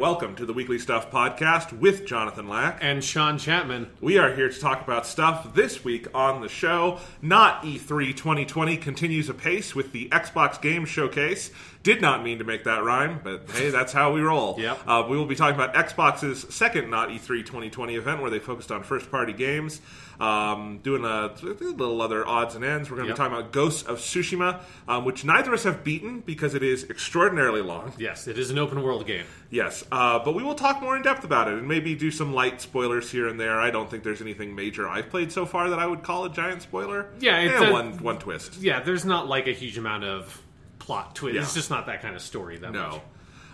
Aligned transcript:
Welcome 0.00 0.34
to 0.36 0.46
the 0.46 0.54
Weekly 0.54 0.78
Stuff 0.78 1.10
Podcast 1.10 1.78
with 1.78 2.06
Jonathan 2.06 2.48
Lack. 2.48 2.78
and 2.80 3.04
Sean 3.04 3.36
Chapman. 3.36 3.90
We 4.00 4.16
are 4.16 4.34
here 4.34 4.48
to 4.48 4.58
talk 4.58 4.80
about 4.80 5.06
stuff 5.06 5.54
this 5.54 5.84
week 5.84 6.06
on 6.14 6.40
the 6.40 6.48
show. 6.48 7.00
Not 7.20 7.62
E 7.66 7.78
E3 7.78 8.16
2020 8.16 8.78
continues 8.78 9.28
apace 9.28 9.74
with 9.74 9.92
the 9.92 10.08
Xbox 10.08 10.58
Game 10.58 10.86
Showcase. 10.86 11.50
Did 11.82 12.00
not 12.00 12.24
mean 12.24 12.38
to 12.38 12.44
make 12.44 12.64
that 12.64 12.82
rhyme, 12.82 13.20
but 13.22 13.50
hey, 13.50 13.68
that's 13.68 13.92
how 13.92 14.10
we 14.14 14.22
roll. 14.22 14.56
Yep. 14.60 14.78
Uh, 14.86 15.06
we 15.08 15.18
will 15.18 15.26
be 15.26 15.34
talking 15.34 15.54
about 15.60 15.74
Xbox's 15.74 16.46
second 16.54 16.88
Not 16.88 17.10
E 17.10 17.18
E3 17.18 17.44
2020 17.44 17.94
event 17.96 18.22
where 18.22 18.30
they 18.30 18.38
focused 18.38 18.72
on 18.72 18.82
first 18.82 19.10
party 19.10 19.34
games. 19.34 19.82
Um, 20.20 20.80
doing 20.82 21.04
a, 21.06 21.32
little 21.42 22.02
other 22.02 22.26
odds 22.26 22.54
and 22.54 22.62
ends. 22.62 22.90
We're 22.90 22.96
going 22.98 23.06
to 23.06 23.12
Yep. 23.12 23.16
be 23.16 23.18
talking 23.18 23.38
about 23.38 23.52
Ghosts 23.52 23.84
of 23.84 23.98
Tsushima, 23.98 24.60
um, 24.86 25.06
which 25.06 25.24
neither 25.24 25.48
of 25.48 25.54
us 25.54 25.64
have 25.64 25.82
beaten 25.82 26.20
because 26.20 26.54
it 26.54 26.62
is 26.62 26.84
extraordinarily 26.90 27.62
long. 27.62 27.94
Yes, 27.96 28.28
it 28.28 28.36
is 28.38 28.50
an 28.50 28.58
open 28.58 28.82
world 28.82 29.06
game. 29.06 29.24
Yes, 29.48 29.82
uh, 29.90 30.18
but 30.18 30.34
we 30.34 30.42
will 30.42 30.54
talk 30.54 30.82
more 30.82 30.94
in 30.94 31.00
depth 31.02 31.24
about 31.24 31.48
it 31.48 31.54
and 31.54 31.66
maybe 31.66 31.94
do 31.94 32.10
some 32.10 32.34
light 32.34 32.60
spoilers 32.60 33.10
here 33.10 33.28
and 33.28 33.40
there. 33.40 33.58
I 33.60 33.70
don't 33.70 33.90
think 33.90 34.04
there's 34.04 34.20
anything 34.20 34.54
major 34.54 34.86
I've 34.86 35.08
played 35.08 35.32
so 35.32 35.46
far 35.46 35.70
that 35.70 35.78
I 35.78 35.86
would 35.86 36.02
call 36.02 36.26
a 36.26 36.30
giant 36.30 36.60
spoiler. 36.60 37.06
Yeah, 37.18 37.38
it's 37.38 37.60
Eh, 37.62 37.68
a- 37.68 37.72
one 37.72 37.96
one 38.02 38.18
twist. 38.18 38.58
Yeah, 38.60 38.80
there's 38.80 39.06
not 39.06 39.26
like 39.26 39.46
a 39.46 39.52
huge 39.52 39.78
amount 39.78 40.04
of 40.04 40.42
plot 40.78 41.14
twist. 41.14 41.34
Yeah. 41.34 41.40
It's 41.42 41.54
just 41.54 41.70
not 41.70 41.86
that 41.86 42.02
kind 42.02 42.14
of 42.14 42.20
story 42.20 42.58
that 42.58 42.72
much. 42.74 43.00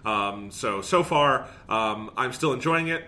No. 0.04 0.10
Um, 0.10 0.50
so 0.50 0.82
so 0.82 1.02
far, 1.04 1.46
um, 1.68 2.10
I'm 2.16 2.32
still 2.32 2.52
enjoying 2.52 2.88
it. 2.88 3.04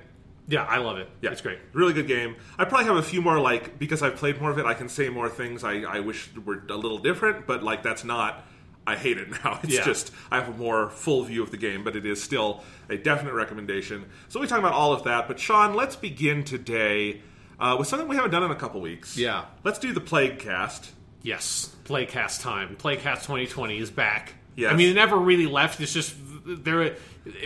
Yeah, 0.49 0.65
I 0.65 0.79
love 0.79 0.97
it. 0.99 1.09
Yeah, 1.21 1.31
It's 1.31 1.43
great. 1.43 1.59
Really 1.75 1.93
good 1.93 2.09
game. 2.09 2.37
I 2.59 2.65
probably 2.65 2.87
have 2.87 2.97
a 2.97 3.03
few 3.03 3.21
more 3.21 3.39
like 3.39 3.79
because 3.79 4.03
I've 4.03 4.17
played 4.17 4.41
more 4.41 4.51
of 4.51 4.59
it. 4.59 4.65
I 4.65 4.73
can 4.75 4.89
say 4.89 5.09
more 5.11 5.29
things 5.29 5.63
I, 5.63 5.81
I 5.83 6.01
wish 6.01 6.31
were 6.45 6.63
a 6.71 6.75
little 6.75 6.99
different, 6.99 7.47
but 7.47 7.63
like 7.63 7.83
that's 7.83 8.03
not. 8.05 8.45
I 8.87 8.97
hate 8.97 9.19
it 9.19 9.29
now. 9.45 9.61
It's 9.63 9.75
Yeah. 9.75 9.85
just 9.85 10.11
I 10.31 10.37
have 10.41 10.49
a 10.49 10.57
more 10.57 10.89
full 10.89 11.23
view 11.25 11.43
of 11.43 11.51
the 11.51 11.59
game, 11.59 11.85
but 11.85 11.95
it 11.97 12.07
is 12.07 12.23
still 12.23 12.63
a 12.89 12.97
definite 12.97 13.35
recommendation. 13.35 14.07
So 14.29 14.41
we 14.41 14.47
talk 14.47 14.59
about 14.59 14.73
all 14.73 14.95
of 14.95 15.05
that. 15.05 15.29
But 15.29 15.39
Sean, 15.39 15.75
let's 15.75 15.97
begin 15.97 16.43
today 16.45 17.21
uh, 17.61 17.77
with 17.79 17.87
something 17.89 18.09
we 18.09 18.17
haven't 18.17 18.31
done 18.31 18.43
in 18.45 18.51
a 18.51 18.55
couple 18.57 18.81
weeks. 18.81 19.19
Yeah. 19.19 19.45
let's 19.65 19.79
do 19.79 19.93
the 19.93 20.01
Plague 20.01 20.39
Cast. 20.39 20.93
Yes, 21.23 21.75
Plague 21.85 22.09
Cast 22.09 22.41
time. 22.41 22.77
Plague 22.77 23.01
Cast 23.01 23.25
2020 23.25 23.79
is 23.79 23.91
back. 23.91 24.33
Yes. 24.57 24.73
I 24.73 24.77
mean, 24.77 24.89
it 24.89 24.95
never 24.95 25.17
really 25.19 25.47
left. 25.47 25.81
It's 25.81 25.93
just 25.93 26.15
there. 26.47 26.97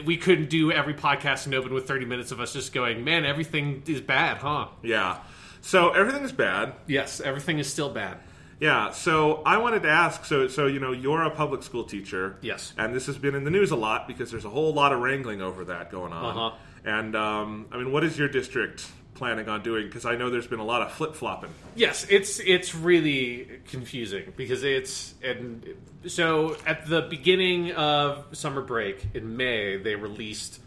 We 0.04 0.16
couldn't 0.16 0.50
do 0.50 0.72
every 0.72 0.94
podcast 0.94 1.46
and 1.46 1.54
open 1.54 1.74
with 1.74 1.86
30 1.88 2.06
minutes 2.06 2.30
of 2.32 2.40
us 2.40 2.52
just 2.52 2.72
going, 2.72 3.04
"Man, 3.04 3.24
everything 3.24 3.82
is 3.86 4.00
bad, 4.00 4.38
huh?" 4.38 4.68
Yeah. 4.82 5.18
So 5.60 5.90
everything 5.90 6.24
is 6.24 6.32
bad. 6.32 6.74
Yes, 6.86 7.20
everything 7.20 7.58
is 7.58 7.70
still 7.70 7.90
bad. 7.90 8.18
Yeah, 8.60 8.90
so 8.92 9.42
I 9.44 9.56
wanted 9.56 9.82
to 9.82 9.88
ask 9.88 10.24
so 10.24 10.46
so 10.46 10.66
you 10.66 10.78
know 10.78 10.92
you're 10.92 11.22
a 11.22 11.30
public 11.30 11.64
school 11.64 11.82
teacher. 11.82 12.36
Yes. 12.42 12.72
And 12.78 12.94
this 12.94 13.06
has 13.06 13.18
been 13.18 13.34
in 13.34 13.42
the 13.42 13.50
news 13.50 13.72
a 13.72 13.76
lot 13.76 14.06
because 14.06 14.30
there's 14.30 14.44
a 14.44 14.50
whole 14.50 14.72
lot 14.72 14.92
of 14.92 15.00
wrangling 15.00 15.42
over 15.42 15.64
that 15.64 15.90
going 15.90 16.12
on. 16.12 16.36
Uh-huh. 16.36 16.56
And 16.84 17.16
um, 17.16 17.66
I 17.72 17.78
mean, 17.78 17.90
what 17.90 18.04
is 18.04 18.16
your 18.16 18.28
district 18.28 18.86
planning 19.14 19.48
on 19.48 19.62
doing? 19.62 19.86
Because 19.86 20.04
I 20.04 20.16
know 20.16 20.30
there's 20.30 20.46
been 20.46 20.60
a 20.60 20.64
lot 20.64 20.82
of 20.82 20.92
flip 20.92 21.14
flopping. 21.14 21.50
Yes, 21.74 22.06
it's 22.08 22.38
it's 22.40 22.74
really 22.74 23.60
confusing 23.68 24.32
because 24.36 24.64
it's 24.64 25.14
and 25.22 25.66
so 26.06 26.56
at 26.66 26.86
the 26.86 27.02
beginning 27.02 27.72
of 27.72 28.26
summer 28.32 28.62
break 28.62 29.06
in 29.14 29.36
May 29.36 29.76
they 29.76 29.94
released 29.94 30.60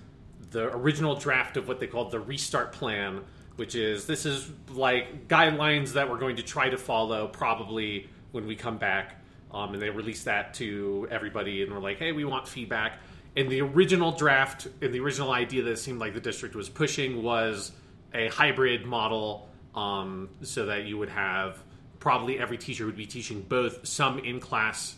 the 0.52 0.74
original 0.76 1.16
draft 1.16 1.58
of 1.58 1.68
what 1.68 1.80
they 1.80 1.88
called 1.88 2.12
the 2.12 2.20
restart 2.20 2.72
plan, 2.72 3.22
which 3.58 3.76
is 3.76 4.06
this 4.06 4.26
is 4.26 4.50
like 4.70 5.28
guidelines 5.28 5.94
that 5.94 6.10
we're 6.10 6.18
going 6.18 6.38
to 6.38 6.44
try 6.44 6.70
to 6.70 6.78
follow 6.78 7.28
probably 7.28 8.10
when 8.32 8.48
we 8.48 8.56
come 8.56 8.78
back. 8.78 9.22
Um, 9.52 9.74
and 9.74 9.82
they 9.82 9.90
released 9.90 10.26
that 10.26 10.54
to 10.56 11.08
everybody 11.10 11.64
and 11.64 11.72
we're 11.72 11.80
like, 11.80 11.98
hey, 11.98 12.12
we 12.12 12.26
want 12.26 12.48
feedback. 12.48 13.00
And 13.38 13.50
the 13.50 13.62
original 13.62 14.12
draft 14.12 14.68
and 14.82 14.94
the 14.94 15.00
original 15.00 15.32
idea 15.32 15.64
that 15.64 15.72
it 15.72 15.80
seemed 15.80 16.00
like 16.00 16.14
the 16.14 16.22
district 16.22 16.56
was 16.56 16.70
pushing 16.70 17.22
was 17.24 17.72
a 18.16 18.30
hybrid 18.30 18.86
model 18.86 19.50
um, 19.76 20.30
so 20.42 20.66
that 20.68 20.86
you 20.86 20.98
would 20.98 21.10
have 21.10 21.62
probably 22.00 22.40
every 22.40 22.58
teacher 22.58 22.86
would 22.86 22.96
be 22.96 23.06
teaching 23.06 23.42
both 23.42 23.86
some 23.86 24.20
in 24.20 24.40
class 24.40 24.96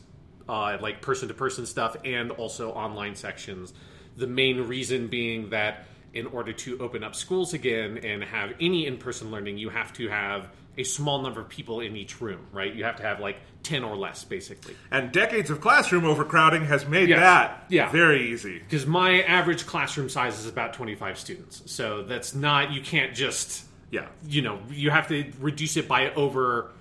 uh, 0.48 0.78
like 0.82 1.02
person 1.02 1.28
to 1.28 1.34
person 1.34 1.66
stuff 1.66 1.96
and 2.06 2.32
also 2.32 2.72
online 2.72 3.16
sections. 3.16 3.74
The 4.16 4.28
main 4.28 4.62
reason 4.62 5.08
being 5.08 5.50
that 5.50 5.86
in 6.14 6.26
order 6.28 6.54
to 6.54 6.80
open 6.80 7.04
up 7.04 7.16
schools 7.16 7.54
again 7.54 8.00
and 8.00 8.24
have 8.24 8.54
any 8.60 8.88
in-person 8.88 9.30
learning 9.30 9.58
you 9.58 9.70
have 9.70 9.94
to 9.94 10.08
have 10.08 10.50
a 10.78 10.84
small 10.84 11.22
number 11.22 11.40
of 11.42 11.50
people 11.50 11.80
in 11.80 11.96
each 11.96 12.22
room 12.22 12.40
right 12.52 12.74
you 12.76 12.84
have 12.84 12.96
to 12.98 13.04
have 13.04 13.20
like 13.20 13.38
10 13.64 13.84
or 13.84 13.96
less 13.98 14.24
basically 14.24 14.76
And 14.92 15.12
decades 15.12 15.50
of 15.50 15.60
classroom 15.62 16.06
overcrowding 16.06 16.66
has 16.66 16.88
made 16.88 17.10
Yes. 17.10 17.20
that 17.20 17.66
Yeah. 17.70 17.90
very 17.92 18.32
easy. 18.32 18.60
because 18.60 18.86
my 18.86 19.22
average 19.24 19.66
classroom 19.66 20.10
size 20.10 20.40
is 20.40 20.48
about 20.48 20.74
25 20.74 21.18
students 21.18 21.64
so 21.66 22.04
that's 22.04 22.36
not 22.36 22.72
you 22.72 22.82
can't 22.82 23.14
just 23.16 23.66
Yeah. 23.92 24.06
you 24.28 24.42
know 24.42 24.60
you 24.70 24.90
have 24.92 25.08
to 25.10 25.32
reduce 25.40 25.78
it 25.78 25.88
by 25.88 26.12
over 26.14 26.72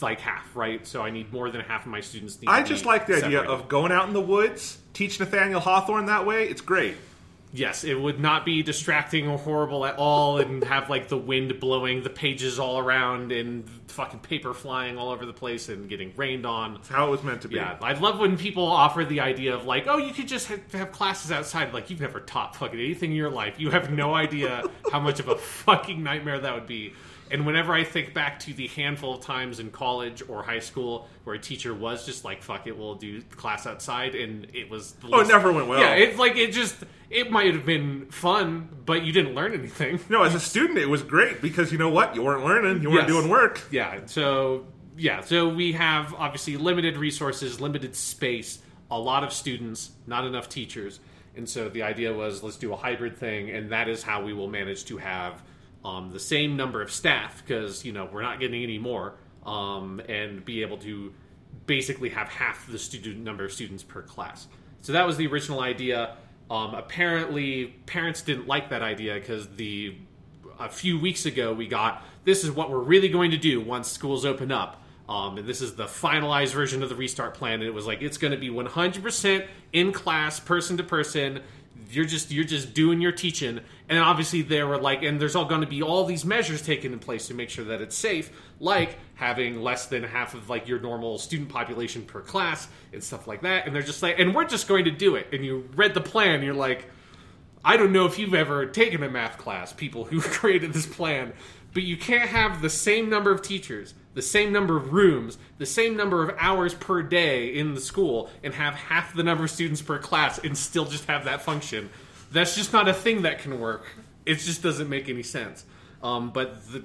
like 0.00 0.20
half 0.20 0.54
right 0.56 0.84
so 0.86 1.02
i 1.02 1.10
need 1.10 1.32
more 1.32 1.50
than 1.50 1.60
half 1.62 1.82
of 1.86 1.90
my 1.90 2.00
students 2.00 2.40
need 2.40 2.48
I 2.48 2.62
just 2.62 2.84
like 2.84 3.06
the 3.06 3.24
idea 3.24 3.42
of 3.42 3.68
going 3.68 3.92
out 3.92 4.06
in 4.08 4.12
the 4.12 4.20
woods, 4.20 4.78
teach 4.92 5.18
Nathaniel 5.20 5.60
Hawthorne 5.60 6.06
that 6.06 6.26
way. 6.26 6.48
It's 6.48 6.60
great. 6.60 6.96
Yes 7.54 7.84
it 7.84 7.94
would 7.94 8.18
not 8.20 8.44
be 8.44 8.62
distracting 8.62 9.28
or 9.28 9.38
horrible 9.38 9.86
at 9.86 9.96
all 9.96 10.38
and 10.38 10.62
have 10.64 10.90
like 10.90 11.08
the 11.08 11.16
wind 11.16 11.58
blowing 11.60 12.02
the 12.02 12.10
pages 12.10 12.58
all 12.58 12.78
around 12.78 13.30
and 13.32 13.64
fucking 13.86 14.18
paper 14.20 14.52
flying 14.52 14.98
all 14.98 15.10
over 15.10 15.24
the 15.24 15.32
place 15.32 15.68
and 15.68 15.88
getting 15.88 16.12
rained 16.16 16.44
on 16.44 16.74
It's 16.76 16.88
how 16.88 17.06
it 17.06 17.10
was 17.10 17.22
meant 17.22 17.42
to 17.42 17.48
be. 17.48 17.54
yeah, 17.56 17.78
I 17.80 17.92
love 17.92 18.18
when 18.18 18.36
people 18.36 18.66
offer 18.66 19.04
the 19.04 19.20
idea 19.20 19.54
of 19.54 19.64
like, 19.66 19.86
oh, 19.86 19.98
you 19.98 20.12
could 20.12 20.26
just 20.26 20.48
have, 20.48 20.72
have 20.72 20.90
classes 20.90 21.30
outside. 21.30 21.72
Like, 21.72 21.90
you've 21.90 22.00
never 22.00 22.18
taught 22.18 22.56
fucking 22.56 22.76
anything 22.78 23.12
in 23.12 23.16
your 23.16 23.30
life. 23.30 23.54
You 23.60 23.70
have 23.70 23.92
no 23.92 24.12
idea 24.14 24.64
how 24.90 24.98
much 24.98 25.20
of 25.20 25.28
a 25.28 25.36
fucking 25.64 26.02
nightmare 26.02 26.40
that 26.40 26.52
would 26.54 26.66
be. 26.66 26.92
And 27.34 27.44
whenever 27.44 27.72
I 27.74 27.82
think 27.82 28.14
back 28.14 28.38
to 28.40 28.54
the 28.54 28.68
handful 28.68 29.14
of 29.14 29.20
times 29.20 29.58
in 29.58 29.72
college 29.72 30.22
or 30.28 30.44
high 30.44 30.60
school 30.60 31.08
where 31.24 31.34
a 31.34 31.38
teacher 31.38 31.74
was 31.74 32.06
just 32.06 32.24
like, 32.24 32.44
"Fuck 32.44 32.68
it, 32.68 32.78
we'll 32.78 32.94
do 32.94 33.22
class 33.22 33.66
outside," 33.66 34.14
and 34.14 34.46
it 34.54 34.70
was 34.70 34.94
Oh, 35.12 35.18
it 35.18 35.26
never 35.26 35.52
went 35.52 35.66
well. 35.66 35.80
Yeah, 35.80 35.94
it's 35.96 36.16
like 36.16 36.36
it 36.36 36.52
just 36.52 36.76
it 37.10 37.32
might 37.32 37.52
have 37.52 37.66
been 37.66 38.06
fun, 38.06 38.68
but 38.86 39.02
you 39.02 39.12
didn't 39.12 39.34
learn 39.34 39.52
anything. 39.52 39.98
No, 40.08 40.22
as 40.22 40.36
a 40.36 40.38
student, 40.40 40.78
it 40.78 40.88
was 40.88 41.02
great 41.02 41.42
because 41.42 41.72
you 41.72 41.78
know 41.78 41.90
what? 41.90 42.14
You 42.14 42.22
weren't 42.22 42.44
learning, 42.44 42.82
you 42.82 42.90
weren't 42.90 43.08
Yes. 43.08 43.16
doing 43.18 43.28
work. 43.28 43.62
Yeah, 43.72 44.06
so 44.06 44.66
yeah, 44.96 45.20
so 45.20 45.48
we 45.48 45.72
have 45.72 46.14
obviously 46.14 46.56
limited 46.56 46.96
resources, 46.96 47.60
limited 47.60 47.96
space, 47.96 48.60
a 48.92 48.98
lot 49.00 49.24
of 49.24 49.32
students, 49.32 49.90
not 50.06 50.24
enough 50.24 50.48
teachers. 50.48 51.00
And 51.36 51.48
so 51.48 51.68
the 51.68 51.82
idea 51.82 52.12
was 52.12 52.44
let's 52.44 52.56
do 52.58 52.72
a 52.72 52.76
hybrid 52.76 53.18
thing 53.18 53.50
and 53.50 53.70
that 53.72 53.88
is 53.88 54.04
how 54.04 54.22
we 54.22 54.32
will 54.32 54.46
manage 54.46 54.84
to 54.84 54.98
have 54.98 55.42
um, 55.84 56.10
the 56.10 56.20
same 56.20 56.56
number 56.56 56.80
of 56.82 56.90
staff 56.90 57.42
because 57.44 57.84
you 57.84 57.92
know 57.92 58.08
we're 58.10 58.22
not 58.22 58.40
getting 58.40 58.62
any 58.62 58.78
more 58.78 59.14
um, 59.44 60.00
and 60.08 60.44
be 60.44 60.62
able 60.62 60.78
to 60.78 61.12
basically 61.66 62.10
have 62.10 62.28
half 62.28 62.66
the 62.66 62.78
student 62.78 63.18
number 63.18 63.44
of 63.44 63.52
students 63.52 63.82
per 63.82 64.02
class. 64.02 64.48
So 64.80 64.92
that 64.92 65.06
was 65.06 65.16
the 65.16 65.26
original 65.26 65.60
idea. 65.60 66.16
Um, 66.50 66.74
apparently, 66.74 67.66
parents 67.86 68.22
didn't 68.22 68.46
like 68.46 68.70
that 68.70 68.82
idea 68.82 69.14
because 69.14 69.48
the 69.56 69.96
a 70.60 70.68
few 70.68 70.98
weeks 71.00 71.26
ago 71.26 71.52
we 71.52 71.66
got 71.66 72.04
this 72.24 72.44
is 72.44 72.50
what 72.50 72.70
we're 72.70 72.78
really 72.78 73.08
going 73.08 73.30
to 73.30 73.36
do 73.36 73.60
once 73.60 73.90
schools 73.90 74.24
open 74.24 74.52
up. 74.52 74.82
Um, 75.08 75.36
and 75.36 75.46
this 75.46 75.60
is 75.60 75.74
the 75.74 75.84
finalized 75.84 76.54
version 76.54 76.82
of 76.82 76.88
the 76.88 76.94
restart 76.94 77.34
plan. 77.34 77.54
And 77.54 77.64
it 77.64 77.74
was 77.74 77.86
like 77.86 78.00
it's 78.00 78.16
going 78.16 78.30
to 78.30 78.38
be 78.38 78.48
100% 78.48 79.46
in 79.72 79.92
class, 79.92 80.40
person 80.40 80.78
to 80.78 80.82
person. 80.82 81.40
You're 81.90 82.04
just 82.04 82.30
you're 82.30 82.44
just 82.44 82.74
doing 82.74 83.00
your 83.00 83.12
teaching, 83.12 83.60
and 83.88 83.98
obviously 83.98 84.42
there 84.42 84.66
were 84.66 84.78
like, 84.78 85.02
and 85.02 85.20
there's 85.20 85.36
all 85.36 85.44
going 85.44 85.60
to 85.60 85.66
be 85.66 85.82
all 85.82 86.04
these 86.04 86.24
measures 86.24 86.62
taken 86.62 86.92
in 86.92 86.98
place 86.98 87.28
to 87.28 87.34
make 87.34 87.50
sure 87.50 87.64
that 87.66 87.80
it's 87.80 87.96
safe, 87.96 88.30
like 88.60 88.98
having 89.14 89.62
less 89.62 89.86
than 89.86 90.02
half 90.02 90.34
of 90.34 90.48
like 90.48 90.66
your 90.68 90.80
normal 90.80 91.18
student 91.18 91.48
population 91.48 92.02
per 92.02 92.20
class 92.20 92.68
and 92.92 93.02
stuff 93.02 93.26
like 93.26 93.42
that. 93.42 93.66
And 93.66 93.74
they're 93.74 93.82
just 93.82 94.02
like, 94.02 94.18
and 94.18 94.34
we're 94.34 94.44
just 94.44 94.68
going 94.68 94.84
to 94.84 94.90
do 94.90 95.16
it. 95.16 95.28
And 95.32 95.44
you 95.44 95.68
read 95.76 95.94
the 95.94 96.00
plan, 96.00 96.42
you're 96.42 96.54
like, 96.54 96.88
I 97.64 97.76
don't 97.76 97.92
know 97.92 98.04
if 98.04 98.18
you've 98.18 98.34
ever 98.34 98.66
taken 98.66 99.02
a 99.02 99.08
math 99.08 99.38
class, 99.38 99.72
people 99.72 100.04
who 100.04 100.20
created 100.22 100.72
this 100.72 100.86
plan, 100.86 101.32
but 101.74 101.82
you 101.82 101.96
can't 101.96 102.30
have 102.30 102.62
the 102.62 102.70
same 102.70 103.10
number 103.10 103.32
of 103.32 103.42
teachers, 103.42 103.94
the 104.14 104.22
same 104.22 104.52
number 104.52 104.76
of 104.76 104.92
rooms, 104.92 105.36
the 105.58 105.66
same 105.66 105.96
number 105.96 106.22
of 106.22 106.34
hours 106.38 106.72
per 106.72 107.02
day 107.02 107.48
in 107.48 107.74
the 107.74 107.80
school, 107.80 108.30
and 108.44 108.54
have 108.54 108.74
half 108.74 109.12
the 109.12 109.24
number 109.24 109.44
of 109.44 109.50
students 109.50 109.82
per 109.82 109.98
class 109.98 110.38
and 110.38 110.56
still 110.56 110.84
just 110.84 111.04
have 111.06 111.24
that 111.24 111.42
function. 111.42 111.90
That's 112.30 112.54
just 112.54 112.72
not 112.72 112.88
a 112.88 112.94
thing 112.94 113.22
that 113.22 113.40
can 113.40 113.58
work. 113.60 113.84
It 114.24 114.36
just 114.36 114.62
doesn't 114.62 114.88
make 114.88 115.08
any 115.08 115.24
sense. 115.24 115.64
Um, 116.02 116.30
but 116.30 116.64
the, 116.68 116.84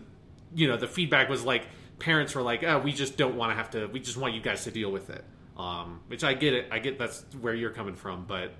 you 0.55 0.67
know, 0.67 0.75
the 0.75 0.87
feedback 0.87 1.29
was 1.29 1.45
like 1.45 1.63
parents 1.99 2.33
were 2.33 2.41
like, 2.41 2.63
"Oh, 2.63 2.79
we 2.79 2.91
just 2.91 3.15
don't 3.15 3.35
want 3.35 3.51
to 3.51 3.55
have 3.55 3.69
to. 3.71 3.87
We 3.87 3.99
just 3.99 4.17
want 4.17 4.33
you 4.33 4.41
guys 4.41 4.63
to 4.63 4.71
deal 4.71 4.91
with 4.91 5.09
it." 5.09 5.23
Um, 5.55 6.01
which 6.07 6.23
I 6.23 6.33
get 6.33 6.53
it. 6.53 6.67
I 6.71 6.79
get 6.79 6.97
that's 6.97 7.23
where 7.39 7.53
you're 7.53 7.71
coming 7.71 7.95
from, 7.95 8.25
but 8.25 8.53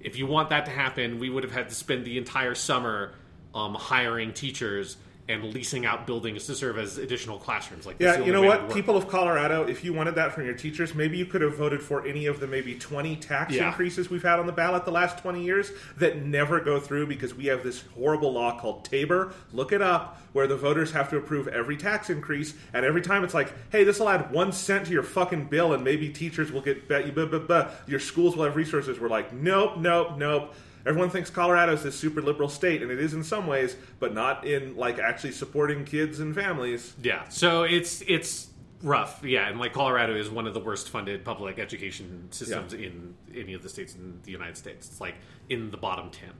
if 0.00 0.16
you 0.16 0.26
want 0.26 0.50
that 0.50 0.64
to 0.64 0.70
happen, 0.70 1.18
we 1.18 1.28
would 1.28 1.44
have 1.44 1.52
had 1.52 1.68
to 1.68 1.74
spend 1.74 2.04
the 2.04 2.16
entire 2.16 2.54
summer 2.54 3.12
um, 3.54 3.74
hiring 3.74 4.32
teachers 4.32 4.96
and 5.30 5.54
leasing 5.54 5.86
out 5.86 6.06
buildings 6.06 6.46
to 6.46 6.54
serve 6.54 6.78
as 6.78 6.98
additional 6.98 7.38
classrooms. 7.38 7.86
Like 7.86 7.96
Yeah, 7.98 8.18
you 8.18 8.32
know 8.32 8.42
what? 8.42 8.72
People 8.72 8.96
of 8.96 9.08
Colorado, 9.08 9.66
if 9.66 9.84
you 9.84 9.92
wanted 9.92 10.16
that 10.16 10.32
from 10.32 10.44
your 10.44 10.54
teachers, 10.54 10.94
maybe 10.94 11.16
you 11.16 11.24
could 11.26 11.40
have 11.40 11.56
voted 11.56 11.80
for 11.82 12.04
any 12.06 12.26
of 12.26 12.40
the 12.40 12.46
maybe 12.46 12.74
20 12.74 13.16
tax 13.16 13.54
Yeah. 13.54 13.68
increases 13.68 14.10
we've 14.10 14.22
had 14.22 14.38
on 14.38 14.46
the 14.46 14.52
ballot 14.52 14.84
the 14.84 14.90
last 14.90 15.18
20 15.18 15.42
years 15.42 15.70
that 15.98 16.22
never 16.22 16.60
go 16.60 16.80
through 16.80 17.06
because 17.06 17.34
we 17.34 17.46
have 17.46 17.62
this 17.62 17.84
horrible 17.94 18.32
law 18.32 18.58
called 18.58 18.84
Tabor. 18.84 19.32
Look 19.52 19.72
it 19.72 19.82
up, 19.82 20.20
where 20.32 20.46
the 20.46 20.56
voters 20.56 20.92
have 20.92 21.08
to 21.10 21.16
approve 21.16 21.48
every 21.48 21.76
tax 21.76 22.10
increase, 22.10 22.54
and 22.72 22.84
every 22.84 23.02
time 23.02 23.24
it's 23.24 23.34
like, 23.34 23.52
hey, 23.70 23.84
this 23.84 24.00
will 24.00 24.08
add 24.08 24.30
one 24.32 24.52
cent 24.52 24.86
to 24.86 24.92
your 24.92 25.02
fucking 25.02 25.44
bill, 25.46 25.72
and 25.72 25.84
maybe 25.84 26.08
teachers 26.08 26.50
will 26.52 26.60
get, 26.60 26.88
bet- 26.88 27.14
blah. 27.14 27.68
your 27.86 28.00
schools 28.00 28.36
will 28.36 28.44
have 28.44 28.56
resources. 28.56 28.98
We're 28.98 29.08
like, 29.08 29.32
nope, 29.32 29.76
nope, 29.78 30.16
nope. 30.16 30.54
Everyone 30.86 31.10
thinks 31.10 31.30
Colorado 31.30 31.72
is 31.72 31.82
this 31.82 31.98
super 31.98 32.22
liberal 32.22 32.48
state, 32.48 32.82
and 32.82 32.90
it 32.90 32.98
is 32.98 33.14
in 33.14 33.22
some 33.22 33.46
ways, 33.46 33.76
but 33.98 34.14
not 34.14 34.46
in 34.46 34.76
like 34.76 34.98
actually 34.98 35.32
supporting 35.32 35.84
kids 35.84 36.20
and 36.20 36.34
families. 36.34 36.94
Yeah, 37.02 37.28
so 37.28 37.64
it's 37.64 38.02
it's 38.06 38.48
rough. 38.82 39.22
Yeah, 39.24 39.48
and 39.48 39.58
like 39.58 39.72
Colorado 39.72 40.14
is 40.14 40.30
one 40.30 40.46
of 40.46 40.54
the 40.54 40.60
worst 40.60 40.88
funded 40.88 41.24
public 41.24 41.58
education 41.58 42.28
systems 42.30 42.72
in 42.72 43.14
any 43.34 43.54
of 43.54 43.62
the 43.62 43.68
states 43.68 43.94
in 43.94 44.20
the 44.22 44.32
United 44.32 44.56
States. 44.56 44.88
It's 44.88 45.00
like 45.00 45.16
in 45.48 45.70
the 45.70 45.76
bottom 45.76 46.10
ten. 46.10 46.32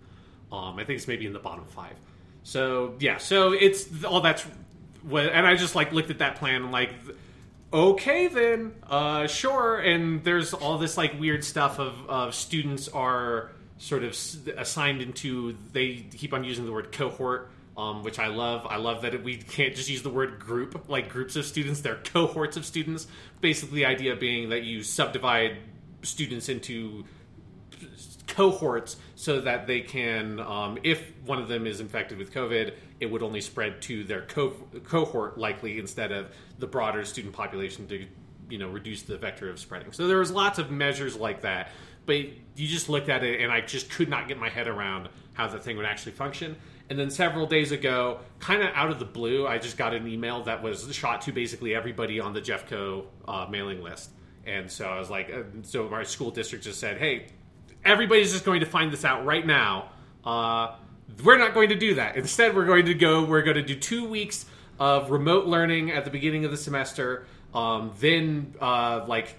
Um, 0.50 0.78
I 0.78 0.84
think 0.84 0.98
it's 0.98 1.08
maybe 1.08 1.26
in 1.26 1.32
the 1.32 1.38
bottom 1.38 1.64
five. 1.64 1.94
So 2.42 2.94
yeah, 2.98 3.18
so 3.18 3.52
it's 3.52 4.04
all 4.04 4.20
that's 4.20 4.46
what, 5.02 5.26
and 5.26 5.46
I 5.46 5.54
just 5.54 5.74
like 5.74 5.92
looked 5.92 6.10
at 6.10 6.18
that 6.18 6.36
plan 6.36 6.62
and 6.62 6.72
like. 6.72 6.90
Okay 7.72 8.26
then, 8.26 8.74
uh, 8.88 9.28
sure. 9.28 9.78
And 9.78 10.24
there's 10.24 10.52
all 10.52 10.76
this 10.76 10.96
like 10.96 11.20
weird 11.20 11.44
stuff 11.44 11.78
of, 11.78 11.94
of 12.10 12.34
students 12.34 12.88
are 12.88 13.52
sort 13.80 14.04
of 14.04 14.16
assigned 14.56 15.02
into. 15.02 15.56
They 15.72 16.06
keep 16.12 16.32
on 16.32 16.44
using 16.44 16.66
the 16.66 16.72
word 16.72 16.92
cohort, 16.92 17.50
um, 17.76 18.04
which 18.04 18.18
I 18.18 18.28
love. 18.28 18.66
I 18.68 18.76
love 18.76 19.02
that 19.02 19.24
we 19.24 19.38
can't 19.38 19.74
just 19.74 19.88
use 19.88 20.02
the 20.02 20.10
word 20.10 20.38
group, 20.38 20.88
like 20.88 21.08
groups 21.08 21.34
of 21.34 21.44
students. 21.44 21.80
They're 21.80 21.96
cohorts 21.96 22.56
of 22.56 22.64
students. 22.64 23.08
Basically, 23.40 23.76
the 23.76 23.86
idea 23.86 24.14
being 24.14 24.50
that 24.50 24.62
you 24.62 24.82
subdivide 24.82 25.56
students 26.02 26.48
into 26.48 27.04
cohorts 28.26 28.96
so 29.16 29.40
that 29.40 29.66
they 29.66 29.80
can, 29.80 30.38
um, 30.40 30.78
if 30.84 31.12
one 31.24 31.40
of 31.42 31.48
them 31.48 31.66
is 31.66 31.80
infected 31.80 32.16
with 32.18 32.32
COVID, 32.32 32.74
it 33.00 33.06
would 33.10 33.22
only 33.22 33.40
spread 33.40 33.82
to 33.82 34.04
their 34.04 34.22
co- 34.22 34.54
cohort 34.84 35.36
likely 35.36 35.78
instead 35.78 36.12
of 36.12 36.28
the 36.58 36.66
broader 36.66 37.04
student 37.04 37.34
population 37.34 37.86
to, 37.88 38.06
you 38.48 38.58
know, 38.58 38.68
reduce 38.68 39.02
the 39.02 39.18
vector 39.18 39.50
of 39.50 39.58
spreading. 39.58 39.90
So 39.92 40.06
there 40.06 40.18
was 40.18 40.30
lots 40.30 40.58
of 40.58 40.70
measures 40.70 41.16
like 41.16 41.40
that, 41.42 41.70
but 42.06 42.16
you 42.16 42.66
just 42.66 42.88
looked 42.88 43.08
at 43.08 43.24
it 43.24 43.40
and 43.40 43.50
I 43.50 43.60
just 43.60 43.90
could 43.90 44.08
not 44.08 44.28
get 44.28 44.38
my 44.38 44.48
head 44.48 44.68
around 44.68 45.08
how 45.34 45.46
the 45.48 45.58
thing 45.58 45.76
would 45.76 45.86
actually 45.86 46.12
function. 46.12 46.56
And 46.90 46.98
then 46.98 47.08
several 47.08 47.46
days 47.46 47.70
ago, 47.70 48.18
kind 48.40 48.62
of 48.62 48.70
out 48.74 48.90
of 48.90 48.98
the 48.98 49.04
blue, 49.04 49.46
I 49.46 49.58
just 49.58 49.76
got 49.76 49.94
an 49.94 50.08
email 50.08 50.42
that 50.44 50.60
was 50.62 50.92
shot 50.94 51.22
to 51.22 51.32
basically 51.32 51.74
everybody 51.74 52.18
on 52.18 52.32
the 52.32 52.40
Jeffco 52.40 53.04
uh, 53.28 53.46
mailing 53.48 53.80
list. 53.80 54.10
And 54.44 54.70
so 54.70 54.86
I 54.86 54.98
was 54.98 55.08
like, 55.08 55.32
uh, 55.32 55.42
so 55.62 55.88
our 55.90 56.04
school 56.04 56.32
district 56.32 56.64
just 56.64 56.80
said, 56.80 56.98
hey, 56.98 57.26
everybody's 57.84 58.32
just 58.32 58.44
going 58.44 58.60
to 58.60 58.66
find 58.66 58.92
this 58.92 59.04
out 59.04 59.24
right 59.24 59.46
now. 59.46 59.90
Uh, 60.24 60.74
we're 61.24 61.38
not 61.38 61.54
going 61.54 61.68
to 61.68 61.76
do 61.76 61.94
that. 61.94 62.16
Instead, 62.16 62.56
we're 62.56 62.66
going 62.66 62.86
to 62.86 62.94
go. 62.94 63.24
We're 63.24 63.42
going 63.42 63.56
to 63.56 63.62
do 63.62 63.76
two 63.76 64.08
weeks 64.08 64.46
of 64.78 65.10
remote 65.10 65.46
learning 65.46 65.90
at 65.92 66.04
the 66.04 66.10
beginning 66.10 66.44
of 66.44 66.50
the 66.50 66.56
semester. 66.56 67.26
Um, 67.54 67.92
then, 68.00 68.54
uh, 68.60 69.04
like 69.06 69.36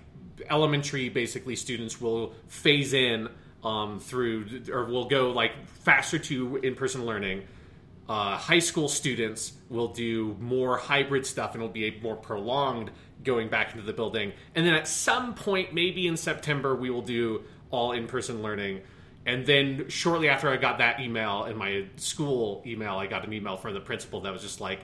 elementary, 0.50 1.10
basically, 1.10 1.56
students 1.56 2.00
will 2.00 2.34
phase 2.48 2.94
in 2.94 3.30
um, 3.64 4.00
through, 4.00 4.64
or 4.72 4.86
will 4.86 5.06
go 5.06 5.32
like 5.32 5.52
faster 5.68 6.20
to 6.20 6.58
in-person 6.58 7.06
learning. 7.06 7.44
Uh, 8.10 8.36
high 8.38 8.60
school 8.60 8.90
students 8.90 9.54
will 9.70 9.88
do 9.88 10.36
more 10.40 10.78
hybrid 10.78 11.26
stuff, 11.26 11.54
and 11.54 11.64
it'll 11.64 11.72
be 11.72 11.86
a 11.86 12.02
more 12.02 12.16
prolonged 12.16 12.92
going 13.24 13.50
back 13.50 13.72
into 13.72 13.86
the 13.86 13.94
building. 13.94 14.34
And 14.56 14.66
then 14.66 14.74
at 14.74 14.88
some 14.88 15.34
point, 15.34 15.74
maybe 15.74 16.08
in 16.08 16.18
September, 16.18 16.76
we 16.76 16.90
will 16.90 17.04
do 17.04 17.44
all 17.70 17.92
in-person 17.92 18.42
learning. 18.42 18.82
And 19.26 19.46
then 19.46 19.88
shortly 19.88 20.30
after 20.30 20.50
I 20.50 20.58
got 20.58 20.80
that 20.80 21.00
email 21.00 21.46
in 21.46 21.56
my 21.56 21.86
school 21.98 22.64
email, 22.66 22.96
I 22.96 23.06
got 23.06 23.26
an 23.26 23.32
email 23.32 23.56
from 23.56 23.76
the 23.76 23.80
principal 23.80 24.22
that 24.22 24.34
was 24.34 24.42
just 24.42 24.60
like, 24.60 24.80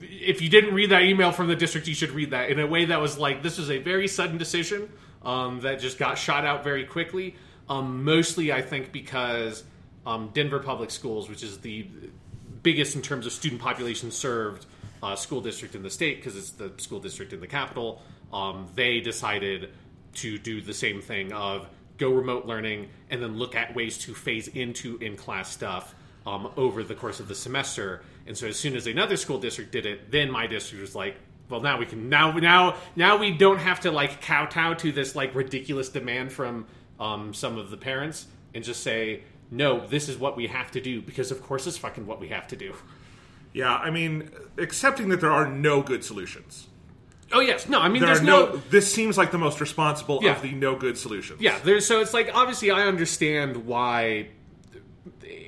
if 0.00 0.40
you 0.40 0.48
didn't 0.48 0.74
read 0.74 0.90
that 0.90 1.02
email 1.02 1.32
from 1.32 1.48
the 1.48 1.56
district, 1.56 1.86
you 1.86 1.94
should 1.94 2.10
read 2.10 2.30
that 2.30 2.50
in 2.50 2.58
a 2.58 2.66
way 2.66 2.86
that 2.86 3.00
was 3.00 3.18
like, 3.18 3.42
this 3.42 3.58
was 3.58 3.70
a 3.70 3.78
very 3.78 4.08
sudden 4.08 4.38
decision 4.38 4.90
um, 5.22 5.60
that 5.60 5.80
just 5.80 5.98
got 5.98 6.18
shot 6.18 6.44
out 6.44 6.64
very 6.64 6.84
quickly. 6.84 7.36
Um, 7.68 8.04
mostly, 8.04 8.52
I 8.52 8.62
think, 8.62 8.92
because 8.92 9.64
um, 10.06 10.30
Denver 10.34 10.58
Public 10.58 10.90
Schools, 10.90 11.28
which 11.28 11.42
is 11.42 11.58
the 11.58 11.86
biggest 12.62 12.96
in 12.96 13.02
terms 13.02 13.26
of 13.26 13.32
student 13.32 13.60
population 13.60 14.10
served 14.10 14.66
uh, 15.02 15.16
school 15.16 15.40
district 15.40 15.74
in 15.74 15.82
the 15.82 15.90
state, 15.90 16.16
because 16.16 16.36
it's 16.36 16.50
the 16.50 16.72
school 16.78 17.00
district 17.00 17.32
in 17.32 17.40
the 17.40 17.46
capital, 17.46 18.02
um, 18.32 18.66
they 18.74 19.00
decided 19.00 19.70
to 20.14 20.38
do 20.38 20.60
the 20.60 20.74
same 20.74 21.00
thing 21.00 21.32
of 21.32 21.68
go 21.98 22.10
remote 22.10 22.46
learning 22.46 22.88
and 23.10 23.22
then 23.22 23.36
look 23.36 23.54
at 23.54 23.74
ways 23.74 23.98
to 23.98 24.14
phase 24.14 24.48
into 24.48 24.96
in 24.98 25.16
class 25.16 25.50
stuff 25.50 25.94
um, 26.26 26.50
over 26.56 26.82
the 26.82 26.94
course 26.94 27.20
of 27.20 27.28
the 27.28 27.34
semester. 27.34 28.02
And 28.26 28.36
so 28.36 28.46
as 28.46 28.56
soon 28.56 28.74
as 28.76 28.86
another 28.86 29.16
school 29.16 29.38
district 29.38 29.72
did 29.72 29.86
it, 29.86 30.10
then 30.10 30.30
my 30.30 30.46
district 30.46 30.80
was 30.80 30.94
like, 30.94 31.16
well, 31.48 31.60
now 31.60 31.78
we 31.78 31.86
can 31.86 32.08
now 32.08 32.32
now 32.32 32.76
now 32.96 33.16
we 33.18 33.30
don't 33.30 33.58
have 33.58 33.80
to 33.80 33.90
like 33.90 34.22
kowtow 34.22 34.74
to 34.74 34.92
this 34.92 35.14
like 35.14 35.34
ridiculous 35.34 35.90
demand 35.90 36.32
from 36.32 36.66
um, 36.98 37.34
some 37.34 37.58
of 37.58 37.70
the 37.70 37.76
parents 37.76 38.26
and 38.54 38.64
just 38.64 38.82
say 38.82 39.22
no, 39.50 39.86
this 39.86 40.08
is 40.08 40.16
what 40.18 40.36
we 40.36 40.46
have 40.46 40.70
to 40.72 40.80
do 40.80 41.02
because 41.02 41.30
of 41.30 41.42
course 41.42 41.66
it's 41.66 41.76
fucking 41.76 42.06
what 42.06 42.18
we 42.18 42.28
have 42.28 42.46
to 42.48 42.56
do. 42.56 42.74
Yeah, 43.52 43.74
I 43.76 43.90
mean, 43.90 44.30
accepting 44.58 45.10
that 45.10 45.20
there 45.20 45.30
are 45.30 45.46
no 45.46 45.82
good 45.82 46.02
solutions. 46.02 46.66
Oh 47.32 47.40
yes, 47.40 47.68
no, 47.68 47.80
I 47.80 47.88
mean 47.88 48.00
There 48.00 48.08
there's 48.14 48.22
no, 48.22 48.46
no, 48.46 48.56
This 48.70 48.92
seems 48.92 49.16
like 49.18 49.30
the 49.30 49.38
most 49.38 49.60
responsible 49.60 50.20
Yeah. 50.22 50.32
of 50.36 50.42
the 50.42 50.52
no 50.52 50.76
good 50.76 50.96
solutions. 50.96 51.40
Yeah, 51.40 51.58
there's 51.62 51.86
so 51.86 52.00
it's 52.00 52.14
like 52.14 52.30
obviously 52.34 52.70
I 52.70 52.86
understand 52.86 53.66
why 53.66 54.28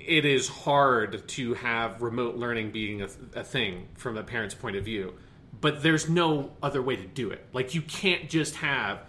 it 0.07 0.25
is 0.25 0.49
hard 0.49 1.27
to 1.29 1.55
have 1.55 2.03
remote 2.03 2.37
learning 2.37 2.71
being 2.71 3.03
a, 3.03 3.09
a 3.35 3.45
thing 3.45 3.89
from 3.95 4.17
a 4.17 4.23
parent's 4.23 4.55
point 4.55 4.77
of 4.77 4.85
view, 4.85 5.15
but 5.61 5.83
there's 5.83 6.09
no 6.09 6.53
other 6.63 6.83
way 6.83 6.97
to 6.97 7.07
do 7.07 7.31
it. 7.31 7.45
Like 7.53 7.75
you 7.75 7.83
can't 7.83 8.29
just 8.29 8.57
have 8.57 9.01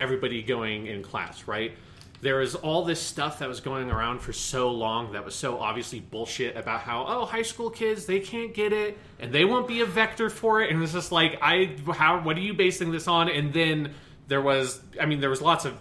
everybody 0.00 0.42
going 0.42 0.86
in 0.86 1.02
class, 1.02 1.46
right? 1.46 1.72
There 2.20 2.40
is 2.40 2.54
all 2.54 2.84
this 2.84 3.02
stuff 3.02 3.40
that 3.40 3.48
was 3.48 3.60
going 3.60 3.90
around 3.90 4.20
for 4.20 4.32
so 4.32 4.70
long 4.70 5.12
that 5.12 5.24
was 5.24 5.34
so 5.34 5.58
obviously 5.58 6.00
bullshit 6.00 6.56
about 6.56 6.80
how 6.80 7.04
oh 7.06 7.26
high 7.26 7.42
school 7.42 7.68
kids 7.68 8.06
they 8.06 8.20
can't 8.20 8.54
get 8.54 8.72
it 8.72 8.96
and 9.18 9.30
they 9.30 9.44
won't 9.44 9.68
be 9.68 9.82
a 9.82 9.86
vector 9.86 10.30
for 10.30 10.62
it 10.62 10.70
and 10.70 10.82
it's 10.82 10.94
just 10.94 11.12
like 11.12 11.38
I 11.42 11.76
how 11.92 12.22
what 12.22 12.38
are 12.38 12.40
you 12.40 12.54
basing 12.54 12.92
this 12.92 13.08
on 13.08 13.28
and 13.28 13.52
then 13.52 13.92
there 14.26 14.40
was 14.40 14.80
I 14.98 15.04
mean 15.04 15.20
there 15.20 15.28
was 15.28 15.42
lots 15.42 15.66
of 15.66 15.78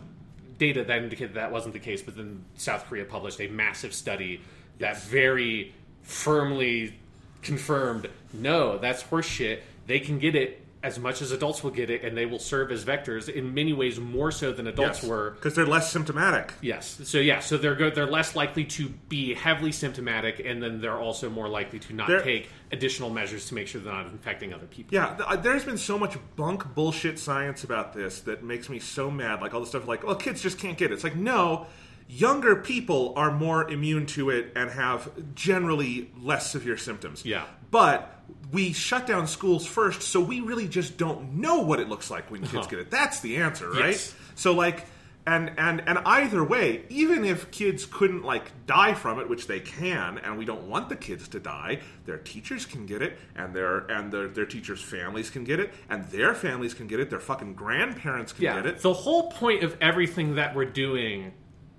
data 0.57 0.83
that 0.83 1.03
indicated 1.03 1.35
that 1.35 1.51
wasn't 1.51 1.73
the 1.73 1.79
case, 1.79 2.01
but 2.01 2.15
then 2.15 2.45
South 2.55 2.85
Korea 2.85 3.05
published 3.05 3.41
a 3.41 3.47
massive 3.47 3.93
study 3.93 4.41
that 4.79 5.01
very 5.03 5.73
firmly 6.01 6.95
confirmed 7.41 8.09
no, 8.33 8.77
that's 8.79 9.03
horseshit. 9.03 9.59
They 9.85 9.99
can 9.99 10.17
get 10.17 10.33
it 10.35 10.59
as 10.81 10.97
much 10.99 11.21
as 11.21 11.31
adults 11.31 11.63
will 11.63 11.69
get 11.71 11.89
it, 11.89 12.03
and 12.03 12.17
they 12.17 12.25
will 12.25 12.39
serve 12.39 12.71
as 12.71 12.83
vectors 12.83 13.29
in 13.29 13.53
many 13.53 13.71
ways 13.73 13.99
more 13.99 14.31
so 14.31 14.51
than 14.51 14.65
adults 14.67 15.01
were. 15.03 15.31
because 15.31 15.53
they're 15.55 15.67
less 15.67 15.89
symptomatic. 15.91 16.51
Yes. 16.61 16.99
So 17.05 17.19
yeah. 17.19 17.39
So 17.41 17.57
they're 17.57 17.75
good. 17.75 17.93
They're 17.95 18.05
less 18.07 18.35
likely 18.35 18.65
to 18.65 18.89
be 19.07 19.33
heavily 19.35 19.71
symptomatic, 19.71 20.41
and 20.43 20.61
then 20.63 20.81
they're 20.81 20.97
also 20.99 21.29
more 21.29 21.47
likely 21.47 21.79
to 21.79 21.93
not 21.93 22.07
They're- 22.07 22.21
take 22.23 22.49
additional 22.71 23.11
measures 23.11 23.47
to 23.49 23.53
make 23.55 23.67
sure 23.67 23.79
they're 23.81 23.93
not 23.93 24.07
infecting 24.07 24.51
other 24.53 24.65
people. 24.65 24.93
Yeah, 24.95 25.15
th- 25.15 25.29
uh, 25.29 25.35
there's 25.37 25.63
been 25.63 25.77
so 25.77 25.97
much 25.99 26.17
bunk 26.35 26.73
bullshit 26.73 27.19
science 27.19 27.63
about 27.63 27.93
this 27.93 28.21
that 28.21 28.43
makes 28.43 28.67
me 28.67 28.79
so 28.79 29.11
mad. 29.11 29.41
Like 29.41 29.53
all 29.53 29.59
the 29.61 29.67
stuff 29.67 29.87
like, 29.87 30.03
well, 30.03 30.15
kids 30.15 30.41
just 30.41 30.57
can't 30.57 30.77
get 30.77 30.89
it. 30.91 30.95
It's 30.95 31.03
like, 31.03 31.15
no, 31.15 31.67
younger 32.17 32.55
people 32.55 33.13
are 33.15 33.31
more 33.31 33.69
immune 33.69 34.05
to 34.07 34.29
it 34.29 34.51
and 34.55 34.69
have 34.69 35.09
generally 35.35 36.11
less 36.21 36.51
severe 36.51 36.77
symptoms. 36.77 37.25
Yeah. 37.25 37.45
But 37.71 38.09
we 38.51 38.73
shut 38.73 39.07
down 39.07 39.27
schools 39.27 39.65
first, 39.65 40.01
so 40.03 40.19
we 40.21 40.39
really 40.41 40.67
just 40.67 40.97
don't 40.97 41.35
know 41.35 41.61
what 41.61 41.79
it 41.79 41.89
looks 41.89 42.11
like 42.11 42.29
when 42.29 42.41
kids 42.41 42.53
Uh-huh. 42.55 42.67
get 42.69 42.79
it. 42.79 42.91
That's 42.91 43.19
the 43.21 43.37
answer, 43.37 43.69
right? 43.69 43.91
Yes. 43.91 44.13
So 44.35 44.53
like 44.53 44.85
and 45.25 45.51
and 45.57 45.81
and 45.87 45.99
either 46.05 46.43
way, 46.43 46.83
even 46.89 47.23
if 47.23 47.49
kids 47.49 47.85
couldn't 47.85 48.23
like 48.23 48.51
die 48.67 48.93
from 48.93 49.19
it, 49.19 49.29
which 49.29 49.47
they 49.47 49.59
can, 49.59 50.17
and 50.17 50.37
we 50.37 50.45
don't 50.45 50.67
want 50.67 50.89
the 50.89 50.97
kids 50.97 51.29
to 51.29 51.39
die, 51.39 51.79
their 52.05 52.17
teachers 52.17 52.65
can 52.65 52.85
get 52.85 53.01
it, 53.01 53.17
and 53.35 53.55
their 53.55 53.79
and 53.89 54.11
their 54.11 54.27
their 54.27 54.45
teachers' 54.45 54.81
families 54.81 55.29
can 55.29 55.45
get 55.45 55.59
it, 55.59 55.73
and 55.89 56.05
their 56.09 56.35
families 56.35 56.73
can 56.73 56.87
get 56.87 56.99
it, 56.99 57.09
their 57.09 57.21
fucking 57.21 57.53
grandparents 57.53 58.33
can 58.33 58.43
yeah. 58.43 58.55
get 58.55 58.65
it. 58.65 58.79
The 58.81 58.93
whole 58.93 59.31
point 59.31 59.63
of 59.63 59.77
everything 59.79 60.35
that 60.35 60.55
we're 60.55 60.65
doing 60.65 61.31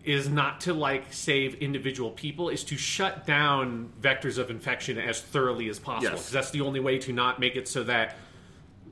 is 0.05 0.29
not 0.29 0.61
to 0.63 0.75
like 0.75 1.13
save 1.13 1.55
individual 1.57 2.11
people, 2.11 2.49
is 2.51 2.63
to 2.65 2.77
shut 2.77 3.27
down 3.27 3.91
vectors 4.01 4.39
of 4.39 4.51
infection 4.51 4.99
as 4.99 5.21
thoroughly 5.21 5.69
as 5.69 5.79
possible. 5.79 6.05
Yes. 6.13 6.21
Because 6.21 6.31
that's 6.33 6.51
the 6.51 6.61
only 6.61 6.81
way 6.81 6.99
to 6.99 7.13
not 7.13 7.41
make 7.41 7.57
it 7.57 7.67
so 7.69 7.85
that 7.85 8.17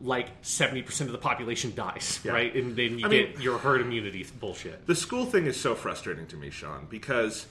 like 0.02 0.28
seventy 0.42 0.82
percent 0.82 1.08
of 1.08 1.12
the 1.12 1.18
population 1.18 1.72
dies, 1.74 2.18
Yeah. 2.24 2.32
right? 2.32 2.54
And 2.54 2.74
then 2.76 2.98
you 2.98 3.06
I 3.06 3.10
get 3.10 3.32
mean- 3.34 3.40
your 3.42 3.58
herd 3.58 3.80
immunity 3.82 4.26
bullshit. 4.40 4.86
the 4.86 4.94
school 4.94 5.26
thing 5.26 5.46
is 5.46 5.60
so 5.60 5.74
frustrating 5.74 6.26
to 6.28 6.36
me, 6.36 6.50
Sean, 6.50 6.86
because 6.88 7.46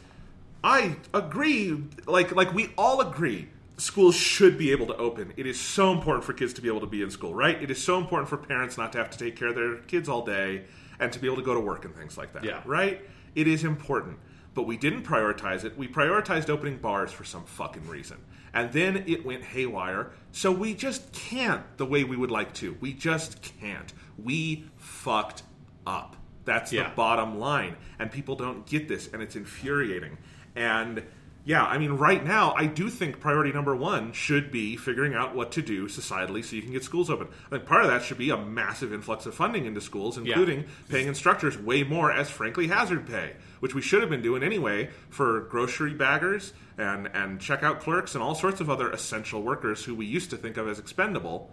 I 0.63 0.96
agree. 1.13 1.77
Like 2.08 2.36
like 2.36 2.53
we 2.53 2.72
all 2.77 3.00
agree. 3.01 3.48
schools 3.77 4.13
should 4.15 4.58
be 4.60 4.72
able 4.72 4.86
to 4.88 4.96
open. 4.98 5.34
It 5.38 5.48
is 5.48 5.60
so 5.60 5.91
important 5.91 6.24
for 6.24 6.34
kids 6.34 6.53
to 6.53 6.62
be 6.62 6.68
able 6.68 6.82
to 6.82 6.86
be 6.88 7.01
in 7.01 7.10
school, 7.10 7.34
right? 7.34 7.60
It 7.62 7.72
is 7.72 7.84
so 7.84 7.98
important 7.98 8.30
for 8.30 8.38
parents 8.38 8.77
not 8.77 8.91
to 8.91 9.00
have 9.00 9.10
to 9.12 9.18
take 9.18 9.36
care 9.36 9.48
of 9.48 9.56
their 9.56 9.77
kids 9.77 10.08
all 10.08 10.24
day 10.24 10.65
and 11.00 11.12
to 11.13 11.18
be 11.20 11.25
able 11.25 11.38
to 11.38 11.41
go 11.41 11.56
to 11.56 11.60
work 11.60 11.84
and 11.86 11.96
things 11.96 12.15
like 12.15 12.34
that. 12.34 12.44
Yeah. 12.44 12.62
Right? 12.63 13.01
It 13.35 13.47
is 13.47 13.63
important. 13.63 14.17
But 14.53 14.63
we 14.63 14.75
didn't 14.75 15.03
prioritize 15.03 15.63
it. 15.63 15.77
We 15.77 15.88
prioritized 15.88 16.50
opening 16.50 16.77
bars 16.77 17.11
for 17.11 17.23
some 17.23 17.45
fucking 17.45 17.88
reason. 17.88 18.17
And 18.53 18.73
then 18.73 19.05
it 19.07 19.25
went 19.25 19.43
haywire. 19.43 20.11
So 20.33 20.51
we 20.51 20.73
just 20.73 21.13
can't 21.13 21.63
the 21.77 21.85
way 21.85 22.03
we 22.03 22.17
would 22.17 22.31
like 22.31 22.53
to. 22.55 22.75
We 22.81 22.91
just 22.93 23.41
can't. 23.41 23.93
We 24.21 24.65
fucked 24.75 25.43
up. 25.88 26.17
That's 26.43 26.73
Yeah. 26.73 26.89
the 26.89 26.95
bottom 26.95 27.39
line. 27.39 27.77
And 27.97 28.11
people 28.11 28.35
don't 28.35 28.65
get 28.65 28.89
this, 28.89 29.07
and 29.13 29.21
it's 29.21 29.38
infuriating. 29.38 30.17
And 30.53 31.03
yeah, 31.43 31.63
I 31.63 31.77
mean, 31.79 31.91
right 31.93 32.24
now, 32.24 32.53
I 32.53 32.67
do 32.67 32.89
think 32.89 33.19
priority 33.19 33.51
number 33.51 33.75
one 33.75 34.12
should 34.13 34.51
be 34.51 34.77
figuring 34.77 35.15
out 35.15 35.36
what 35.36 35.51
to 35.53 35.62
do 35.63 35.88
societally 35.88 36.45
so 36.45 36.55
you 36.55 36.62
can 36.62 36.71
get 36.71 36.83
schools 36.83 37.10
open. 37.10 37.27
I 37.48 37.50
think 37.50 37.65
part 37.65 37.83
of 37.83 37.89
that 37.89 38.03
should 38.03 38.19
be 38.19 38.29
a 38.29 38.38
massive 38.38 38.93
influx 38.93 39.25
of 39.25 39.33
funding 39.33 39.65
into 39.65 39.81
schools, 39.81 40.17
including 40.17 40.65
paying 40.89 41.07
instructors 41.07 41.57
way 41.57 41.81
more 41.83 42.12
as 42.12 42.29
frankly 42.29 42.67
hazard 42.67 43.07
pay, 43.07 43.33
which 43.60 43.74
we 43.74 43.81
should 43.81 44.01
have 44.01 44.10
been 44.10 44.21
doing 44.21 44.43
anyway 44.43 44.89
for 45.10 45.41
grocery 45.41 45.93
baggers 45.95 46.53
and, 46.77 47.07
and 47.13 47.39
checkout 47.39 47.79
clerks 47.79 48.13
and 48.13 48.24
all 48.24 48.36
sorts 48.36 48.62
of 48.62 48.69
other 48.69 48.91
essential 48.91 49.41
workers 49.41 49.83
who 49.83 49.95
we 49.95 50.05
used 50.05 50.29
to 50.29 50.38
think 50.38 50.57
of 50.57 50.67
as 50.67 50.77
expendable, 50.79 51.50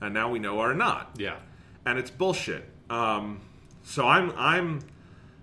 and 0.00 0.14
now 0.14 0.30
we 0.30 0.38
know 0.38 0.60
are 0.60 0.74
not 0.74 1.10
Yeah. 1.18 1.36
and 1.84 1.98
it's 1.98 2.10
bullshit. 2.10 2.68
Um, 2.90 3.40
so 3.82 4.06
I'm 4.06 4.32
I'm 4.36 4.80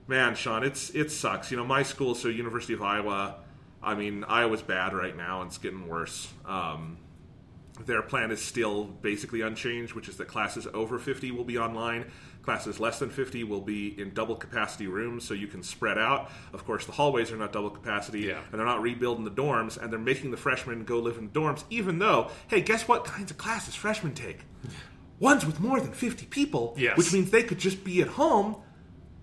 man, 0.08 0.36
Sean, 0.36 0.64
it's 0.64 0.90
it 0.92 1.12
sucks. 1.12 1.52
You 1.52 1.58
know, 1.58 1.66
my 1.66 1.84
school, 1.84 2.16
so 2.16 2.30
University 2.30 2.74
of 2.74 2.82
Iowa. 2.82 3.36
I 3.82 3.96
mean, 3.96 4.24
Iowa's 4.26 4.62
bad 4.62 4.94
right 4.94 5.16
now, 5.16 5.42
and 5.42 5.50
it's 5.50 5.58
getting 5.58 5.88
worse. 5.88 6.32
Um, 6.46 6.98
their 7.86 8.02
plan 8.02 8.30
is 8.32 8.42
still 8.42 8.84
basically 8.84 9.42
unchanged, 9.42 9.94
which 9.94 10.10
is 10.10 10.18
that 10.18 10.28
classes 10.28 10.68
over 10.74 11.00
50 11.00 11.32
will 11.32 11.46
be 11.46 11.58
online. 11.58 12.12
Classes 12.42 12.80
less 12.80 13.00
than 13.00 13.10
50 13.10 13.44
will 13.46 13.62
be 13.62 14.00
in 14.00 14.14
double 14.14 14.36
capacity 14.36 14.88
rooms, 14.88 15.24
so 15.24 15.34
you 15.34 15.48
can 15.48 15.64
spread 15.64 15.98
out. 15.98 16.30
Of 16.52 16.66
course, 16.66 16.86
the 16.86 16.92
hallways 16.92 17.32
are 17.32 17.38
not 17.38 17.54
double 17.54 17.70
capacity, 17.70 18.22
Yeah. 18.22 18.40
and 18.52 18.60
they're 18.60 18.66
not 18.66 18.82
rebuilding 18.82 19.24
the 19.24 19.32
dorms, 19.32 19.78
and 19.82 19.92
they're 19.92 20.00
making 20.00 20.32
the 20.32 20.38
freshmen 20.38 20.84
go 20.84 21.00
live 21.00 21.18
in 21.18 21.30
the 21.32 21.40
dorms, 21.40 21.64
even 21.70 22.00
though, 22.00 22.32
hey, 22.48 22.60
guess 22.62 22.88
what 22.88 23.06
kinds 23.06 23.32
of 23.32 23.38
classes 23.38 23.76
freshmen 23.76 24.14
take? 24.14 24.40
Ones 25.20 25.46
with 25.46 25.60
more 25.60 25.80
than 25.80 25.92
50 25.94 26.26
people, 26.26 26.76
Yes. 26.78 26.98
which 26.98 27.14
means 27.14 27.30
they 27.32 27.44
could 27.44 27.60
just 27.60 27.84
be 27.84 28.02
at 28.02 28.08
home 28.10 28.56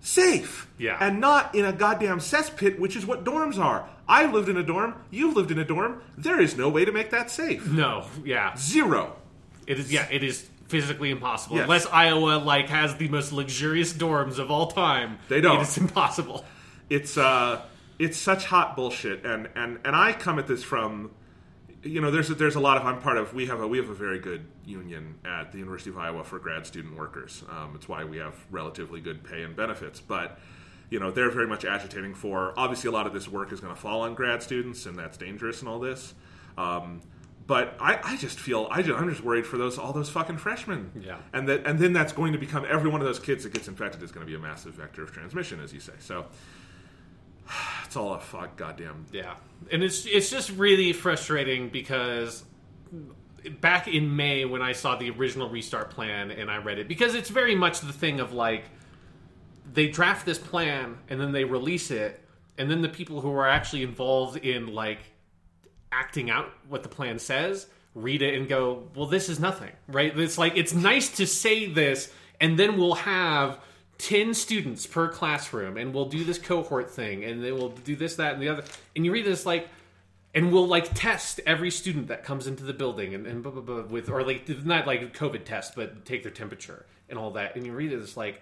safe 0.07 0.67
Yeah. 0.77 0.97
and 0.99 1.19
not 1.19 1.53
in 1.53 1.65
a 1.65 1.73
goddamn 1.73 2.19
cesspit, 2.19 2.79
which 2.79 2.95
is 2.95 3.05
what 3.05 3.23
dorms 3.25 3.59
are. 3.59 3.87
I've 4.07 4.33
lived 4.33 4.47
in 4.47 4.55
a 4.57 4.63
dorm, 4.63 4.95
you've 5.11 5.35
lived 5.35 5.51
in 5.51 5.59
a 5.59 5.65
dorm. 5.65 6.01
There 6.17 6.39
is 6.39 6.55
no 6.57 6.69
way 6.69 6.85
to 6.85 6.91
make 6.93 7.09
that 7.11 7.29
safe. 7.29 7.67
No. 7.67 8.05
Yeah. 8.23 8.55
Zero. 8.55 9.17
It 9.67 9.79
is. 9.79 9.91
Yeah. 9.91 10.07
It 10.09 10.23
is 10.23 10.47
physically 10.69 11.11
impossible 11.11 11.57
Yes. 11.57 11.63
unless 11.63 11.85
Iowa 11.87 12.37
like 12.39 12.69
has 12.69 12.95
the 12.95 13.09
most 13.09 13.31
luxurious 13.33 13.91
dorms 13.93 14.39
of 14.39 14.49
all 14.49 14.67
time. 14.67 15.19
They 15.27 15.41
don't. 15.41 15.57
It 15.59 15.63
is 15.63 15.77
impossible. 15.77 16.45
it's 16.89 17.17
uh 17.17 17.61
it's 17.99 18.17
such 18.17 18.45
hot 18.45 18.75
bullshit 18.77 19.25
and 19.25 19.49
and 19.55 19.79
and 19.83 19.93
I 19.95 20.13
come 20.13 20.39
at 20.39 20.47
this 20.47 20.63
from 20.63 21.11
you 21.83 22.01
know 22.01 22.11
there's 22.11 22.29
a, 22.29 22.35
there's 22.35 22.55
a 22.55 22.59
lot 22.59 22.77
of 22.77 22.85
I'm 22.85 22.99
part 23.01 23.17
of 23.17 23.33
we 23.33 23.45
have 23.47 23.61
a 23.61 23.67
we 23.67 23.77
have 23.77 23.89
a 23.89 23.93
very 23.93 24.19
good 24.19 24.45
union 24.65 25.15
at 25.25 25.51
the 25.51 25.59
University 25.59 25.89
of 25.89 25.97
Iowa 25.97 26.23
for 26.23 26.39
grad 26.39 26.65
student 26.65 26.97
workers. 26.97 27.43
Um, 27.49 27.73
it's 27.75 27.87
why 27.87 28.03
we 28.03 28.17
have 28.17 28.35
relatively 28.51 28.99
good 28.99 29.23
pay 29.23 29.43
and 29.43 29.55
benefits. 29.55 29.99
But 29.99 30.39
you 30.89 30.99
know 30.99 31.11
they're 31.11 31.31
very 31.31 31.47
much 31.47 31.65
agitating 31.65 32.15
for 32.15 32.53
obviously 32.57 32.87
a 32.87 32.91
lot 32.91 33.07
of 33.07 33.13
this 33.13 33.27
work 33.27 33.51
is 33.51 33.59
going 33.59 33.73
to 33.73 33.79
fall 33.79 34.01
on 34.01 34.15
grad 34.15 34.41
students 34.41 34.85
and 34.85 34.97
that's 34.97 35.17
dangerous 35.17 35.59
and 35.59 35.69
all 35.69 35.79
this. 35.79 36.13
Um, 36.57 37.01
but 37.45 37.77
I, 37.79 37.99
I 38.03 38.17
just 38.17 38.39
feel 38.39 38.67
I 38.69 38.81
just, 38.81 38.99
I'm 38.99 39.09
just 39.09 39.23
worried 39.23 39.45
for 39.45 39.57
those 39.57 39.77
all 39.77 39.93
those 39.93 40.09
fucking 40.09 40.37
freshmen. 40.37 40.91
Yeah. 40.99 41.17
and 41.33 41.47
that 41.47 41.65
and 41.65 41.79
then 41.79 41.93
that's 41.93 42.11
going 42.11 42.33
to 42.33 42.39
become 42.39 42.65
every 42.67 42.89
one 42.89 43.01
of 43.01 43.07
those 43.07 43.19
kids 43.19 43.43
that 43.43 43.53
gets 43.53 43.67
infected 43.67 44.03
is 44.03 44.11
going 44.11 44.25
to 44.25 44.29
be 44.29 44.35
a 44.35 44.39
massive 44.39 44.73
vector 44.73 45.03
of 45.03 45.11
transmission 45.11 45.59
as 45.61 45.73
you 45.73 45.79
say. 45.79 45.93
So 45.99 46.25
it's 47.85 47.95
all 47.95 48.13
a 48.13 48.19
fuck 48.19 48.55
goddamn. 48.57 49.05
Yeah, 49.11 49.35
and 49.71 49.83
it's 49.83 50.05
it's 50.05 50.29
just 50.29 50.51
really 50.51 50.93
frustrating 50.93 51.69
because 51.69 52.43
back 53.61 53.87
in 53.87 54.15
May 54.15 54.45
when 54.45 54.61
I 54.61 54.73
saw 54.73 54.95
the 54.95 55.09
original 55.11 55.49
restart 55.49 55.91
plan 55.91 56.31
and 56.31 56.49
I 56.51 56.57
read 56.57 56.79
it 56.79 56.87
because 56.87 57.15
it's 57.15 57.29
very 57.29 57.55
much 57.55 57.81
the 57.81 57.93
thing 57.93 58.19
of 58.19 58.33
like 58.33 58.65
they 59.73 59.87
draft 59.87 60.25
this 60.25 60.37
plan 60.37 60.97
and 61.09 61.19
then 61.19 61.31
they 61.31 61.43
release 61.43 61.91
it 61.91 62.21
and 62.57 62.69
then 62.69 62.81
the 62.81 62.89
people 62.89 63.21
who 63.21 63.31
are 63.31 63.47
actually 63.47 63.83
involved 63.83 64.37
in 64.37 64.73
like 64.73 64.99
acting 65.91 66.29
out 66.29 66.51
what 66.67 66.83
the 66.83 66.89
plan 66.89 67.19
says 67.19 67.67
read 67.95 68.21
it 68.21 68.35
and 68.35 68.47
go 68.47 68.87
well 68.95 69.07
this 69.07 69.29
is 69.29 69.39
nothing 69.39 69.71
right 69.87 70.17
it's 70.19 70.37
like 70.37 70.57
it's 70.57 70.73
nice 70.73 71.09
to 71.09 71.25
say 71.25 71.65
this 71.65 72.11
and 72.39 72.57
then 72.59 72.77
we'll 72.77 72.95
have 72.95 73.59
10 73.97 74.33
students 74.33 74.85
per 74.85 75.07
classroom 75.07 75.77
and 75.77 75.93
we'll 75.93 76.09
do 76.09 76.23
this 76.23 76.37
cohort 76.37 76.89
thing 76.89 77.23
and 77.23 77.43
then 77.43 77.55
we'll 77.55 77.69
do 77.69 77.95
this 77.95 78.15
that 78.15 78.33
and 78.33 78.41
the 78.41 78.49
other. 78.49 78.63
And 78.95 79.05
you 79.05 79.11
read 79.11 79.25
this 79.25 79.45
like 79.45 79.67
and 80.35 80.51
we'll 80.51 80.67
like 80.67 80.93
test 80.93 81.39
every 81.45 81.71
student 81.71 82.07
that 82.07 82.23
comes 82.23 82.47
into 82.47 82.63
the 82.63 82.73
building 82.73 83.15
and, 83.15 83.25
and 83.25 83.41
blah, 83.41 83.51
blah, 83.51 83.61
blah, 83.61 83.81
with 83.83 84.09
or 84.09 84.23
like 84.23 84.47
not 84.65 84.85
like 84.85 85.15
covid 85.15 85.45
test 85.45 85.75
but 85.75 86.05
take 86.05 86.23
their 86.23 86.31
temperature 86.31 86.85
and 87.09 87.17
all 87.17 87.31
that. 87.31 87.55
And 87.55 87.65
you 87.65 87.73
read 87.73 87.91
it's 87.91 88.17
like 88.17 88.41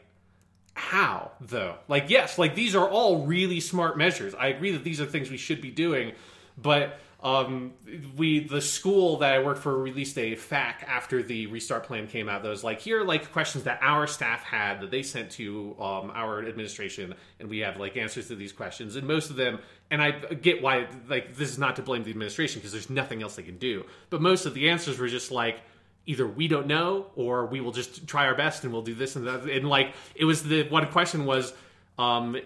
how 0.74 1.32
though? 1.40 1.76
Like 1.88 2.10
yes 2.10 2.38
like 2.38 2.56
these 2.56 2.76
are 2.76 2.90
all 2.90 3.26
really 3.26 3.60
smart 3.60 3.98
measures. 3.98 4.36
I 4.36 4.48
agree 4.48 4.72
that 4.72 4.84
these 4.84 5.00
are 5.00 5.06
things 5.06 5.30
we 5.30 5.38
should 5.38 5.62
be 5.62 5.72
doing 5.72 6.14
but 6.58 7.00
um 7.25 7.74
we 8.15 8.39
the 8.48 8.62
school 8.62 9.17
that 9.17 9.34
i 9.34 9.39
worked 9.44 9.60
for 9.60 9.77
released 9.77 10.17
a 10.17 10.36
fac 10.36 10.86
after 10.88 11.24
the 11.24 11.48
restart 11.48 11.84
plan 11.84 12.08
came 12.08 12.29
out 12.29 12.44
that 12.44 12.50
was 12.50 12.63
like 12.63 12.79
here 12.79 13.01
are 13.01 13.03
like 13.03 13.32
questions 13.32 13.63
that 13.63 13.79
our 13.82 14.05
staff 14.05 14.44
had 14.44 14.79
that 14.79 14.91
they 14.91 15.01
sent 15.01 15.29
to 15.32 15.75
um 15.79 16.12
our 16.13 16.46
administration 16.46 17.15
and 17.39 17.50
we 17.50 17.60
have 17.60 17.77
like 17.77 17.98
answers 17.98 18.27
to 18.27 18.36
these 18.36 18.51
questions. 18.51 18.96
And 18.96 19.08
most 19.08 19.29
of 19.29 19.36
them 19.36 19.60
and 19.91 20.01
i 20.01 20.12
get 20.12 20.62
why 20.62 20.88
like 21.08 21.36
this 21.36 21.50
is 21.50 21.58
not 21.58 21.75
to 21.75 21.82
blame 21.82 22.03
the 22.03 22.10
administration 22.10 22.60
because 22.60 22.72
there's 22.72 22.89
nothing 22.89 23.22
else 23.22 23.36
they 23.36 23.44
can 23.44 23.58
do. 23.58 23.86
But 24.10 24.22
most 24.22 24.46
of 24.46 24.53
the 24.53 24.70
answers 24.70 25.00
were 25.00 25.08
just 25.08 25.32
like 25.32 25.60
either 26.05 26.27
we 26.27 26.48
don't 26.48 26.67
know 26.67 27.08
or 27.15 27.48
we 27.48 27.62
will 27.62 27.72
just 27.72 28.08
try 28.08 28.27
our 28.27 28.36
best 28.36 28.63
and 28.63 28.72
we'll 28.72 28.84
do 28.84 28.96
this 28.96 29.15
and 29.15 29.27
that. 29.27 29.44
And 29.44 29.67
like 29.67 29.94
it 30.15 30.25
was 30.25 30.44
the 30.44 30.67
one 30.70 30.88
question 30.91 31.25
was 31.25 31.53
um 31.98 32.38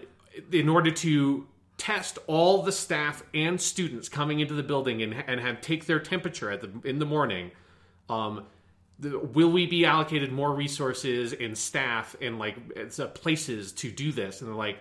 in 0.52 0.68
order 0.68 0.90
to 0.90 1.46
test 1.80 2.18
all 2.26 2.62
the 2.62 2.72
staff 2.72 3.22
and 3.32 3.58
students 3.58 4.06
coming 4.06 4.40
into 4.40 4.52
the 4.52 4.62
building 4.62 5.02
and, 5.02 5.14
and 5.26 5.40
have 5.40 5.62
take 5.62 5.86
their 5.86 5.98
temperature 5.98 6.50
at 6.50 6.60
the 6.60 6.70
in 6.84 6.98
the 6.98 7.06
morning 7.06 7.50
um 8.10 8.44
the, 8.98 9.18
will 9.18 9.50
we 9.50 9.66
be 9.66 9.86
allocated 9.86 10.30
more 10.30 10.54
resources 10.54 11.32
and 11.32 11.56
staff 11.56 12.14
and 12.20 12.38
like 12.38 12.56
uh, 12.76 13.06
places 13.06 13.72
to 13.72 13.90
do 13.90 14.12
this? 14.12 14.42
And 14.42 14.48
they're 14.50 14.54
like 14.54 14.76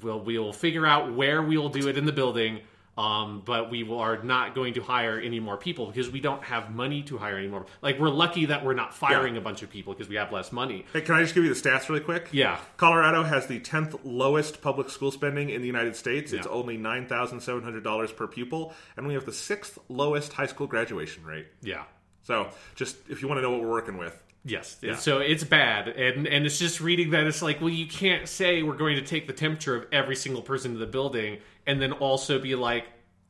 well 0.00 0.20
we'll 0.20 0.52
figure 0.52 0.86
out 0.86 1.12
where 1.12 1.42
we 1.42 1.58
will 1.58 1.70
do 1.70 1.88
it 1.88 1.98
in 1.98 2.04
the 2.04 2.12
building 2.12 2.60
um, 2.96 3.42
but 3.44 3.70
we 3.70 3.82
will, 3.82 3.98
are 3.98 4.22
not 4.22 4.54
going 4.54 4.74
to 4.74 4.82
hire 4.82 5.18
any 5.18 5.40
more 5.40 5.56
people 5.56 5.86
because 5.86 6.10
we 6.10 6.20
don't 6.20 6.42
have 6.44 6.74
money 6.74 7.02
to 7.04 7.18
hire 7.18 7.36
any 7.36 7.48
more. 7.48 7.66
Like 7.82 7.98
we're 7.98 8.08
lucky 8.10 8.46
that 8.46 8.64
we're 8.64 8.74
not 8.74 8.94
firing 8.94 9.34
Yeah. 9.34 9.40
a 9.40 9.42
bunch 9.44 9.62
of 9.62 9.70
people 9.70 9.92
because 9.92 10.08
we 10.08 10.14
have 10.16 10.30
less 10.32 10.52
money. 10.52 10.84
Hey, 10.92 11.00
can 11.00 11.14
I 11.16 11.22
just 11.22 11.34
give 11.34 11.42
you 11.44 11.52
the 11.52 11.60
stats 11.60 11.88
really 11.88 12.00
quick? 12.02 12.28
Yeah. 12.30 12.58
Colorado 12.76 13.22
has 13.24 13.46
the 13.48 13.58
10th 13.60 13.98
lowest 14.04 14.62
public 14.62 14.90
school 14.90 15.10
spending 15.10 15.50
in 15.50 15.60
the 15.60 15.66
United 15.66 15.96
States. 15.96 16.32
It's 16.32 16.46
Yeah. 16.46 16.52
only 16.52 16.76
$9,700 16.78 18.12
per 18.16 18.26
pupil, 18.26 18.72
and 18.96 19.06
we 19.06 19.14
have 19.14 19.24
the 19.26 19.32
sixth 19.32 19.78
lowest 19.88 20.32
high 20.34 20.46
school 20.46 20.66
graduation 20.66 21.24
rate. 21.24 21.46
Yeah. 21.62 21.84
So, 22.22 22.48
just 22.74 22.96
if 23.08 23.20
you 23.22 23.28
want 23.28 23.38
to 23.38 23.42
know 23.42 23.50
what 23.50 23.60
we're 23.60 23.70
working 23.70 23.98
with, 23.98 24.20
Yes. 24.46 24.76
Yeah. 24.82 24.96
So 24.96 25.20
it's 25.20 25.42
bad, 25.42 25.88
and 25.88 26.26
and 26.28 26.44
it's 26.44 26.58
just 26.58 26.78
reading 26.82 27.08
that 27.12 27.26
it's 27.26 27.40
like, 27.40 27.62
well, 27.62 27.70
you 27.70 27.86
can't 27.86 28.28
say 28.28 28.62
we're 28.62 28.76
going 28.76 28.96
to 28.96 29.02
take 29.02 29.26
the 29.26 29.32
temperature 29.32 29.74
of 29.74 29.86
every 29.90 30.14
single 30.14 30.42
person 30.42 30.72
in 30.72 30.78
the 30.80 30.86
building, 30.86 31.38
and 31.66 31.80
then 31.80 31.92
also 31.92 32.38
be 32.38 32.54
like, 32.54 32.86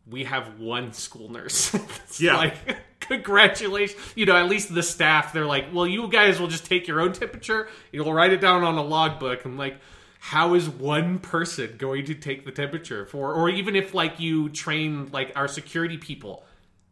we 0.09 0.25
have 0.25 0.59
one 0.59 0.93
school 0.93 1.31
nurse. 1.31 1.75
Yeah. 2.21 2.37
Like, 2.37 2.55
congratulations. 3.01 4.01
You 4.15 4.27
know, 4.27 4.37
at 4.37 4.49
least 4.49 4.73
the 4.73 4.85
staff, 4.85 5.33
they're 5.33 5.47
like, 5.47 5.67
well, 5.73 5.85
you 5.87 6.07
guys 6.07 6.39
will 6.39 6.47
just 6.47 6.65
take 6.65 6.87
your 6.87 7.01
own 7.01 7.13
temperature. 7.13 7.69
You'll 7.91 8.13
write 8.13 8.33
it 8.33 8.41
down 8.41 8.63
on 8.63 8.77
a 8.77 8.83
logbook. 8.83 9.45
I'm 9.45 9.59
like. 9.59 9.79
How 10.21 10.55
is 10.55 10.71
one 10.71 11.19
person 11.19 11.75
going 11.77 12.07
to 12.07 12.15
take 12.15 12.47
the 12.47 12.51
temperature 12.51 13.05
for, 13.05 13.35
or 13.35 13.51
even 13.51 13.77
if 13.77 13.93
like 13.93 14.21
you 14.21 14.49
train 14.49 15.11
like 15.13 15.33
our 15.37 15.47
security 15.47 15.99
people, 15.99 16.47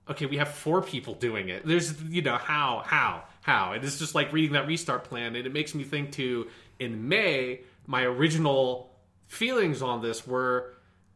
okay, 0.06 0.26
we 0.26 0.36
have 0.36 0.48
four 0.48 0.82
people 0.82 1.14
doing 1.14 1.48
it. 1.48 1.64
There's, 1.66 1.98
you 2.02 2.20
know, 2.20 2.36
how, 2.36 2.82
how, 2.84 3.24
how. 3.40 3.72
And 3.72 3.82
it's 3.84 3.98
just 3.98 4.14
like 4.14 4.34
reading 4.34 4.52
that 4.52 4.66
restart 4.66 5.04
plan. 5.04 5.34
And 5.34 5.46
it 5.46 5.52
makes 5.54 5.74
me 5.74 5.82
think 5.82 6.12
too, 6.12 6.48
in 6.78 7.08
May, 7.08 7.60
my 7.86 8.02
original 8.02 8.90
feelings 9.28 9.80
on 9.80 10.02
this 10.02 10.26
were 10.26 10.71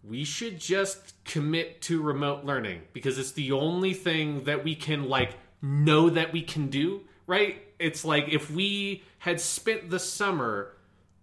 we 0.09 0.25
should 0.25 0.59
just 0.59 1.15
commit 1.25 1.81
to 1.83 2.01
remote 2.01 2.45
learning 2.45 2.83
because 2.93 3.19
it's 3.19 3.33
the 3.33 3.53
only 3.53 3.93
thing 3.93 4.45
that 4.45 4.65
we 4.65 4.75
can 4.75 5.09
like 5.09 5.35
know 5.63 6.11
that 6.11 6.33
we 6.33 6.43
can 6.43 6.69
do, 6.69 7.03
right? 7.27 7.61
It's 7.79 8.05
like 8.05 8.29
if 8.29 8.51
we 8.51 9.03
had 9.19 9.41
spent 9.41 9.91
the 9.91 9.99
summer 9.99 10.73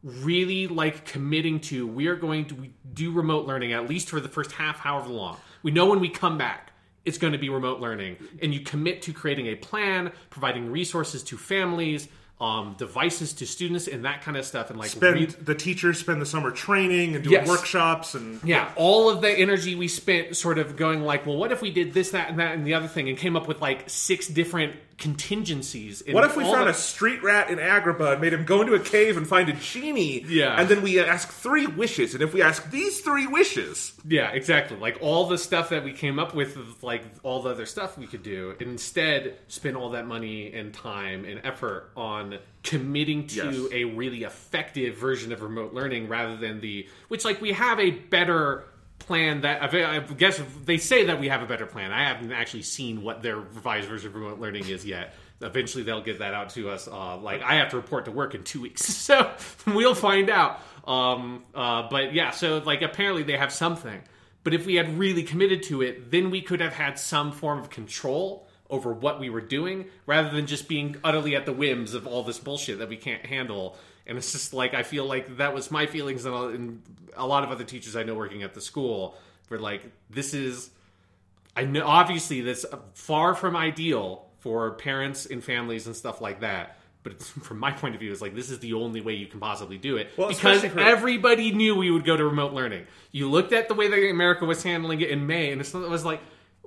really 0.04 0.68
like 0.68 1.06
committing 1.06 1.62
to 1.62 1.88
we 1.88 2.08
are 2.08 2.18
going 2.18 2.44
to 2.44 2.68
do 2.94 3.14
remote 3.14 3.46
learning 3.48 3.72
at 3.72 3.88
least 3.88 4.10
for 4.10 4.20
the 4.20 4.28
first 4.28 4.52
half 4.52 4.78
however 4.78 5.08
long 5.08 5.38
we 5.62 5.72
know 5.72 5.86
when 5.86 6.02
we 6.02 6.10
come 6.10 6.38
back 6.38 6.74
it's 7.06 7.18
going 7.18 7.34
to 7.34 7.40
be 7.40 7.50
remote 7.50 7.80
learning, 7.80 8.18
and 8.42 8.54
you 8.54 8.62
commit 8.62 9.02
to 9.04 9.14
creating 9.14 9.48
a 9.48 9.56
plan, 9.56 10.12
providing 10.30 10.72
resources 10.72 11.24
to 11.24 11.38
families, 11.38 12.08
um, 12.42 12.76
devices 12.78 13.34
to 13.34 13.46
students, 13.46 13.88
and 13.88 14.04
that 14.06 14.22
kind 14.22 14.36
of 14.36 14.46
stuff, 14.46 14.70
and 14.70 14.78
like 14.78 14.90
Spend 14.90 15.30
the 15.32 15.56
teachers 15.56 16.00
spend 16.00 16.22
the 16.22 16.26
summer 16.26 16.52
training 16.52 17.16
and 17.16 17.24
doing 17.24 17.34
Yes. 17.34 17.48
workshops 17.48 18.16
and 18.16 18.42
yeah, 18.44 18.72
all 18.76 19.10
of 19.10 19.22
the 19.22 19.30
energy 19.30 19.76
we 19.76 19.88
spent 19.88 20.36
sort 20.36 20.58
of 20.58 20.76
going 20.76 21.02
like, 21.04 21.26
well, 21.26 21.38
what 21.38 21.52
if 21.52 21.62
we 21.62 21.72
did 21.72 21.94
this, 21.94 22.12
that, 22.12 22.30
and 22.30 22.40
that, 22.40 22.56
and 22.56 22.66
the 22.66 22.74
other 22.74 22.88
thing, 22.88 23.08
and 23.08 23.18
came 23.18 23.36
up 23.36 23.48
with 23.48 23.62
like 23.62 23.90
six 23.90 24.28
different 24.28 24.76
contingencies. 25.04 26.02
and 26.02 26.14
What 26.14 26.24
if 26.24 26.36
we 26.38 26.44
found 26.44 26.68
the- 26.68 26.72
a 26.72 26.74
street 26.74 27.22
rat 27.24 27.50
in 27.50 27.58
Agrabah 27.60 28.14
and 28.14 28.22
made 28.22 28.34
him 28.34 28.46
go 28.46 28.62
into 28.62 28.74
a 28.74 28.80
cave 28.80 29.18
and 29.18 29.28
find 29.28 29.50
a 29.50 29.54
genie? 29.54 30.24
Yeah. 30.28 30.60
And 30.60 30.70
then 30.70 30.82
we 30.82 31.00
ask 31.00 31.30
three 31.32 31.68
wishes, 31.68 32.14
and 32.14 32.24
if 32.24 32.34
we 32.34 32.42
ask 32.42 32.70
these 32.72 33.02
three 33.02 33.28
wishes, 33.28 33.94
Yeah, 34.08 34.32
exactly. 34.32 34.78
Like 34.78 34.98
all 35.02 35.28
the 35.28 35.38
stuff 35.38 35.70
that 35.70 35.84
we 35.84 35.94
came 35.94 36.20
up 36.20 36.34
with, 36.36 36.58
like 36.82 37.04
all 37.24 37.42
the 37.42 37.50
other 37.52 37.66
stuff 37.66 37.98
we 37.98 38.06
could 38.08 38.24
do, 38.24 38.54
and 38.60 38.70
instead 38.70 39.36
spend 39.48 39.78
all 39.78 39.92
that 39.92 40.06
money 40.08 40.52
and 40.54 40.74
time 40.74 41.26
and 41.26 41.40
effort 41.44 41.90
on 41.96 42.38
committing 42.64 43.28
to 43.28 43.36
Yes. 43.36 43.72
a 43.72 43.84
really 43.86 44.24
effective 44.24 44.96
version 44.98 45.32
of 45.32 45.42
remote 45.42 45.74
learning 45.74 46.08
rather 46.08 46.36
than 46.38 46.62
the 46.62 46.88
which 47.10 47.26
like 47.26 47.42
we 47.42 47.52
have 47.54 47.80
a 47.80 47.92
better 47.92 48.64
plan 49.06 49.42
that 49.42 49.74
I 49.74 50.00
guess 50.00 50.42
they 50.66 50.78
say 50.78 51.06
that 51.06 51.20
we 51.20 51.30
have 51.30 51.42
a 51.42 51.46
better 51.46 51.66
plan. 51.66 51.92
I 51.92 52.04
haven't 52.04 52.32
actually 52.32 52.64
seen 52.64 53.04
what 53.04 53.22
their 53.22 53.38
revised 53.38 53.88
version 53.88 54.10
of 54.10 54.16
remote 54.16 54.40
learning 54.40 54.68
is 54.68 54.86
yet. 54.86 55.14
Eventually, 55.42 55.84
they'll 55.84 56.02
get 56.02 56.20
that 56.20 56.34
out 56.34 56.52
to 56.52 56.70
us. 56.70 56.88
Uh, 56.88 57.18
like 57.18 57.42
I 57.42 57.56
have 57.56 57.70
to 57.70 57.76
report 57.76 58.06
to 58.06 58.12
work 58.12 58.34
in 58.34 58.44
two 58.44 58.62
weeks, 58.62 58.86
so 58.86 59.32
we'll 59.68 59.96
find 59.96 60.30
out. 60.30 60.60
Um, 60.88 61.44
uh, 61.54 61.88
but 61.90 62.14
yeah, 62.14 62.32
so 62.32 62.60
like 62.60 62.82
apparently 62.82 63.24
they 63.24 63.38
have 63.38 63.52
something. 63.52 64.02
But 64.44 64.54
if 64.54 64.66
we 64.66 64.76
had 64.76 64.98
really 64.98 65.24
committed 65.24 65.64
to 65.64 65.82
it, 65.82 66.12
then 66.12 66.30
we 66.30 66.42
could 66.42 66.60
have 66.60 66.74
had 66.74 67.00
some 67.00 67.32
form 67.32 67.60
of 67.60 67.70
control 67.70 68.48
over 68.70 68.92
what 68.92 69.20
we 69.20 69.30
were 69.30 69.42
doing, 69.42 69.86
rather 70.06 70.30
than 70.30 70.48
just 70.48 70.68
being 70.68 70.98
utterly 71.04 71.36
at 71.36 71.46
the 71.46 71.54
whims 71.54 71.94
of 71.94 72.08
all 72.08 72.24
this 72.24 72.40
bullshit 72.40 72.80
that 72.80 72.90
we 72.90 72.98
can't 72.98 73.26
handle. 73.26 73.78
And 74.06 74.18
it's 74.18 74.32
just 74.32 74.54
like 74.54 74.74
I 74.74 74.84
feel 74.84 75.06
like 75.06 75.38
that 75.38 75.54
was 75.54 75.72
my 75.72 75.86
feelings, 75.86 76.26
and 76.26 76.82
a- 77.16 77.26
lot 77.26 77.44
of 77.44 77.52
other 77.52 77.64
teachers 77.64 77.96
I 77.96 78.04
know 78.04 78.16
working 78.16 78.44
at 78.44 78.54
the 78.54 78.62
school 78.62 79.16
were 79.50 79.60
like, 79.60 79.84
"This 80.10 80.34
is." 80.34 80.70
I 81.56 81.66
know 81.66 81.86
obviously 81.86 82.42
that's 82.42 82.66
far 82.96 83.36
from 83.36 83.56
ideal 83.56 84.26
for 84.40 84.72
parents 84.72 85.26
and 85.28 85.44
families 85.44 85.88
and 85.88 85.96
stuff 85.96 86.20
like 86.20 86.42
that. 86.42 86.78
But 87.04 87.14
it's, 87.14 87.30
from 87.44 87.60
my 87.60 87.72
point 87.72 87.96
of 87.96 88.02
view, 88.02 88.12
it's 88.12 88.22
like 88.22 88.36
this 88.36 88.50
is 88.50 88.60
the 88.60 88.74
only 88.74 89.02
way 89.02 89.14
you 89.14 89.28
can 89.28 89.40
possibly 89.40 89.78
do 89.78 89.98
it 89.98 90.10
Well, 90.18 90.30
because 90.30 90.64
everybody 90.64 91.52
knew 91.52 91.76
we 91.76 91.92
would 91.92 92.06
go 92.06 92.18
to 92.18 92.26
remote 92.26 92.54
learning. 92.54 92.86
You 93.12 93.30
looked 93.30 93.54
at 93.54 93.68
the 93.68 93.74
way 93.74 93.88
that 93.88 94.10
America 94.10 94.46
was 94.46 94.64
handling 94.64 95.02
it 95.02 95.10
in 95.10 95.28
May, 95.28 95.52
and 95.52 95.62
it 95.62 95.74
was 95.74 96.04
like 96.04 96.22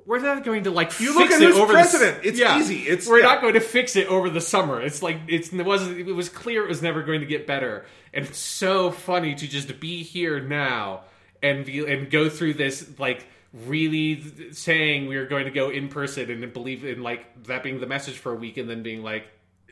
we're 0.06 0.20
not 0.20 0.44
going 0.44 0.64
to 0.64 0.70
like 0.70 0.98
You 1.00 1.08
fix 1.12 1.16
look 1.18 1.30
at 1.32 1.42
it 1.42 1.46
who's 1.48 1.56
over 1.58 1.72
president. 1.72 2.22
The, 2.22 2.28
s- 2.28 2.38
It's 2.40 2.60
easy. 2.70 2.82
It's- 2.88 3.08
we're 3.08 3.18
yeah. 3.18 3.26
not 3.26 3.40
going 3.42 3.54
to 3.54 3.60
fix 3.60 3.96
it 3.96 4.06
over 4.06 4.30
the 4.30 4.40
summer. 4.40 4.80
It's 4.80 5.02
like 5.02 5.18
it's 5.28 5.52
it 5.52 5.64
was 5.66 5.86
it 5.88 6.14
was 6.14 6.28
clear 6.28 6.62
it 6.64 6.68
was 6.68 6.80
never 6.82 7.02
going 7.02 7.20
to 7.20 7.26
get 7.26 7.46
better, 7.46 7.84
and 8.14 8.24
it's 8.26 8.38
so 8.38 8.90
funny 8.90 9.34
to 9.34 9.46
just 9.48 9.78
be 9.80 10.02
here 10.02 10.40
now 10.40 11.02
and 11.42 11.64
be 11.64 11.84
and 11.86 12.10
go 12.10 12.28
through 12.30 12.54
this 12.54 12.88
like 12.98 13.26
really 13.52 14.52
saying 14.52 15.06
we 15.08 15.16
are 15.16 15.26
going 15.26 15.44
to 15.46 15.50
go 15.50 15.70
in 15.70 15.88
person 15.88 16.30
and 16.30 16.52
believe 16.52 16.84
in 16.84 17.02
like 17.02 17.44
that 17.44 17.62
being 17.62 17.80
the 17.80 17.86
message 17.86 18.16
for 18.18 18.32
a 18.32 18.36
week, 18.36 18.56
and 18.58 18.68
then 18.68 18.82
being 18.82 19.02
like, 19.02 19.26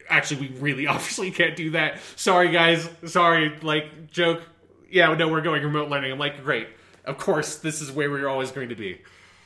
actually, 0.09 0.49
we 0.49 0.57
really 0.59 0.87
obviously 0.89 1.31
can't 1.31 1.55
do 1.57 1.71
that. 1.73 1.99
Sorry, 2.17 2.51
guys. 2.51 2.89
Sorry. 3.07 3.57
Like 3.63 4.11
joke. 4.11 4.43
Yeah, 4.91 5.13
no, 5.15 5.29
we're 5.29 5.41
going 5.41 5.63
remote 5.63 5.89
learning. 5.91 6.13
I'm 6.13 6.19
like, 6.19 6.43
great. 6.45 6.69
Of 7.05 7.19
course, 7.19 7.57
this 7.57 7.83
is 7.83 7.91
where 7.93 8.11
we're 8.11 8.29
always 8.29 8.51
going 8.53 8.69
to 8.71 8.77
be. 8.77 9.01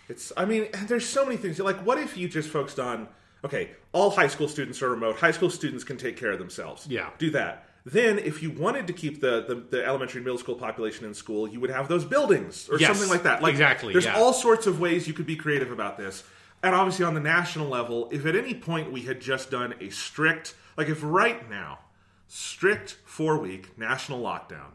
It's, 0.09 0.33
I 0.37 0.44
mean, 0.44 0.68
there's 0.87 1.07
so 1.07 1.25
many 1.25 1.37
things. 1.37 1.59
Like, 1.59 1.85
what 1.85 1.99
if 1.99 2.16
you 2.16 2.29
just 2.29 2.49
focused 2.49 2.79
on, 2.79 3.09
okay, 3.44 3.71
all 3.92 4.11
high 4.11 4.29
school 4.29 4.49
students 4.49 4.83
are 4.83 4.90
remote. 4.90 5.16
High 5.16 5.31
school 5.33 5.51
students 5.51 5.85
can 5.85 5.97
take 5.97 6.16
care 6.16 6.33
of 6.33 6.38
themselves. 6.38 6.87
Yeah. 6.88 7.11
Do 7.18 7.31
that. 7.31 7.64
Then, 7.87 8.18
if 8.18 8.42
you 8.42 8.51
wanted 8.51 8.87
to 8.88 8.92
keep 8.92 9.21
the, 9.21 9.44
the, 9.49 9.55
the 9.55 9.87
elementary 9.87 10.18
and 10.18 10.25
middle 10.25 10.38
school 10.38 10.57
population 10.57 11.07
in 11.07 11.14
school, 11.14 11.49
you 11.49 11.59
would 11.61 11.71
have 11.71 11.88
those 11.88 12.05
buildings 12.05 12.68
or 12.68 12.79
Yes, 12.79 12.88
something 12.90 13.09
like 13.09 13.23
that. 13.23 13.42
Like, 13.42 13.53
exactly, 13.53 13.92
There's 13.94 14.05
yeah. 14.05 14.18
all 14.18 14.33
sorts 14.35 14.66
of 14.66 14.79
ways 14.81 15.09
you 15.09 15.14
could 15.14 15.25
be 15.27 15.37
creative 15.37 15.71
about 15.73 15.97
this. 15.97 16.23
And 16.62 16.75
obviously, 16.75 17.05
on 17.07 17.14
the 17.14 17.21
national 17.21 17.68
level, 17.68 18.09
if 18.12 18.27
at 18.27 18.35
any 18.37 18.53
point 18.53 18.92
we 18.92 19.03
had 19.03 19.21
just 19.21 19.51
done 19.51 19.75
a 19.81 19.88
strict, 19.90 20.55
like 20.77 20.88
if 20.88 20.99
right 21.03 21.49
now, 21.49 21.79
strict 22.27 22.99
four 23.07 23.38
week 23.38 23.79
national 23.79 24.21
lockdown, 24.21 24.73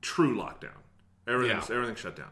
true 0.00 0.34
lockdown, 0.36 0.78
everything's, 1.26 1.68
Yeah. 1.68 1.74
everything's 1.74 1.98
shut 1.98 2.16
down. 2.16 2.30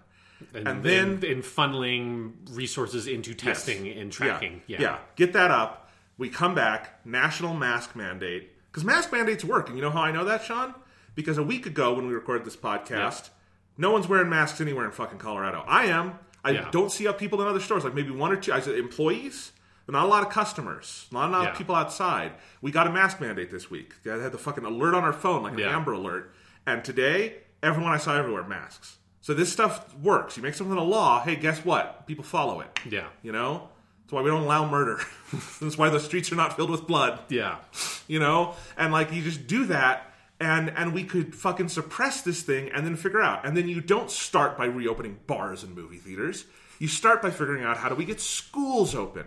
And, 0.54 0.68
And 0.68 0.82
then- 0.84 1.22
in, 1.22 1.24
in 1.24 1.42
funneling 1.42 2.32
resources 2.50 3.06
into 3.06 3.34
testing 3.34 3.88
and 3.88 4.10
tracking. 4.12 4.62
Yeah. 4.66 4.80
Yeah. 4.80 4.98
Get 5.16 5.32
that 5.32 5.50
up. 5.50 5.90
We 6.16 6.28
come 6.28 6.54
back, 6.54 7.04
national 7.06 7.54
mask 7.54 7.94
mandate. 7.96 8.50
Because 8.70 8.84
mask 8.84 9.12
mandates 9.12 9.44
work. 9.44 9.68
And 9.68 9.76
you 9.76 9.82
know 9.82 9.90
how 9.90 10.02
I 10.02 10.10
know 10.12 10.24
that, 10.24 10.42
Sean? 10.44 10.74
Because 11.14 11.38
a 11.38 11.42
week 11.42 11.66
ago 11.66 11.94
when 11.94 12.06
we 12.06 12.14
recorded 12.14 12.44
this 12.46 12.56
podcast, 12.56 13.30
no 13.76 13.90
one's 13.90 14.08
wearing 14.08 14.28
masks 14.28 14.60
anywhere 14.60 14.84
in 14.84 14.90
fucking 14.92 15.18
Colorado. 15.18 15.64
I 15.66 15.86
am. 15.86 16.18
I 16.44 16.50
Yeah. 16.52 16.68
don't 16.70 16.90
see 16.92 17.08
up 17.08 17.18
people 17.18 17.40
in 17.42 17.48
other 17.48 17.60
stores, 17.60 17.82
like 17.84 17.94
maybe 17.94 18.10
one 18.10 18.30
or 18.32 18.36
two. 18.36 18.52
I 18.52 18.60
said 18.60 18.76
employees, 18.76 19.50
but 19.86 19.92
not 19.92 20.04
a 20.04 20.08
lot 20.08 20.22
of 20.24 20.30
customers, 20.32 21.06
not 21.10 21.28
a 21.28 21.32
lot 21.32 21.42
Yeah. 21.44 21.50
of 21.50 21.58
people 21.58 21.74
outside. 21.74 22.32
We 22.62 22.70
got 22.70 22.86
a 22.86 22.92
mask 22.92 23.20
mandate 23.20 23.50
this 23.50 23.70
week. 23.70 23.94
I 24.06 24.10
had 24.22 24.30
the 24.32 24.38
fucking 24.38 24.64
alert 24.64 24.94
on 24.94 25.02
our 25.02 25.12
phone, 25.12 25.42
like 25.42 25.54
an 25.54 25.58
Yeah. 25.60 25.76
Amber 25.76 25.92
Alert. 25.92 26.32
And 26.66 26.84
today, 26.84 27.38
everyone 27.62 27.92
I 27.92 27.96
saw 27.96 28.14
everywhere 28.16 28.44
masks. 28.44 28.97
So 29.20 29.34
this 29.34 29.52
stuff 29.52 29.96
works. 29.98 30.36
You 30.36 30.42
make 30.42 30.54
something 30.54 30.76
a 30.76 30.82
law. 30.82 31.22
Hey, 31.22 31.36
guess 31.36 31.64
what? 31.64 32.06
People 32.06 32.24
follow 32.24 32.60
it. 32.60 32.78
Yeah. 32.88 33.08
You 33.22 33.32
know? 33.32 33.68
That's 34.02 34.12
why 34.12 34.22
we 34.22 34.30
don't 34.30 34.44
allow 34.44 34.68
murder. 34.68 35.00
That's 35.60 35.76
why 35.76 35.90
the 35.90 36.00
streets 36.00 36.32
are 36.32 36.36
not 36.36 36.56
filled 36.56 36.70
with 36.70 36.86
blood. 36.86 37.20
Yeah. 37.28 37.56
You 38.10 38.18
know? 38.18 38.54
And 38.78 38.90
like 38.90 39.12
you 39.12 39.22
just 39.22 39.46
do 39.46 39.66
that 39.66 40.14
and 40.40 40.70
and 40.76 40.94
we 40.94 41.04
could 41.04 41.34
fucking 41.34 41.68
suppress 41.68 42.22
this 42.22 42.40
thing 42.40 42.70
and 42.70 42.86
then 42.86 42.96
figure 42.96 43.20
out. 43.20 43.44
And 43.44 43.54
then 43.54 43.68
you 43.68 43.82
don't 43.82 44.10
start 44.10 44.56
by 44.56 44.64
reopening 44.64 45.18
bars 45.26 45.62
and 45.62 45.74
movie 45.76 45.98
theaters. 45.98 46.46
You 46.78 46.88
start 46.88 47.20
by 47.20 47.30
figuring 47.30 47.64
out 47.64 47.76
how 47.76 47.90
do 47.90 47.94
we 47.94 48.06
get 48.06 48.18
schools 48.18 48.94
open? 48.94 49.26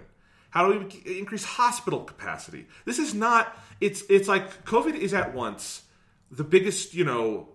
How 0.49 0.67
do 0.67 0.79
we 0.79 1.17
increase 1.19 1.43
hospital 1.43 1.99
capacity? 1.99 2.65
This 2.85 2.97
is 2.97 3.13
not 3.13 3.55
it's 3.79 4.03
it's 4.09 4.27
like 4.27 4.65
COVID 4.65 4.95
is 4.95 5.13
at 5.13 5.35
once 5.35 5.83
the 6.31 6.43
biggest, 6.43 6.93
you 6.93 7.03
know, 7.03 7.49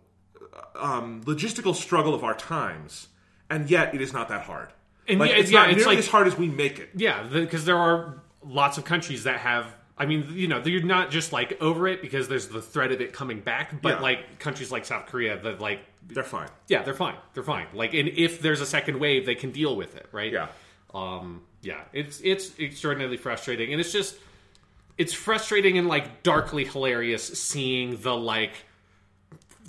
um, 0.75 1.23
logistical 1.25 1.75
struggle 1.75 2.15
of 2.15 2.25
our 2.25 2.35
times, 2.35 3.09
and 3.51 3.71
yet 3.71 3.95
it 3.95 4.01
is 4.01 4.13
not 4.13 4.29
that 4.29 4.43
hard. 4.43 4.69
And 5.09 5.21
like, 5.21 5.31
yeah, 5.31 5.37
it's 5.37 5.51
yeah, 5.51 5.61
not 5.61 5.71
it's 5.71 5.77
nearly 5.79 5.97
like- 5.97 5.99
as 6.05 6.09
hard 6.09 6.27
as 6.27 6.37
we 6.37 6.49
make 6.49 6.79
it. 6.79 6.91
Yeah, 6.95 7.23
because 7.25 7.65
there 7.65 7.79
are 7.79 8.21
lots 8.45 8.79
of 8.79 8.85
countries 8.85 9.25
that 9.25 9.39
have. 9.41 9.67
I 9.99 10.05
mean, 10.05 10.27
you 10.35 10.47
know, 10.47 10.61
you're 10.63 10.83
not 10.83 11.11
just 11.11 11.33
like 11.33 11.57
over 11.63 11.89
it 11.89 12.03
because 12.03 12.29
there's 12.29 12.49
the 12.49 12.61
threat 12.61 12.93
of 12.93 13.01
it 13.01 13.15
coming 13.15 13.41
back, 13.41 13.81
but 13.81 13.95
Yeah. 13.97 14.01
like 14.03 14.39
countries 14.39 14.71
like 14.71 14.85
South 14.85 15.07
Korea 15.07 15.39
that 15.41 15.59
like, 15.59 15.81
They're 16.07 16.23
fine. 16.23 16.49
yeah, 16.69 16.83
they're 16.83 16.93
fine, 16.93 17.17
they're 17.33 17.43
fine. 17.43 17.67
Like, 17.73 17.95
and 17.95 18.07
if 18.11 18.43
there's 18.43 18.61
a 18.61 18.67
second 18.67 19.01
wave, 19.01 19.25
they 19.25 19.35
can 19.35 19.53
deal 19.53 19.75
with 19.75 19.97
it, 19.97 20.07
right? 20.13 20.31
Yeah. 20.33 20.49
Um. 20.93 21.43
Yeah. 21.63 21.81
It's 21.95 22.21
it's 22.23 22.59
extraordinarily 22.59 23.17
frustrating, 23.17 23.73
and 23.73 23.81
it's 23.81 23.91
just 23.93 24.17
it's 24.99 25.15
frustrating 25.15 25.79
and 25.79 25.89
like 25.89 26.23
darkly 26.23 26.65
hilarious 26.67 27.25
seeing 27.41 27.97
the 28.03 28.15
like 28.15 28.53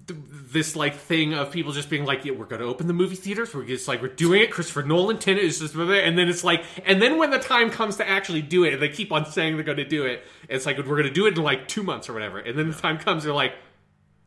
this 0.07 0.75
like 0.75 0.95
thing 0.95 1.33
of 1.33 1.51
people 1.51 1.71
just 1.71 1.89
being 1.89 2.05
like, 2.05 2.25
yeah, 2.25 2.31
we're 2.31 2.45
going 2.45 2.61
to 2.61 2.67
open 2.67 2.87
the 2.87 2.93
movie 2.93 3.15
theaters. 3.15 3.53
We're 3.53 3.65
just 3.65 3.87
like, 3.87 4.01
we're 4.01 4.07
doing 4.07 4.41
it. 4.41 4.51
Christopher 4.51 4.83
Nolan, 4.83 5.19
Tenet 5.19 5.43
is 5.43 5.59
just, 5.59 5.75
and 5.75 6.17
then 6.17 6.29
it's 6.29 6.43
like, 6.43 6.63
and 6.85 7.01
then 7.01 7.17
when 7.17 7.31
the 7.31 7.39
time 7.39 7.69
comes 7.69 7.97
to 7.97 8.07
actually 8.07 8.41
do 8.41 8.63
it, 8.63 8.73
and 8.73 8.81
they 8.81 8.89
keep 8.89 9.11
on 9.11 9.25
saying 9.25 9.55
they're 9.55 9.65
going 9.65 9.77
to 9.77 9.87
do 9.87 10.05
it. 10.05 10.23
It's 10.47 10.65
like, 10.65 10.77
we're 10.77 10.83
going 10.83 11.03
to 11.03 11.09
do 11.09 11.25
it 11.25 11.37
in 11.37 11.43
like 11.43 11.67
two 11.67 11.83
months 11.83 12.09
or 12.09 12.13
whatever. 12.13 12.39
And 12.39 12.57
then 12.57 12.69
the 12.69 12.77
time 12.77 12.97
comes, 12.97 13.23
they're 13.23 13.33
like, 13.33 13.53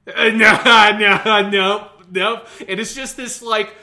uh, 0.06 0.28
no, 0.28 0.60
no, 0.98 1.48
no, 1.48 1.88
no. 2.10 2.42
And 2.68 2.80
it's 2.80 2.94
just 2.94 3.16
this 3.16 3.42
like 3.42 3.74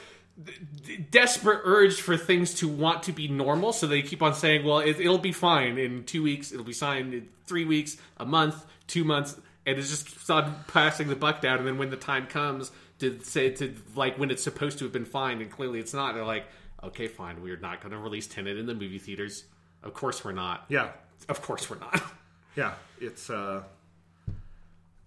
desperate 1.10 1.60
urge 1.64 2.00
for 2.00 2.16
things 2.16 2.54
to 2.54 2.68
want 2.68 3.02
to 3.04 3.12
be 3.12 3.28
normal. 3.28 3.72
So 3.72 3.86
they 3.86 4.02
keep 4.02 4.22
on 4.22 4.34
saying, 4.34 4.64
well, 4.64 4.78
it, 4.78 5.00
it'll 5.00 5.18
be 5.18 5.32
fine 5.32 5.78
in 5.78 6.04
two 6.04 6.22
weeks. 6.22 6.52
It'll 6.52 6.64
be 6.64 6.72
signed 6.72 7.14
in 7.14 7.28
three 7.46 7.64
weeks, 7.64 7.96
a 8.16 8.24
month, 8.24 8.64
two 8.86 9.04
months. 9.04 9.38
And 9.68 9.78
it 9.78 9.82
just 9.82 10.06
keeps 10.06 10.30
on 10.30 10.64
passing 10.66 11.08
the 11.08 11.16
buck 11.16 11.40
down. 11.40 11.58
And 11.58 11.66
then 11.66 11.78
when 11.78 11.90
the 11.90 11.96
time 11.96 12.26
comes 12.26 12.72
to 13.00 13.20
say 13.22 13.50
to 13.50 13.74
like 13.94 14.18
when 14.18 14.30
it's 14.30 14.42
supposed 14.42 14.78
to 14.78 14.84
have 14.84 14.92
been 14.92 15.04
fine 15.04 15.40
and 15.40 15.50
clearly 15.50 15.78
it's 15.78 15.94
not, 15.94 16.14
they're 16.14 16.24
like, 16.24 16.46
okay, 16.82 17.06
fine. 17.06 17.42
We're 17.42 17.56
not 17.58 17.80
going 17.80 17.92
to 17.92 17.98
release 17.98 18.26
Tenet 18.26 18.56
in 18.56 18.66
the 18.66 18.74
movie 18.74 18.98
theaters. 18.98 19.44
Of 19.82 19.94
course 19.94 20.24
we're 20.24 20.32
not. 20.32 20.64
Yeah. 20.68 20.88
Of 21.28 21.42
course 21.42 21.68
we're 21.70 21.78
not. 21.78 22.02
Yeah. 22.56 22.72
It's 23.00 23.30
uh 23.30 23.62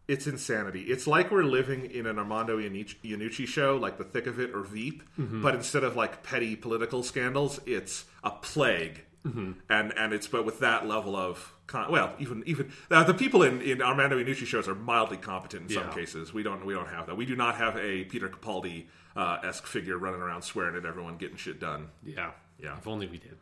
it's 0.08 0.28
insanity. 0.28 0.84
It's 0.84 1.08
like 1.08 1.32
we're 1.32 1.44
living 1.44 1.90
in 1.90 2.06
an 2.06 2.18
Armando 2.20 2.58
Iannucci 2.60 2.96
Iannucci 3.04 3.48
show, 3.48 3.78
like 3.78 3.98
The 3.98 4.04
Thick 4.04 4.28
of 4.28 4.40
It 4.40 4.52
or 4.54 4.62
Veep, 4.62 5.04
Mm-hmm. 5.20 5.42
but 5.42 5.56
instead 5.56 5.84
of 5.84 5.96
like 5.96 6.24
petty 6.24 6.56
political 6.56 7.04
scandals, 7.04 7.60
it's 7.66 8.06
a 8.24 8.32
plague, 8.32 9.04
mm-hmm. 9.26 9.54
and 9.70 9.94
and 9.98 10.14
it's 10.14 10.28
but 10.28 10.46
with 10.46 10.60
that 10.60 10.88
level 10.88 11.16
of 11.16 11.54
con- 11.72 11.92
well, 11.92 12.14
even 12.20 12.44
even 12.46 12.72
uh, 12.90 13.04
the 13.04 13.14
people 13.14 13.44
in, 13.44 13.62
in 13.62 13.82
Armando 13.82 14.18
Iannucci 14.22 14.46
shows 14.46 14.68
are 14.68 14.76
mildly 14.76 15.18
competent 15.18 15.64
in 15.70 15.76
some 15.76 15.88
Yeah. 15.88 15.94
cases. 15.94 16.34
We 16.34 16.44
don't 16.44 16.66
we 16.66 16.74
don't 16.74 16.88
have 16.90 17.08
that. 17.08 17.16
We 17.18 17.26
do 17.26 17.36
not 17.36 17.56
have 17.56 17.78
a 17.78 18.04
Peter 18.06 18.30
Capaldi 18.30 18.86
uh, 19.16 19.38
esque 19.44 19.66
figure 19.66 19.98
running 19.98 20.22
around 20.22 20.42
swearing 20.44 20.76
at 20.76 20.86
everyone, 20.86 21.18
getting 21.18 21.38
shit 21.38 21.60
done. 21.60 21.90
yeah. 22.04 22.32
Yeah. 22.60 22.78
If 22.78 22.88
only 22.88 23.08
we 23.08 23.18
did. 23.18 23.38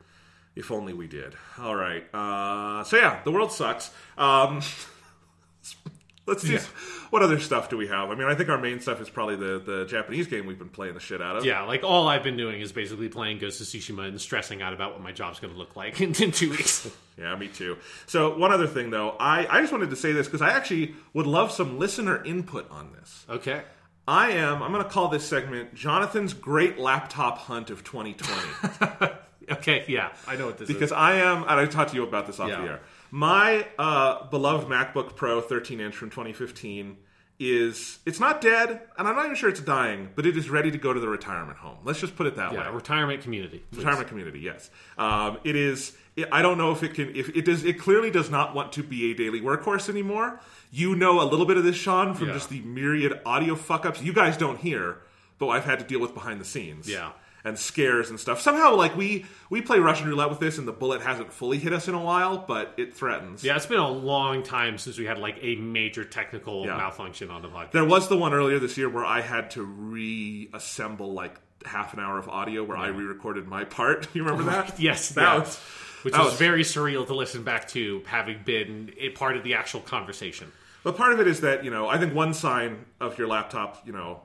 If 0.56 0.72
only 0.72 0.94
we 0.94 1.08
did. 1.08 1.36
All 1.58 1.76
right. 1.76 2.04
Uh, 2.13 2.84
so 2.84 2.98
yeah, 2.98 3.20
the 3.24 3.32
world 3.32 3.52
sucks. 3.52 3.92
Um, 4.18 4.62
let's 6.30 6.44
see. 6.44 6.54
Yeah. 6.54 6.62
What 7.10 7.22
other 7.24 7.39
stuff 7.39 7.70
do 7.70 7.76
we 7.78 7.88
have? 7.88 8.10
I 8.12 8.15
mean, 8.15 8.28
I 8.28 8.36
think 8.36 8.50
our 8.50 8.58
main 8.58 8.80
stuff 8.80 9.02
is 9.02 9.10
probably 9.10 9.36
the 9.36 9.60
the 9.60 9.86
Japanese 9.86 10.28
game 10.28 10.46
we've 10.46 10.58
been 10.60 10.70
playing 10.70 10.94
the 10.94 11.00
shit 11.00 11.22
out 11.22 11.36
of. 11.38 11.46
Yeah, 11.46 11.63
like 11.63 11.84
all 11.84 12.08
I've 12.08 12.24
been 12.24 12.38
doing 12.38 12.62
is 12.62 12.72
basically 12.72 13.10
playing 13.10 13.39
Ghost 13.39 13.60
of 13.60 13.68
Tsushima 13.68 14.08
and 14.08 14.22
stressing 14.22 14.62
out 14.62 14.74
about 14.74 14.94
what 14.94 15.02
my 15.02 15.12
job's 15.12 15.39
going 15.39 15.52
to 15.54 15.60
look 15.60 15.76
like 15.76 16.00
in, 16.02 16.15
in 16.22 16.32
two 16.32 16.52
weeks. 16.52 16.89
Yeah, 17.20 17.36
me 17.36 17.50
too. 17.50 17.76
So 18.06 18.38
one 18.38 18.54
other 18.54 18.65
thing 18.68 18.92
though, 18.92 19.10
I, 19.20 19.46
I 19.50 19.60
just 19.60 19.74
wanted 19.74 19.89
to 19.89 19.98
say 19.98 20.13
this 20.13 20.26
because 20.28 20.42
I 20.42 20.52
actually 20.52 20.96
would 21.13 21.28
love 21.28 21.52
some 21.52 21.78
listener 21.78 22.24
input 22.24 22.72
on 22.72 22.94
this. 22.94 23.26
Okay. 23.30 23.62
I 24.08 24.32
am 24.32 24.63
I'm 24.63 24.72
going 24.72 24.82
to 24.86 24.89
call 24.89 25.10
this 25.10 25.26
segment 25.26 25.76
Jonathan's 25.76 26.34
Great 26.34 26.80
Laptop 26.80 27.38
Hunt 27.39 27.72
of 27.72 27.84
2020 27.84 29.13
Okay, 29.52 29.84
yeah, 29.88 30.12
I 30.28 30.36
know 30.38 30.46
what 30.46 30.60
this 30.60 30.68
because 30.68 30.84
is. 30.84 30.89
Because 30.89 30.92
I 30.94 31.15
am 31.15 31.42
and 31.42 31.52
I 31.52 31.65
talked 31.65 31.89
to 31.89 31.96
you 31.98 32.04
about 32.04 32.26
this 32.28 32.39
off 32.39 32.50
Yeah. 32.50 32.62
the 32.62 32.68
air. 32.70 32.80
My 33.12 33.65
uh, 33.78 34.26
beloved 34.30 34.67
MacBook 34.67 35.15
Pro 35.15 35.41
13 35.41 35.80
inch 35.80 35.95
from 35.95 36.10
2015 36.10 36.98
is 37.41 38.00
it's 38.06 38.19
not 38.19 38.41
dead 38.41 38.82
and 38.98 39.08
I'm 39.08 39.15
not 39.15 39.24
even 39.26 39.36
sure 39.36 39.50
it's 39.50 39.62
dying, 39.62 40.10
but 40.13 40.26
it 40.26 40.36
is 40.36 40.50
ready 40.50 40.72
to 40.72 40.78
go 40.78 40.91
to 40.93 41.00
the 41.00 41.08
retirement 41.08 41.58
home. 41.58 41.78
Let's 41.86 42.00
just 42.02 42.15
put 42.17 42.28
it 42.28 42.36
that 42.36 42.52
way. 42.52 42.58
Yeah, 42.58 42.74
retirement 42.76 43.22
community. 43.24 43.63
please. 43.72 43.78
retirement 43.80 44.10
community 44.10 44.39
yes 44.41 44.69
um, 44.98 45.38
it 45.45 45.56
is 45.56 45.95
it, 46.17 46.28
i 46.34 46.41
don't 46.41 46.58
know 46.58 46.72
if 46.72 46.84
it 46.84 46.93
can 46.95 47.15
if 47.15 47.30
it 47.30 47.45
does 47.45 47.63
it 47.63 47.80
clearly 47.80 48.12
does 48.12 48.30
not 48.30 48.54
want 48.54 48.74
to 48.74 48.84
be 48.84 49.12
a 49.12 49.13
daily 49.15 49.39
workhorse 49.39 49.88
anymore 49.89 50.39
you 50.72 50.95
know 50.95 51.22
a 51.22 51.24
little 51.24 51.45
bit 51.45 51.56
of 51.58 51.63
this 51.63 51.78
sean 51.78 52.13
from 52.13 52.28
Yeah. 52.28 52.34
just 52.34 52.50
the 52.50 52.60
myriad 52.62 53.22
audio 53.26 53.56
fuck 53.56 53.86
ups 53.86 54.02
you 54.02 54.12
guys 54.12 54.36
don't 54.36 54.60
hear 54.60 54.98
but 55.38 55.48
i've 55.48 55.63
had 55.65 55.80
to 55.80 55.86
deal 55.86 56.02
with 56.02 56.13
behind 56.13 56.41
the 56.41 56.45
scenes 56.45 56.89
Yeah. 56.89 57.12
And 57.50 57.60
scares 57.60 58.10
and 58.10 58.18
stuff 58.20 58.40
somehow 58.40 58.76
like 58.76 58.96
we 58.96 59.26
we 59.50 59.62
play 59.62 59.80
russian 59.80 60.08
roulette 60.08 60.30
with 60.30 60.40
this 60.40 60.58
and 60.58 60.66
the 60.68 60.72
bullet 60.72 61.02
hasn't 61.02 61.34
fully 61.34 61.58
hit 61.58 61.74
us 61.74 61.88
in 61.90 61.94
a 61.96 62.02
while 62.02 62.38
but 62.48 62.74
it 62.78 62.94
threatens 62.94 63.44
Yeah, 63.44 63.58
it's 63.58 63.66
been 63.66 63.80
a 63.80 63.90
long 63.90 64.44
time 64.44 64.78
since 64.78 64.98
we 64.98 65.06
had 65.06 65.18
like 65.18 65.38
a 65.42 65.56
major 65.58 66.06
technical 66.06 66.66
Yeah. 66.66 66.78
malfunction 66.78 67.30
on 67.30 67.42
the 67.42 67.50
podcast. 67.50 67.72
There 67.72 67.84
was 67.86 68.08
the 68.08 68.18
one 68.18 68.34
earlier 68.34 68.60
this 68.60 68.78
year 68.78 68.88
where 68.90 69.04
I 69.06 69.20
had 69.22 69.52
to 69.52 69.64
reassemble 69.64 71.14
like 71.14 71.36
half 71.66 71.94
an 71.94 72.00
hour 72.00 72.18
of 72.18 72.30
audio 72.30 72.64
where 72.64 72.78
I 72.78 72.88
re-recorded 72.88 73.48
my 73.48 73.66
part. 73.66 74.08
You 74.14 74.24
remember 74.24 74.50
that? 74.52 74.80
Yes, 74.90 75.10
that 75.10 75.22
yeah. 75.34 75.40
was 75.40 75.58
which 76.04 76.14
that 76.14 76.20
was, 76.24 76.32
was- 76.32 76.40
very 76.40 76.64
surreal 76.64 77.06
to 77.08 77.14
listen 77.16 77.44
back 77.44 77.68
to, 77.70 78.02
having 78.06 78.40
been 78.46 78.94
a 78.98 79.10
part 79.10 79.36
of 79.36 79.44
the 79.44 79.56
actual 79.56 79.82
conversation. 79.82 80.52
But 80.84 80.96
part 80.96 81.12
of 81.12 81.20
it 81.20 81.28
is 81.28 81.42
that 81.42 81.66
you 81.66 81.72
know 81.72 81.88
I 81.90 81.98
think 81.98 82.14
one 82.14 82.34
sign 82.34 82.86
of 83.02 83.18
your 83.18 83.28
laptop, 83.28 83.86
you 83.86 83.92
know, 83.94 84.22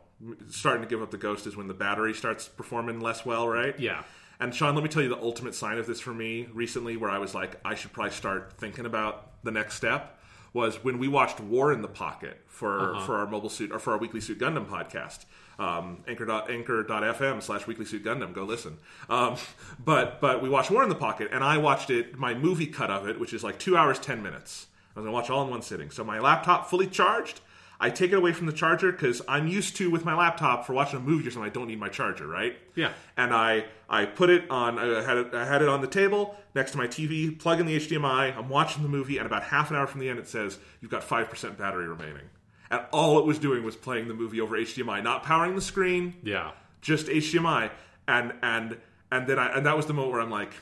starting 0.48 0.82
to 0.82 0.88
give 0.88 1.02
up 1.02 1.10
the 1.10 1.18
ghost 1.18 1.46
is 1.46 1.56
when 1.56 1.68
the 1.68 1.74
battery 1.74 2.14
starts 2.14 2.48
performing 2.48 3.00
less 3.00 3.24
well, 3.24 3.48
right? 3.48 3.78
Yeah. 3.78 4.02
And 4.40 4.54
Sean, 4.54 4.74
let 4.74 4.82
me 4.82 4.90
tell 4.90 5.02
you 5.02 5.08
the 5.08 5.20
ultimate 5.20 5.54
sign 5.54 5.78
of 5.78 5.86
this 5.86 6.00
for 6.00 6.12
me 6.12 6.48
recently, 6.52 6.96
where 6.96 7.10
I 7.10 7.18
was 7.18 7.34
like, 7.34 7.60
I 7.64 7.74
should 7.74 7.92
probably 7.92 8.12
start 8.12 8.54
thinking 8.58 8.84
about 8.86 9.42
the 9.44 9.50
next 9.50 9.74
step. 9.74 10.18
Was 10.52 10.84
when 10.84 10.98
we 10.98 11.08
watched 11.08 11.40
War 11.40 11.72
in 11.72 11.82
the 11.82 11.88
Pocket 11.88 12.40
for 12.46 13.00
for 13.06 13.16
our 13.16 13.26
mobile 13.26 13.48
suit 13.48 13.72
or 13.72 13.80
for 13.80 13.92
our 13.92 13.98
Weekly 13.98 14.20
Suit 14.20 14.38
Gundam 14.38 14.66
podcast. 14.66 15.24
Um, 15.58 16.02
anchor 16.08 16.24
dot 16.24 16.50
anchor.fm 16.50 17.40
slash 17.40 17.64
weekly 17.68 17.84
suit 17.84 18.02
gundam 18.04 18.32
go 18.32 18.42
listen 18.42 18.78
um, 19.08 19.36
but 19.84 20.20
but 20.20 20.42
we 20.42 20.48
watched 20.48 20.68
war 20.72 20.82
in 20.82 20.88
the 20.88 20.96
pocket 20.96 21.28
and 21.30 21.44
i 21.44 21.58
watched 21.58 21.90
it 21.90 22.18
my 22.18 22.34
movie 22.34 22.66
cut 22.66 22.90
of 22.90 23.06
it 23.08 23.20
which 23.20 23.32
is 23.32 23.44
like 23.44 23.56
two 23.60 23.76
hours 23.76 24.00
ten 24.00 24.20
minutes 24.20 24.66
i 24.96 24.98
was 24.98 25.04
gonna 25.04 25.12
watch 25.12 25.30
all 25.30 25.44
in 25.44 25.50
one 25.50 25.62
sitting 25.62 25.90
so 25.90 26.02
my 26.02 26.18
laptop 26.18 26.68
fully 26.68 26.88
charged 26.88 27.40
I 27.80 27.90
take 27.90 28.12
it 28.12 28.16
away 28.16 28.32
from 28.32 28.46
the 28.46 28.52
charger 28.52 28.92
because 28.92 29.20
I'm 29.28 29.48
used 29.48 29.76
to 29.76 29.90
with 29.90 30.04
my 30.04 30.14
laptop 30.14 30.64
for 30.66 30.72
watching 30.72 30.98
a 31.00 31.02
movie 31.02 31.26
or 31.26 31.30
something. 31.30 31.50
I 31.50 31.52
don't 31.52 31.66
need 31.68 31.80
my 31.80 31.88
charger, 31.88 32.26
right? 32.26 32.56
Yeah. 32.74 32.92
And 33.16 33.34
I 33.34 33.64
I 33.88 34.06
put 34.06 34.30
it 34.30 34.48
on. 34.50 34.78
I 34.78 35.02
had 35.02 35.16
it, 35.18 35.34
I 35.34 35.44
had 35.44 35.60
it 35.62 35.68
on 35.68 35.80
the 35.80 35.86
table 35.86 36.36
next 36.54 36.70
to 36.72 36.78
my 36.78 36.86
TV. 36.86 37.36
Plug 37.38 37.60
in 37.60 37.66
the 37.66 37.76
HDMI. 37.76 38.36
I'm 38.36 38.48
watching 38.48 38.82
the 38.82 38.88
movie, 38.88 39.18
and 39.18 39.26
about 39.26 39.42
half 39.44 39.70
an 39.70 39.76
hour 39.76 39.86
from 39.86 40.00
the 40.00 40.08
end, 40.08 40.18
it 40.18 40.28
says 40.28 40.58
you've 40.80 40.90
got 40.90 41.02
five 41.04 41.28
percent 41.28 41.58
battery 41.58 41.86
remaining. 41.88 42.28
And 42.70 42.80
all 42.92 43.18
it 43.18 43.26
was 43.26 43.38
doing 43.38 43.62
was 43.64 43.76
playing 43.76 44.08
the 44.08 44.14
movie 44.14 44.40
over 44.40 44.56
HDMI, 44.56 45.02
not 45.02 45.22
powering 45.22 45.54
the 45.54 45.60
screen, 45.60 46.14
Yeah. 46.22 46.52
just 46.80 47.06
HDMI. 47.08 47.70
And 48.08 48.32
and 48.42 48.78
and 49.12 49.26
then 49.26 49.38
I 49.38 49.56
and 49.56 49.66
that 49.66 49.76
was 49.76 49.86
the 49.86 49.94
moment 49.94 50.12
where 50.12 50.20
I'm 50.22 50.30
like, 50.30 50.52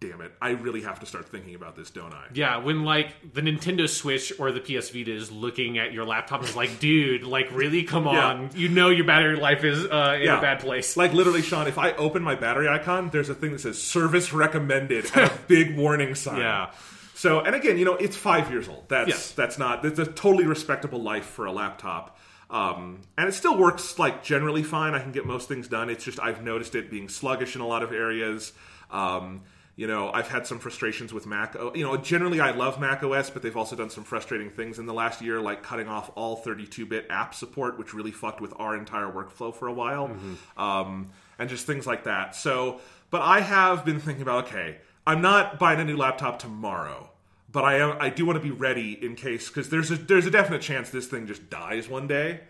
damn 0.00 0.20
it! 0.20 0.32
I 0.42 0.50
really 0.50 0.82
have 0.82 1.00
to 1.00 1.06
start 1.06 1.28
thinking 1.28 1.54
about 1.54 1.74
this, 1.76 1.90
don't 1.90 2.12
I? 2.12 2.24
Yeah, 2.34 2.58
when 2.58 2.84
like 2.84 3.32
the 3.34 3.40
Nintendo 3.40 3.88
Switch 3.88 4.32
or 4.38 4.52
the 4.52 4.60
PS 4.60 4.90
Vita 4.90 5.12
is 5.12 5.30
looking 5.32 5.78
at 5.78 5.92
your 5.92 6.04
laptop 6.04 6.40
and 6.40 6.48
is 6.48 6.56
like, 6.56 6.78
dude, 6.80 7.22
like 7.24 7.48
really, 7.52 7.82
come 7.84 8.04
Yeah. 8.06 8.26
on, 8.28 8.50
you 8.54 8.68
know 8.68 8.90
your 8.90 9.04
battery 9.06 9.36
life 9.36 9.64
is 9.64 9.84
uh, 9.84 10.16
in 10.18 10.24
Yeah. 10.26 10.38
a 10.38 10.40
bad 10.40 10.60
place. 10.60 10.96
Like 10.96 11.12
literally, 11.12 11.42
Sean, 11.42 11.66
if 11.66 11.78
I 11.78 11.92
open 11.92 12.22
my 12.22 12.34
battery 12.34 12.68
icon, 12.68 13.10
there's 13.10 13.28
a 13.28 13.34
thing 13.34 13.52
that 13.52 13.60
says 13.60 13.82
service 13.82 14.32
recommended 14.32 15.10
and 15.14 15.30
a 15.30 15.34
big 15.48 15.76
warning 15.76 16.14
sign. 16.14 16.40
Yeah. 16.40 16.70
So, 17.14 17.40
and 17.40 17.54
again, 17.54 17.78
you 17.78 17.84
know, 17.86 17.94
it's 17.94 18.14
five 18.16 18.50
years 18.50 18.68
old. 18.68 18.88
That's 18.90 19.08
Yes. 19.08 19.30
that's 19.32 19.58
not 19.58 19.82
that's 19.82 19.98
a 19.98 20.04
totally 20.04 20.46
respectable 20.46 21.02
life 21.02 21.24
for 21.24 21.46
a 21.46 21.52
laptop. 21.52 22.18
Um, 22.50 23.00
and 23.18 23.28
it 23.28 23.32
still 23.32 23.56
works 23.58 23.98
like 23.98 24.22
generally 24.22 24.62
fine. 24.62 24.94
I 24.94 25.00
can 25.00 25.10
get 25.12 25.26
most 25.26 25.48
things 25.48 25.66
done. 25.66 25.90
It's 25.90 26.04
just 26.04 26.20
I've 26.20 26.44
noticed 26.44 26.74
it 26.74 26.90
being 26.90 27.08
sluggish 27.08 27.56
in 27.56 27.60
a 27.62 27.66
lot 27.66 27.82
of 27.82 27.90
areas. 27.92 28.52
Um, 28.90 29.40
you 29.76 29.86
know, 29.86 30.10
I've 30.10 30.28
had 30.28 30.46
some 30.46 30.58
frustrations 30.58 31.12
with 31.12 31.26
Mac. 31.26 31.54
You 31.74 31.84
know, 31.84 31.98
generally 31.98 32.40
I 32.40 32.52
love 32.52 32.80
Mac 32.80 33.02
OS, 33.02 33.28
but 33.28 33.42
they've 33.42 33.56
also 33.56 33.76
done 33.76 33.90
some 33.90 34.04
frustrating 34.04 34.48
things 34.48 34.78
in 34.78 34.86
the 34.86 34.94
last 34.94 35.20
year, 35.20 35.38
like 35.38 35.62
cutting 35.62 35.86
off 35.86 36.10
all 36.14 36.42
32-bit 36.42 37.06
app 37.10 37.34
support, 37.34 37.78
which 37.78 37.92
really 37.92 38.10
fucked 38.10 38.40
with 38.40 38.54
our 38.56 38.74
entire 38.74 39.12
workflow 39.12 39.54
for 39.54 39.68
a 39.68 39.72
while, 39.72 40.10
um, 40.56 41.10
and 41.38 41.50
just 41.50 41.66
things 41.66 41.86
like 41.86 42.04
that. 42.04 42.34
So, 42.34 42.80
but 43.10 43.20
I 43.20 43.40
have 43.40 43.84
been 43.84 44.00
thinking 44.00 44.22
about 44.22 44.46
okay, 44.46 44.78
I'm 45.06 45.20
not 45.20 45.58
buying 45.58 45.78
a 45.78 45.84
new 45.84 45.96
laptop 45.96 46.38
tomorrow, 46.38 47.10
but 47.52 47.64
I 47.64 47.76
am. 47.78 47.98
I 48.00 48.08
do 48.08 48.24
want 48.24 48.36
to 48.36 48.42
be 48.42 48.50
ready 48.50 48.98
in 49.04 49.14
case 49.14 49.48
because 49.48 49.68
there's 49.68 49.90
a 49.90 49.96
there's 49.96 50.26
a 50.26 50.30
definite 50.30 50.62
chance 50.62 50.88
this 50.88 51.06
thing 51.06 51.26
just 51.26 51.50
dies 51.50 51.86
one 51.86 52.06
day. 52.06 52.40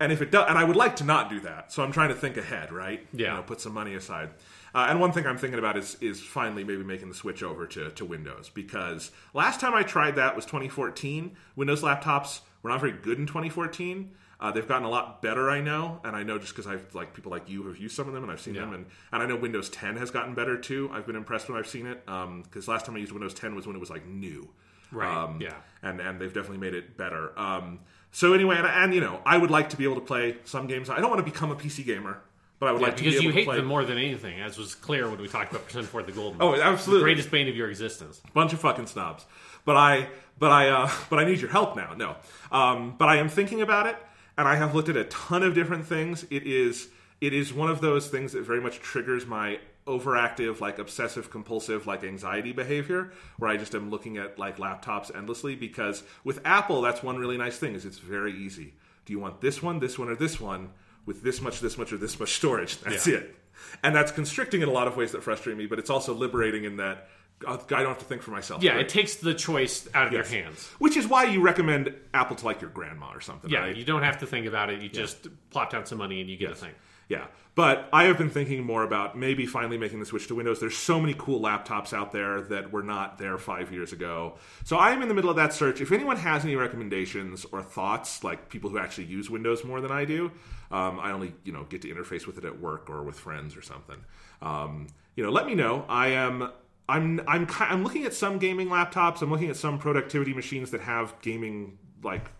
And 0.00 0.12
if 0.12 0.22
it 0.22 0.30
does, 0.30 0.48
and 0.48 0.56
I 0.56 0.62
would 0.62 0.76
like 0.76 0.94
to 0.96 1.04
not 1.04 1.28
do 1.28 1.40
that, 1.40 1.72
so 1.72 1.82
I'm 1.82 1.90
trying 1.90 2.10
to 2.10 2.14
think 2.14 2.36
ahead, 2.36 2.70
right? 2.70 3.04
Yeah. 3.12 3.30
You 3.30 3.34
know, 3.38 3.42
put 3.42 3.60
some 3.60 3.74
money 3.74 3.96
aside. 3.96 4.30
Uh, 4.74 4.86
and 4.90 5.00
one 5.00 5.12
thing 5.12 5.26
I'm 5.26 5.38
thinking 5.38 5.58
about 5.58 5.76
is 5.76 5.96
is 6.00 6.20
finally 6.22 6.64
maybe 6.64 6.84
making 6.84 7.08
the 7.08 7.14
switch 7.14 7.42
over 7.42 7.66
to, 7.68 7.90
to 7.90 8.04
Windows 8.04 8.50
because 8.52 9.10
last 9.34 9.60
time 9.60 9.74
I 9.74 9.82
tried 9.82 10.16
that 10.16 10.36
was 10.36 10.44
2014. 10.44 11.36
Windows 11.56 11.82
laptops 11.82 12.40
were 12.62 12.70
not 12.70 12.80
very 12.80 12.92
good 12.92 13.18
in 13.18 13.26
2014. 13.26 14.10
Uh, 14.40 14.52
they've 14.52 14.68
gotten 14.68 14.84
a 14.84 14.88
lot 14.88 15.20
better, 15.20 15.50
I 15.50 15.60
know, 15.60 16.00
and 16.04 16.14
I 16.14 16.22
know 16.22 16.38
just 16.38 16.52
because 16.54 16.66
I've 16.68 16.94
like 16.94 17.12
people 17.12 17.32
like 17.32 17.48
you 17.48 17.66
have 17.66 17.78
used 17.78 17.96
some 17.96 18.06
of 18.06 18.14
them 18.14 18.22
and 18.22 18.30
I've 18.30 18.40
seen 18.40 18.54
Yeah. 18.54 18.60
them, 18.62 18.74
and, 18.74 18.86
and 19.10 19.22
I 19.22 19.26
know 19.26 19.34
Windows 19.34 19.68
10 19.70 19.96
has 19.96 20.12
gotten 20.12 20.34
better 20.34 20.56
too. 20.56 20.88
I've 20.92 21.06
been 21.06 21.16
impressed 21.16 21.48
when 21.48 21.58
I've 21.58 21.66
seen 21.66 21.86
it 21.86 22.04
because 22.06 22.68
last 22.68 22.86
time 22.86 22.94
I 22.94 22.98
used 22.98 23.10
Windows 23.10 23.34
10 23.34 23.54
was 23.56 23.66
when 23.66 23.74
it 23.74 23.80
was 23.80 23.90
like 23.90 24.06
new, 24.06 24.48
Right, 24.92 25.12
Um, 25.12 25.40
yeah. 25.40 25.54
and 25.82 26.00
and 26.00 26.20
they've 26.20 26.32
definitely 26.32 26.58
made 26.58 26.74
it 26.74 26.96
better. 26.96 27.36
Um, 27.38 27.80
so 28.12 28.32
anyway, 28.32 28.56
and, 28.58 28.66
and 28.66 28.94
you 28.94 29.00
know, 29.00 29.20
I 29.26 29.36
would 29.38 29.50
like 29.50 29.70
to 29.70 29.76
be 29.76 29.82
able 29.84 29.96
to 29.96 30.00
play 30.02 30.36
some 30.44 30.66
games. 30.68 30.88
I 30.88 31.00
don't 31.00 31.10
want 31.10 31.24
to 31.24 31.30
become 31.30 31.50
a 31.50 31.56
PC 31.56 31.84
gamer, 31.84 32.20
but 32.58 32.68
I 32.68 32.72
would 32.72 32.82
like 32.82 32.96
to 32.96 33.04
be 33.04 33.10
because 33.10 33.22
able 33.22 33.30
you 33.30 33.38
hate 33.38 33.46
play. 33.46 33.56
them 33.56 33.66
more 33.66 33.84
than 33.84 33.98
anything, 33.98 34.40
as 34.40 34.58
was 34.58 34.74
clear 34.74 35.08
when 35.08 35.20
we 35.20 35.28
talked 35.28 35.50
about 35.52 35.66
Persona 35.66 35.86
4 35.86 36.02
the 36.02 36.12
Golden. 36.12 36.42
Oh, 36.42 36.54
absolutely. 36.54 37.00
The 37.00 37.04
greatest 37.04 37.30
bane 37.30 37.48
of 37.48 37.56
your 37.56 37.70
existence. 37.70 38.20
bunch 38.34 38.52
of 38.52 38.60
fucking 38.60 38.86
snobs. 38.86 39.24
But 39.64 39.76
I, 39.76 40.08
but 40.38 40.50
I, 40.50 40.68
uh, 40.68 40.90
but 41.10 41.18
I 41.18 41.24
need 41.24 41.40
your 41.40 41.50
help 41.50 41.76
now. 41.76 41.94
No, 41.94 42.16
um, 42.50 42.94
but 42.98 43.08
I 43.08 43.16
am 43.16 43.28
thinking 43.28 43.60
about 43.60 43.86
it, 43.86 43.96
and 44.36 44.48
I 44.48 44.56
have 44.56 44.74
looked 44.74 44.88
at 44.88 44.96
a 44.96 45.04
ton 45.04 45.42
of 45.42 45.54
different 45.54 45.86
things. 45.86 46.24
It 46.30 46.46
is, 46.46 46.88
it 47.20 47.32
is 47.32 47.52
one 47.52 47.70
of 47.70 47.80
those 47.80 48.08
things 48.08 48.32
that 48.32 48.42
very 48.42 48.60
much 48.60 48.80
triggers 48.80 49.24
my 49.26 49.60
overactive, 49.86 50.60
like 50.60 50.78
obsessive 50.78 51.30
compulsive, 51.30 51.86
like 51.86 52.04
anxiety 52.04 52.52
behavior, 52.52 53.12
where 53.38 53.50
I 53.50 53.56
just 53.56 53.74
am 53.74 53.88
looking 53.88 54.18
at 54.18 54.38
like 54.38 54.58
laptops 54.58 55.14
endlessly. 55.16 55.54
Because 55.54 56.02
with 56.24 56.40
Apple, 56.44 56.82
that's 56.82 57.02
one 57.02 57.18
really 57.18 57.38
nice 57.38 57.56
thing 57.56 57.74
is 57.74 57.84
it's 57.84 57.98
very 57.98 58.32
easy. 58.36 58.74
Do 59.06 59.12
you 59.12 59.18
want 59.20 59.40
this 59.40 59.62
one, 59.62 59.78
this 59.78 59.98
one, 59.98 60.08
or 60.08 60.16
this 60.16 60.38
one 60.38 60.70
with 61.08 61.22
this 61.22 61.40
much, 61.40 61.58
this 61.60 61.76
much, 61.76 61.92
or 61.92 61.96
this 61.96 62.20
much 62.20 62.34
storage? 62.34 62.78
That's 62.82 63.06
Yeah. 63.08 63.16
it. 63.18 63.34
And 63.82 63.94
that's 63.94 64.12
constricting 64.12 64.62
in 64.62 64.68
a 64.68 64.72
lot 64.72 64.86
of 64.88 64.96
ways 64.96 65.12
that 65.12 65.22
frustrate 65.22 65.56
me, 65.56 65.66
but 65.66 65.78
it's 65.78 65.90
also 65.90 66.14
liberating 66.14 66.64
in 66.64 66.76
that 66.76 67.08
uh, 67.46 67.52
I 67.70 67.82
don't 67.82 67.86
have 67.88 67.98
to 67.98 68.04
think 68.04 68.22
for 68.22 68.30
myself. 68.32 68.62
Yeah, 68.62 68.72
right? 68.72 68.80
it 68.80 68.88
takes 68.88 69.16
the 69.16 69.32
choice 69.34 69.88
out 69.94 70.06
of 70.08 70.12
Yes. 70.12 70.30
your 70.32 70.42
hands. 70.42 70.64
Which 70.78 70.96
is 70.96 71.06
why 71.06 71.24
you 71.24 71.40
recommend 71.40 71.94
Apple 72.14 72.34
to 72.36 72.44
like 72.44 72.60
your 72.60 72.70
grandma 72.70 73.12
or 73.12 73.20
something. 73.20 73.50
Yeah, 73.50 73.60
right? 73.60 73.76
you 73.76 73.84
don't 73.84 74.02
have 74.02 74.18
to 74.18 74.26
think 74.26 74.46
about 74.46 74.70
it. 74.70 74.80
You 74.82 74.88
just 74.88 75.28
plop 75.50 75.70
down 75.70 75.86
some 75.86 75.98
money 75.98 76.20
and 76.20 76.28
you 76.30 76.36
get 76.36 76.50
a 76.50 76.54
thing. 76.54 76.72
Yeah, 77.08 77.26
but 77.54 77.88
I 77.90 78.04
have 78.04 78.18
been 78.18 78.28
thinking 78.28 78.62
more 78.64 78.82
about 78.82 79.16
maybe 79.16 79.46
finally 79.46 79.78
making 79.78 79.98
the 79.98 80.04
switch 80.06 80.26
to 80.28 80.34
Windows. 80.34 80.60
There's 80.60 80.76
so 80.76 81.00
many 81.00 81.14
cool 81.16 81.40
laptops 81.40 81.94
out 81.94 82.12
there 82.12 82.42
that 82.42 82.70
were 82.70 82.82
not 82.82 83.16
there 83.18 83.38
five 83.38 83.72
years 83.72 83.94
ago. 83.94 84.34
So 84.64 84.76
I 84.76 84.90
am 84.90 85.00
in 85.00 85.08
the 85.08 85.14
middle 85.14 85.30
of 85.30 85.36
that 85.36 85.54
search. 85.54 85.80
If 85.80 85.90
anyone 85.90 86.18
has 86.18 86.44
any 86.44 86.54
recommendations 86.54 87.46
or 87.50 87.62
thoughts, 87.62 88.22
like 88.22 88.50
people 88.50 88.68
who 88.68 88.78
actually 88.78 89.06
use 89.06 89.30
Windows 89.30 89.64
more 89.64 89.80
than 89.80 89.90
I 89.90 90.04
do, 90.04 90.30
um, 90.70 91.00
I 91.00 91.12
only 91.12 91.32
you 91.44 91.52
know 91.52 91.64
get 91.64 91.80
to 91.82 91.88
interface 91.88 92.26
with 92.26 92.36
it 92.36 92.44
at 92.44 92.60
work 92.60 92.90
or 92.90 93.02
with 93.02 93.18
friends 93.18 93.56
or 93.56 93.62
something. 93.62 94.04
Um, 94.42 94.88
you 95.16 95.24
know, 95.24 95.30
let 95.30 95.46
me 95.46 95.54
know. 95.54 95.86
I 95.88 96.08
am. 96.08 96.50
I'm 96.90 97.20
I'm 97.26 97.46
I'm 97.60 97.84
looking 97.84 98.04
at 98.04 98.12
some 98.12 98.38
gaming 98.38 98.68
laptops. 98.68 99.22
I'm 99.22 99.30
looking 99.30 99.48
at 99.48 99.56
some 99.56 99.78
productivity 99.78 100.34
machines 100.34 100.70
that 100.72 100.82
have 100.82 101.14
gaming 101.22 101.78
like 102.02 102.30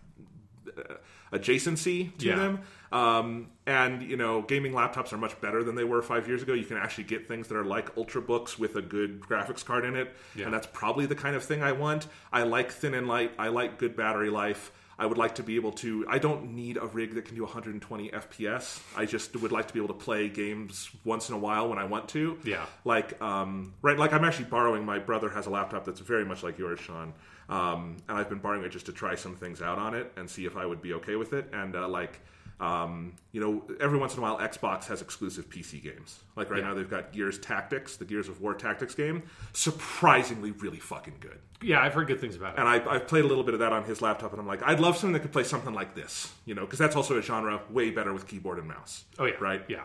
adjacency 1.33 2.15
to 2.17 2.25
Yeah. 2.27 2.35
them. 2.35 2.59
Um, 2.91 3.49
and 3.67 4.01
you 4.01 4.17
know, 4.17 4.41
gaming 4.41 4.71
laptops 4.73 5.13
are 5.13 5.17
much 5.17 5.39
better 5.41 5.63
than 5.63 5.75
they 5.75 5.83
were 5.83 6.01
five 6.01 6.27
years 6.27 6.41
ago. 6.41 6.53
You 6.53 6.65
can 6.65 6.77
actually 6.77 7.03
get 7.05 7.27
things 7.27 7.47
that 7.49 7.55
are 7.57 7.63
like 7.65 7.93
ultrabooks 7.95 8.57
with 8.57 8.75
a 8.75 8.81
good 8.81 9.19
graphics 9.21 9.63
card 9.63 9.85
in 9.85 9.95
it, 9.95 10.15
Yeah. 10.35 10.45
and 10.45 10.53
that's 10.53 10.67
probably 10.67 11.05
the 11.05 11.15
kind 11.15 11.35
of 11.35 11.43
thing 11.43 11.61
I 11.61 11.71
want. 11.73 12.07
I 12.33 12.43
like 12.43 12.71
thin 12.71 12.93
and 12.95 13.07
light. 13.07 13.31
I 13.37 13.49
like 13.49 13.77
good 13.77 13.95
battery 13.95 14.29
life. 14.29 14.71
I 14.97 15.05
would 15.05 15.17
like 15.17 15.35
to 15.35 15.43
be 15.43 15.55
able 15.55 15.71
to. 15.73 16.05
I 16.09 16.17
don't 16.17 16.55
need 16.55 16.75
a 16.75 16.85
rig 16.87 17.13
that 17.15 17.23
can 17.23 17.35
do 17.35 17.43
120 17.43 18.09
FPS. 18.09 18.81
I 18.97 19.05
just 19.05 19.33
would 19.39 19.51
like 19.53 19.67
to 19.69 19.73
be 19.73 19.79
able 19.79 19.87
to 19.93 19.93
play 20.05 20.27
games 20.27 20.89
once 21.05 21.29
in 21.29 21.35
a 21.35 21.37
while 21.37 21.69
when 21.69 21.77
I 21.77 21.85
want 21.85 22.09
to. 22.09 22.37
Yeah. 22.43 22.65
Like, 22.83 23.21
um, 23.21 23.73
right. 23.81 23.97
Like, 23.97 24.11
I'm 24.11 24.25
actually 24.25 24.45
borrowing. 24.49 24.83
My 24.85 24.99
brother 24.99 25.29
has 25.29 25.45
a 25.45 25.51
laptop 25.51 25.85
that's 25.85 26.01
very 26.01 26.25
much 26.25 26.43
like 26.43 26.57
yours, 26.57 26.81
Sean. 26.81 27.13
Um, 27.47 27.95
and 28.09 28.17
I've 28.17 28.27
been 28.27 28.39
borrowing 28.39 28.65
it 28.65 28.69
just 28.73 28.87
to 28.87 28.91
try 28.91 29.15
some 29.15 29.35
things 29.37 29.61
out 29.61 29.77
on 29.77 29.95
it 29.95 30.11
and 30.17 30.29
see 30.29 30.45
if 30.45 30.57
I 30.57 30.65
would 30.65 30.81
be 30.81 30.93
okay 30.95 31.15
with 31.15 31.31
it. 31.31 31.47
And 31.53 31.77
uh, 31.77 31.87
like, 31.87 32.19
um, 32.59 33.13
you 33.31 33.39
know, 33.39 33.63
every 33.79 33.97
once 33.97 34.13
in 34.13 34.19
a 34.19 34.21
while, 34.21 34.37
Xbox 34.37 34.85
has 34.87 35.01
exclusive 35.01 35.49
PC 35.49 35.81
games. 35.81 36.19
Like 36.35 36.49
right 36.49 36.59
Yeah. 36.59 36.67
now, 36.69 36.73
they've 36.73 36.89
got 36.89 37.13
Gears 37.13 37.37
Tactics, 37.39 37.95
the 37.95 38.03
Gears 38.05 38.27
of 38.27 38.41
War 38.41 38.53
Tactics 38.53 38.93
game, 38.95 39.23
surprisingly 39.53 40.51
really 40.51 40.79
fucking 40.79 41.15
good. 41.21 41.39
Yeah, 41.61 41.81
I've 41.81 41.93
heard 41.93 42.07
good 42.07 42.19
things 42.19 42.35
about 42.35 42.53
it. 42.55 42.59
And 42.59 42.67
I, 42.67 42.83
I've 42.95 43.07
played 43.07 43.23
a 43.23 43.27
little 43.27 43.43
bit 43.43 43.53
of 43.53 43.61
that 43.61 43.71
on 43.71 43.83
his 43.85 44.01
laptop, 44.01 44.31
and 44.31 44.41
I'm 44.41 44.47
like, 44.47 44.61
I'd 44.63 44.79
love 44.79 44.95
something 44.97 45.13
that 45.13 45.21
could 45.21 45.31
play 45.31 45.43
something 45.43 45.73
like 45.73 45.95
this, 45.95 46.33
you 46.45 46.53
know, 46.53 46.61
because 46.65 46.79
that's 46.79 46.95
also 46.95 47.17
a 47.17 47.21
genre 47.21 47.61
way 47.69 47.91
better 47.91 48.11
with 48.13 48.27
keyboard 48.27 48.59
and 48.59 48.67
mouse. 48.67 49.05
oh 49.19 49.25
yeah, 49.25 49.35
right. 49.39 49.63
Yeah, 49.69 49.83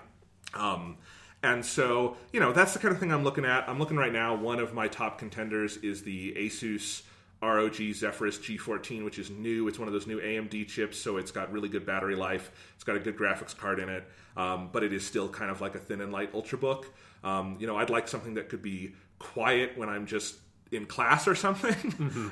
Um, 0.54 0.96
and 1.42 1.64
so, 1.64 2.16
you 2.32 2.40
know, 2.40 2.52
that's 2.52 2.72
the 2.72 2.78
kind 2.78 2.92
of 2.92 2.98
thing 2.98 3.12
I'm 3.12 3.22
looking 3.22 3.44
at. 3.44 3.68
I'm 3.68 3.78
looking 3.78 3.96
right 3.98 4.12
now. 4.12 4.34
One 4.34 4.58
of 4.58 4.72
my 4.72 4.88
top 4.88 5.18
contenders 5.18 5.76
is 5.76 6.02
the 6.02 6.32
Asus 6.34 7.02
ROG 7.44 7.74
Zephyrus 7.92 8.38
G14, 8.38 9.04
which 9.04 9.18
is 9.18 9.30
new. 9.30 9.68
It's 9.68 9.78
one 9.78 9.88
of 9.88 9.94
those 9.94 10.06
new 10.06 10.20
AMD 10.20 10.66
chips, 10.68 10.98
so 10.98 11.16
it's 11.16 11.30
got 11.30 11.52
really 11.52 11.68
good 11.68 11.84
battery 11.86 12.16
life. 12.16 12.50
It's 12.74 12.84
got 12.84 12.96
a 12.96 13.00
good 13.00 13.16
graphics 13.16 13.56
card 13.56 13.78
in 13.78 13.88
it, 13.88 14.04
um, 14.36 14.70
but 14.72 14.82
it 14.82 14.92
is 14.92 15.06
still 15.06 15.28
kind 15.28 15.50
of 15.50 15.60
like 15.60 15.74
a 15.74 15.78
thin 15.78 16.00
and 16.00 16.12
light 16.12 16.32
ultrabook. 16.32 16.84
Um, 17.22 17.56
you 17.60 17.66
know, 17.66 17.76
I'd 17.76 17.90
like 17.90 18.08
something 18.08 18.34
that 18.34 18.48
could 18.48 18.62
be 18.62 18.94
quiet 19.18 19.76
when 19.78 19.88
I'm 19.88 20.06
just 20.06 20.36
in 20.72 20.86
class 20.86 21.28
or 21.28 21.34
something. 21.46 21.76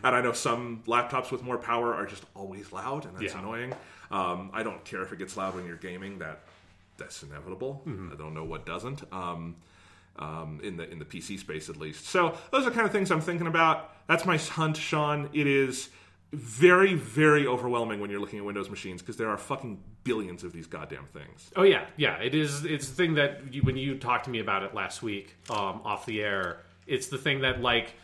and 0.03 0.15
I 0.17 0.21
know 0.21 0.33
some 0.33 0.83
laptops 0.87 1.31
with 1.31 1.43
more 1.43 1.59
power 1.59 1.95
are 1.95 2.07
just 2.07 2.25
always 2.35 2.73
loud, 2.73 3.05
and 3.07 3.15
that's 3.17 3.33
Yeah. 3.35 3.39
annoying. 3.41 3.73
Um, 4.11 4.51
I 4.53 4.63
don't 4.63 4.85
care 4.85 5.03
if 5.03 5.13
it 5.13 5.19
gets 5.19 5.37
loud 5.37 5.55
when 5.55 5.67
you're 5.67 5.77
gaming. 5.77 6.19
That 6.19 6.41
that's 6.99 7.23
inevitable. 7.23 7.83
I 7.87 8.17
don't 8.17 8.35
know 8.35 8.45
what 8.45 8.67
doesn't. 8.67 9.03
Um, 9.13 9.57
um, 10.19 10.61
in 10.63 10.77
the 10.77 10.91
in 10.91 10.99
the 10.99 11.05
PC 11.05 11.39
space 11.39 11.69
at 11.69 11.77
least. 11.77 12.07
So 12.07 12.37
those 12.51 12.67
are 12.67 12.71
kind 12.71 12.87
of 12.87 12.93
things 12.93 13.11
I'm 13.11 13.21
thinking 13.21 13.47
about. 13.47 13.91
That's 14.07 14.25
my 14.25 14.37
hunt, 14.37 14.77
Sean. 14.77 15.31
It 15.33 15.47
is 15.47 15.91
very 16.33 16.95
very 16.95 17.47
overwhelming 17.47 18.01
when 18.01 18.11
you're 18.11 18.21
looking 18.21 18.39
at 18.39 18.45
Windows 18.45 18.71
machines 18.71 19.03
because 19.03 19.17
there 19.17 19.29
are 19.29 19.37
fucking 19.37 19.83
billions 20.05 20.45
of 20.45 20.53
these 20.53 20.67
goddamn 20.67 21.07
things. 21.13 21.51
Oh 21.57 21.63
yeah, 21.63 21.87
yeah. 21.97 22.17
It 22.17 22.35
is. 22.35 22.65
It's 22.65 22.89
the 22.89 22.95
thing 22.95 23.15
that 23.15 23.53
you, 23.53 23.63
when 23.63 23.77
you 23.77 23.99
talked 23.99 24.25
to 24.25 24.31
me 24.31 24.41
about 24.41 24.63
it 24.63 24.75
last 24.75 25.03
week 25.03 25.37
um, 25.51 25.81
off 25.85 26.07
the 26.07 26.23
air, 26.23 26.61
it's 26.87 27.09
the 27.09 27.19
thing 27.19 27.41
that 27.41 27.61
like 27.61 27.95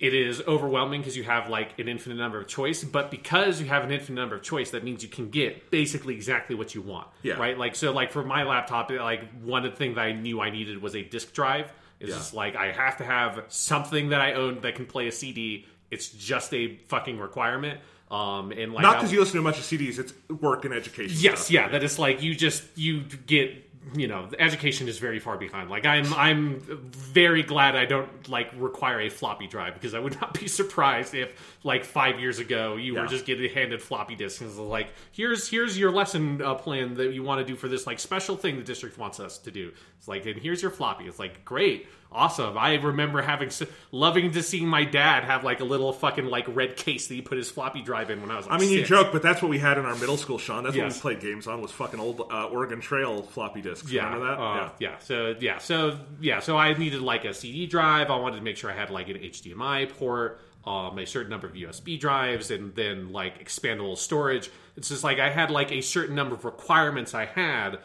it 0.00 0.14
is 0.14 0.42
overwhelming 0.48 1.02
because 1.02 1.16
you 1.16 1.22
have 1.24 1.48
like 1.48 1.78
an 1.78 1.86
infinite 1.86 2.16
number 2.16 2.40
of 2.40 2.48
choice. 2.48 2.82
But 2.82 3.10
because 3.10 3.60
you 3.60 3.66
have 3.66 3.84
an 3.84 3.92
infinite 3.92 4.18
number 4.18 4.34
of 4.36 4.42
choice, 4.42 4.70
that 4.70 4.82
means 4.82 5.02
you 5.02 5.08
can 5.10 5.28
get 5.30 5.70
basically 5.70 6.14
exactly 6.14 6.56
what 6.56 6.74
you 6.74 6.80
want. 6.82 7.06
Yeah. 7.22 7.34
Right. 7.34 7.56
Like 7.58 7.76
so, 7.76 7.92
like 7.92 8.10
for 8.10 8.24
my 8.24 8.42
laptop, 8.44 8.90
like 8.90 9.30
one 9.42 9.64
of 9.66 9.72
the 9.72 9.76
things 9.76 9.96
that 9.96 10.00
I 10.02 10.12
knew 10.12 10.40
I 10.40 10.50
needed 10.50 10.80
was 10.82 10.96
a 10.96 11.02
disk 11.02 11.32
drive. 11.34 11.72
It's 12.00 12.08
Yeah. 12.10 12.16
just 12.16 12.32
like 12.34 12.56
I 12.56 12.72
have 12.72 12.96
to 12.96 13.04
have 13.04 13.44
something 13.48 14.08
that 14.08 14.20
I 14.22 14.32
own 14.32 14.60
that 14.62 14.74
can 14.74 14.86
play 14.86 15.06
a 15.06 15.12
CD. 15.12 15.66
It's 15.90 16.08
just 16.08 16.54
a 16.54 16.76
fucking 16.88 17.18
requirement. 17.18 17.80
Um, 18.10 18.50
and 18.52 18.72
like 18.72 18.82
Not 18.82 18.96
because 18.96 19.12
you 19.12 19.20
listen 19.20 19.34
to 19.34 19.40
a 19.40 19.44
bunch 19.44 19.58
of 19.58 19.64
CDs. 19.64 19.98
It's 19.98 20.12
work 20.40 20.64
and 20.64 20.74
education. 20.74 21.16
Yes, 21.20 21.40
stuff. 21.42 21.50
yeah, 21.50 21.68
that 21.68 21.84
is 21.84 21.98
like 21.98 22.22
you 22.22 22.34
just 22.34 22.64
you 22.74 23.02
get 23.26 23.69
you 23.94 24.06
know 24.06 24.26
the 24.26 24.38
education 24.40 24.88
is 24.88 24.98
very 24.98 25.18
far 25.18 25.38
behind. 25.38 25.70
Like 25.70 25.86
I'm 25.86 26.12
I'm 26.14 26.60
very 26.90 27.42
glad 27.42 27.76
I 27.76 27.86
don't 27.86 28.28
like 28.28 28.50
require 28.56 29.00
a 29.00 29.08
floppy 29.08 29.46
drive 29.46 29.72
because 29.74 29.94
I 29.94 29.98
would 29.98 30.20
not 30.20 30.38
be 30.38 30.48
surprised 30.48 31.14
if 31.14 31.32
like 31.64 31.84
five 31.84 32.20
years 32.20 32.38
ago 32.38 32.76
you 32.76 32.94
Yeah. 32.94 33.02
were 33.02 33.06
just 33.06 33.24
getting 33.24 33.50
handed 33.52 33.80
floppy 33.82 34.16
disks 34.16 34.42
and 34.42 34.54
like 34.68 34.88
here's 35.12 35.48
here's 35.48 35.78
your 35.78 35.90
lesson 35.90 36.42
uh, 36.42 36.54
plan 36.56 36.94
that 36.94 37.14
you 37.14 37.22
want 37.22 37.40
to 37.40 37.44
do 37.50 37.56
for 37.56 37.68
this 37.68 37.86
like 37.86 37.98
special 37.98 38.36
thing 38.36 38.56
the 38.56 38.62
district 38.62 38.98
wants 38.98 39.18
us 39.18 39.38
to 39.38 39.50
do. 39.50 39.72
It's 39.98 40.08
like 40.08 40.26
and 40.26 40.38
here's 40.38 40.60
your 40.60 40.70
floppy. 40.70 41.04
It's 41.06 41.18
like 41.18 41.44
great. 41.44 41.88
Awesome! 42.12 42.58
I 42.58 42.74
remember 42.74 43.22
having 43.22 43.50
loving 43.92 44.32
to 44.32 44.42
see 44.42 44.64
my 44.64 44.84
dad 44.84 45.22
have 45.24 45.44
like 45.44 45.60
a 45.60 45.64
little 45.64 45.92
fucking 45.92 46.26
like 46.26 46.44
red 46.48 46.76
case 46.76 47.06
that 47.06 47.14
he 47.14 47.22
put 47.22 47.38
his 47.38 47.48
floppy 47.48 47.82
drive 47.82 48.10
in 48.10 48.20
when 48.20 48.30
I 48.32 48.36
was. 48.36 48.46
Like, 48.46 48.54
I 48.56 48.58
mean, 48.58 48.70
you 48.70 48.78
six. 48.78 48.88
joke, 48.88 49.08
but 49.12 49.22
that's 49.22 49.40
what 49.40 49.48
we 49.48 49.58
had 49.58 49.78
in 49.78 49.84
our 49.84 49.94
middle 49.94 50.16
school, 50.16 50.36
Sean. 50.38 50.64
That's 50.64 50.74
Yes. 50.74 50.96
what 51.02 51.14
we 51.14 51.16
played 51.20 51.30
games 51.32 51.46
on 51.46 51.60
was 51.62 51.70
fucking 51.70 52.00
old 52.00 52.20
uh, 52.30 52.46
Oregon 52.46 52.80
Trail 52.80 53.22
floppy 53.22 53.62
disks. 53.62 53.92
Yeah, 53.92 54.06
Remember 54.12 54.26
that? 54.26 54.40
uh, 54.42 54.70
yeah. 54.80 54.98
So 54.98 55.36
yeah, 55.38 55.58
so 55.58 55.98
yeah, 56.20 56.40
so 56.40 56.56
I 56.58 56.72
needed 56.74 57.00
like 57.00 57.24
a 57.24 57.32
CD 57.32 57.66
drive. 57.66 58.10
I 58.10 58.16
wanted 58.16 58.36
to 58.38 58.42
make 58.42 58.56
sure 58.56 58.70
I 58.72 58.74
had 58.74 58.90
like 58.90 59.08
an 59.08 59.16
HDMI 59.16 59.90
port, 59.96 60.40
um, 60.66 60.98
a 60.98 61.06
certain 61.06 61.30
number 61.30 61.46
of 61.46 61.52
USB 61.54 61.98
drives, 62.00 62.50
and 62.50 62.74
then 62.74 63.12
like 63.12 63.40
expandable 63.44 63.96
storage. 63.96 64.50
It's 64.76 64.88
just 64.88 65.04
like 65.04 65.20
I 65.20 65.30
had 65.30 65.52
like 65.52 65.70
a 65.70 65.80
certain 65.80 66.16
number 66.16 66.34
of 66.34 66.44
requirements 66.44 67.14
I 67.14 67.26
had, 67.26 67.78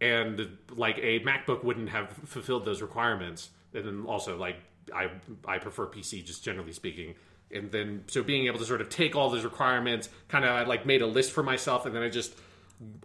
and 0.00 0.56
like 0.74 0.98
a 0.98 1.20
MacBook 1.20 1.62
wouldn't 1.62 1.90
have 1.90 2.10
fulfilled 2.26 2.64
those 2.64 2.82
requirements. 2.82 3.50
And 3.74 3.84
then 3.84 4.04
also 4.06 4.36
like 4.36 4.56
I 4.94 5.10
I 5.46 5.58
prefer 5.58 5.86
PC 5.86 6.24
just 6.24 6.44
generally 6.44 6.72
speaking. 6.72 7.14
And 7.50 7.70
then 7.70 8.04
so 8.08 8.22
being 8.22 8.46
able 8.46 8.58
to 8.58 8.64
sort 8.64 8.80
of 8.80 8.88
take 8.90 9.16
all 9.16 9.30
those 9.30 9.44
requirements, 9.44 10.08
kind 10.28 10.44
of 10.44 10.50
I 10.50 10.64
like 10.64 10.84
made 10.86 11.02
a 11.02 11.06
list 11.06 11.32
for 11.32 11.42
myself, 11.42 11.86
and 11.86 11.94
then 11.94 12.02
I 12.02 12.08
just 12.08 12.34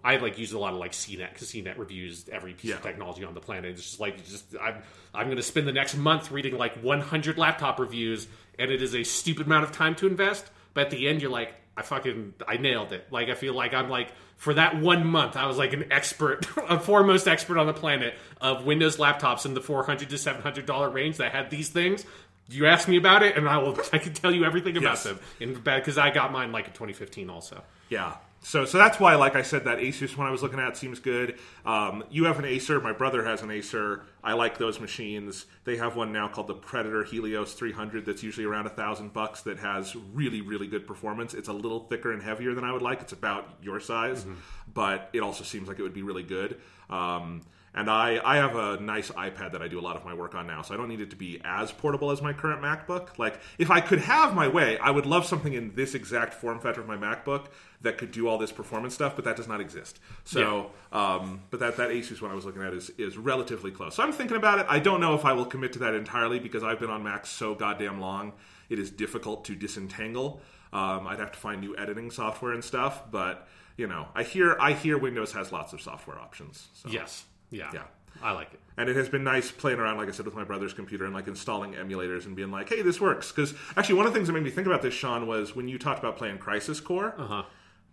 I 0.03 0.17
like 0.17 0.37
used 0.37 0.53
a 0.53 0.59
lot 0.59 0.73
of 0.73 0.79
like 0.79 0.91
CNET 0.91 1.33
because 1.33 1.51
CNET 1.51 1.77
reviews 1.77 2.27
every 2.31 2.53
piece 2.53 2.69
Yeah. 2.71 2.75
of 2.77 2.81
technology 2.83 3.23
on 3.23 3.33
the 3.33 3.39
planet. 3.39 3.71
It's 3.71 3.81
just 3.81 3.99
like 3.99 4.23
just 4.25 4.55
I'm 4.61 4.81
I'm 5.13 5.25
going 5.27 5.37
to 5.37 5.43
spend 5.43 5.67
the 5.67 5.71
next 5.73 5.95
month 5.95 6.31
reading 6.31 6.57
like 6.57 6.75
100 6.81 7.37
laptop 7.37 7.79
reviews, 7.79 8.27
and 8.59 8.69
it 8.71 8.81
is 8.81 8.93
a 8.95 9.03
stupid 9.03 9.45
amount 9.47 9.63
of 9.63 9.71
time 9.71 9.95
to 9.95 10.07
invest. 10.07 10.45
But 10.73 10.85
at 10.85 10.89
the 10.91 11.07
end, 11.07 11.21
you're 11.21 11.31
like, 11.31 11.53
I 11.77 11.81
fucking 11.81 12.33
I 12.47 12.57
nailed 12.57 12.91
it. 12.93 13.07
Like 13.11 13.29
I 13.29 13.35
feel 13.35 13.53
like 13.53 13.73
I'm 13.73 13.89
like 13.89 14.09
for 14.43 14.53
that 14.55 14.75
one 14.75 15.07
month, 15.07 15.37
I 15.37 15.45
was 15.47 15.57
like 15.57 15.71
an 15.71 15.85
expert, 15.89 16.45
a 16.69 16.77
foremost 16.77 17.29
expert 17.29 17.57
on 17.57 17.65
the 17.65 17.73
planet 17.73 18.13
of 18.41 18.65
Windows 18.65 18.97
laptops 18.97 19.45
in 19.45 19.53
the 19.53 19.61
400 19.61 20.09
to 20.09 20.17
700 20.17 20.65
dollar 20.65 20.89
range 20.89 21.15
that 21.17 21.31
had 21.31 21.49
these 21.49 21.69
things. 21.69 22.05
You 22.49 22.65
ask 22.65 22.89
me 22.89 22.97
about 22.97 23.23
it, 23.23 23.37
and 23.37 23.47
I 23.47 23.57
will. 23.59 23.77
I 23.93 23.99
can 23.99 24.13
tell 24.13 24.33
you 24.33 24.43
everything 24.43 24.75
about 24.75 24.95
Yes. 24.95 25.03
them. 25.03 25.19
And 25.39 25.63
because 25.63 25.97
I 25.97 26.09
got 26.09 26.33
mine 26.33 26.51
like 26.51 26.65
in 26.67 26.73
2015 26.73 27.29
also. 27.29 27.63
Yeah. 27.87 28.15
So, 28.43 28.65
so 28.65 28.77
that's 28.77 28.99
why, 28.99 29.15
like 29.15 29.37
I 29.37 29.41
said, 29.41 29.63
that 29.65 29.77
Asus 29.77 30.17
one 30.17 30.27
I 30.27 30.31
was 30.31 30.43
looking 30.43 30.59
at 30.59 30.75
seems 30.75 30.99
good. 30.99 31.39
Um, 31.65 32.03
you 32.09 32.25
have 32.25 32.39
an 32.39 32.45
Acer. 32.45 32.81
My 32.81 32.91
brother 32.91 33.23
has 33.23 33.41
an 33.41 33.49
Acer. 33.49 34.03
I 34.21 34.33
like 34.33 34.57
those 34.57 34.81
machines. 34.81 35.45
They 35.63 35.77
have 35.77 35.95
one 35.95 36.11
now 36.11 36.27
called 36.27 36.47
the 36.47 36.53
Predator 36.53 37.05
Helios 37.05 37.53
300 37.53 38.05
that's 38.05 38.21
usually 38.21 38.45
around 38.45 38.65
a 38.65 38.69
thousand 38.69 39.13
bucks 39.13 39.41
that 39.43 39.59
has 39.59 39.95
really, 40.13 40.41
really 40.41 40.67
good 40.67 40.85
performance. 40.85 41.33
It's 41.33 41.47
a 41.47 41.53
little 41.53 41.85
thicker 41.87 42.11
and 42.11 42.21
heavier 42.21 42.53
than 42.53 42.65
I 42.65 42.73
would 42.73 42.81
like. 42.81 43.01
It's 43.01 43.13
about 43.13 43.47
your 43.61 43.79
size, 43.79 44.25
but 44.73 45.09
it 45.13 45.21
also 45.21 45.45
seems 45.45 45.69
like 45.69 45.79
it 45.79 45.83
would 45.83 45.93
be 45.93 46.03
really 46.03 46.23
good. 46.23 46.59
Um, 46.89 47.43
and 47.75 47.89
I, 47.89 48.21
I 48.23 48.37
have 48.37 48.55
a 48.55 48.79
nice 48.79 49.09
iPad 49.09 49.53
that 49.53 49.61
I 49.61 49.67
do 49.67 49.79
a 49.79 49.81
lot 49.81 49.95
of 49.95 50.05
my 50.05 50.13
work 50.13 50.35
on 50.35 50.45
now, 50.45 50.61
so 50.61 50.73
I 50.73 50.77
don't 50.77 50.89
need 50.89 51.01
it 51.01 51.09
to 51.09 51.15
be 51.15 51.41
as 51.43 51.71
portable 51.71 52.11
as 52.11 52.21
my 52.21 52.31
current 52.31 52.61
MacBook. 52.61 53.17
Like, 53.17 53.39
if 53.57 53.71
I 53.71 53.81
could 53.81 53.99
have 53.99 54.35
my 54.35 54.47
way, 54.47 54.77
I 54.77 54.91
would 54.91 55.05
love 55.05 55.25
something 55.25 55.53
in 55.53 55.73
this 55.75 55.95
exact 55.95 56.35
form 56.35 56.59
factor 56.59 56.81
of 56.81 56.87
my 56.87 56.97
MacBook 56.97 57.47
that 57.81 57.97
could 57.97 58.11
do 58.11 58.27
all 58.27 58.37
this 58.37 58.51
performance 58.51 58.93
stuff, 58.93 59.15
but 59.15 59.25
that 59.25 59.35
does 59.35 59.47
not 59.47 59.59
exist. 59.59 59.99
So, 60.23 60.71
um, 60.91 61.41
but 61.49 61.59
that, 61.59 61.77
that 61.77 61.89
Asus 61.89 62.21
one 62.21 62.31
I 62.31 62.35
was 62.35 62.45
looking 62.45 62.61
at 62.61 62.73
is, 62.73 62.91
is 62.97 63.17
relatively 63.17 63.71
close. 63.71 63.95
So 63.95 64.03
I'm 64.03 64.13
thinking 64.13 64.37
about 64.37 64.59
it. 64.59 64.65
I 64.69 64.79
don't 64.79 65.01
know 65.01 65.15
if 65.15 65.25
I 65.25 65.33
will 65.33 65.45
commit 65.45 65.73
to 65.73 65.79
that 65.79 65.93
entirely 65.93 66.39
because 66.39 66.63
I've 66.63 66.79
been 66.79 66.89
on 66.89 67.03
Mac 67.03 67.25
so 67.25 67.55
goddamn 67.55 67.99
long. 67.99 68.33
It 68.69 68.79
is 68.79 68.89
difficult 68.89 69.45
to 69.45 69.55
disentangle. 69.55 70.41
Um, 70.71 71.07
I'd 71.07 71.19
have 71.19 71.31
to 71.31 71.39
find 71.39 71.61
new 71.61 71.75
editing 71.77 72.09
software 72.09 72.53
and 72.53 72.63
stuff, 72.63 73.11
but 73.11 73.47
you 73.77 73.87
know, 73.87 74.07
I 74.15 74.23
hear 74.23 74.55
I 74.59 74.73
hear 74.73 74.97
Windows 74.97 75.33
has 75.33 75.51
lots 75.51 75.73
of 75.73 75.81
software 75.81 76.19
options. 76.19 76.67
So. 76.73 76.89
Yes. 76.89 77.25
Yeah. 77.53 77.69
Yeah. 77.73 77.83
I 78.21 78.31
like 78.31 78.53
it. 78.53 78.59
And 78.77 78.89
it 78.89 78.95
has 78.95 79.09
been 79.09 79.23
nice 79.23 79.51
playing 79.51 79.79
around, 79.79 79.97
like 79.97 80.07
I 80.07 80.11
said, 80.11 80.25
with 80.25 80.35
my 80.35 80.43
brother's 80.43 80.73
computer 80.73 81.05
and 81.05 81.13
like 81.13 81.27
installing 81.27 81.73
emulators 81.73 82.25
and 82.25 82.35
being 82.35 82.51
like, 82.51 82.69
"Hey, 82.69 82.81
this 82.81 82.99
works." 82.99 83.31
Because 83.31 83.53
actually, 83.75 83.95
one 83.95 84.07
of 84.07 84.13
the 84.13 84.17
things 84.17 84.27
that 84.27 84.33
made 84.33 84.43
me 84.43 84.49
think 84.49 84.65
about 84.65 84.81
this, 84.81 84.93
Sean, 84.93 85.27
was 85.27 85.55
when 85.55 85.67
you 85.67 85.77
talked 85.77 85.99
about 85.99 86.17
playing 86.17 86.37
Crisis 86.37 86.79
Core. 86.79 87.13
Uh-huh. 87.17 87.43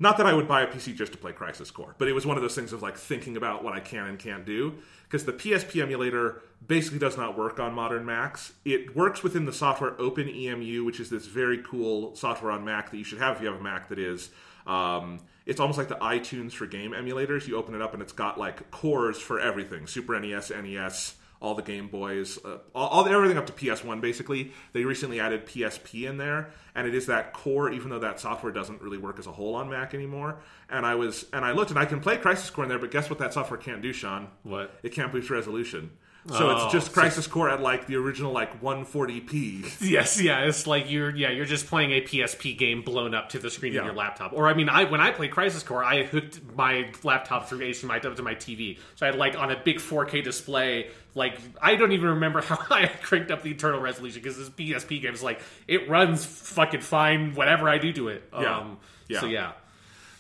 Not 0.03 0.17
that 0.17 0.27
I 0.27 0.33
would 0.33 0.49
buy 0.49 0.63
a 0.63 0.67
PC 0.67 0.95
just 0.95 1.13
to 1.13 1.19
play 1.19 1.33
Crisis 1.33 1.71
Core, 1.71 1.95
but 1.99 2.09
it 2.09 2.15
was 2.15 2.25
one 2.25 2.39
of 2.39 2.43
those 2.43 2.55
things 2.55 2.73
of 2.73 2.81
like 2.81 2.97
thinking 2.97 3.37
about 3.37 3.63
what 3.63 3.75
I 3.75 3.81
can 3.81 4.07
and 4.07 4.19
can't 4.19 4.47
do. 4.47 4.77
Because 5.05 5.27
the 5.27 5.33
PSP 5.33 5.83
emulator 5.83 6.41
basically 6.67 6.99
does 6.99 7.19
not 7.19 7.37
work 7.37 7.61
on 7.61 7.75
modern 7.75 8.07
Macs. 8.07 8.55
It 8.65 8.97
works 8.97 9.23
within 9.23 9.45
the 9.45 9.53
software 9.53 9.91
OpenEMU, 9.93 10.87
which 10.87 11.01
is 11.01 11.11
this 11.11 11.27
very 11.27 11.59
cool 11.59 12.15
software 12.15 12.53
on 12.53 12.65
Mac 12.65 12.91
that 12.91 12.97
you 12.97 13.05
should 13.05 13.19
have 13.19 13.37
if 13.37 13.43
you 13.43 13.49
have 13.49 13.61
a 13.61 13.63
Mac 13.63 13.91
that 13.91 13.99
is. 13.99 14.31
Um, 14.67 15.21
it's 15.47 15.61
almost 15.61 15.79
like 15.79 15.89
the 15.89 15.97
iTunes 15.97 16.53
for 16.53 16.67
game 16.67 16.93
emulators. 16.93 17.47
You 17.49 17.57
open 17.57 17.75
it 17.75 17.83
up 17.83 17.93
and 17.93 18.03
it's 18.03 18.13
got 18.13 18.39
like 18.39 18.71
cores 18.71 19.19
for 19.19 19.41
everything: 19.41 19.87
Super 19.87 20.19
NES, 20.19 20.51
NES, 20.51 21.15
all 21.41 21.55
the 21.55 21.63
Game 21.63 21.89
Boys, 21.89 22.39
uh, 22.45 22.59
all, 22.75 22.89
all 22.89 23.09
everything 23.09 23.39
up 23.39 23.47
to 23.47 23.53
PS1. 23.53 24.01
Basically, 24.01 24.53
they 24.73 24.85
recently 24.85 25.21
added 25.21 25.47
PSP 25.47 26.09
in 26.09 26.19
there, 26.19 26.51
and 26.75 26.87
it 26.87 26.95
is 26.95 27.07
that 27.07 27.33
core. 27.33 27.71
Even 27.71 27.91
though 27.91 27.99
that 27.99 28.21
software 28.21 28.53
doesn't 28.53 28.83
really 28.83 28.99
work 28.99 29.19
as 29.19 29.27
a 29.27 29.33
whole 29.33 29.55
on 29.55 29.71
Mac 29.71 29.95
anymore, 29.95 30.39
and 30.69 30.85
I 30.85 30.95
was 30.95 31.25
and 31.33 31.45
I 31.45 31.53
looked 31.53 31.71
and 31.71 31.79
I 31.79 31.87
can 31.87 32.01
play 32.01 32.19
Crisis 32.19 32.51
Core 32.51 32.65
in 32.65 32.69
there, 32.71 32.79
but 32.79 32.91
guess 32.91 33.09
what? 33.09 33.19
That 33.19 33.33
software 33.33 33.59
can't 33.59 33.81
do, 33.81 33.93
Sean. 33.93 34.29
What? 34.43 34.79
It 34.83 34.93
can't 34.93 35.11
boost 35.11 35.31
resolution. 35.31 35.91
So 36.29 36.51
Oh, 36.51 36.65
it's 36.65 36.73
just 36.73 36.89
so- 36.89 36.93
Crisis 36.93 37.27
Core 37.27 37.49
at 37.49 37.63
like 37.63 37.87
the 37.87 37.97
original 37.97 38.31
like 38.33 38.61
140p. 38.61 39.81
Yes, 39.81 40.21
yeah, 40.21 40.41
it's 40.41 40.67
like 40.67 40.91
you're 40.91 41.15
yeah 41.17 41.31
you're 41.31 41.47
just 41.47 41.67
playing 41.67 41.93
a 41.93 42.03
PSP 42.03 42.57
game 42.59 42.83
blown 42.83 43.15
up 43.15 43.31
to 43.31 43.39
the 43.39 43.51
screen 43.51 43.73
Yeah. 43.73 43.81
of 43.81 43.87
your 43.87 43.95
laptop. 43.95 44.33
Or 44.35 44.47
I 44.47 44.55
mean, 44.55 44.69
I 44.69 44.85
when 44.85 45.01
I 45.01 45.11
played 45.13 45.31
Crisis 45.31 45.63
Core, 45.63 45.83
I 45.83 46.03
hooked 46.05 46.41
my 46.57 46.91
laptop 47.03 47.49
through 47.49 47.61
HDMI 47.61 48.05
up 48.05 48.17
to 48.17 48.23
my 48.23 48.35
TV, 48.35 48.79
so 48.97 49.07
I 49.07 49.11
had 49.11 49.19
like 49.19 49.37
on 49.37 49.51
a 49.51 49.57
big 49.57 49.79
4K 49.79 50.23
display. 50.23 50.89
Like 51.15 51.39
I 51.61 51.75
don't 51.77 51.93
even 51.93 52.11
remember 52.11 52.41
how 52.43 52.59
I 52.71 52.87
cranked 52.87 53.31
up 53.31 53.43
the 53.43 53.51
internal 53.53 53.81
resolution 53.81 54.21
because 54.23 54.37
this 54.37 54.51
PSP 54.51 55.01
game 55.03 55.15
is 55.15 55.23
like 55.23 55.41
it 55.67 55.89
runs 55.89 56.25
fucking 56.25 56.83
fine 56.83 57.35
whatever 57.35 57.69
I 57.69 57.79
do 57.79 57.93
to 57.95 58.09
it. 58.09 58.29
Yeah. 58.33 58.59
Um, 58.59 58.79
Yeah. 59.09 59.21
So 59.21 59.27
yeah. 59.27 59.53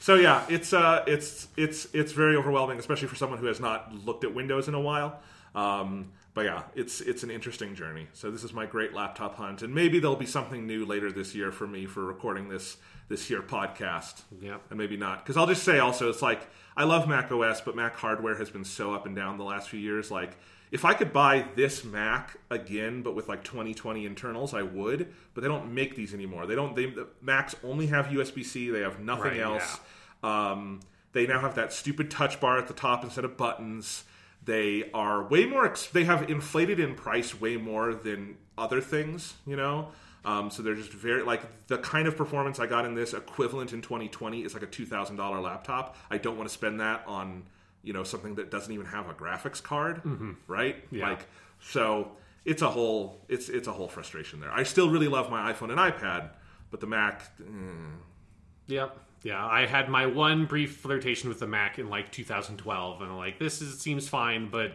So 0.00 0.14
yeah, 0.14 0.44
it's 0.48 0.72
uh, 0.72 1.04
it's 1.06 1.46
it's 1.58 1.86
it's 1.92 2.12
very 2.12 2.34
overwhelming, 2.36 2.78
especially 2.78 3.08
for 3.08 3.16
someone 3.16 3.38
who 3.38 3.46
has 3.46 3.60
not 3.60 3.92
looked 4.06 4.24
at 4.24 4.34
Windows 4.34 4.66
in 4.66 4.72
a 4.72 4.80
while. 4.80 5.20
Um, 5.54 6.12
but 6.32 6.44
yeah, 6.44 6.62
it's 6.74 7.00
it's 7.00 7.22
an 7.22 7.30
interesting 7.30 7.74
journey. 7.74 8.06
So 8.12 8.30
this 8.30 8.44
is 8.44 8.52
my 8.52 8.66
great 8.66 8.94
laptop 8.94 9.34
hunt, 9.36 9.62
and 9.62 9.74
maybe 9.74 9.98
there'll 9.98 10.16
be 10.16 10.26
something 10.26 10.66
new 10.66 10.84
later 10.86 11.10
this 11.10 11.34
year 11.34 11.50
for 11.50 11.66
me 11.66 11.86
for 11.86 12.04
recording 12.04 12.48
this 12.48 12.76
this 13.08 13.28
year 13.28 13.42
podcast. 13.42 14.22
Yeah. 14.40 14.58
and 14.70 14.78
maybe 14.78 14.96
not 14.96 15.24
because 15.24 15.36
I'll 15.36 15.48
just 15.48 15.64
say 15.64 15.80
also 15.80 16.08
it's 16.08 16.22
like 16.22 16.46
I 16.76 16.84
love 16.84 17.08
Mac 17.08 17.32
OS, 17.32 17.60
but 17.60 17.74
Mac 17.74 17.96
hardware 17.96 18.36
has 18.36 18.48
been 18.50 18.64
so 18.64 18.94
up 18.94 19.06
and 19.06 19.16
down 19.16 19.38
the 19.38 19.44
last 19.44 19.68
few 19.68 19.80
years. 19.80 20.10
Like 20.10 20.36
if 20.70 20.84
I 20.84 20.94
could 20.94 21.12
buy 21.12 21.44
this 21.56 21.82
Mac 21.84 22.36
again, 22.48 23.02
but 23.02 23.16
with 23.16 23.28
like 23.28 23.42
2020 23.42 24.06
internals, 24.06 24.54
I 24.54 24.62
would. 24.62 25.12
But 25.34 25.40
they 25.40 25.48
don't 25.48 25.74
make 25.74 25.96
these 25.96 26.14
anymore. 26.14 26.46
They 26.46 26.54
don't. 26.54 26.76
They 26.76 26.86
the 26.86 27.08
Macs 27.20 27.56
only 27.64 27.88
have 27.88 28.06
USB 28.06 28.44
C. 28.44 28.70
They 28.70 28.82
have 28.82 29.00
nothing 29.00 29.32
Right, 29.32 29.40
else. 29.40 29.80
Um, 30.22 30.78
they 31.12 31.26
now 31.26 31.40
have 31.40 31.56
that 31.56 31.72
stupid 31.72 32.08
touch 32.08 32.38
bar 32.40 32.56
at 32.58 32.68
the 32.68 32.74
top 32.74 33.02
instead 33.02 33.24
of 33.24 33.36
buttons. 33.36 34.04
They 34.44 34.90
are 34.92 35.22
way 35.22 35.44
more. 35.46 35.66
Ex- 35.66 35.86
they 35.86 36.04
have 36.04 36.30
inflated 36.30 36.80
in 36.80 36.94
price 36.94 37.38
way 37.40 37.56
more 37.56 37.94
than 37.94 38.36
other 38.56 38.80
things. 38.80 39.34
You 39.46 39.56
know. 39.56 39.88
Um, 40.24 40.50
so 40.50 40.62
they're 40.62 40.74
just 40.74 40.92
very 40.92 41.22
like 41.22 41.66
the 41.68 41.78
kind 41.78 42.06
of 42.06 42.16
performance 42.16 42.58
I 42.60 42.66
got 42.66 42.84
in 42.84 42.94
this 42.94 43.14
equivalent 43.14 43.72
in 43.72 43.80
2020 43.80 44.42
is 44.42 44.52
like 44.52 44.62
a 44.62 44.66
two 44.66 44.84
thousand 44.86 45.16
dollar 45.16 45.40
laptop. 45.40 45.96
I 46.10 46.18
don't 46.18 46.36
want 46.36 46.48
to 46.48 46.52
spend 46.52 46.80
that 46.80 47.04
on 47.06 47.44
you 47.82 47.92
know 47.94 48.04
something 48.04 48.34
that 48.34 48.50
doesn't 48.50 48.72
even 48.72 48.86
have 48.86 49.08
a 49.08 49.14
graphics 49.14 49.62
card, 49.62 50.02
right? 50.46 50.76
Yeah. 50.90 51.08
Like 51.10 51.26
so, 51.60 52.12
it's 52.44 52.60
a 52.60 52.68
whole 52.68 53.18
it's 53.28 53.48
it's 53.48 53.66
a 53.68 53.72
whole 53.72 53.88
frustration 53.88 54.40
there. 54.40 54.52
I 54.52 54.62
still 54.64 54.90
really 54.90 55.08
love 55.08 55.30
my 55.30 55.52
iPhone 55.52 55.70
and 55.70 55.78
iPad, 55.78 56.30
but 56.70 56.80
the 56.80 56.86
Mac. 56.86 57.22
mm, 57.40 57.96
Yep. 58.66 58.98
Yeah, 59.22 59.44
I 59.44 59.66
had 59.66 59.88
my 59.88 60.06
one 60.06 60.46
brief 60.46 60.76
flirtation 60.78 61.28
with 61.28 61.40
the 61.40 61.46
Mac 61.46 61.78
in 61.78 61.90
like 61.90 62.10
2012, 62.10 63.02
and 63.02 63.10
I'm 63.10 63.16
like, 63.18 63.38
this 63.38 63.60
is, 63.60 63.78
seems 63.78 64.08
fine, 64.08 64.48
but 64.50 64.72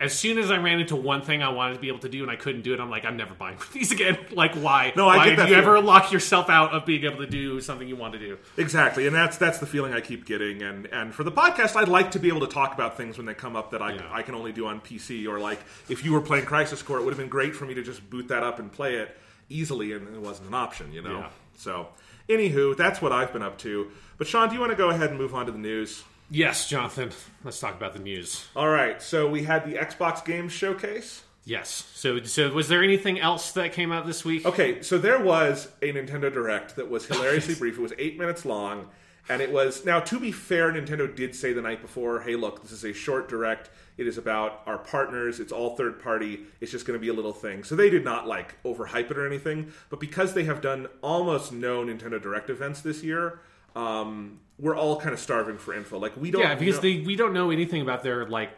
as 0.00 0.12
soon 0.12 0.38
as 0.38 0.50
I 0.50 0.56
ran 0.56 0.80
into 0.80 0.96
one 0.96 1.22
thing 1.22 1.44
I 1.44 1.50
wanted 1.50 1.74
to 1.74 1.80
be 1.80 1.86
able 1.86 2.00
to 2.00 2.08
do 2.08 2.22
and 2.22 2.30
I 2.30 2.34
couldn't 2.34 2.62
do 2.62 2.74
it, 2.74 2.80
I'm 2.80 2.90
like, 2.90 3.04
I'm 3.04 3.16
never 3.16 3.34
buying 3.34 3.56
these 3.72 3.92
again. 3.92 4.18
Like, 4.32 4.54
why? 4.54 4.92
No, 4.96 5.06
I 5.08 5.16
why 5.18 5.28
get 5.28 5.36
that 5.36 5.46
do 5.46 5.52
you 5.52 5.58
ever 5.58 5.80
lock 5.80 6.10
yourself 6.10 6.48
out 6.50 6.72
of 6.72 6.84
being 6.84 7.04
able 7.04 7.18
to 7.18 7.26
do 7.26 7.60
something 7.60 7.86
you 7.86 7.94
want 7.94 8.14
to 8.14 8.18
do? 8.18 8.38
Exactly, 8.56 9.06
and 9.06 9.14
that's 9.14 9.36
that's 9.36 9.58
the 9.58 9.66
feeling 9.66 9.92
I 9.92 10.00
keep 10.00 10.24
getting. 10.24 10.62
And 10.62 10.86
and 10.86 11.14
for 11.14 11.22
the 11.22 11.30
podcast, 11.30 11.76
I'd 11.76 11.88
like 11.88 12.10
to 12.12 12.18
be 12.18 12.28
able 12.28 12.40
to 12.40 12.48
talk 12.48 12.74
about 12.74 12.96
things 12.96 13.16
when 13.16 13.26
they 13.26 13.34
come 13.34 13.54
up 13.54 13.70
that 13.70 13.82
I 13.82 13.92
Yeah. 13.94 14.08
I 14.10 14.22
can 14.22 14.34
only 14.34 14.52
do 14.52 14.66
on 14.66 14.80
PC. 14.80 15.28
Or 15.28 15.38
like 15.38 15.60
if 15.88 16.04
you 16.04 16.12
were 16.12 16.20
playing 16.20 16.46
Crisis 16.46 16.82
Core, 16.82 16.98
it 16.98 17.04
would 17.04 17.10
have 17.12 17.18
been 17.18 17.28
great 17.28 17.54
for 17.54 17.66
me 17.66 17.74
to 17.74 17.82
just 17.82 18.08
boot 18.10 18.26
that 18.28 18.42
up 18.42 18.58
and 18.58 18.72
play 18.72 18.96
it 18.96 19.16
easily, 19.50 19.92
and 19.92 20.12
it 20.14 20.20
wasn't 20.20 20.48
an 20.48 20.54
option, 20.54 20.92
you 20.92 21.02
know. 21.02 21.18
Yeah. 21.18 21.28
So, 21.54 21.88
anywho, 22.28 22.76
that's 22.76 23.00
what 23.02 23.12
I've 23.12 23.32
been 23.32 23.42
up 23.42 23.58
to. 23.58 23.90
But 24.18 24.26
Sean, 24.26 24.48
do 24.48 24.54
you 24.54 24.60
want 24.60 24.72
to 24.72 24.76
go 24.76 24.90
ahead 24.90 25.10
and 25.10 25.18
move 25.18 25.34
on 25.34 25.46
to 25.46 25.52
the 25.52 25.58
news? 25.58 26.04
Yes, 26.30 26.68
Jonathan. 26.68 27.10
Let's 27.44 27.60
talk 27.60 27.74
about 27.74 27.92
the 27.92 27.98
news. 27.98 28.46
All 28.56 28.68
right, 28.68 29.02
so 29.02 29.28
we 29.28 29.44
had 29.44 29.66
the 29.66 29.74
Xbox 29.74 30.24
Games 30.24 30.52
Showcase. 30.52 31.22
Yes. 31.44 31.90
So, 31.94 32.22
so 32.22 32.50
was 32.52 32.68
there 32.68 32.82
anything 32.82 33.18
else 33.18 33.52
that 33.52 33.72
came 33.72 33.90
out 33.90 34.06
this 34.06 34.24
week? 34.24 34.46
Okay, 34.46 34.80
so 34.82 34.96
there 34.96 35.20
was 35.20 35.68
a 35.82 35.92
Nintendo 35.92 36.32
Direct 36.32 36.76
that 36.76 36.88
was 36.88 37.06
hilariously 37.06 37.56
brief. 37.56 37.78
It 37.78 37.82
was 37.82 37.92
eight 37.98 38.18
minutes 38.18 38.44
long, 38.44 38.88
and 39.28 39.40
it 39.40 39.52
was 39.52 39.84
now. 39.84 40.00
To 40.00 40.18
be 40.18 40.32
fair, 40.32 40.72
Nintendo 40.72 41.14
did 41.14 41.34
say 41.34 41.52
the 41.52 41.62
night 41.62 41.80
before, 41.80 42.20
"Hey, 42.22 42.36
look, 42.36 42.62
this 42.62 42.72
is 42.72 42.84
a 42.84 42.92
short 42.92 43.28
Direct. 43.28 43.70
It 43.96 44.06
is 44.06 44.18
about 44.18 44.62
our 44.66 44.78
partners. 44.78 45.38
It's 45.38 45.52
all 45.52 45.76
third 45.76 46.02
party. 46.02 46.40
It's 46.60 46.72
just 46.72 46.86
going 46.86 46.98
to 46.98 47.00
be 47.00 47.08
a 47.08 47.12
little 47.12 47.32
thing." 47.32 47.62
So 47.64 47.76
they 47.76 47.90
did 47.90 48.04
not 48.04 48.26
like 48.26 48.60
overhype 48.64 49.10
it 49.10 49.18
or 49.18 49.26
anything. 49.26 49.72
But 49.90 50.00
because 50.00 50.34
they 50.34 50.44
have 50.44 50.60
done 50.60 50.88
almost 51.02 51.52
no 51.52 51.84
Nintendo 51.84 52.20
Direct 52.20 52.50
events 52.50 52.80
this 52.80 53.02
year, 53.02 53.40
um, 53.76 54.40
we're 54.58 54.76
all 54.76 55.00
kind 55.00 55.12
of 55.12 55.20
starving 55.20 55.58
for 55.58 55.74
info. 55.74 55.98
Like 55.98 56.16
we 56.16 56.30
don't. 56.30 56.42
Yeah, 56.42 56.54
because 56.54 56.76
know- 56.76 56.82
they 56.82 57.00
we 57.00 57.16
don't 57.16 57.32
know 57.32 57.50
anything 57.50 57.80
about 57.82 58.02
their 58.02 58.26
like 58.26 58.50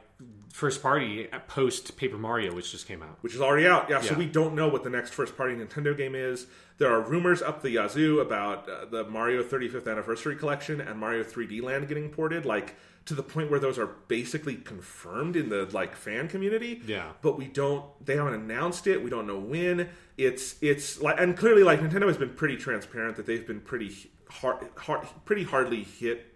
first 0.53 0.81
party 0.81 1.27
post 1.48 1.96
Paper 1.96 2.16
Mario, 2.16 2.55
which 2.55 2.70
just 2.70 2.87
came 2.87 3.03
out. 3.03 3.18
which 3.22 3.35
is 3.35 3.40
already 3.40 3.66
out. 3.66 3.90
Yeah, 3.90 4.00
so 4.00 4.14
we 4.14 4.27
don't 4.27 4.55
know 4.55 4.68
what 4.68 4.85
the 4.85 4.90
next 4.90 5.12
first 5.12 5.37
party 5.37 5.57
Nintendo 5.57 5.96
game 5.96 6.14
is. 6.14 6.46
There 6.78 6.90
are 6.92 7.00
rumors 7.00 7.40
up 7.40 7.62
the 7.62 7.70
yazoo 7.70 8.18
about 8.20 8.68
uh, 8.68 8.84
the 8.87 9.04
Mario 9.04 9.42
35th 9.44 9.88
Anniversary 9.90 10.34
Collection 10.37 10.80
and 10.80 10.98
Mario 10.98 11.22
3D 11.22 11.62
Land 11.62 11.87
getting 11.87 12.08
ported, 12.10 12.44
like 12.44 12.74
to 13.06 13.14
the 13.14 13.22
point 13.22 13.50
where 13.50 13.60
those 13.60 13.78
are 13.78 13.87
basically 14.08 14.56
confirmed 14.56 15.37
in 15.37 15.50
the 15.50 15.66
like 15.72 15.94
fan 15.94 16.26
community. 16.26 16.80
Yeah. 16.87 17.12
but 17.22 17.38
we 17.38 17.46
don't. 17.46 17.84
They 18.04 18.16
haven't 18.16 18.34
announced 18.34 18.87
it. 18.87 19.02
We 19.04 19.10
don't 19.10 19.26
know 19.26 19.38
when. 19.38 19.88
It's 20.16 20.56
it's 20.62 21.00
like 21.00 21.20
and 21.20 21.37
clearly 21.37 21.62
like 21.62 21.80
Nintendo 21.80 22.06
has 22.08 22.16
been 22.16 22.30
pretty 22.34 22.56
transparent 22.56 23.16
that 23.16 23.26
they've 23.26 23.46
been 23.46 23.60
pretty 23.60 23.94
hard, 24.28 24.66
hard 24.76 25.06
pretty 25.24 25.44
hardly 25.44 25.82
hit. 25.84 26.26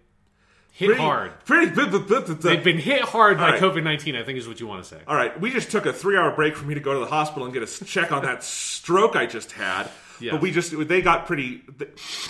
Hit 0.71 0.85
Pretty 0.87 1.01
hard. 1.01 1.31
Pretty. 1.45 1.71
They've 1.71 2.63
been 2.63 2.77
hit 2.77 3.01
hard 3.01 3.37
by 3.37 3.45
All 3.45 3.51
right. 3.53 3.61
COVID 3.61 3.83
nineteen. 3.83 4.15
I 4.15 4.23
think 4.23 4.37
is 4.37 4.47
what 4.47 4.59
you 4.59 4.67
want 4.67 4.83
to 4.83 4.87
say. 4.89 5.01
All 5.07 5.15
right, 5.15 5.37
we 5.41 5.49
just 5.49 5.71
took 5.71 5.85
a 5.85 5.91
three-hour 5.91 6.31
break 6.35 6.55
for 6.55 6.65
me 6.65 6.75
to 6.75 6.79
go 6.79 6.93
to 6.93 6.99
the 6.99 7.07
hospital 7.07 7.43
and 7.45 7.53
get 7.53 7.63
a 7.63 7.85
check 7.85 8.11
on 8.11 8.23
that 8.23 8.43
stroke 8.43 9.15
I 9.15 9.25
just 9.25 9.51
had. 9.53 9.89
Yeah. 10.19 10.31
But 10.33 10.41
we 10.41 10.51
just 10.51 10.73
they 10.87 11.01
got 11.01 11.25
pretty 11.25 11.61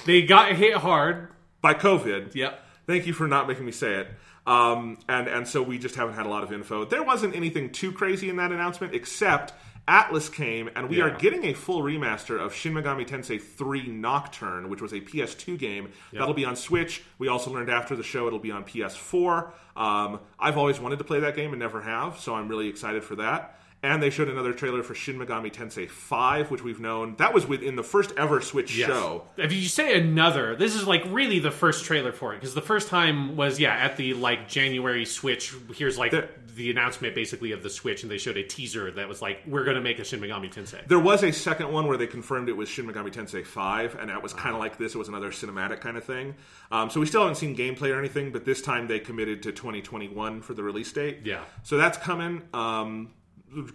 They 0.05 0.21
got 0.23 0.53
hit 0.55 0.75
hard. 0.75 1.29
by 1.61 1.73
COVID. 1.73 2.33
Yep. 2.35 2.63
Thank 2.87 3.05
you 3.07 3.13
for 3.13 3.27
not 3.27 3.47
making 3.47 3.65
me 3.65 3.71
say 3.71 3.95
it. 3.95 4.07
Um, 4.47 4.97
and 5.07 5.27
and 5.27 5.47
so 5.47 5.61
we 5.61 5.77
just 5.77 5.95
haven't 5.95 6.15
had 6.15 6.25
a 6.25 6.29
lot 6.29 6.43
of 6.43 6.51
info. 6.53 6.85
There 6.85 7.03
wasn't 7.03 7.35
anything 7.35 7.71
too 7.71 7.91
crazy 7.91 8.29
in 8.29 8.37
that 8.37 8.51
announcement, 8.51 8.95
except 8.95 9.53
Atlus 9.87 10.31
came, 10.33 10.69
and 10.75 10.87
we 10.89 10.97
Yeah. 10.97 11.05
are 11.05 11.17
getting 11.17 11.45
a 11.45 11.53
full 11.53 11.81
remaster 11.83 12.39
of 12.39 12.53
Shin 12.53 12.73
Megami 12.73 13.07
Tensei 13.07 13.41
3 13.41 13.87
Nocturne, 13.87 14.69
which 14.69 14.81
was 14.81 14.93
a 14.93 15.01
PS2 15.01 15.57
game. 15.57 15.89
That'll 16.13 16.33
be 16.33 16.45
on 16.45 16.55
Switch. 16.55 17.01
We 17.17 17.27
also 17.27 17.51
learned 17.51 17.69
after 17.69 17.95
the 17.95 18.03
show 18.03 18.27
it'll 18.27 18.39
be 18.39 18.51
on 18.51 18.63
PS4. 18.63 19.51
Um, 19.75 20.19
I've 20.39 20.57
always 20.57 20.79
wanted 20.79 20.99
to 20.99 21.03
play 21.05 21.19
that 21.21 21.35
game 21.35 21.51
and 21.51 21.59
never 21.59 21.81
have, 21.81 22.19
so 22.19 22.35
I'm 22.35 22.47
really 22.47 22.67
excited 22.69 23.03
for 23.03 23.15
that. 23.17 23.58
And 23.81 24.03
they 24.03 24.09
showed 24.09 24.27
another 24.27 24.51
trailer 24.51 24.83
for 24.83 24.93
Shin 24.93 25.17
Megami 25.17 25.53
Tensei 25.53 25.89
5, 25.89 26.51
which 26.51 26.61
we've 26.61 26.81
known 26.81 27.15
that 27.17 27.33
was 27.33 27.47
within 27.47 27.77
the 27.77 27.83
first 27.83 28.11
ever 28.17 28.41
Switch 28.41 28.75
Yes. 28.77 28.89
show. 28.89 29.23
If 29.37 29.53
you 29.53 29.61
say 29.69 29.97
another, 29.97 30.55
this 30.57 30.75
is 30.75 30.85
like 30.85 31.03
really 31.09 31.39
the 31.39 31.51
first 31.51 31.85
trailer 31.85 32.11
for 32.11 32.33
it 32.33 32.37
because 32.41 32.53
the 32.53 32.61
first 32.61 32.89
time 32.89 33.37
was 33.37 33.57
yeah 33.57 33.73
at 33.73 33.95
the 33.95 34.13
like 34.15 34.49
January 34.49 35.05
Switch. 35.05 35.53
Here's 35.75 35.97
like 35.97 36.11
The- 36.11 36.27
the 36.55 36.69
announcement 36.71 37.15
basically 37.15 37.53
of 37.53 37.63
the 37.63 37.69
Switch, 37.69 38.01
and 38.03 38.11
they 38.11 38.17
showed 38.17 38.35
a 38.35 38.43
teaser 38.43 38.91
that 38.91 39.07
was 39.07 39.21
like 39.21 39.39
we're 39.47 39.63
going 39.63 39.77
to 39.77 39.81
make 39.81 39.97
a 39.99 40.03
Shin 40.03 40.19
Megami 40.19 40.53
Tensei. 40.53 40.85
There 40.87 40.99
was 40.99 41.23
a 41.23 41.31
second 41.31 41.71
one 41.71 41.87
where 41.87 41.95
they 41.95 42.07
confirmed 42.07 42.49
it 42.49 42.57
was 42.57 42.67
Shin 42.67 42.85
Megami 42.85 43.13
Tensei 43.13 43.45
5, 43.45 43.95
and 43.95 44.09
that 44.09 44.21
was 44.21 44.33
kind 44.33 44.53
of 44.53 44.59
like 44.59 44.77
this. 44.77 44.93
It 44.93 44.97
was 44.97 45.07
another 45.07 45.31
cinematic 45.31 45.79
kind 45.79 45.95
of 45.95 46.03
thing. 46.03 46.35
Um, 46.69 46.89
so 46.89 46.99
we 46.99 47.05
still 47.05 47.21
haven't 47.21 47.35
seen 47.35 47.55
gameplay 47.55 47.95
or 47.95 47.99
anything, 47.99 48.33
but 48.33 48.43
this 48.43 48.61
time 48.61 48.87
they 48.89 48.99
committed 48.99 49.41
to 49.43 49.53
2021 49.53 50.41
for 50.41 50.53
the 50.53 50.61
release 50.63 50.91
date. 50.91 51.19
Yeah. 51.23 51.43
So 51.63 51.77
that's 51.77 51.97
coming. 51.97 52.41
Um, 52.53 53.11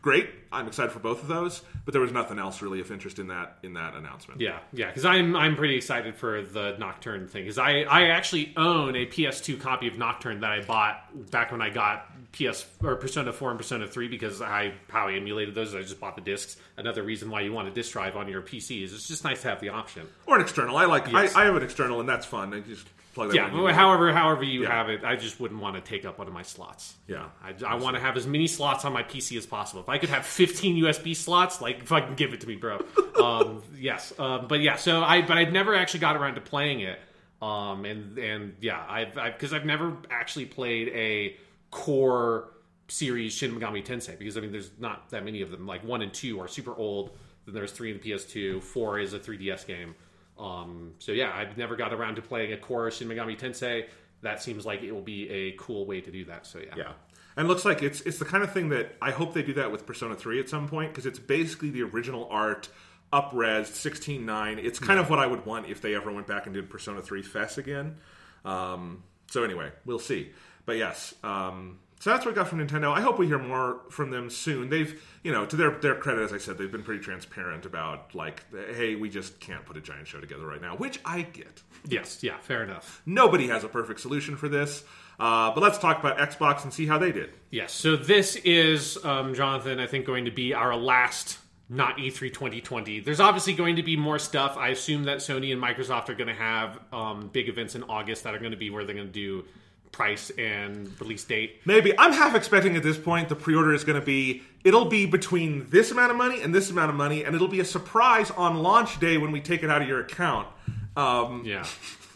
great. 0.00 0.30
I'm 0.52 0.66
excited 0.66 0.92
for 0.92 1.00
both 1.00 1.22
of 1.22 1.28
those, 1.28 1.62
but 1.84 1.92
there 1.92 2.00
was 2.00 2.12
nothing 2.12 2.38
else 2.38 2.62
really 2.62 2.80
of 2.80 2.90
interest 2.90 3.18
in 3.18 3.28
that 3.28 3.58
in 3.62 3.74
that 3.74 3.94
announcement. 3.94 4.40
Yeah, 4.40 4.58
yeah, 4.72 4.88
because 4.88 5.04
I'm 5.04 5.34
I'm 5.36 5.56
pretty 5.56 5.76
excited 5.76 6.16
for 6.16 6.42
the 6.42 6.76
Nocturne 6.78 7.28
thing 7.28 7.44
because 7.44 7.58
I 7.58 7.80
I 7.80 8.08
actually 8.08 8.52
own 8.56 8.96
a 8.96 9.06
PS2 9.06 9.60
copy 9.60 9.88
of 9.88 9.98
Nocturne 9.98 10.40
that 10.40 10.52
I 10.52 10.62
bought 10.62 11.30
back 11.30 11.52
when 11.52 11.60
I 11.60 11.70
got 11.70 12.06
PS 12.32 12.66
or 12.82 12.96
Persona 12.96 13.32
4 13.32 13.50
and 13.50 13.58
Persona 13.58 13.86
3 13.86 14.08
because 14.08 14.40
I 14.42 14.72
how 14.88 15.08
I 15.08 15.14
emulated 15.14 15.54
those. 15.54 15.74
I 15.74 15.82
just 15.82 16.00
bought 16.00 16.16
the 16.16 16.22
discs. 16.22 16.56
Another 16.76 17.02
reason 17.02 17.30
why 17.30 17.40
you 17.40 17.52
want 17.52 17.68
a 17.68 17.70
disc 17.70 17.92
drive 17.92 18.16
on 18.16 18.28
your 18.28 18.42
PC 18.42 18.82
is 18.82 18.92
it's 18.92 19.08
just 19.08 19.24
nice 19.24 19.42
to 19.42 19.48
have 19.48 19.60
the 19.60 19.68
option. 19.68 20.06
Or 20.26 20.36
an 20.36 20.42
external. 20.42 20.76
I 20.76 20.86
like. 20.86 21.06
Yes. 21.10 21.34
I, 21.34 21.42
I 21.42 21.44
have 21.46 21.56
an 21.56 21.62
external, 21.62 22.00
and 22.00 22.08
that's 22.08 22.26
fun. 22.26 22.54
I 22.54 22.60
just 22.60 22.86
plug 23.14 23.30
that. 23.30 23.36
Yeah, 23.36 23.72
however 23.72 24.12
however 24.12 24.42
you 24.42 24.62
Yeah. 24.62 24.70
have 24.70 24.88
it, 24.90 25.04
I 25.04 25.16
just 25.16 25.40
wouldn't 25.40 25.60
want 25.60 25.76
to 25.76 25.80
take 25.80 26.04
up 26.04 26.18
one 26.18 26.26
of 26.26 26.34
my 26.34 26.42
slots. 26.42 26.94
Yeah. 27.06 27.28
I, 27.42 27.54
I 27.66 27.74
want 27.76 27.96
to 27.96 28.02
have 28.02 28.16
as 28.16 28.26
many 28.26 28.46
slots 28.46 28.84
on 28.84 28.92
my 28.92 29.02
PC 29.02 29.38
as 29.38 29.46
possible. 29.46 29.80
If 29.80 29.88
I 29.88 29.98
could 29.98 30.10
have 30.10 30.26
15 30.26 30.82
USB 30.84 31.14
slots, 31.16 31.60
like 31.60 31.86
fucking 31.86 32.16
give 32.16 32.32
it 32.34 32.40
to 32.42 32.46
me, 32.46 32.56
bro. 32.56 32.80
um, 33.22 33.62
yes, 33.78 34.12
um, 34.18 34.46
but 34.48 34.60
yeah. 34.60 34.76
So 34.76 35.02
I, 35.02 35.22
but 35.22 35.38
I've 35.38 35.52
never 35.52 35.74
actually 35.74 36.00
got 36.00 36.16
around 36.16 36.34
to 36.34 36.40
playing 36.40 36.80
it. 36.80 36.98
Um, 37.40 37.84
and 37.84 38.18
and 38.18 38.54
yeah, 38.60 38.84
I've 38.88 39.14
because 39.14 39.52
I've, 39.52 39.66
never 39.66 39.96
actually 40.10 40.46
played 40.46 40.88
a 40.88 41.36
core 41.70 42.50
series 42.88 43.32
Shin 43.34 43.52
Megami 43.54 43.84
Tensei 43.84 44.18
because 44.18 44.36
I 44.36 44.40
mean 44.40 44.52
there's 44.52 44.70
not 44.78 45.10
that 45.10 45.24
many 45.24 45.42
of 45.42 45.50
them. 45.50 45.66
Like 45.66 45.84
one 45.84 46.02
and 46.02 46.12
two 46.12 46.40
are 46.40 46.48
super 46.48 46.74
old. 46.74 47.10
Then 47.44 47.54
there's 47.54 47.72
three 47.72 47.90
in 47.90 48.00
the 48.00 48.10
PS2. 48.10 48.62
Four 48.62 48.98
is 48.98 49.12
a 49.12 49.18
3DS 49.18 49.66
game. 49.66 49.94
Um, 50.39 50.95
so 50.99 51.12
yeah, 51.12 51.32
I've 51.35 51.57
never 51.57 51.76
got 51.76 51.93
around 51.93 52.16
to 52.16 52.22
playing 52.22 52.53
a 52.53 52.57
core 52.57 52.91
Shin 52.91 53.09
Megami 53.09 53.39
Tensei. 53.39 53.87
That 54.22 54.43
seems 54.43 54.64
like 54.64 54.82
it 54.82 54.93
will 54.93 55.03
be 55.03 55.28
a 55.30 55.53
cool 55.53 55.87
way 55.87 56.01
to 56.01 56.11
do 56.11 56.24
that. 56.26 56.47
So 56.47 56.59
yeah, 56.59 56.74
Yeah. 56.76 56.93
And 57.37 57.49
looks 57.49 57.64
like 57.64 57.82
it's 57.82 58.01
it's 58.03 58.18
the 58.18 58.24
kind 58.24 58.45
of 58.45 58.53
thing 58.53 58.68
that 58.68 58.95
I 59.03 59.11
hope 59.11 59.35
they 59.35 59.43
do 59.43 59.55
that 59.55 59.72
with 59.72 59.87
Persona 59.87 60.14
3 60.14 60.39
at 60.39 60.49
some 60.49 60.68
point 60.68 60.93
because 60.93 61.05
it's 61.05 61.18
basically 61.18 61.70
the 61.70 61.82
original 61.82 62.28
art 62.30 62.68
upres 63.12 63.68
16.9. 63.68 64.64
It's 64.64 64.78
kind 64.78 65.01
of 65.01 65.11
what 65.11 65.18
I 65.18 65.26
would 65.26 65.45
want 65.45 65.68
if 65.68 65.80
they 65.80 65.95
ever 65.95 66.12
went 66.12 66.26
back 66.26 66.47
and 66.47 66.55
did 66.55 66.70
Persona 66.70 67.03
3 67.03 67.22
FES 67.22 67.59
again. 67.59 67.97
Um, 68.45 69.03
so 69.30 69.43
anyway, 69.43 69.70
we'll 69.85 69.99
see. 69.99 70.30
But 70.66 70.76
yes, 70.76 71.14
um, 71.22 71.78
so 72.05 72.11
that's 72.11 72.26
what 72.26 72.32
we 72.32 72.36
got 72.36 72.48
from 72.48 72.59
Nintendo. 72.59 72.92
I 72.92 73.00
hope 73.00 73.18
we 73.18 73.26
hear 73.26 73.38
more 73.38 73.80
from 73.88 74.11
them 74.11 74.28
soon. 74.28 74.68
They've, 74.68 75.02
you 75.22 75.32
know, 75.32 75.46
to 75.46 75.57
their 75.57 75.70
their 75.70 75.94
credit, 75.94 76.20
as 76.20 76.34
I 76.34 76.36
said, 76.36 76.59
they've 76.59 76.70
been 76.70 76.82
pretty 76.82 77.02
transparent 77.02 77.64
about 77.64 78.14
like, 78.14 78.44
hey, 78.74 78.94
we 78.94 79.09
just 79.09 79.40
can't 79.40 79.64
put 79.64 79.78
a 79.78 79.80
giant 79.80 80.07
show 80.07 80.20
together 80.20 80.46
right 80.46 80.61
now, 80.61 80.76
which 80.76 81.00
I 81.02 81.22
get. 81.22 81.62
yes, 81.88 82.22
yeah, 82.22 82.36
fair 82.40 82.62
enough. 82.62 83.00
Nobody 83.07 83.48
has 83.48 83.64
a 83.64 83.68
perfect 83.68 84.00
solution 84.00 84.36
for 84.36 84.50
this. 84.50 84.84
Uh, 85.18 85.55
but 85.55 85.62
let's 85.62 85.78
talk 85.78 85.98
about 85.98 86.18
Xbox 86.18 86.64
and 86.64 86.74
see 86.74 86.84
how 86.84 86.98
they 86.98 87.11
did. 87.11 87.30
Yes. 87.50 87.72
So 87.72 87.96
this 87.96 88.36
is, 88.36 89.02
um, 89.02 89.32
Jonathan, 89.32 89.80
I 89.80 89.86
think 89.86 90.05
going 90.05 90.26
to 90.26 90.30
be 90.30 90.52
our 90.52 90.76
last 90.76 91.38
not 91.70 91.98
E 91.98 92.11
E3 92.11 92.34
2020. 92.34 93.00
There's 93.00 93.20
obviously 93.20 93.55
going 93.55 93.76
to 93.76 93.82
be 93.82 93.96
more 93.96 94.18
stuff. 94.18 94.59
I 94.59 94.68
assume 94.68 95.05
that 95.05 95.20
Sony 95.20 95.55
and 95.55 95.62
Microsoft 95.62 96.11
are 96.11 96.14
going 96.14 96.28
to 96.28 96.34
have 96.34 96.78
um, 96.92 97.30
big 97.32 97.48
events 97.48 97.74
in 97.74 97.82
August 97.84 98.24
that 98.24 98.34
are 98.34 98.38
going 98.38 98.50
to 98.50 98.59
be 98.59 98.68
where 98.68 98.84
they're 98.84 98.94
going 98.94 99.07
to 99.07 99.12
do 99.12 99.46
price 99.95 100.30
and 100.36 100.90
release 101.01 101.24
date. 101.24 101.61
Maybe 101.64 101.97
I'm 101.99 102.12
half 102.12 102.34
expecting 102.34 102.76
at 102.76 102.82
this 102.82 102.99
point 102.99 103.28
the 103.28 103.36
pre-order 103.36 103.72
is 103.72 103.84
going 103.84 103.99
to 103.99 104.05
be 104.05 104.42
it'll 104.64 104.86
be 104.86 105.07
between 105.07 105.68
this 105.70 105.90
amount 105.90 106.11
of 106.11 106.16
money 106.16 106.42
and 106.42 106.55
this 106.55 106.70
amount 106.70 106.90
of 106.90 106.97
money, 106.97 107.24
and 107.24 107.34
it'll 107.34 107.49
be 107.49 107.61
a 107.61 107.64
surprise 107.64 108.30
on 108.32 108.62
launch 108.62 108.99
day 108.99 109.18
when 109.18 109.30
we 109.30 109.40
take 109.40 109.62
it 109.62 109.70
out 109.70 109.82
of 109.82 109.88
your 109.88 110.01
account. 110.01 110.49
Um, 110.97 111.42
Yeah. 111.45 111.64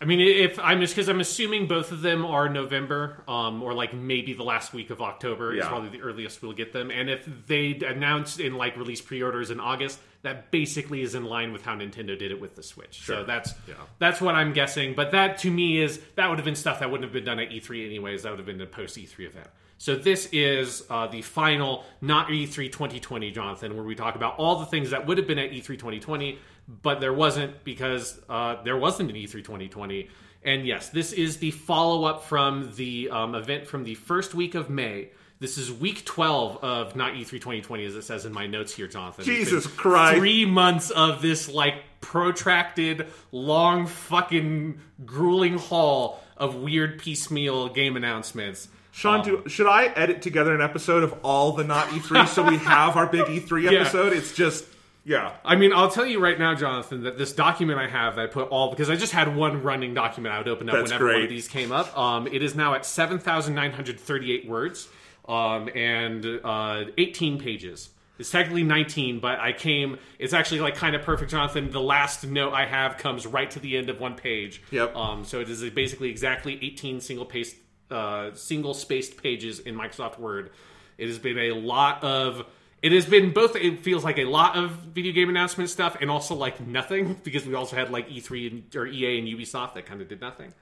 I 0.01 0.05
mean, 0.05 0.21
if 0.21 0.61
I'm 0.61 0.81
just 0.81 0.95
because 0.95 1.09
I'm 1.09 1.19
assuming 1.19 1.67
both 1.67 1.91
of 1.91 2.03
them 2.03 2.25
are 2.25 2.49
November, 2.49 3.25
um, 3.27 3.63
or 3.65 3.75
like 3.75 3.93
maybe 3.93 4.33
the 4.33 4.45
last 4.45 4.73
week 4.73 4.91
of 4.91 5.03
October 5.03 5.57
is 5.57 5.67
probably 5.67 5.89
the 5.89 6.03
earliest 6.03 6.41
we'll 6.41 6.53
get 6.53 6.73
them. 6.73 6.93
And 6.93 7.11
if 7.11 7.29
they 7.49 7.75
announce 7.75 8.39
in 8.39 8.55
like 8.55 8.77
release 8.77 9.01
pre-orders 9.01 9.51
in 9.51 9.59
August, 9.59 9.99
that 10.23 10.51
basically 10.51 11.03
is 11.03 11.15
in 11.15 11.25
line 11.25 11.53
with 11.53 11.63
how 11.65 11.75
Nintendo 11.77 12.19
did 12.19 12.31
it 12.33 12.41
with 12.41 12.57
the 12.57 12.63
Switch. 12.63 13.03
So 13.05 13.25
that's 13.25 13.55
Yeah. 13.69 13.75
that's 13.99 14.21
what 14.21 14.35
I'm 14.35 14.53
guessing. 14.53 14.95
But 14.95 15.13
that 15.13 15.39
to 15.39 15.51
me 15.51 15.81
is 15.81 16.01
that 16.17 16.29
would 16.29 16.39
have 16.39 16.45
been 16.45 16.57
stuff 16.57 16.81
that 16.81 16.91
wouldn't 16.91 17.05
have 17.05 17.13
been 17.13 17.25
done 17.25 17.39
at 17.39 17.51
E3 17.51 17.87
anyways. 17.87 18.23
That 18.25 18.31
would 18.31 18.39
have 18.39 18.47
been 18.47 18.61
a 18.61 18.67
post 18.67 18.97
E3 18.99 19.27
event. 19.27 19.47
So 19.81 19.95
this 19.95 20.29
is 20.33 20.83
uh, 20.91 21.07
the 21.07 21.23
final 21.23 21.85
not 22.01 22.33
E 22.33 22.47
E3 22.47 22.67
2020, 22.73 23.31
Jonathan, 23.31 23.77
where 23.77 23.85
we 23.85 23.95
talk 23.95 24.17
about 24.17 24.37
all 24.37 24.59
the 24.59 24.67
things 24.67 24.91
that 24.91 25.07
would 25.07 25.19
have 25.19 25.29
been 25.29 25.39
at 25.39 25.53
E 25.53 25.61
E3 25.61 25.67
2020, 25.79 26.39
but 26.83 27.01
there 27.01 27.13
wasn't 27.15 27.63
because 27.63 28.21
uh, 28.29 28.61
there 28.65 28.77
wasn't 28.77 29.09
an 29.11 29.17
E3 29.17 29.35
2020. 29.45 30.09
And 30.43 30.67
yes, 30.67 30.89
this 30.89 31.13
is 31.13 31.37
the 31.37 31.53
follow 31.53 32.05
up 32.05 32.25
from 32.25 32.73
the 32.75 33.09
um, 33.11 33.35
event 33.37 33.67
from 33.69 33.85
the 33.85 33.95
first 33.95 34.35
week 34.35 34.57
of 34.57 34.69
May. 34.69 35.11
This 35.41 35.57
is 35.57 35.73
week 35.73 36.05
12 36.05 36.65
of 36.65 36.97
not 36.97 37.15
E 37.15 37.23
E3 37.23 37.31
2020, 37.31 37.85
as 37.85 37.95
it 37.95 38.03
says 38.03 38.27
in 38.27 38.33
my 38.33 38.49
notes 38.49 38.75
here, 38.75 38.89
Jonathan. 38.89 39.25
Jesus 39.25 39.69
Christ. 39.69 40.19
Three 40.19 40.45
months 40.45 40.91
of 40.91 41.23
this, 41.23 41.49
like, 41.49 41.77
protracted, 42.01 43.07
long, 43.31 43.87
fucking 43.87 44.81
grueling 45.07 45.57
haul 45.57 46.21
of 46.37 46.57
weird 46.57 46.99
piecemeal 46.99 47.69
game 47.69 47.97
announcements. 47.97 48.69
Sean, 48.91 49.23
do, 49.23 49.45
should 49.47 49.69
I 49.69 49.87
edit 49.87 50.23
together 50.23 50.53
an 50.53 50.61
episode 50.61 51.05
of 51.05 51.15
all 51.23 51.53
the 51.53 51.63
not 51.63 51.87
E3 51.89 52.27
so 52.35 52.43
we 52.43 52.57
have 52.57 52.97
our 52.97 53.07
big 53.07 53.27
E3 53.27 53.63
Yeah. 53.71 53.81
episode? 53.83 54.13
It's 54.13 54.35
just 54.35 54.65
yeah. 55.05 55.35
I 55.45 55.55
mean, 55.55 55.73
I'll 55.73 55.91
tell 55.91 56.05
you 56.05 56.19
right 56.19 56.39
now, 56.39 56.55
Jonathan, 56.57 57.05
that 57.05 57.17
this 57.17 57.33
document 57.33 57.79
I 57.79 57.87
have 57.87 58.17
that 58.17 58.23
I 58.25 58.27
put 58.27 58.49
all 58.49 58.71
because 58.71 58.91
I 58.91 58.97
just 58.97 59.13
had 59.13 59.37
one 59.37 59.63
running 59.63 59.95
document 59.95 60.35
I 60.35 60.39
would 60.39 60.49
open 60.49 60.69
up 60.69 60.75
That's 60.75 60.91
whenever 60.91 61.13
one 61.13 61.23
of 61.23 61.29
these 61.29 61.47
came 61.47 61.71
up. 61.71 61.97
Um, 61.97 62.27
it 62.27 62.43
is 62.43 62.57
now 62.57 62.75
at 62.75 62.85
seven 62.85 63.21
thousand 63.21 63.55
nine 63.55 63.71
hundred 63.71 64.01
thirty-eight 64.01 64.49
words 64.49 64.89
um, 65.29 65.69
and 65.75 66.25
uh, 66.43 66.85
eighteen 66.97 67.39
pages. 67.39 67.91
It's 68.19 68.31
technically 68.31 68.65
19, 68.65 69.21
but 69.21 69.39
I 69.39 69.53
came. 69.53 69.99
It's 70.19 70.33
actually 70.33 70.61
like 70.61 70.75
kind 70.75 70.97
of 70.97 71.03
perfect, 71.03 71.31
Jonathan. 71.31 71.71
The 71.71 71.81
last 71.81 72.27
note 72.27 72.53
I 72.53 72.67
have 72.67 72.99
comes 72.99 73.27
right 73.27 73.49
to 73.53 73.61
the 73.61 73.77
end 73.77 73.89
of 73.91 74.01
one 74.01 74.17
page. 74.17 74.61
Yep. 74.73 74.97
Um, 74.97 75.25
so 75.25 75.41
it 75.41 75.49
is 75.49 75.63
basically 75.71 76.11
exactly 76.11 76.59
18 76.61 77.01
single 77.01 77.25
paste, 77.25 77.57
uh, 77.91 78.35
single 78.35 78.75
spaced 78.75 79.23
pages 79.23 79.61
in 79.61 79.77
Microsoft 79.77 80.19
Word. 80.19 80.51
It 80.99 81.07
has 81.07 81.19
been 81.19 81.39
a 81.39 81.53
lot 81.53 82.03
of. 82.03 82.45
It 82.83 82.93
has 82.93 83.07
been 83.07 83.33
both. 83.33 83.55
It 83.55 83.81
feels 83.81 84.05
like 84.05 84.19
a 84.19 84.25
lot 84.25 84.57
of 84.57 84.71
video 84.71 85.13
game 85.13 85.29
announcement 85.29 85.71
stuff, 85.71 85.97
and 86.01 86.11
also 86.11 86.35
like 86.35 86.61
nothing 86.61 87.15
because 87.25 87.47
we 87.47 87.55
also 87.55 87.77
had 87.77 87.91
like 87.91 88.09
E3 88.09 88.51
and, 88.51 88.77
or 88.77 88.87
EA 88.87 89.21
and 89.21 89.29
Ubisoft 89.29 89.75
that 89.75 89.87
kind 89.87 90.03
of 90.03 90.09
did 90.09 90.21
nothing. 90.21 90.53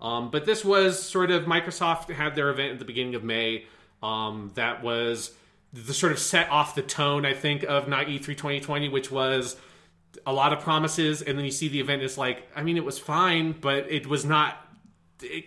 Um, 0.00 0.30
but 0.32 0.44
this 0.44 0.64
was 0.64 1.00
sort 1.00 1.30
of 1.30 1.44
Microsoft 1.44 2.10
had 2.12 2.34
their 2.34 2.50
event 2.50 2.72
at 2.72 2.78
the 2.80 2.84
beginning 2.84 3.14
of 3.14 3.22
May. 3.22 3.66
Um, 4.04 4.52
that 4.54 4.82
was 4.82 5.32
the 5.72 5.94
sort 5.94 6.12
of 6.12 6.18
set 6.18 6.50
off 6.50 6.74
the 6.74 6.82
tone, 6.82 7.24
I 7.24 7.32
think, 7.32 7.62
of 7.64 7.88
not 7.88 8.06
E3 8.06 8.26
2020, 8.26 8.90
which 8.90 9.10
was 9.10 9.56
a 10.26 10.32
lot 10.32 10.52
of 10.52 10.60
promises, 10.60 11.22
and 11.22 11.38
then 11.38 11.44
you 11.44 11.50
see 11.50 11.68
the 11.68 11.80
event. 11.80 12.02
It's 12.02 12.18
like, 12.18 12.46
I 12.54 12.62
mean, 12.62 12.76
it 12.76 12.84
was 12.84 12.98
fine, 12.98 13.52
but 13.52 13.90
it 13.90 14.06
was 14.06 14.24
not 14.24 14.58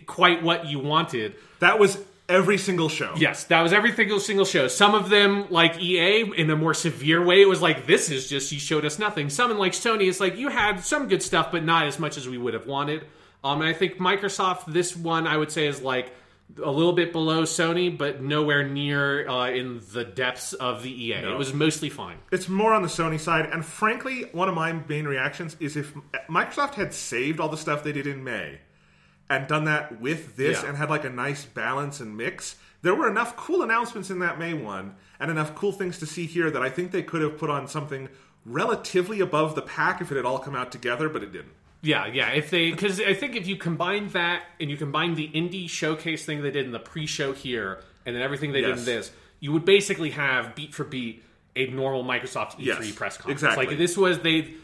quite 0.06 0.42
what 0.42 0.66
you 0.66 0.80
wanted. 0.80 1.36
That 1.60 1.78
was 1.78 1.98
every 2.28 2.58
single 2.58 2.88
show. 2.88 3.14
Yes, 3.16 3.44
that 3.44 3.62
was 3.62 3.72
every 3.72 3.92
single 3.92 4.18
single 4.18 4.44
show. 4.44 4.66
Some 4.66 4.94
of 4.94 5.08
them, 5.08 5.46
like 5.50 5.80
EA, 5.80 6.30
in 6.36 6.50
a 6.50 6.56
more 6.56 6.74
severe 6.74 7.24
way, 7.24 7.40
it 7.40 7.48
was 7.48 7.62
like, 7.62 7.86
"This 7.86 8.10
is 8.10 8.28
just 8.28 8.50
you 8.50 8.58
showed 8.58 8.84
us 8.84 8.98
nothing." 8.98 9.30
Some, 9.30 9.56
like 9.56 9.72
Sony, 9.72 10.08
it's 10.08 10.20
like 10.20 10.36
you 10.36 10.48
had 10.48 10.84
some 10.84 11.08
good 11.08 11.22
stuff, 11.22 11.52
but 11.52 11.64
not 11.64 11.86
as 11.86 11.98
much 12.00 12.16
as 12.16 12.28
we 12.28 12.38
would 12.38 12.54
have 12.54 12.66
wanted. 12.66 13.04
Um, 13.44 13.60
and 13.60 13.70
I 13.70 13.72
think 13.72 13.98
Microsoft, 13.98 14.66
this 14.66 14.96
one, 14.96 15.28
I 15.28 15.36
would 15.36 15.52
say, 15.52 15.68
is 15.68 15.80
like 15.80 16.12
a 16.62 16.70
little 16.70 16.92
bit 16.94 17.12
below 17.12 17.42
Sony, 17.42 17.96
but 17.96 18.22
nowhere 18.22 18.66
near 18.66 19.28
uh, 19.28 19.50
in 19.50 19.80
the 19.92 20.04
depths 20.04 20.52
of 20.54 20.82
the 20.82 20.90
EA. 21.06 21.12
It 21.14 21.38
was 21.38 21.52
mostly 21.52 21.90
fine. 21.90 22.18
It's 22.32 22.48
more 22.48 22.72
on 22.72 22.82
the 22.82 22.88
Sony 22.88 23.20
side, 23.20 23.46
and 23.52 23.64
frankly, 23.64 24.22
one 24.32 24.48
of 24.48 24.54
my 24.54 24.72
main 24.72 25.06
reactions 25.06 25.56
is 25.60 25.76
if 25.76 25.94
Microsoft 26.28 26.74
had 26.74 26.94
saved 26.94 27.38
all 27.38 27.48
the 27.48 27.56
stuff 27.56 27.84
they 27.84 27.92
did 27.92 28.06
in 28.06 28.24
May 28.24 28.60
and 29.30 29.46
done 29.46 29.64
that 29.64 30.00
with 30.00 30.36
this 30.36 30.62
Yeah. 30.62 30.70
and 30.70 30.78
had 30.78 30.88
like 30.90 31.04
a 31.04 31.10
nice 31.10 31.44
balance 31.44 32.00
and 32.00 32.16
mix, 32.16 32.56
there 32.82 32.94
were 32.94 33.08
enough 33.10 33.36
cool 33.36 33.62
announcements 33.62 34.08
in 34.08 34.20
that 34.20 34.38
May 34.38 34.54
one 34.54 34.94
and 35.20 35.30
enough 35.30 35.54
cool 35.54 35.72
things 35.72 35.98
to 35.98 36.06
see 36.06 36.26
here 36.26 36.50
that 36.50 36.62
I 36.62 36.70
think 36.70 36.92
they 36.92 37.02
could 37.02 37.20
have 37.22 37.36
put 37.36 37.50
on 37.50 37.68
something 37.68 38.08
relatively 38.46 39.20
above 39.20 39.54
the 39.54 39.62
pack 39.62 40.00
if 40.00 40.10
it 40.10 40.16
had 40.16 40.24
all 40.24 40.38
come 40.38 40.56
out 40.56 40.72
together, 40.72 41.08
but 41.08 41.22
it 41.22 41.32
didn't. 41.32 41.52
Yeah, 41.82 42.06
yeah. 42.06 42.30
If 42.30 42.50
they, 42.50 42.70
because 42.72 43.00
I 43.00 43.14
think 43.14 43.36
if 43.36 43.46
you 43.46 43.56
combine 43.56 44.08
that 44.08 44.42
and 44.60 44.68
you 44.70 44.76
combine 44.76 45.14
the 45.14 45.28
indie 45.28 45.68
showcase 45.70 46.24
thing 46.24 46.42
they 46.42 46.50
did 46.50 46.66
in 46.66 46.72
the 46.72 46.78
pre-show 46.80 47.32
here, 47.32 47.82
and 48.04 48.14
then 48.16 48.22
everything 48.22 48.52
they 48.52 48.60
did 48.62 48.70
Yes. 48.70 48.78
in 48.80 48.84
this, 48.84 49.10
you 49.40 49.52
would 49.52 49.64
basically 49.64 50.10
have 50.10 50.54
beat 50.54 50.74
for 50.74 50.84
beat 50.84 51.22
a 51.54 51.66
normal 51.68 52.04
Microsoft 52.04 52.52
E3 52.56 52.64
Yes, 52.64 52.92
press 52.92 53.16
conference. 53.16 53.42
exactly. 53.42 53.66
Like 53.66 53.78
this 53.78 53.96
was 53.96 54.18
they, 54.20 54.54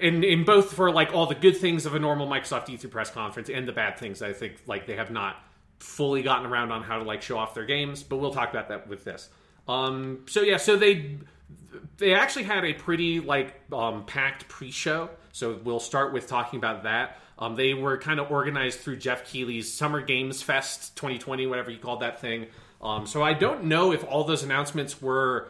in 0.00 0.24
in 0.24 0.44
both 0.44 0.72
for 0.72 0.90
like 0.90 1.12
all 1.14 1.26
the 1.26 1.34
good 1.34 1.56
things 1.56 1.84
of 1.86 1.94
a 1.94 1.98
normal 1.98 2.26
Microsoft 2.26 2.66
E3 2.68 2.90
press 2.90 3.10
conference 3.10 3.50
and 3.50 3.68
the 3.68 3.72
bad 3.72 3.98
things. 3.98 4.22
I 4.22 4.32
think 4.32 4.54
like 4.66 4.86
they 4.86 4.96
have 4.96 5.10
not 5.10 5.36
fully 5.80 6.22
gotten 6.22 6.46
around 6.46 6.72
on 6.72 6.82
how 6.82 6.98
to 6.98 7.04
like 7.04 7.20
show 7.20 7.36
off 7.36 7.54
their 7.54 7.66
games, 7.66 8.02
but 8.02 8.16
we'll 8.16 8.32
talk 8.32 8.48
about 8.50 8.68
that 8.68 8.88
with 8.88 9.04
this. 9.04 9.28
Um, 9.68 10.20
so 10.26 10.40
yeah, 10.40 10.56
so 10.56 10.76
they 10.76 11.18
they 11.98 12.14
actually 12.14 12.44
had 12.44 12.64
a 12.64 12.72
pretty 12.72 13.20
like 13.20 13.60
um, 13.72 14.04
packed 14.06 14.48
pre-show 14.48 15.10
so 15.34 15.58
we'll 15.64 15.80
start 15.80 16.12
with 16.12 16.28
talking 16.28 16.58
about 16.58 16.84
that. 16.84 17.18
Um, 17.40 17.56
they 17.56 17.74
were 17.74 17.98
kind 17.98 18.20
of 18.20 18.30
organized 18.30 18.78
through 18.78 18.96
jeff 18.96 19.24
keighley's 19.30 19.70
summer 19.70 20.00
games 20.00 20.40
fest 20.42 20.94
2020 20.96 21.48
whatever 21.48 21.72
you 21.72 21.78
called 21.78 22.00
that 22.00 22.20
thing. 22.20 22.46
Um, 22.80 23.06
so 23.06 23.22
i 23.22 23.34
don't 23.34 23.64
know 23.64 23.92
if 23.92 24.04
all 24.04 24.24
those 24.24 24.44
announcements 24.44 25.02
were 25.02 25.48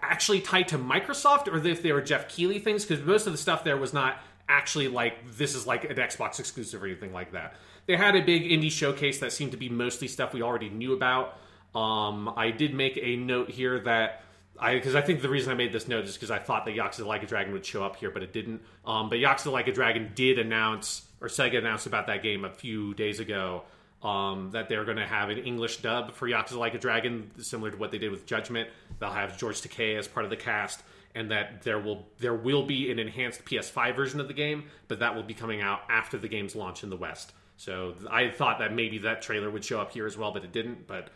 actually 0.00 0.40
tied 0.40 0.68
to 0.68 0.78
microsoft 0.78 1.46
or 1.46 1.64
if 1.66 1.82
they 1.82 1.92
were 1.92 2.00
jeff 2.00 2.28
keighley 2.28 2.58
things 2.58 2.84
because 2.84 3.04
most 3.04 3.26
of 3.26 3.32
the 3.32 3.38
stuff 3.38 3.64
there 3.64 3.76
was 3.76 3.92
not 3.92 4.18
actually 4.48 4.88
like 4.88 5.30
this 5.36 5.54
is 5.54 5.66
like 5.66 5.84
an 5.84 5.96
xbox 5.96 6.40
exclusive 6.40 6.82
or 6.82 6.86
anything 6.86 7.12
like 7.12 7.32
that. 7.32 7.54
They 7.86 7.96
had 7.96 8.16
a 8.16 8.22
big 8.22 8.44
indie 8.44 8.70
showcase 8.70 9.18
that 9.20 9.32
seemed 9.32 9.52
to 9.52 9.58
be 9.58 9.68
mostly 9.68 10.08
stuff 10.08 10.32
we 10.32 10.42
already 10.42 10.70
knew 10.70 10.94
about. 10.94 11.38
Um, 11.74 12.32
i 12.34 12.50
did 12.50 12.72
make 12.72 12.96
a 12.96 13.16
note 13.16 13.50
here 13.50 13.78
that 13.80 14.22
I 14.60 14.74
because 14.74 14.94
I 14.94 15.00
think 15.00 15.22
the 15.22 15.28
reason 15.28 15.52
I 15.52 15.54
made 15.54 15.72
this 15.72 15.88
note 15.88 16.04
is 16.04 16.14
because 16.14 16.30
I 16.30 16.38
thought 16.38 16.64
that 16.64 16.74
Yakuza 16.74 17.06
Like 17.06 17.22
a 17.22 17.26
Dragon 17.26 17.52
would 17.52 17.64
show 17.64 17.84
up 17.84 17.96
here, 17.96 18.10
but 18.10 18.22
it 18.22 18.32
didn't. 18.32 18.62
Um, 18.84 19.08
but 19.08 19.18
Yakuza 19.18 19.52
Like 19.52 19.68
a 19.68 19.72
Dragon 19.72 20.10
did 20.14 20.38
announce, 20.38 21.06
or 21.20 21.28
Sega 21.28 21.58
announced 21.58 21.86
about 21.86 22.06
that 22.08 22.22
game 22.22 22.44
a 22.44 22.50
few 22.50 22.94
days 22.94 23.20
ago, 23.20 23.62
um, 24.02 24.50
that 24.52 24.68
they're 24.68 24.84
going 24.84 24.96
to 24.96 25.06
have 25.06 25.28
an 25.30 25.38
English 25.38 25.78
dub 25.78 26.12
for 26.12 26.28
Yakuza 26.28 26.56
Like 26.56 26.74
a 26.74 26.78
Dragon, 26.78 27.30
similar 27.38 27.70
to 27.70 27.76
what 27.76 27.90
they 27.90 27.98
did 27.98 28.10
with 28.10 28.26
Judgment. 28.26 28.68
They'll 28.98 29.10
have 29.10 29.38
George 29.38 29.60
Takei 29.60 29.98
as 29.98 30.08
part 30.08 30.24
of 30.24 30.30
the 30.30 30.36
cast, 30.36 30.82
and 31.14 31.30
that 31.30 31.62
there 31.62 31.78
will 31.78 32.06
there 32.18 32.34
will 32.34 32.64
be 32.64 32.90
an 32.90 32.98
enhanced 32.98 33.44
PS5 33.44 33.94
version 33.94 34.20
of 34.20 34.28
the 34.28 34.34
game, 34.34 34.64
but 34.88 34.98
that 35.00 35.14
will 35.14 35.22
be 35.22 35.34
coming 35.34 35.60
out 35.60 35.80
after 35.88 36.18
the 36.18 36.28
game's 36.28 36.56
launch 36.56 36.82
in 36.82 36.90
the 36.90 36.96
West. 36.96 37.32
So 37.56 37.94
I 38.08 38.30
thought 38.30 38.60
that 38.60 38.72
maybe 38.72 38.98
that 38.98 39.20
trailer 39.20 39.50
would 39.50 39.64
show 39.64 39.80
up 39.80 39.92
here 39.92 40.06
as 40.06 40.16
well, 40.16 40.32
but 40.32 40.44
it 40.44 40.52
didn't. 40.52 40.86
But 40.86 41.08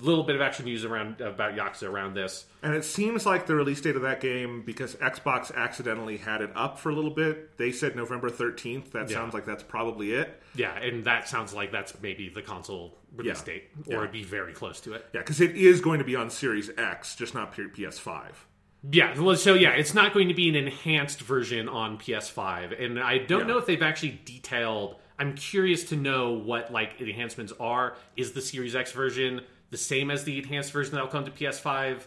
little 0.00 0.24
bit 0.24 0.34
of 0.34 0.40
extra 0.42 0.64
news 0.64 0.84
around 0.84 1.20
about 1.20 1.54
Yakuza 1.54 1.88
around 1.88 2.14
this. 2.14 2.46
And 2.62 2.74
it 2.74 2.84
seems 2.84 3.26
like 3.26 3.46
the 3.46 3.54
release 3.54 3.80
date 3.80 3.94
of 3.96 4.02
that 4.02 4.20
game, 4.20 4.62
because 4.62 4.94
Xbox 4.96 5.54
accidentally 5.54 6.16
had 6.16 6.40
it 6.40 6.50
up 6.54 6.78
for 6.78 6.90
a 6.90 6.94
little 6.94 7.10
bit, 7.10 7.56
they 7.58 7.70
said 7.72 7.94
November 7.94 8.30
13th. 8.30 8.92
That 8.92 9.10
Yeah. 9.10 9.16
sounds 9.16 9.34
like 9.34 9.44
that's 9.44 9.62
probably 9.62 10.12
it. 10.12 10.42
Yeah, 10.54 10.74
and 10.78 11.04
that 11.04 11.28
sounds 11.28 11.52
like 11.54 11.70
that's 11.72 12.00
maybe 12.02 12.28
the 12.28 12.42
console 12.42 12.98
release 13.14 13.40
Yeah. 13.40 13.44
date, 13.54 13.70
Yeah. 13.86 13.96
or 13.96 13.98
it'd 14.00 14.12
be 14.12 14.24
very 14.24 14.52
close 14.54 14.80
to 14.82 14.94
it. 14.94 15.06
Yeah, 15.12 15.20
because 15.20 15.40
it 15.40 15.54
is 15.56 15.80
going 15.80 15.98
to 15.98 16.04
be 16.04 16.16
on 16.16 16.30
Series 16.30 16.70
X, 16.78 17.14
just 17.14 17.34
not 17.34 17.52
PS5. 17.54 18.46
Yeah, 18.90 19.16
well, 19.20 19.36
so 19.36 19.54
yeah, 19.54 19.70
it's 19.72 19.94
not 19.94 20.12
going 20.12 20.26
to 20.28 20.34
be 20.34 20.48
an 20.48 20.56
enhanced 20.56 21.20
version 21.20 21.68
on 21.68 21.98
PS5, 21.98 22.72
and 22.72 22.98
I 22.98 23.18
don't 23.18 23.40
Yeah. 23.42 23.46
know 23.46 23.58
if 23.58 23.66
they've 23.66 23.82
actually 23.82 24.20
detailed. 24.24 24.96
I'm 25.18 25.34
curious 25.36 25.84
to 25.84 25.96
know 25.96 26.32
what 26.32 26.72
like 26.72 27.00
enhancements 27.00 27.52
are. 27.60 27.94
Is 28.16 28.32
the 28.32 28.40
Series 28.40 28.74
X 28.74 28.90
version 28.90 29.42
the 29.72 29.76
same 29.78 30.08
as 30.12 30.22
the 30.22 30.38
enhanced 30.38 30.70
version 30.70 30.92
that'll 30.94 31.08
come 31.08 31.24
to 31.24 31.30
PS5? 31.32 32.02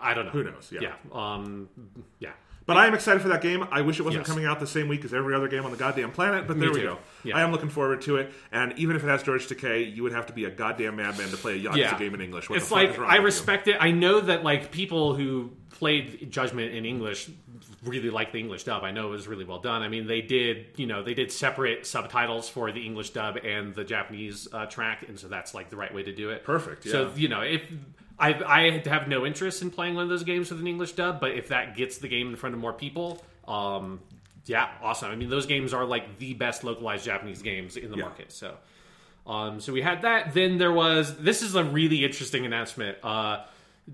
I 0.00 0.14
don't 0.14 0.26
know. 0.26 0.30
Who 0.30 0.44
knows? 0.44 0.70
Yeah. 0.70 0.80
Yeah. 0.82 0.94
Um. 1.12 1.68
Yeah. 2.20 2.30
But 2.66 2.78
I 2.78 2.86
am 2.86 2.94
excited 2.94 3.20
for 3.20 3.28
that 3.28 3.42
game. 3.42 3.66
I 3.70 3.82
wish 3.82 3.98
it 4.00 4.04
wasn't 4.04 4.22
Yes. 4.22 4.26
coming 4.28 4.46
out 4.46 4.58
the 4.58 4.66
same 4.66 4.88
week 4.88 5.04
as 5.04 5.12
every 5.12 5.34
other 5.34 5.48
game 5.48 5.66
on 5.66 5.70
the 5.70 5.76
goddamn 5.76 6.12
planet, 6.12 6.46
but 6.46 6.58
there 6.58 6.72
we 6.72 6.80
go. 6.80 6.96
Yeah. 7.22 7.36
I 7.36 7.42
am 7.42 7.52
looking 7.52 7.68
forward 7.68 8.00
to 8.02 8.16
it. 8.16 8.32
And 8.52 8.72
even 8.78 8.96
if 8.96 9.04
it 9.04 9.06
has 9.08 9.22
George 9.22 9.46
Takei, 9.48 9.94
you 9.94 10.02
would 10.02 10.12
have 10.12 10.26
to 10.26 10.32
be 10.32 10.46
a 10.46 10.50
goddamn 10.50 10.96
madman 10.96 11.28
to 11.28 11.36
play 11.36 11.56
a 11.58 11.62
Yakuza 11.62 11.76
Yeah. 11.76 11.98
game 11.98 12.14
in 12.14 12.22
English. 12.22 12.48
What 12.48 12.56
it's 12.56 12.66
the 12.68 12.74
fuck 12.74 12.96
like 12.96 12.98
I 13.00 13.12
with 13.14 13.20
you? 13.20 13.24
respect 13.26 13.68
it. 13.68 13.76
I 13.80 13.90
know 13.90 14.18
that 14.20 14.44
like 14.44 14.70
people 14.72 15.14
who 15.14 15.50
played 15.72 16.30
Judgment 16.32 16.72
in 16.72 16.86
English 16.86 17.28
really 17.84 18.10
like 18.10 18.32
the 18.32 18.38
English 18.38 18.64
dub. 18.64 18.82
I 18.84 18.90
know 18.90 19.08
it 19.08 19.10
was 19.10 19.28
really 19.28 19.44
well 19.44 19.60
done. 19.60 19.82
I 19.82 19.88
mean, 19.88 20.06
they 20.06 20.20
did 20.22 20.66
you 20.76 20.86
know 20.86 21.02
they 21.02 21.14
did 21.14 21.30
separate 21.32 21.86
subtitles 21.86 22.48
for 22.48 22.72
the 22.72 22.84
English 22.84 23.10
dub 23.10 23.36
and 23.38 23.74
the 23.74 23.84
Japanese 23.84 24.48
uh, 24.52 24.66
track, 24.66 25.04
and 25.08 25.18
so 25.18 25.28
that's 25.28 25.54
like 25.54 25.70
the 25.70 25.76
right 25.76 25.92
way 25.94 26.02
to 26.02 26.12
do 26.14 26.30
it. 26.30 26.44
Perfect, 26.44 26.84
So 26.88 27.10
you 27.16 27.28
know 27.28 27.40
if. 27.42 27.62
I, 28.16 28.28
I 28.44 28.82
have 28.88 29.08
no 29.08 29.26
interest 29.26 29.60
in 29.60 29.72
playing 29.72 29.96
one 29.96 30.04
of 30.04 30.08
those 30.08 30.22
games 30.22 30.48
with 30.48 30.60
an 30.60 30.68
English 30.68 30.92
dub, 30.92 31.18
but 31.20 31.32
if 31.32 31.48
that 31.48 31.74
gets 31.76 31.98
the 31.98 32.06
game 32.06 32.28
in 32.30 32.36
front 32.36 32.54
of 32.54 32.60
more 32.60 32.72
people, 32.72 33.20
um, 33.48 33.98
yeah, 34.46 34.68
awesome. 34.80 35.10
I 35.10 35.16
mean, 35.16 35.30
those 35.30 35.46
games 35.46 35.74
are 35.74 35.84
like 35.84 36.18
the 36.20 36.32
best 36.34 36.62
localized 36.62 37.04
Japanese 37.04 37.42
games 37.42 37.76
in 37.76 37.90
the 37.90 37.96
Yeah. 37.96 38.04
market. 38.04 38.30
So, 38.30 38.56
um, 39.26 39.60
so 39.60 39.72
we 39.72 39.82
had 39.82 40.02
that. 40.02 40.32
Then 40.32 40.58
there 40.58 40.70
was 40.70 41.16
this 41.16 41.42
is 41.42 41.56
a 41.56 41.64
really 41.64 42.04
interesting 42.04 42.46
announcement. 42.46 42.98
Uh, 43.02 43.44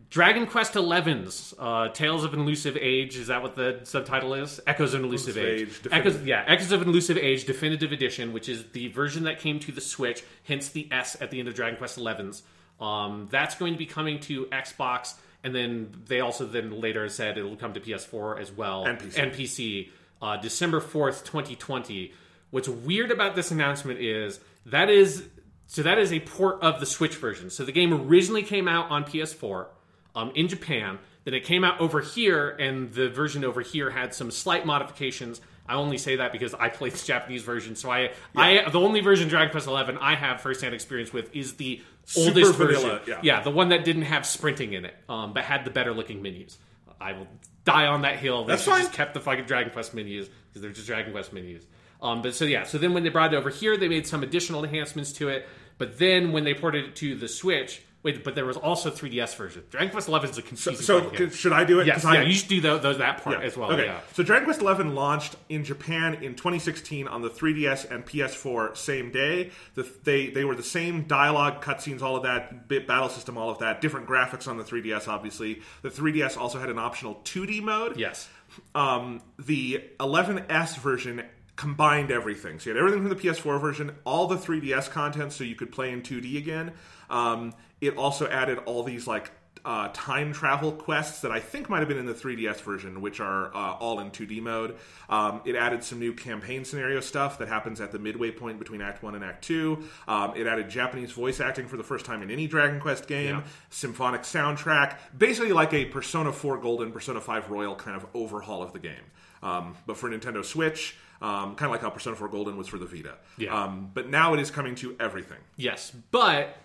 Dragon 0.09 0.47
Quest 0.47 0.75
XI's 0.75 1.53
uh, 1.59 1.89
Tales 1.89 2.23
of 2.23 2.33
an 2.33 2.41
Elusive 2.41 2.77
Age. 2.77 3.17
Is 3.17 3.27
that 3.27 3.43
what 3.43 3.57
the 3.57 3.81
subtitle 3.83 4.35
is? 4.35 4.61
Echoes 4.67 4.95
of 4.95 5.01
an 5.01 5.07
Elusive 5.07 5.37
Elusive 5.37 5.69
Age. 5.69 5.81
Age, 5.87 5.93
Echoes, 5.93 6.23
yeah, 6.23 6.45
Echoes 6.47 6.71
of 6.71 6.83
an 6.83 6.89
Elusive 6.89 7.19
Age 7.19 7.45
Definitive 7.45 7.91
Edition, 7.91 8.33
which 8.33 8.49
is 8.49 8.65
the 8.73 8.89
version 8.89 9.25
that 9.25 9.41
came 9.41 9.59
to 9.61 9.73
the 9.73 9.81
Switch, 9.81 10.23
hence 10.45 10.69
the 10.69 10.89
S 10.93 11.17
at 11.21 11.33
the 11.33 11.41
end 11.41 11.49
of 11.49 11.55
Dragon 11.55 11.77
Quest 11.77 11.99
XI's. 11.99 12.43
Um, 12.81 13.27
that's 13.31 13.57
going 13.57 13.73
to 13.73 13.79
be 13.79 13.87
coming 13.87 14.21
to 14.21 14.47
Xbox, 14.47 15.15
and 15.43 15.55
then 15.55 15.91
they 16.07 16.21
also 16.21 16.47
then 16.47 16.81
later 16.81 17.09
said 17.09 17.37
it'll 17.37 17.57
come 17.57 17.73
to 17.73 17.81
PS4 17.81 18.41
as 18.41 18.53
well 18.53 18.85
And 18.87 18.99
PC. 18.99 19.19
and 19.23 19.33
PC 19.33 19.89
uh, 20.23 20.37
December 20.37 20.81
4th, 20.81 21.25
2020. 21.25 22.13
What's 22.51 22.69
weird 22.69 23.11
about 23.11 23.35
this 23.35 23.51
announcement 23.51 24.01
is 24.01 24.39
that 24.67 24.89
is 24.89 25.25
so 25.67 25.83
that 25.83 25.99
is 25.99 26.13
a 26.13 26.21
port 26.21 26.63
of 26.63 26.81
the 26.81 26.87
Switch 26.87 27.17
version. 27.17 27.51
So 27.51 27.65
the 27.65 27.73
game 27.73 27.93
originally 27.93 28.43
came 28.43 28.67
out 28.69 28.91
on 28.91 29.05
PS4 29.05 29.67
um, 30.15 30.33
in 30.35 30.49
Japan. 30.49 30.99
Then 31.25 31.35
it 31.35 31.45
came 31.45 31.65
out 31.65 31.81
over 31.81 32.01
here, 32.01 32.49
and 32.51 32.93
the 32.93 33.11
version 33.11 33.45
over 33.45 33.61
here 33.61 33.91
had 33.91 34.15
some 34.15 34.31
slight 34.31 34.65
modifications. 34.65 35.41
I 35.69 35.75
only 35.75 35.99
say 35.99 36.17
that 36.17 36.33
because 36.33 36.55
I 36.55 36.69
played 36.69 36.93
the 36.93 37.07
Japanese 37.07 37.43
version, 37.43 37.77
so 37.77 37.91
I, 37.91 38.11
I 38.35 38.69
the 38.71 38.81
only 38.81 39.01
version 39.01 39.29
Dragon 39.29 39.53
Quest 39.53 39.69
Eleven 39.69 39.99
I 39.99 40.15
have 40.17 40.41
firsthand 40.41 40.75
experience 40.75 41.13
with 41.13 41.35
is 41.37 41.55
the 41.55 41.83
Super 42.07 42.29
oldest 42.29 42.55
vanilla, 42.57 42.99
version. 42.99 43.19
yeah. 43.23 43.43
the 43.43 43.51
one 43.51 43.69
that 43.69 43.85
didn't 43.85 44.03
have 44.03 44.27
sprinting 44.27 44.73
in 44.73 44.85
it, 44.85 44.95
um, 45.09 45.33
but 45.33 45.45
had 45.45 45.65
the 45.65 45.71
better 45.71 45.93
looking 45.93 46.23
menus. 46.23 46.59
I 47.01 47.13
will 47.13 47.29
die 47.65 47.87
on 47.87 48.03
that 48.03 48.17
hill. 48.17 48.45
They 48.45 48.55
That's 48.55 48.65
fine. 48.65 48.81
just 48.81 48.93
kept 48.95 49.15
the 49.15 49.21
fucking 49.21 49.45
Dragon 49.45 49.73
Quest 49.73 49.95
menus 49.95 50.29
because 50.49 50.63
they're 50.63 50.73
just 50.73 50.87
Dragon 50.87 51.13
Quest 51.13 51.33
menus. 51.33 51.65
Um, 52.03 52.23
but 52.23 52.35
so 52.35 52.47
yeah, 52.47 52.65
so 52.65 52.79
then 52.79 52.95
when 52.95 53.03
they 53.05 53.11
brought 53.11 53.33
it 53.33 53.37
over 53.37 53.51
here, 53.51 53.77
they 53.77 53.89
made 53.89 54.07
some 54.07 54.23
additional 54.23 54.65
enhancements 54.65 55.13
to 55.13 55.29
it. 55.29 55.47
But 55.79 55.99
then 55.99 56.33
when 56.33 56.45
they 56.45 56.55
ported 56.55 56.85
it 56.87 56.97
to 56.97 57.15
the 57.15 57.29
Switch, 57.29 57.83
wait, 58.03 58.25
but 58.25 58.35
there 58.35 58.45
was 58.47 58.57
also 58.57 58.91
3DS 58.91 59.37
version. 59.37 59.63
Dragon 59.71 59.91
Quest 59.91 60.09
Eleven 60.09 60.31
is 60.31 60.39
a 60.39 60.43
confusing. 60.43 60.85
So 60.85 61.11
game. 61.11 61.31
should 61.31 61.53
I 61.53 61.65
do 61.65 61.81
it? 61.81 61.87
yes, 61.87 62.05
I, 62.05 62.15
yeah, 62.15 62.23
you 62.23 62.33
should 62.35 62.49
do 62.49 62.61
tho- 62.61 62.79
those 62.79 62.99
that 62.99 63.23
part 63.23 63.39
Yeah. 63.41 63.45
as 63.47 63.57
well. 63.57 63.71
Okay. 63.73 63.85
Yeah. 63.87 64.01
So 64.15 64.23
Dragon 64.23 64.45
Quest 64.45 64.61
XI 64.61 64.85
launched 64.89 65.37
in 65.49 65.65
Japan 65.65 66.15
in 66.15 66.35
2016 66.35 67.07
on 67.09 67.23
the 67.23 67.29
3DS 67.31 67.91
and 67.91 68.05
PS4 68.07 68.77
same 68.77 69.11
day. 69.11 69.51
The, 69.75 69.87
they 70.05 70.29
they 70.31 70.45
were 70.45 70.55
the 70.55 70.63
same 70.63 71.03
dialogue, 71.05 71.63
cutscenes, 71.65 72.03
all 72.03 72.17
of 72.17 72.23
that, 72.25 72.69
bit 72.69 72.87
battle 72.87 73.09
system, 73.09 73.37
all 73.37 73.51
of 73.51 73.59
that. 73.59 73.81
Different 73.81 74.07
graphics 74.07 74.49
on 74.49 74.57
the 74.57 74.65
3DS, 74.65 75.09
obviously. 75.09 75.61
The 75.83 75.91
3DS 75.91 76.37
also 76.37 76.59
had 76.59 76.71
an 76.71 76.79
optional 76.79 77.17
2D 77.25 77.63
mode. 77.63 77.97
Yes. 77.99 78.29
Um, 78.75 79.23
the 79.39 79.85
11S 80.01 80.77
version 80.79 81.23
combined 81.57 82.11
everything. 82.11 82.59
So 82.59 82.71
you 82.71 82.77
had 82.77 82.81
everything 82.81 83.07
from 83.07 83.11
the 83.17 83.23
PS4 83.23 83.61
version, 83.61 83.93
all 84.05 84.27
the 84.27 84.37
3DS 84.37 84.91
content, 84.91 85.33
so 85.33 85.45
you 85.45 85.55
could 85.55 85.71
play 85.71 85.93
in 85.93 86.01
2D 86.03 86.39
again. 86.39 86.73
Um, 87.11 87.53
it 87.81 87.97
also 87.97 88.29
added 88.29 88.59
all 88.67 88.83
these 88.83 89.07
like 89.07 89.31
uh, 89.63 89.91
time 89.93 90.33
travel 90.33 90.73
quests 90.73 91.21
that 91.21 91.31
I 91.31 91.39
think 91.39 91.69
might 91.69 91.81
have 91.81 91.89
been 91.89 91.99
in 91.99 92.07
the 92.07 92.15
3DS 92.15 92.63
version, 92.63 93.03
which 93.03 93.21
are 93.21 93.55
uh, 93.55 93.75
all 93.75 94.01
in 94.01 94.11
2D 94.11 94.41
mode. 94.41 94.77
Um, 95.11 95.43
it 95.45 95.55
added 95.55 95.85
some 95.85 95.99
new 95.99 96.15
campaign 96.15 96.65
scenario 96.65 97.01
stuff 97.01 97.39
that 97.41 97.49
happens 97.49 97.79
at 97.83 97.93
the 97.93 97.99
midway 97.99 98.31
point 98.31 98.59
between 98.59 98.81
Act 98.81 99.03
1 99.03 99.15
and 99.15 99.23
Act 99.23 99.45
2. 99.45 99.83
Um, 100.09 100.33
it 100.35 100.47
added 100.47 100.71
Japanese 100.71 101.13
voice 101.13 101.41
acting 101.41 101.69
for 101.69 101.77
the 101.77 101.83
first 101.85 102.07
time 102.07 102.23
in 102.23 102.31
any 102.31 102.47
Dragon 102.47 102.81
Quest 102.81 103.07
game, 103.07 103.37
Yeah. 103.37 103.43
symphonic 103.69 104.23
soundtrack, 104.23 104.97
basically 105.19 105.53
like 105.53 105.75
a 105.75 105.85
Persona 105.85 106.33
4 106.33 106.57
Golden, 106.59 106.91
Persona 106.91 107.21
5 107.21 107.51
Royal 107.51 107.75
kind 107.75 107.97
of 107.99 108.07
overhaul 108.15 108.63
of 108.63 108.73
the 108.73 108.79
game. 108.79 109.05
Um, 109.43 109.77
but 109.87 109.99
for 109.99 110.09
Nintendo 110.09 110.43
Switch, 110.43 110.97
um, 111.21 111.55
kind 111.55 111.65
of 111.67 111.73
like 111.73 111.83
how 111.83 111.91
Persona 111.91 112.17
4 112.17 112.29
Golden 112.29 112.57
was 112.57 112.67
for 112.69 112.79
the 112.79 112.87
Vita. 112.87 113.17
Yeah. 113.37 113.55
Um, 113.65 113.91
but 113.93 114.09
now 114.09 114.33
it 114.33 114.41
is 114.41 114.51
coming 114.51 114.75
to 114.77 114.97
everything. 114.99 115.39
Yes, 115.57 115.93
but 116.11 116.57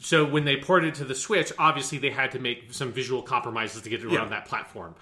so 0.00 0.24
when 0.24 0.44
they 0.44 0.56
ported 0.56 0.90
it 0.90 0.94
to 0.96 1.04
the 1.04 1.14
Switch, 1.14 1.52
obviously 1.58 1.98
they 1.98 2.10
had 2.10 2.32
to 2.32 2.38
make 2.38 2.72
some 2.72 2.92
visual 2.92 3.22
compromises 3.22 3.82
to 3.82 3.90
get 3.90 4.00
it 4.00 4.06
around 4.06 4.14
Yeah. 4.30 4.40
that 4.40 4.46
platform. 4.46 4.94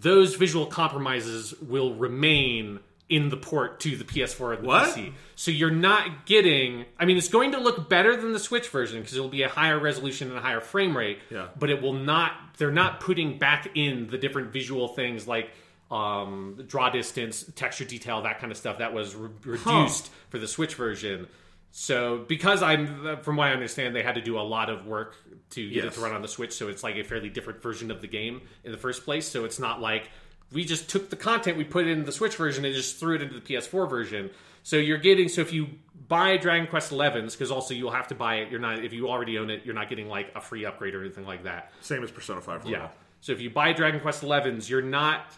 Those 0.00 0.34
visual 0.34 0.66
compromises 0.66 1.54
will 1.60 1.94
remain 1.94 2.80
in 3.08 3.28
the 3.28 3.36
port 3.36 3.78
to 3.80 3.96
the 3.96 4.04
PS4 4.04 4.52
and 4.54 4.64
the 4.64 4.66
What? 4.66 4.88
PC. 4.94 5.12
So 5.36 5.50
you're 5.52 5.70
not 5.70 6.26
getting. 6.26 6.84
I 6.98 7.04
mean, 7.04 7.16
it's 7.16 7.28
going 7.28 7.52
to 7.52 7.58
look 7.58 7.88
better 7.88 8.16
than 8.16 8.32
the 8.32 8.38
Switch 8.40 8.68
version 8.68 9.00
because 9.00 9.16
it'll 9.16 9.28
be 9.28 9.42
a 9.42 9.48
higher 9.48 9.78
resolution 9.78 10.28
and 10.28 10.36
a 10.36 10.40
higher 10.40 10.60
frame 10.60 10.96
rate. 10.96 11.20
Yeah. 11.30 11.46
But 11.58 11.70
it 11.70 11.80
will 11.80 11.92
not. 11.92 12.32
They're 12.58 12.72
not 12.72 13.00
putting 13.00 13.38
back 13.38 13.68
in 13.74 14.08
the 14.08 14.18
different 14.18 14.52
visual 14.52 14.88
things 14.88 15.26
like 15.28 15.50
um, 15.90 16.64
draw 16.66 16.90
distance, 16.90 17.44
texture 17.54 17.84
detail, 17.84 18.22
that 18.22 18.40
kind 18.40 18.50
of 18.50 18.58
stuff 18.58 18.78
that 18.78 18.92
was 18.92 19.14
re- 19.14 19.30
reduced 19.44 20.10
for 20.30 20.38
the 20.38 20.48
Switch 20.48 20.74
version. 20.74 21.28
So 21.78 22.24
because 22.26 22.62
I'm, 22.62 23.18
from 23.20 23.36
what 23.36 23.48
I 23.48 23.52
understand, 23.52 23.94
they 23.94 24.02
had 24.02 24.14
to 24.14 24.22
do 24.22 24.38
a 24.38 24.40
lot 24.40 24.70
of 24.70 24.86
work 24.86 25.14
to 25.50 25.70
get 25.70 25.84
it 25.84 25.92
to 25.92 26.00
run 26.00 26.14
on 26.14 26.22
the 26.22 26.26
Switch. 26.26 26.54
So 26.54 26.68
it's 26.68 26.82
like 26.82 26.96
a 26.96 27.04
fairly 27.04 27.28
different 27.28 27.62
version 27.62 27.90
of 27.90 28.00
the 28.00 28.06
game 28.06 28.40
in 28.64 28.72
the 28.72 28.78
first 28.78 29.04
place. 29.04 29.28
So 29.28 29.44
it's 29.44 29.58
not 29.58 29.78
like 29.78 30.08
we 30.50 30.64
just 30.64 30.88
took 30.88 31.10
the 31.10 31.16
content 31.16 31.58
we 31.58 31.64
put 31.64 31.86
it 31.86 31.90
in 31.90 32.06
the 32.06 32.12
Switch 32.12 32.34
version 32.34 32.64
and 32.64 32.74
just 32.74 32.96
threw 32.96 33.16
it 33.16 33.20
into 33.20 33.34
the 33.34 33.42
PS4 33.42 33.90
version. 33.90 34.30
So 34.62 34.76
you're 34.76 34.96
getting 34.96 35.28
so 35.28 35.42
if 35.42 35.52
you 35.52 35.68
buy 36.08 36.38
Dragon 36.38 36.66
Quest 36.66 36.92
11s 36.92 37.32
because 37.32 37.50
also 37.50 37.74
you'll 37.74 37.90
have 37.90 38.08
to 38.08 38.14
buy 38.14 38.36
it. 38.36 38.50
You're 38.50 38.58
not 38.58 38.82
if 38.82 38.94
you 38.94 39.10
already 39.10 39.36
own 39.36 39.50
it. 39.50 39.66
You're 39.66 39.74
not 39.74 39.90
getting 39.90 40.08
like 40.08 40.32
a 40.34 40.40
free 40.40 40.64
upgrade 40.64 40.94
or 40.94 41.02
anything 41.02 41.26
like 41.26 41.44
that. 41.44 41.72
Same 41.82 42.02
as 42.02 42.10
Persona 42.10 42.40
5 42.40 42.64
Royal. 42.64 42.72
Yeah. 42.72 42.88
So 43.20 43.32
if 43.32 43.40
you 43.42 43.50
buy 43.50 43.74
Dragon 43.74 44.00
Quest 44.00 44.22
11s, 44.22 44.70
you're 44.70 44.80
not 44.80 45.30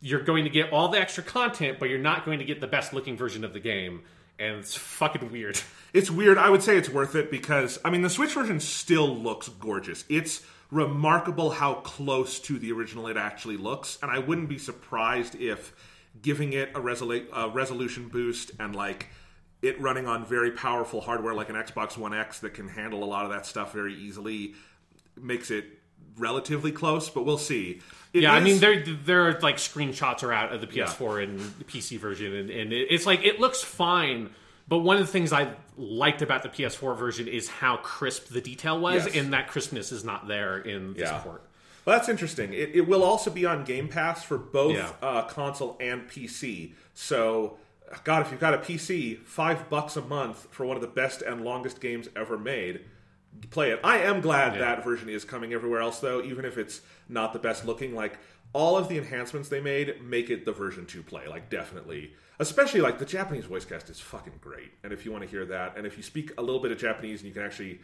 you're 0.00 0.22
going 0.22 0.44
to 0.44 0.50
get 0.50 0.72
all 0.72 0.88
the 0.88 0.98
extra 0.98 1.22
content, 1.22 1.78
but 1.78 1.90
you're 1.90 1.98
not 1.98 2.24
going 2.24 2.38
to 2.38 2.44
get 2.46 2.62
the 2.62 2.66
best 2.66 2.94
looking 2.94 3.18
version 3.18 3.44
of 3.44 3.52
the 3.52 3.60
game, 3.60 4.02
and 4.38 4.56
it's 4.58 4.74
fucking 4.74 5.30
weird. 5.30 5.60
It's 5.94 6.10
weird. 6.10 6.38
I 6.38 6.50
would 6.50 6.60
say 6.60 6.76
it's 6.76 6.88
worth 6.88 7.14
it 7.14 7.30
because 7.30 7.78
I 7.84 7.90
mean 7.90 8.02
the 8.02 8.10
Switch 8.10 8.32
version 8.32 8.58
still 8.58 9.06
looks 9.06 9.48
gorgeous. 9.48 10.04
It's 10.08 10.42
remarkable 10.72 11.50
how 11.50 11.74
close 11.74 12.40
to 12.40 12.58
the 12.58 12.72
original 12.72 13.06
it 13.06 13.16
actually 13.16 13.56
looks, 13.56 13.96
and 14.02 14.10
I 14.10 14.18
wouldn't 14.18 14.48
be 14.48 14.58
surprised 14.58 15.36
if 15.36 15.72
giving 16.20 16.52
it 16.52 16.72
a, 16.74 16.80
a 16.80 17.48
resolution 17.48 18.08
boost 18.08 18.50
and 18.58 18.74
like 18.74 19.06
it 19.62 19.80
running 19.80 20.08
on 20.08 20.26
very 20.26 20.50
powerful 20.50 21.00
hardware 21.00 21.32
like 21.32 21.48
an 21.48 21.54
Xbox 21.54 21.96
One 21.96 22.12
X 22.12 22.40
that 22.40 22.54
can 22.54 22.68
handle 22.68 23.04
a 23.04 23.06
lot 23.06 23.24
of 23.24 23.30
that 23.30 23.46
stuff 23.46 23.72
very 23.72 23.94
easily 23.94 24.54
makes 25.16 25.50
it 25.50 25.64
relatively 26.18 26.72
close. 26.72 27.08
But 27.08 27.24
we'll 27.24 27.38
see. 27.38 27.80
It 28.14 28.22
Yeah, 28.22 28.32
I 28.32 28.40
mean, 28.40 28.60
there 28.60 28.80
there 28.82 29.28
are 29.28 29.38
like 29.40 29.56
screenshots 29.56 30.22
are 30.22 30.32
out 30.32 30.52
of 30.52 30.60
the 30.60 30.66
PS4 30.68 31.24
and 31.24 31.40
the 31.58 31.64
PC 31.64 31.98
version, 31.98 32.32
and, 32.34 32.48
and 32.48 32.72
it, 32.72 32.86
it's 32.90 33.04
like 33.06 33.24
it 33.24 33.40
looks 33.40 33.62
fine. 33.62 34.30
But 34.66 34.78
one 34.78 34.96
of 34.96 35.02
the 35.02 35.12
things 35.12 35.30
I 35.32 35.50
liked 35.76 36.22
about 36.22 36.42
the 36.42 36.48
PS4 36.48 36.96
version 36.96 37.28
is 37.28 37.48
how 37.48 37.76
crisp 37.76 38.28
the 38.28 38.40
detail 38.40 38.80
was, 38.80 39.04
Yes. 39.06 39.16
and 39.16 39.32
that 39.34 39.48
crispness 39.48 39.92
is 39.92 40.04
not 40.04 40.26
there 40.26 40.58
in 40.58 40.94
this 40.94 41.02
Yeah. 41.10 41.18
port. 41.18 41.42
Well, 41.84 41.98
that's 41.98 42.08
interesting. 42.08 42.54
It, 42.54 42.70
it 42.74 42.88
will 42.88 43.02
also 43.04 43.30
be 43.30 43.44
on 43.44 43.64
Game 43.64 43.88
Pass 43.88 44.24
for 44.24 44.38
both 44.38 44.74
Yeah. 44.76 44.90
uh, 45.02 45.22
console 45.26 45.76
and 45.80 46.08
PC. 46.08 46.72
So, 46.94 47.58
God, 48.04 48.24
if 48.24 48.30
you've 48.30 48.40
got 48.40 48.54
a 48.54 48.58
PC, 48.58 49.16
five 49.26 49.68
bucks 49.68 49.96
a 49.96 50.00
month 50.00 50.46
for 50.50 50.64
one 50.64 50.76
of 50.76 50.80
the 50.80 50.88
best 50.88 51.20
and 51.20 51.44
longest 51.44 51.82
games 51.82 52.08
ever 52.16 52.38
made. 52.38 52.80
Play 53.50 53.70
it. 53.70 53.80
I 53.84 53.98
am 53.98 54.20
glad 54.20 54.58
that 54.58 54.84
version 54.84 55.08
is 55.08 55.24
coming 55.24 55.52
everywhere 55.52 55.80
else, 55.80 56.00
though, 56.00 56.22
even 56.22 56.44
if 56.44 56.58
it's 56.58 56.80
not 57.08 57.32
the 57.32 57.38
best 57.38 57.64
looking. 57.64 57.94
Like 57.94 58.18
all 58.52 58.76
of 58.76 58.88
the 58.88 58.96
enhancements 58.96 59.48
they 59.48 59.60
made 59.60 60.02
make 60.02 60.30
it 60.30 60.44
the 60.44 60.52
version 60.52 60.86
to 60.86 61.02
play. 61.02 61.26
Like 61.26 61.50
definitely, 61.50 62.12
especially 62.38 62.80
like 62.80 62.98
the 62.98 63.04
Japanese 63.04 63.44
voice 63.44 63.64
cast 63.64 63.90
is 63.90 64.00
fucking 64.00 64.38
great. 64.40 64.72
And 64.82 64.92
if 64.92 65.04
you 65.04 65.12
want 65.12 65.24
to 65.24 65.30
hear 65.30 65.44
that, 65.46 65.76
and 65.76 65.86
if 65.86 65.96
you 65.96 66.02
speak 66.02 66.32
a 66.38 66.42
little 66.42 66.60
bit 66.60 66.72
of 66.72 66.78
Japanese 66.78 67.20
and 67.20 67.28
you 67.28 67.34
can 67.34 67.42
actually 67.42 67.80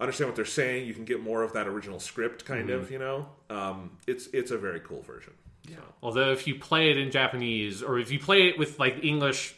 understand 0.00 0.28
what 0.28 0.36
they're 0.36 0.44
saying, 0.44 0.86
you 0.86 0.94
can 0.94 1.04
get 1.04 1.22
more 1.22 1.42
of 1.42 1.52
that 1.52 1.68
original 1.68 2.00
script, 2.00 2.44
kind 2.44 2.70
of. 2.70 2.90
You 2.90 2.98
know, 2.98 3.28
um, 3.50 3.98
it's 4.06 4.26
it's 4.32 4.50
a 4.50 4.58
very 4.58 4.80
cool 4.80 5.02
version. 5.02 5.34
Yeah. 5.68 5.76
Although 6.02 6.32
if 6.32 6.46
you 6.46 6.56
play 6.56 6.90
it 6.90 6.98
in 6.98 7.10
Japanese 7.10 7.82
or 7.82 7.98
if 7.98 8.10
you 8.10 8.18
play 8.18 8.48
it 8.48 8.58
with 8.58 8.78
like 8.78 9.02
English, 9.02 9.54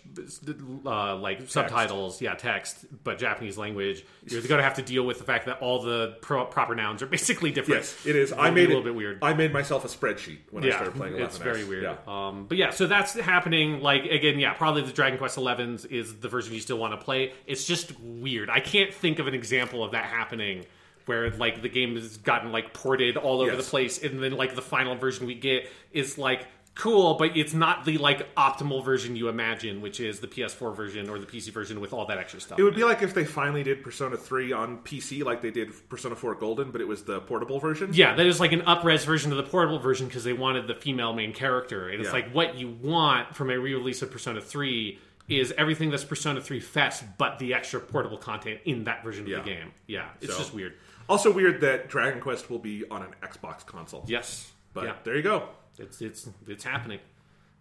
uh, 0.87 1.17
like 1.17 1.49
subtitles, 1.49 2.23
yeah, 2.23 2.35
text, 2.35 2.85
but 3.03 3.19
Japanese 3.19 3.59
language, 3.59 4.05
you're 4.25 4.41
going 4.43 4.59
to 4.59 4.63
have 4.63 4.75
to 4.75 4.83
deal 4.83 5.05
with 5.05 5.19
the 5.19 5.25
fact 5.25 5.47
that 5.47 5.61
all 5.61 5.83
the 5.83 6.17
pro- 6.21 6.45
proper 6.45 6.77
nouns 6.77 7.03
are 7.03 7.07
basically 7.19 7.51
different. 7.51 7.81
Yes, 7.81 8.07
it 8.07 8.15
is. 8.15 8.31
It'll 8.31 8.45
I 8.45 8.51
made 8.51 8.67
a 8.67 8.69
little 8.69 8.83
it, 8.83 8.85
bit 8.85 8.95
weird. 8.95 9.19
I 9.23 9.35
made 9.35 9.53
myself 9.53 9.85
a 9.85 9.89
spreadsheet 9.89 10.39
when 10.51 10.65
I 10.65 10.71
started 10.71 10.95
playing. 10.95 11.15
11S. 11.15 11.25
it's 11.25 11.39
very 11.39 11.65
weird. 11.65 11.83
Yeah. 11.83 11.97
Um, 12.07 12.47
but 12.47 12.57
yeah, 12.57 12.71
so 12.71 12.87
that's 12.87 13.15
happening. 13.15 13.81
Like 13.81 14.05
again, 14.05 14.39
yeah, 14.39 14.53
probably 14.53 14.83
the 14.83 14.93
Dragon 14.93 15.19
Quest 15.19 15.37
11s 15.37 15.91
is 15.91 16.21
the 16.21 16.29
version 16.29 16.55
you 16.55 16.61
still 16.61 16.79
want 16.79 16.93
to 16.93 17.05
play. 17.05 17.33
It's 17.47 17.65
just 17.67 17.99
weird. 18.01 18.51
I 18.51 18.61
can't 18.61 18.95
think 18.95 19.19
of 19.19 19.27
an 19.27 19.35
example 19.35 19.83
of 19.83 19.93
that 19.93 20.05
happening 20.05 20.67
where 21.07 21.31
like 21.31 21.63
the 21.63 21.69
game 21.69 21.95
has 21.95 22.17
gotten 22.19 22.53
like 22.53 22.73
ported 22.75 23.17
all 23.17 23.41
over 23.41 23.53
Yes. 23.53 23.65
the 23.65 23.71
place, 23.71 24.03
and 24.03 24.23
then 24.23 24.33
like 24.33 24.55
the 24.55 24.63
final 24.63 24.95
version 24.97 25.27
we 25.27 25.35
get 25.35 25.69
is 25.93 26.19
like 26.19 26.47
cool, 26.75 27.15
but 27.15 27.35
it's 27.35 27.55
not 27.55 27.87
the 27.87 27.97
like 27.97 28.35
optimal 28.35 28.85
version 28.85 29.17
you 29.17 29.29
imagine, 29.31 29.81
which 29.81 29.99
is 29.99 30.21
the 30.21 30.27
PS4 30.27 30.77
version 30.77 31.09
or 31.09 31.19
the 31.19 31.25
PC 31.25 31.51
version 31.51 31.81
with 31.81 31.95
all 31.95 32.05
that 32.05 32.19
extra 32.19 32.39
stuff. 32.39 32.59
It 32.59 32.65
would 32.65 32.75
be 32.75 32.85
like 32.85 33.01
if 33.01 33.15
they 33.15 33.25
finally 33.25 33.63
did 33.63 33.83
Persona 33.83 34.15
3 34.19 34.53
on 34.53 34.79
PC 34.79 35.25
like 35.25 35.41
they 35.41 35.51
did 35.51 35.71
Persona 35.89 36.15
4 36.15 36.35
Golden, 36.35 36.71
but 36.71 36.83
it 36.83 36.87
was 36.89 37.05
the 37.05 37.21
portable 37.21 37.59
version. 37.61 37.91
Yeah, 37.95 38.15
that 38.15 38.27
is 38.27 38.41
like 38.41 38.53
an 38.53 38.61
upres 38.63 39.07
version 39.07 39.31
of 39.31 39.39
the 39.39 39.45
portable 39.45 39.79
version 39.79 40.07
because 40.07 40.23
they 40.25 40.35
wanted 40.35 40.67
the 40.67 40.75
female 40.75 41.15
main 41.15 41.33
character. 41.33 41.89
And 41.89 42.01
it's 42.01 42.09
Yeah. 42.09 42.13
like 42.13 42.33
what 42.35 42.59
you 42.59 42.69
want 42.83 43.35
from 43.35 43.49
a 43.51 43.59
re-release 43.59 44.03
of 44.03 44.11
Persona 44.11 44.43
3 44.43 44.99
is 45.31 45.53
everything 45.57 45.91
that's 45.91 46.05
Persona 46.05 46.43
3 46.43 46.61
fetched, 46.61 47.03
but 47.17 47.39
the 47.39 47.55
extra 47.55 47.81
portable 47.81 48.19
content 48.19 48.61
in 48.67 48.85
that 48.85 49.03
version 49.03 49.23
of 49.25 49.29
Yeah. 49.31 49.39
the 49.39 49.45
game. 49.45 49.73
Yeah, 49.87 50.09
it's 50.21 50.31
So- 50.33 50.39
just 50.41 50.53
weird. 50.53 50.75
Also 51.09 51.31
weird 51.33 51.61
that 51.61 51.89
Dragon 51.89 52.21
Quest 52.21 52.51
will 52.51 52.59
be 52.59 52.85
on 52.91 53.03
an 53.03 53.11
Xbox 53.23 53.65
console. 53.65 54.05
Yes, 54.07 54.53
But 54.75 54.85
yeah, 54.85 54.95
there 55.05 55.17
you 55.17 55.23
go. 55.23 55.49
it's 55.79 56.01
it's 56.01 56.29
it's 56.47 56.65
happening. 56.65 56.99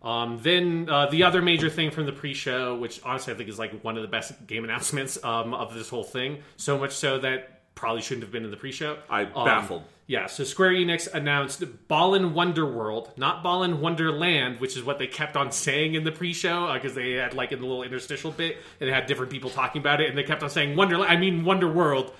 Um, 0.01 0.39
then 0.43 0.87
uh, 0.89 1.07
the 1.07 1.23
other 1.23 1.41
major 1.41 1.69
thing 1.69 1.89
from 1.89 2.05
the 2.05 2.11
pre-show, 2.11 2.75
which 2.75 3.01
honestly 3.03 3.33
I 3.33 3.37
think 3.37 3.49
is 3.49 3.57
like 3.57 3.83
one 3.83 3.95
of 3.95 4.03
the 4.03 4.07
best 4.07 4.45
game 4.45 4.63
announcements 4.63 5.21
um, 5.23 5.53
of 5.53 5.73
this 5.73 5.89
whole 5.89 6.03
thing, 6.03 6.43
so 6.57 6.77
much 6.77 6.91
so 6.91 7.17
that 7.19 7.61
probably 7.73 8.01
shouldn't 8.01 8.23
have 8.23 8.31
been 8.31 8.45
in 8.45 8.51
the 8.51 8.57
pre-show. 8.57 8.97
I 9.09 9.23
Um, 9.25 9.45
baffled. 9.45 9.83
Yeah, 10.07 10.27
so 10.27 10.43
Square 10.43 10.73
Enix 10.73 11.11
announced 11.11 11.63
Balan 11.87 12.35
Wonderworld, 12.35 13.17
not 13.17 13.41
Balan 13.41 13.81
Wonderland, 13.81 14.59
which 14.59 14.77
is 14.77 14.83
what 14.83 14.99
they 14.99 15.07
kept 15.07 15.35
on 15.35 15.51
saying 15.51 15.95
in 15.95 16.03
the 16.03 16.11
pre-show 16.11 16.71
because 16.73 16.93
they 16.93 17.13
had 17.13 17.33
like 17.33 17.51
in 17.51 17.59
the 17.59 17.65
little 17.65 17.81
interstitial 17.81 18.29
bit 18.31 18.57
and 18.79 18.87
they 18.87 18.93
had 18.93 19.07
different 19.07 19.31
people 19.31 19.49
talking 19.49 19.81
about 19.81 20.01
it, 20.01 20.09
and 20.09 20.17
they 20.17 20.23
kept 20.23 20.43
on 20.43 20.49
saying 20.51 20.75
Wonderland. 20.75 21.11
I 21.11 21.17
mean 21.17 21.43
Wonderworld. 21.43 22.11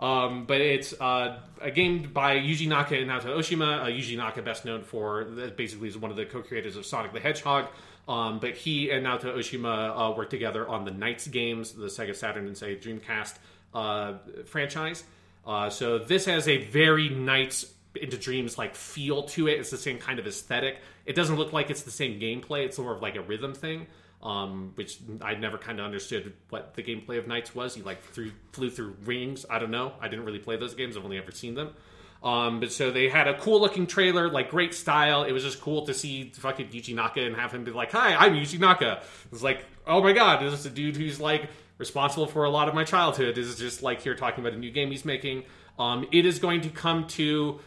Um, 0.00 0.44
but 0.46 0.60
it's 0.60 0.92
uh, 1.00 1.38
a 1.60 1.70
game 1.70 2.10
by 2.12 2.36
Yuji 2.36 2.68
Naka 2.68 2.96
and 2.98 3.10
Naoto 3.10 3.36
Oshima. 3.36 3.82
Uh, 3.82 3.86
Yuji 3.86 4.16
Naka, 4.16 4.42
best 4.42 4.64
known 4.64 4.82
for 4.82 5.24
basically 5.56 5.88
is 5.88 5.96
one 5.96 6.10
of 6.10 6.16
the 6.16 6.26
co-creators 6.26 6.76
of 6.76 6.84
Sonic 6.84 7.12
the 7.12 7.20
Hedgehog. 7.20 7.66
Um, 8.06 8.38
but 8.38 8.56
he 8.56 8.90
and 8.90 9.06
Naoto 9.06 9.34
Oshima 9.36 10.10
uh, 10.12 10.14
worked 10.14 10.30
together 10.30 10.68
on 10.68 10.84
the 10.84 10.90
NiGHTS 10.90 11.30
games, 11.30 11.72
the 11.72 11.86
Sega 11.86 12.14
Saturn 12.14 12.46
and 12.46 12.56
Sega 12.56 12.82
Dreamcast 12.82 13.36
uh, 13.72 14.14
franchise. 14.44 15.04
Uh, 15.46 15.70
so 15.70 15.98
this 15.98 16.26
has 16.26 16.48
a 16.48 16.58
very 16.66 17.08
NiGHTS 17.08 17.70
into 18.00 18.18
Dreams 18.18 18.58
like 18.58 18.74
feel 18.74 19.22
to 19.22 19.48
it. 19.48 19.60
It's 19.60 19.70
the 19.70 19.78
same 19.78 19.98
kind 19.98 20.18
of 20.18 20.26
aesthetic. 20.26 20.78
It 21.06 21.14
doesn't 21.14 21.36
look 21.36 21.52
like 21.52 21.70
it's 21.70 21.82
the 21.82 21.90
same 21.90 22.20
gameplay. 22.20 22.64
It's 22.64 22.78
more 22.78 22.94
of 22.94 23.00
like 23.00 23.16
a 23.16 23.22
rhythm 23.22 23.54
thing 23.54 23.86
um, 24.24 24.72
which 24.74 24.98
I 25.20 25.34
never 25.34 25.58
kind 25.58 25.78
of 25.78 25.84
understood 25.84 26.32
what 26.48 26.74
the 26.74 26.82
gameplay 26.82 27.18
of 27.18 27.26
NiGHTS 27.26 27.54
was. 27.54 27.74
He 27.74 27.82
like 27.82 28.02
threw, 28.02 28.32
flew 28.52 28.70
through 28.70 28.96
rings. 29.04 29.44
I 29.48 29.58
don't 29.58 29.70
know. 29.70 29.92
I 30.00 30.08
didn't 30.08 30.24
really 30.24 30.38
play 30.38 30.56
those 30.56 30.74
games. 30.74 30.96
I've 30.96 31.04
only 31.04 31.18
ever 31.18 31.30
seen 31.30 31.54
them. 31.54 31.74
Um, 32.22 32.58
but 32.58 32.72
so 32.72 32.90
they 32.90 33.10
had 33.10 33.28
a 33.28 33.38
cool 33.38 33.60
looking 33.60 33.86
trailer, 33.86 34.30
like 34.30 34.50
great 34.50 34.72
style. 34.72 35.24
It 35.24 35.32
was 35.32 35.42
just 35.42 35.60
cool 35.60 35.84
to 35.84 35.92
see 35.92 36.32
fucking 36.34 36.68
Yuji 36.68 36.94
Naka 36.94 37.20
and 37.20 37.36
have 37.36 37.52
him 37.52 37.64
be 37.64 37.70
like, 37.70 37.92
"Hi, 37.92 38.14
I'm 38.14 38.32
Yuji 38.32 38.58
Naka." 38.58 39.02
It's 39.30 39.42
like, 39.42 39.62
oh 39.86 40.02
my 40.02 40.14
god, 40.14 40.40
this 40.40 40.58
is 40.58 40.64
a 40.64 40.70
dude 40.70 40.96
who's 40.96 41.20
like 41.20 41.50
responsible 41.76 42.26
for 42.26 42.44
a 42.44 42.50
lot 42.50 42.66
of 42.66 42.74
my 42.74 42.84
childhood. 42.84 43.34
This 43.34 43.46
Is 43.46 43.58
just 43.58 43.82
like 43.82 44.00
here 44.00 44.14
talking 44.14 44.42
about 44.42 44.56
a 44.56 44.58
new 44.58 44.70
game 44.70 44.90
he's 44.90 45.04
making. 45.04 45.44
Um, 45.78 46.06
it 46.12 46.24
is 46.24 46.38
going 46.38 46.62
to 46.62 46.70
come 46.70 47.06
to 47.08 47.60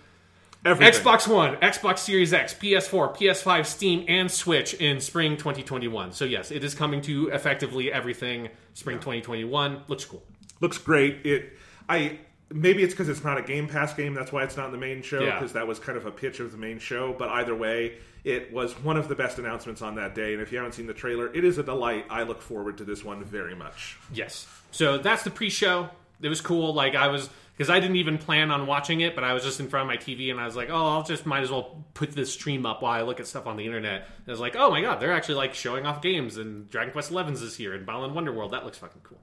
Everything. 0.66 1.02
Xbox 1.02 1.28
One, 1.28 1.56
Xbox 1.58 2.00
Series 2.00 2.34
X, 2.34 2.54
PS4, 2.54 3.16
PS5, 3.16 3.66
Steam, 3.66 4.06
and 4.08 4.30
Switch 4.30 4.74
in 4.74 5.00
spring 5.00 5.38
2021. 5.38 6.12
So 6.12 6.26
yes, 6.26 6.52
it 6.52 6.64
is 6.64 6.76
coming 6.76 7.02
to 7.04 7.30
effectively 7.30 7.92
everything 7.92 8.50
spring 8.74 8.98
2021. 8.98 9.84
Looks 9.88 10.06
cool. 10.06 10.24
looks 10.60 10.78
great. 10.78 11.26
It, 11.26 11.54
I 11.88 12.20
maybe 12.52 12.82
it's 12.84 12.94
because 12.94 13.08
it's 13.10 13.24
not 13.24 13.38
a 13.38 13.42
Game 13.42 13.68
Pass 13.68 13.94
game. 13.94 14.14
That's 14.14 14.32
why 14.32 14.44
it's 14.44 14.58
not 14.58 14.66
in 14.68 14.72
the 14.72 14.78
main 14.78 15.02
show 15.02 15.22
Yeah. 15.24 15.36
because 15.40 15.54
that 15.54 15.68
was 15.68 15.80
kind 15.80 15.98
of 15.98 16.06
a 16.06 16.12
pitch 16.12 16.40
of 16.40 16.52
the 16.52 16.58
main 16.58 16.80
show. 16.80 17.14
But 17.14 17.30
either 17.30 17.56
way, 17.56 17.96
it 18.24 18.52
was 18.52 18.74
one 18.84 18.98
of 18.98 19.08
the 19.08 19.16
best 19.16 19.38
announcements 19.40 19.82
on 19.82 19.96
that 19.96 20.16
day. 20.16 20.34
And 20.34 20.42
if 20.42 20.52
you 20.52 20.58
haven't 20.58 20.74
seen 20.74 20.88
the 20.88 20.94
trailer, 20.94 21.34
it 21.34 21.44
is 21.46 21.58
a 21.60 21.64
delight. 21.64 22.06
I 22.10 22.24
look 22.24 22.42
forward 22.42 22.78
to 22.80 22.84
this 22.84 23.04
one 23.06 23.24
very 23.24 23.56
much. 23.56 23.98
Yes. 24.14 24.48
So 24.72 24.98
that's 24.98 25.24
the 25.24 25.30
pre-show. 25.32 25.90
It 26.22 26.30
was 26.30 26.42
cool. 26.42 26.74
Like 26.74 26.96
I 26.96 27.08
was 27.08 27.30
because 27.58 27.72
I 27.72 27.80
didn't 27.80 27.96
even 27.96 28.20
plan 28.20 28.52
on 28.52 28.68
watching 28.68 29.02
it, 29.02 29.16
but 29.16 29.24
I 29.24 29.34
was 29.34 29.44
just 29.44 29.60
in 29.60 29.68
front 29.68 29.90
of 29.90 29.96
my 29.96 29.98
TV 29.98 30.30
and 30.30 30.40
I 30.40 30.46
was 30.46 30.56
like, 30.56 30.70
oh, 30.70 30.86
I'll 30.86 31.04
just 31.04 31.26
might 31.26 31.42
as 31.42 31.50
well 31.50 31.84
put 31.96 32.12
this 32.12 32.32
stream 32.32 32.68
up 32.68 32.84
while 32.84 32.92
I 32.92 33.02
look 33.02 33.20
at 33.20 33.26
stuff 33.26 33.48
on 33.48 33.58
the 33.58 33.66
internet. 33.66 34.02
And 34.02 34.28
I 34.28 34.32
was 34.32 34.40
like, 34.40 34.56
oh 34.56 34.70
my 34.70 34.82
god, 34.82 35.00
they're 35.00 35.12
actually 35.12 35.36
like 35.36 35.56
showing 35.56 35.86
off 35.86 36.02
games 36.02 36.38
and 36.38 36.70
Dragon 36.70 36.92
Quest 36.92 37.10
Eleven's 37.10 37.42
is 37.42 37.56
here 37.56 37.74
and 37.74 37.84
Balan 37.84 38.12
Wonderworld. 38.12 38.52
That 38.52 38.64
looks 38.64 38.78
fucking 38.78 39.02
cool. 39.04 39.20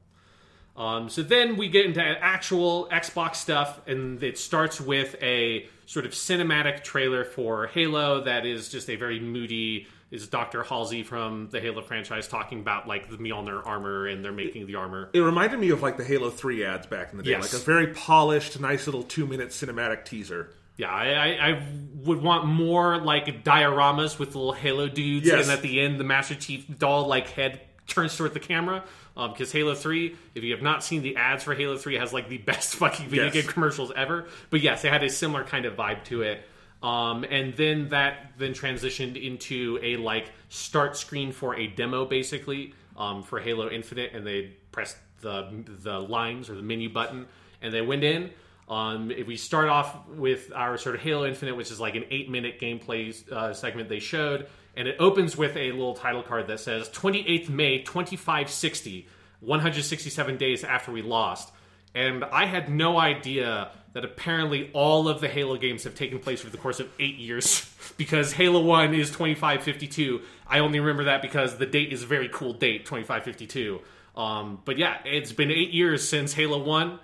Um, 0.76 1.08
so 1.08 1.22
then 1.22 1.56
we 1.56 1.68
get 1.68 1.86
into 1.86 2.02
actual 2.02 2.88
Xbox 2.90 3.36
stuff, 3.36 3.80
and 3.86 4.20
it 4.22 4.38
starts 4.38 4.80
with 4.80 5.14
a 5.22 5.68
sort 5.86 6.04
of 6.04 6.12
cinematic 6.12 6.82
trailer 6.82 7.24
for 7.24 7.68
Halo 7.68 8.24
that 8.24 8.44
is 8.44 8.68
just 8.68 8.90
a 8.90 8.96
very 8.96 9.20
moody. 9.20 9.86
Is 10.14 10.28
Dr. 10.28 10.62
Halsey 10.62 11.02
from 11.02 11.48
the 11.50 11.60
Halo 11.60 11.82
franchise 11.82 12.28
talking 12.28 12.60
about 12.60 12.86
like 12.86 13.10
the 13.10 13.16
Mjolnir 13.16 13.66
armor 13.66 14.06
and 14.06 14.24
they're 14.24 14.30
making 14.32 14.66
the 14.66 14.76
armor? 14.76 15.10
It 15.12 15.18
reminded 15.20 15.58
me 15.58 15.70
of 15.70 15.82
like 15.82 15.96
the 15.96 16.04
Halo 16.04 16.30
Three 16.30 16.64
ads 16.64 16.86
back 16.86 17.10
in 17.10 17.18
the 17.18 17.24
day, 17.24 17.30
Yes. 17.30 17.52
like 17.52 17.60
a 17.60 17.64
very 17.64 17.88
polished, 17.88 18.60
nice 18.60 18.86
little 18.86 19.02
two-minute 19.02 19.48
cinematic 19.48 20.04
teaser. 20.04 20.50
Yeah, 20.76 20.90
I, 20.92 21.06
I, 21.08 21.48
I 21.50 21.62
would 22.04 22.22
want 22.22 22.46
more 22.46 22.98
like 22.98 23.44
dioramas 23.44 24.18
with 24.18 24.34
little 24.34 24.52
Halo 24.52 24.88
dudes, 24.88 25.26
Yes. 25.26 25.42
and 25.48 25.52
at 25.52 25.62
the 25.62 25.80
end, 25.80 25.98
the 25.98 26.04
Master 26.04 26.34
Chief 26.36 26.64
doll 26.78 27.06
like 27.08 27.28
head 27.30 27.60
turns 27.88 28.16
toward 28.16 28.34
the 28.34 28.40
camera. 28.40 28.84
Um, 29.16 29.30
because 29.32 29.52
Halo 29.52 29.74
Three, 29.74 30.16
if 30.34 30.42
you 30.42 30.52
have 30.52 30.62
not 30.62 30.82
seen 30.82 31.02
the 31.02 31.16
ads 31.16 31.44
for 31.44 31.54
Halo 31.54 31.76
Three, 31.76 31.94
has 31.96 32.12
like 32.12 32.28
the 32.28 32.38
best 32.38 32.74
fucking 32.76 33.08
video 33.08 33.26
Yes. 33.26 33.34
game 33.34 33.46
commercials 33.46 33.92
ever. 33.94 34.26
But 34.50 34.60
yes, 34.60 34.84
it 34.84 34.92
had 34.92 35.02
a 35.04 35.10
similar 35.10 35.44
kind 35.44 35.64
of 35.66 35.74
vibe 35.74 36.04
to 36.04 36.22
it. 36.22 36.44
Um, 36.84 37.24
and 37.24 37.56
then 37.56 37.88
that 37.88 38.32
then 38.36 38.52
transitioned 38.52 39.16
into 39.20 39.78
a 39.82 39.96
like 39.96 40.30
start 40.50 40.98
screen 40.98 41.32
for 41.32 41.56
a 41.56 41.66
demo, 41.66 42.04
basically 42.04 42.74
um, 42.98 43.22
for 43.22 43.40
Halo 43.40 43.70
Infinite, 43.70 44.12
and 44.12 44.26
they 44.26 44.52
pressed 44.70 44.98
the 45.22 45.64
the 45.66 45.98
lines 45.98 46.50
or 46.50 46.54
the 46.54 46.62
menu 46.62 46.90
button, 46.90 47.26
and 47.62 47.72
they 47.72 47.80
went 47.80 48.04
in. 48.04 48.30
Um, 48.68 49.10
if 49.10 49.26
we 49.26 49.36
start 49.36 49.70
off 49.70 50.06
with 50.08 50.52
our 50.54 50.76
sort 50.76 50.94
of 50.94 51.00
Halo 51.00 51.26
Infinite, 51.26 51.56
which 51.56 51.70
is 51.70 51.80
like 51.80 51.94
an 51.94 52.04
eight 52.10 52.28
minute 52.28 52.60
gameplay 52.60 53.32
uh, 53.32 53.54
segment 53.54 53.88
they 53.88 53.98
showed, 53.98 54.46
and 54.76 54.86
it 54.86 54.96
opens 54.98 55.38
with 55.38 55.56
a 55.56 55.72
little 55.72 55.94
title 55.94 56.22
card 56.22 56.48
that 56.48 56.60
says 56.60 56.90
28th 56.90 57.48
May 57.48 57.78
2560, 57.78 59.08
167 59.40 60.36
days 60.36 60.62
after 60.64 60.92
we 60.92 61.00
lost. 61.00 61.50
And 61.94 62.24
I 62.24 62.44
had 62.44 62.68
no 62.68 62.98
idea 62.98 63.70
that 63.94 64.04
apparently 64.04 64.70
all 64.74 65.08
of 65.08 65.20
the 65.20 65.28
Halo 65.28 65.56
games 65.56 65.84
have 65.84 65.94
taken 65.94 66.18
place 66.18 66.40
over 66.42 66.50
the 66.50 66.58
course 66.58 66.80
of 66.80 66.88
eight 67.00 67.16
years 67.16 67.72
because 67.96 68.32
Halo 68.32 68.60
1 68.60 68.92
is 68.94 69.08
2552. 69.08 70.20
I 70.46 70.58
only 70.58 70.78
remember 70.80 71.04
that 71.04 71.22
because 71.22 71.56
the 71.56 71.66
date 71.66 71.92
is 71.92 72.02
a 72.02 72.06
very 72.06 72.28
cool 72.28 72.52
date, 72.52 72.84
2552. 72.84 73.80
Um, 74.16 74.60
but 74.64 74.76
yeah, 74.78 74.98
it's 75.04 75.32
been 75.32 75.50
eight 75.50 75.70
years 75.72 76.06
since 76.08 76.34
Halo 76.34 76.62
1 76.62 76.98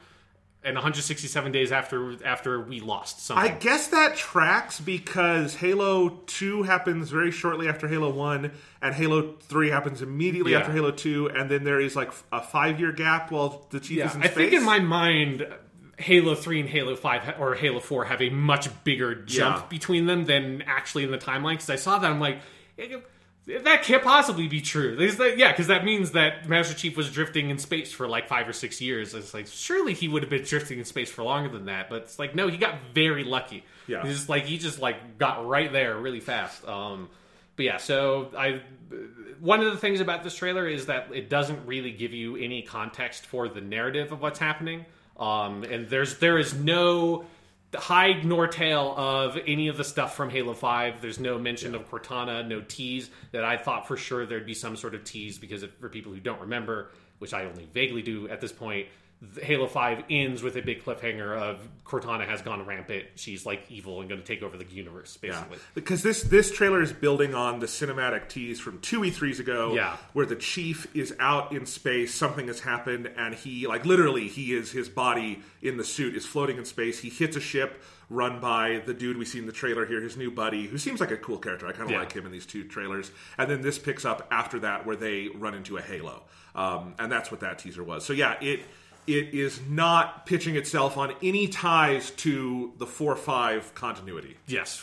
and 0.62 0.74
167 0.76 1.52
days 1.52 1.72
after 1.72 2.16
after 2.24 2.60
we 2.60 2.80
lost 2.80 3.24
something. 3.24 3.50
I 3.50 3.56
guess 3.56 3.86
that 3.88 4.14
tracks 4.16 4.78
because 4.78 5.54
Halo 5.54 6.20
2 6.26 6.64
happens 6.64 7.08
very 7.10 7.30
shortly 7.30 7.66
after 7.66 7.88
Halo 7.88 8.10
1, 8.10 8.50
and 8.82 8.94
Halo 8.94 9.36
3 9.40 9.70
happens 9.70 10.02
immediately 10.02 10.52
Yeah. 10.52 10.58
after 10.60 10.72
Halo 10.72 10.90
2, 10.90 11.30
and 11.30 11.50
then 11.50 11.64
there 11.64 11.80
is 11.80 11.96
like 11.96 12.12
a 12.30 12.42
five 12.42 12.78
year 12.78 12.92
gap 12.92 13.30
while 13.30 13.64
the 13.70 13.80
Chief 13.80 13.96
Yeah, 13.98 14.06
is 14.10 14.14
in 14.16 14.22
I 14.22 14.26
space. 14.26 14.36
I 14.36 14.40
think 14.50 14.52
in 14.52 14.64
my 14.64 14.80
mind, 14.80 15.46
Halo 16.00 16.34
Three 16.34 16.60
and 16.60 16.68
Halo 16.68 16.96
Five 16.96 17.40
or 17.40 17.54
Halo 17.54 17.80
Four 17.80 18.04
have 18.06 18.20
a 18.22 18.30
much 18.30 18.68
bigger 18.84 19.14
jump 19.14 19.56
Yeah. 19.56 19.66
between 19.68 20.06
them 20.06 20.24
than 20.24 20.62
actually 20.66 21.04
in 21.04 21.10
the 21.10 21.18
timeline. 21.18 21.52
Because 21.54 21.70
I 21.70 21.76
saw 21.76 21.98
that, 21.98 22.10
I'm 22.10 22.20
like, 22.20 22.38
That 23.64 23.82
can't 23.82 24.02
possibly 24.04 24.46
be 24.48 24.60
true. 24.60 24.96
Yeah, 25.36 25.50
because 25.50 25.66
that 25.68 25.84
means 25.84 26.12
that 26.12 26.48
Master 26.48 26.74
Chief 26.74 26.96
was 26.96 27.10
drifting 27.10 27.50
in 27.50 27.58
space 27.58 27.90
for 27.92 28.06
like 28.06 28.28
five 28.28 28.48
or 28.48 28.52
six 28.52 28.80
years. 28.80 29.14
It's 29.14 29.34
like 29.34 29.46
surely 29.48 29.92
he 29.94 30.06
would 30.08 30.22
have 30.22 30.30
been 30.30 30.44
drifting 30.44 30.78
in 30.78 30.84
space 30.84 31.10
for 31.10 31.22
longer 31.24 31.48
than 31.48 31.64
that. 31.64 31.88
But 31.90 32.02
it's 32.02 32.18
like 32.18 32.34
no, 32.34 32.48
he 32.48 32.56
got 32.58 32.74
very 32.94 33.24
lucky. 33.24 33.64
Yeah. 33.86 34.02
He's 34.02 34.16
just 34.16 34.28
like 34.28 34.44
he 34.44 34.58
just 34.58 34.78
like 34.78 35.18
got 35.18 35.46
right 35.46 35.72
there 35.72 35.96
really 35.96 36.20
fast. 36.20 36.66
Um, 36.68 37.08
but 37.56 37.64
yeah, 37.64 37.78
so 37.78 38.30
I 38.36 38.60
one 39.40 39.60
of 39.60 39.72
the 39.72 39.78
things 39.78 40.00
about 40.00 40.22
this 40.22 40.34
trailer 40.36 40.68
is 40.68 40.86
that 40.86 41.08
it 41.12 41.28
doesn't 41.30 41.66
really 41.66 41.90
give 41.92 42.12
you 42.12 42.36
any 42.36 42.62
context 42.62 43.26
for 43.26 43.48
the 43.48 43.60
narrative 43.62 44.12
of 44.12 44.20
what's 44.20 44.38
happening. 44.38 44.84
Um, 45.20 45.62
and 45.64 45.88
there's 45.88 46.18
there 46.18 46.38
is 46.38 46.54
no 46.54 47.26
hide 47.74 48.24
nor 48.24 48.48
tail 48.48 48.94
of 48.96 49.38
any 49.46 49.68
of 49.68 49.76
the 49.76 49.84
stuff 49.84 50.16
from 50.16 50.30
Halo 50.30 50.54
5. 50.54 51.00
There's 51.00 51.20
no 51.20 51.38
mention 51.38 51.74
of 51.74 51.88
Cortana, 51.88 52.46
no 52.46 52.62
tease 52.62 53.10
that 53.32 53.44
I 53.44 53.56
thought 53.56 53.86
for 53.86 53.96
sure 53.96 54.26
there'd 54.26 54.46
be 54.46 54.54
some 54.54 54.76
sort 54.76 54.94
of 54.94 55.04
tease 55.04 55.38
because 55.38 55.62
if, 55.62 55.72
for 55.74 55.88
people 55.88 56.12
who 56.12 56.20
don't 56.20 56.40
remember, 56.40 56.90
which 57.18 57.32
I 57.32 57.44
only 57.44 57.68
vaguely 57.72 58.02
do 58.02 58.28
at 58.28 58.40
this 58.40 58.50
point, 58.50 58.88
Halo 59.42 59.66
5 59.66 60.04
ends 60.08 60.42
with 60.42 60.56
a 60.56 60.62
big 60.62 60.82
cliffhanger 60.82 61.36
of 61.36 61.68
Cortana 61.84 62.26
has 62.26 62.40
gone 62.40 62.64
rampant. 62.64 63.04
She's 63.16 63.44
like 63.44 63.64
evil 63.68 64.00
and 64.00 64.08
going 64.08 64.20
to 64.20 64.26
take 64.26 64.42
over 64.42 64.56
the 64.56 64.64
universe, 64.64 65.18
basically. 65.18 65.58
Because 65.74 66.02
this 66.02 66.22
this 66.22 66.50
trailer 66.50 66.80
is 66.80 66.92
building 66.92 67.34
on 67.34 67.58
the 67.58 67.66
cinematic 67.66 68.28
tease 68.28 68.58
from 68.60 68.78
two 68.80 69.00
E3s 69.00 69.38
ago, 69.38 69.74
Yeah. 69.74 69.96
where 70.14 70.24
the 70.24 70.36
chief 70.36 70.86
is 70.96 71.14
out 71.20 71.52
in 71.52 71.66
space, 71.66 72.14
something 72.14 72.46
has 72.46 72.60
happened, 72.60 73.10
and 73.16 73.34
he 73.34 73.66
like 73.66 73.84
literally 73.84 74.26
he 74.28 74.54
is 74.54 74.72
his 74.72 74.88
body 74.88 75.40
in 75.60 75.76
the 75.76 75.84
suit 75.84 76.16
is 76.16 76.24
floating 76.24 76.56
in 76.56 76.64
space. 76.64 77.00
He 77.00 77.10
hits 77.10 77.36
a 77.36 77.40
ship 77.40 77.82
run 78.08 78.40
by 78.40 78.82
the 78.86 78.94
dude 78.94 79.18
we 79.18 79.24
see 79.26 79.38
in 79.38 79.46
the 79.46 79.52
trailer 79.52 79.84
here, 79.84 80.00
his 80.00 80.16
new 80.16 80.30
buddy, 80.30 80.66
who 80.66 80.78
seems 80.78 80.98
like 80.98 81.10
a 81.10 81.16
cool 81.16 81.38
character. 81.38 81.66
I 81.66 81.72
kind 81.72 81.84
of 81.84 81.90
Yeah. 81.90 81.98
like 82.00 82.12
him 82.12 82.24
in 82.24 82.32
these 82.32 82.46
two 82.46 82.64
trailers. 82.64 83.10
And 83.36 83.50
then 83.50 83.60
this 83.60 83.78
picks 83.78 84.04
up 84.06 84.26
after 84.30 84.60
that 84.60 84.86
where 84.86 84.96
they 84.96 85.28
run 85.28 85.54
into 85.54 85.76
a 85.76 85.82
halo, 85.82 86.22
um, 86.54 86.94
and 86.98 87.12
that's 87.12 87.30
what 87.30 87.40
that 87.40 87.58
teaser 87.58 87.84
was. 87.84 88.04
So 88.06 88.14
yeah, 88.14 88.36
it. 88.40 88.60
It 89.18 89.34
is 89.34 89.60
not 89.68 90.26
pitching 90.26 90.56
itself 90.56 90.96
on 90.96 91.12
any 91.22 91.48
ties 91.48 92.10
to 92.12 92.72
the 92.78 92.86
four 92.86 93.16
five 93.16 93.74
continuity. 93.74 94.36
Yes, 94.46 94.80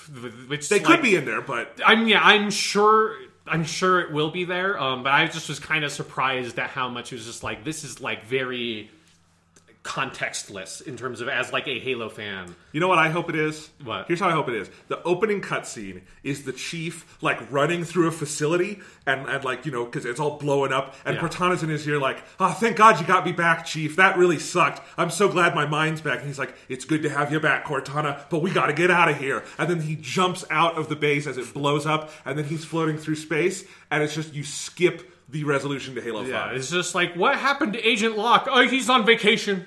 which 0.47 0.69
They 0.69 0.77
like- 0.79 0.85
could 0.85 1.01
be 1.01 1.15
in 1.15 1.25
there, 1.25 1.41
but 1.41 1.79
I'm 1.85 2.07
yeah, 2.07 2.21
I'm 2.23 2.49
sure 2.51 3.15
I'm 3.49 3.63
sure 3.63 4.01
it 4.01 4.11
will 4.11 4.29
be 4.31 4.43
there. 4.43 4.77
Um, 4.77 5.03
but 5.03 5.13
I 5.13 5.25
just 5.27 5.47
was 5.47 5.59
kind 5.59 5.85
of 5.85 5.91
surprised 5.91 6.59
at 6.59 6.69
how 6.69 6.89
much 6.89 7.13
it 7.13 7.15
was 7.15 7.25
just 7.25 7.43
like 7.43 7.63
this 7.63 7.83
is 7.83 8.01
like 8.01 8.25
very 8.25 8.91
contextless 9.87 10.85
in 10.85 10.97
terms 10.97 11.21
of 11.21 11.29
as 11.29 11.53
like 11.53 11.65
a 11.67 11.79
Halo 11.79 12.09
fan. 12.09 12.53
You 12.73 12.81
know 12.81 12.89
what 12.89 12.99
I 12.99 13.09
hope 13.09 13.29
it 13.29 13.35
is? 13.35 13.69
What? 13.83 14.07
Here's 14.07 14.19
how 14.19 14.27
I 14.27 14.33
hope 14.33 14.49
it 14.49 14.55
is. 14.55 14.69
The 14.89 15.01
opening 15.03 15.41
cutscene 15.41 16.01
is 16.23 16.43
the 16.43 16.51
chief 16.51 17.17
like 17.21 17.51
running 17.51 17.85
through 17.85 18.07
a 18.07 18.11
facility 18.11 18.81
and, 19.05 19.27
and 19.29 19.43
like, 19.45 19.65
you 19.65 19.71
know, 19.71 19.85
because 19.85 20.05
it's 20.05 20.19
all 20.19 20.37
blowing 20.37 20.73
up. 20.73 20.93
And 21.05 21.15
Yeah. 21.15 21.21
Cortana's 21.21 21.63
in 21.63 21.69
his 21.69 21.87
ear 21.87 21.99
like, 21.99 22.21
oh, 22.39 22.51
thank 22.51 22.75
God 22.75 22.99
you 22.99 23.07
got 23.07 23.25
me 23.25 23.31
back, 23.31 23.65
chief. 23.65 23.95
That 23.95 24.17
really 24.17 24.39
sucked. 24.39 24.81
I'm 24.97 25.09
so 25.09 25.29
glad 25.29 25.55
my 25.55 25.65
mind's 25.65 26.01
back. 26.01 26.19
And 26.19 26.27
he's 26.27 26.39
like, 26.39 26.53
it's 26.67 26.83
good 26.83 27.01
to 27.03 27.09
have 27.09 27.31
you 27.31 27.39
back, 27.39 27.65
Cortana, 27.65 28.29
but 28.29 28.41
we 28.41 28.51
got 28.51 28.65
to 28.65 28.73
get 28.73 28.91
out 28.91 29.09
of 29.09 29.17
here. 29.17 29.43
And 29.57 29.69
then 29.69 29.81
he 29.81 29.95
jumps 29.95 30.43
out 30.51 30.77
of 30.77 30.89
the 30.89 30.95
base 30.97 31.25
as 31.27 31.37
it 31.37 31.53
blows 31.53 31.85
up. 31.85 32.11
And 32.25 32.37
then 32.37 32.45
he's 32.45 32.65
floating 32.65 32.97
through 32.97 33.15
space. 33.15 33.63
And 33.89 34.03
it's 34.03 34.13
just, 34.13 34.33
you 34.33 34.43
skip 34.43 35.13
the 35.29 35.43
resolution 35.43 35.93
to 35.95 36.01
Halo 36.01 36.21
Yeah, 36.23 36.45
5. 36.47 36.55
it's 36.55 36.69
just 36.69 36.95
like 36.95 37.15
what 37.15 37.35
happened 37.37 37.73
to 37.73 37.85
Agent 37.85 38.17
Locke? 38.17 38.47
Oh, 38.49 38.65
he's 38.65 38.89
on 38.89 39.05
vacation. 39.05 39.65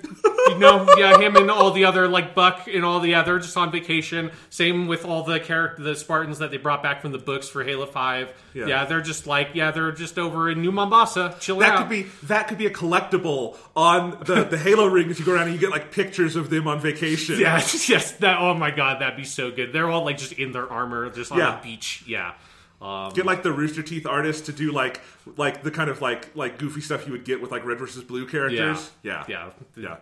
you 0.48 0.58
know, 0.58 0.86
yeah, 0.96 1.18
him 1.18 1.36
and 1.36 1.50
all 1.50 1.70
the 1.70 1.84
other 1.84 2.08
like 2.08 2.34
Buck 2.34 2.66
and 2.66 2.82
all 2.82 2.98
the 3.00 3.14
other 3.16 3.38
just 3.38 3.56
on 3.58 3.70
vacation. 3.70 4.30
Same 4.48 4.86
with 4.88 5.04
all 5.04 5.22
the 5.22 5.38
character 5.38 5.82
the 5.82 5.94
Spartans 5.94 6.38
that 6.38 6.50
they 6.50 6.56
brought 6.56 6.82
back 6.82 7.02
from 7.02 7.12
the 7.12 7.18
books 7.18 7.46
for 7.48 7.62
Halo 7.62 7.84
Five. 7.84 8.32
Yeah. 8.54 8.66
Yeah, 8.68 8.84
they're 8.86 9.02
just 9.02 9.26
like 9.26 9.50
yeah, 9.54 9.70
they're 9.70 9.92
just 9.92 10.18
over 10.18 10.50
in 10.50 10.62
New 10.62 10.72
Mombasa, 10.72 11.36
chilling 11.40 11.60
That 11.60 11.72
out. 11.74 11.78
could 11.80 11.88
be 11.90 12.06
that 12.24 12.48
could 12.48 12.56
be 12.58 12.64
a 12.66 12.70
collectible 12.70 13.56
on 13.76 14.16
the, 14.24 14.44
the 14.44 14.56
Halo 14.58 14.86
rings. 14.86 15.18
You 15.18 15.26
go 15.26 15.34
around 15.34 15.44
and 15.48 15.52
you 15.54 15.60
get 15.60 15.70
like 15.70 15.92
pictures 15.92 16.36
of 16.36 16.48
them 16.48 16.68
on 16.68 16.80
vacation. 16.80 17.38
Yeah, 17.38 17.56
yes. 17.86 18.12
That. 18.12 18.38
Oh 18.40 18.54
my 18.54 18.70
god, 18.70 19.02
that'd 19.02 19.16
be 19.18 19.24
so 19.24 19.50
good. 19.50 19.74
They're 19.74 19.90
all 19.90 20.04
like 20.06 20.16
just 20.16 20.32
in 20.32 20.52
their 20.52 20.70
armor, 20.72 21.10
just 21.10 21.30
on 21.32 21.38
Yeah. 21.38 21.58
a 21.58 21.62
beach. 21.62 22.02
Yeah. 22.06 22.32
Um, 22.80 23.12
Get 23.12 23.26
like 23.26 23.42
the 23.42 23.52
Rooster 23.52 23.82
Teeth 23.82 24.06
artist 24.06 24.46
to 24.46 24.52
do 24.52 24.72
like 24.72 25.00
like 25.36 25.62
the 25.62 25.70
kind 25.70 25.90
of 25.90 26.00
like 26.00 26.34
like 26.34 26.58
goofy 26.58 26.80
stuff 26.80 27.06
you 27.06 27.12
would 27.12 27.24
get 27.24 27.40
with 27.42 27.50
like 27.50 27.64
red 27.64 27.78
versus 27.78 28.02
blue 28.04 28.26
characters. 28.26 28.90
Yeah, 29.02 29.24
Yeah. 29.28 29.50
yeah. 29.76 29.96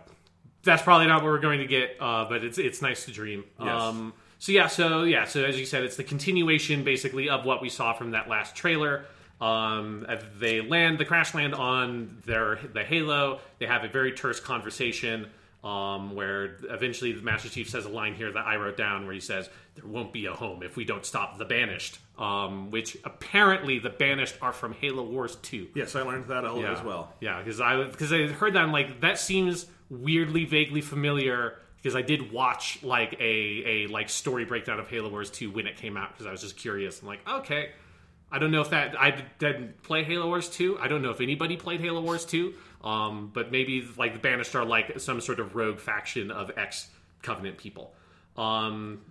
That's 0.63 0.81
probably 0.83 1.07
not 1.07 1.23
what 1.23 1.31
we're 1.31 1.39
going 1.39 1.59
to 1.59 1.65
get, 1.67 1.97
uh, 1.99 2.25
but 2.25 2.43
it's 2.43 2.57
it's 2.57 2.81
nice 2.81 3.05
to 3.05 3.11
dream. 3.11 3.43
Yes. 3.59 3.81
Um, 3.81 4.13
so 4.39 4.51
yeah, 4.53 4.67
so 4.67 5.03
yeah, 5.03 5.25
so 5.25 5.43
as 5.43 5.59
you 5.59 5.65
said, 5.65 5.83
it's 5.83 5.97
the 5.97 6.03
continuation 6.03 6.83
basically 6.83 7.29
of 7.29 7.45
what 7.45 7.61
we 7.61 7.69
saw 7.69 7.93
from 7.93 8.11
that 8.11 8.29
last 8.29 8.55
trailer. 8.55 9.05
Um, 9.41 10.05
they 10.37 10.61
land 10.61 10.97
the 10.99 11.05
crash 11.05 11.33
land 11.33 11.55
on 11.55 12.17
their 12.25 12.59
the 12.73 12.83
Halo. 12.83 13.39
They 13.59 13.65
have 13.65 13.83
a 13.83 13.87
very 13.89 14.11
terse 14.13 14.39
conversation 14.39 15.27
um, 15.63 16.15
where 16.15 16.57
eventually 16.69 17.11
the 17.11 17.21
Master 17.21 17.49
Chief 17.49 17.69
says 17.69 17.85
a 17.85 17.89
line 17.89 18.13
here 18.13 18.31
that 18.31 18.45
I 18.45 18.55
wrote 18.55 18.77
down 18.77 19.05
where 19.05 19.13
he 19.13 19.19
says, 19.19 19.49
"There 19.75 19.85
won't 19.85 20.13
be 20.13 20.25
a 20.25 20.33
home 20.33 20.63
if 20.63 20.75
we 20.77 20.85
don't 20.85 21.05
stop 21.05 21.37
the 21.37 21.45
Banished," 21.45 21.99
um, 22.17 22.71
which 22.71 22.97
apparently 23.03 23.79
the 23.79 23.89
Banished 23.89 24.35
are 24.41 24.53
from 24.53 24.73
Halo 24.73 25.03
Wars 25.03 25.35
Two. 25.41 25.67
Yes, 25.75 25.95
I 25.95 26.01
learned 26.03 26.25
that 26.27 26.43
Yeah. 26.43 26.71
as 26.71 26.81
well. 26.81 27.13
Yeah, 27.19 27.39
because 27.39 27.59
I 27.59 27.83
because 27.83 28.13
I 28.13 28.27
heard 28.27 28.53
that 28.53 28.63
I'm 28.63 28.71
like 28.71 29.01
that 29.01 29.19
seems 29.19 29.65
weirdly 29.89 30.45
vaguely 30.45 30.81
familiar 30.81 31.57
because 31.77 31.95
I 31.95 32.01
did 32.03 32.31
watch 32.31 32.79
like 32.83 33.13
a 33.19 33.23
a 33.23 33.87
like 33.87 34.09
story 34.09 34.45
breakdown 34.45 34.79
of 34.79 34.87
Halo 34.87 35.09
Wars 35.09 35.29
2 35.29 35.51
when 35.51 35.67
it 35.67 35.75
came 35.77 35.97
out 35.97 36.11
because 36.13 36.25
I 36.25 36.31
was 36.31 36.41
just 36.41 36.55
curious. 36.57 37.01
I'm 37.01 37.07
like, 37.07 37.27
okay, 37.27 37.71
I 38.31 38.39
don't 38.39 38.51
know 38.51 38.61
if 38.61 38.69
that 38.69 38.99
I 38.99 39.23
didn't 39.39 39.81
play 39.83 40.03
Halo 40.03 40.27
Wars 40.27 40.49
2. 40.49 40.77
I 40.79 40.87
don't 40.87 41.01
know 41.01 41.09
if 41.09 41.19
anybody 41.21 41.57
played 41.57 41.81
Halo 41.81 42.01
Wars 42.01 42.23
2. 42.25 42.53
Um, 42.83 43.31
but 43.33 43.51
maybe 43.51 43.85
like 43.97 44.13
the 44.13 44.19
Banished 44.19 44.55
are 44.55 44.65
like 44.65 44.99
some 44.99 45.19
sort 45.21 45.39
of 45.39 45.55
rogue 45.55 45.79
faction 45.79 46.31
of 46.31 46.51
ex 46.57 46.87
Covenant 47.21 47.57
people. 47.57 47.93
Um, 48.37 49.01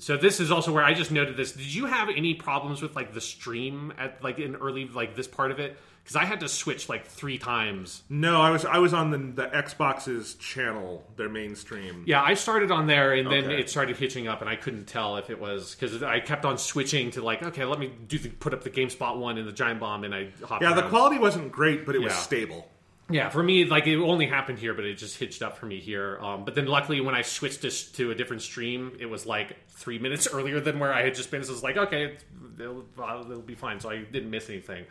so 0.00 0.18
this 0.18 0.40
is 0.40 0.50
also 0.50 0.72
where 0.72 0.84
I 0.84 0.92
just 0.92 1.10
noted 1.10 1.36
this. 1.38 1.52
Did 1.52 1.74
you 1.74 1.86
have 1.86 2.10
any 2.14 2.34
problems 2.34 2.82
with 2.82 2.94
like 2.94 3.14
the 3.14 3.20
stream 3.22 3.94
at 3.98 4.22
like 4.22 4.38
in 4.38 4.56
early 4.56 4.86
like 4.88 5.16
this 5.16 5.26
part 5.26 5.50
of 5.50 5.58
it? 5.58 5.78
Because 6.02 6.16
I 6.16 6.24
had 6.26 6.40
to 6.40 6.48
switch 6.48 6.88
like 6.90 7.06
three 7.06 7.38
times. 7.38 8.02
No, 8.10 8.40
I 8.42 8.50
was 8.50 8.64
I 8.66 8.76
was 8.78 8.92
on 8.92 9.10
the 9.10 9.18
the 9.42 9.48
Xbox's 9.48 10.34
channel, 10.34 11.02
their 11.16 11.30
mainstream. 11.30 12.04
Yeah, 12.06 12.22
I 12.22 12.34
started 12.34 12.70
on 12.70 12.86
there 12.86 13.14
and 13.14 13.26
then 13.32 13.44
Okay. 13.46 13.58
it 13.60 13.70
started 13.70 13.96
hitching 13.96 14.28
up, 14.28 14.42
and 14.42 14.50
I 14.50 14.56
couldn't 14.56 14.84
tell 14.86 15.16
if 15.16 15.30
it 15.30 15.40
was 15.40 15.74
because 15.74 16.02
I 16.02 16.20
kept 16.20 16.44
on 16.44 16.58
switching 16.58 17.10
to 17.12 17.22
like, 17.22 17.42
okay, 17.42 17.64
let 17.64 17.78
me 17.78 17.90
do 18.06 18.18
the, 18.18 18.28
put 18.28 18.52
up 18.52 18.62
the 18.62 18.70
GameSpot 18.70 19.16
one 19.16 19.38
and 19.38 19.48
the 19.48 19.52
Giant 19.52 19.80
Bomb, 19.80 20.04
and 20.04 20.14
I 20.14 20.28
hopped. 20.44 20.62
Yeah, 20.62 20.74
the 20.74 20.82
around. 20.82 20.90
quality 20.90 21.18
wasn't 21.18 21.50
great, 21.50 21.86
but 21.86 21.94
it 21.96 22.00
was 22.02 22.12
Yeah. 22.12 22.18
stable. 22.18 22.68
Yeah, 23.08 23.28
for 23.28 23.42
me, 23.42 23.64
like 23.64 23.86
it 23.86 23.98
only 23.98 24.26
happened 24.26 24.58
here, 24.58 24.74
but 24.74 24.84
it 24.84 24.94
just 24.94 25.16
hitched 25.16 25.40
up 25.40 25.56
for 25.56 25.66
me 25.66 25.78
here. 25.78 26.18
Um, 26.20 26.44
but 26.44 26.56
then, 26.56 26.66
luckily, 26.66 27.00
when 27.00 27.14
I 27.14 27.22
switched 27.22 27.62
to, 27.62 27.70
to 27.70 28.10
a 28.10 28.14
different 28.14 28.42
stream, 28.42 28.96
it 28.98 29.06
was 29.06 29.26
like 29.26 29.56
three 29.68 29.98
minutes 29.98 30.26
earlier 30.32 30.58
than 30.60 30.78
where 30.80 30.92
I 30.92 31.02
had 31.02 31.14
just 31.14 31.30
been. 31.30 31.44
So 31.44 31.52
it's 31.52 31.62
like, 31.62 31.76
okay, 31.76 32.16
it'll, 32.58 32.84
uh, 32.98 33.20
it'll 33.20 33.42
be 33.42 33.54
fine. 33.54 33.78
So 33.78 33.90
I 33.90 33.98
didn't 33.98 34.30
miss 34.30 34.50
anything. 34.50 34.86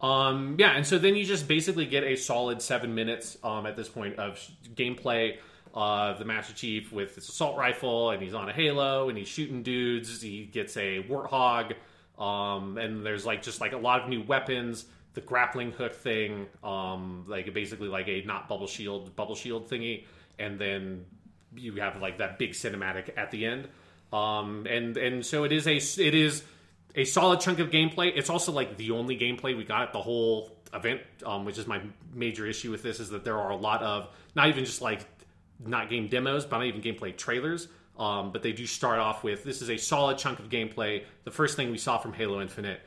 Um, 0.00 0.56
yeah, 0.58 0.72
and 0.72 0.86
so 0.86 0.98
then 0.98 1.14
you 1.14 1.24
just 1.24 1.46
basically 1.46 1.86
get 1.86 2.04
a 2.04 2.16
solid 2.16 2.62
seven 2.62 2.94
minutes 2.94 3.36
um, 3.44 3.66
at 3.66 3.76
this 3.76 3.88
point 3.88 4.18
of 4.18 4.38
sh- 4.38 4.50
gameplay. 4.74 5.36
Uh, 5.72 6.18
the 6.18 6.24
Master 6.24 6.52
Chief 6.52 6.90
with 6.90 7.14
his 7.14 7.28
assault 7.28 7.56
rifle, 7.56 8.10
and 8.10 8.20
he's 8.20 8.34
on 8.34 8.48
a 8.48 8.52
Halo, 8.52 9.08
and 9.08 9.16
he's 9.16 9.28
shooting 9.28 9.62
dudes. 9.62 10.20
He 10.20 10.46
gets 10.46 10.76
a 10.76 11.04
Warthog, 11.04 11.74
um, 12.18 12.76
and 12.76 13.06
there's 13.06 13.24
like 13.24 13.42
just 13.42 13.60
like 13.60 13.72
a 13.72 13.78
lot 13.78 14.02
of 14.02 14.08
new 14.08 14.22
weapons. 14.22 14.86
The 15.14 15.20
grappling 15.20 15.72
hook 15.72 15.94
thing, 15.94 16.46
um, 16.62 17.24
like 17.26 17.52
basically 17.52 17.88
like 17.88 18.08
a 18.08 18.22
not 18.22 18.48
bubble 18.48 18.68
shield, 18.68 19.16
bubble 19.16 19.34
shield 19.34 19.68
thingy, 19.68 20.04
and 20.38 20.58
then 20.58 21.04
you 21.56 21.74
have 21.76 22.00
like 22.00 22.18
that 22.18 22.38
big 22.38 22.52
cinematic 22.52 23.10
at 23.16 23.30
the 23.30 23.44
end. 23.44 23.68
Um, 24.12 24.66
and 24.68 24.96
and 24.96 25.24
so 25.24 25.44
it 25.44 25.52
is 25.52 25.66
a 25.66 25.76
it 25.76 26.14
is 26.14 26.44
a 26.94 27.04
solid 27.04 27.40
chunk 27.40 27.58
of 27.58 27.70
gameplay. 27.70 28.12
It's 28.14 28.30
also 28.30 28.52
like 28.52 28.76
the 28.76 28.92
only 28.92 29.16
gameplay 29.16 29.56
we 29.56 29.64
got 29.64 29.82
at 29.82 29.92
the 29.92 30.00
whole 30.00 30.56
event, 30.72 31.00
um, 31.24 31.44
which 31.44 31.58
is 31.58 31.66
my 31.66 31.80
major 32.14 32.46
issue 32.46 32.70
with 32.70 32.82
this 32.82 33.00
is 33.00 33.10
that 33.10 33.24
there 33.24 33.38
are 33.38 33.50
a 33.50 33.56
lot 33.56 33.82
of 33.82 34.08
not 34.34 34.48
even 34.48 34.64
just 34.64 34.82
like 34.82 35.00
not 35.64 35.90
game 35.90 36.08
demos, 36.08 36.44
but 36.44 36.58
not 36.58 36.66
even 36.66 36.80
gameplay 36.80 37.16
trailers. 37.16 37.68
Um, 37.98 38.32
but 38.32 38.42
they 38.42 38.52
do 38.52 38.66
start 38.66 38.98
off 38.98 39.22
with 39.22 39.44
this 39.44 39.60
is 39.60 39.68
a 39.68 39.76
solid 39.76 40.16
chunk 40.18 40.38
of 40.38 40.48
gameplay. 40.48 41.04
The 41.24 41.30
first 41.30 41.56
thing 41.56 41.70
we 41.70 41.78
saw 41.78 41.98
from 41.98 42.12
Halo 42.14 42.40
Infinite. 42.40 42.80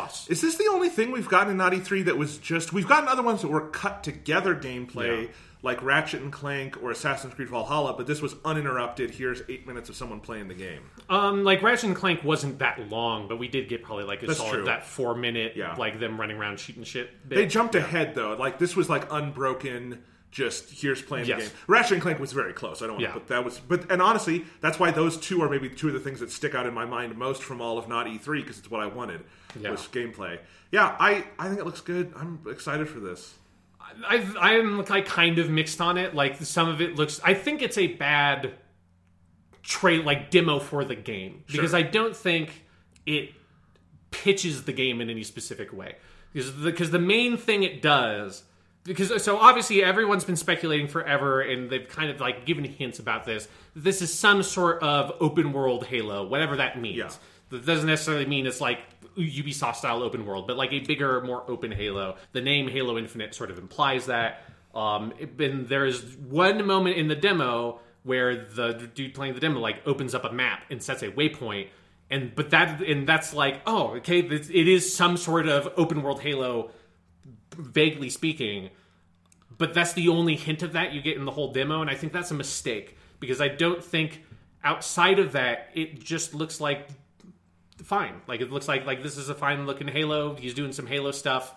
Thoughts? 0.00 0.28
Is 0.28 0.40
this 0.40 0.56
the 0.56 0.68
only 0.70 0.88
thing 0.88 1.10
we've 1.10 1.28
gotten 1.28 1.50
in 1.52 1.56
not 1.56 1.72
E3 1.72 2.04
that 2.06 2.16
was 2.18 2.38
just. 2.38 2.72
We've 2.72 2.86
gotten 2.88 3.08
other 3.08 3.22
ones 3.22 3.42
that 3.42 3.48
were 3.48 3.68
cut 3.68 4.02
together 4.02 4.54
gameplay, 4.54 5.22
Yeah. 5.24 5.28
like 5.62 5.82
Ratchet 5.82 6.22
and 6.22 6.32
Clank 6.32 6.82
or 6.82 6.90
Assassin's 6.90 7.34
Creed 7.34 7.48
Valhalla, 7.48 7.94
but 7.94 8.06
this 8.06 8.22
was 8.22 8.36
uninterrupted. 8.44 9.10
Here's 9.10 9.42
eight 9.48 9.66
minutes 9.66 9.88
of 9.88 9.96
someone 9.96 10.20
playing 10.20 10.48
the 10.48 10.54
game. 10.54 10.82
Um, 11.10 11.42
like 11.44 11.62
Ratchet 11.62 11.84
and 11.88 11.96
Clank 11.96 12.22
wasn't 12.22 12.58
that 12.60 12.88
long, 12.90 13.28
but 13.28 13.38
we 13.38 13.48
did 13.48 13.68
get 13.68 13.82
probably 13.82 14.04
like 14.04 14.22
a 14.22 14.26
That's 14.26 14.38
solid 14.38 14.52
true. 14.54 14.64
that 14.66 14.86
four 14.86 15.14
minute, 15.14 15.54
Yeah. 15.56 15.74
like 15.76 15.98
them 16.00 16.20
running 16.20 16.36
around 16.36 16.60
shooting 16.60 16.84
shit. 16.84 17.28
bit. 17.28 17.34
They 17.36 17.46
jumped 17.46 17.74
ahead, 17.74 18.14
though. 18.14 18.34
Like, 18.38 18.58
this 18.58 18.76
was 18.76 18.88
like 18.88 19.10
unbroken. 19.10 20.02
Just 20.30 20.82
here's 20.82 21.00
playing 21.00 21.24
Yes. 21.26 21.38
the 21.38 21.44
game. 21.48 21.56
Ratchet 21.68 21.92
and 21.92 22.02
Clank 22.02 22.18
was 22.20 22.32
very 22.34 22.52
close. 22.52 22.82
I 22.82 22.86
don't 22.86 22.96
want 22.96 23.02
Yeah. 23.02 23.08
to 23.14 23.20
put 23.20 23.28
that 23.28 23.46
was, 23.46 23.58
but 23.66 23.90
and 23.90 24.02
honestly, 24.02 24.44
that's 24.60 24.78
why 24.78 24.90
those 24.90 25.16
two 25.16 25.40
are 25.42 25.48
maybe 25.48 25.70
two 25.70 25.88
of 25.88 25.94
the 25.94 26.00
things 26.00 26.20
that 26.20 26.30
stick 26.30 26.54
out 26.54 26.66
in 26.66 26.74
my 26.74 26.84
mind 26.84 27.16
most 27.16 27.42
from 27.42 27.62
all 27.62 27.78
of 27.78 27.88
not 27.88 28.06
E3 28.06 28.42
because 28.42 28.58
it's 28.58 28.70
what 28.70 28.82
I 28.82 28.86
wanted. 28.86 29.24
Yeah. 29.60 29.70
with 29.70 29.80
gameplay. 29.92 30.38
Yeah, 30.70 30.96
I 30.98 31.24
I 31.38 31.48
think 31.48 31.60
it 31.60 31.66
looks 31.66 31.80
good. 31.80 32.12
I'm 32.16 32.40
excited 32.48 32.88
for 32.88 33.00
this. 33.00 33.34
I've, 34.06 34.36
I'm 34.38 34.84
like 34.84 35.06
kind 35.06 35.38
of 35.38 35.48
mixed 35.48 35.80
on 35.80 35.96
it. 35.96 36.14
Like 36.14 36.36
some 36.36 36.68
of 36.68 36.80
it 36.80 36.96
looks. 36.96 37.20
I 37.24 37.34
think 37.34 37.62
it's 37.62 37.78
a 37.78 37.86
bad 37.86 38.54
trade 39.62 40.04
like 40.04 40.30
demo 40.30 40.58
for 40.58 40.84
the 40.84 40.94
game 40.94 41.44
because 41.46 41.74
I 41.74 41.82
don't 41.82 42.16
think 42.16 42.64
it 43.06 43.30
pitches 44.10 44.64
the 44.64 44.72
game 44.72 45.00
in 45.00 45.10
any 45.10 45.22
specific 45.22 45.72
way. 45.72 45.96
Because 46.32 46.56
the, 46.56 46.70
because 46.70 46.90
the 46.90 46.98
main 46.98 47.36
thing 47.36 47.62
it 47.62 47.80
does 47.80 48.44
because 48.84 49.22
so 49.22 49.36
obviously 49.36 49.84
everyone's 49.84 50.24
been 50.24 50.36
speculating 50.36 50.88
forever 50.88 51.42
and 51.42 51.68
they've 51.68 51.88
kind 51.88 52.10
of 52.10 52.20
like 52.20 52.46
given 52.46 52.64
hints 52.64 52.98
about 52.98 53.24
this. 53.24 53.46
This 53.76 54.00
is 54.02 54.12
some 54.12 54.42
sort 54.42 54.82
of 54.82 55.12
open 55.20 55.52
world 55.52 55.86
Halo, 55.86 56.26
whatever 56.26 56.56
that 56.56 56.80
means. 56.80 56.96
Yeah. 56.96 57.10
That 57.50 57.64
doesn't 57.66 57.86
necessarily 57.86 58.26
mean 58.26 58.46
it's 58.46 58.60
like 58.60 58.80
Ubisoft 59.16 59.76
style 59.76 60.02
open 60.02 60.26
world, 60.26 60.46
but 60.46 60.56
like 60.56 60.72
a 60.72 60.80
bigger, 60.80 61.20
more 61.22 61.44
open 61.48 61.72
Halo. 61.72 62.16
The 62.32 62.40
name 62.40 62.68
Halo 62.68 62.98
Infinite 62.98 63.34
sort 63.34 63.50
of 63.50 63.58
implies 63.58 64.06
that. 64.06 64.42
Um, 64.74 65.12
it- 65.18 65.40
and 65.40 65.66
there 65.68 65.86
is 65.86 66.02
one 66.16 66.66
moment 66.66 66.96
in 66.96 67.08
the 67.08 67.16
demo 67.16 67.80
where 68.04 68.44
the 68.46 68.90
dude 68.94 69.14
playing 69.14 69.34
the 69.34 69.40
demo 69.40 69.58
like 69.60 69.82
opens 69.86 70.14
up 70.14 70.24
a 70.24 70.32
map 70.32 70.64
and 70.70 70.82
sets 70.82 71.02
a 71.02 71.10
waypoint, 71.10 71.68
and 72.10 72.34
but 72.34 72.50
that 72.50 72.80
and 72.80 73.06
that's 73.06 73.34
like 73.34 73.60
oh 73.66 73.96
okay, 73.96 74.20
it 74.20 74.68
is 74.68 74.94
some 74.94 75.16
sort 75.16 75.48
of 75.48 75.72
open 75.76 76.02
world 76.02 76.20
Halo, 76.20 76.70
vaguely 77.56 78.10
speaking. 78.10 78.70
But 79.56 79.74
that's 79.74 79.92
the 79.94 80.08
only 80.08 80.36
hint 80.36 80.62
of 80.62 80.74
that 80.74 80.92
you 80.92 81.02
get 81.02 81.16
in 81.16 81.24
the 81.24 81.32
whole 81.32 81.52
demo, 81.52 81.80
and 81.80 81.90
I 81.90 81.94
think 81.96 82.12
that's 82.12 82.30
a 82.30 82.34
mistake 82.34 82.96
because 83.18 83.40
I 83.40 83.48
don't 83.48 83.82
think 83.82 84.24
outside 84.62 85.18
of 85.18 85.32
that 85.32 85.70
it 85.74 85.98
just 86.02 86.34
looks 86.34 86.60
like 86.60 86.88
fine. 87.84 88.20
Like 88.26 88.40
it 88.40 88.50
looks 88.50 88.68
like 88.68 88.86
like 88.86 89.02
this 89.02 89.16
is 89.16 89.28
a 89.28 89.34
fine 89.34 89.66
looking 89.66 89.88
Halo. 89.88 90.34
He's 90.34 90.54
doing 90.54 90.72
some 90.72 90.86
Halo 90.86 91.10
stuff, 91.10 91.54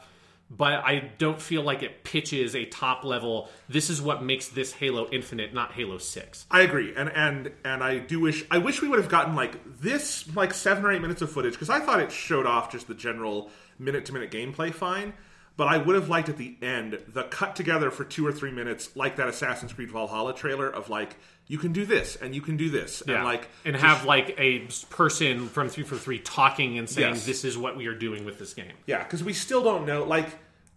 but 0.49 0.73
I 0.73 1.11
don't 1.17 1.41
feel 1.41 1.63
like 1.63 1.83
it 1.83 2.03
pitches 2.03 2.55
a 2.55 2.65
top 2.65 3.03
level. 3.03 3.49
This 3.69 3.89
is 3.89 4.01
what 4.01 4.23
makes 4.23 4.49
this 4.49 4.73
Halo 4.73 5.09
Infinite, 5.11 5.53
not 5.53 5.71
Halo 5.71 5.97
Six. 5.97 6.45
I 6.51 6.61
agree, 6.61 6.93
and 6.95 7.09
and 7.09 7.51
and 7.63 7.83
I 7.83 7.99
do 7.99 8.19
wish 8.19 8.45
I 8.51 8.57
wish 8.57 8.81
we 8.81 8.87
would 8.87 8.99
have 8.99 9.09
gotten 9.09 9.35
like 9.35 9.79
this 9.79 10.33
like 10.35 10.53
seven 10.53 10.85
or 10.85 10.91
eight 10.91 11.01
minutes 11.01 11.21
of 11.21 11.31
footage 11.31 11.53
because 11.53 11.69
I 11.69 11.79
thought 11.79 11.99
it 11.99 12.11
showed 12.11 12.45
off 12.45 12.71
just 12.71 12.87
the 12.87 12.95
general 12.95 13.49
minute 13.79 14.05
to 14.05 14.13
minute 14.13 14.31
gameplay 14.31 14.73
fine. 14.73 15.13
But 15.57 15.67
I 15.67 15.77
would 15.77 15.95
have 15.95 16.09
liked 16.09 16.29
at 16.29 16.37
the 16.37 16.55
end 16.61 16.97
the 17.07 17.23
cut 17.23 17.55
together 17.55 17.91
for 17.91 18.03
two 18.03 18.25
or 18.25 18.31
three 18.31 18.51
minutes, 18.51 18.95
like 18.95 19.17
that 19.17 19.27
Assassin's 19.27 19.73
Creed 19.73 19.91
Valhalla 19.91 20.33
trailer 20.33 20.67
of 20.69 20.89
like 20.89 21.17
you 21.47 21.57
can 21.57 21.73
do 21.73 21.85
this 21.85 22.15
and 22.15 22.33
you 22.33 22.41
can 22.41 22.55
do 22.57 22.69
this 22.69 23.01
and 23.01 23.23
like 23.25 23.49
and 23.65 23.75
have 23.75 24.05
like 24.05 24.33
a 24.39 24.59
person 24.89 25.49
from 25.49 25.69
three 25.69 25.83
four 25.83 25.97
three 25.97 26.19
talking 26.19 26.77
and 26.77 26.89
saying 26.89 27.15
Yes. 27.15 27.25
this 27.25 27.43
is 27.43 27.57
what 27.57 27.75
we 27.75 27.87
are 27.87 27.93
doing 27.95 28.23
with 28.25 28.39
this 28.39 28.53
game. 28.53 28.71
Yeah, 28.87 29.03
because 29.03 29.23
we 29.23 29.33
still 29.33 29.61
don't 29.61 29.85
know. 29.85 30.03
Like, 30.05 30.27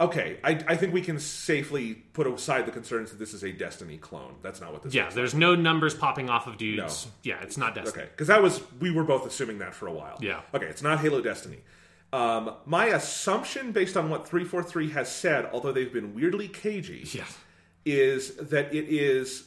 okay, 0.00 0.38
I, 0.42 0.62
I 0.66 0.76
think 0.76 0.92
we 0.92 1.00
can 1.02 1.20
safely 1.20 1.94
put 1.94 2.26
aside 2.26 2.66
the 2.66 2.72
concerns 2.72 3.10
that 3.10 3.18
this 3.18 3.32
is 3.32 3.44
a 3.44 3.52
Destiny 3.52 3.96
clone. 3.96 4.34
That's 4.42 4.60
not 4.60 4.72
what 4.72 4.82
this 4.82 4.90
is. 4.90 4.96
Yeah, 4.96 5.08
is. 5.08 5.14
there's 5.14 5.34
no 5.34 5.54
numbers 5.54 5.94
popping 5.94 6.28
off 6.28 6.46
of 6.48 6.58
dudes. 6.58 7.06
No. 7.06 7.12
Yeah, 7.22 7.42
it's 7.42 7.56
not 7.56 7.74
Destiny. 7.76 8.02
Okay, 8.02 8.10
because 8.10 8.26
that 8.26 8.42
was 8.42 8.60
we 8.80 8.90
were 8.90 9.04
both 9.04 9.24
assuming 9.26 9.58
that 9.60 9.74
for 9.74 9.86
a 9.86 9.92
while. 9.92 10.18
Yeah. 10.20 10.40
Okay, 10.52 10.66
it's 10.66 10.82
not 10.82 10.98
Halo 10.98 11.20
Destiny. 11.22 11.58
Um, 12.14 12.54
my 12.64 12.86
assumption, 12.86 13.72
based 13.72 13.96
on 13.96 14.08
what 14.08 14.26
three 14.28 14.44
four 14.44 14.62
three 14.62 14.90
has 14.90 15.10
said, 15.10 15.48
although 15.52 15.72
they've 15.72 15.92
been 15.92 16.14
weirdly 16.14 16.48
cagey, 16.48 17.02
Yeah. 17.12 17.24
is 17.84 18.36
that 18.36 18.72
it 18.72 18.84
is. 18.88 19.44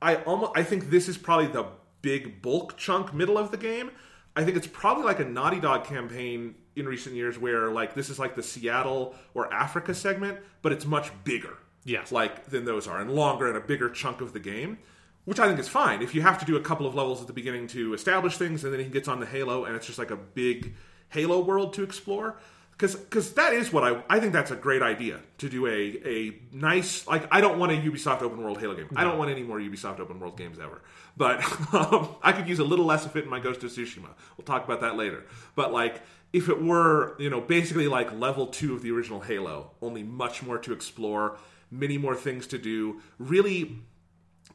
I 0.00 0.16
almost 0.16 0.52
I 0.54 0.62
think 0.62 0.90
this 0.90 1.08
is 1.08 1.16
probably 1.18 1.48
the 1.48 1.66
big 2.00 2.40
bulk 2.42 2.76
chunk 2.76 3.12
middle 3.14 3.36
of 3.38 3.50
the 3.50 3.56
game. 3.56 3.90
I 4.36 4.44
think 4.44 4.56
it's 4.56 4.66
probably 4.66 5.04
like 5.04 5.20
a 5.20 5.24
Naughty 5.24 5.60
Dog 5.60 5.84
campaign 5.84 6.54
in 6.76 6.86
recent 6.86 7.14
years 7.14 7.38
where 7.38 7.70
like 7.70 7.94
this 7.94 8.08
is 8.10 8.18
like 8.18 8.34
the 8.34 8.42
Seattle 8.42 9.14
or 9.34 9.52
Africa 9.52 9.92
segment, 9.94 10.38
but 10.62 10.72
it's 10.72 10.86
much 10.86 11.10
bigger. 11.24 11.58
Yes. 11.84 12.12
Like 12.12 12.46
than 12.46 12.64
those 12.64 12.86
are 12.86 13.00
and 13.00 13.10
longer 13.10 13.48
and 13.48 13.56
a 13.56 13.60
bigger 13.60 13.88
chunk 13.90 14.20
of 14.20 14.32
the 14.32 14.40
game. 14.40 14.78
Which 15.24 15.38
I 15.38 15.46
think 15.46 15.58
is 15.60 15.68
fine. 15.68 16.02
If 16.02 16.14
you 16.16 16.22
have 16.22 16.38
to 16.40 16.44
do 16.44 16.56
a 16.56 16.60
couple 16.60 16.86
of 16.86 16.94
levels 16.96 17.20
at 17.20 17.28
the 17.28 17.32
beginning 17.32 17.68
to 17.68 17.94
establish 17.94 18.36
things 18.38 18.64
and 18.64 18.72
then 18.72 18.80
he 18.80 18.86
gets 18.86 19.06
on 19.06 19.20
the 19.20 19.26
Halo 19.26 19.64
and 19.64 19.76
it's 19.76 19.86
just 19.86 19.98
like 19.98 20.10
a 20.10 20.16
big 20.16 20.74
Halo 21.12 21.40
world 21.40 21.74
to 21.74 21.82
explore. 21.82 22.36
Because 22.76 23.34
that 23.34 23.52
is 23.52 23.72
what 23.72 23.84
I 23.84 24.02
I 24.08 24.18
think 24.18 24.32
that's 24.32 24.50
a 24.50 24.56
great 24.56 24.82
idea 24.82 25.20
to 25.38 25.48
do 25.48 25.66
a 25.68 26.00
a 26.04 26.40
nice 26.52 27.06
like 27.06 27.28
I 27.30 27.40
don't 27.40 27.58
want 27.58 27.70
a 27.70 27.76
Ubisoft 27.76 28.22
open 28.22 28.42
world 28.42 28.58
Halo 28.58 28.74
game. 28.74 28.88
I 28.96 29.04
don't 29.04 29.18
want 29.18 29.30
any 29.30 29.44
more 29.44 29.60
Ubisoft 29.60 30.00
open 30.00 30.18
world 30.18 30.36
games 30.36 30.58
ever. 30.58 30.82
But 31.16 31.44
um, 31.74 32.08
I 32.22 32.32
could 32.32 32.48
use 32.48 32.58
a 32.58 32.64
little 32.64 32.84
less 32.84 33.06
of 33.06 33.14
it 33.16 33.24
in 33.24 33.30
my 33.30 33.38
Ghost 33.38 33.62
of 33.62 33.70
Tsushima. 33.70 34.08
We'll 34.36 34.46
talk 34.46 34.64
about 34.64 34.80
that 34.80 34.96
later. 34.96 35.24
But 35.54 35.72
like 35.72 36.02
if 36.32 36.48
it 36.48 36.60
were 36.60 37.14
you 37.20 37.30
know 37.30 37.40
basically 37.40 37.86
like 37.86 38.12
level 38.18 38.48
two 38.48 38.74
of 38.74 38.82
the 38.82 38.90
original 38.90 39.20
Halo, 39.20 39.70
only 39.80 40.02
much 40.02 40.42
more 40.42 40.58
to 40.58 40.72
explore, 40.72 41.36
many 41.70 41.98
more 41.98 42.16
things 42.16 42.48
to 42.48 42.58
do, 42.58 43.00
really 43.18 43.78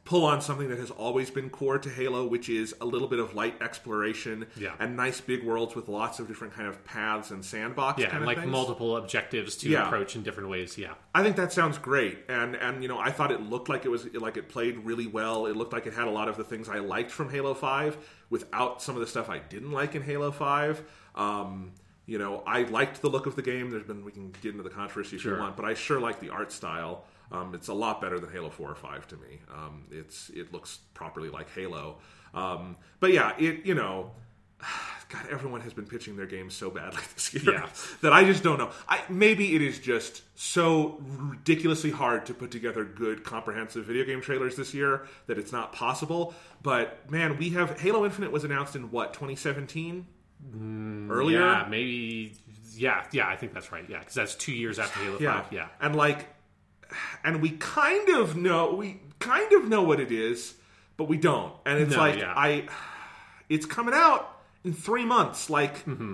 pull 0.08 0.24
on 0.24 0.40
something 0.40 0.70
that 0.70 0.78
has 0.78 0.90
always 0.90 1.30
been 1.30 1.50
core 1.50 1.78
to 1.78 1.90
Halo, 1.90 2.26
which 2.26 2.48
is 2.48 2.74
a 2.80 2.86
little 2.86 3.08
bit 3.08 3.18
of 3.18 3.34
light 3.34 3.60
exploration 3.60 4.46
Yeah. 4.56 4.72
and 4.78 4.96
nice 4.96 5.20
big 5.20 5.44
worlds 5.44 5.74
with 5.76 5.86
lots 5.86 6.18
of 6.18 6.26
different 6.26 6.54
kind 6.54 6.66
of 6.66 6.82
paths 6.86 7.30
and 7.30 7.44
sandbox 7.44 7.98
Yeah, 8.00 8.06
kind 8.06 8.14
and 8.16 8.22
of 8.22 8.26
like 8.26 8.38
things. 8.38 8.50
multiple 8.50 8.96
objectives 8.96 9.54
to 9.56 9.68
Yeah. 9.68 9.84
approach 9.86 10.16
in 10.16 10.22
different 10.22 10.48
ways. 10.48 10.78
Yeah. 10.78 10.94
I 11.14 11.22
think 11.22 11.36
that 11.36 11.52
sounds 11.52 11.76
great, 11.76 12.20
and 12.26 12.56
and 12.56 12.82
you 12.82 12.88
know 12.88 12.98
I 12.98 13.10
thought 13.10 13.30
it 13.30 13.42
looked 13.42 13.68
like 13.68 13.84
it 13.84 13.90
was 13.90 14.06
like 14.14 14.38
it 14.38 14.48
played 14.48 14.78
really 14.78 15.06
well. 15.06 15.44
It 15.44 15.56
looked 15.56 15.74
like 15.74 15.86
it 15.86 15.92
had 15.92 16.08
a 16.08 16.10
lot 16.10 16.28
of 16.28 16.38
the 16.38 16.44
things 16.44 16.70
I 16.70 16.78
liked 16.78 17.10
from 17.10 17.28
Halo 17.28 17.52
Five, 17.52 17.98
without 18.30 18.80
some 18.80 18.94
of 18.94 19.02
the 19.02 19.06
stuff 19.06 19.28
I 19.28 19.40
didn't 19.40 19.72
like 19.72 19.94
in 19.94 20.00
Halo 20.00 20.30
Five. 20.30 20.82
Um, 21.16 21.72
you 22.06 22.16
know, 22.18 22.42
I 22.46 22.62
liked 22.62 23.02
the 23.02 23.10
look 23.10 23.26
of 23.26 23.36
the 23.36 23.42
game. 23.42 23.68
There's 23.70 23.84
been 23.84 24.06
we 24.06 24.12
can 24.12 24.32
get 24.40 24.52
into 24.52 24.62
the 24.62 24.70
controversy 24.70 25.16
if 25.16 25.22
Sure. 25.22 25.34
you 25.34 25.40
want, 25.42 25.54
but 25.56 25.66
I 25.66 25.74
sure 25.74 26.00
like 26.00 26.18
the 26.20 26.30
art 26.30 26.50
style. 26.50 27.04
Um, 27.30 27.54
it's 27.54 27.68
a 27.68 27.74
lot 27.74 28.00
better 28.00 28.18
than 28.18 28.30
Halo 28.32 28.50
Four 28.50 28.70
or 28.70 28.74
Five 28.74 29.06
to 29.08 29.16
me. 29.16 29.40
Um, 29.54 29.84
it's 29.90 30.30
it 30.30 30.52
looks 30.52 30.78
properly 30.94 31.28
like 31.28 31.50
Halo. 31.54 31.98
Um, 32.34 32.76
but 33.00 33.12
yeah, 33.12 33.32
it 33.38 33.64
you 33.66 33.74
know. 33.74 34.12
God, 35.10 35.24
everyone 35.30 35.62
has 35.62 35.72
been 35.72 35.86
pitching 35.86 36.16
their 36.18 36.26
games 36.26 36.52
so 36.54 36.68
badly 36.68 37.00
this 37.14 37.32
year 37.32 37.54
Yeah. 37.54 37.68
that 38.02 38.12
I 38.12 38.24
just 38.24 38.42
don't 38.42 38.58
know. 38.58 38.68
I, 38.86 39.00
maybe 39.08 39.54
it 39.54 39.62
is 39.62 39.78
just 39.78 40.20
so 40.38 40.98
ridiculously 41.00 41.90
hard 41.90 42.26
to 42.26 42.34
put 42.34 42.50
together 42.50 42.84
good, 42.84 43.24
comprehensive 43.24 43.86
video 43.86 44.04
game 44.04 44.20
trailers 44.20 44.54
this 44.56 44.74
year 44.74 45.06
that 45.26 45.38
it's 45.38 45.50
not 45.50 45.72
possible. 45.72 46.34
But 46.62 47.10
man, 47.10 47.38
we 47.38 47.48
have 47.50 47.80
Halo 47.80 48.04
Infinite 48.04 48.32
was 48.32 48.44
announced 48.44 48.76
in 48.76 48.90
what 48.90 49.14
2017 49.14 50.06
earlier. 51.10 51.38
Yeah, 51.40 51.66
maybe. 51.70 52.34
Yeah, 52.74 53.04
yeah, 53.12 53.26
I 53.28 53.36
think 53.36 53.54
that's 53.54 53.72
right. 53.72 53.84
Yeah, 53.88 54.00
because 54.00 54.14
that's 54.14 54.34
two 54.34 54.52
years 54.52 54.78
after 54.78 55.00
Halo 55.00 55.18
yeah, 55.20 55.40
Five. 55.42 55.52
Yeah, 55.52 55.68
and 55.80 55.96
like, 55.96 56.26
and 57.24 57.40
we 57.42 57.50
kind 57.50 58.08
of 58.10 58.36
know 58.36 58.72
we 58.74 59.00
kind 59.18 59.52
of 59.52 59.68
know 59.68 59.82
what 59.82 60.00
it 60.00 60.12
is, 60.12 60.54
but 60.96 61.04
we 61.04 61.16
don't. 61.16 61.52
And 61.66 61.80
it's 61.80 61.92
No, 61.92 61.98
like 61.98 62.18
yeah. 62.18 62.32
I, 62.36 62.68
it's 63.48 63.66
coming 63.66 63.94
out 63.94 64.28
in 64.64 64.72
three 64.72 65.04
months. 65.04 65.50
Like. 65.50 65.86
We're 65.86 65.94
Mm-hmm. 65.94 66.12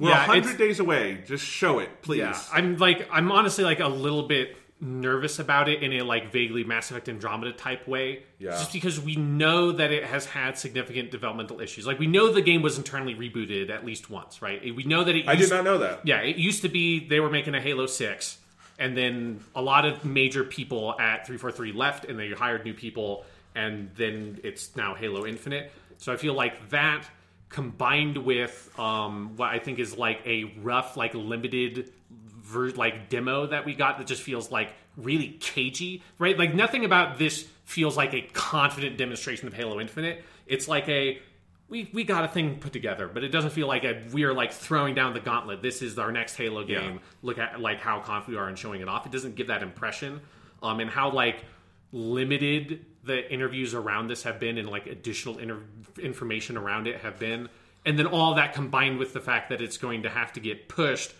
Yeah, 0.00 0.24
a 0.24 0.26
hundred 0.26 0.58
days 0.58 0.80
away. 0.80 1.22
Just 1.24 1.44
show 1.44 1.78
it, 1.78 2.02
please. 2.02 2.18
yeah. 2.18 2.36
I'm 2.52 2.76
like, 2.78 3.06
I'm 3.12 3.30
honestly 3.30 3.62
like 3.62 3.78
a 3.78 3.86
little 3.86 4.24
bit 4.26 4.56
nervous 4.80 5.38
about 5.38 5.68
it 5.68 5.82
in 5.84 5.92
a 5.92 6.02
like 6.02 6.32
vaguely 6.32 6.64
Mass 6.64 6.90
Effect 6.90 7.08
Andromeda 7.08 7.52
type 7.52 7.86
way. 7.86 8.24
Yeah. 8.40 8.50
Just 8.50 8.72
because 8.72 9.00
we 9.00 9.14
know 9.14 9.70
that 9.70 9.92
it 9.92 10.04
has 10.04 10.26
had 10.26 10.58
significant 10.58 11.12
developmental 11.12 11.60
issues. 11.60 11.86
Like 11.86 12.00
we 12.00 12.08
know 12.08 12.32
the 12.32 12.42
game 12.42 12.60
was 12.60 12.76
internally 12.76 13.14
rebooted 13.14 13.70
at 13.70 13.86
least 13.86 14.10
once, 14.10 14.42
right? 14.42 14.60
We 14.74 14.82
know 14.82 15.04
that 15.04 15.14
it. 15.14 15.28
I 15.28 15.36
did 15.36 15.48
not 15.50 15.62
know 15.62 15.78
that. 15.78 16.00
Yeah, 16.04 16.20
it 16.22 16.36
used 16.36 16.62
to 16.62 16.68
be 16.68 17.06
they 17.08 17.20
were 17.20 17.30
making 17.30 17.54
a 17.54 17.60
Halo 17.60 17.86
6, 17.86 18.38
and 18.78 18.96
then 18.96 19.40
a 19.54 19.62
lot 19.62 19.84
of 19.84 20.04
major 20.04 20.44
people 20.44 20.92
at 20.98 21.26
343 21.26 21.72
left, 21.72 22.04
and 22.04 22.18
they 22.18 22.30
hired 22.30 22.64
new 22.64 22.74
people, 22.74 23.24
and 23.54 23.90
then 23.96 24.40
it's 24.42 24.74
now 24.76 24.94
Halo 24.94 25.26
Infinite. 25.26 25.72
So 25.98 26.12
I 26.12 26.16
feel 26.16 26.34
like 26.34 26.70
that 26.70 27.08
combined 27.48 28.18
with 28.18 28.70
um, 28.78 29.36
what 29.36 29.50
I 29.50 29.58
think 29.58 29.78
is 29.78 29.96
like 29.96 30.20
a 30.26 30.44
rough, 30.60 30.96
like 30.96 31.14
limited 31.14 31.92
ver- 32.10 32.70
like 32.70 33.08
demo 33.08 33.46
that 33.46 33.64
we 33.64 33.74
got 33.74 33.98
that 33.98 34.06
just 34.06 34.22
feels 34.22 34.50
like 34.50 34.72
really 34.96 35.36
cagey, 35.40 36.02
right? 36.18 36.38
Like 36.38 36.54
nothing 36.54 36.84
about 36.84 37.18
this 37.18 37.46
feels 37.64 37.96
like 37.96 38.12
a 38.12 38.22
confident 38.32 38.98
demonstration 38.98 39.46
of 39.46 39.54
Halo 39.54 39.80
Infinite. 39.80 40.24
It's 40.46 40.68
like 40.68 40.88
a 40.88 41.20
we 41.68 41.90
we 41.92 42.04
got 42.04 42.24
a 42.24 42.28
thing 42.28 42.58
put 42.58 42.72
together, 42.72 43.08
but 43.12 43.24
it 43.24 43.28
doesn't 43.28 43.50
feel 43.50 43.66
like 43.66 43.84
a, 43.84 44.02
we 44.12 44.24
are 44.24 44.34
like 44.34 44.52
throwing 44.52 44.94
down 44.94 45.14
the 45.14 45.20
gauntlet. 45.20 45.62
This 45.62 45.82
is 45.82 45.98
our 45.98 46.12
next 46.12 46.36
Halo 46.36 46.64
game. 46.64 46.94
Yeah. 46.94 47.00
Look 47.22 47.38
at 47.38 47.60
like 47.60 47.80
how 47.80 48.00
confident 48.00 48.28
we 48.28 48.36
are 48.36 48.48
in 48.48 48.56
showing 48.56 48.80
it 48.80 48.88
off. 48.88 49.06
It 49.06 49.12
doesn't 49.12 49.34
give 49.34 49.46
that 49.48 49.62
impression, 49.62 50.20
um, 50.62 50.80
and 50.80 50.90
how 50.90 51.10
like 51.10 51.44
limited 51.92 52.84
the 53.04 53.30
interviews 53.32 53.74
around 53.74 54.08
this 54.08 54.22
have 54.24 54.38
been, 54.38 54.58
and 54.58 54.68
like 54.68 54.86
additional 54.86 55.38
inter- 55.38 55.62
information 56.00 56.56
around 56.56 56.86
it 56.86 57.00
have 57.00 57.18
been, 57.18 57.48
and 57.86 57.98
then 57.98 58.06
all 58.06 58.34
that 58.34 58.54
combined 58.54 58.98
with 58.98 59.12
the 59.12 59.20
fact 59.20 59.48
that 59.50 59.60
it's 59.62 59.78
going 59.78 60.02
to 60.02 60.10
have 60.10 60.32
to 60.34 60.40
get 60.40 60.68
pushed, 60.68 61.14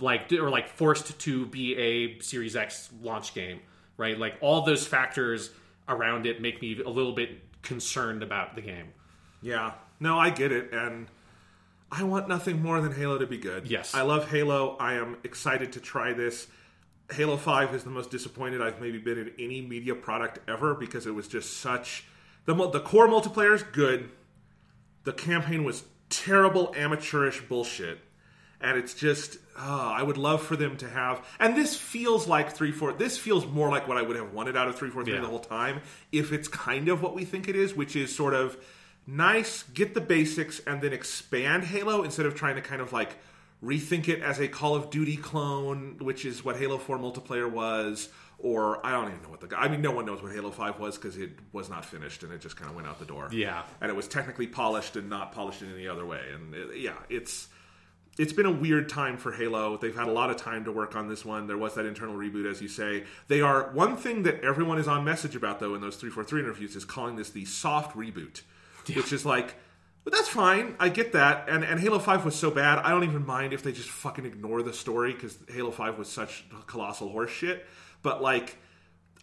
like 0.00 0.32
or 0.32 0.50
like 0.50 0.68
forced 0.68 1.18
to 1.20 1.46
be 1.46 1.76
a 1.76 2.18
Series 2.20 2.56
X 2.56 2.90
launch 3.00 3.32
game, 3.32 3.60
right? 3.96 4.18
Like 4.18 4.36
all 4.40 4.62
those 4.62 4.86
factors 4.86 5.50
around 5.88 6.26
it 6.26 6.42
make 6.42 6.60
me 6.60 6.80
a 6.84 6.90
little 6.90 7.12
bit 7.12 7.62
concerned 7.62 8.22
about 8.22 8.54
the 8.54 8.60
game. 8.60 8.88
Yeah. 9.42 9.72
No, 10.00 10.18
I 10.18 10.30
get 10.30 10.52
it, 10.52 10.72
and 10.72 11.08
I 11.90 12.04
want 12.04 12.28
nothing 12.28 12.62
more 12.62 12.80
than 12.80 12.92
Halo 12.92 13.18
to 13.18 13.26
be 13.26 13.38
good. 13.38 13.68
Yes. 13.68 13.94
I 13.94 14.02
love 14.02 14.30
Halo. 14.30 14.76
I 14.78 14.94
am 14.94 15.16
excited 15.24 15.72
to 15.72 15.80
try 15.80 16.12
this. 16.12 16.46
Halo 17.10 17.36
5 17.38 17.74
is 17.74 17.84
the 17.84 17.90
most 17.90 18.10
disappointed 18.10 18.60
I've 18.60 18.80
maybe 18.80 18.98
been 18.98 19.18
in 19.18 19.32
any 19.38 19.62
media 19.62 19.94
product 19.94 20.40
ever 20.48 20.74
because 20.74 21.06
it 21.06 21.12
was 21.14 21.26
just 21.26 21.56
such 21.58 22.04
the 22.44 22.54
the 22.54 22.80
core 22.80 23.08
multiplayer 23.08 23.54
is 23.54 23.62
good. 23.62 24.10
The 25.04 25.14
campaign 25.14 25.64
was 25.64 25.84
terrible 26.10 26.74
amateurish 26.76 27.40
bullshit. 27.48 27.98
And 28.60 28.76
it's 28.76 28.92
just 28.92 29.38
oh, 29.56 29.88
I 29.96 30.02
would 30.02 30.18
love 30.18 30.42
for 30.42 30.54
them 30.56 30.76
to 30.78 30.88
have 30.88 31.24
and 31.40 31.56
this 31.56 31.74
feels 31.76 32.26
like 32.28 32.52
3 32.52 32.72
4. 32.72 32.92
this 32.94 33.16
feels 33.16 33.46
more 33.46 33.70
like 33.70 33.88
what 33.88 33.96
I 33.96 34.02
would 34.02 34.16
have 34.16 34.32
wanted 34.34 34.54
out 34.56 34.68
of 34.68 34.74
343 34.76 35.14
Yeah. 35.14 35.20
the 35.22 35.28
whole 35.30 35.38
time 35.38 35.80
if 36.12 36.32
it's 36.32 36.48
kind 36.48 36.88
of 36.90 37.00
what 37.00 37.14
we 37.14 37.24
think 37.24 37.48
it 37.48 37.56
is, 37.56 37.74
which 37.74 37.96
is 37.96 38.14
sort 38.14 38.34
of 38.34 38.58
nice, 39.08 39.62
get 39.64 39.94
the 39.94 40.00
basics, 40.00 40.60
and 40.60 40.80
then 40.82 40.92
expand 40.92 41.64
Halo 41.64 42.04
instead 42.04 42.26
of 42.26 42.34
trying 42.34 42.54
to 42.56 42.60
kind 42.62 42.80
of 42.80 42.92
like 42.92 43.16
rethink 43.64 44.06
it 44.06 44.22
as 44.22 44.38
a 44.38 44.46
Call 44.46 44.76
of 44.76 44.90
Duty 44.90 45.16
clone, 45.16 45.96
which 46.00 46.24
is 46.24 46.44
what 46.44 46.56
Halo 46.56 46.78
4 46.78 46.98
multiplayer 46.98 47.50
was. 47.50 48.10
Or 48.40 48.84
I 48.86 48.92
don't 48.92 49.08
even 49.08 49.22
know 49.22 49.30
what 49.30 49.40
the 49.40 49.48
guy 49.48 49.62
I 49.62 49.68
mean, 49.68 49.82
no 49.82 49.90
one 49.90 50.06
knows 50.06 50.22
what 50.22 50.32
Halo 50.32 50.52
5 50.52 50.78
was 50.78 50.96
because 50.96 51.16
it 51.16 51.30
was 51.52 51.68
not 51.68 51.84
finished 51.84 52.22
and 52.22 52.32
it 52.32 52.40
just 52.40 52.56
kind 52.56 52.70
of 52.70 52.76
went 52.76 52.86
out 52.86 53.00
the 53.00 53.04
door. 53.04 53.28
Yeah. 53.32 53.64
and 53.80 53.90
it 53.90 53.94
was 53.94 54.06
technically 54.06 54.46
polished 54.46 54.94
and 54.94 55.10
not 55.10 55.32
polished 55.32 55.62
in 55.62 55.74
any 55.74 55.88
other 55.88 56.06
way. 56.06 56.20
And 56.32 56.54
it, 56.54 56.78
yeah, 56.78 56.94
it's 57.08 57.48
it's 58.16 58.32
been 58.32 58.46
a 58.46 58.52
weird 58.52 58.88
time 58.88 59.16
for 59.16 59.32
Halo. 59.32 59.76
They've 59.76 59.94
had 59.94 60.08
a 60.08 60.12
lot 60.12 60.30
of 60.30 60.36
time 60.36 60.64
to 60.64 60.72
work 60.72 60.94
on 60.96 61.08
this 61.08 61.24
one. 61.24 61.46
There 61.46 61.58
was 61.58 61.74
that 61.74 61.86
internal 61.86 62.14
reboot, 62.16 62.48
as 62.50 62.60
you 62.60 62.68
say. 62.68 63.04
They 63.28 63.40
are 63.40 63.70
one 63.72 63.96
thing 63.96 64.24
that 64.24 64.42
everyone 64.44 64.78
is 64.78 64.88
on 64.88 65.04
message 65.04 65.34
about, 65.36 65.60
though, 65.60 65.74
in 65.74 65.80
those 65.80 65.96
three 65.96 66.10
four 66.10 66.22
three 66.24 66.40
interviews 66.40 66.76
is 66.76 66.84
calling 66.84 67.16
this 67.16 67.30
the 67.30 67.44
soft 67.44 67.96
reboot, 67.96 68.42
which 68.96 69.12
is 69.12 69.24
like, 69.26 69.54
but 70.04 70.12
that's 70.12 70.28
fine. 70.28 70.74
I 70.80 70.88
get 70.88 71.12
that. 71.12 71.48
And 71.48 71.64
and 71.64 71.78
Halo 71.80 71.98
Five 71.98 72.24
was 72.24 72.34
so 72.34 72.50
bad, 72.50 72.78
I 72.78 72.90
don't 72.90 73.04
even 73.04 73.26
mind 73.26 73.52
if 73.52 73.62
they 73.62 73.72
just 73.72 73.88
fucking 73.90 74.24
ignore 74.24 74.62
the 74.62 74.72
story 74.72 75.12
because 75.12 75.36
Halo 75.48 75.70
Five 75.70 75.98
was 75.98 76.08
such 76.08 76.44
colossal 76.66 77.08
horse 77.10 77.30
shit. 77.30 77.66
But 78.02 78.22
like, 78.22 78.56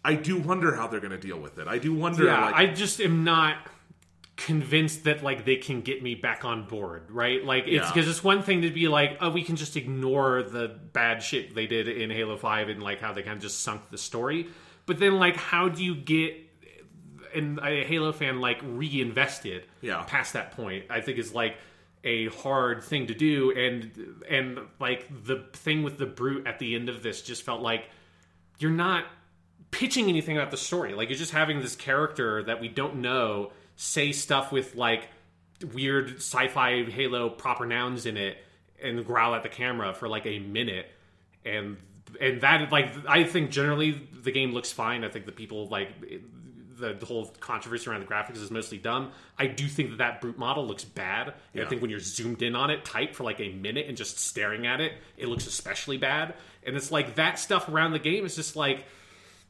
I 0.04 0.14
do 0.14 0.36
wonder 0.38 0.74
how 0.74 0.86
they're 0.86 1.00
going 1.00 1.10
to 1.10 1.18
deal 1.18 1.38
with 1.38 1.58
it. 1.58 1.66
I 1.66 1.78
do 1.78 1.94
wonder. 1.94 2.24
Yeah, 2.26 2.46
like, 2.46 2.54
I 2.54 2.66
just 2.66 3.00
am 3.00 3.24
not 3.24 3.56
convinced 4.36 5.04
that 5.04 5.22
like 5.24 5.46
they 5.46 5.56
can 5.56 5.80
get 5.80 6.02
me 6.02 6.14
back 6.14 6.44
on 6.44 6.66
board, 6.66 7.10
right? 7.10 7.42
Like 7.44 7.64
it's 7.66 7.72
Yeah. 7.86 7.92
because 7.92 8.06
it's 8.08 8.22
one 8.22 8.42
thing 8.42 8.62
to 8.62 8.70
be 8.70 8.86
like, 8.86 9.16
oh, 9.22 9.30
we 9.30 9.42
can 9.42 9.56
just 9.56 9.76
ignore 9.76 10.42
the 10.42 10.68
bad 10.92 11.22
shit 11.22 11.54
they 11.54 11.66
did 11.66 11.88
in 11.88 12.10
Halo 12.10 12.36
Five 12.36 12.68
and 12.68 12.82
like 12.82 13.00
how 13.00 13.12
they 13.14 13.22
kind 13.22 13.36
of 13.36 13.42
just 13.42 13.60
sunk 13.62 13.88
the 13.90 13.96
story, 13.98 14.48
but 14.84 14.98
then 14.98 15.18
like 15.18 15.36
how 15.36 15.68
do 15.70 15.82
you 15.82 15.94
get 15.96 16.45
and 17.34 17.58
a 17.60 17.84
Halo 17.84 18.12
fan 18.12 18.40
like 18.40 18.58
reinvested 18.62 19.64
Yeah. 19.80 20.02
past 20.06 20.32
that 20.34 20.52
point? 20.52 20.84
I 20.90 21.00
think 21.00 21.18
is 21.18 21.34
like 21.34 21.56
a 22.04 22.28
hard 22.28 22.84
thing 22.84 23.08
to 23.08 23.14
do 23.14 23.50
and 23.52 24.22
and 24.28 24.60
like 24.78 25.08
the 25.24 25.44
thing 25.54 25.82
with 25.82 25.98
the 25.98 26.06
brute 26.06 26.46
at 26.46 26.58
the 26.58 26.74
end 26.74 26.88
of 26.88 27.02
this 27.02 27.22
just 27.22 27.42
felt 27.42 27.60
like 27.62 27.88
you're 28.58 28.70
not 28.70 29.04
pitching 29.72 30.08
anything 30.08 30.36
about 30.36 30.50
the 30.50 30.56
story. 30.56 30.94
Like 30.94 31.08
you're 31.08 31.18
just 31.18 31.32
having 31.32 31.60
this 31.60 31.74
character 31.76 32.42
that 32.44 32.60
we 32.60 32.68
don't 32.68 32.96
know 32.96 33.52
say 33.76 34.12
stuff 34.12 34.52
with 34.52 34.74
like 34.76 35.08
weird 35.74 36.16
sci-fi 36.16 36.84
Halo 36.84 37.28
proper 37.30 37.66
nouns 37.66 38.06
in 38.06 38.16
it 38.16 38.38
and 38.82 39.04
growl 39.04 39.34
at 39.34 39.42
the 39.42 39.48
camera 39.48 39.92
for 39.94 40.08
like 40.08 40.26
a 40.26 40.38
minute 40.38 40.86
and 41.44 41.76
and 42.20 42.40
that 42.42 42.70
like 42.70 42.92
I 43.08 43.24
think 43.24 43.50
generally 43.50 43.90
the 44.22 44.30
game 44.30 44.52
looks 44.52 44.70
fine. 44.70 45.02
I 45.02 45.08
think 45.08 45.26
the 45.26 45.32
people 45.32 45.66
like 45.66 45.88
the, 46.78 46.94
the 46.94 47.06
whole 47.06 47.26
controversy 47.40 47.88
around 47.88 48.00
the 48.00 48.06
graphics 48.06 48.36
is 48.36 48.50
mostly 48.50 48.78
dumb. 48.78 49.12
I 49.38 49.46
do 49.46 49.66
think 49.66 49.90
that 49.90 49.98
that 49.98 50.20
brute 50.20 50.38
model 50.38 50.66
looks 50.66 50.84
bad. 50.84 51.34
Yeah. 51.52 51.64
I 51.64 51.66
think 51.66 51.82
when 51.82 51.90
you're 51.90 52.00
zoomed 52.00 52.42
in 52.42 52.54
on 52.54 52.70
it 52.70 52.84
tight 52.84 53.14
for 53.14 53.24
like 53.24 53.40
a 53.40 53.50
minute 53.50 53.86
and 53.88 53.96
just 53.96 54.18
staring 54.18 54.66
at 54.66 54.80
it, 54.80 54.92
it 55.16 55.26
looks 55.28 55.46
especially 55.46 55.96
bad. 55.96 56.34
And 56.64 56.76
it's 56.76 56.90
like 56.90 57.16
that 57.16 57.38
stuff 57.38 57.68
around 57.68 57.92
the 57.92 57.98
game 57.98 58.24
is 58.24 58.36
just 58.36 58.56
like 58.56 58.84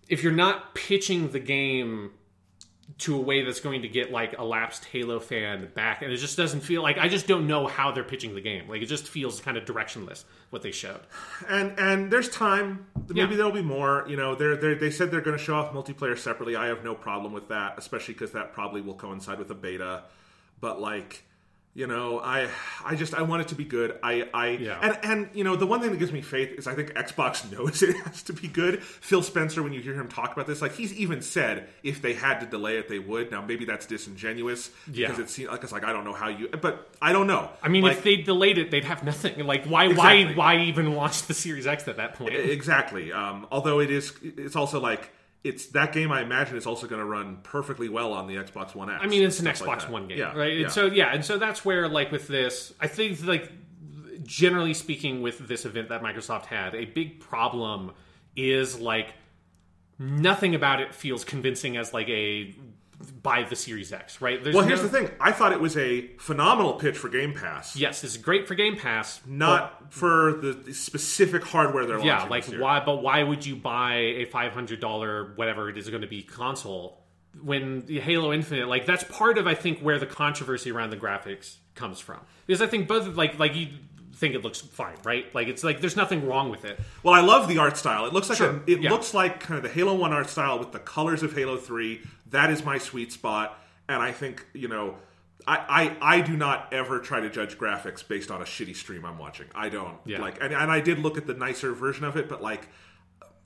if 0.09 0.22
you're 0.22 0.33
not 0.33 0.74
pitching 0.74 1.31
the 1.31 1.41
game 1.41 2.12
to 2.99 3.16
a 3.16 3.20
way 3.20 3.43
that's 3.43 3.61
going 3.61 3.82
to 3.82 3.89
get 3.89 4.11
like 4.11 4.39
a 4.39 4.45
lapsed 4.45 4.84
Halo 4.87 5.20
fan 5.20 5.68
back, 5.74 6.03
and 6.03 6.11
it 6.12 6.16
just 6.16 6.37
doesn't 6.37 6.61
feel 6.61 6.82
like 6.82 6.97
I 6.99 7.09
just 7.09 7.26
don't 7.26 7.47
know 7.47 7.66
how 7.66 7.93
they're 7.93 8.05
pitching 8.05 8.34
the 8.34 8.41
game. 8.41 8.68
Like 8.68 8.80
it 8.80 8.87
just 8.87 9.07
feels 9.09 9.39
kind 9.41 9.57
of 9.57 9.64
directionless 9.64 10.24
what 10.51 10.62
they 10.62 10.70
showed. 10.70 11.01
and 11.49 11.78
and 11.78 12.11
there's 12.11 12.28
time. 12.28 12.87
Maybe 13.09 13.20
Yeah. 13.20 13.37
there'll 13.37 13.53
be 13.53 13.61
more. 13.62 14.05
You 14.09 14.16
know, 14.16 14.34
they're, 14.34 14.57
they're 14.57 14.74
they 14.76 14.91
said 14.91 15.11
they're 15.11 15.20
going 15.20 15.37
to 15.37 15.43
show 15.43 15.57
off 15.57 15.72
multiplayer 15.74 16.16
separately. 16.16 16.57
I 16.57 16.66
have 16.66 16.84
no 16.84 16.95
problem 16.95 17.32
with 17.32 17.49
that, 17.49 17.74
especially 17.76 18.14
because 18.14 18.32
that 18.32 18.53
probably 18.53 18.80
will 18.80 18.95
coincide 18.95 19.39
with 19.39 19.51
a 19.51 19.55
beta. 19.55 20.05
But 20.61 20.80
like, 20.80 21.24
you 21.77 21.87
know, 21.87 22.18
I 22.20 22.49
I 22.85 22.95
just 22.97 23.12
I 23.14 23.20
want 23.20 23.43
it 23.43 23.49
to 23.49 23.55
be 23.55 23.64
good. 23.64 23.99
I 24.03 24.27
I 24.33 24.47
Yeah. 24.49 24.79
and 24.83 24.99
and 25.03 25.29
you 25.35 25.45
know 25.45 25.57
the 25.57 25.66
one 25.66 25.81
thing 25.83 25.91
that 25.91 25.99
gives 25.99 26.11
me 26.11 26.22
faith 26.22 26.53
is 26.59 26.66
I 26.66 26.74
think 26.74 26.95
Xbox 26.95 27.51
knows 27.59 27.83
it 27.83 27.95
has 27.99 28.22
to 28.24 28.33
be 28.33 28.49
good. 28.49 28.83
Phil 28.83 29.22
Spencer, 29.22 29.62
when 29.62 29.74
you 29.74 29.81
hear 29.83 29.93
him 29.95 30.09
talk 30.09 30.33
about 30.33 30.47
this, 30.47 30.62
like 30.62 30.72
he's 30.74 30.93
even 30.95 31.20
said 31.20 31.68
if 31.83 32.01
they 32.01 32.14
had 32.14 32.41
to 32.41 32.47
delay 32.47 32.79
it, 32.79 32.89
they 32.89 32.99
would. 32.99 33.31
Now 33.31 33.43
maybe 33.43 33.66
that's 33.66 33.85
disingenuous 33.85 34.70
Yeah. 34.91 35.09
because 35.09 35.22
it 35.22 35.29
seems 35.31 35.51
like 35.51 35.62
it's 35.62 35.72
like 35.72 35.85
I 35.85 35.93
don't 35.93 36.05
know 36.05 36.14
how 36.14 36.29
you, 36.29 36.49
but 36.49 36.89
I 37.03 37.12
don't 37.12 37.27
know. 37.27 37.51
I 37.62 37.68
mean, 37.68 37.83
like, 37.83 37.99
if 37.99 38.03
they 38.05 38.16
delayed 38.16 38.57
it, 38.57 38.70
they'd 38.70 38.85
have 38.85 39.05
nothing. 39.05 39.45
Like 39.47 39.66
why 39.66 39.85
Exactly. 39.87 40.35
why 40.35 40.57
why 40.57 40.62
even 40.62 40.95
launch 40.95 41.27
the 41.27 41.35
Series 41.35 41.66
X 41.66 41.87
at 41.89 41.99
that 41.99 42.14
point? 42.14 42.35
exactly. 42.35 43.12
Um, 43.12 43.47
although 43.53 43.81
it 43.81 43.91
is, 43.91 44.14
it's 44.22 44.57
also 44.57 44.81
like 44.81 45.11
it's 45.47 45.66
that 45.68 45.92
game. 45.92 46.12
I 46.12 46.22
imagine 46.22 46.57
is 46.57 46.66
also 46.66 46.86
going 46.86 47.01
to 47.01 47.07
run 47.07 47.38
perfectly 47.42 47.88
well 47.88 48.12
on 48.12 48.26
the 48.26 48.36
Xbox 48.36 48.74
One 48.74 48.90
X. 48.90 49.01
I 49.03 49.07
mean, 49.07 49.22
it's 49.22 49.38
an 49.40 49.55
stuff 49.55 49.66
like 49.66 49.80
Xbox. 49.80 49.90
One 49.90 50.09
game, 50.09 50.18
yeah, 50.18 50.36
right? 50.36 50.53
Yeah. 50.53 50.64
And 50.64 50.72
so 50.72 50.86
yeah, 50.86 51.14
and 51.14 51.24
so 51.24 51.38
that's 51.38 51.64
where 51.64 51.88
like 51.88 52.12
with 52.12 52.28
this, 52.28 52.72
I 52.80 52.88
think 52.88 53.24
like 53.24 53.51
generally 54.22 54.74
speaking, 54.74 55.22
with 55.22 55.47
this 55.47 55.64
event 55.64 55.88
that 55.88 56.03
Microsoft 56.03 56.47
had, 56.47 56.74
a 56.74 56.84
big 56.84 57.20
problem 57.20 57.92
is 58.34 58.80
like 58.80 59.14
nothing 59.99 60.55
about 60.55 60.80
it 60.80 60.94
feels 60.94 61.24
convincing 61.24 61.76
as 61.76 61.94
like 61.94 62.09
a 62.09 62.55
buy 63.22 63.42
the 63.42 63.57
Series 63.57 63.92
X, 63.92 64.20
right? 64.20 64.42
There's 64.42 64.55
well, 64.55 64.64
here's 64.64 64.82
no- 64.82 64.88
the 64.88 64.99
thing. 64.99 65.11
I 65.20 65.32
thought 65.32 65.53
it 65.53 65.61
was 65.61 65.76
a 65.76 66.09
phenomenal 66.18 66.74
pitch 66.74 66.97
for 66.97 67.09
Game 67.09 67.34
Pass, 67.34 67.76
Yes, 67.76 68.05
it's 68.05 68.16
great 68.16 68.49
for 68.49 68.55
Game 68.55 68.76
Pass. 68.76 69.20
not 69.26 69.92
for 69.92 70.32
the, 70.32 70.72
specific 70.74 71.44
hardware 71.44 71.86
they're 71.86 71.99
yeah, 72.01 72.24
launching. 72.24 72.55
Yeah, 72.55 72.61
like 72.61 72.80
why? 72.80 72.84
But 72.84 73.03
why 73.03 73.22
would 73.22 73.44
you 73.44 73.57
buy 73.57 73.94
a 73.97 74.24
five 74.26 74.53
hundred 74.53 74.80
dollar 74.80 75.32
whatever 75.36 75.68
it 75.68 75.76
is 75.76 75.88
going 75.88 76.03
to 76.03 76.09
be 76.09 76.22
console 76.22 77.03
when 77.42 77.86
Halo 77.86 78.32
Infinite? 78.32 78.68
Like 78.68 78.86
that's 78.86 79.05
part 79.05 79.38
of 79.38 79.47
I 79.47 79.55
think 79.55 79.80
where 79.80 79.99
the 79.99 80.07
controversy 80.07 80.70
around 80.70 80.90
the 80.90 80.97
graphics 80.97 81.57
comes 81.74 82.01
from 82.01 82.20
because 82.47 82.62
I 82.62 82.66
think 82.66 82.88
both 82.88 83.07
of 83.07 83.16
like 83.16 83.38
like 83.38 83.55
you 83.55 83.68
think 84.16 84.34
it 84.34 84.42
looks 84.42 84.60
fine, 84.60 84.96
right? 85.04 85.32
Like 85.34 85.48
it's 85.48 85.62
like 85.62 85.80
there's 85.80 85.96
nothing 85.96 86.26
wrong 86.26 86.50
with 86.50 86.64
it. 86.64 86.78
Well, 87.02 87.14
I 87.14 87.20
love 87.20 87.48
the 87.48 87.58
art 87.58 87.76
style. 87.76 88.06
It 88.06 88.12
looks 88.12 88.28
like 88.28 88.38
Sure, 88.38 88.50
a, 88.66 88.70
it 88.70 88.82
yeah. 88.82 88.90
looks 88.90 89.14
like 89.14 89.40
kind 89.40 89.58
of 89.58 89.62
the 89.62 89.68
Halo 89.70 89.94
One 89.94 90.12
art 90.12 90.28
style 90.28 90.58
with 90.58 90.72
the 90.72 90.78
colors 90.78 91.22
of 91.22 91.34
Halo 91.34 91.56
Three. 91.56 92.00
That 92.30 92.50
is 92.50 92.64
my 92.64 92.78
sweet 92.78 93.12
spot, 93.12 93.58
and 93.88 94.02
I 94.02 94.12
think 94.12 94.46
you 94.54 94.68
know. 94.68 94.96
I, 95.48 95.94
I, 96.00 96.16
I 96.16 96.20
do 96.22 96.36
not 96.36 96.72
ever 96.72 96.98
try 96.98 97.20
to 97.20 97.30
judge 97.30 97.56
graphics 97.56 98.02
based 98.08 98.32
on 98.32 98.40
a 98.42 98.44
shitty 98.44 98.74
stream 98.74 99.04
I'm 99.04 99.16
watching. 99.16 99.46
I 99.54 99.68
don't 99.68 99.96
Yeah. 100.04 100.20
like, 100.20 100.42
and, 100.42 100.52
and 100.52 100.72
I 100.72 100.80
did 100.80 100.98
look 100.98 101.16
at 101.18 101.28
the 101.28 101.34
nicer 101.34 101.72
version 101.72 102.04
of 102.04 102.16
it, 102.16 102.28
but 102.28 102.42
like, 102.42 102.66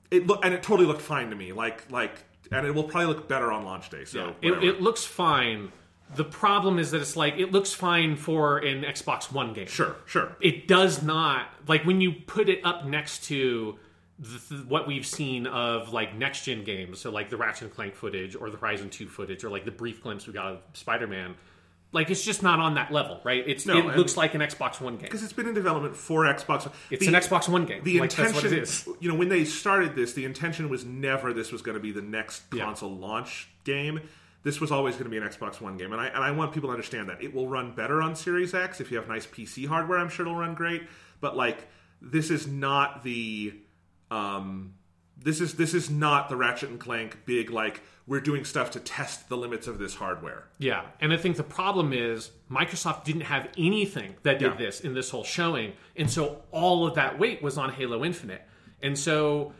it 0.09 0.25
look 0.25 0.43
and 0.43 0.51
it 0.51 0.63
totally 0.63 0.87
looked 0.87 1.01
fine 1.03 1.29
to 1.29 1.35
me. 1.35 1.51
Like 1.53 1.91
like, 1.91 2.15
and 2.51 2.65
it 2.65 2.73
will 2.73 2.85
probably 2.85 3.05
look 3.13 3.27
better 3.27 3.51
on 3.51 3.65
launch 3.65 3.91
day. 3.91 4.05
So 4.05 4.35
It, 4.41 4.51
it 4.63 4.81
looks 4.81 5.03
fine. 5.05 5.71
The 6.15 6.23
problem 6.25 6.77
is 6.79 6.91
that 6.91 7.01
it's 7.01 7.15
like 7.15 7.37
it 7.37 7.51
looks 7.51 7.73
fine 7.73 8.15
for 8.15 8.57
an 8.57 8.83
Xbox 8.83 9.31
One 9.31 9.53
game. 9.53 9.67
sure 9.67 9.95
sure. 10.05 10.35
It 10.41 10.67
does 10.67 11.01
not 11.03 11.47
like 11.67 11.83
when 11.85 12.01
you 12.01 12.11
put 12.13 12.49
it 12.49 12.59
up 12.65 12.85
next 12.85 13.23
to 13.25 13.77
th- 14.21 14.63
what 14.67 14.87
we've 14.87 15.05
seen 15.05 15.47
of 15.47 15.93
like 15.93 16.15
next 16.15 16.45
gen 16.45 16.63
games 16.63 16.99
so 16.99 17.09
like 17.11 17.29
the 17.29 17.37
ratchet 17.37 17.63
and 17.63 17.73
clank 17.73 17.95
footage 17.95 18.35
or 18.35 18.49
the 18.49 18.57
horizon 18.57 18.89
2 18.89 19.07
footage 19.07 19.43
or 19.43 19.49
like 19.49 19.65
the 19.65 19.71
brief 19.71 20.03
glimpse 20.03 20.27
we 20.27 20.33
got 20.33 20.45
of 20.51 20.59
spider-man 20.73 21.33
like 21.93 22.09
it's 22.11 22.23
just 22.23 22.43
not 22.43 22.59
on 22.59 22.75
that 22.75 22.91
level 22.91 23.19
right? 23.23 23.43
It's 23.47 23.65
No, 23.65 23.77
it 23.77 23.85
and- 23.85 23.95
looks 23.97 24.15
like 24.17 24.33
an 24.35 24.41
xbox 24.41 24.79
one 24.79 24.93
game. 24.97 25.03
Because 25.05 25.23
it's 25.23 25.33
been 25.33 25.47
in 25.47 25.53
development 25.53 25.95
for 25.95 26.23
Xbox. 26.25 26.71
it's 26.91 27.07
an 27.07 27.13
xbox 27.15 27.49
one 27.49 27.65
game. 27.65 27.83
the 27.83 27.99
like, 27.99 28.11
that's 28.11 28.33
what 28.33 28.43
intention 28.45 28.57
it 28.59 28.61
is. 28.63 28.87
you 28.99 29.09
know 29.09 29.15
when 29.15 29.29
they 29.29 29.43
started 29.43 29.95
this 29.95 30.13
the 30.13 30.25
intention 30.25 30.69
was 30.69 30.85
never 30.85 31.33
this 31.33 31.51
was 31.51 31.61
going 31.61 31.75
to 31.75 31.81
be 31.81 31.91
the 31.91 32.01
next 32.01 32.43
console 32.51 32.95
launch 32.95 33.49
game 33.63 34.01
this 34.43 34.59
was 34.59 34.71
always 34.71 34.95
going 34.95 35.05
to 35.05 35.09
be 35.11 35.17
an 35.17 35.23
xbox 35.23 35.61
one 35.61 35.77
game 35.77 35.91
and 35.93 36.01
I, 36.01 36.07
and 36.07 36.23
I 36.23 36.31
want 36.31 36.51
people 36.53 36.69
to 36.69 36.73
understand 36.73 37.09
that. 37.09 37.21
It 37.23 37.33
will 37.33 37.47
run 37.47 37.73
better 37.75 38.01
on 38.01 38.15
series 38.15 38.53
x 38.53 38.79
if 38.81 38.91
you 38.91 38.97
have 38.97 39.07
nice 39.07 39.25
pc 39.27 39.67
hardware 39.67 39.99
i'm 39.99 40.09
sure 40.09 40.25
it'll 40.25 40.37
run 40.37 40.55
great 40.55 40.83
but 41.19 41.35
like 41.37 41.67
this 42.01 42.29
is 42.31 42.47
not 42.47 43.03
the 43.03 43.53
um 44.09 44.73
this 45.17 45.39
is 45.41 45.53
this 45.55 45.73
is 45.73 45.89
not 45.89 46.29
the 46.29 46.35
ratchet 46.35 46.69
and 46.69 46.79
clank 46.79 47.17
big 47.25 47.49
like 47.51 47.81
we're 48.07 48.19
doing 48.19 48.43
stuff 48.43 48.71
to 48.71 48.79
test 48.79 49.29
the 49.29 49.37
limits 49.37 49.67
of 49.67 49.77
this 49.77 49.93
hardware. 49.95 50.45
Yeah, 50.57 50.81
and 50.99 51.13
I 51.13 51.17
think 51.17 51.37
the 51.37 51.43
problem 51.43 51.93
is 51.93 52.31
Microsoft 52.49 53.03
didn't 53.03 53.21
have 53.21 53.47
anything 53.57 54.15
that 54.23 54.39
did 54.39 54.51
Yeah. 54.53 54.57
this 54.57 54.81
in 54.81 54.95
this 54.95 55.11
whole 55.11 55.23
showing, 55.23 55.73
and 55.95 56.09
so 56.09 56.41
all 56.51 56.85
of 56.87 56.95
that 56.95 57.19
weight 57.19 57.43
was 57.43 57.59
on 57.59 57.71
Halo 57.71 58.03
Infinite, 58.03 58.41
and 58.81 58.97
so 58.97 59.53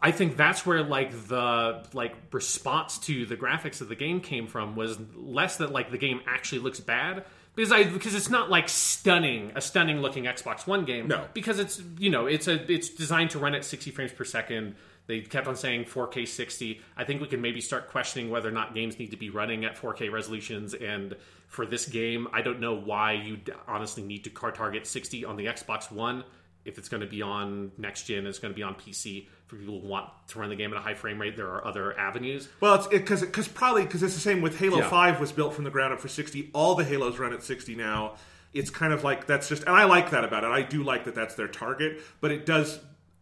I 0.00 0.12
think 0.12 0.36
that's 0.36 0.64
where 0.64 0.82
like 0.82 1.10
the 1.28 1.84
like 1.92 2.14
response 2.32 2.98
to 3.00 3.26
the 3.26 3.36
graphics 3.36 3.80
of 3.80 3.88
the 3.88 3.96
game 3.96 4.20
came 4.20 4.46
from 4.46 4.76
was 4.76 4.98
less 5.16 5.56
that 5.56 5.72
like 5.72 5.90
the 5.90 5.98
game 5.98 6.20
actually 6.26 6.60
looks 6.60 6.78
bad, 6.80 7.24
because 7.56 7.72
I 7.72 7.84
because 7.84 8.14
it's 8.14 8.30
not 8.30 8.48
like 8.50 8.68
stunning 8.68 9.50
a 9.56 9.60
stunning 9.60 10.00
looking 10.00 10.24
Xbox 10.24 10.66
One 10.66 10.84
game. 10.84 11.08
No. 11.08 11.26
because 11.34 11.58
it's 11.58 11.82
you 11.98 12.10
know 12.10 12.26
it's 12.26 12.46
a 12.46 12.70
it's 12.72 12.90
designed 12.90 13.30
to 13.30 13.40
run 13.40 13.54
at 13.54 13.64
60 13.64 13.90
frames 13.90 14.12
per 14.12 14.24
second. 14.24 14.76
They 15.08 15.20
kept 15.22 15.48
on 15.48 15.56
saying 15.56 15.86
4K 15.86 16.28
60. 16.28 16.82
I 16.96 17.04
think 17.04 17.22
we 17.22 17.26
can 17.26 17.40
maybe 17.40 17.62
start 17.62 17.88
questioning 17.88 18.30
whether 18.30 18.48
or 18.48 18.52
not 18.52 18.74
games 18.74 18.98
need 18.98 19.10
to 19.12 19.16
be 19.16 19.30
running 19.30 19.64
at 19.64 19.74
4K 19.76 20.12
resolutions. 20.12 20.74
And 20.74 21.16
for 21.48 21.64
this 21.64 21.88
game, 21.88 22.28
I 22.30 22.42
don't 22.42 22.60
know 22.60 22.74
why 22.74 23.14
you 23.14 23.38
honestly 23.66 24.02
need 24.02 24.24
to 24.24 24.30
car 24.30 24.52
target 24.52 24.86
60 24.86 25.24
on 25.24 25.36
the 25.36 25.46
Xbox 25.46 25.90
One 25.90 26.24
if 26.66 26.76
it's 26.76 26.90
going 26.90 27.00
to 27.00 27.06
be 27.06 27.22
on 27.22 27.72
next 27.78 28.02
gen. 28.02 28.26
It's 28.26 28.38
going 28.38 28.52
to 28.52 28.56
be 28.56 28.62
on 28.62 28.74
PC 28.74 29.28
for 29.48 29.56
people 29.56 29.80
who 29.80 29.88
want 29.88 30.08
to 30.28 30.38
run 30.38 30.48
the 30.50 30.56
game 30.56 30.72
at 30.72 30.78
a 30.78 30.80
high 30.80 30.94
frame 30.94 31.20
rate. 31.20 31.36
There 31.36 31.48
are 31.48 31.66
other 31.66 31.98
avenues. 31.98 32.48
Well, 32.60 32.76
it's 32.76 32.86
because 32.86 33.22
because 33.22 33.48
probably 33.48 33.82
because 33.82 34.02
it's 34.02 34.14
the 34.14 34.20
same 34.20 34.40
with 34.40 34.58
Halo 34.58 34.78
Yeah. 34.78 34.88
Five 34.88 35.18
was 35.20 35.32
built 35.32 35.54
from 35.54 35.64
the 35.64 35.70
ground 35.70 35.92
up 35.92 36.00
for 36.00 36.08
sixty. 36.08 36.50
All 36.54 36.74
the 36.76 36.84
Halos 36.84 37.18
run 37.18 37.32
at 37.32 37.42
sixty 37.42 37.74
now. 37.74 38.14
It's 38.54 38.70
kind 38.70 38.92
of 38.92 39.04
like 39.04 39.26
that's 39.26 39.48
just, 39.48 39.64
and 39.64 39.74
I 39.74 39.84
like 39.84 40.10
that 40.10 40.24
about 40.24 40.44
it. 40.44 40.46
I 40.46 40.62
do 40.62 40.82
like 40.82 41.04
that 41.04 41.14
that's 41.14 41.34
their 41.34 41.48
target, 41.48 42.00
but 42.20 42.30
it 42.30 42.46
does. 42.46 42.78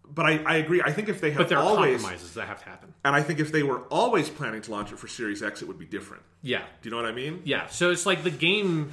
But 0.08 0.24
I, 0.24 0.38
I 0.46 0.56
agree. 0.58 0.80
I 0.80 0.92
think 0.92 1.08
if 1.08 1.20
they 1.20 1.32
have 1.32 1.50
always, 1.52 2.00
compromises 2.00 2.34
that 2.34 2.46
have 2.46 2.60
to 2.60 2.64
happen. 2.64 2.94
and 3.04 3.16
I 3.16 3.22
think 3.22 3.40
if 3.40 3.50
they 3.50 3.64
were 3.64 3.80
always 3.90 4.28
planning 4.30 4.62
to 4.62 4.70
launch 4.70 4.92
it 4.92 5.00
for 5.00 5.08
Series 5.08 5.42
X, 5.42 5.62
it 5.62 5.68
would 5.68 5.80
be 5.80 5.84
different. 5.84 6.22
Yeah. 6.42 6.62
Do 6.80 6.88
you 6.88 6.90
know 6.92 7.02
what 7.02 7.10
I 7.10 7.12
mean? 7.12 7.42
Yeah, 7.44 7.66
so 7.66 7.90
it's 7.90 8.06
like 8.06 8.22
the 8.22 8.30
game 8.30 8.92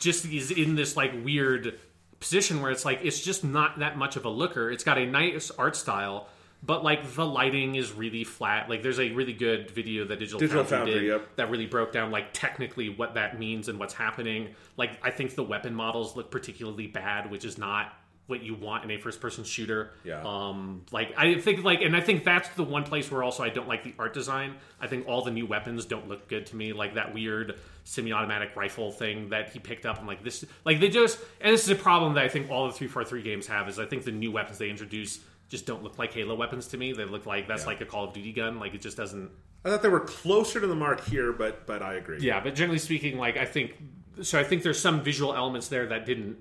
just 0.00 0.24
is 0.26 0.50
in 0.50 0.74
this 0.74 0.96
like 0.96 1.12
weird 1.24 1.78
position 2.18 2.60
where 2.62 2.72
it's 2.72 2.84
like 2.84 3.00
it's 3.04 3.20
just 3.20 3.44
not 3.44 3.78
that 3.78 3.96
much 3.96 4.16
of 4.16 4.24
a 4.24 4.28
looker. 4.28 4.70
It's 4.72 4.82
got 4.82 4.98
a 4.98 5.06
nice 5.06 5.52
art 5.52 5.76
style, 5.76 6.26
but 6.62 6.84
like 6.84 7.14
the 7.14 7.26
lighting 7.26 7.74
is 7.74 7.92
really 7.92 8.24
flat. 8.24 8.68
Like 8.68 8.82
there's 8.82 9.00
a 9.00 9.10
really 9.12 9.32
good 9.32 9.70
video 9.70 10.04
that 10.04 10.18
Digital, 10.18 10.40
Digital 10.40 10.64
Foundry, 10.64 10.92
Foundry, 10.92 11.08
did 11.08 11.20
yep. 11.20 11.36
that 11.36 11.50
really 11.50 11.66
broke 11.66 11.92
down 11.92 12.10
like 12.10 12.32
technically 12.32 12.88
what 12.88 13.14
that 13.14 13.38
means 13.38 13.68
and 13.68 13.78
what's 13.78 13.94
happening. 13.94 14.54
Like 14.76 14.90
I 15.02 15.10
think 15.10 15.34
the 15.34 15.42
weapon 15.42 15.74
models 15.74 16.16
look 16.16 16.30
particularly 16.30 16.86
bad, 16.86 17.30
which 17.30 17.44
is 17.44 17.56
not 17.56 17.94
what 18.26 18.42
you 18.42 18.54
want 18.54 18.84
in 18.84 18.90
a 18.92 18.98
first 18.98 19.20
person 19.20 19.42
shooter. 19.42 19.92
Yeah. 20.04 20.22
Um 20.22 20.84
like 20.92 21.12
I 21.16 21.40
think 21.40 21.64
like 21.64 21.80
and 21.80 21.96
I 21.96 22.00
think 22.00 22.24
that's 22.24 22.48
the 22.50 22.62
one 22.62 22.84
place 22.84 23.10
where 23.10 23.22
also 23.22 23.42
I 23.42 23.48
don't 23.48 23.66
like 23.66 23.82
the 23.82 23.94
art 23.98 24.12
design. 24.12 24.56
I 24.80 24.86
think 24.86 25.08
all 25.08 25.22
the 25.22 25.30
new 25.30 25.46
weapons 25.46 25.86
don't 25.86 26.08
look 26.08 26.28
good 26.28 26.46
to 26.46 26.56
me. 26.56 26.72
Like 26.72 26.94
that 26.94 27.14
weird 27.14 27.58
semi-automatic 27.84 28.54
rifle 28.54 28.92
thing 28.92 29.30
that 29.30 29.50
he 29.50 29.58
picked 29.58 29.86
up. 29.86 29.98
I'm 29.98 30.06
like 30.06 30.22
this 30.22 30.44
like 30.64 30.78
they 30.78 30.90
just 30.90 31.18
and 31.40 31.52
this 31.52 31.64
is 31.64 31.70
a 31.70 31.74
problem 31.74 32.14
that 32.14 32.24
I 32.24 32.28
think 32.28 32.50
all 32.50 32.66
the 32.66 32.72
343 32.72 33.22
games 33.22 33.46
have 33.46 33.68
is 33.68 33.78
I 33.78 33.86
think 33.86 34.04
the 34.04 34.12
new 34.12 34.30
weapons 34.30 34.58
they 34.58 34.70
introduce 34.70 35.20
just 35.50 35.66
don't 35.66 35.82
look 35.82 35.98
like 35.98 36.14
Halo 36.14 36.34
weapons 36.34 36.68
to 36.68 36.78
me. 36.78 36.92
They 36.92 37.04
look 37.04 37.26
like 37.26 37.46
that's 37.46 37.66
like 37.66 37.82
a 37.82 37.84
Call 37.84 38.04
of 38.04 38.14
Duty 38.14 38.32
gun. 38.32 38.58
Like 38.58 38.72
it 38.72 38.80
just 38.80 38.96
doesn't 38.96 39.30
I 39.64 39.68
thought 39.68 39.82
they 39.82 39.88
were 39.88 40.00
closer 40.00 40.60
to 40.60 40.66
the 40.66 40.74
mark 40.74 41.04
here, 41.04 41.32
but 41.32 41.66
but 41.66 41.82
I 41.82 41.94
agree. 41.94 42.20
yeah, 42.20 42.40
but 42.40 42.54
generally 42.54 42.78
speaking, 42.78 43.18
like 43.18 43.36
I 43.36 43.44
think 43.44 43.76
so. 44.22 44.38
I 44.38 44.44
think 44.44 44.62
there's 44.62 44.80
some 44.80 45.02
visual 45.02 45.34
elements 45.34 45.68
there 45.68 45.86
that 45.88 46.06
didn't 46.06 46.38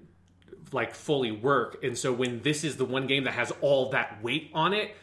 like 0.72 0.95
fully 0.95 1.32
work, 1.32 1.84
and 1.84 1.97
so 1.97 2.14
when 2.14 2.41
this 2.41 2.64
is 2.64 2.78
the 2.78 2.86
one 2.86 3.07
game 3.07 3.26
that 3.26 3.34
has 3.34 3.51
all 3.60 3.89
that 3.89 4.24
weight 4.24 4.51
on 4.53 4.74
it, 4.74 4.95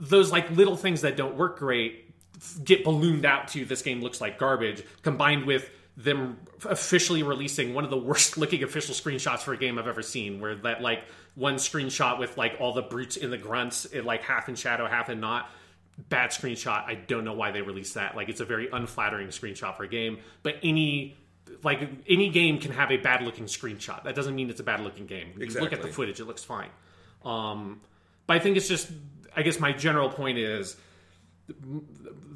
those 0.00 0.32
like 0.32 0.50
little 0.50 0.76
things 0.76 1.02
that 1.02 1.16
don't 1.16 1.36
work 1.36 1.58
great 1.58 2.06
get 2.64 2.84
ballooned 2.84 3.24
out 3.24 3.48
to 3.48 3.64
this 3.64 3.82
game 3.82 4.00
looks 4.00 4.20
like 4.20 4.38
garbage, 4.38 4.82
combined 5.02 5.44
with 5.44 5.68
them 5.96 6.38
officially 6.64 7.24
releasing 7.24 7.74
one 7.74 7.82
of 7.82 7.90
the 7.90 7.98
worst 7.98 8.38
looking 8.38 8.62
official 8.62 8.94
screenshots 8.94 9.40
for 9.40 9.52
a 9.52 9.58
game 9.58 9.78
I've 9.78 9.88
ever 9.88 10.02
seen, 10.02 10.40
where 10.40 10.54
that 10.54 10.80
like 10.80 11.02
one 11.38 11.54
screenshot 11.54 12.18
with 12.18 12.36
like 12.36 12.56
all 12.58 12.72
the 12.72 12.82
brutes 12.82 13.16
in 13.16 13.30
the 13.30 13.38
grunts, 13.38 13.84
it 13.86 14.04
like 14.04 14.22
half 14.22 14.48
in 14.48 14.56
shadow, 14.56 14.86
half 14.86 15.08
in 15.08 15.20
not 15.20 15.48
bad 16.08 16.30
screenshot. 16.30 16.84
I 16.84 16.94
don't 16.94 17.24
know 17.24 17.32
why 17.32 17.52
they 17.52 17.62
released 17.62 17.94
that. 17.94 18.16
Like 18.16 18.28
it's 18.28 18.40
a 18.40 18.44
very 18.44 18.68
unflattering 18.72 19.28
screenshot 19.28 19.76
for 19.76 19.84
a 19.84 19.88
game. 19.88 20.18
But 20.42 20.56
any 20.62 21.16
like 21.62 21.88
any 22.08 22.28
game 22.28 22.58
can 22.58 22.72
have 22.72 22.90
a 22.90 22.96
bad 22.96 23.22
looking 23.22 23.44
screenshot. 23.44 24.02
That 24.04 24.14
doesn't 24.14 24.34
mean 24.34 24.50
it's 24.50 24.60
a 24.60 24.64
bad 24.64 24.80
looking 24.80 25.06
game. 25.06 25.32
You 25.36 25.46
look 25.60 25.72
at 25.72 25.82
the 25.82 25.88
footage, 25.88 26.20
it 26.20 26.26
looks 26.26 26.44
fine. 26.44 26.70
Um, 27.24 27.80
but 28.26 28.36
I 28.36 28.40
think 28.40 28.56
it's 28.56 28.68
just 28.68 28.90
I 29.34 29.42
guess 29.42 29.60
my 29.60 29.72
general 29.72 30.10
point 30.10 30.38
is 30.38 30.76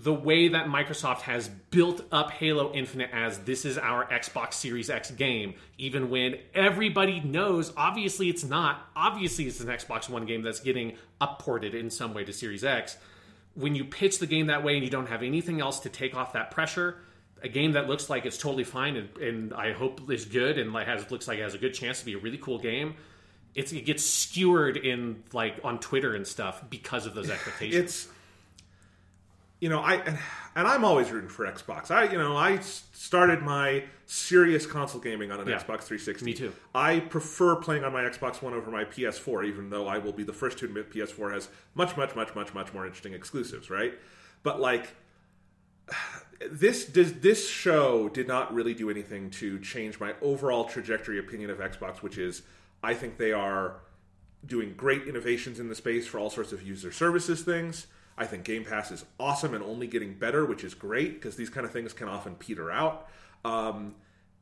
the 0.02 0.12
way 0.12 0.48
that 0.48 0.66
Microsoft 0.66 1.20
has 1.20 1.48
built 1.48 2.04
up 2.10 2.32
Halo 2.32 2.72
Infinite 2.72 3.10
as 3.12 3.38
this 3.40 3.64
is 3.64 3.78
our 3.78 4.04
Xbox 4.06 4.54
Series 4.54 4.90
X 4.90 5.12
game, 5.12 5.54
even 5.78 6.10
when 6.10 6.38
everybody 6.54 7.20
knows 7.20 7.72
obviously 7.76 8.28
it's 8.28 8.42
not. 8.42 8.88
Obviously, 8.96 9.46
it's 9.46 9.60
an 9.60 9.68
Xbox 9.68 10.08
One 10.08 10.26
game 10.26 10.42
that's 10.42 10.58
getting 10.58 10.96
upported 11.20 11.74
in 11.76 11.88
some 11.88 12.14
way 12.14 12.24
to 12.24 12.32
Series 12.32 12.64
X. 12.64 12.96
When 13.54 13.76
you 13.76 13.84
pitch 13.84 14.18
the 14.18 14.26
game 14.26 14.48
that 14.48 14.64
way 14.64 14.74
and 14.74 14.82
you 14.82 14.90
don't 14.90 15.06
have 15.06 15.22
anything 15.22 15.60
else 15.60 15.78
to 15.80 15.88
take 15.88 16.16
off 16.16 16.32
that 16.32 16.50
pressure, 16.50 16.96
a 17.40 17.48
game 17.48 17.72
that 17.72 17.86
looks 17.86 18.10
like 18.10 18.26
it's 18.26 18.38
totally 18.38 18.64
fine 18.64 18.96
and, 18.96 19.16
and 19.18 19.54
I 19.54 19.72
hope 19.72 20.10
is 20.10 20.24
good 20.24 20.58
and 20.58 20.72
like 20.72 20.88
has 20.88 21.08
looks 21.12 21.28
like 21.28 21.38
it 21.38 21.42
has 21.42 21.54
a 21.54 21.58
good 21.58 21.74
chance 21.74 22.00
to 22.00 22.04
be 22.04 22.14
a 22.14 22.18
really 22.18 22.38
cool 22.38 22.58
game. 22.58 22.96
It's, 23.54 23.70
it 23.72 23.84
gets 23.84 24.04
skewered 24.04 24.78
in 24.78 25.22
like 25.32 25.60
on 25.62 25.78
Twitter 25.78 26.14
and 26.16 26.26
stuff 26.26 26.64
because 26.70 27.06
of 27.06 27.14
those 27.14 27.30
expectations. 27.30 27.84
it's 27.84 28.08
you 29.62 29.68
know 29.68 29.78
i 29.80 29.94
and, 29.94 30.18
and 30.56 30.66
i'm 30.66 30.84
always 30.84 31.10
rooting 31.12 31.30
for 31.30 31.46
xbox 31.46 31.90
i 31.90 32.10
you 32.10 32.18
know 32.18 32.36
I 32.36 32.58
started 32.58 33.42
my 33.42 33.84
serious 34.06 34.66
console 34.66 35.00
gaming 35.00 35.30
on 35.30 35.38
an 35.40 35.46
Yeah. 35.48 35.56
xbox 35.58 35.82
360 35.84 36.24
Me 36.24 36.34
too. 36.34 36.52
i 36.74 36.98
prefer 37.00 37.54
playing 37.56 37.84
on 37.84 37.92
my 37.92 38.02
xbox 38.02 38.42
one 38.42 38.54
over 38.54 38.70
my 38.70 38.84
ps4 38.84 39.46
even 39.46 39.70
though 39.70 39.86
i 39.86 39.98
will 39.98 40.12
be 40.12 40.24
the 40.24 40.32
first 40.32 40.58
to 40.58 40.64
admit 40.64 40.90
ps4 40.92 41.32
has 41.32 41.48
much 41.74 41.96
much 41.96 42.16
much 42.16 42.34
much 42.34 42.52
much 42.54 42.74
more 42.74 42.84
interesting 42.86 43.14
exclusives 43.14 43.70
right 43.70 43.94
but 44.42 44.60
like 44.60 44.94
this 46.50 46.84
does 46.86 47.12
this 47.20 47.48
show 47.48 48.08
did 48.08 48.26
not 48.26 48.52
really 48.52 48.74
do 48.74 48.90
anything 48.90 49.30
to 49.30 49.60
change 49.60 50.00
my 50.00 50.14
overall 50.20 50.64
trajectory 50.64 51.18
opinion 51.20 51.50
of 51.50 51.58
Xbox, 51.58 51.98
which 52.02 52.18
is 52.18 52.42
I 52.82 52.94
think 52.94 53.16
they 53.16 53.30
are 53.32 53.76
doing 54.44 54.74
great 54.76 55.06
innovations 55.06 55.60
in 55.60 55.68
the 55.68 55.74
space 55.76 56.04
for 56.08 56.18
all 56.18 56.30
sorts 56.30 56.52
of 56.52 56.60
user 56.62 56.90
services 56.90 57.42
things. 57.42 57.86
I 58.16 58.26
think 58.26 58.44
Game 58.44 58.64
Pass 58.64 58.90
is 58.90 59.04
awesome 59.18 59.54
and 59.54 59.64
only 59.64 59.86
getting 59.86 60.14
better, 60.14 60.44
which 60.44 60.64
is 60.64 60.74
great 60.74 61.14
because 61.14 61.36
these 61.36 61.50
kind 61.50 61.64
of 61.64 61.72
things 61.72 61.92
can 61.92 62.08
often 62.08 62.34
peter 62.34 62.70
out. 62.70 63.08
Um, 63.44 63.94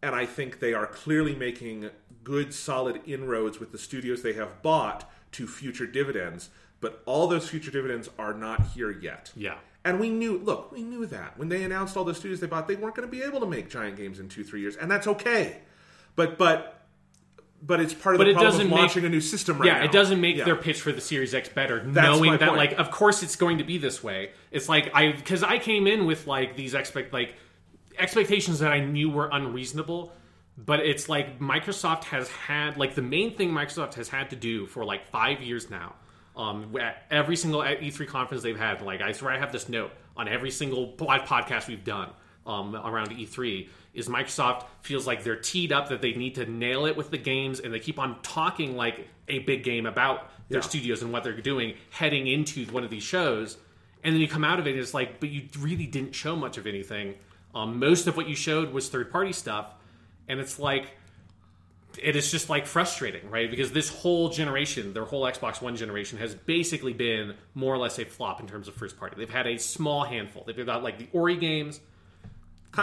and 0.03 0.15
I 0.15 0.27
think 0.27 0.61
they 0.61 0.75
are 0.75 0.87
clearly 0.87 1.35
making 1.35 1.91
good, 2.25 2.53
solid 2.53 3.01
inroads 3.07 3.61
with 3.61 3.73
the 3.73 3.79
studios 3.79 4.23
they 4.23 4.33
have 4.35 4.63
bought 4.63 5.11
to 5.33 5.47
future 5.47 5.87
dividends. 5.87 6.51
But 6.81 7.03
all 7.05 7.29
those 7.29 7.49
future 7.49 7.71
dividends 7.71 8.09
are 8.19 8.33
not 8.33 8.69
here 8.69 8.91
yet. 8.91 9.33
Yeah. 9.37 9.57
And 9.85 10.01
we 10.01 10.11
knew, 10.11 10.39
look, 10.39 10.73
we 10.73 10.83
knew 10.83 11.07
that 11.07 11.39
when 11.39 11.49
they 11.49 11.63
announced 11.63 11.97
all 11.97 12.05
the 12.05 12.15
studios 12.15 12.41
they 12.41 12.47
bought, 12.47 12.69
they 12.69 12.77
weren't 12.77 12.95
going 12.95 13.09
to 13.09 13.11
be 13.11 13.23
able 13.23 13.41
to 13.41 13.47
make 13.47 13.71
giant 13.71 13.97
games 13.97 14.19
in 14.19 14.29
two, 14.29 14.45
three 14.45 14.61
years, 14.61 14.77
and 14.77 14.91
that's 14.91 15.07
okay. 15.07 15.59
But, 16.17 16.37
but, 16.37 16.80
but 17.63 17.81
it's 17.81 17.93
part 17.95 18.15
of 18.15 18.19
But 18.19 18.25
the 18.25 18.31
it 18.31 18.35
problem 18.35 18.51
doesn't 18.53 18.67
of 18.67 18.71
make- 18.71 18.79
launching 18.79 19.05
a 19.05 19.09
new 19.09 19.21
system 19.21 19.59
right 19.59 19.67
yeah, 19.67 19.79
now. 19.81 19.85
it 19.85 19.93
doesn't 19.93 20.21
make 20.21 20.37
Yeah. 20.37 20.45
their 20.45 20.57
pitch 20.57 20.81
for 20.81 20.93
the 20.93 21.01
Series 21.01 21.35
X 21.35 21.49
better, 21.51 21.81
That's 21.85 22.07
knowing 22.07 22.33
that 22.39 22.41
point. 22.41 22.57
like 22.57 22.73
of 22.79 22.91
course 22.91 23.23
it's 23.23 23.37
going 23.37 23.59
to 23.59 23.65
be 23.65 23.79
this 23.79 24.03
way. 24.03 24.31
It's 24.51 24.69
like 24.69 24.91
I 24.95 25.13
because 25.13 25.43
I 25.43 25.59
came 25.59 25.87
in 25.87 26.07
with 26.07 26.27
like 26.27 26.57
these 26.57 26.75
expect 26.75 27.13
like 27.13 27.35
expectations 27.99 28.61
that 28.61 28.73
I 28.73 28.81
knew 28.81 29.11
were 29.11 29.29
unreasonable. 29.33 30.13
But 30.57 30.81
it's 30.81 31.09
like 31.09 31.39
Microsoft 31.41 32.05
has 32.05 32.29
had 32.29 32.77
like 32.77 32.95
the 32.95 33.03
main 33.03 33.35
thing 33.37 33.51
Microsoft 33.51 33.95
has 33.95 34.09
had 34.09 34.31
to 34.31 34.37
do 34.37 34.67
for 34.67 34.85
like 34.85 35.07
five 35.11 35.41
years 35.43 35.71
now. 35.71 35.95
Um, 36.37 36.75
at 36.81 37.03
every 37.11 37.37
single 37.37 37.61
E3 37.61 38.07
conference 38.07 38.43
they've 38.43 38.59
had, 38.59 38.83
like 38.83 39.01
I 39.03 39.13
swear 39.13 39.33
I 39.33 39.39
have 39.39 39.53
this 39.53 39.69
note 39.69 39.91
on 40.17 40.29
every 40.29 40.51
single 40.51 40.89
pod- 40.89 41.27
podcast 41.27 41.67
we've 41.69 41.85
done 41.85 42.11
um, 42.47 42.75
around 42.75 43.11
E3 43.11 43.69
is 43.95 44.09
Microsoft 44.09 44.65
feels 44.83 45.07
like 45.07 45.25
they're 45.25 45.37
teed 45.37 45.73
up 45.73 45.89
that 45.89 46.01
they 46.01 46.13
need 46.13 46.35
to 46.37 46.47
nail 46.47 46.87
it 46.87 46.97
with 46.97 47.11
the 47.11 47.19
games, 47.19 47.61
and 47.61 47.73
they 47.75 47.81
keep 47.81 47.99
on 47.99 48.21
talking 48.23 48.77
like 48.77 49.07
a 49.29 49.41
big 49.41 49.63
game 49.65 49.87
about 49.87 50.31
their 50.49 50.59
Yeah. 50.61 50.65
studios 50.69 51.03
and 51.03 51.13
what 51.13 51.23
they're 51.25 51.41
doing 51.41 51.75
heading 51.91 52.27
into 52.27 52.65
one 52.67 52.83
of 52.85 52.91
these 52.91 53.03
shows, 53.03 53.57
and 54.03 54.15
then 54.15 54.21
you 54.21 54.29
come 54.29 54.45
out 54.45 54.59
of 54.59 54.67
it 54.67 54.71
and 54.71 54.81
it's 54.81 54.95
like, 54.95 55.21
but 55.21 55.29
you 55.29 55.43
really 55.59 55.87
didn't 55.87 56.13
show 56.15 56.35
much 56.37 56.57
of 56.57 56.67
anything. 56.67 57.15
Um, 57.55 57.79
most 57.79 58.07
of 58.07 58.17
what 58.17 58.29
you 58.29 58.35
showed 58.37 58.73
was 58.73 58.89
third 58.89 59.11
party 59.11 59.33
stuff, 59.33 59.67
and 60.29 60.39
it's 60.41 60.59
like 60.59 60.97
it 61.99 62.15
is 62.15 62.31
just 62.31 62.49
like 62.49 62.67
frustrating, 62.67 63.29
right? 63.31 63.51
Because 63.51 63.73
this 63.73 63.89
whole 63.89 64.29
generation, 64.29 64.93
their 64.95 65.05
whole 65.05 65.23
Xbox 65.25 65.61
One 65.61 65.75
generation, 65.75 66.19
has 66.19 66.35
basically 66.37 66.93
been 66.93 67.35
more 67.55 67.75
or 67.75 67.79
less 67.79 67.99
a 67.99 68.05
flop 68.05 68.41
in 68.41 68.47
terms 68.47 68.69
of 68.69 68.75
first 68.75 68.97
party. 68.97 69.17
They've 69.19 69.29
had 69.29 69.49
a 69.49 69.59
small 69.59 70.05
handful. 70.05 70.45
They've 70.47 70.65
got 70.65 70.85
like 70.85 70.99
the 70.99 71.09
Ori 71.13 71.37
games, 71.37 71.81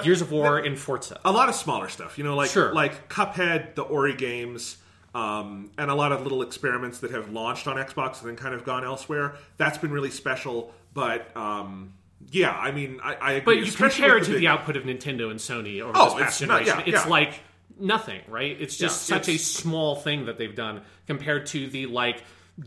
Gears 0.03 0.21
of 0.21 0.31
War, 0.31 0.57
and 0.57 0.77
Forza. 0.77 1.19
a 1.23 1.31
lot 1.31 1.49
of 1.49 1.55
smaller 1.55 1.87
stuff, 1.89 2.17
you 2.17 2.23
know, 2.23 2.35
like 2.35 2.49
Sure. 2.49 2.73
like 2.73 3.09
Cuphead, 3.09 3.75
the 3.75 3.83
Ori 3.83 4.13
games, 4.15 4.77
um, 5.15 5.71
and 5.77 5.89
a 5.89 5.95
lot 5.95 6.11
of 6.11 6.21
little 6.23 6.41
experiments 6.41 6.99
that 6.99 7.11
have 7.11 7.29
launched 7.31 7.67
on 7.67 7.77
Xbox 7.77 8.19
and 8.21 8.29
then 8.29 8.35
kind 8.35 8.53
of 8.53 8.63
gone 8.65 8.83
elsewhere. 8.83 9.35
That's 9.57 9.77
been 9.77 9.91
really 9.91 10.11
special. 10.11 10.73
But 10.93 11.35
um, 11.37 11.93
yeah, 12.31 12.51
I 12.51 12.71
mean, 12.71 12.99
I, 13.03 13.15
I 13.15 13.31
agree. 13.33 13.55
But 13.55 13.57
you 13.59 13.63
especially 13.63 14.01
compare 14.01 14.17
it 14.17 14.19
with 14.21 14.27
to 14.27 14.31
big- 14.33 14.41
the 14.41 14.47
output 14.47 14.75
of 14.77 14.83
Nintendo 14.83 15.31
and 15.31 15.39
Sony 15.39 15.81
over 15.81 15.93
Oh, 15.95 16.05
this 16.15 16.23
past 16.23 16.41
it's 16.41 16.47
not- 16.49 16.59
generation. 16.65 16.87
yeah, 16.91 16.95
it's 16.97 17.05
yeah. 17.05 17.09
like 17.11 17.33
nothing, 17.79 18.21
right? 18.27 18.57
It's 18.59 18.75
just 18.77 19.09
Yeah, 19.09 19.17
such 19.17 19.27
a 19.29 19.31
it's- 19.31 19.45
small 19.47 19.95
thing 19.95 20.25
that 20.25 20.37
they've 20.37 20.55
done 20.55 20.81
compared 21.07 21.45
to 21.47 21.67
the 21.67 21.85
like 21.85 22.23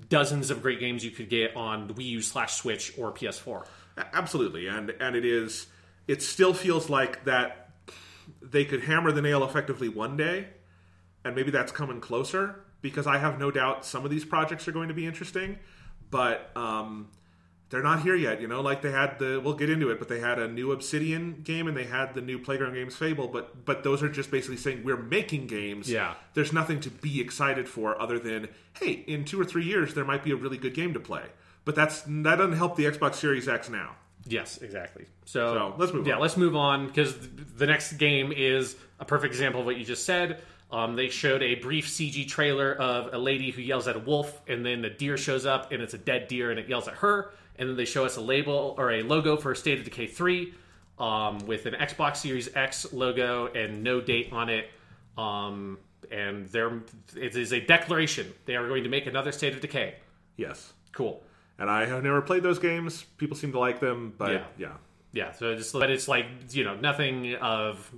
dozens 0.08 0.50
of 0.50 0.62
great 0.62 0.78
games 0.80 1.04
you 1.04 1.10
could 1.10 1.28
get 1.28 1.56
on 1.56 1.88
Wii 1.88 2.04
U 2.06 2.22
slash 2.22 2.54
Switch 2.54 2.92
or 2.96 3.12
PS4. 3.12 3.64
absolutely, 4.14 4.66
and 4.68 4.90
and 5.00 5.16
it 5.16 5.24
is. 5.24 5.66
It 6.08 6.22
still 6.22 6.54
feels 6.54 6.88
like 6.90 7.24
that. 7.24 7.70
they 8.42 8.64
could 8.64 8.84
hammer 8.84 9.12
the 9.12 9.22
nail 9.22 9.44
effectively 9.44 9.88
one 9.88 10.16
day, 10.16 10.48
and 11.24 11.34
maybe 11.36 11.50
that's 11.50 11.72
coming 11.72 12.00
closer 12.00 12.64
because 12.82 13.06
I 13.06 13.18
have 13.18 13.38
no 13.38 13.50
doubt 13.50 13.84
some 13.84 14.04
of 14.04 14.10
these 14.10 14.24
projects 14.24 14.66
are 14.66 14.72
going 14.72 14.88
to 14.88 14.94
be 14.94 15.06
interesting, 15.06 15.58
but 16.10 16.50
um, 16.56 17.08
they're 17.68 17.82
not 17.82 18.02
here 18.02 18.16
yet. 18.16 18.40
You 18.40 18.48
know, 18.48 18.60
like 18.62 18.82
they 18.82 18.90
had 18.90 19.18
the 19.18 19.40
we'll 19.40 19.54
get 19.54 19.68
into 19.70 19.90
it, 19.90 19.98
but 19.98 20.08
they 20.08 20.18
had 20.20 20.38
a 20.38 20.48
new 20.48 20.72
Obsidian 20.72 21.42
game 21.44 21.68
and 21.68 21.76
they 21.76 21.84
had 21.84 22.14
the 22.14 22.20
new 22.20 22.38
Playground 22.38 22.74
Games 22.74 22.96
Fable, 22.96 23.28
but 23.28 23.64
but 23.64 23.84
those 23.84 24.02
are 24.02 24.08
just 24.08 24.30
basically 24.30 24.56
saying 24.56 24.82
we're 24.82 24.96
making 24.96 25.46
games. 25.46 25.90
Yeah. 25.90 26.14
there's 26.34 26.52
nothing 26.52 26.80
to 26.80 26.90
be 26.90 27.20
excited 27.20 27.68
for 27.68 28.00
other 28.00 28.18
than 28.18 28.48
hey, 28.80 29.04
in 29.06 29.24
two 29.24 29.40
or 29.40 29.44
three 29.44 29.64
years 29.64 29.94
there 29.94 30.04
might 30.04 30.24
be 30.24 30.32
a 30.32 30.36
really 30.36 30.58
good 30.58 30.74
game 30.74 30.94
to 30.94 31.00
play. 31.00 31.26
But 31.64 31.74
that's 31.76 32.02
that 32.02 32.36
doesn't 32.36 32.56
help 32.56 32.76
the 32.76 32.86
Xbox 32.86 33.16
Series 33.16 33.46
X 33.48 33.68
now. 33.68 33.96
Yes, 34.26 34.58
exactly. 34.58 35.06
So, 35.24 35.54
So, 35.54 35.74
let's 35.78 35.92
move 35.92 36.06
yeah, 36.06 36.14
on. 36.14 36.20
let's 36.20 36.36
move 36.36 36.54
on 36.56 36.86
because 36.86 37.14
the 37.56 37.66
next 37.66 37.94
game 37.94 38.32
is 38.32 38.76
a 38.98 39.04
perfect 39.04 39.32
example 39.32 39.60
of 39.60 39.66
what 39.66 39.76
you 39.76 39.84
just 39.84 40.04
said. 40.04 40.42
Um, 40.72 40.94
they 40.94 41.08
showed 41.08 41.42
a 41.42 41.56
brief 41.56 41.88
CG 41.88 42.28
trailer 42.28 42.74
of 42.74 43.12
a 43.12 43.18
lady 43.18 43.50
who 43.50 43.60
yells 43.60 43.88
at 43.88 43.96
a 43.96 43.98
wolf, 43.98 44.40
and 44.46 44.64
then 44.64 44.84
a 44.84 44.90
deer 44.90 45.16
shows 45.16 45.44
up, 45.46 45.72
and 45.72 45.82
it's 45.82 45.94
a 45.94 45.98
dead 45.98 46.28
deer, 46.28 46.50
and 46.50 46.60
it 46.60 46.68
yells 46.68 46.86
at 46.86 46.94
her. 46.94 47.32
And 47.58 47.68
then 47.68 47.76
they 47.76 47.84
show 47.84 48.04
us 48.04 48.16
a 48.16 48.20
label 48.20 48.74
or 48.78 48.92
a 48.92 49.02
logo 49.02 49.36
for 49.36 49.54
State 49.54 49.78
of 49.78 49.84
Decay 49.84 50.06
3 50.06 50.54
um, 50.98 51.38
with 51.46 51.66
an 51.66 51.74
Xbox 51.74 52.18
Series 52.18 52.54
X 52.54 52.92
logo 52.92 53.48
and 53.48 53.82
no 53.82 54.00
date 54.00 54.28
on 54.32 54.48
it. 54.48 54.70
Um, 55.18 55.78
and 56.10 56.46
there, 56.48 56.80
it 57.16 57.36
is 57.36 57.52
a 57.52 57.60
declaration. 57.60 58.32
They 58.46 58.56
are 58.56 58.66
going 58.68 58.84
to 58.84 58.88
make 58.88 59.06
another 59.06 59.32
State 59.32 59.54
of 59.54 59.60
Decay. 59.60 59.96
Yes, 60.36 60.72
Cool. 60.92 61.22
And 61.60 61.70
I 61.70 61.86
have 61.86 62.02
never 62.02 62.20
played 62.22 62.42
those 62.42 62.58
games. 62.58 63.04
People 63.18 63.36
seem 63.36 63.52
to 63.52 63.58
like 63.60 63.78
them, 63.78 64.12
but 64.18 64.32
Yeah. 64.32 64.44
yeah. 64.58 64.72
Yeah, 65.12 65.32
so 65.32 65.50
it's 65.52 65.72
but 65.72 65.90
it's 65.90 66.06
like 66.08 66.26
you 66.50 66.64
know 66.64 66.74
nothing 66.76 67.34
of 67.36 67.90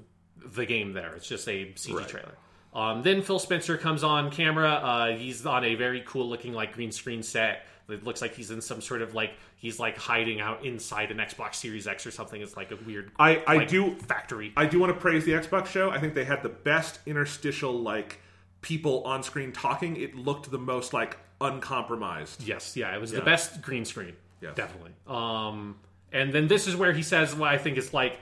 the 0.45 0.67
game 0.67 0.93
there. 0.93 1.15
It's 1.15 1.29
just 1.29 1.47
a 1.49 1.73
CG 1.75 1.95
Right. 1.95 2.09
trailer. 2.09 2.35
Um, 2.75 3.03
then 3.03 3.21
Phil 3.21 3.39
Spencer 3.39 3.77
comes 3.77 4.03
on 4.03 4.31
camera. 4.31 4.71
Uh, 4.71 5.17
he's 5.17 5.45
on 5.45 5.63
a 5.65 5.75
very 5.75 6.03
cool 6.07 6.27
looking 6.29 6.55
like 6.55 6.73
green 6.73 6.91
screen 6.91 7.23
set. 7.23 7.67
It 7.91 8.03
looks 8.05 8.23
like 8.23 8.35
he's 8.35 8.51
in 8.51 8.63
some 8.63 8.81
sort 8.81 9.03
of 9.03 9.15
like 9.15 9.33
he's 9.57 9.79
like 9.79 9.99
hiding 9.99 10.41
out 10.41 10.65
inside 10.65 11.11
an 11.11 11.19
Xbox 11.19 11.57
Series 11.57 11.87
X 11.87 12.07
or 12.07 12.11
something. 12.11 12.41
It's 12.41 12.57
like 12.57 12.71
a 12.71 12.77
weird. 12.77 13.11
I- 13.19 13.43
I 13.47 13.57
like, 13.57 13.69
do- 13.69 13.95
factory. 13.97 14.55
I 14.57 14.65
do 14.65 14.79
want 14.81 14.95
to 14.95 14.99
praise 14.99 15.27
the 15.27 15.33
Xbox 15.33 15.67
show. 15.67 15.91
I 15.91 15.99
think 15.99 16.15
they 16.15 16.25
had 16.25 16.43
the 16.43 16.49
best 16.49 17.01
interstitial 17.05 17.79
like 17.79 18.21
people 18.63 19.03
on 19.05 19.23
screen 19.23 19.53
talking. 19.53 19.97
It 19.97 20.15
looked 20.15 20.51
the 20.51 20.59
most 20.59 20.95
like 20.95 21.19
uncompromised. 21.45 22.43
Yes, 22.47 22.77
yeah, 22.77 22.95
it 22.95 23.01
was 23.01 23.13
Yeah. 23.13 23.19
the 23.21 23.25
best 23.25 23.63
green 23.63 23.85
screen. 23.85 24.15
Yes. 24.41 24.55
Definitely. 24.57 24.93
Um, 25.07 25.77
and 26.13 26.33
then 26.33 26.49
this 26.49 26.67
is 26.67 26.75
where 26.77 26.93
he 26.93 27.03
says 27.03 27.35
what 27.35 27.49
I 27.51 27.59
think 27.59 27.77
is 27.79 27.93
like 27.95 28.19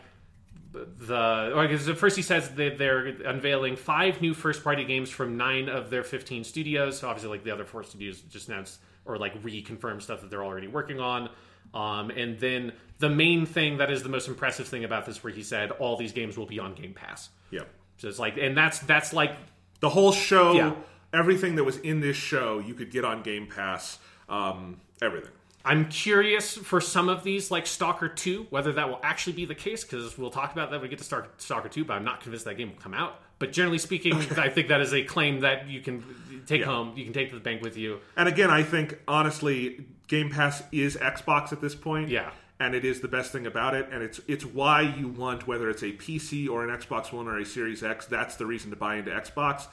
the 0.72 1.52
or 1.54 1.66
because 1.66 1.88
at 1.88 1.98
first 1.98 2.16
he 2.16 2.22
says 2.22 2.50
that 2.54 2.78
they're 2.78 3.06
unveiling 3.06 3.76
five 3.76 4.20
new 4.20 4.34
first 4.34 4.62
party 4.62 4.84
games 4.84 5.10
from 5.10 5.36
nine 5.36 5.68
of 5.68 5.90
their 5.90 6.04
15 6.04 6.44
studios. 6.44 6.98
So 6.98 7.08
obviously, 7.08 7.30
like 7.30 7.44
the 7.44 7.50
other 7.50 7.64
four 7.64 7.82
studios 7.82 8.20
just 8.22 8.48
announced 8.48 8.78
or 9.04 9.18
like 9.18 9.42
reconfirmed 9.42 10.02
stuff 10.02 10.20
that 10.20 10.30
they're 10.30 10.44
already 10.44 10.68
working 10.68 11.00
on. 11.00 11.28
Um, 11.74 12.10
and 12.10 12.38
then 12.38 12.72
the 12.98 13.08
main 13.10 13.46
thing 13.46 13.78
that 13.78 13.90
is 13.90 14.02
the 14.02 14.08
most 14.08 14.28
impressive 14.28 14.68
thing 14.68 14.84
about 14.84 15.06
this, 15.06 15.22
where 15.24 15.32
he 15.32 15.42
said 15.42 15.70
all 15.72 15.96
these 15.96 16.12
games 16.12 16.36
will 16.36 16.46
be 16.46 16.58
on 16.58 16.74
Game 16.74 16.92
Pass. 16.94 17.30
Yeah. 17.50 17.62
So 17.98 18.08
it's 18.08 18.18
like, 18.18 18.36
and 18.38 18.56
that's 18.56 18.78
that's 18.80 19.12
like 19.12 19.32
The 19.80 19.88
whole 19.88 20.12
show, 20.12 20.52
Yeah. 20.52 20.74
Everything 21.12 21.56
that 21.56 21.64
was 21.64 21.76
in 21.78 22.00
this 22.00 22.16
show, 22.16 22.58
you 22.58 22.74
could 22.74 22.90
get 22.90 23.04
on 23.04 23.22
Game 23.22 23.46
Pass. 23.46 23.98
Um, 24.28 24.80
everything. 25.02 25.30
I'm 25.64 25.88
curious 25.90 26.56
for 26.56 26.80
some 26.80 27.08
of 27.10 27.22
these, 27.22 27.50
like 27.50 27.66
Stalker 27.66 28.08
2, 28.08 28.46
whether 28.48 28.72
that 28.72 28.88
will 28.88 29.00
actually 29.02 29.34
be 29.34 29.44
the 29.44 29.54
case, 29.54 29.84
because 29.84 30.16
we'll 30.16 30.30
talk 30.30 30.52
about 30.52 30.70
that 30.70 30.76
when 30.76 30.82
we 30.82 30.88
get 30.88 30.98
to 30.98 31.04
Star- 31.04 31.28
Stalker 31.36 31.68
2, 31.68 31.84
but 31.84 31.94
I'm 31.94 32.04
not 32.04 32.22
convinced 32.22 32.46
that 32.46 32.56
game 32.56 32.70
will 32.70 32.80
come 32.80 32.94
out. 32.94 33.20
But 33.38 33.52
generally 33.52 33.78
speaking, 33.78 34.14
I 34.38 34.48
think 34.48 34.68
that 34.68 34.80
is 34.80 34.94
a 34.94 35.02
claim 35.02 35.40
that 35.40 35.68
you 35.68 35.80
can 35.80 36.02
take 36.46 36.60
Yeah. 36.60 36.66
home, 36.66 36.92
you 36.96 37.04
can 37.04 37.12
take 37.12 37.28
to 37.30 37.34
the 37.34 37.40
bank 37.42 37.60
with 37.60 37.76
you. 37.76 37.98
And 38.16 38.26
again, 38.28 38.50
I 38.50 38.62
think 38.62 38.98
honestly, 39.06 39.84
Game 40.08 40.30
Pass 40.30 40.62
is 40.72 40.96
Xbox 40.96 41.52
at 41.52 41.60
this 41.60 41.74
point. 41.74 42.08
Yeah. 42.08 42.30
And 42.58 42.74
it 42.74 42.84
is 42.84 43.00
the 43.00 43.08
best 43.08 43.32
thing 43.32 43.46
about 43.46 43.74
it, 43.74 43.88
and 43.90 44.02
it's 44.02 44.20
it's 44.28 44.44
why 44.44 44.82
you 44.82 45.08
want 45.08 45.46
whether 45.46 45.70
it's 45.70 45.82
a 45.82 45.92
PC 45.92 46.46
or 46.46 46.62
an 46.62 46.68
Xbox 46.78 47.10
One 47.10 47.26
or 47.26 47.38
a 47.38 47.44
Series 47.46 47.82
X. 47.82 48.04
That's 48.04 48.36
the 48.36 48.44
reason 48.44 48.68
to 48.68 48.76
buy 48.76 48.96
into 48.96 49.10
Xbox, 49.10 49.66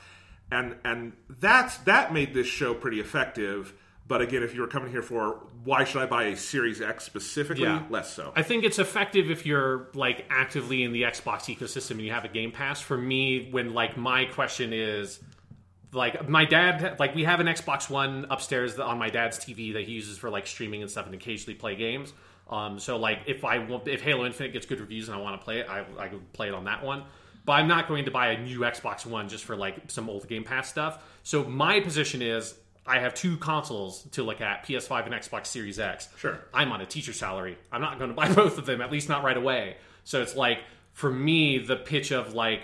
and 0.51 0.75
and 0.83 1.13
that's 1.29 1.77
that 1.79 2.13
made 2.13 2.33
this 2.33 2.47
show 2.47 2.73
pretty 2.73 2.99
effective. 2.99 3.73
But 4.07 4.21
again, 4.21 4.41
if 4.41 4.55
you 4.55 4.61
were 4.61 4.67
coming 4.67 4.89
here 4.89 5.01
for 5.01 5.43
why 5.65 5.83
should 5.83 6.01
I 6.01 6.05
buy 6.05 6.23
a 6.25 6.37
Series 6.37 6.79
X 6.81 7.03
specifically, 7.03 7.63
Yeah. 7.65 7.83
less 7.89 8.13
so. 8.13 8.31
I 8.37 8.41
think 8.41 8.63
it's 8.63 8.79
effective 8.79 9.29
if 9.29 9.45
you're 9.45 9.89
like 9.93 10.25
actively 10.29 10.83
in 10.83 10.93
the 10.93 11.01
Xbox 11.03 11.53
ecosystem 11.53 11.91
and 11.91 12.01
you 12.01 12.11
have 12.11 12.23
a 12.23 12.29
Game 12.29 12.53
Pass. 12.53 12.79
For 12.79 12.97
me, 12.97 13.49
when 13.51 13.73
like 13.73 13.97
my 13.97 14.23
question 14.25 14.71
is 14.71 15.19
like 15.91 16.27
my 16.29 16.45
dad 16.45 16.95
like 16.99 17.15
we 17.15 17.25
have 17.25 17.39
an 17.41 17.47
Xbox 17.47 17.89
One 17.89 18.27
upstairs 18.29 18.79
on 18.79 18.97
my 18.97 19.09
dad's 19.09 19.37
TV 19.39 19.73
that 19.73 19.83
he 19.83 19.91
uses 19.93 20.17
for 20.17 20.29
like 20.29 20.47
streaming 20.47 20.81
and 20.81 20.89
stuff 20.89 21.05
and 21.05 21.13
occasionally 21.15 21.55
play 21.55 21.75
games. 21.75 22.13
Um, 22.49 22.79
so 22.79 22.95
like 22.95 23.19
if 23.25 23.43
I 23.43 23.57
want 23.59 23.89
if 23.89 24.01
Halo 24.01 24.25
Infinite 24.25 24.53
gets 24.53 24.65
good 24.65 24.79
reviews 24.79 25.09
and 25.09 25.17
I 25.17 25.21
want 25.21 25.37
to 25.39 25.43
play 25.43 25.59
it, 25.59 25.67
I 25.69 25.83
I 25.99 26.07
could 26.07 26.31
play 26.31 26.47
it 26.47 26.53
on 26.53 26.63
that 26.63 26.81
one. 26.81 27.03
But 27.47 27.53
I'm 27.53 27.67
not 27.69 27.87
going 27.87 28.03
to 28.05 28.11
buy 28.11 28.31
a 28.31 28.41
new 28.43 28.59
Xbox 28.59 29.05
One 29.05 29.29
just 29.29 29.45
for 29.45 29.55
like 29.55 29.89
some 29.89 30.09
old 30.09 30.27
Game 30.27 30.43
Pass 30.43 30.69
stuff. 30.69 31.01
So 31.23 31.45
my 31.45 31.79
position 31.79 32.21
is 32.21 32.53
I 32.85 32.99
have 32.99 33.13
two 33.13 33.37
consoles 33.37 34.03
to 34.11 34.21
look 34.21 34.41
at, 34.41 34.65
PS5 34.65 35.05
and 35.05 35.13
Xbox 35.13 35.45
Series 35.45 35.79
X. 35.79 36.09
Sure. 36.17 36.39
I'm 36.53 36.73
on 36.73 36.81
a 36.81 36.85
teacher 36.85 37.13
salary. 37.13 37.57
I'm 37.71 37.79
not 37.79 37.99
going 37.99 38.09
to 38.11 38.15
buy 38.15 38.33
both 38.33 38.57
of 38.57 38.65
them, 38.65 38.81
at 38.81 38.91
least 38.91 39.07
not 39.07 39.23
right 39.23 39.37
away. 39.37 39.77
So 40.03 40.21
it's 40.21 40.35
like, 40.35 40.59
for 40.91 41.09
me, 41.09 41.57
the 41.57 41.77
pitch 41.77 42.11
of 42.11 42.33
like, 42.33 42.63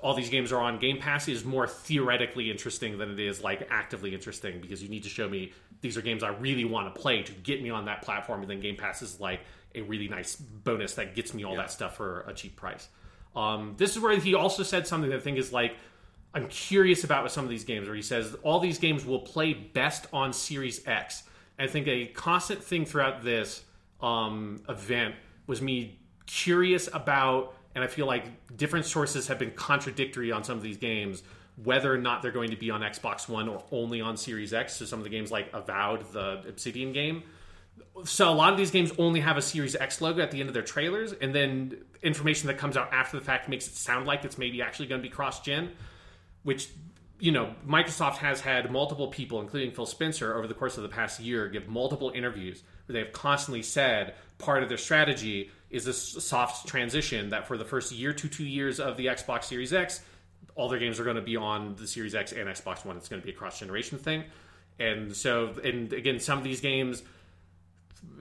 all 0.00 0.14
these 0.14 0.30
games 0.30 0.52
are 0.52 0.60
on 0.60 0.78
Game 0.78 0.98
Pass 0.98 1.26
is 1.26 1.44
more 1.44 1.66
theoretically 1.66 2.52
interesting 2.52 2.98
than 2.98 3.10
it 3.10 3.18
is 3.18 3.42
like 3.42 3.66
actively 3.68 4.14
interesting 4.14 4.60
because 4.60 4.80
you 4.80 4.88
need 4.88 5.02
to 5.02 5.08
show 5.08 5.28
me 5.28 5.52
these 5.80 5.96
are 5.96 6.02
games 6.02 6.22
I 6.22 6.28
really 6.28 6.64
want 6.64 6.94
to 6.94 7.00
play 7.00 7.24
to 7.24 7.32
get 7.32 7.60
me 7.60 7.70
on 7.70 7.86
that 7.86 8.02
platform, 8.02 8.42
and 8.42 8.48
then 8.50 8.60
Game 8.60 8.76
Pass 8.76 9.02
is 9.02 9.18
like 9.18 9.40
a 9.74 9.82
really 9.82 10.06
nice 10.06 10.36
bonus 10.36 10.94
that 10.94 11.16
gets 11.16 11.34
me 11.34 11.44
all 11.44 11.56
that 11.56 11.72
stuff 11.72 11.96
for 11.96 12.20
a 12.28 12.32
cheap 12.32 12.54
price. 12.54 12.88
Um, 13.36 13.74
this 13.76 13.96
is 13.96 14.02
where 14.02 14.16
he 14.18 14.34
also 14.34 14.62
said 14.62 14.86
something 14.86 15.10
that 15.10 15.16
I 15.16 15.20
think 15.20 15.38
is 15.38 15.52
like 15.52 15.76
I'm 16.32 16.46
curious 16.48 17.04
about 17.04 17.24
with 17.24 17.32
some 17.32 17.44
of 17.44 17.50
these 17.50 17.64
games 17.64 17.86
where 17.86 17.96
he 17.96 18.02
says 18.02 18.36
all 18.42 18.60
these 18.60 18.78
games 18.78 19.04
will 19.04 19.20
play 19.20 19.52
best 19.52 20.06
on 20.12 20.32
Series 20.32 20.86
X. 20.86 21.24
I 21.58 21.66
think 21.66 21.88
a 21.88 22.06
constant 22.06 22.62
thing 22.62 22.84
throughout 22.84 23.22
this 23.22 23.64
um, 24.00 24.62
event 24.68 25.14
was 25.46 25.60
me 25.60 25.98
curious 26.26 26.88
about, 26.92 27.54
and 27.74 27.82
I 27.82 27.88
feel 27.88 28.06
like 28.06 28.56
different 28.56 28.86
sources 28.86 29.26
have 29.26 29.38
been 29.38 29.50
contradictory 29.50 30.30
on 30.30 30.44
some 30.44 30.56
of 30.56 30.62
these 30.62 30.76
games, 30.76 31.22
whether 31.62 31.92
or 31.92 31.98
not 31.98 32.22
they're 32.22 32.30
going 32.30 32.50
to 32.50 32.56
be 32.56 32.70
on 32.70 32.80
Xbox 32.80 33.28
One 33.28 33.48
or 33.48 33.62
only 33.72 34.00
on 34.00 34.16
Series 34.16 34.54
X. 34.54 34.76
So 34.76 34.84
some 34.84 35.00
of 35.00 35.04
the 35.04 35.10
games 35.10 35.32
like 35.32 35.50
Avowed, 35.52 36.12
the 36.12 36.42
Obsidian 36.48 36.92
game, 36.92 37.24
so 38.04 38.30
a 38.30 38.34
lot 38.34 38.52
of 38.52 38.58
these 38.58 38.70
games 38.70 38.92
only 38.98 39.20
have 39.20 39.36
a 39.36 39.42
Series 39.42 39.76
X 39.76 40.00
logo 40.00 40.22
at 40.22 40.30
the 40.30 40.40
end 40.40 40.48
of 40.48 40.54
their 40.54 40.62
trailers, 40.62 41.12
and 41.12 41.34
then 41.34 41.76
information 42.02 42.46
that 42.46 42.58
comes 42.58 42.76
out 42.76 42.92
after 42.92 43.18
the 43.18 43.24
fact 43.24 43.48
makes 43.48 43.66
it 43.66 43.74
sound 43.74 44.06
like 44.06 44.24
it's 44.24 44.38
maybe 44.38 44.62
actually 44.62 44.86
going 44.86 45.00
to 45.00 45.06
be 45.06 45.12
cross-gen, 45.12 45.70
which 46.42 46.70
you 47.18 47.32
know 47.32 47.54
Microsoft 47.66 48.16
has 48.16 48.40
had 48.40 48.70
multiple 48.70 49.08
people, 49.08 49.40
including 49.40 49.72
Phil 49.72 49.86
Spencer, 49.86 50.36
over 50.36 50.46
the 50.46 50.54
course 50.54 50.76
of 50.76 50.82
the 50.82 50.88
past 50.88 51.20
year, 51.20 51.48
give 51.48 51.68
multiple 51.68 52.10
interviews 52.14 52.62
where 52.86 52.94
they 52.94 53.00
have 53.00 53.12
constantly 53.12 53.62
said 53.62 54.14
part 54.38 54.62
of 54.62 54.68
their 54.68 54.78
strategy 54.78 55.50
is 55.68 55.84
this 55.84 56.00
soft 56.24 56.66
transition 56.66 57.28
that 57.28 57.46
for 57.46 57.56
the 57.56 57.64
first 57.64 57.92
year 57.92 58.12
to 58.12 58.28
two 58.28 58.44
years 58.44 58.80
of 58.80 58.96
the 58.96 59.06
Xbox 59.06 59.44
Series 59.44 59.72
X, 59.72 60.00
all 60.56 60.68
their 60.68 60.78
games 60.78 60.98
are 60.98 61.04
going 61.04 61.16
to 61.16 61.22
be 61.22 61.36
on 61.36 61.76
the 61.76 61.86
Series 61.86 62.14
X 62.14 62.32
and 62.32 62.48
Xbox 62.48 62.84
One. 62.84 62.96
It's 62.96 63.08
going 63.08 63.20
to 63.20 63.26
be 63.26 63.32
a 63.32 63.36
cross-generation 63.36 63.98
thing, 63.98 64.24
and 64.78 65.14
so 65.14 65.54
and 65.62 65.92
again, 65.92 66.18
some 66.20 66.38
of 66.38 66.44
these 66.44 66.60
games 66.60 67.02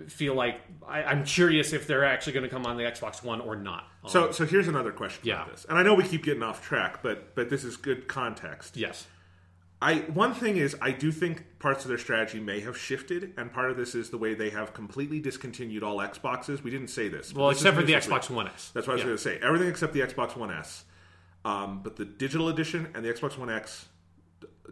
feel 0.07 0.34
like 0.34 0.60
I, 0.88 1.03
I'm 1.03 1.23
curious 1.26 1.73
if 1.73 1.85
they're 1.88 2.06
actually 2.06 2.34
going 2.34 2.43
to 2.43 2.49
come 2.49 2.65
on 2.65 2.77
the 2.77 2.84
Xbox 2.84 3.23
One 3.23 3.41
or 3.41 3.56
not. 3.56 3.88
Um, 4.03 4.10
So, 4.10 4.31
so 4.31 4.45
here's 4.45 4.68
another 4.68 4.91
question 4.91 5.22
Yeah. 5.27 5.35
about 5.43 5.51
this, 5.51 5.65
and 5.69 5.77
I 5.77 5.84
know 5.84 5.93
we 5.93 6.03
keep 6.03 6.23
getting 6.23 6.43
off 6.43 6.61
track, 6.65 7.01
but 7.03 7.35
but 7.35 7.49
this 7.49 7.64
is 7.64 7.77
good 7.77 8.07
context. 8.07 8.77
yes, 8.77 9.07
I 9.81 9.99
one 10.14 10.34
thing 10.34 10.57
is 10.57 10.76
I 10.81 10.91
do 10.91 11.11
think 11.11 11.43
parts 11.60 11.84
of 11.85 11.89
their 11.89 11.97
strategy 11.97 12.39
may 12.39 12.60
have 12.61 12.77
shifted, 12.77 13.34
and 13.38 13.51
part 13.51 13.72
of 13.72 13.77
this 13.77 13.93
is 13.95 14.10
the 14.10 14.18
way 14.18 14.34
they 14.34 14.49
have 14.49 14.73
completely 14.73 15.19
discontinued 15.19 15.84
all 15.84 15.97
Xboxes. 15.97 16.64
We 16.64 16.72
didn't 16.72 16.89
say 16.89 17.07
this, 17.07 17.34
well, 17.34 17.49
this 17.49 17.60
except 17.60 17.77
for 17.77 17.84
the 17.84 17.93
Xbox 17.93 18.30
One 18.30 18.47
S. 18.47 18.72
That's 18.73 18.88
what 18.88 18.93
I 18.93 18.95
was 18.95 19.01
Yeah. 19.01 19.06
going 19.07 19.18
to 19.18 19.23
say. 19.23 19.39
Everything 19.41 19.68
except 19.69 19.93
the 19.93 20.01
Xbox 20.01 20.35
One 20.35 20.51
S, 20.51 20.85
um, 21.45 21.81
but 21.84 21.95
the 21.97 22.06
digital 22.06 22.49
edition 22.49 22.88
and 22.93 23.06
the 23.06 23.14
Xbox 23.14 23.38
One 23.38 23.49
X 23.49 23.88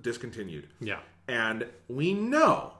discontinued. 0.01 0.67
Yeah. 0.79 0.99
And 1.27 1.67
we 1.87 2.13
know, 2.13 2.73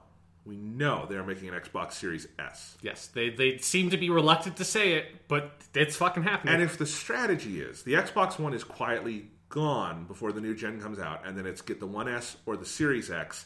we 0.48 0.56
know 0.56 1.06
they're 1.08 1.22
making 1.22 1.50
an 1.50 1.54
Xbox 1.54 1.92
Series 1.92 2.26
S. 2.38 2.76
Yes, 2.80 3.08
they 3.08 3.28
they 3.28 3.58
seem 3.58 3.90
to 3.90 3.98
be 3.98 4.08
reluctant 4.08 4.56
to 4.56 4.64
say 4.64 4.94
it, 4.94 5.28
but 5.28 5.52
it's 5.74 5.94
fucking 5.96 6.22
happening. 6.22 6.54
And 6.54 6.62
if 6.62 6.78
the 6.78 6.86
strategy 6.86 7.60
is 7.60 7.82
the 7.82 7.94
Xbox 7.94 8.38
One 8.38 8.54
is 8.54 8.64
quietly 8.64 9.26
gone 9.50 10.04
before 10.06 10.32
the 10.32 10.40
new 10.40 10.54
gen 10.54 10.80
comes 10.80 10.98
out, 10.98 11.26
and 11.26 11.36
then 11.36 11.46
it's 11.46 11.60
get 11.60 11.80
the 11.80 11.86
One 11.86 12.08
S 12.08 12.38
or 12.46 12.56
the 12.56 12.64
Series 12.64 13.10
X, 13.10 13.44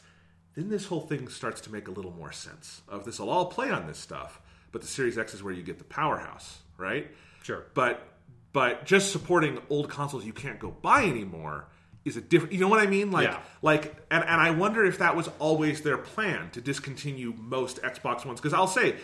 then 0.54 0.68
this 0.68 0.86
whole 0.86 1.00
thing 1.00 1.28
starts 1.28 1.60
to 1.62 1.72
make 1.72 1.88
a 1.88 1.90
little 1.90 2.12
more 2.12 2.30
sense. 2.30 2.82
Of 2.88 3.04
this 3.04 3.18
will 3.18 3.30
all 3.30 3.46
play 3.46 3.70
on 3.70 3.88
this 3.88 3.98
stuff, 3.98 4.40
but 4.70 4.80
the 4.80 4.86
Series 4.86 5.18
X 5.18 5.34
is 5.34 5.42
where 5.42 5.52
you 5.52 5.64
get 5.64 5.78
the 5.78 5.84
powerhouse, 5.84 6.60
right? 6.78 7.10
sure. 7.42 7.66
But 7.74 8.06
but 8.52 8.84
just 8.84 9.10
supporting 9.10 9.58
old 9.70 9.88
consoles 9.88 10.24
you 10.24 10.32
can't 10.32 10.60
go 10.60 10.70
buy 10.70 11.04
anymore 11.04 11.66
is 12.04 12.16
a 12.16 12.20
different. 12.20 12.52
You 12.52 12.60
know 12.60 12.68
what 12.68 12.80
I 12.80 12.86
mean? 12.86 13.10
Like, 13.10 13.28
Yeah. 13.28 13.40
like, 13.62 13.94
and 14.10 14.22
and 14.24 14.40
I 14.40 14.50
wonder 14.50 14.84
if 14.84 14.98
that 14.98 15.16
was 15.16 15.28
always 15.38 15.82
their 15.82 15.98
plan 15.98 16.50
to 16.50 16.60
discontinue 16.60 17.32
most 17.38 17.80
Xbox 17.82 18.24
Ones. 18.24 18.40
Because 18.40 18.54
I'll 18.54 18.66
say 18.66 18.96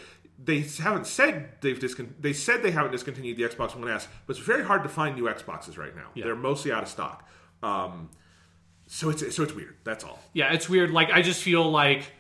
they 0.42 0.60
haven't 0.60 1.06
said 1.06 1.50
they've 1.60 1.78
discon- 1.78 2.12
They 2.20 2.32
said 2.32 2.62
they 2.62 2.70
haven't 2.70 2.92
discontinued 2.92 3.36
the 3.36 3.42
Xbox 3.44 3.74
One 3.76 3.88
S, 3.88 4.08
but 4.26 4.36
it's 4.36 4.44
very 4.44 4.64
hard 4.64 4.82
to 4.84 4.88
find 4.88 5.16
new 5.16 5.24
Xboxes 5.24 5.76
right 5.78 5.94
now. 5.94 6.08
They're 6.14 6.36
mostly 6.36 6.72
out 6.72 6.82
of 6.82 6.88
stock. 6.88 7.28
Um, 7.62 8.10
so 8.86 9.10
it's 9.10 9.34
so 9.34 9.42
it's 9.42 9.52
weird. 9.54 9.76
That's 9.84 10.04
all. 10.04 10.18
Yeah, 10.32 10.52
it's 10.52 10.68
weird. 10.68 10.90
Like 10.90 11.10
I 11.10 11.22
just 11.22 11.42
feel 11.42 11.70
like 11.70 12.12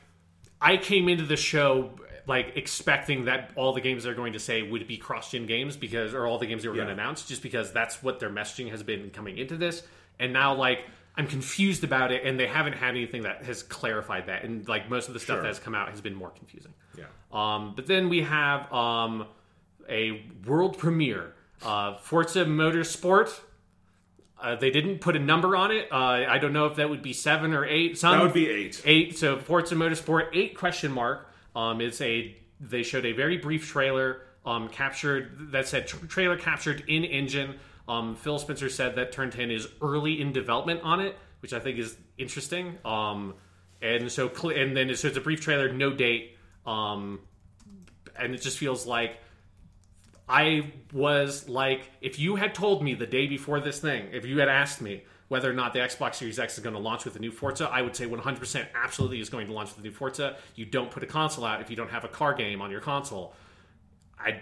I 0.60 0.76
came 0.76 1.08
into 1.08 1.24
the 1.24 1.36
show 1.36 1.92
like 2.26 2.52
expecting 2.56 3.24
that 3.24 3.52
all 3.56 3.72
the 3.72 3.80
games 3.80 4.04
they're 4.04 4.14
going 4.14 4.34
to 4.34 4.38
say 4.38 4.62
would 4.62 4.86
be 4.86 4.98
cross-gen 4.98 5.46
games 5.46 5.78
because 5.78 6.12
or 6.12 6.26
all 6.26 6.38
the 6.38 6.44
games 6.46 6.62
they 6.62 6.68
were 6.68 6.74
going 6.74 6.88
to 6.88 6.92
announce 6.92 7.22
just 7.26 7.42
because 7.42 7.72
that's 7.72 8.02
what 8.02 8.20
their 8.20 8.28
messaging 8.28 8.68
has 8.70 8.82
been 8.82 9.08
coming 9.08 9.38
into 9.38 9.56
this. 9.56 9.82
And 10.20 10.32
now 10.32 10.54
like 10.54 10.80
I'm 11.16 11.26
confused 11.26 11.84
about 11.84 12.12
it 12.12 12.24
and 12.24 12.38
they 12.38 12.46
haven't 12.46 12.74
had 12.74 12.90
anything 12.90 13.22
that 13.22 13.42
has 13.44 13.62
clarified 13.62 14.26
that 14.26 14.44
and 14.44 14.66
like 14.68 14.88
most 14.88 15.08
of 15.08 15.14
the 15.14 15.20
stuff 15.20 15.36
Sure. 15.36 15.42
that 15.42 15.48
has 15.48 15.58
come 15.58 15.74
out 15.74 15.90
has 15.90 16.00
been 16.00 16.14
more 16.14 16.30
confusing. 16.30 16.72
Yeah. 16.96 17.04
Um, 17.32 17.74
but 17.74 17.86
then 17.86 18.08
we 18.08 18.22
have 18.22 18.72
um, 18.72 19.26
a 19.88 20.24
world 20.46 20.78
premiere, 20.78 21.34
uh, 21.62 21.96
Forza 21.98 22.44
Motorsport. 22.44 23.40
Uh, 24.40 24.54
they 24.54 24.70
didn't 24.70 25.00
put 25.00 25.16
a 25.16 25.18
number 25.18 25.56
on 25.56 25.72
it. 25.72 25.88
Uh, 25.90 25.96
I 26.28 26.38
don't 26.38 26.52
know 26.52 26.66
if 26.66 26.76
that 26.76 26.88
would 26.88 27.02
be 27.02 27.12
seven 27.12 27.52
or 27.52 27.64
eight. 27.64 27.98
Some 27.98 28.12
That 28.16 28.22
would 28.22 28.32
be 28.32 28.48
eight. 28.48 28.80
Eight. 28.84 29.18
So 29.18 29.36
Forza 29.38 29.74
Motorsport 29.74 30.28
eight 30.32 30.56
question 30.56 30.92
mark. 30.92 31.28
Um, 31.56 31.80
it's 31.80 32.00
a 32.00 32.36
they 32.60 32.82
showed 32.84 33.04
a 33.04 33.12
very 33.12 33.36
brief 33.38 33.66
trailer. 33.68 34.22
Um, 34.46 34.68
captured 34.68 35.50
that 35.52 35.66
said 35.66 35.88
tra- 35.88 36.06
trailer 36.06 36.36
captured 36.36 36.84
in 36.86 37.04
engine. 37.04 37.58
Um, 37.88 38.14
Phil 38.14 38.38
Spencer 38.38 38.68
said 38.68 38.96
that 38.96 39.12
Turn 39.12 39.30
10 39.30 39.50
is 39.50 39.66
early 39.80 40.20
in 40.20 40.32
development 40.32 40.82
on 40.82 41.00
it, 41.00 41.16
which 41.40 41.52
I 41.52 41.58
think 41.58 41.78
is 41.78 41.96
interesting. 42.18 42.78
Um, 42.84 43.34
and 43.80 44.10
so 44.10 44.28
and 44.50 44.76
then 44.76 44.94
so 44.94 45.08
it's 45.08 45.16
a 45.16 45.20
brief 45.20 45.40
trailer, 45.40 45.72
no 45.72 45.92
date. 45.92 46.36
Um, 46.66 47.20
and 48.16 48.34
it 48.34 48.42
just 48.42 48.58
feels 48.58 48.86
like 48.86 49.18
I 50.28 50.72
was 50.92 51.48
like, 51.48 51.90
if 52.00 52.18
you 52.18 52.36
had 52.36 52.54
told 52.54 52.82
me 52.82 52.94
the 52.94 53.06
day 53.06 53.26
before 53.26 53.60
this 53.60 53.80
thing, 53.80 54.08
if 54.12 54.26
you 54.26 54.38
had 54.38 54.48
asked 54.48 54.82
me 54.82 55.04
whether 55.28 55.50
or 55.50 55.54
not 55.54 55.72
the 55.72 55.78
Xbox 55.78 56.16
Series 56.16 56.38
X 56.38 56.58
is 56.58 56.64
going 56.64 56.74
to 56.74 56.80
launch 56.80 57.04
with 57.04 57.16
a 57.16 57.18
new 57.18 57.30
Forza, 57.30 57.68
I 57.68 57.82
would 57.82 57.96
say 57.96 58.06
100% 58.06 58.66
absolutely 58.74 59.20
is 59.20 59.28
going 59.28 59.46
to 59.46 59.52
launch 59.52 59.70
with 59.70 59.78
a 59.78 59.82
new 59.82 59.92
Forza. 59.92 60.36
You 60.54 60.66
don't 60.66 60.90
put 60.90 61.02
a 61.02 61.06
console 61.06 61.44
out 61.44 61.60
if 61.60 61.70
you 61.70 61.76
don't 61.76 61.90
have 61.90 62.04
a 62.04 62.08
car 62.08 62.34
game 62.34 62.60
on 62.60 62.70
your 62.70 62.80
console. 62.80 63.34
I, 64.18 64.40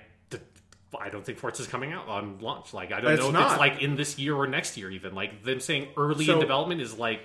I 0.98 1.08
don't 1.10 1.24
think 1.24 1.38
Forza 1.38 1.62
is 1.62 1.68
coming 1.68 1.92
out 1.92 2.08
on 2.08 2.38
launch. 2.40 2.72
Like, 2.72 2.92
I 2.92 3.00
don't 3.00 3.12
It's 3.12 3.20
know 3.22 3.28
if 3.28 3.32
not. 3.34 3.50
it's 3.52 3.60
like 3.60 3.82
in 3.82 3.96
this 3.96 4.18
year 4.18 4.34
or 4.34 4.46
next 4.46 4.76
year, 4.76 4.90
even. 4.90 5.14
Like, 5.14 5.42
them 5.42 5.60
saying 5.60 5.88
early 5.96 6.24
So- 6.24 6.34
in 6.34 6.40
development 6.40 6.80
is 6.80 6.96
like, 6.98 7.20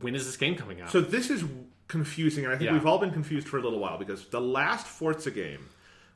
when 0.00 0.14
is 0.14 0.26
this 0.26 0.36
game 0.36 0.56
coming 0.56 0.80
out? 0.80 0.90
So 0.90 1.00
this 1.00 1.30
is 1.30 1.44
confusing, 1.86 2.44
and 2.44 2.52
I 2.52 2.56
think 2.58 2.66
Yeah. 2.68 2.74
we've 2.74 2.86
all 2.86 2.98
been 2.98 3.12
confused 3.12 3.48
for 3.48 3.56
a 3.58 3.62
little 3.62 3.78
while 3.78 3.96
because 3.98 4.26
the 4.28 4.40
last 4.40 4.86
Forza 4.86 5.30
game 5.30 5.68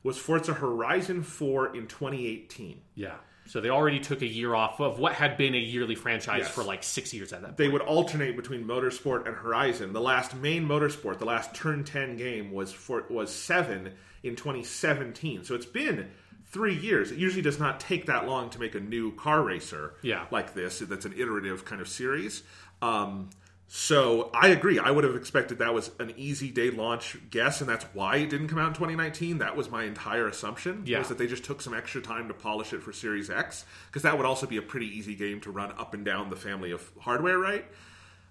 was 0.03 0.17
Forza 0.17 0.53
Horizon 0.53 1.23
4 1.23 1.75
in 1.75 1.87
2018. 1.87 2.81
yeah. 2.95 3.15
So 3.45 3.59
they 3.59 3.69
already 3.69 3.99
took 3.99 4.21
a 4.21 4.25
year 4.25 4.55
off 4.55 4.79
of 4.79 4.99
what 4.99 5.13
had 5.15 5.35
been 5.35 5.53
a 5.53 5.57
yearly 5.57 5.95
franchise 5.95 6.43
Yes. 6.43 6.55
for 6.55 6.63
like 6.63 6.81
six 6.81 7.13
years 7.13 7.33
at 7.33 7.41
that 7.41 7.47
point. 7.47 7.57
They 7.57 7.67
would 7.67 7.81
alternate 7.81 8.37
between 8.37 8.63
Motorsport 8.65 9.25
and 9.27 9.35
Horizon. 9.35 9.91
The 9.91 9.99
last 9.99 10.33
main 10.33 10.65
Motorsport, 10.65 11.19
the 11.19 11.25
last 11.25 11.53
Turn 11.53 11.83
10 11.83 12.15
game 12.15 12.51
was 12.51 12.71
for, 12.71 13.03
was 13.09 13.33
7 13.35 13.91
in 14.23 14.37
2017. 14.37 15.43
So 15.43 15.55
it's 15.55 15.65
been 15.65 16.09
3 16.53 16.73
years. 16.75 17.11
It 17.11 17.17
usually 17.17 17.41
does 17.41 17.59
not 17.59 17.79
take 17.79 18.05
that 18.05 18.27
long 18.27 18.49
to 18.51 18.59
make 18.59 18.75
a 18.75 18.79
new 18.79 19.11
car 19.13 19.41
racer 19.43 19.95
Yeah. 20.03 20.25
like 20.31 20.53
this. 20.53 20.79
That's 20.79 21.05
an 21.05 21.13
iterative 21.17 21.65
kind 21.65 21.81
of 21.81 21.89
series. 21.89 22.43
Um, 22.81 23.31
so 23.67 24.29
I 24.35 24.49
agree. 24.49 24.77
I 24.77 24.91
would 24.91 25.03
have 25.03 25.15
expected 25.15 25.57
that 25.57 25.73
was 25.73 25.89
an 25.99 26.13
easy 26.15 26.51
day 26.51 26.69
launch 26.69 27.17
guess, 27.31 27.59
and 27.59 27.67
that's 27.67 27.85
why 27.93 28.17
it 28.17 28.29
didn't 28.29 28.49
come 28.49 28.59
out 28.59 28.67
in 28.67 28.73
2019. 28.75 29.39
That 29.39 29.57
was 29.57 29.71
my 29.71 29.83
entire 29.85 30.27
assumption. 30.27 30.83
Yeah. 30.85 30.99
Was 30.99 31.07
that 31.07 31.17
they 31.17 31.25
just 31.25 31.43
took 31.43 31.59
some 31.59 31.73
extra 31.73 31.99
time 31.99 32.27
to 32.27 32.35
polish 32.35 32.71
it 32.71 32.83
for 32.83 32.93
Series 32.93 33.31
X, 33.31 33.65
because 33.87 34.03
that 34.03 34.15
would 34.15 34.27
also 34.27 34.45
be 34.45 34.57
a 34.57 34.61
pretty 34.61 34.85
easy 34.95 35.15
game 35.15 35.41
to 35.41 35.49
run 35.49 35.71
up 35.71 35.95
and 35.95 36.05
down 36.05 36.29
the 36.29 36.35
family 36.35 36.69
of 36.69 36.91
hardware, 36.99 37.39
right? 37.39 37.65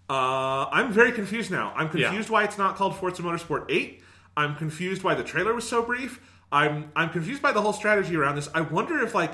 Uh, 0.08 0.66
I'm 0.70 0.92
very 0.92 1.10
confused 1.10 1.50
now. 1.50 1.72
I'm 1.74 1.86
Yeah. 1.96 2.06
confused 2.08 2.30
why 2.30 2.44
it's 2.44 2.58
not 2.58 2.76
called 2.76 2.94
Forza 2.96 3.22
Motorsport 3.22 3.64
8. 3.68 4.00
I'm 4.36 4.54
confused 4.54 5.02
why 5.02 5.14
the 5.14 5.24
trailer 5.24 5.54
was 5.54 5.68
so 5.68 5.82
brief. 5.82 6.20
I'm 6.52 6.92
I'm 6.94 7.08
confused 7.10 7.42
by 7.42 7.50
the 7.52 7.60
whole 7.62 7.72
strategy 7.72 8.14
around 8.16 8.36
this. 8.36 8.48
I 8.54 8.60
wonder 8.60 9.02
if 9.02 9.14
like 9.14 9.32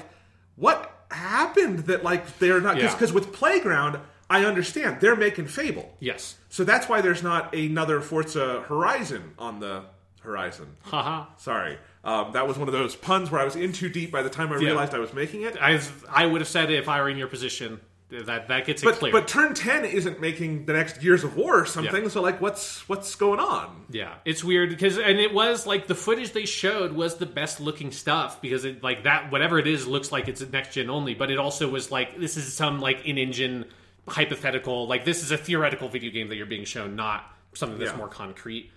what 0.56 1.06
happened 1.10 1.80
that 1.80 2.04
like 2.04 2.38
they're 2.38 2.60
not 2.60 2.76
Yeah. 2.78 2.92
because 2.92 3.12
with 3.12 3.32
Playground, 3.32 3.98
I 4.30 4.44
understand 4.44 5.00
they're 5.00 5.16
making 5.16 5.46
Fable. 5.48 5.94
yes. 6.00 6.36
So 6.48 6.64
that's 6.64 6.88
why 6.88 7.00
there's 7.00 7.22
not 7.22 7.54
another 7.54 8.00
Forza 8.00 8.62
Horizon 8.68 9.34
on 9.38 9.60
the 9.60 9.84
horizon. 10.20 10.76
Haha. 10.82 11.26
Sorry. 11.36 11.78
Um, 12.04 12.32
that 12.32 12.46
was 12.46 12.58
one 12.58 12.68
of 12.68 12.72
those 12.72 12.94
puns 12.96 13.30
where 13.30 13.40
I 13.40 13.44
was 13.44 13.56
in 13.56 13.72
too 13.72 13.88
deep 13.88 14.10
by 14.10 14.22
the 14.22 14.30
time 14.30 14.52
I 14.52 14.56
realized 14.56 14.94
I 14.94 14.98
was 14.98 15.12
making 15.12 15.42
it. 15.42 15.56
I, 15.60 15.80
I 16.10 16.26
would 16.26 16.40
have 16.40 16.48
said 16.48 16.70
it 16.70 16.78
if 16.78 16.88
I 16.88 17.00
were 17.00 17.08
in 17.08 17.16
your 17.18 17.28
position. 17.28 17.80
That 18.10 18.48
that 18.48 18.64
gets 18.64 18.82
it 18.82 18.86
But 18.86 18.94
clear. 18.94 19.12
but 19.12 19.28
Turn 19.28 19.52
10 19.52 19.84
isn't 19.84 20.18
making 20.18 20.64
the 20.64 20.72
next 20.72 20.98
Gears 21.02 21.24
of 21.24 21.36
War 21.36 21.60
or 21.60 21.66
something. 21.66 22.04
Yeah. 22.04 22.08
So 22.08 22.22
like 22.22 22.40
what's 22.40 22.88
what's 22.88 23.14
going 23.16 23.38
on? 23.38 23.84
yeah, 23.90 24.14
it's 24.24 24.42
weird 24.42 24.70
because 24.70 24.96
and 24.98 25.18
it 25.18 25.34
was 25.34 25.66
like 25.66 25.86
the 25.88 25.94
footage 25.94 26.32
they 26.32 26.46
showed 26.46 26.92
was 26.94 27.16
the 27.16 27.26
best 27.26 27.60
looking 27.60 27.92
stuff 27.92 28.40
because 28.40 28.64
it 28.64 28.82
like 28.82 29.02
that 29.04 29.30
whatever 29.30 29.58
it 29.58 29.66
is 29.66 29.86
looks 29.86 30.10
like 30.10 30.26
it's 30.26 30.40
next 30.50 30.72
gen 30.72 30.88
only, 30.88 31.12
but 31.14 31.30
it 31.30 31.38
also 31.38 31.68
was 31.68 31.90
like 31.90 32.18
this 32.18 32.38
is 32.38 32.50
some 32.54 32.80
like 32.80 33.04
in 33.04 33.18
engine 33.18 33.66
hypothetical 34.08 34.86
like 34.86 35.04
this 35.04 35.22
is 35.22 35.30
a 35.30 35.36
theoretical 35.36 35.88
video 35.88 36.10
game 36.10 36.28
that 36.28 36.36
you're 36.36 36.46
being 36.46 36.64
shown, 36.64 36.96
not 36.96 37.30
something 37.54 37.78
that's 37.78 37.90
Yeah. 37.90 37.96
more 37.98 38.08
concrete. 38.08 38.70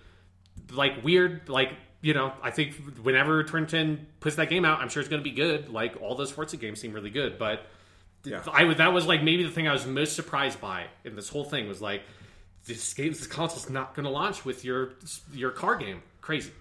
Like 0.72 1.04
weird, 1.04 1.48
like 1.48 1.72
you 2.02 2.14
know, 2.14 2.34
I 2.44 2.52
think 2.52 2.74
whenever 3.02 3.44
Turn 3.44 3.68
10 3.68 4.08
puts 4.20 4.36
that 4.38 4.50
game 4.50 4.66
out, 4.66 4.80
I'm 4.80 4.90
sure 4.90 5.02
it's 5.02 5.10
going 5.10 5.22
to 5.24 5.30
be 5.30 5.36
good. 5.36 5.70
Like 5.70 6.02
all 6.02 6.16
those 6.16 6.32
Forza 6.32 6.58
games 6.58 6.82
seem 6.82 6.94
really 6.94 7.12
good, 7.12 7.38
but 7.38 7.66
Yeah. 8.24 8.44
I 8.52 8.72
that 8.76 8.94
was 8.94 9.08
like 9.08 9.24
maybe 9.24 9.44
the 9.44 9.50
thing 9.50 9.68
I 9.68 9.74
was 9.74 9.86
most 9.86 10.16
surprised 10.16 10.62
by 10.62 10.86
in 11.04 11.16
this 11.16 11.30
whole 11.30 11.44
thing 11.44 11.68
was 11.68 11.82
like 11.82 12.04
this 12.66 12.94
game 12.94 13.10
this 13.10 13.28
console's 13.28 13.70
not 13.70 13.96
going 13.96 14.04
to 14.06 14.12
launch 14.12 14.46
with 14.46 14.64
your 14.64 14.94
your 15.34 15.52
car 15.52 15.76
game. 15.76 16.04
Crazy. 16.22 16.52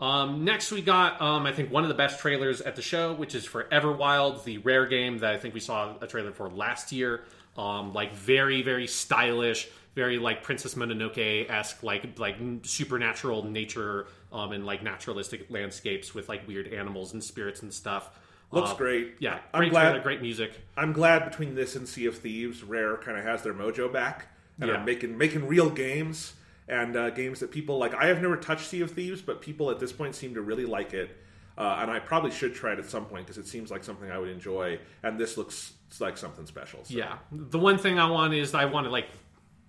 Um, 0.00 0.44
next 0.44 0.70
we 0.70 0.80
got 0.80 1.20
um, 1.20 1.46
I 1.46 1.52
think 1.52 1.72
one 1.72 1.82
of 1.82 1.88
the 1.88 1.94
best 1.94 2.20
trailers 2.20 2.60
at 2.60 2.76
the 2.76 2.82
show, 2.82 3.14
which 3.14 3.34
is 3.34 3.44
for 3.44 3.64
Everwild, 3.64 4.44
the 4.44 4.58
rare 4.58 4.86
game 4.86 5.18
that 5.18 5.34
I 5.34 5.38
think 5.38 5.54
we 5.54 5.60
saw 5.60 5.94
a 6.00 6.06
trailer 6.06 6.32
for 6.32 6.48
last 6.48 6.92
year. 6.92 7.24
Um, 7.56 7.92
like 7.92 8.14
very 8.14 8.62
very 8.62 8.86
stylish, 8.86 9.68
very 9.94 10.18
like 10.18 10.42
Princess 10.42 10.74
Mononoke 10.74 11.50
esque, 11.50 11.82
like 11.82 12.18
like 12.18 12.36
supernatural 12.62 13.44
nature 13.44 14.06
um, 14.32 14.52
and 14.52 14.64
like 14.66 14.82
naturalistic 14.82 15.50
landscapes 15.50 16.14
with 16.14 16.28
like 16.28 16.46
weird 16.46 16.68
animals 16.68 17.12
and 17.12 17.22
spirits 17.22 17.62
and 17.62 17.72
stuff. 17.72 18.10
Looks 18.50 18.70
Uh, 18.70 18.76
great. 18.76 19.14
Yeah, 19.18 19.40
I'm 19.52 19.60
great 19.60 19.70
glad- 19.70 19.82
trailer, 19.90 20.02
great 20.02 20.22
music. 20.22 20.52
I'm 20.76 20.92
glad 20.92 21.24
between 21.28 21.54
this 21.54 21.76
and 21.76 21.86
Sea 21.88 22.06
of 22.06 22.16
Thieves, 22.16 22.62
Rare 22.62 22.96
kind 22.96 23.18
of 23.18 23.24
has 23.24 23.42
their 23.42 23.52
mojo 23.54 23.92
back 23.92 24.28
and 24.60 24.68
Yeah. 24.70 24.76
are 24.80 24.84
making 24.84 25.18
making 25.18 25.46
real 25.46 25.68
games 25.70 26.34
and 26.66 26.96
uh, 26.96 27.10
games 27.10 27.40
that 27.40 27.50
people 27.50 27.78
like. 27.78 27.94
I 27.94 28.06
have 28.06 28.22
never 28.22 28.36
touched 28.36 28.66
Sea 28.66 28.80
of 28.80 28.90
Thieves, 28.90 29.20
but 29.22 29.40
people 29.42 29.70
at 29.70 29.78
this 29.80 29.92
point 29.92 30.14
seem 30.14 30.34
to 30.34 30.40
really 30.40 30.64
like 30.64 30.94
it, 30.94 31.16
uh, 31.58 31.78
and 31.80 31.90
I 31.90 31.98
probably 31.98 32.30
should 32.30 32.54
try 32.54 32.72
it 32.72 32.78
at 32.78 32.86
some 32.86 33.04
point 33.04 33.26
because 33.26 33.38
it 33.38 33.46
seems 33.46 33.70
like 33.70 33.84
something 33.84 34.10
I 34.10 34.18
would 34.18 34.30
enjoy. 34.30 34.78
And 35.02 35.18
this 35.18 35.36
looks 35.36 35.74
like 36.00 36.16
something 36.16 36.46
special. 36.46 36.84
So. 36.84 36.94
Yeah. 36.96 37.18
The 37.30 37.58
one 37.58 37.76
thing 37.78 37.98
I 37.98 38.10
want 38.10 38.32
is 38.34 38.54
I 38.54 38.64
want 38.66 38.86
to 38.86 38.90
like 38.90 39.08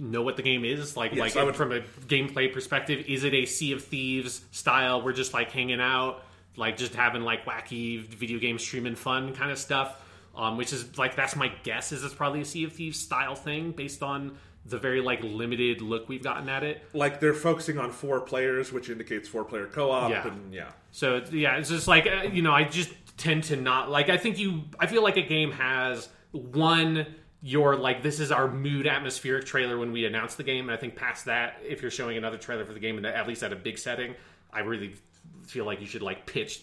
know 0.01 0.21
what 0.21 0.37
the 0.37 0.41
game 0.41 0.63
is 0.63 0.95
like 0.95 1.13
Yes, 1.13 1.35
like 1.35 1.45
would- 1.45 1.55
from 1.57 1.73
a 1.73 1.81
gameplay 2.07 2.51
perspective 2.53 3.03
is 3.09 3.25
it 3.25 3.33
a 3.33 3.45
sea 3.45 3.73
of 3.73 3.83
thieves 3.83 4.45
style 4.51 5.01
we're 5.01 5.11
just 5.11 5.33
like 5.33 5.51
hanging 5.51 5.81
out 5.81 6.23
like 6.59 6.77
just 6.77 6.93
having 6.93 7.23
like 7.23 7.45
wacky 7.45 8.05
video 8.05 8.37
game 8.39 8.59
streaming 8.59 8.95
fun 8.95 9.33
kind 9.33 9.51
of 9.51 9.57
stuff 9.57 10.05
um, 10.35 10.57
which 10.57 10.71
is 10.71 10.97
like 10.97 11.15
that's 11.15 11.35
my 11.35 11.51
guess 11.63 11.91
is 11.91 12.03
it's 12.03 12.13
probably 12.13 12.41
a 12.41 12.45
sea 12.45 12.63
of 12.63 12.73
thieves 12.73 12.99
style 12.99 13.35
thing 13.35 13.71
based 13.71 14.03
on 14.03 14.37
the 14.65 14.77
very 14.77 15.01
like 15.01 15.23
limited 15.23 15.81
look 15.81 16.07
we've 16.09 16.23
gotten 16.23 16.49
at 16.49 16.63
it 16.63 16.83
Like 16.93 17.19
they're 17.19 17.33
focusing 17.33 17.77
on 17.79 17.91
four 17.91 18.19
players, 18.21 18.71
which 18.71 18.89
indicates 18.89 19.27
four 19.27 19.43
player 19.43 19.67
co 19.67 19.89
op. 19.91 20.11
Yeah. 20.11 20.27
And 20.27 20.53
yeah, 20.53 20.71
So 20.91 21.23
yeah, 21.31 21.57
it's 21.57 21.69
just 21.69 21.87
like 21.87 22.05
uh, 22.07 22.23
you 22.23 22.41
know, 22.41 22.51
I 22.51 22.65
just 22.65 22.91
tend 23.17 23.45
to 23.45 23.55
not 23.55 23.89
like. 23.89 24.09
I 24.09 24.17
think 24.17 24.37
you. 24.37 24.63
I 24.79 24.85
feel 24.87 25.03
like 25.03 25.17
a 25.17 25.21
game 25.23 25.51
has 25.51 26.09
one. 26.31 27.07
Your 27.41 27.77
like 27.77 28.03
this 28.03 28.19
is 28.19 28.31
our 28.31 28.49
mood 28.51 28.85
atmospheric 28.85 29.45
trailer 29.45 29.77
when 29.77 29.93
we 29.93 30.05
announce 30.05 30.35
the 30.35 30.43
game, 30.43 30.67
and 30.67 30.77
I 30.77 30.79
think 30.79 30.95
past 30.95 31.25
that, 31.25 31.57
if 31.65 31.81
you're 31.81 31.89
showing 31.89 32.17
another 32.17 32.37
trailer 32.37 32.65
for 32.65 32.73
the 32.73 32.81
game, 32.81 32.97
and 32.97 33.05
at 33.05 33.27
least 33.27 33.43
at 33.43 33.53
a 33.53 33.55
big 33.55 33.77
setting, 33.77 34.13
I 34.51 34.59
really 34.59 34.95
feel 35.49 35.65
like 35.65 35.81
you 35.81 35.87
should 35.87 36.01
like 36.01 36.25
pitch 36.25 36.61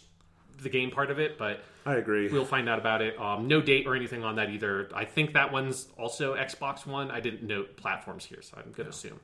the 0.62 0.68
game 0.70 0.90
part 0.90 1.10
of 1.10 1.18
it. 1.18 1.36
But 1.38 1.60
I 1.84 1.96
agree. 1.96 2.28
we'll 2.28 2.44
find 2.44 2.68
out 2.68 2.78
about 2.78 3.02
it. 3.02 3.18
Um, 3.20 3.46
no 3.48 3.60
date 3.60 3.86
or 3.86 3.94
anything 3.94 4.24
on 4.24 4.36
that 4.36 4.50
either. 4.50 4.88
I 4.94 5.04
think 5.04 5.34
that 5.34 5.52
one's 5.52 5.88
also 5.98 6.34
Xbox 6.34 6.86
One. 6.86 7.10
I 7.10 7.20
didn't 7.20 7.42
note 7.42 7.76
platforms 7.76 8.24
here, 8.24 8.42
so 8.42 8.56
I'm 8.56 8.72
going 8.72 8.86
to 8.86 8.90
assume. 8.90 9.20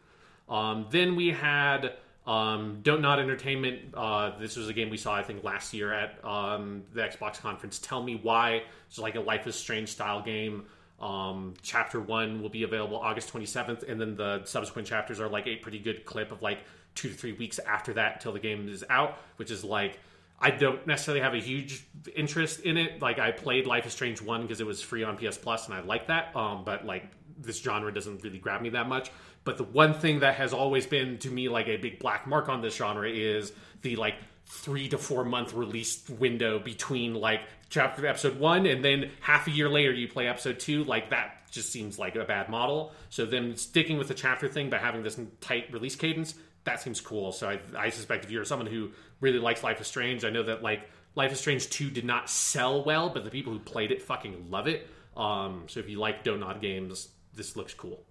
Um, 0.49 0.87
then 0.91 1.17
we 1.17 1.29
had 1.29 1.95
Um, 2.27 2.79
Dontnod 2.83 3.19
Entertainment. 3.19 3.95
Uh, 3.95 4.39
this 4.39 4.57
was 4.57 4.69
a 4.69 4.73
game 4.73 4.91
we 4.91 4.97
saw, 4.97 5.15
I 5.17 5.25
think, 5.25 5.43
last 5.43 5.75
year 5.75 5.93
at 5.93 6.25
um, 6.25 6.85
the 6.95 7.01
Xbox 7.01 7.41
conference. 7.41 7.79
Tell 7.81 8.01
me 8.03 8.15
why. 8.23 8.63
It's 8.89 8.99
like 8.99 9.17
a 9.17 9.21
Life 9.21 9.47
is 9.49 9.57
Strange 9.57 9.89
style 9.89 10.23
game. 10.23 10.67
Um, 11.01 11.55
chapter 11.63 12.01
one 12.01 12.41
will 12.41 12.49
be 12.49 12.63
available 12.63 12.97
August 12.97 13.33
27th, 13.33 13.89
and 13.91 14.01
then 14.01 14.15
the 14.15 14.43
subsequent 14.45 14.87
chapters 14.87 15.19
are 15.19 15.29
like 15.29 15.49
a 15.49 15.57
pretty 15.57 15.81
good 15.81 16.05
clip 16.05 16.31
of 16.31 16.43
like 16.43 16.61
two 16.95 17.09
to 17.09 17.15
three 17.15 17.33
weeks 17.33 17.59
after 17.59 17.95
that 17.95 18.15
until 18.15 18.33
the 18.33 18.41
game 18.41 18.69
is 18.69 18.85
out, 18.89 19.19
which 19.37 19.51
is 19.51 19.65
like 19.65 19.99
I 20.41 20.51
don't 20.51 20.85
necessarily 20.89 21.21
have 21.21 21.35
a 21.35 21.41
huge 21.41 21.85
interest 22.17 22.61
in 22.61 22.77
it. 22.77 23.01
Like 23.01 23.21
I 23.21 23.31
played 23.31 23.67
Life 23.67 23.87
is 23.87 23.93
Strange 23.93 24.21
one 24.21 24.43
because 24.43 24.61
it 24.61 24.67
was 24.67 24.83
free 24.83 25.05
on 25.05 25.17
PS 25.17 25.39
Plus, 25.39 25.67
and 25.67 25.75
I 25.75 25.81
like 25.81 26.09
that. 26.09 26.35
Um, 26.35 26.65
but 26.65 26.85
like 26.85 27.05
this 27.39 27.61
genre 27.61 27.93
doesn't 27.95 28.23
really 28.25 28.39
grab 28.39 28.61
me 28.61 28.71
that 28.71 28.89
much. 28.89 29.11
But 29.45 29.57
the 29.57 29.65
one 29.65 29.95
thing 29.95 30.21
that 30.21 30.35
has 30.35 30.53
always 30.53 30.87
been 30.87 31.19
to 31.19 31.31
me 31.31 31.49
like 31.49 31.69
a 31.69 31.77
big 31.77 31.99
black 32.01 32.27
mark 32.27 32.49
on 32.49 32.61
this 32.61 32.77
genre 32.77 33.09
is 33.09 33.53
the 33.83 33.97
like 33.97 34.15
three 34.47 34.89
to 34.89 34.99
four 34.99 35.25
month 35.25 35.55
release 35.55 36.09
window 36.09 36.59
between 36.59 37.15
like 37.15 37.41
chapter 37.69 38.07
episode 38.07 38.39
one 38.39 38.67
and 38.67 38.85
then 38.85 39.11
half 39.21 39.47
a 39.47 39.51
year 39.51 39.69
later 39.69 39.93
you 39.93 40.07
play 40.07 40.27
episode 40.27 40.59
two 40.61 40.85
like 40.85 41.11
that 41.11 41.49
just 41.51 41.71
seems 41.71 41.99
like 41.99 42.17
a 42.17 42.25
bad 42.25 42.49
model 42.49 42.93
so 43.09 43.25
them 43.25 43.57
sticking 43.57 43.97
with 43.97 44.09
the 44.09 44.15
chapter 44.15 44.49
thing 44.49 44.69
but 44.69 44.81
having 44.81 45.03
this 45.03 45.19
tight 45.41 45.73
release 45.73 45.97
cadence 45.97 46.35
that 46.65 46.81
seems 46.81 47.01
cool 47.01 47.33
so 47.33 47.49
I, 47.49 47.61
I 47.77 47.91
suspect 47.91 48.25
if 48.25 48.31
you're 48.31 48.45
someone 48.45 48.67
who 48.67 48.91
really 49.21 49.39
likes 49.39 49.63
life 49.63 49.81
is 49.81 49.87
strange 49.87 50.25
i 50.25 50.31
know 50.31 50.43
that 50.45 50.63
like 50.63 50.89
life 51.15 51.33
is 51.33 51.41
strange 51.41 51.69
2 51.71 51.91
did 51.91 52.05
not 52.05 52.29
sell 52.31 52.85
well 52.85 53.09
but 53.11 53.25
the 53.25 53.31
people 53.31 53.53
who 53.53 53.59
played 53.59 53.91
it 53.91 54.03
fucking 54.03 54.51
love 54.51 54.67
it 54.69 54.89
um, 55.17 55.65
so 55.67 55.79
if 55.81 55.89
you 55.91 55.99
like 55.99 56.25
Dontnod 56.25 56.61
games 56.61 57.09
this 57.35 57.57
looks 57.57 57.75
cool 57.75 58.05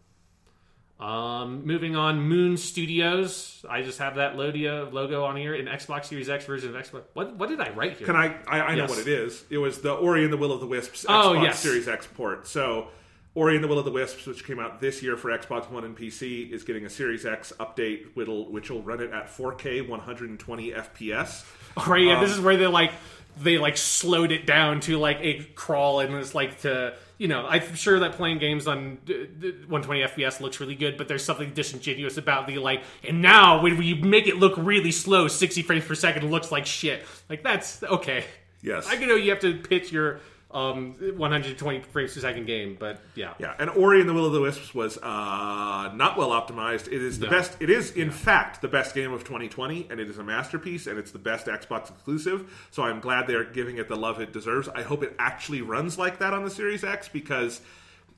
um, 1.02 1.66
moving 1.66 1.96
on, 1.96 2.22
Moon 2.22 2.58
Studios. 2.58 3.66
I 3.68 3.82
just 3.82 3.98
have 3.98 4.16
that 4.16 4.38
logo 4.38 4.88
logo 4.92 5.24
on 5.26 5.36
here. 5.36 5.56
in 5.56 5.66
Xbox 5.66 6.06
Series 6.06 6.30
X 6.30 6.46
version 6.46 6.76
of 6.76 6.80
Xbox. 6.80 7.02
What 7.16 7.36
what 7.38 7.50
did 7.50 7.60
I 7.60 7.72
write 7.72 7.98
here? 7.98 8.06
Can 8.06 8.16
I? 8.16 8.36
I, 8.48 8.62
I 8.62 8.76
know 8.76 8.86
what 8.86 9.00
it 9.00 9.08
is. 9.08 9.44
It 9.50 9.58
was 9.58 9.82
the 9.82 9.94
Ori 9.94 10.24
and 10.24 10.32
the 10.32 10.38
Will 10.38 10.52
of 10.52 10.60
the 10.60 10.68
Wisps 10.68 11.08
Oh, 11.10 11.34
Xbox 11.34 11.44
yes. 11.44 11.60
Series 11.60 11.88
X 11.88 12.08
port. 12.14 12.46
So, 12.48 12.90
Ori 13.34 13.56
and 13.56 13.64
the 13.64 13.68
Will 13.68 13.80
of 13.80 13.86
the 13.86 13.92
Wisps, 13.92 14.26
which 14.26 14.46
came 14.46 14.60
out 14.60 14.82
this 14.82 15.02
year 15.02 15.16
for 15.16 15.30
Xbox 15.30 15.70
One 15.70 15.86
and 15.86 15.98
PC, 15.98 16.52
is 16.52 16.64
getting 16.64 16.86
a 16.86 16.90
Series 16.90 17.26
X 17.26 17.54
update, 17.60 18.14
which 18.14 18.70
will 18.70 18.82
run 18.84 19.02
it 19.02 19.12
at 19.12 19.28
4K, 19.28 19.88
120 19.88 20.72
FPS. 20.72 21.46
Right, 21.88 22.04
yeah, 22.04 22.18
Um, 22.18 22.24
this 22.24 22.34
is 22.34 22.42
where 22.42 22.58
they 22.58 22.68
like 22.68 22.92
they 23.38 23.58
like 23.58 23.78
slowed 23.78 24.34
it 24.34 24.46
down 24.46 24.82
to 24.82 24.98
like 24.98 25.20
a 25.22 25.42
crawl 25.56 26.02
and 26.02 26.14
it's 26.16 26.36
like 26.36 26.60
to 26.64 26.94
you 27.18 27.30
know 27.30 27.46
I'm 27.48 27.76
sure 27.76 28.00
that 28.00 28.14
playing 28.14 28.40
games 28.40 28.68
on 28.68 28.98
uh, 29.10 29.14
uh, 29.14 29.52
120 29.70 30.02
FPS 30.02 30.42
looks 30.42 30.60
really 30.60 30.76
good, 30.76 30.98
but 30.98 31.08
there's 31.08 31.24
something 31.24 31.54
disingenuous 31.54 32.18
about 32.18 32.46
the 32.46 32.58
like. 32.58 32.84
And 33.08 33.22
now 33.22 33.62
when 33.62 33.78
we 33.78 33.94
make 33.94 34.28
it 34.28 34.36
look 34.36 34.56
really 34.58 34.92
slow, 34.92 35.30
60 35.30 35.62
frames 35.62 35.86
per 35.86 35.96
second 35.96 36.30
looks 36.30 36.52
like 36.52 36.66
shit. 36.66 37.06
Like 37.30 37.42
that's 37.42 37.82
okay. 37.84 38.26
Yes. 38.62 38.88
I 38.90 38.98
can 38.98 39.08
know 39.08 39.16
you 39.16 39.30
have 39.32 39.40
to 39.40 39.56
pitch 39.56 39.94
your 39.94 40.20
um 40.54 40.96
120 41.18 41.82
frames 41.82 42.14
per 42.14 42.20
second 42.20 42.46
game, 42.46 42.76
but 42.80 43.00
yeah, 43.16 43.34
Yeah, 43.40 43.54
and 43.60 43.70
Ori 43.70 44.00
and 44.00 44.10
the 44.10 44.14
Will 44.14 44.26
of 44.26 44.34
the 44.34 44.42
Wisps 44.42 44.74
was 44.76 44.98
uh, 44.98 45.92
not 45.94 46.18
well 46.18 46.30
optimized. 46.30 46.88
It 46.88 47.02
is 47.02 47.20
the 47.20 47.26
No. 47.28 47.32
best. 47.32 47.58
It 47.60 47.70
is 47.70 47.92
in 47.92 48.12
fact 48.12 48.62
the 48.62 48.68
best 48.68 48.94
game 48.96 49.14
of 49.14 49.24
2020, 49.24 49.88
and 49.90 50.00
it 50.00 50.10
is 50.10 50.18
a 50.18 50.24
masterpiece, 50.24 50.88
and 50.88 50.98
it's 51.00 51.12
the 51.12 51.20
best 51.20 51.48
Xbox 51.48 51.90
exclusive. 51.90 52.68
So 52.72 52.84
I'm 52.84 53.00
glad 53.00 53.28
they're 53.28 53.44
giving 53.44 53.78
it 53.78 53.88
the 53.88 53.96
love 53.96 54.20
it 54.22 54.34
deserves. 54.34 54.68
I 54.70 54.82
hope 54.82 55.04
it 55.04 55.16
actually 55.20 55.62
runs 55.62 55.98
like 55.98 56.20
that 56.20 56.34
on 56.34 56.44
the 56.44 56.50
Series 56.50 56.84
X 56.84 57.08
because 57.08 57.62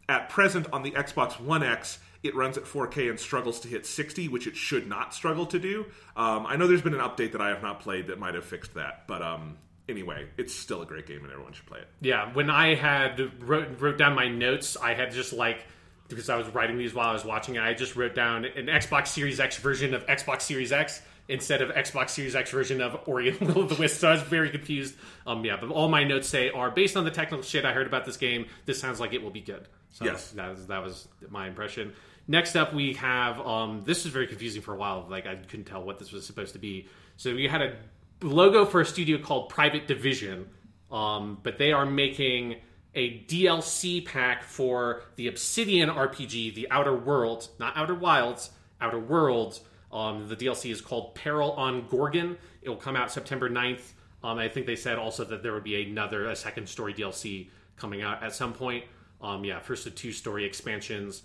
at 0.09 0.29
present 0.29 0.67
on 0.73 0.83
the 0.83 0.91
Xbox 0.91 1.39
One 1.39 1.63
X. 1.63 1.99
It 2.23 2.35
runs 2.35 2.57
at 2.57 2.63
4K 2.63 3.09
and 3.09 3.19
struggles 3.19 3.59
to 3.59 3.67
hit 3.67 3.85
60, 3.85 4.29
which 4.29 4.47
it 4.47 4.55
should 4.55 4.87
not 4.87 5.13
struggle 5.13 5.45
to 5.47 5.59
do. 5.59 5.85
Um, 6.15 6.45
I 6.45 6.55
know 6.55 6.67
there's 6.67 6.81
been 6.81 6.93
an 6.93 7.01
update 7.01 7.33
that 7.33 7.41
I 7.41 7.49
have 7.49 7.61
not 7.61 7.81
played 7.81 8.07
that 8.07 8.17
might 8.17 8.33
have 8.33 8.45
fixed 8.45 8.75
that, 8.75 9.05
but 9.07 9.21
um, 9.21 9.57
anyway, 9.89 10.27
it's 10.37 10.53
still 10.53 10.81
a 10.81 10.85
great 10.85 11.05
game 11.07 11.23
and 11.23 11.31
everyone 11.31 11.53
should 11.53 11.65
play 11.65 11.79
it. 11.79 11.87
Yeah, 12.01 12.33
when 12.33 12.49
I 12.49 12.75
had 12.75 13.19
wrote, 13.43 13.79
wrote 13.79 13.97
down 13.97 14.15
my 14.15 14.27
notes, 14.27 14.77
I 14.77 14.93
had 14.93 15.11
just 15.11 15.33
like 15.33 15.65
because 16.09 16.29
I 16.29 16.35
was 16.35 16.47
writing 16.49 16.77
these 16.77 16.93
while 16.93 17.09
I 17.09 17.13
was 17.13 17.25
watching 17.25 17.55
it, 17.55 17.61
I 17.61 17.73
just 17.73 17.95
wrote 17.95 18.13
down 18.13 18.45
an 18.45 18.67
Xbox 18.67 19.07
Series 19.07 19.39
X 19.39 19.57
version 19.57 19.93
of 19.93 20.05
Xbox 20.05 20.41
Series 20.41 20.71
X 20.71 21.01
instead 21.29 21.61
of 21.61 21.69
Xbox 21.69 22.09
Series 22.09 22.35
X 22.35 22.51
version 22.51 22.81
of 22.81 22.99
Ori 23.07 23.29
and 23.29 23.39
the 23.47 23.53
Will 23.53 23.63
of 23.63 23.69
the 23.69 23.75
Wisp. 23.75 23.99
So 24.01 24.09
I 24.09 24.11
was 24.11 24.21
very 24.21 24.49
confused. 24.49 24.95
Um, 25.25 25.43
yeah, 25.45 25.57
but 25.59 25.69
all 25.69 25.87
my 25.87 26.03
notes 26.03 26.27
say 26.27 26.49
are 26.49 26.69
based 26.69 26.97
on 26.97 27.05
the 27.05 27.11
technical 27.11 27.43
shit 27.43 27.63
I 27.65 27.71
heard 27.73 27.87
about 27.87 28.05
this 28.05 28.17
game. 28.17 28.47
This 28.65 28.79
sounds 28.79 28.99
like 28.99 29.13
it 29.13 29.23
will 29.23 29.31
be 29.31 29.41
good. 29.41 29.67
So 29.91 30.05
Yes. 30.05 30.31
that 30.31 30.49
was 30.49 30.67
that 30.67 30.83
was 30.83 31.07
my 31.29 31.47
impression. 31.47 31.93
Next 32.27 32.55
up, 32.55 32.73
we 32.73 32.93
have 32.95 33.39
um, 33.39 33.81
this 33.85 34.03
was 34.03 34.13
very 34.13 34.27
confusing 34.27 34.61
for 34.61 34.73
a 34.73 34.77
while. 34.77 35.07
Like 35.09 35.25
I 35.25 35.35
couldn't 35.35 35.65
tell 35.65 35.83
what 35.83 35.97
this 35.99 36.11
was 36.11 36.25
supposed 36.25 36.53
to 36.53 36.59
be. 36.59 36.87
So 37.17 37.33
we 37.33 37.47
had 37.47 37.61
a 37.61 37.75
logo 38.21 38.65
for 38.65 38.81
a 38.81 38.85
studio 38.85 39.17
called 39.17 39.49
Private 39.49 39.87
Division, 39.87 40.49
um, 40.91 41.39
but 41.43 41.57
they 41.57 41.71
are 41.71 41.85
making 41.85 42.57
a 42.95 43.19
DLC 43.25 44.05
pack 44.05 44.43
for 44.43 45.03
the 45.15 45.27
Obsidian 45.27 45.89
RPG, 45.89 46.53
The 46.53 46.69
Outer 46.69 46.95
Worlds, 46.95 47.49
not 47.59 47.75
Outer 47.75 47.95
Wilds, 47.95 48.51
Outer 48.79 48.99
Worlds. 48.99 49.61
Um, 49.91 50.27
the 50.27 50.35
DLC 50.35 50.71
is 50.71 50.81
called 50.81 51.15
Peril 51.15 51.51
on 51.53 51.87
Gorgon. 51.87 52.37
It 52.61 52.69
will 52.69 52.75
come 52.77 52.95
out 52.95 53.11
September 53.11 53.49
9th. 53.49 53.91
Um, 54.23 54.37
I 54.37 54.47
think 54.47 54.65
they 54.65 54.75
said 54.75 54.97
also 54.97 55.23
that 55.25 55.43
there 55.43 55.53
would 55.53 55.63
be 55.63 55.83
another, 55.83 56.29
a 56.29 56.35
second 56.35 56.67
story 56.69 56.93
DLC 56.93 57.49
coming 57.75 58.01
out 58.01 58.23
at 58.23 58.33
some 58.33 58.53
point. 58.53 58.85
Um, 59.21 59.43
yeah, 59.43 59.59
first 59.59 59.85
of 59.87 59.95
two 59.95 60.11
story 60.11 60.45
expansions. 60.45 61.23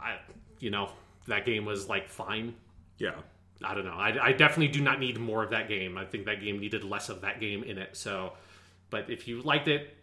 I, 0.00 0.18
you 0.58 0.70
know, 0.70 0.90
that 1.28 1.44
game 1.46 1.64
was 1.64 1.88
like 1.88 2.08
fine. 2.08 2.54
Yeah. 2.98 3.14
I 3.64 3.74
don't 3.74 3.84
know. 3.84 3.94
I, 3.94 4.26
I 4.28 4.32
definitely 4.32 4.68
do 4.68 4.80
not 4.80 4.98
need 5.00 5.18
more 5.18 5.42
of 5.42 5.50
that 5.50 5.68
game. 5.68 5.96
I 5.98 6.04
think 6.04 6.26
that 6.26 6.40
game 6.40 6.58
needed 6.58 6.84
less 6.84 7.08
of 7.08 7.20
that 7.22 7.40
game 7.40 7.62
in 7.62 7.78
it. 7.78 7.96
So, 7.96 8.32
but 8.90 9.10
if 9.10 9.26
you 9.28 9.42
liked 9.42 9.68
it, 9.68 9.94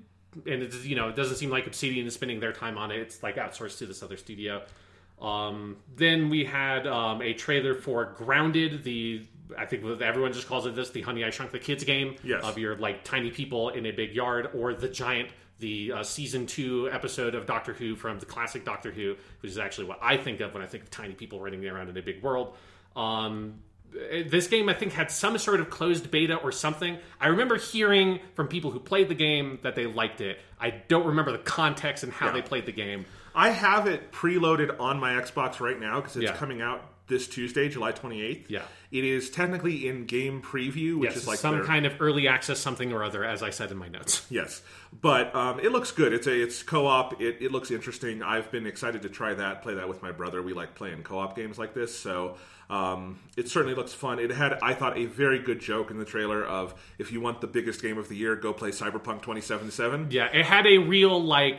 and 0.46 0.62
it's 0.62 0.86
you 0.86 0.96
know 0.96 1.10
it 1.10 1.16
doesn't 1.16 1.38
seem 1.38 1.50
like 1.50 1.66
Obsidian 1.68 2.06
is 2.06 2.14
spending 2.14 2.40
their 2.40 2.54
time 2.54 2.78
on 2.78 2.92
it. 2.92 3.00
It's 3.00 3.24
like 3.24 3.36
outsourced 3.38 3.78
to 3.80 3.86
this 3.86 4.04
other 4.04 4.18
studio. 4.18 4.62
Um, 5.22 5.78
then 5.96 6.30
we 6.30 6.46
had 6.46 6.88
um, 6.88 7.22
a 7.22 7.34
trailer 7.34 7.74
for 7.76 8.14
Grounded, 8.18 8.84
the 8.84 9.26
I 9.58 9.66
think 9.66 9.84
everyone 10.02 10.32
just 10.32 10.48
calls 10.48 10.66
it 10.66 10.76
this, 10.76 10.92
the 10.92 11.02
Honey 11.02 11.24
I 11.24 11.30
Shrunk 11.32 11.52
the 11.52 11.60
Kids 11.60 11.84
game 11.84 12.16
Yes. 12.24 12.44
of 12.44 12.58
your 12.58 12.76
like 12.78 13.04
tiny 13.04 13.32
people 13.32 13.70
in 13.70 13.86
a 13.88 13.92
big 13.92 14.14
yard, 14.14 14.50
or 14.54 14.74
the 14.76 14.88
giant, 14.88 15.30
the 15.60 15.92
uh, 15.92 16.04
season 16.04 16.46
two 16.46 16.90
episode 16.92 17.34
of 17.36 17.46
Doctor 17.48 17.74
Who 17.74 17.96
from 17.96 18.20
the 18.20 18.26
classic 18.26 18.64
Doctor 18.64 18.92
Who, 18.92 19.16
which 19.42 19.52
is 19.52 19.58
actually 19.58 19.88
what 19.88 20.00
I 20.02 20.18
think 20.18 20.40
of 20.40 20.54
when 20.54 20.62
I 20.64 20.68
think 20.68 20.84
of 20.84 20.92
tiny 20.92 21.16
people 21.16 21.40
running 21.42 21.68
around 21.68 21.90
in 21.90 21.98
a 21.98 22.02
big 22.02 22.22
world. 22.22 22.56
Um, 22.96 23.60
this 23.92 24.48
game, 24.48 24.70
I 24.70 24.74
think, 24.74 24.94
had 24.94 25.10
some 25.12 25.38
sort 25.38 25.60
of 25.60 25.70
closed 25.70 26.12
beta 26.12 26.36
or 26.36 26.52
something. 26.52 26.98
I 27.20 27.28
remember 27.30 27.58
hearing 27.58 28.20
from 28.36 28.48
people 28.48 28.72
who 28.72 28.80
played 28.80 29.10
the 29.10 29.16
game 29.16 29.60
that 29.64 29.76
they 29.76 29.88
liked 29.88 30.22
it. 30.22 30.40
I 30.60 30.70
don't 30.88 31.08
remember 31.08 31.32
the 31.32 31.40
context 31.40 32.04
and 32.04 32.14
how 32.14 32.28
Yeah. 32.28 32.34
they 32.34 32.42
played 32.42 32.66
the 32.66 32.72
game. 32.72 33.06
I 33.34 33.50
have 33.50 33.88
it 33.88 34.12
preloaded 34.12 34.80
on 34.80 35.00
my 35.00 35.14
Xbox 35.14 35.60
right 35.60 35.80
now 35.80 36.00
because 36.02 36.16
it's 36.18 36.26
Yeah. 36.26 36.36
coming 36.36 36.62
out 36.62 36.84
this 37.08 37.28
Tuesday, 37.28 37.68
July 37.70 37.92
28th. 37.92 38.52
Yeah. 38.52 38.62
It 38.92 39.04
is 39.04 39.32
technically 39.32 39.88
in 39.88 40.06
game 40.06 40.42
preview, 40.44 41.00
which 41.00 41.10
Yes, 41.12 41.18
is 41.22 41.28
like 41.28 41.40
some 41.40 41.56
their- 41.56 41.66
kind 41.66 41.88
of 41.88 41.94
early 42.00 42.28
access 42.28 42.60
something 42.60 42.94
or 42.94 43.04
other, 43.04 43.24
as 43.24 43.42
I 43.42 43.50
said 43.50 43.72
in 43.72 43.78
my 43.78 43.88
notes. 43.88 44.28
Yes, 44.30 44.62
but 45.02 45.34
um, 45.34 45.60
it 45.60 45.72
looks 45.72 45.92
good. 45.92 46.14
It's 46.14 46.28
a 46.28 46.40
it's 46.44 46.62
co-op. 46.62 47.20
It, 47.20 47.38
it 47.42 47.52
looks 47.52 47.72
interesting. 47.72 48.22
I've 48.22 48.52
been 48.52 48.68
excited 48.68 49.02
to 49.04 49.10
try 49.10 49.34
that. 49.34 49.64
Play 49.64 49.74
that 49.76 49.88
with 49.90 50.04
my 50.04 50.12
brother. 50.12 50.44
We 50.44 50.54
like 50.54 50.76
playing 50.76 51.02
co-op 51.02 51.36
games 51.36 51.58
like 51.58 51.74
this, 51.74 51.98
so 51.98 52.38
um, 52.70 53.20
it 53.36 53.50
certainly 53.50 53.76
looks 53.76 53.94
fun. 53.94 54.20
It 54.20 54.30
had, 54.32 54.60
I 54.62 54.74
thought, 54.74 54.98
a 54.98 55.06
very 55.06 55.40
good 55.40 55.60
joke 55.60 55.90
in 55.92 55.98
the 55.98 56.06
trailer 56.06 56.44
of 56.46 56.74
if 57.00 57.12
you 57.12 57.20
want 57.22 57.42
the 57.42 57.48
biggest 57.48 57.82
game 57.82 57.98
of 57.98 58.10
the 58.10 58.16
year, 58.16 58.36
go 58.36 58.54
play 58.54 58.70
Cyberpunk 58.70 59.22
2077. 59.24 60.10
Yeah, 60.12 60.26
it 60.32 60.46
had 60.46 60.68
a 60.68 60.78
real 60.78 61.22
like 61.22 61.58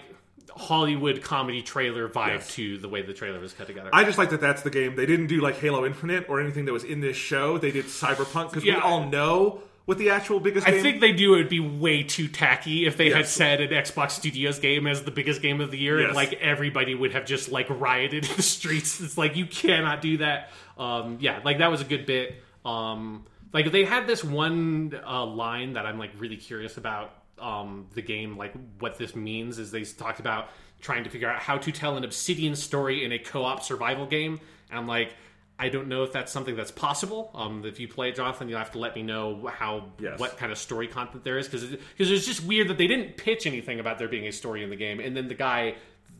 Hollywood 0.56 1.22
comedy 1.22 1.62
trailer 1.62 2.08
vibe 2.08 2.28
Yes. 2.34 2.54
to 2.54 2.78
the 2.78 2.88
way 2.88 3.02
the 3.02 3.12
trailer 3.14 3.40
was 3.40 3.52
cut 3.52 3.66
together. 3.66 3.90
I 3.92 4.04
just 4.04 4.18
like 4.18 4.30
that 4.30 4.40
that's 4.40 4.62
the 4.62 4.70
game. 4.70 4.96
They 4.96 5.06
didn't 5.06 5.28
do 5.28 5.40
like 5.40 5.56
Halo 5.58 5.84
Infinite 5.86 6.28
or 6.28 6.40
anything 6.40 6.64
that 6.64 6.72
was 6.72 6.84
in 6.84 7.00
this 7.00 7.16
show. 7.16 7.58
They 7.58 7.70
did 7.70 7.86
Cyberpunk 7.86 8.50
because 8.50 8.64
we 8.64 8.72
all 8.72 9.06
know 9.08 9.62
what 9.86 9.98
the 9.98 10.10
actual 10.10 10.38
biggest 10.40 10.66
I 10.68 10.72
game. 10.72 10.82
think 10.82 11.00
they 11.00 11.12
do 11.12 11.34
it 11.34 11.38
would 11.38 11.48
be 11.48 11.58
way 11.60 12.02
too 12.04 12.28
tacky 12.28 12.86
if 12.86 12.96
they 12.96 13.10
had 13.10 13.20
Yes. 13.20 13.32
said 13.32 13.60
an 13.60 13.70
Xbox 13.70 14.12
Studios 14.12 14.58
game 14.58 14.86
as 14.86 15.02
the 15.02 15.10
biggest 15.10 15.42
game 15.42 15.60
of 15.60 15.70
the 15.70 15.78
year. 15.78 16.00
Yes. 16.00 16.14
Like 16.14 16.34
everybody 16.34 16.94
would 16.94 17.12
have 17.12 17.24
just 17.26 17.50
like 17.50 17.68
rioted 17.68 18.24
in 18.30 18.36
the 18.36 18.42
streets. 18.42 19.00
It's 19.00 19.18
like 19.18 19.36
you 19.36 19.46
cannot 19.46 20.00
do 20.00 20.18
that. 20.18 20.50
Um, 20.78 21.18
yeah, 21.20 21.40
like 21.44 21.58
that 21.58 21.70
was 21.70 21.80
a 21.80 21.84
good 21.84 22.06
bit. 22.06 22.36
Um, 22.64 23.24
like 23.52 23.72
they 23.72 23.84
had 23.84 24.06
this 24.06 24.22
one 24.22 24.98
uh, 25.04 25.26
line 25.26 25.72
that 25.72 25.86
I'm 25.86 25.98
like 25.98 26.12
really 26.18 26.36
curious 26.36 26.76
about 26.76 27.12
um, 27.40 27.86
the 27.94 28.02
game. 28.02 28.36
Like 28.36 28.52
what 28.78 28.96
this 28.96 29.16
means 29.16 29.58
is 29.58 29.70
they 29.72 29.82
talked 29.82 30.20
about 30.20 30.50
trying 30.80 31.04
to 31.04 31.10
figure 31.10 31.28
out 31.28 31.40
how 31.40 31.58
to 31.58 31.72
tell 31.72 31.96
an 31.96 32.04
Obsidian 32.04 32.54
story 32.54 33.04
in 33.04 33.12
a 33.12 33.18
co-op 33.18 33.62
survival 33.62 34.06
game. 34.06 34.38
And 34.70 34.78
I'm 34.78 34.86
like. 34.86 35.14
I 35.60 35.68
don't 35.68 35.88
know 35.88 36.02
if 36.04 36.12
that's 36.12 36.32
something 36.32 36.56
that's 36.56 36.70
possible. 36.70 37.30
Um, 37.34 37.64
if 37.66 37.78
you 37.78 37.86
play 37.86 38.08
it, 38.08 38.16
Jonathan, 38.16 38.48
you'll 38.48 38.58
have 38.58 38.72
to 38.72 38.78
let 38.78 38.96
me 38.96 39.02
know 39.02 39.46
how 39.52 39.84
Yes. 40.00 40.18
what 40.18 40.38
kind 40.38 40.50
of 40.50 40.56
story 40.58 40.88
content 40.88 41.22
there 41.22 41.36
is 41.38 41.46
because 41.46 41.64
because 41.66 42.10
it's 42.10 42.26
just 42.26 42.42
weird 42.44 42.68
that 42.68 42.78
they 42.78 42.86
didn't 42.86 43.16
pitch 43.18 43.46
anything 43.46 43.78
about 43.78 43.98
there 43.98 44.08
being 44.08 44.26
a 44.26 44.32
story 44.32 44.64
in 44.64 44.70
the 44.70 44.76
game, 44.76 44.98
and 45.00 45.16
then 45.16 45.28
the 45.28 45.34
guy 45.34 45.74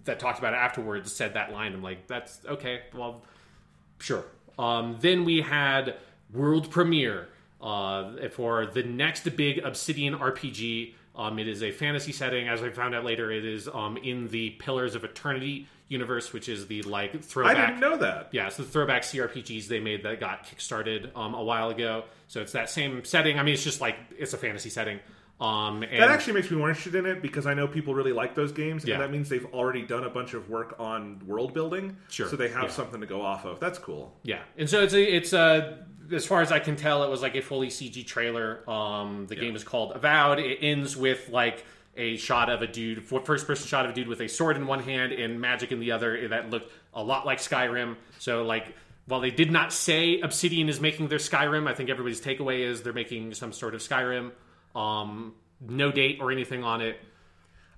that 0.05 0.19
talked 0.21 0.39
about 0.39 0.53
it 0.53 0.59
afterwards 0.59 1.13
said 1.13 1.35
that 1.35 1.53
line. 1.53 1.73
I'm 1.73 1.83
like, 1.83 2.07
that's 2.07 2.41
okay. 2.47 2.83
Well, 2.95 3.23
sure. 3.99 4.25
Um, 4.59 4.99
then 5.01 5.25
we 5.25 5.41
had 5.41 5.97
world 6.33 6.71
premiere 6.71 7.29
uh, 7.63 8.29
for 8.31 8.67
the 8.67 8.83
next 8.83 9.25
big 9.37 9.59
Obsidian 9.65 10.15
RPG. 10.19 10.95
Um, 11.21 11.39
it 11.39 11.47
is 11.49 11.63
a 11.63 11.71
fantasy 11.71 12.13
setting. 12.13 12.49
As 12.49 12.63
I 12.63 12.71
found 12.71 12.95
out 12.95 13.05
later, 13.05 13.31
it 13.31 13.45
is 13.45 13.69
um, 13.69 13.97
in 13.99 14.29
the 14.29 14.51
Pillars 14.51 14.95
of 14.95 15.05
Eternity 15.05 15.69
universe, 15.89 16.33
which 16.33 16.49
is 16.49 16.67
the 16.69 16.81
like 16.83 17.23
throwback. 17.23 17.57
I 17.59 17.67
didn't 17.67 17.81
know 17.81 17.97
that. 17.99 18.29
Yeah, 18.33 18.47
it's 18.47 18.57
the 18.57 18.65
throwback 18.65 19.03
CRPGs 19.03 19.67
they 19.67 19.81
made 19.81 20.03
that 20.05 20.19
got 20.21 20.47
kickstarted 20.47 21.15
um, 21.17 21.35
a 21.35 21.43
while 21.43 21.69
ago. 21.69 22.05
So 22.29 22.41
it's 22.41 22.53
that 22.53 22.71
same 22.71 23.05
setting. 23.05 23.39
I 23.39 23.43
mean, 23.43 23.55
it's 23.55 23.65
just 23.65 23.81
like 23.81 23.97
it's 24.17 24.33
a 24.33 24.39
fantasy 24.39 24.71
setting. 24.71 24.99
Um, 25.41 25.83
and 25.83 26.03
That 26.03 26.11
actually 26.11 26.35
makes 26.35 26.51
me 26.51 26.59
more 26.59 26.69
interested 26.69 26.95
in 26.95 27.07
it 27.07 27.23
because 27.23 27.47
I 27.47 27.55
know 27.55 27.67
people 27.67 27.95
really 27.95 28.13
like 28.13 28.35
those 28.35 28.53
games, 28.53 28.85
Yeah. 28.85 28.95
and 28.95 29.03
that 29.03 29.11
means 29.11 29.29
they've 29.31 29.47
already 29.55 29.83
done 29.83 30.05
a 30.05 30.11
bunch 30.11 30.35
of 30.35 30.51
work 30.51 30.75
on 30.79 31.19
world 31.27 31.55
building. 31.55 31.97
Sure. 32.11 32.29
So 32.29 32.37
they 32.37 32.49
have 32.51 32.65
Yeah. 32.65 32.69
something 32.71 33.01
to 33.01 33.07
go 33.07 33.23
off 33.23 33.47
of. 33.47 33.59
That's 33.59 33.79
cool. 33.79 34.15
Yeah, 34.23 34.41
and 34.59 34.69
so 34.69 34.83
it's 34.83 34.93
a, 34.95 35.03
it's 35.03 35.33
a 35.33 35.87
as 36.13 36.27
far 36.27 36.41
as 36.43 36.51
I 36.53 36.59
can 36.59 36.77
tell, 36.77 37.03
it 37.05 37.11
was 37.11 37.23
like 37.23 37.35
a 37.37 37.41
fully 37.43 37.69
CG 37.69 38.07
trailer. 38.07 38.69
Um, 38.69 39.27
the 39.27 39.37
game 39.37 39.55
is 39.57 39.65
called 39.65 39.93
Avowed. 39.95 40.39
It 40.39 40.59
ends 40.63 40.97
with 40.97 41.29
like 41.29 41.65
a 41.97 42.17
shot 42.17 42.49
of 42.51 42.63
a 42.63 42.67
dude, 42.67 43.05
first 43.05 43.47
person 43.47 43.67
shot 43.67 43.85
of 43.85 43.93
a 43.93 43.95
dude 43.95 44.09
with 44.09 44.21
a 44.21 44.29
sword 44.29 44.57
in 44.57 44.67
one 44.67 44.83
hand 44.83 45.13
and 45.13 45.41
magic 45.41 45.73
in 45.73 45.81
the 45.81 45.93
other. 45.93 46.29
That 46.29 46.51
looked 46.51 46.73
a 46.95 47.03
lot 47.03 47.27
like 47.27 47.39
Skyrim. 47.39 47.97
So 48.19 48.43
like. 48.45 48.75
While 49.07 49.21
they 49.21 49.31
did 49.33 49.51
not 49.51 49.73
say 49.73 50.21
Obsidian 50.21 50.69
is 50.69 50.81
making 50.81 51.09
their 51.09 51.19
Skyrim, 51.19 51.67
I 51.67 51.75
think 51.75 51.91
everybody's 51.91 52.21
takeaway 52.21 52.61
is 52.61 52.83
they're 52.83 52.93
making 52.93 53.35
some 53.35 53.53
sort 53.53 53.75
of 53.75 53.81
Skyrim. 53.81 54.31
Um, 54.77 55.35
no 55.61 55.91
date 55.91 56.19
or 56.21 56.31
anything 56.31 56.63
on 56.63 56.81
it. 56.81 56.97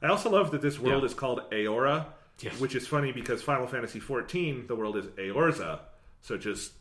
I 0.03 0.09
also 0.09 0.29
love 0.29 0.51
that 0.51 0.61
this 0.61 0.79
world 0.79 1.05
Yeah. 1.05 1.07
is 1.07 1.15
called 1.15 1.41
Eora, 1.51 2.07
Yes. 2.41 2.61
which 2.61 2.75
is 2.75 2.87
funny 2.87 3.13
because 3.13 3.41
Final 3.41 3.67
Fantasy 3.67 3.99
XIV, 3.99 4.67
the 4.67 4.75
world 4.77 4.97
is 4.99 5.07
Eorzea. 5.07 5.79
So 6.21 6.37
just 6.37 6.73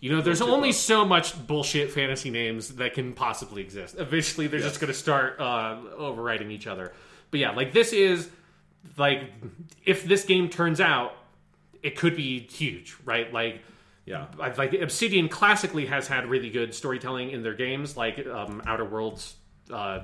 You 0.00 0.12
know, 0.12 0.20
there's 0.20 0.42
only 0.42 0.72
so 0.72 1.04
much 1.04 1.46
bullshit 1.46 1.90
fantasy 1.90 2.30
names 2.30 2.76
that 2.76 2.94
can 2.94 3.12
possibly 3.14 3.62
exist. 3.62 3.96
Eventually, 3.98 4.46
they're 4.46 4.60
just 4.60 4.80
going 4.80 4.92
to 4.92 4.98
start 4.98 5.40
uh, 5.40 5.78
overriding 5.96 6.50
each 6.50 6.66
other. 6.66 6.92
But 7.30 7.40
yeah, 7.40 7.50
like 7.50 7.72
this 7.72 7.92
is 7.92 8.30
like 8.96 9.32
if 9.84 10.04
this 10.04 10.24
game 10.24 10.48
turns 10.48 10.80
out, 10.80 11.12
it 11.82 11.96
could 11.96 12.16
be 12.16 12.40
huge, 12.40 12.96
right? 13.04 13.32
Like. 13.32 13.62
yeah. 14.06 14.26
Like 14.38 14.72
Obsidian 14.72 15.28
classically 15.28 15.84
has 15.86 16.08
had 16.08 16.26
really 16.30 16.48
good 16.48 16.74
storytelling 16.74 17.30
in 17.30 17.42
their 17.42 17.52
games, 17.54 17.94
like 17.94 18.26
um, 18.26 18.62
Outer 18.66 18.86
Worlds 18.86 19.34
uh, 19.70 20.00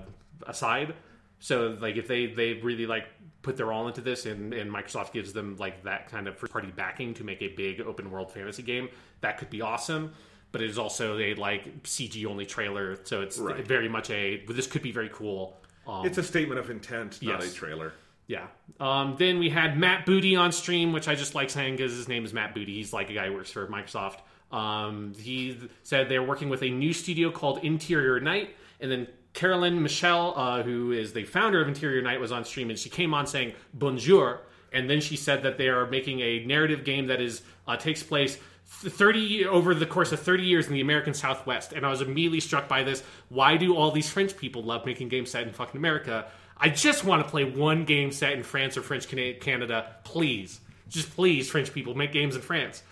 aside. 0.47 0.93
So 1.39 1.79
like 1.81 1.97
if 1.97 2.07
they 2.07 2.27
they 2.27 2.55
really 2.55 2.85
like 2.87 3.07
put 3.41 3.57
their 3.57 3.73
all 3.73 3.89
into 3.89 4.03
this, 4.03 4.27
and, 4.27 4.53
and 4.53 4.71
Microsoft 4.71 5.13
gives 5.13 5.33
them 5.33 5.57
like 5.59 5.85
that 5.85 6.11
kind 6.11 6.29
of 6.29 6.37
first 6.37 6.53
party 6.53 6.71
backing 6.75 7.15
to 7.15 7.25
make 7.25 7.41
a 7.41 7.49
big 7.49 7.81
open 7.81 8.11
world 8.11 8.31
fantasy 8.31 8.63
game, 8.63 8.89
that 9.25 9.39
could 9.39 9.51
be 9.51 9.61
awesome. 9.61 10.13
But 10.53 10.63
it 10.63 10.71
is 10.71 10.79
also 10.79 11.19
a 11.19 11.35
like 11.35 11.83
CG 11.83 12.25
only 12.27 12.47
trailer, 12.47 12.97
so 13.05 13.23
it's 13.23 13.39
Right. 13.39 13.67
very 13.67 13.89
much 13.89 14.09
a. 14.11 14.45
This 14.49 14.69
could 14.69 14.83
be 14.83 14.93
very 14.93 15.11
cool. 15.13 15.61
Um, 15.87 16.07
It's 16.07 16.17
a 16.19 16.23
statement 16.23 16.61
of 16.61 16.71
intent, 16.71 17.21
not 17.23 17.41
Yes. 17.43 17.53
a 17.53 17.55
trailer. 17.55 17.93
yeah. 18.29 18.47
Um, 18.81 19.17
then 19.19 19.39
we 19.41 19.51
had 19.51 19.77
Matt 19.79 20.07
Booty 20.07 20.37
on 20.37 20.53
stream, 20.53 20.93
which 20.93 21.09
I 21.09 21.15
just 21.17 21.35
like 21.35 21.51
saying 21.51 21.77
because 21.77 21.93
his 21.93 22.09
name 22.09 22.25
is 22.25 22.33
Matt 22.33 22.55
Booty. 22.55 22.75
He's 22.75 22.93
like 22.93 23.11
a 23.11 23.15
guy 23.15 23.27
who 23.27 23.35
works 23.35 23.51
for 23.51 23.67
Microsoft. 23.67 24.19
Um, 24.53 25.13
he 25.19 25.59
said 25.83 26.09
they're 26.09 26.23
working 26.23 26.49
with 26.49 26.63
a 26.63 26.71
new 26.71 26.93
studio 26.93 27.31
called 27.31 27.59
Interior 27.65 28.21
Night. 28.21 28.55
And 28.81 28.91
then 28.91 29.09
Caroline 29.33 29.81
Marchal, 29.81 30.35
uh, 30.37 30.63
who 30.63 30.93
is 30.93 31.13
the 31.13 31.25
founder 31.25 31.61
of 31.61 31.67
Interior 31.69 32.01
Night, 32.03 32.21
was 32.21 32.31
on 32.31 32.45
stream 32.45 32.71
and 32.71 32.79
she 32.79 32.89
came 32.89 33.13
on 33.13 33.27
saying 33.27 33.53
bonjour. 33.75 34.41
And 34.73 34.89
then 34.89 35.01
she 35.01 35.17
said 35.17 35.43
that 35.43 35.59
they 35.59 35.69
are 35.69 35.87
making 35.87 36.21
a 36.21 36.45
narrative 36.47 36.85
game 36.85 37.07
that 37.09 37.21
is 37.21 37.43
uh, 37.67 37.77
takes 37.77 38.03
place 38.03 38.39
30 38.67 39.47
over 39.47 39.75
the 39.75 39.87
course 39.87 40.13
of 40.13 40.21
30 40.21 40.43
years 40.45 40.67
in 40.67 40.73
the 40.75 40.81
American 40.81 41.15
Southwest. 41.15 41.73
And 41.73 41.85
I 41.87 41.91
was 41.91 42.01
immediately 42.01 42.41
struck 42.41 42.69
by 42.69 42.83
this. 42.83 43.03
Why 43.29 43.57
do 43.57 43.77
all 43.77 43.91
these 43.91 44.09
French 44.11 44.37
people 44.37 44.63
love 44.63 44.85
making 44.87 45.09
games 45.09 45.31
set 45.31 45.47
in 45.47 45.53
fucking 45.53 45.77
America? 45.79 46.27
I 46.57 46.69
just 46.69 47.05
want 47.05 47.23
to 47.25 47.29
play 47.31 47.45
one 47.45 47.85
game 47.85 48.13
set 48.13 48.33
in 48.33 48.43
France 48.43 48.77
or 48.77 48.83
French 48.83 49.09
Canada, 49.41 49.97
please. 50.05 50.61
Just 50.89 51.15
please, 51.17 51.51
French 51.51 51.73
people, 51.73 51.95
make 51.95 52.13
games 52.13 52.37
in 52.37 52.43
France. 52.43 52.83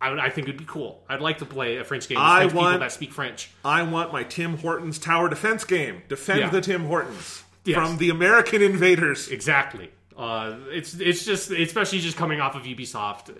I, 0.00 0.10
would, 0.10 0.18
I 0.18 0.30
think 0.30 0.48
it'd 0.48 0.58
be 0.58 0.64
cool. 0.64 1.04
I'd 1.08 1.20
like 1.20 1.38
to 1.38 1.44
play 1.44 1.76
a 1.76 1.84
French 1.84 2.08
game 2.08 2.16
with 2.18 2.24
I 2.26 2.38
French 2.40 2.52
people 2.52 2.62
want- 2.64 2.80
that 2.80 2.90
speak 2.92 3.12
French. 3.12 3.50
I 3.64 3.82
want 3.82 4.12
my 4.12 4.24
Tim 4.24 4.58
Hortons 4.58 4.98
tower 4.98 5.28
defense 5.28 5.64
game. 5.64 6.02
Defend 6.08 6.40
Yeah. 6.40 6.50
the 6.50 6.60
Tim 6.60 6.86
Hortons 6.86 7.44
Yes. 7.64 7.76
from 7.76 7.98
the 7.98 8.10
American 8.10 8.62
invaders. 8.62 9.28
Exactly. 9.28 9.90
Uh, 10.16 10.58
it's 10.68 10.94
it's 10.94 11.24
just 11.24 11.50
especially 11.50 12.00
just 12.00 12.16
coming 12.16 12.40
off 12.40 12.54
of 12.54 12.62
Ubisoft, 12.62 13.30
uh, 13.30 13.34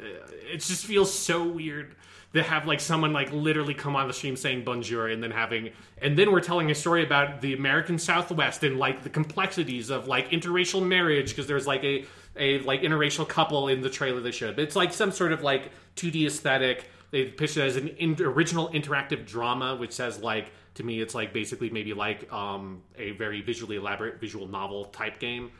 it 0.52 0.58
just 0.58 0.84
feels 0.84 1.12
so 1.12 1.44
weird 1.44 1.94
to 2.34 2.42
have 2.42 2.66
like 2.66 2.80
someone 2.80 3.12
like 3.12 3.30
literally 3.32 3.74
come 3.74 3.94
on 3.94 4.08
the 4.08 4.12
stream 4.14 4.36
saying 4.36 4.64
bonjour 4.64 5.08
and 5.08 5.22
then 5.22 5.30
having 5.30 5.70
and 6.00 6.18
then 6.18 6.32
we're 6.32 6.40
telling 6.40 6.70
a 6.70 6.74
story 6.74 7.04
about 7.04 7.40
the 7.42 7.52
American 7.52 7.98
Southwest 7.98 8.64
and 8.64 8.78
like 8.78 9.02
the 9.02 9.10
complexities 9.10 9.90
of 9.90 10.08
like 10.08 10.30
interracial 10.30 10.86
marriage 10.86 11.30
because 11.30 11.46
there's 11.46 11.66
like 11.66 11.84
a 11.84 12.04
a 12.36 12.60
like 12.60 12.82
interracial 12.82 13.28
couple 13.28 13.68
in 13.68 13.80
the 13.82 13.90
trailer 13.90 14.20
they 14.20 14.30
showed. 14.30 14.56
But 14.56 14.62
it's 14.62 14.76
like 14.76 14.92
some 14.92 15.12
sort 15.12 15.32
of 15.32 15.42
like 15.42 15.70
2D 15.96 16.26
aesthetic. 16.26 16.86
They 17.10 17.26
pitched 17.26 17.58
it 17.58 17.62
as 17.62 17.76
an 17.76 17.88
in- 17.88 18.16
original 18.22 18.70
interactive 18.70 19.26
drama, 19.26 19.76
which 19.76 19.92
says 19.92 20.18
like 20.20 20.50
to 20.74 20.82
me 20.82 21.00
it's 21.00 21.14
like 21.14 21.32
basically 21.34 21.68
maybe 21.68 21.92
like 21.92 22.32
um, 22.32 22.82
a 22.96 23.10
very 23.12 23.42
visually 23.42 23.76
elaborate 23.76 24.20
visual 24.20 24.48
novel 24.48 24.86
type 24.86 25.18
game. 25.18 25.50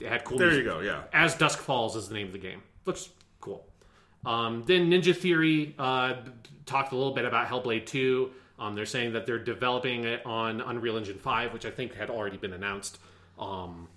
It 0.00 0.08
had 0.08 0.24
cool 0.24 0.38
There 0.38 0.48
music. 0.48 0.64
you 0.64 0.70
go. 0.70 0.80
Yeah. 0.80 1.02
As 1.12 1.34
Dusk 1.34 1.58
Falls 1.58 1.96
is 1.96 2.08
the 2.08 2.14
name 2.14 2.26
of 2.28 2.32
the 2.32 2.38
game. 2.38 2.62
Looks 2.84 3.08
cool. 3.40 3.66
Um, 4.24 4.64
then 4.66 4.90
Ninja 4.90 5.16
Theory 5.16 5.74
uh, 5.78 6.16
talked 6.66 6.92
a 6.92 6.96
little 6.96 7.14
bit 7.14 7.24
about 7.24 7.48
Hellblade 7.48 7.86
2. 7.86 8.30
Um, 8.58 8.74
they're 8.74 8.86
saying 8.86 9.12
that 9.12 9.26
they're 9.26 9.38
developing 9.38 10.04
it 10.04 10.24
on 10.26 10.60
Unreal 10.60 10.96
Engine 10.96 11.18
5, 11.18 11.52
which 11.52 11.64
I 11.66 11.70
think 11.70 11.94
had 11.94 12.10
already 12.10 12.36
been 12.36 12.52
announced. 12.52 12.98
Um, 13.38 13.88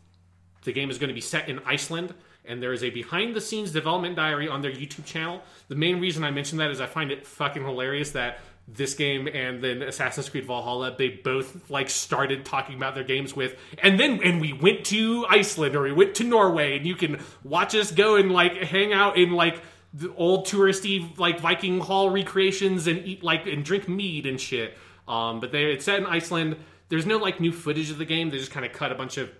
the 0.64 0.74
game 0.74 0.90
is 0.90 0.98
going 0.98 1.08
to 1.08 1.14
be 1.14 1.22
set 1.22 1.48
in 1.50 1.60
Iceland, 1.66 2.14
and 2.46 2.62
there 2.62 2.74
is 2.74 2.84
a 2.84 2.90
behind 2.90 3.36
the 3.36 3.42
scenes 3.42 3.72
development 3.72 4.16
diary 4.18 4.50
on 4.50 4.62
their 4.62 4.72
YouTube 4.72 5.06
channel. 5.06 5.42
The 5.70 5.76
main 5.76 6.00
reason 6.02 6.24
I 6.24 6.32
mention 6.32 6.58
that 6.58 6.72
is 6.72 6.82
I 6.82 6.86
find 6.88 7.12
it 7.12 7.26
fucking 7.26 7.64
hilarious 7.64 8.12
that 8.12 8.40
this 8.76 8.94
game 8.94 9.28
and 9.28 9.64
then 9.64 9.82
Assassin's 9.82 10.30
Creed 10.30 10.46
Valhalla, 10.46 10.96
they 10.98 11.10
both 11.10 11.70
like 11.70 11.90
started 11.90 12.46
talking 12.46 12.76
about 12.76 12.96
their 12.96 13.04
games 13.04 13.36
with, 13.36 13.56
and 13.82 14.00
then 14.00 14.22
and 14.24 14.40
we 14.40 14.54
went 14.54 14.86
to 14.86 15.26
Iceland 15.30 15.76
or 15.76 15.84
we 15.84 15.92
went 15.92 16.16
to 16.16 16.24
Norway, 16.24 16.78
and 16.78 16.86
you 16.86 16.96
can 16.96 17.22
watch 17.44 17.76
us 17.76 17.92
go 17.92 18.16
and 18.16 18.32
like 18.32 18.56
hang 18.58 18.94
out 18.94 19.18
in 19.18 19.32
like 19.32 19.62
the 19.94 20.14
old 20.16 20.46
touristy 20.46 21.18
like 21.18 21.40
Viking 21.40 21.80
Hall 21.80 22.10
recreations 22.10 22.88
and 22.88 23.06
eat 23.06 23.24
like 23.24 23.48
and 23.48 23.64
drink 23.64 23.88
mead 23.88 24.26
and 24.26 24.40
shit. 24.40 24.78
Um, 25.08 25.40
but 25.40 25.52
they 25.52 25.66
it's 25.66 25.86
set 25.86 26.00
in 26.00 26.06
Iceland. 26.06 26.58
There's 26.90 27.06
no 27.06 27.18
like 27.18 27.40
new 27.40 27.52
footage 27.52 27.90
of 27.92 27.98
the 27.98 28.06
game. 28.06 28.30
They 28.30 28.38
just 28.38 28.52
kind 28.52 28.66
of 28.66 28.74
cut 28.74 28.92
a 28.92 28.96
bunch 28.96 29.18
of 29.18 29.32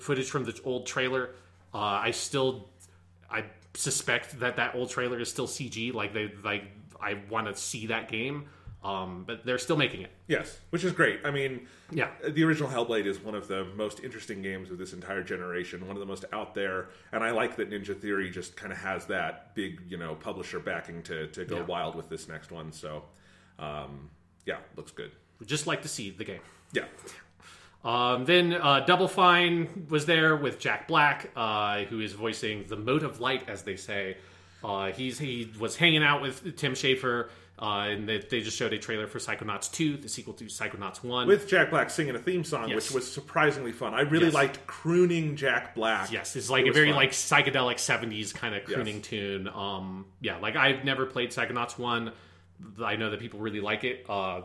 footage 0.00 0.30
from 0.30 0.44
the 0.44 0.58
old 0.64 0.86
trailer. 0.86 1.30
Uh, 1.74 1.78
I 1.78 2.10
still, 2.12 2.68
I 3.30 3.44
suspect 3.74 4.40
that 4.40 4.56
that 4.56 4.74
old 4.74 4.90
trailer 4.90 5.18
is 5.20 5.28
still 5.28 5.46
CG. 5.46 5.92
Like 5.92 6.14
they, 6.14 6.32
like 6.42 6.64
I 7.00 7.18
want 7.30 7.46
to 7.48 7.56
see 7.56 7.86
that 7.88 8.08
game. 8.08 8.48
Um, 8.86 9.24
but 9.26 9.44
they're 9.44 9.58
still 9.58 9.76
making 9.76 10.02
it. 10.02 10.10
Yes, 10.28 10.60
which 10.70 10.84
is 10.84 10.92
great. 10.92 11.20
I 11.24 11.30
mean, 11.30 11.66
Yeah. 11.90 12.10
the 12.28 12.44
original 12.44 12.68
Hellblade 12.70 13.06
is 13.06 13.18
one 13.18 13.34
of 13.34 13.48
the 13.48 13.64
most 13.74 14.00
interesting 14.04 14.42
games 14.42 14.70
of 14.70 14.78
this 14.78 14.92
entire 14.92 15.22
generation, 15.24 15.86
one 15.86 15.96
of 15.96 16.00
the 16.00 16.06
most 16.06 16.24
out 16.32 16.54
there, 16.54 16.90
and 17.10 17.24
I 17.24 17.30
like 17.30 17.56
that 17.56 17.68
Ninja 17.70 17.98
Theory 17.98 18.30
just 18.30 18.54
kind 18.56 18.72
of 18.72 18.78
has 18.78 19.06
that 19.06 19.54
big, 19.54 19.80
you 19.88 19.96
know, 19.96 20.14
publisher 20.14 20.60
backing 20.60 21.02
to, 21.04 21.26
to 21.28 21.44
go 21.44 21.56
Yeah. 21.56 21.62
wild 21.62 21.94
with 21.96 22.08
this 22.08 22.28
next 22.28 22.52
one. 22.52 22.70
So, 22.70 23.04
um, 23.58 24.10
yeah, 24.44 24.58
looks 24.76 24.92
good. 24.92 25.10
We'd 25.40 25.48
just 25.48 25.66
like 25.66 25.82
to 25.82 25.88
see 25.88 26.10
the 26.10 26.24
game. 26.24 26.40
Yeah, 26.72 26.84
Um, 27.84 28.24
then 28.24 28.52
uh, 28.52 28.80
Double 28.80 29.08
Fine 29.08 29.86
was 29.90 30.06
there 30.06 30.36
with 30.36 30.58
Jack 30.58 30.88
Black, 30.88 31.30
uh, 31.36 31.84
who 31.84 32.00
is 32.00 32.12
voicing 32.14 32.64
the 32.68 32.76
Mote 32.76 33.02
of 33.04 33.20
Light, 33.20 33.48
as 33.48 33.62
they 33.62 33.76
say. 33.76 34.16
Uh, 34.64 34.90
he's 34.90 35.18
he 35.18 35.52
was 35.60 35.76
hanging 35.76 36.02
out 36.02 36.20
with 36.22 36.56
Tim 36.56 36.72
Schafer, 36.72 37.28
uh, 37.58 37.86
and 37.88 38.08
they, 38.08 38.18
they 38.18 38.40
just 38.40 38.56
showed 38.56 38.72
a 38.72 38.78
trailer 38.78 39.06
for 39.06 39.18
Psychonauts 39.18 39.70
2, 39.72 39.96
the 39.96 40.08
sequel 40.08 40.34
to 40.34 40.44
Psychonauts 40.44 41.02
1. 41.02 41.26
with 41.26 41.48
Jack 41.48 41.70
Black 41.70 41.88
singing 41.90 42.14
a 42.14 42.18
theme 42.18 42.44
song, 42.44 42.68
Yes. 42.68 42.74
which 42.76 42.90
was 42.94 43.10
surprisingly 43.10 43.72
fun. 43.72 43.94
I 43.94 44.00
really 44.02 44.26
Yes. 44.26 44.34
liked 44.34 44.66
crooning 44.66 45.36
Jack 45.36 45.74
Black. 45.74 46.12
Yes, 46.12 46.36
it's 46.36 46.50
like 46.50 46.66
It 46.66 46.70
a 46.70 46.72
very 46.72 46.88
fun. 46.88 46.96
like 46.96 47.12
psychedelic 47.12 47.76
'70s 47.78 48.32
kind 48.34 48.54
of 48.54 48.64
crooning 48.64 48.96
Yes. 48.96 49.06
tune. 49.06 49.48
Um, 49.48 50.06
yeah, 50.20 50.36
like 50.38 50.56
I've 50.56 50.84
never 50.84 51.06
played 51.06 51.30
Psychonauts 51.30 51.78
one. 51.78 52.12
I 52.82 52.96
know 52.96 53.10
that 53.10 53.20
people 53.20 53.40
really 53.40 53.60
like 53.60 53.84
it. 53.84 54.04
Uh, 54.08 54.42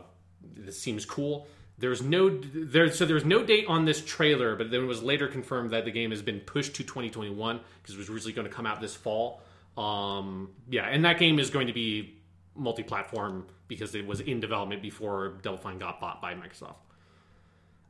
this 0.56 0.78
seems 0.80 1.04
cool. 1.04 1.46
There's 1.78 2.00
no 2.02 2.28
there, 2.30 2.90
so 2.92 3.04
there's 3.06 3.24
no 3.24 3.42
date 3.42 3.66
on 3.68 3.84
this 3.86 4.04
trailer, 4.04 4.54
but 4.56 4.70
then 4.70 4.82
it 4.82 4.86
was 4.86 5.02
later 5.02 5.26
confirmed 5.28 5.70
that 5.70 5.84
the 5.84 5.90
game 5.90 6.10
has 6.10 6.22
been 6.22 6.40
pushed 6.40 6.74
to 6.76 6.84
2021 6.84 7.60
because 7.82 7.94
it 7.94 7.98
was 7.98 8.08
originally 8.08 8.32
going 8.32 8.46
to 8.48 8.52
come 8.54 8.66
out 8.66 8.80
this 8.80 8.94
fall. 8.94 9.42
Um, 9.76 10.50
yeah, 10.68 10.84
and 10.86 11.04
that 11.04 11.18
game 11.18 11.38
is 11.38 11.50
going 11.50 11.66
to 11.66 11.72
be 11.72 12.18
multi-platform 12.54 13.46
because 13.68 13.94
it 13.94 14.06
was 14.06 14.20
in 14.20 14.40
development 14.40 14.82
before 14.82 15.34
Double 15.42 15.58
Fine 15.58 15.78
got 15.78 16.00
bought 16.00 16.20
by 16.20 16.34
Microsoft. 16.34 16.76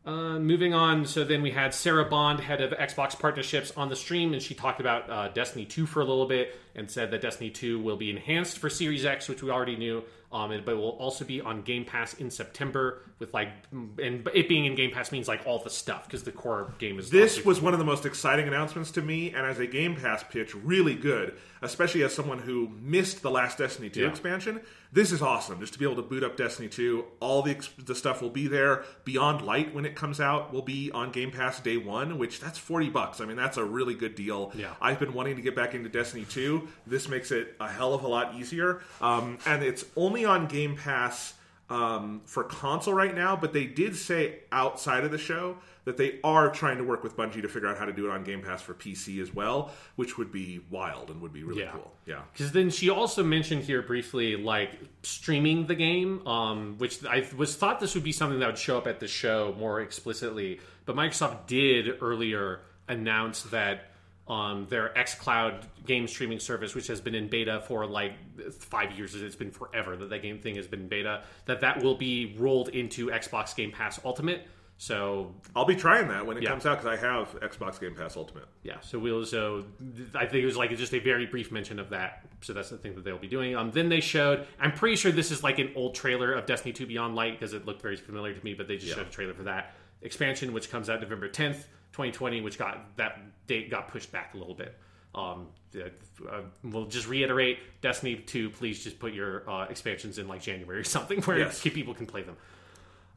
Uh, 0.05 0.37
moving 0.41 0.75
on, 0.75 1.07
so 1.07 1.23
then 1.23 1.43
we 1.43 1.53
had 1.53 1.73
Sarah 1.73 2.05
Bond, 2.05 2.41
head 2.41 2.61
of 2.61 2.73
Xbox 2.73 3.17
partnerships, 3.17 3.71
on 3.77 3.89
the 3.89 3.95
stream, 3.95 4.33
and 4.33 4.43
she 4.43 4.53
talked 4.53 4.81
about 4.81 5.09
uh, 5.09 5.29
Destiny 5.29 5.65
2 5.65 5.87
for 5.87 6.01
a 6.01 6.05
little 6.05 6.27
bit 6.27 6.59
and 6.75 6.91
said 6.91 7.13
that 7.13 7.21
Destiny 7.21 7.51
2 7.51 7.79
will 7.79 7.97
be 7.97 8.11
enhanced 8.11 8.59
for 8.59 8.69
Series 8.69 9.05
X, 9.05 9.29
which 9.29 9.45
we 9.45 9.51
already 9.51 9.77
knew, 9.77 10.03
um, 10.33 10.61
but 10.65 10.77
will 10.77 10.91
also 10.99 11.25
be 11.25 11.41
on 11.41 11.63
Game 11.63 11.85
Pass 11.85 12.15
in 12.15 12.33
September. 12.33 13.03
With 13.21 13.33
like, 13.33 13.51
and 13.71 14.29
it 14.35 14.49
being 14.49 14.65
in 14.65 14.75
Game 14.75 14.91
Pass 14.91 15.13
means 15.13 15.29
like 15.29 15.47
all 15.47 15.61
the 15.61 15.71
stuff 15.71 16.07
because 16.07 16.25
the 16.25 16.33
core 16.33 16.75
game 16.81 16.99
is. 16.99 17.09
This 17.09 17.45
was 17.45 17.61
one 17.61 17.73
of 17.73 17.79
the 17.79 17.85
most 17.85 18.05
exciting 18.05 18.49
announcements 18.49 18.91
to 18.93 19.03
me, 19.03 19.29
and 19.29 19.47
as 19.47 19.61
a 19.61 19.69
Game 19.69 19.95
Pass 19.95 20.25
pitch, 20.25 20.53
really 20.57 20.97
good, 20.97 21.37
especially 21.63 22.03
as 22.03 22.13
someone 22.15 22.39
who 22.41 22.69
missed 22.81 23.23
the 23.23 23.31
last 23.31 23.59
Destiny 23.59 23.89
2 23.89 24.01
Yeah. 24.03 24.09
expansion. 24.09 24.61
This 24.93 25.11
is 25.13 25.23
awesome, 25.23 25.59
just 25.61 25.73
to 25.73 25.79
be 25.79 25.85
able 25.87 25.97
to 25.97 26.03
boot 26.03 26.23
up 26.23 26.37
Destiny 26.37 26.69
2. 26.69 27.05
All 27.21 27.41
the, 27.43 27.57
the 27.79 27.95
stuff 27.95 28.21
will 28.21 28.31
be 28.31 28.47
there. 28.49 28.85
Beyond 29.05 29.41
Light, 29.41 29.75
when 29.75 29.87
it 29.87 29.95
comes 29.97 30.21
out, 30.21 30.53
will 30.53 30.61
be 30.63 30.91
on 30.93 31.11
Game 31.13 31.31
Pass 31.31 31.61
day 31.61 31.79
one, 31.79 32.19
which 32.19 32.41
that's 32.41 32.59
40 32.59 32.91
bucks. 32.91 33.21
I 33.21 33.25
mean, 33.25 33.37
that's 33.37 33.57
a 33.57 33.65
really 33.65 33.95
good 33.95 34.15
deal. 34.15 34.53
Yeah. 34.55 34.75
I've 34.83 34.99
been 34.99 35.15
wanting 35.15 35.37
to 35.37 35.43
get 35.43 35.57
back 35.57 35.75
into 35.75 35.89
Destiny 35.89 36.27
2. 36.29 36.69
This 36.87 37.09
makes 37.09 37.31
it 37.31 37.55
a 37.59 37.69
hell 37.71 37.95
of 37.95 38.03
a 38.05 38.09
lot 38.09 38.35
easier. 38.35 38.81
Um, 39.01 39.39
and 39.47 39.63
it's 39.63 39.85
only 39.97 40.25
on 40.27 40.47
Game 40.49 40.77
Pass 40.77 41.35
um, 41.71 42.21
for 42.27 42.45
console 42.45 42.93
right 42.93 43.15
now, 43.15 43.35
but 43.35 43.55
they 43.55 43.65
did 43.65 43.97
say 43.97 44.41
outside 44.51 45.05
of 45.05 45.11
the 45.11 45.17
show 45.17 45.57
that 45.85 45.97
they 45.97 46.21
are 46.23 46.49
trying 46.51 46.79
to 46.79 46.85
work 46.85 47.03
with 47.03 47.17
Bungie 47.17 47.43
to 47.43 47.49
figure 47.49 47.69
out 47.69 47.77
how 47.77 47.85
to 47.85 47.93
do 47.93 48.07
it 48.07 48.11
on 48.13 48.23
Game 48.23 48.41
Pass 48.41 48.63
for 48.63 48.73
PC 48.73 49.21
as 49.21 49.35
well, 49.35 49.73
which 49.97 50.17
would 50.17 50.31
be 50.31 50.61
wild 50.71 51.11
and 51.11 51.21
would 51.21 51.33
be 51.33 51.43
really 51.43 51.63
Yeah. 51.63 51.73
cool. 51.73 51.93
Yeah. 52.07 52.21
Because 52.33 52.53
then 52.53 52.71
she 52.71 52.89
also 52.89 53.25
mentioned 53.25 53.65
here 53.65 53.83
briefly, 53.83 54.37
like 54.37 54.71
streaming 55.03 55.67
the 55.67 55.75
game, 55.75 56.25
um, 56.27 56.79
which 56.79 57.05
I 57.05 57.27
was 57.37 57.57
thought 57.57 57.81
this 57.81 57.95
would 57.95 58.05
be 58.05 58.13
something 58.13 58.39
that 58.41 58.47
would 58.47 58.59
show 58.59 58.79
up 58.79 58.87
at 58.87 59.01
the 59.01 59.09
show 59.09 59.55
more 59.59 59.81
explicitly. 59.81 60.61
But 60.85 60.95
Microsoft 60.97 61.47
did 61.49 62.01
earlier 62.01 62.61
announce 62.89 63.43
that 63.45 63.89
um, 64.29 64.67
their 64.71 64.91
XCloud 64.97 65.65
game 65.85 66.07
streaming 66.07 66.39
service, 66.39 66.77
which 66.77 66.87
has 66.87 67.01
been 67.01 67.15
in 67.17 67.27
beta 67.27 67.61
for 67.67 67.87
like 67.87 68.13
five 68.53 68.93
years, 68.93 69.17
it's 69.17 69.35
been 69.35 69.51
forever 69.51 69.97
that 69.97 70.11
that 70.11 70.23
game 70.23 70.39
thing 70.39 70.55
has 70.55 70.69
been 70.69 70.83
in 70.83 70.89
beta, 70.89 71.25
that 71.47 71.61
that 71.63 71.83
will 71.83 71.97
be 71.97 72.37
rolled 72.39 72.69
into 72.69 73.09
Xbox 73.09 73.55
Game 73.57 73.73
Pass 73.73 73.99
Ultimate. 74.05 74.47
So 74.83 75.33
I'll 75.55 75.65
be 75.65 75.77
trying 75.77 76.09
that 76.09 76.27
when 76.27 76.37
it 76.37 76.43
Yeah. 76.43 76.49
comes 76.51 76.67
out 76.67 76.83
because 76.83 76.99
I 76.99 77.01
have 77.07 77.39
Xbox 77.39 77.79
Game 77.81 77.95
Pass 77.95 78.17
Ultimate. 78.17 78.49
yeah, 78.65 78.81
so 78.81 78.99
we'll 78.99 79.25
so 79.25 79.65
I 80.13 80.27
think 80.27 80.43
it 80.43 80.45
was 80.45 80.57
like 80.57 80.77
just 80.77 80.93
a 80.93 80.99
very 80.99 81.25
brief 81.25 81.53
mention 81.53 81.79
of 81.79 81.91
that. 81.91 82.27
So 82.41 82.53
that's 82.53 82.71
the 82.71 82.79
thing 82.79 82.97
that 82.97 83.05
they'll 83.05 83.17
be 83.17 83.29
doing. 83.29 83.55
Um, 83.55 83.71
then 83.71 83.89
they 83.89 84.01
showed. 84.01 84.45
I'm 84.59 84.73
pretty 84.73 84.97
sure 84.97 85.13
this 85.13 85.31
is 85.31 85.45
like 85.45 85.61
an 85.61 85.71
old 85.77 85.95
trailer 85.95 86.33
of 86.33 86.47
Destiny 86.47 86.73
2 86.73 86.87
Beyond 86.87 87.15
Light 87.15 87.39
because 87.39 87.53
it 87.53 87.65
looked 87.65 87.81
very 87.81 87.95
familiar 87.95 88.35
to 88.35 88.45
me. 88.45 88.55
But 88.55 88.67
they 88.67 88.77
just 88.77 88.93
showed 88.97 89.07
a 89.07 89.11
trailer 89.11 89.35
for 89.35 89.45
that 89.45 89.73
expansion, 90.01 90.53
which 90.53 90.69
comes 90.69 90.91
out 90.91 91.01
November 91.01 91.29
10th, 91.29 91.69
2020, 91.93 92.41
which 92.41 92.59
got 92.59 92.97
that 92.97 93.21
date 93.47 93.71
got 93.71 93.87
pushed 93.87 94.11
back 94.11 94.35
a 94.35 94.37
little 94.37 94.55
bit. 94.57 94.77
Um, 95.15 95.47
uh, 95.77 96.41
we'll 96.65 96.87
just 96.87 97.07
reiterate: 97.07 97.59
Destiny 97.83 98.17
2, 98.17 98.51
please 98.51 98.83
just 98.83 98.99
put 98.99 99.13
your 99.13 99.49
uh, 99.49 99.67
expansions 99.69 100.19
in 100.19 100.27
like 100.27 100.43
January 100.43 100.81
or 100.81 100.85
something 100.85 101.23
where 101.23 101.39
Yes. 101.39 101.61
people 101.63 101.95
can 101.95 102.07
play 102.07 102.23
them. 102.23 102.37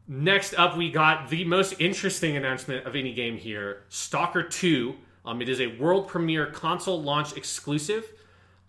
Next 0.07 0.53
up, 0.53 0.77
we 0.77 0.91
got 0.91 1.29
the 1.29 1.45
most 1.45 1.75
interesting 1.79 2.37
announcement 2.37 2.85
of 2.85 2.95
any 2.95 3.13
game 3.13 3.37
here 3.37 3.83
Stalker 3.89 4.43
2. 4.43 4.95
Um, 5.25 5.41
it 5.41 5.49
is 5.49 5.59
a 5.59 5.67
world 5.77 6.07
premiere 6.07 6.45
console 6.45 7.01
launch 7.01 7.35
exclusive. 7.35 8.11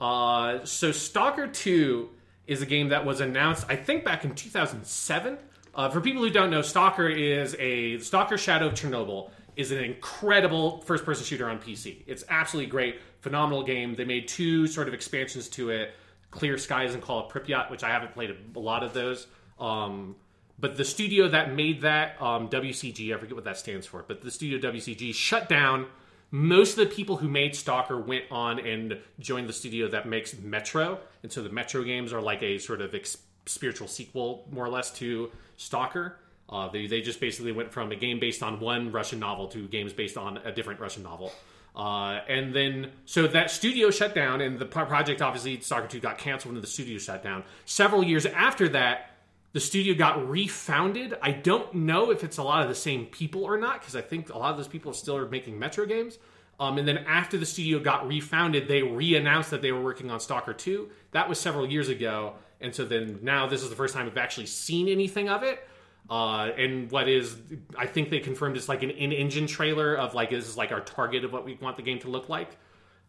Uh, 0.00 0.64
so, 0.64 0.92
Stalker 0.92 1.46
2 1.46 2.08
is 2.46 2.62
a 2.62 2.66
game 2.66 2.88
that 2.88 3.04
was 3.04 3.20
announced, 3.20 3.66
I 3.68 3.76
think, 3.76 4.04
back 4.04 4.24
in 4.24 4.34
2007. 4.34 5.38
Uh, 5.74 5.90
for 5.90 6.00
people 6.00 6.22
who 6.22 6.30
don't 6.30 6.50
know, 6.50 6.62
Stalker 6.62 7.08
is 7.08 7.54
a 7.58 7.98
Stalker 7.98 8.38
Shadow 8.38 8.68
of 8.68 8.72
Chernobyl 8.72 9.30
is 9.56 9.72
an 9.72 9.78
incredible 9.78 10.80
first 10.82 11.04
person 11.04 11.24
shooter 11.24 11.48
on 11.48 11.58
PC. 11.58 12.02
It's 12.06 12.24
absolutely 12.30 12.70
great, 12.70 13.00
phenomenal 13.20 13.62
game. 13.62 13.94
They 13.94 14.04
made 14.04 14.28
two 14.28 14.66
sort 14.66 14.88
of 14.88 14.94
expansions 14.94 15.48
to 15.50 15.70
it 15.70 15.94
Clear 16.30 16.56
Skies 16.56 16.94
and 16.94 17.02
Call 17.02 17.26
of 17.26 17.32
Pripyat, 17.32 17.70
which 17.70 17.82
I 17.82 17.88
haven't 17.90 18.12
played 18.12 18.30
a, 18.30 18.58
a 18.58 18.60
lot 18.60 18.82
of 18.82 18.94
those. 18.94 19.26
Um, 19.58 20.16
but 20.58 20.76
the 20.76 20.84
studio 20.84 21.28
that 21.28 21.54
made 21.54 21.82
that, 21.82 22.20
um, 22.20 22.48
WCG, 22.48 23.14
I 23.14 23.18
forget 23.18 23.34
what 23.34 23.44
that 23.44 23.58
stands 23.58 23.86
for, 23.86 24.04
but 24.06 24.22
the 24.22 24.30
studio 24.30 24.58
WCG 24.58 25.14
shut 25.14 25.48
down. 25.48 25.86
Most 26.30 26.78
of 26.78 26.88
the 26.88 26.94
people 26.94 27.16
who 27.16 27.28
made 27.28 27.54
Stalker 27.54 28.00
went 28.00 28.24
on 28.30 28.58
and 28.58 28.98
joined 29.20 29.48
the 29.48 29.52
studio 29.52 29.88
that 29.88 30.08
makes 30.08 30.36
Metro. 30.38 30.98
And 31.22 31.30
so 31.30 31.42
the 31.42 31.50
Metro 31.50 31.84
games 31.84 32.12
are 32.12 32.20
like 32.20 32.42
a 32.42 32.58
sort 32.58 32.80
of 32.80 32.94
ex- 32.94 33.18
spiritual 33.44 33.86
sequel, 33.86 34.46
more 34.50 34.64
or 34.64 34.68
less, 34.68 34.90
to 34.92 35.30
Stalker. 35.56 36.16
Uh, 36.48 36.68
they, 36.68 36.86
they 36.86 37.00
just 37.00 37.20
basically 37.20 37.52
went 37.52 37.72
from 37.72 37.92
a 37.92 37.96
game 37.96 38.18
based 38.18 38.42
on 38.42 38.58
one 38.60 38.92
Russian 38.92 39.18
novel 39.18 39.48
to 39.48 39.68
games 39.68 39.92
based 39.92 40.16
on 40.16 40.38
a 40.38 40.52
different 40.52 40.80
Russian 40.80 41.02
novel. 41.02 41.32
Uh, 41.74 42.20
and 42.28 42.54
then, 42.54 42.90
so 43.04 43.26
that 43.26 43.50
studio 43.50 43.90
shut 43.90 44.14
down, 44.14 44.40
and 44.40 44.58
the 44.58 44.64
project 44.64 45.20
obviously, 45.20 45.60
Stalker 45.60 45.88
2 45.88 46.00
got 46.00 46.16
canceled 46.16 46.54
when 46.54 46.60
the 46.62 46.66
studio 46.66 46.98
shut 46.98 47.22
down. 47.22 47.44
Several 47.66 48.02
years 48.02 48.24
after 48.24 48.68
that, 48.70 49.15
the 49.56 49.60
studio 49.60 49.94
got 49.94 50.28
refounded. 50.28 51.16
I 51.22 51.30
don't 51.30 51.74
know 51.74 52.10
if 52.10 52.22
it's 52.22 52.36
a 52.36 52.42
lot 52.42 52.60
of 52.60 52.68
the 52.68 52.74
same 52.74 53.06
people 53.06 53.42
or 53.42 53.56
not, 53.56 53.80
because 53.80 53.96
I 53.96 54.02
think 54.02 54.28
a 54.28 54.36
lot 54.36 54.50
of 54.50 54.58
those 54.58 54.68
people 54.68 54.90
are 54.90 54.94
still 54.94 55.16
are 55.16 55.26
making 55.26 55.58
Metro 55.58 55.86
games. 55.86 56.18
Um, 56.60 56.76
and 56.76 56.86
then 56.86 56.98
after 56.98 57.38
the 57.38 57.46
studio 57.46 57.78
got 57.78 58.06
refounded, 58.06 58.68
they 58.68 58.82
re-announced 58.82 59.50
that 59.52 59.62
they 59.62 59.72
were 59.72 59.80
working 59.80 60.10
on 60.10 60.20
Stalker 60.20 60.52
2. 60.52 60.90
That 61.12 61.26
was 61.26 61.40
several 61.40 61.66
years 61.66 61.88
ago, 61.88 62.34
and 62.60 62.74
so 62.74 62.84
then 62.84 63.20
now 63.22 63.46
this 63.46 63.62
is 63.62 63.70
the 63.70 63.76
first 63.76 63.94
time 63.94 64.04
we've 64.04 64.18
actually 64.18 64.44
seen 64.44 64.90
anything 64.90 65.30
of 65.30 65.42
it. 65.42 65.66
Uh, 66.10 66.50
and 66.58 66.90
what 66.90 67.08
is, 67.08 67.34
I 67.78 67.86
think 67.86 68.10
they 68.10 68.20
confirmed 68.20 68.58
it's 68.58 68.68
like 68.68 68.82
an 68.82 68.90
in-engine 68.90 69.46
trailer 69.46 69.94
of 69.94 70.12
like 70.12 70.28
this 70.28 70.46
is 70.46 70.58
like 70.58 70.70
our 70.70 70.82
target 70.82 71.24
of 71.24 71.32
what 71.32 71.46
we 71.46 71.54
want 71.62 71.78
the 71.78 71.82
game 71.82 71.98
to 72.00 72.08
look 72.08 72.28
like. 72.28 72.58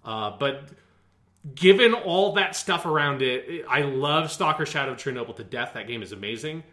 Uh, 0.06 0.32
but 0.40 0.70
given 1.56 1.94
all 1.94 2.34
that 2.34 2.56
stuff 2.56 2.86
around 2.86 3.22
it, 3.22 3.66
I 3.70 3.82
love 3.82 4.32
Stalker 4.32 4.66
Shadow 4.66 4.94
of 4.94 4.98
Chernobyl 4.98 5.36
to 5.38 5.44
death. 5.44 5.74
That 5.74 5.88
game 5.88 6.02
is 6.02 6.12
amazing. 6.12 6.64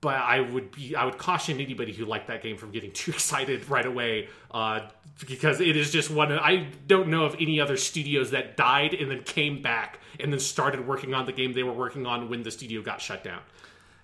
But 0.00 0.16
I 0.16 0.40
would 0.40 0.72
be, 0.72 0.94
I 0.94 1.04
would 1.04 1.18
caution 1.18 1.58
anybody 1.58 1.92
who 1.92 2.04
liked 2.04 2.28
that 2.28 2.42
game 2.42 2.56
from 2.58 2.70
getting 2.70 2.92
too 2.94 3.12
excited 3.12 3.68
right 3.68 3.86
away, 3.86 4.28
uh, 4.50 4.80
because 5.26 5.60
it 5.60 5.76
is 5.76 5.90
just 5.90 6.10
one. 6.10 6.30
I 6.32 6.68
don't 6.86 7.08
know 7.08 7.24
of 7.24 7.34
any 7.40 7.60
other 7.60 7.76
studios 7.76 8.30
that 8.32 8.56
died 8.56 8.94
and 8.94 9.10
then 9.10 9.22
came 9.22 9.62
back 9.62 10.00
and 10.20 10.32
then 10.32 10.40
started 10.40 10.86
working 10.86 11.14
on 11.14 11.26
the 11.26 11.32
game 11.32 11.52
they 11.52 11.62
were 11.62 11.72
working 11.72 12.06
on 12.06 12.28
when 12.28 12.42
the 12.42 12.50
studio 12.50 12.82
got 12.82 13.00
shut 13.00 13.24
down. 13.24 13.40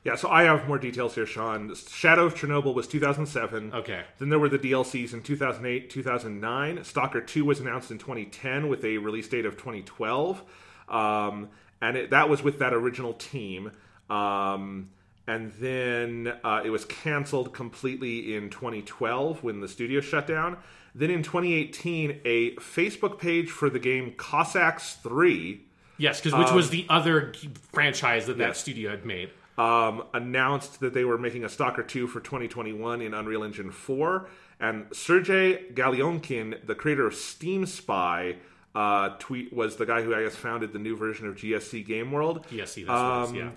Yeah, 0.04 0.16
so 0.16 0.28
I 0.28 0.42
have 0.42 0.66
more 0.66 0.78
details 0.78 1.14
here, 1.14 1.26
Sean. 1.26 1.72
Shadow 1.74 2.26
of 2.26 2.34
Chernobyl 2.34 2.74
was 2.74 2.88
2007. 2.88 3.72
Okay. 3.72 4.02
Then 4.18 4.30
there 4.30 4.38
were 4.38 4.48
the 4.48 4.58
DLCs 4.58 5.12
in 5.12 5.22
2008, 5.22 5.90
2009. 5.90 6.82
Stalker 6.82 7.20
2 7.20 7.44
was 7.44 7.60
announced 7.60 7.92
in 7.92 7.98
2010 7.98 8.68
with 8.68 8.84
a 8.84 8.98
release 8.98 9.28
date 9.28 9.46
of 9.46 9.56
2012. 9.56 10.42
Um, 10.88 11.50
and 11.80 11.96
it, 11.96 12.10
that 12.10 12.28
was 12.28 12.42
with 12.42 12.58
that 12.58 12.74
original 12.74 13.12
team. 13.12 13.70
Um, 14.10 14.90
and 15.28 15.52
then 15.60 16.32
uh, 16.42 16.62
it 16.64 16.70
was 16.70 16.84
canceled 16.84 17.54
completely 17.54 18.34
in 18.34 18.50
2012 18.50 19.44
when 19.44 19.60
the 19.60 19.68
studio 19.68 20.00
shut 20.00 20.26
down. 20.26 20.58
Then 20.96 21.10
in 21.10 21.22
2018, 21.22 22.20
a 22.24 22.56
Facebook 22.56 23.20
page 23.20 23.50
for 23.50 23.70
the 23.70 23.78
game 23.78 24.14
Cossacks 24.16 24.94
3 24.94 25.64
Yes, 25.98 26.20
because 26.20 26.36
which 26.36 26.50
was 26.50 26.70
the 26.70 26.84
other 26.88 27.32
franchise 27.72 28.26
that 28.26 28.38
that 28.38 28.48
yes. 28.48 28.58
studio 28.58 28.90
had 28.90 29.06
made. 29.06 29.30
Um, 29.58 30.04
announced 30.14 30.80
that 30.80 30.94
they 30.94 31.04
were 31.04 31.18
making 31.18 31.44
a 31.44 31.48
Stalker 31.48 31.82
2 31.82 32.06
for 32.06 32.20
2021 32.20 33.02
in 33.02 33.12
Unreal 33.12 33.44
Engine 33.44 33.70
4. 33.70 34.28
And 34.58 34.86
Sergey 34.92 35.66
Galyonkin, 35.74 36.66
the 36.66 36.74
creator 36.74 37.06
of 37.06 37.14
Steam 37.14 37.66
Spy, 37.66 38.36
uh, 38.74 39.10
tweet 39.18 39.52
was 39.52 39.76
the 39.76 39.84
guy 39.84 40.00
who 40.02 40.14
I 40.14 40.22
guess 40.22 40.34
founded 40.36 40.72
the 40.72 40.78
new 40.78 40.96
version 40.96 41.26
of 41.28 41.36
GSC 41.36 41.84
Game 41.86 42.12
World. 42.12 42.46
GSC, 42.50 42.86
that's 42.86 42.88
what 42.88 43.18
it 43.20 43.22
is, 43.24 43.30
Um, 43.30 43.34
yeah. 43.36 43.50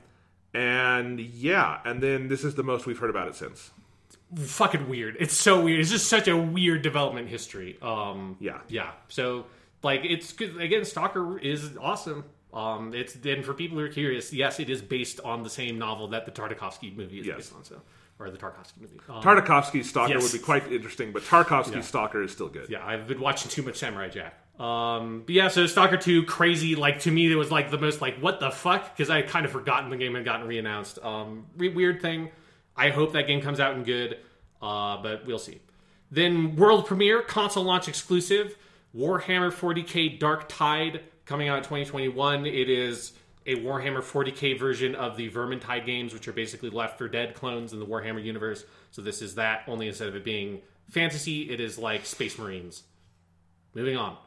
And 0.54 1.20
yeah, 1.20 1.80
and 1.86 2.02
then 2.02 2.28
this 2.28 2.44
is 2.44 2.56
the 2.56 2.64
most 2.64 2.86
we've 2.86 2.98
heard 3.00 3.10
about 3.10 3.28
it 3.30 3.36
since. 3.36 3.72
It's 4.34 4.52
fucking 4.54 4.90
weird. 4.90 5.16
It's 5.20 5.34
so 5.34 5.62
weird. 5.64 5.80
It's 5.80 5.92
just 5.92 6.08
such 6.08 6.28
a 6.28 6.36
weird 6.36 6.82
development 6.82 7.30
history. 7.30 7.78
Um, 7.82 8.38
Yeah. 8.40 8.60
yeah. 8.68 8.92
So 9.08 9.46
like, 9.84 10.02
it's 10.04 10.34
good. 10.34 10.60
Again, 10.60 10.84
Stalker 10.84 11.38
is 11.38 11.78
awesome. 11.80 12.26
Um, 12.56 12.94
it's 12.94 13.14
then 13.14 13.44
for 13.44 13.54
people 13.54 13.78
who 13.78 13.84
are 13.84 13.90
curious. 13.90 14.32
Yes, 14.32 14.60
it 14.60 14.70
is 14.70 14.82
based 14.82 15.20
on 15.22 15.44
the 15.44 15.50
same 15.50 15.78
novel 15.78 16.08
that 16.10 16.26
the 16.26 16.32
Tartakovsky 16.32 16.96
movie 16.96 17.20
is 17.20 17.28
Yes. 17.28 17.36
based 17.36 17.54
on. 17.56 17.64
So, 17.66 17.82
or 18.18 18.30
the 18.30 18.38
Tarkovsky 18.38 18.80
movie. 18.80 18.98
Um, 19.10 19.22
Tartakovsky's 19.22 19.90
Stalker 19.90 20.14
yes. 20.14 20.24
would 20.24 20.32
be 20.32 20.44
quite 20.44 20.72
interesting, 20.72 21.12
but 21.12 21.24
Tarkovsky's 21.24 21.86
Stalker 21.86 22.24
is 22.24 22.32
still 22.32 22.48
good. 22.48 22.70
yeah, 22.70 22.86
I've 22.86 23.08
been 23.08 23.20
watching 23.20 23.52
too 23.52 23.62
much 23.62 23.76
Samurai 23.76 24.08
Jack. 24.08 24.40
Um, 24.58 25.24
but 25.26 25.36
yeah, 25.36 25.50
so 25.50 25.68
Stalker 25.68 25.98
2, 25.98 26.24
crazy. 26.24 26.76
Like, 26.76 27.00
to 27.02 27.12
me, 27.12 27.30
it 27.30 27.36
was 27.36 27.52
like 27.52 27.72
the 27.72 27.78
most, 27.78 28.00
like, 28.00 28.18
what 28.20 28.40
the 28.40 28.52
fuck? 28.52 28.96
Because 28.96 29.10
I 29.10 29.18
had 29.18 29.28
kind 29.28 29.46
of 29.46 29.52
forgotten 29.52 29.90
the 29.90 29.98
game 29.98 30.16
had 30.16 30.24
gotten 30.24 30.48
re 30.48 30.58
announced. 30.58 30.98
Um, 31.04 31.48
re- 31.58 31.68
weird 31.74 32.02
thing. 32.02 32.32
I 32.78 32.90
hope 32.90 33.12
that 33.14 33.28
game 33.28 33.42
comes 33.42 33.60
out 33.60 33.76
in 33.76 33.84
good, 33.84 34.18
uh, 34.62 34.96
but 35.04 35.26
we'll 35.26 35.40
see. 35.40 35.60
Then, 36.10 36.56
world 36.56 36.86
premiere, 36.86 37.22
console 37.22 37.66
launch 37.66 37.90
exclusive 37.90 38.58
Warhammer 38.96 39.52
40k 39.52 40.18
Dark 40.20 40.46
Tide 40.48 41.02
coming 41.26 41.48
out 41.50 41.58
in 41.58 41.64
2021. 41.64 42.46
It 42.46 42.70
is 42.70 43.14
a 43.46 43.56
Warhammer 43.58 44.02
40k 44.02 44.58
version 44.60 44.96
of 44.96 45.18
the 45.18 45.30
Vermintide 45.30 45.86
games, 45.86 46.14
which 46.14 46.28
are 46.28 46.34
basically 46.34 46.70
Left 46.70 46.98
4 46.98 47.08
Dead 47.10 47.36
clones 47.36 47.74
in 47.74 47.80
the 47.80 47.86
Warhammer 47.86 48.24
universe. 48.24 48.66
So 48.92 49.02
this 49.02 49.22
is 49.22 49.36
that, 49.36 49.64
only 49.68 49.88
instead 49.88 50.08
of 50.08 50.16
it 50.16 50.24
being 50.24 50.62
fantasy, 50.90 51.50
it 51.52 51.60
is 51.60 51.78
like 51.78 52.06
Space 52.06 52.38
Marines. 52.40 52.84
Moving 53.74 53.98
on. 53.98 54.18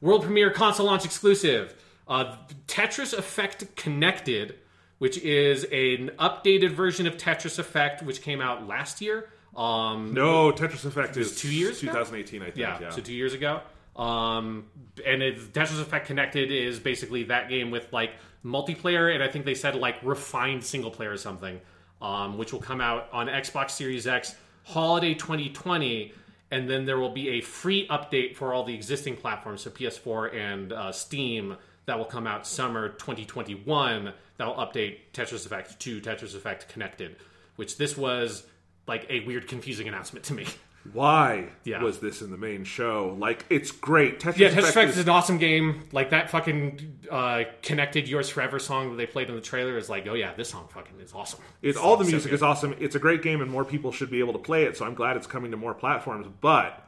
World 0.00 0.22
premiere 0.22 0.50
console 0.50 0.86
launch 0.86 1.04
exclusive. 1.04 1.74
Uh, 2.08 2.36
Tetris 2.66 3.16
Effect 3.16 3.76
Connected, 3.76 4.56
which 4.98 5.18
is 5.18 5.64
an 5.64 6.10
updated 6.18 6.70
version 6.70 7.06
of 7.06 7.16
Tetris 7.16 7.58
Effect, 7.58 8.02
which 8.02 8.22
came 8.22 8.40
out 8.40 8.66
last 8.66 9.00
year. 9.00 9.28
Um, 9.56 10.14
No, 10.14 10.50
Tetris 10.50 10.84
Effect 10.84 11.16
is 11.16 11.36
two 11.38 11.52
years 11.54 11.82
ago? 11.82 11.92
2018, 11.92 12.40
I 12.40 12.44
think. 12.46 12.56
yeah, 12.56 12.78
Yeah. 12.80 12.90
so 12.90 13.00
two 13.02 13.12
years 13.14 13.34
ago. 13.34 13.60
Um, 13.96 14.66
and 15.06 15.22
it, 15.22 15.52
Tetris 15.52 15.80
Effect 15.80 16.06
Connected 16.06 16.50
is 16.50 16.78
basically 16.78 17.24
that 17.24 17.48
game 17.48 17.70
with 17.70 17.92
like 17.92 18.12
multiplayer, 18.44 19.12
and 19.14 19.22
I 19.22 19.28
think 19.28 19.44
they 19.44 19.54
said 19.54 19.74
like 19.74 19.96
refined 20.02 20.64
single 20.64 20.90
player 20.90 21.10
or 21.12 21.16
something, 21.16 21.60
um, 22.00 22.38
which 22.38 22.52
will 22.52 22.60
come 22.60 22.80
out 22.80 23.08
on 23.12 23.26
Xbox 23.26 23.70
Series 23.70 24.06
X 24.06 24.34
holiday 24.64 25.14
2020, 25.14 26.12
and 26.50 26.68
then 26.68 26.84
there 26.86 26.98
will 26.98 27.12
be 27.12 27.30
a 27.30 27.40
free 27.40 27.86
update 27.88 28.36
for 28.36 28.52
all 28.52 28.64
the 28.64 28.74
existing 28.74 29.16
platforms, 29.16 29.62
so 29.62 29.70
PS4 29.70 30.34
and 30.34 30.72
uh, 30.72 30.92
Steam, 30.92 31.56
that 31.86 31.98
will 31.98 32.04
come 32.04 32.26
out 32.26 32.46
summer 32.46 32.90
2021. 32.90 34.12
That 34.38 34.46
will 34.46 34.54
update 34.54 34.98
Tetris 35.12 35.46
Effect 35.46 35.78
to 35.80 36.00
Tetris 36.00 36.34
Effect 36.34 36.68
Connected, 36.68 37.16
which 37.56 37.76
this 37.76 37.96
was 37.96 38.44
like 38.86 39.06
a 39.08 39.20
weird, 39.20 39.48
confusing 39.48 39.88
announcement 39.88 40.24
to 40.26 40.34
me. 40.34 40.46
Why 40.92 41.46
Yeah. 41.64 41.82
was 41.82 42.00
this 42.00 42.22
in 42.22 42.30
the 42.30 42.36
main 42.36 42.64
show? 42.64 43.14
Like, 43.18 43.44
it's 43.48 43.70
great. 43.70 44.18
Tetris 44.18 44.38
Yeah, 44.38 44.48
Tetris 44.50 44.68
Effect 44.70 44.90
is- 44.90 44.98
is 44.98 45.04
an 45.04 45.10
awesome 45.10 45.38
game. 45.38 45.84
Like 45.92 46.10
that 46.10 46.30
fucking 46.30 46.98
uh, 47.10 47.44
connected 47.62 48.08
"Yours 48.08 48.28
Forever" 48.28 48.58
song 48.58 48.90
that 48.90 48.96
they 48.96 49.06
played 49.06 49.28
in 49.28 49.34
the 49.36 49.40
trailer 49.40 49.76
is 49.78 49.88
like, 49.88 50.06
oh 50.08 50.14
yeah, 50.14 50.34
this 50.34 50.48
song 50.50 50.68
fucking 50.72 50.98
is 51.00 51.12
awesome. 51.12 51.40
It's 51.62 51.78
all 51.78 51.96
the 51.96 52.04
music 52.04 52.30
good. 52.30 52.34
is 52.36 52.42
awesome. 52.42 52.74
It's 52.80 52.96
a 52.96 52.98
great 52.98 53.22
game, 53.22 53.40
and 53.40 53.50
more 53.50 53.64
people 53.64 53.92
should 53.92 54.10
be 54.10 54.18
able 54.18 54.32
to 54.32 54.38
play 54.40 54.64
it. 54.64 54.76
So 54.76 54.84
I'm 54.84 54.94
glad 54.94 55.16
it's 55.16 55.26
coming 55.26 55.50
to 55.52 55.56
more 55.56 55.74
platforms. 55.74 56.26
But 56.40 56.84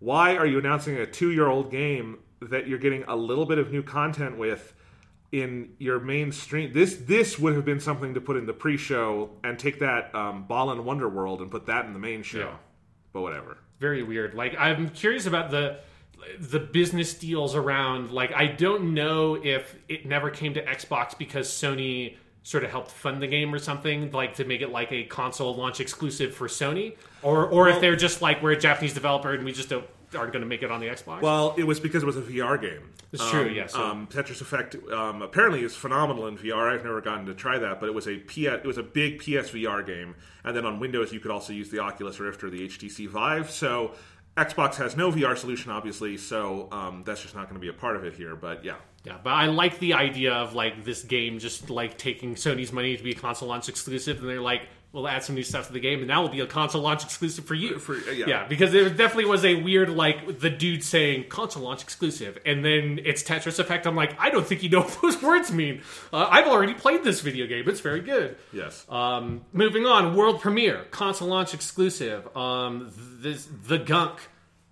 why 0.00 0.36
are 0.36 0.46
you 0.46 0.58
announcing 0.58 0.96
a 0.96 1.06
two-year-old 1.06 1.70
game 1.70 2.18
that 2.42 2.66
you're 2.68 2.78
getting 2.78 3.04
a 3.08 3.16
little 3.16 3.46
bit 3.46 3.58
of 3.58 3.70
new 3.72 3.82
content 3.82 4.36
with 4.36 4.74
in 5.32 5.70
your 5.78 5.98
mainstream? 6.00 6.72
This 6.74 6.94
this 6.96 7.38
would 7.38 7.54
have 7.54 7.64
been 7.64 7.80
something 7.80 8.12
to 8.14 8.20
put 8.20 8.36
in 8.36 8.44
the 8.46 8.52
pre-show 8.52 9.30
and 9.44 9.58
take 9.58 9.78
that 9.80 10.14
um, 10.14 10.44
Balan 10.46 10.80
Wonderworld 10.84 11.40
and 11.40 11.50
put 11.50 11.66
that 11.66 11.86
in 11.86 11.94
the 11.94 11.98
main 11.98 12.22
show. 12.22 12.38
Yeah. 12.40 12.56
But 13.12 13.22
whatever. 13.22 13.58
very 13.78 14.02
weird. 14.02 14.34
Like 14.34 14.54
I'm 14.58 14.88
curious 14.90 15.26
about 15.26 15.50
the 15.50 15.80
the 16.38 16.60
business 16.60 17.14
deals 17.14 17.54
around. 17.54 18.10
Like 18.10 18.32
I 18.34 18.46
don't 18.46 18.94
know 18.94 19.34
if 19.42 19.74
it 19.88 20.06
never 20.06 20.30
came 20.30 20.54
to 20.54 20.64
Xbox 20.64 21.16
because 21.16 21.48
Sony 21.48 22.16
sort 22.42 22.64
of 22.64 22.70
helped 22.70 22.90
fund 22.90 23.20
the 23.22 23.26
game 23.26 23.54
or 23.54 23.58
something, 23.58 24.10
like 24.12 24.34
to 24.34 24.44
make 24.44 24.62
it 24.62 24.70
like 24.70 24.92
a 24.92 25.04
console 25.04 25.54
launch 25.54 25.80
exclusive 25.80 26.34
for 26.34 26.48
Sony, 26.48 26.96
or 27.22 27.46
or 27.46 27.68
if 27.68 27.80
they're 27.80 27.96
just 27.96 28.22
like 28.22 28.42
we're 28.42 28.52
a 28.52 28.58
Japanese 28.58 28.94
developer 28.94 29.32
and 29.34 29.44
we 29.44 29.52
just 29.52 29.68
don't 29.68 29.84
aren't 30.14 30.32
going 30.32 30.42
to 30.42 30.48
make 30.48 30.62
it 30.62 30.70
on 30.70 30.80
the 30.80 30.86
Xbox. 30.86 31.22
Well, 31.22 31.54
it 31.56 31.64
was 31.64 31.80
because 31.80 32.02
it 32.02 32.06
was 32.06 32.16
a 32.16 32.22
VR 32.22 32.60
game. 32.60 32.90
It's 33.12 33.28
true, 33.30 33.48
yes. 33.48 33.74
Um, 33.74 34.06
Tetris 34.06 34.40
Effect 34.40 34.76
um, 34.92 35.22
apparently 35.22 35.62
is 35.64 35.74
phenomenal 35.74 36.26
in 36.28 36.38
VR. 36.38 36.72
I've 36.72 36.84
never 36.84 37.00
gotten 37.00 37.26
to 37.26 37.34
try 37.34 37.58
that, 37.58 37.80
but 37.80 37.88
it 37.88 37.94
was 37.94 38.06
a 38.06 38.16
P- 38.16 38.46
it 38.46 38.64
was 38.64 38.78
a 38.78 38.82
big 38.82 39.20
PSVR 39.20 39.84
game, 39.84 40.14
and 40.44 40.56
then 40.56 40.64
on 40.64 40.78
Windows 40.78 41.12
you 41.12 41.20
could 41.20 41.30
also 41.30 41.52
use 41.52 41.70
the 41.70 41.80
Oculus 41.80 42.20
Rift 42.20 42.44
or 42.44 42.50
the 42.50 42.68
HTC 42.68 43.08
Vive. 43.08 43.50
So 43.50 43.94
Xbox 44.36 44.76
has 44.76 44.96
no 44.96 45.10
VR 45.10 45.36
solution, 45.36 45.72
obviously, 45.72 46.16
so 46.16 46.68
um, 46.70 47.02
that's 47.04 47.20
just 47.22 47.34
not 47.34 47.44
going 47.44 47.54
to 47.54 47.60
be 47.60 47.68
a 47.68 47.72
part 47.72 47.96
of 47.96 48.04
it 48.04 48.14
here. 48.14 48.36
But 48.36 48.64
yeah, 48.64 48.76
Yeah, 49.04 49.18
but 49.22 49.30
I 49.30 49.46
like 49.46 49.80
the 49.80 49.94
idea 49.94 50.32
of 50.32 50.54
like 50.54 50.84
this 50.84 51.02
game 51.02 51.40
just 51.40 51.68
like 51.68 51.98
taking 51.98 52.36
Sony's 52.36 52.72
money 52.72 52.96
to 52.96 53.02
be 53.02 53.10
a 53.10 53.14
console 53.14 53.48
launch 53.48 53.68
exclusive, 53.68 54.20
and 54.20 54.28
they're 54.28 54.40
like, 54.40 54.62
we'll 54.92 55.06
add 55.06 55.22
some 55.22 55.36
new 55.36 55.42
stuff 55.42 55.68
to 55.68 55.72
the 55.72 55.80
game, 55.80 56.00
and 56.00 56.10
that 56.10 56.18
will 56.18 56.28
be 56.28 56.40
a 56.40 56.46
console 56.46 56.82
launch 56.82 57.04
exclusive 57.04 57.44
for 57.44 57.54
you. 57.54 57.78
For- 57.78 57.94
uh, 57.94 58.10
yeah. 58.12 58.46
because 58.48 58.74
it 58.74 58.96
definitely 58.96 59.26
was 59.26 59.44
a 59.44 59.54
weird 59.54 59.88
like 59.90 60.40
the 60.40 60.50
dude 60.50 60.82
saying 60.82 61.28
console 61.28 61.62
launch 61.62 61.82
exclusive, 61.82 62.38
and 62.44 62.64
then 62.64 63.00
it's 63.04 63.22
Tetris 63.22 63.58
Effect. 63.58 63.86
I'm 63.86 63.94
like, 63.96 64.18
I 64.18 64.30
don't 64.30 64.46
think 64.46 64.62
you 64.62 64.68
know 64.68 64.80
what 64.82 64.98
those 65.02 65.22
words 65.22 65.52
mean. 65.52 65.82
Uh, 66.12 66.26
I've 66.30 66.46
already 66.46 66.74
played 66.74 67.04
this 67.04 67.20
video 67.20 67.46
game; 67.46 67.68
it's 67.68 67.80
very 67.80 68.00
good. 68.00 68.36
yes. 68.52 68.84
Um, 68.88 69.42
moving 69.52 69.86
on, 69.86 70.16
world 70.16 70.40
premiere, 70.40 70.84
console 70.90 71.28
launch 71.28 71.54
exclusive. 71.54 72.36
Um, 72.36 72.90
this 73.20 73.48
the 73.66 73.78
Gunk, 73.78 74.18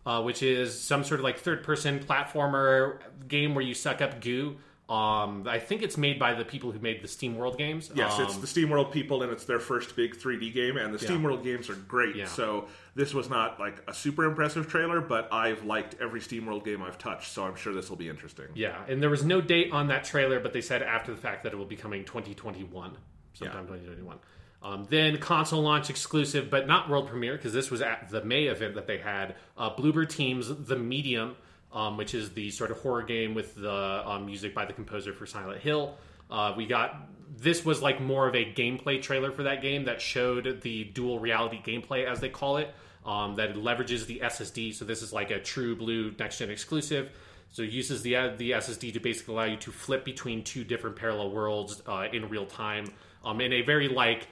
uh, 0.05 0.23
which 0.23 0.43
is 0.43 0.79
some 0.81 1.05
sort 1.05 1.21
of 1.21 1.25
like 1.25 1.39
third 1.39 1.63
person 1.63 2.01
platformer 2.01 2.99
game 3.29 3.55
where 3.55 3.65
you 3.65 3.75
suck 3.75 4.01
up 4.01 4.21
goo. 4.21 4.57
Um, 4.89 5.47
I 5.47 5.59
think 5.59 5.83
it's 5.83 5.99
made 5.99 6.19
by 6.19 6.33
the 6.33 6.47
people 6.47 6.73
who 6.73 6.79
made 6.79 7.03
the 7.03 7.09
SteamWorld 7.09 7.59
games. 7.59 7.91
Yes, 7.95 8.15
um, 8.15 8.23
it's 8.23 8.37
the 8.39 8.47
SteamWorld 8.47 8.91
people, 8.91 9.23
and 9.23 9.31
it's 9.31 9.45
their 9.45 9.59
first 9.59 9.95
big 9.95 10.17
3D 10.17 10.55
game, 10.55 10.79
and 10.79 10.95
the 10.95 10.99
SteamWorld 10.99 11.45
games 11.45 11.69
are 11.69 11.75
great. 11.75 12.17
Yeah. 12.17 12.25
So 12.25 12.69
this 12.95 13.13
was 13.13 13.29
not 13.29 13.61
like 13.61 13.83
a 13.87 13.93
super 13.93 14.25
impressive 14.25 14.67
trailer, 14.67 15.03
but 15.03 15.31
I've 15.31 15.63
liked 15.65 15.97
every 16.01 16.21
SteamWorld 16.21 16.65
game 16.65 16.83
I've 16.83 16.97
touched, 16.97 17.33
so 17.33 17.45
I'm 17.45 17.55
sure 17.55 17.75
this 17.75 17.91
will 17.91 17.99
be 17.99 18.09
interesting. 18.09 18.47
Yeah, 18.55 18.83
and 18.89 19.03
there 19.03 19.11
was 19.11 19.25
no 19.25 19.43
date 19.43 19.73
on 19.73 19.89
that 19.89 20.05
trailer, 20.05 20.41
but 20.41 20.55
they 20.55 20.63
said 20.63 20.83
after 20.83 21.13
the 21.13 21.21
fact 21.21 21.43
that 21.45 21.53
it 21.53 21.57
will 21.57 21.67
be 21.67 21.77
coming 21.77 22.05
2021, 22.05 22.97
sometime 23.35 23.67
2021. 23.67 24.19
Um, 24.61 24.87
then 24.89 25.19
console 25.19 25.63
launch 25.63 25.91
exclusive, 25.91 26.51
but 26.51 26.67
not 26.67 26.89
world 26.89 27.09
premiere 27.09 27.37
because 27.37 27.53
this 27.53 27.71
was 27.71 27.81
at 27.81 28.09
the 28.09 28.25
May 28.25 28.45
event 28.45 28.75
that 28.75 28.87
they 28.87 28.99
had. 28.99 29.37
Uh, 29.57 29.75
Bloober 29.75 30.09
Team's 30.09 30.49
The 30.67 30.77
Medium, 30.77 31.37
um, 31.73 31.97
which 31.97 32.15
is 32.15 32.31
the 32.31 32.51
sort 32.51 32.71
of 32.71 32.79
horror 32.81 33.03
game 33.03 33.35
with 33.35 33.55
the 33.55 34.03
um, 34.09 34.27
music 34.27 34.55
by 34.55 34.65
the 34.65 34.73
composer 34.73 35.13
for 35.13 35.27
Silent 35.27 35.61
Hill. 35.61 35.97
Uh, 36.31 36.55
we 36.57 36.67
got 36.67 37.09
this 37.37 37.65
was 37.65 37.83
like 37.83 38.01
more 38.01 38.27
of 38.27 38.35
a 38.35 38.45
gameplay 38.53 39.01
trailer 39.01 39.31
for 39.31 39.45
that 39.45 39.63
game 39.63 39.85
that 39.85 40.01
showed 40.01 40.61
the 40.63 40.85
dual 40.85 41.19
reality 41.19 41.61
gameplay, 41.63 42.07
as 42.07 42.21
they 42.21 42.29
call 42.29 42.57
it, 42.57 42.75
um, 43.05 43.37
that 43.37 43.55
leverages 43.55 44.07
the 44.07 44.21
SSD. 44.21 44.75
So 44.75 44.85
this 44.85 45.03
is 45.03 45.13
like 45.13 45.31
a 45.31 45.39
true 45.39 45.77
blue 45.77 46.15
next 46.19 46.39
gen 46.39 46.51
exclusive. 46.51 47.11
So 47.51 47.63
it 47.63 47.71
uses 47.71 48.03
the 48.03 48.35
the 48.37 48.53
SSD 48.53 48.93
to 48.95 49.01
basically 49.01 49.35
allow 49.35 49.45
you 49.45 49.57
to 49.59 49.71
flip 49.71 50.05
between 50.05 50.45
two 50.45 50.65
different 50.65 50.97
parallel 50.97 51.31
worlds 51.31 51.83
uh, 51.87 52.09
in 52.13 52.29
real 52.29 52.47
time, 52.47 52.87
um, 53.25 53.41
in 53.41 53.53
a 53.53 53.63
very 53.63 53.89
like 53.89 54.29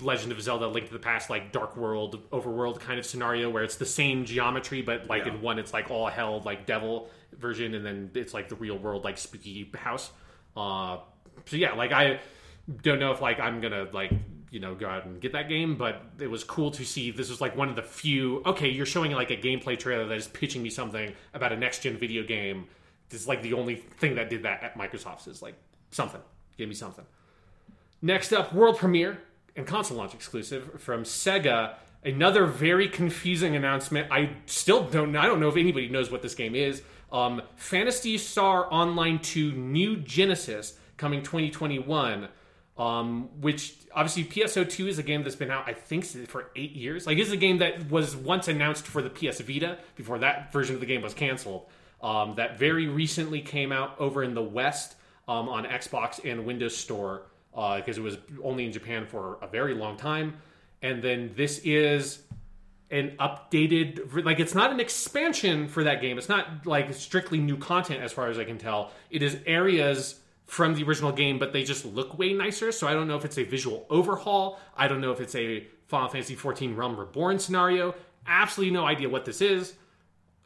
Legend 0.00 0.32
of 0.32 0.40
Zelda: 0.42 0.66
Link 0.66 0.86
to 0.88 0.92
the 0.92 0.98
Past, 0.98 1.30
like 1.30 1.52
Dark 1.52 1.76
World, 1.76 2.28
Overworld 2.30 2.80
kind 2.80 2.98
of 2.98 3.06
scenario 3.06 3.48
where 3.50 3.62
it's 3.64 3.76
the 3.76 3.86
same 3.86 4.24
geometry, 4.24 4.82
but 4.82 5.08
like 5.08 5.24
Yeah. 5.24 5.32
in 5.34 5.42
one 5.42 5.58
it's 5.58 5.72
like 5.72 5.90
all 5.90 6.06
hell, 6.08 6.40
like 6.44 6.66
devil 6.66 7.10
version, 7.32 7.74
and 7.74 7.84
then 7.84 8.10
it's 8.14 8.34
like 8.34 8.48
the 8.48 8.56
real 8.56 8.76
world, 8.78 9.04
like 9.04 9.16
spooky 9.18 9.70
house. 9.74 10.10
Uh, 10.56 10.98
so 11.46 11.56
yeah, 11.56 11.72
like 11.74 11.92
I 11.92 12.20
don't 12.82 12.98
know 12.98 13.12
if 13.12 13.20
like 13.20 13.40
I'm 13.40 13.60
gonna 13.60 13.88
like 13.92 14.12
you 14.50 14.60
know 14.60 14.74
go 14.74 14.86
out 14.88 15.06
and 15.06 15.20
get 15.20 15.32
that 15.32 15.48
game, 15.48 15.76
but 15.76 16.02
it 16.20 16.28
was 16.30 16.44
cool 16.44 16.70
to 16.72 16.84
see. 16.84 17.10
This 17.10 17.30
is 17.30 17.40
like 17.40 17.56
one 17.56 17.68
of 17.68 17.76
the 17.76 17.82
few. 17.82 18.42
Okay, 18.44 18.68
you're 18.68 18.86
showing 18.86 19.12
like 19.12 19.30
a 19.30 19.36
gameplay 19.36 19.78
trailer 19.78 20.06
that 20.06 20.14
is 20.16 20.28
pitching 20.28 20.62
me 20.62 20.68
something 20.70 21.12
about 21.32 21.52
a 21.52 21.56
next 21.56 21.80
gen 21.80 21.96
video 21.96 22.22
game. 22.22 22.66
This 23.08 23.20
is 23.22 23.28
like 23.28 23.40
the 23.42 23.52
only 23.54 23.76
thing 23.76 24.16
that 24.16 24.28
did 24.28 24.42
that 24.42 24.62
at 24.62 24.76
Microsoft's 24.76 25.26
is 25.26 25.40
like 25.40 25.54
something. 25.90 26.20
Give 26.58 26.68
me 26.68 26.74
something. 26.74 27.04
Next 28.02 28.32
up, 28.32 28.52
world 28.52 28.76
premiere 28.78 29.18
and 29.56 29.66
console 29.66 29.96
launch 29.96 30.14
exclusive 30.14 30.80
from 30.80 31.04
Sega. 31.04 31.74
Another 32.04 32.46
very 32.46 32.88
confusing 32.88 33.56
announcement. 33.56 34.12
I 34.12 34.30
still 34.46 34.84
don't. 34.84 35.16
I 35.16 35.26
don't 35.26 35.40
know 35.40 35.48
if 35.48 35.56
anybody 35.56 35.88
knows 35.88 36.10
what 36.10 36.22
this 36.22 36.34
game 36.34 36.54
is. 36.54 36.82
Um, 37.10 37.42
Phantasy 37.56 38.18
Star 38.18 38.72
Online 38.72 39.18
2 39.18 39.52
New 39.52 39.96
Genesis 39.96 40.78
coming 40.96 41.22
2021. 41.22 42.28
Um, 42.78 43.30
which 43.40 43.74
obviously 43.94 44.24
PSO2 44.24 44.88
is 44.88 44.98
a 44.98 45.02
game 45.02 45.22
that's 45.22 45.34
been 45.34 45.50
out, 45.50 45.66
I 45.66 45.72
think, 45.72 46.04
for 46.04 46.50
eight 46.56 46.72
years. 46.72 47.06
Like, 47.06 47.16
it's 47.16 47.30
a 47.30 47.36
game 47.38 47.56
that 47.58 47.90
was 47.90 48.14
once 48.14 48.48
announced 48.48 48.86
for 48.86 49.00
the 49.00 49.08
PS 49.08 49.40
Vita 49.40 49.78
before 49.94 50.18
that 50.18 50.52
version 50.52 50.74
of 50.74 50.82
the 50.82 50.86
game 50.86 51.00
was 51.00 51.14
canceled. 51.14 51.70
Um, 52.02 52.34
that 52.34 52.58
very 52.58 52.86
recently 52.86 53.40
came 53.40 53.72
out 53.72 53.98
over 53.98 54.22
in 54.22 54.34
the 54.34 54.42
West 54.42 54.96
um, 55.26 55.48
on 55.48 55.64
Xbox 55.64 56.22
and 56.30 56.44
Windows 56.44 56.76
Store 56.76 57.22
Uh, 57.56 57.76
because 57.76 57.96
it 57.96 58.02
was 58.02 58.18
only 58.44 58.66
in 58.66 58.72
Japan 58.72 59.06
for 59.06 59.38
a 59.40 59.46
very 59.46 59.74
long 59.74 59.96
time. 59.96 60.36
And 60.82 61.02
then 61.02 61.32
this 61.36 61.58
is 61.64 62.20
an 62.90 63.16
updated, 63.18 64.24
like 64.24 64.38
it's 64.38 64.54
not 64.54 64.70
an 64.70 64.78
expansion 64.78 65.66
for 65.66 65.82
that 65.84 66.00
game. 66.02 66.18
It's 66.18 66.28
not 66.28 66.66
like 66.66 66.92
strictly 66.92 67.38
new 67.38 67.56
content 67.56 68.02
as 68.02 68.12
far 68.12 68.28
as 68.28 68.38
I 68.38 68.44
can 68.44 68.58
tell. 68.58 68.90
It 69.10 69.22
is 69.22 69.38
areas 69.46 70.20
from 70.44 70.74
the 70.74 70.84
original 70.84 71.12
game, 71.12 71.38
but 71.38 71.52
they 71.52 71.64
just 71.64 71.84
look 71.84 72.18
way 72.18 72.32
nicer. 72.32 72.70
So 72.72 72.86
I 72.86 72.92
don't 72.92 73.08
know 73.08 73.16
if 73.16 73.24
it's 73.24 73.38
a 73.38 73.44
visual 73.44 73.86
overhaul. 73.90 74.60
I 74.76 74.86
don't 74.86 75.00
know 75.00 75.10
if 75.10 75.20
it's 75.20 75.34
a 75.34 75.66
Final 75.88 76.08
Fantasy 76.08 76.36
XIV 76.36 76.76
Realm 76.76 76.96
Reborn 76.96 77.38
scenario. 77.38 77.94
Absolutely 78.26 78.74
no 78.74 78.84
idea 78.84 79.08
what 79.08 79.24
this 79.24 79.40
is, 79.40 79.74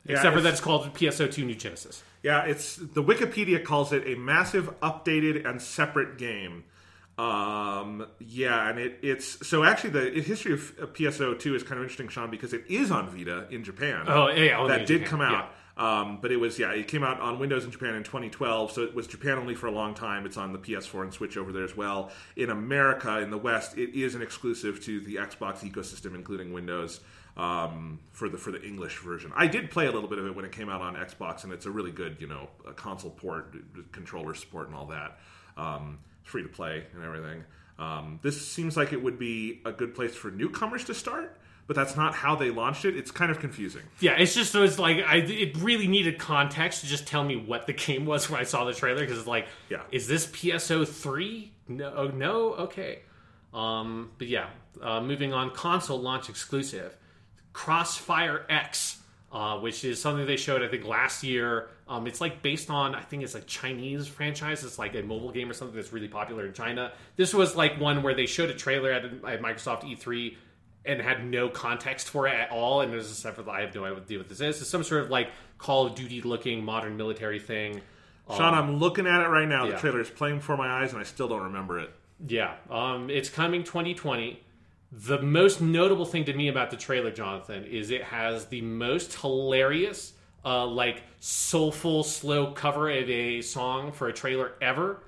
Yeah, 0.04 0.14
except 0.14 0.34
for 0.36 0.42
that 0.42 0.52
it's 0.52 0.60
called 0.60 0.92
PSO2 0.94 1.44
New 1.44 1.54
Genesis. 1.54 2.02
Yeah, 2.22 2.44
it's 2.44 2.76
the 2.76 3.02
Wikipedia 3.02 3.62
calls 3.64 3.92
it 3.92 4.06
a 4.06 4.14
massive, 4.16 4.78
updated, 4.80 5.48
and 5.48 5.60
separate 5.60 6.18
game. 6.18 6.64
Um, 7.20 8.06
yeah, 8.18 8.70
and 8.70 8.78
it, 8.78 8.98
it's 9.02 9.46
so 9.46 9.62
actually 9.62 9.90
the 9.90 10.22
history 10.22 10.54
of, 10.54 10.74
PSO 10.94 11.38
two 11.38 11.54
is 11.54 11.62
kind 11.62 11.78
of 11.78 11.82
interesting, 11.82 12.08
Sean, 12.08 12.30
because 12.30 12.54
it 12.54 12.64
is 12.68 12.90
on 12.90 13.10
Vita 13.10 13.46
in 13.50 13.62
Japan. 13.62 14.06
Oh, 14.08 14.30
yeah, 14.30 14.66
that 14.66 14.86
did 14.86 15.02
Japan, 15.02 15.06
come 15.06 15.20
out. 15.20 15.52
Um, 15.76 16.18
but 16.22 16.32
it 16.32 16.36
was 16.36 16.58
yeah, 16.58 16.72
it 16.72 16.88
came 16.88 17.02
out 17.02 17.20
on 17.20 17.38
Windows 17.38 17.64
in 17.64 17.70
Japan 17.70 17.94
in 17.94 18.04
2012, 18.04 18.72
so 18.72 18.82
it 18.82 18.94
was 18.94 19.06
Japan 19.06 19.36
only 19.38 19.54
for 19.54 19.66
a 19.66 19.70
long 19.70 19.94
time. 19.94 20.24
It's 20.24 20.38
on 20.38 20.52
the 20.52 20.58
PS4 20.58 21.02
and 21.02 21.12
Switch 21.12 21.36
over 21.36 21.52
there 21.52 21.64
as 21.64 21.76
well. 21.76 22.10
In 22.36 22.48
America, 22.48 23.18
in 23.18 23.30
the 23.30 23.38
West, 23.38 23.76
it 23.76 23.94
is 23.94 24.14
an 24.14 24.22
exclusive 24.22 24.82
to 24.84 25.00
the 25.00 25.16
Xbox 25.16 25.58
ecosystem, 25.58 26.14
including 26.14 26.52
Windows. 26.52 27.00
Um, 27.36 28.00
for 28.10 28.28
the 28.28 28.38
for 28.38 28.50
the 28.50 28.62
English 28.62 28.98
version, 28.98 29.30
I 29.36 29.46
did 29.46 29.70
play 29.70 29.86
a 29.86 29.92
little 29.92 30.08
bit 30.08 30.18
of 30.18 30.26
it 30.26 30.34
when 30.34 30.44
it 30.44 30.52
came 30.52 30.68
out 30.68 30.80
on 30.80 30.96
Xbox, 30.96 31.44
and 31.44 31.52
it's 31.52 31.64
a 31.64 31.70
really 31.70 31.92
good, 31.92 32.16
you 32.18 32.26
know, 32.26 32.48
console 32.76 33.10
port, 33.10 33.54
controller 33.92 34.34
support, 34.34 34.66
and 34.66 34.76
all 34.76 34.86
that. 34.86 35.18
Um, 35.56 35.98
free 36.22 36.42
to 36.42 36.48
play 36.48 36.84
and 36.94 37.04
everything. 37.04 37.44
Um, 37.78 38.20
this 38.22 38.46
seems 38.46 38.76
like 38.76 38.92
it 38.92 39.02
would 39.02 39.18
be 39.18 39.62
a 39.64 39.72
good 39.72 39.94
place 39.94 40.14
for 40.14 40.30
newcomers 40.30 40.84
to 40.84 40.94
start 40.94 41.36
but 41.70 41.76
that's 41.76 41.94
not 41.94 42.16
how 42.16 42.34
they 42.34 42.50
launched 42.50 42.84
it. 42.84 42.96
It's 42.96 43.12
kind 43.12 43.30
of 43.30 43.38
confusing. 43.38 43.82
Yeah, 44.00 44.16
it's 44.18 44.34
just 44.34 44.50
so 44.50 44.64
it's 44.64 44.80
like 44.80 45.04
I 45.06 45.18
it 45.18 45.56
really 45.58 45.86
needed 45.86 46.18
context 46.18 46.80
to 46.80 46.88
just 46.88 47.06
tell 47.06 47.22
me 47.22 47.36
what 47.36 47.68
the 47.68 47.72
game 47.86 48.06
was 48.06 48.28
when 48.28 48.40
I 48.40 48.42
saw 48.42 48.64
the 48.64 48.72
trailer 48.74 49.02
because 49.02 49.18
it's 49.18 49.28
like, 49.28 49.46
Yeah. 49.68 49.82
is 49.92 50.08
this 50.08 50.26
PSO 50.26 50.84
three? 50.84 51.52
No, 51.68 51.92
oh, 51.94 52.08
no, 52.08 52.54
okay. 52.54 53.02
Um, 53.54 54.10
but 54.18 54.26
yeah, 54.26 54.48
uh, 54.82 55.00
moving 55.00 55.32
on, 55.32 55.52
console 55.52 56.00
launch 56.00 56.28
exclusive, 56.28 56.96
Crossfire 57.52 58.46
X. 58.48 58.96
Uh, 59.32 59.60
which 59.60 59.84
is 59.84 60.02
something 60.02 60.26
they 60.26 60.36
showed 60.36 60.60
I 60.60 60.66
think 60.66 60.84
last 60.84 61.22
year. 61.22 61.68
Um, 61.90 62.06
it's 62.06 62.20
like 62.20 62.40
based 62.40 62.70
on 62.70 62.94
I 62.94 63.02
think 63.02 63.24
it's 63.24 63.34
a 63.34 63.40
Chinese 63.40 64.06
franchise. 64.06 64.62
It's 64.62 64.78
like 64.78 64.94
a 64.94 65.02
mobile 65.02 65.32
game 65.32 65.50
or 65.50 65.54
something 65.54 65.74
that's 65.74 65.92
really 65.92 66.08
popular 66.08 66.46
in 66.46 66.52
China. 66.52 66.92
This 67.16 67.34
was 67.34 67.56
like 67.56 67.80
one 67.80 68.04
where 68.04 68.14
they 68.14 68.26
showed 68.26 68.48
a 68.48 68.54
trailer 68.54 68.92
at, 68.92 69.04
at 69.04 69.42
Microsoft 69.42 69.82
E3 69.82 70.36
and 70.84 71.00
had 71.00 71.24
no 71.24 71.48
context 71.48 72.08
for 72.08 72.28
it 72.28 72.34
at 72.34 72.52
all. 72.52 72.80
And 72.80 72.92
there's 72.92 73.10
a 73.10 73.14
separate. 73.14 73.48
I 73.48 73.62
have 73.62 73.74
no 73.74 73.84
idea 73.84 74.18
what 74.18 74.28
this 74.28 74.40
is. 74.40 74.60
It's 74.60 74.70
some 74.70 74.84
sort 74.84 75.02
of 75.02 75.10
like 75.10 75.30
Call 75.58 75.86
of 75.86 75.96
Duty 75.96 76.22
looking 76.22 76.64
modern 76.64 76.96
military 76.96 77.40
thing. 77.40 77.82
Sean, 78.36 78.54
I'm 78.54 78.76
looking 78.76 79.08
at 79.08 79.20
it 79.22 79.28
right 79.28 79.48
now. 79.48 79.66
The 79.66 79.72
yeah. 79.72 79.78
trailer 79.78 80.00
is 80.00 80.08
playing 80.08 80.36
before 80.36 80.56
my 80.56 80.68
eyes, 80.68 80.92
and 80.92 81.00
I 81.00 81.04
still 81.04 81.26
don't 81.26 81.42
remember 81.42 81.80
it. 81.80 81.90
Yeah, 82.26 82.54
um, 82.70 83.10
it's 83.10 83.28
coming 83.28 83.64
2020. 83.64 84.40
The 84.92 85.20
most 85.20 85.60
notable 85.60 86.04
thing 86.04 86.24
to 86.26 86.32
me 86.32 86.48
about 86.48 86.70
the 86.70 86.76
trailer, 86.76 87.10
Jonathan, 87.10 87.64
is 87.64 87.90
it 87.90 88.04
has 88.04 88.46
the 88.46 88.60
most 88.60 89.14
hilarious, 89.14 90.12
uh, 90.44 90.66
like 90.66 91.02
soulful, 91.20 92.02
slow 92.04 92.52
cover 92.52 92.88
of 92.90 93.08
a 93.10 93.42
song 93.42 93.92
for 93.92 94.08
a 94.08 94.12
trailer 94.12 94.52
ever. 94.60 95.02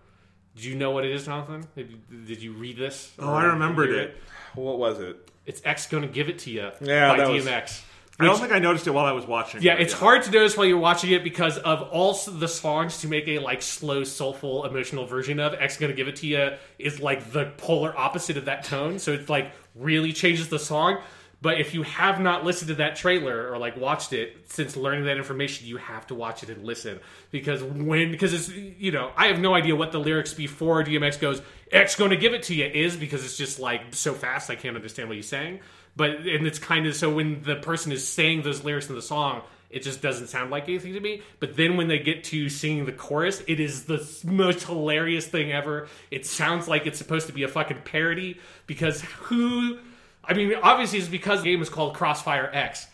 Do 0.57 0.69
you 0.69 0.75
know 0.77 0.91
what 0.91 1.05
it 1.05 1.13
is, 1.13 1.25
Jonathan? 1.25 1.67
Did 1.75 1.91
you, 1.91 2.25
did 2.27 2.43
you 2.43 2.53
read 2.53 2.77
this? 2.77 3.13
Oh, 3.19 3.33
I 3.33 3.45
remembered 3.45 3.89
hear 3.91 4.01
it. 4.01 4.17
What 4.55 4.79
was 4.79 5.01
it? 5.01 5.31
It's 5.47 5.63
X 5.65 5.87
gonna 5.87 6.07
give 6.07 6.29
it 6.29 6.41
to 6.41 6.51
you 6.51 6.71
Yeah, 6.81 7.09
by 7.09 7.17
that 7.19 7.31
was- 7.31 7.45
DMX. 7.45 7.83
I 8.21 8.27
don't 8.27 8.39
think 8.39 8.53
I 8.53 8.59
noticed 8.61 8.87
it 8.87 8.91
while 8.91 9.07
I 9.07 9.13
was 9.13 9.27
watching. 9.27 9.61
It. 9.61 9.65
Yeah, 9.65 9.73
it's 9.75 9.95
hard 9.95 10.23
to 10.25 10.31
notice 10.31 10.57
while 10.57 10.67
you're 10.67 10.79
watching 10.79 11.11
it 11.11 11.25
because 11.25 11.59
of 11.59 11.83
all 11.91 12.13
the 12.13 12.47
songs 12.47 13.01
to 13.01 13.09
make 13.09 13.27
a 13.27 13.39
like 13.41 13.63
slow, 13.63 14.05
soulful, 14.05 14.65
emotional 14.65 15.07
version 15.07 15.41
of 15.41 15.55
X 15.55 15.79
gonna 15.79 15.95
give 15.95 16.07
it 16.07 16.17
to 16.17 16.27
you 16.29 16.51
is 16.79 17.01
like 17.01 17.33
the 17.33 17.47
polar 17.57 17.97
opposite 17.99 18.37
of 18.37 18.45
that 18.45 18.63
tone. 18.65 18.99
So 19.01 19.13
it's 19.13 19.29
like 19.29 19.51
really 19.75 20.13
changes 20.13 20.49
the 20.51 20.59
song. 20.59 20.99
But 21.43 21.61
if 21.61 21.75
you 21.75 21.83
have 21.83 22.21
not 22.21 22.45
listened 22.45 22.69
to 22.69 22.75
that 22.77 22.95
trailer 22.95 23.51
or 23.51 23.59
like 23.59 23.77
watched 23.77 24.13
it 24.13 24.37
since 24.49 24.77
learning 24.77 25.07
that 25.07 25.17
information, 25.17 25.67
you 25.67 25.77
have 25.77 26.07
to 26.07 26.15
watch 26.15 26.45
it 26.45 26.51
and 26.51 26.65
listen 26.65 27.01
because 27.33 27.61
when 27.65 28.13
because 28.13 28.33
it's 28.33 28.49
you 28.49 28.93
know 28.93 29.11
I 29.17 29.27
have 29.27 29.41
no 29.41 29.53
idea 29.53 29.75
what 29.75 29.91
the 29.91 29.99
lyrics 29.99 30.33
before 30.33 30.85
DMX 30.85 31.21
goes 31.21 31.43
X 31.73 31.97
going 31.97 32.11
to 32.11 32.17
give 32.17 32.33
it 32.33 32.45
to 32.45 32.55
you 32.55 32.67
is 32.67 32.97
because 32.97 33.25
it's 33.25 33.37
just 33.37 33.59
like 33.59 33.81
so 33.91 34.15
fast 34.15 34.51
I 34.51 34.55
can't 34.55 34.77
understand 34.77 35.09
what 35.09 35.17
he's 35.17 35.29
saying. 35.29 35.59
But 35.97 36.11
and 36.11 36.47
it's 36.47 36.61
kind 36.61 36.87
of 36.87 36.95
so 36.95 37.13
when 37.13 37.43
the 37.43 37.57
person 37.57 37.91
is 37.91 38.07
saying 38.07 38.43
those 38.43 38.63
lyrics 38.63 38.89
in 38.89 38.95
the 38.95 39.03
song, 39.03 39.43
it 39.69 39.83
just 39.83 40.01
doesn't 40.01 40.29
sound 40.29 40.53
like 40.53 40.69
anything 40.69 40.93
to 40.93 41.01
me. 41.01 41.23
But 41.41 41.57
then 41.57 41.77
when 41.77 41.89
they 41.89 41.99
get 41.99 42.23
to 42.25 42.49
singing 42.51 42.85
the 42.85 42.93
chorus, 42.93 43.43
it 43.49 43.59
is 43.59 43.85
the 43.87 44.07
most 44.25 44.65
hilarious 44.65 45.27
thing 45.27 45.51
ever. 45.51 45.89
It 46.11 46.25
sounds 46.25 46.69
like 46.69 46.87
it's 46.87 46.99
supposed 46.99 47.27
to 47.27 47.33
be 47.33 47.43
a 47.43 47.49
fucking 47.49 47.83
parody 47.85 48.39
because 48.67 49.01
who? 49.01 49.79
I 50.25 50.35
mean, 50.35 50.55
obviously 50.63 50.99
it's 50.99 51.09
because 51.09 51.43
the 51.43 51.51
game 51.51 51.63
is 51.63 51.69
called 51.69 51.95
Crossfire 51.95 52.51
X. 52.53 52.87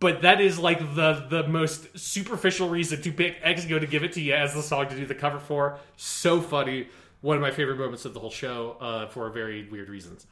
But 0.00 0.22
that 0.22 0.40
is 0.40 0.58
like 0.58 0.78
the 0.94 1.26
the 1.28 1.48
most 1.48 1.98
superficial 1.98 2.68
reason 2.68 3.02
to 3.02 3.12
pick 3.12 3.36
X 3.42 3.64
Go 3.64 3.78
to 3.78 3.86
give 3.86 4.04
it 4.04 4.12
to 4.12 4.20
you 4.20 4.32
as 4.34 4.54
the 4.54 4.62
song 4.62 4.88
to 4.88 4.96
do 4.96 5.06
the 5.06 5.14
cover 5.14 5.40
for. 5.40 5.78
So 5.96 6.40
funny. 6.40 6.88
One 7.20 7.34
of 7.34 7.42
my 7.42 7.50
favorite 7.50 7.78
moments 7.78 8.04
of 8.04 8.14
the 8.14 8.20
whole 8.20 8.30
show 8.30 8.76
uh, 8.80 9.08
for 9.08 9.28
very 9.30 9.68
weird 9.68 9.88
reasons. 9.88 10.26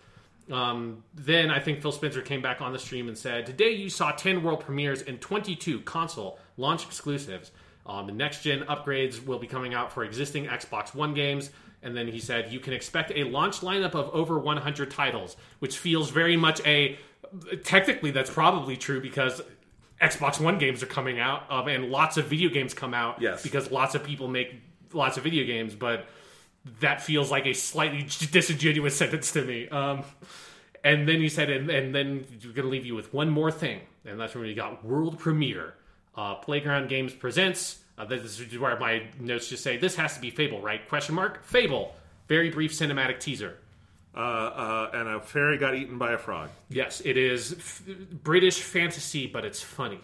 Um, 0.53 1.03
then 1.15 1.51
I 1.51 1.59
think 1.59 1.83
Phil 1.83 1.91
Spencer 1.91 2.23
came 2.23 2.41
back 2.41 2.61
on 2.61 2.73
the 2.73 2.79
stream 2.79 3.09
and 3.09 3.19
said, 3.19 3.47
Today 3.47 3.71
you 3.71 3.91
saw 3.91 4.13
10 4.13 4.45
world 4.45 4.61
premieres 4.61 5.03
and 5.03 5.21
22 5.21 5.81
console 5.81 6.39
launch 6.57 6.85
exclusives. 6.85 7.51
Um, 7.85 8.07
the 8.07 8.13
next 8.13 8.43
gen 8.43 8.61
upgrades 8.63 9.25
will 9.25 9.39
be 9.39 9.47
coming 9.47 9.75
out 9.75 9.93
for 9.93 10.05
existing 10.05 10.47
Xbox 10.47 10.95
One 10.95 11.15
games. 11.15 11.51
And 11.83 11.97
then 11.97 12.09
he 12.09 12.19
said, 12.19 12.53
You 12.53 12.59
can 12.61 12.73
expect 12.73 13.13
a 13.15 13.25
launch 13.25 13.61
lineup 13.61 13.95
of 13.95 14.09
over 14.15 14.39
100 14.39 14.91
titles, 14.91 15.37
which 15.61 15.79
feels 15.79 16.11
very 16.11 16.37
much 16.37 16.61
a. 16.67 16.99
Technically, 17.65 18.11
that's 18.11 18.31
probably 18.31 18.77
true 18.77 19.01
because 19.01 19.41
Xbox 20.01 20.41
One 20.41 20.59
games 20.59 20.83
are 20.83 20.87
coming 20.87 21.19
out, 21.21 21.51
um, 21.51 21.69
and 21.69 21.91
lots 21.91 22.17
of 22.17 22.27
video 22.27 22.49
games 22.51 22.75
come 22.75 22.95
out 22.95 23.21
Yes. 23.21 23.43
because 23.43 23.71
lots 23.71 23.95
of 23.95 24.05
people 24.05 24.29
make 24.29 24.55
lots 24.93 25.17
of 25.17 25.25
video 25.25 25.45
games, 25.45 25.75
but 25.75 26.07
that 26.81 27.03
feels 27.03 27.31
like 27.31 27.47
a 27.47 27.53
slightly 27.53 28.03
disingenuous 28.31 28.97
sentence 29.03 29.33
to 29.33 29.43
me. 29.45 29.69
Um, 29.69 30.05
and 30.85 31.09
then 31.09 31.21
he 31.21 31.29
said, 31.29 31.51
and, 31.51 31.69
and 31.71 31.95
then 31.95 32.25
we're 32.45 32.53
going 32.53 32.65
to 32.67 32.71
leave 32.71 32.87
you 32.87 32.95
with 32.95 33.13
one 33.13 33.29
more 33.31 33.51
thing, 33.51 33.81
and 34.05 34.19
that's 34.21 34.35
when 34.35 34.45
we 34.45 34.55
got 34.55 34.85
world 34.85 35.19
premiere. 35.19 35.75
Uh, 36.15 36.35
Playground 36.37 36.89
Games 36.89 37.13
presents. 37.13 37.81
Uh, 37.99 38.05
this 38.05 38.39
is 38.39 38.59
where 38.59 38.79
my 38.79 39.05
notes 39.19 39.49
just 39.49 39.63
say 39.63 39.77
this 39.77 39.97
has 39.97 40.15
to 40.15 40.21
be 40.21 40.31
Fable, 40.31 40.61
right? 40.61 40.87
Question 40.89 41.15
mark. 41.15 41.45
Fable. 41.45 41.95
Very 42.29 42.51
brief 42.51 42.73
cinematic 42.73 43.21
teaser. 43.21 43.57
Uh, 44.15 44.19
uh, 44.19 44.91
and 44.95 45.09
a 45.09 45.21
fairy 45.21 45.59
got 45.59 45.75
eaten 45.75 45.99
by 45.99 46.13
a 46.13 46.19
frog. 46.19 46.49
Yes, 46.71 47.03
it 47.05 47.17
is 47.19 47.53
f- 47.53 47.83
British 48.23 48.61
fantasy, 48.63 49.27
but 49.27 49.45
it's 49.45 49.63
funny. 49.63 50.01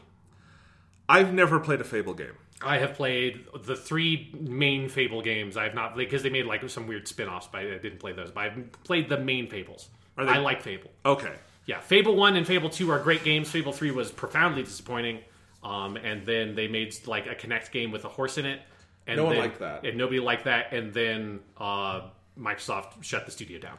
I've 1.09 1.33
never 1.33 1.59
played 1.61 1.81
a 1.81 1.85
Fable 1.85 2.15
game. 2.15 2.35
I 2.65 2.79
have 2.79 2.95
played 2.95 3.45
the 3.65 3.75
three 3.75 4.31
main 4.39 4.89
Fable 4.89 5.21
games. 5.23 5.57
I 5.57 5.65
have 5.65 5.75
not 5.75 5.97
because 5.97 6.23
they 6.23 6.31
made 6.31 6.47
like 6.47 6.69
some 6.71 6.87
weird 6.87 7.09
spin-offs, 7.09 7.49
but 7.51 7.63
I 7.63 7.79
didn't 7.79 7.99
play 7.99 8.13
those. 8.13 8.31
But 8.31 8.41
I've 8.45 8.73
played 8.85 9.09
the 9.09 9.19
main 9.19 9.49
Fables. 9.49 9.89
They- 10.17 10.25
I 10.25 10.39
like 10.39 10.63
Fable. 10.63 10.91
Okay. 11.05 11.33
Yeah, 11.67 11.81
Fable 11.81 12.15
One 12.15 12.37
and 12.37 12.47
Fable 12.47 12.69
Two 12.71 12.91
are 12.91 12.99
great 12.99 13.25
games. 13.25 13.51
Fable 13.51 13.73
Three 13.73 13.91
was 13.91 14.11
profoundly 14.13 14.63
disappointing. 14.63 15.21
Um, 15.63 15.97
and 15.97 16.27
then 16.27 16.55
they 16.55 16.67
made 16.69 16.95
like 17.07 17.27
a 17.27 17.35
Kinect 17.35 17.71
game 17.71 17.91
with 17.93 18.05
a 18.05 18.09
horse 18.09 18.37
in 18.39 18.47
it. 18.47 18.61
And 19.07 19.17
No 19.17 19.25
one 19.25 19.33
then- 19.35 19.43
liked 19.43 19.59
that. 19.61 19.85
and 19.85 19.97
nobody 19.97 20.21
liked 20.21 20.45
that. 20.45 20.73
And 20.73 20.93
then 20.93 21.41
uh, 21.59 22.03
Microsoft 22.39 23.03
shut 23.03 23.27
the 23.27 23.33
studio 23.33 23.59
down. 23.59 23.77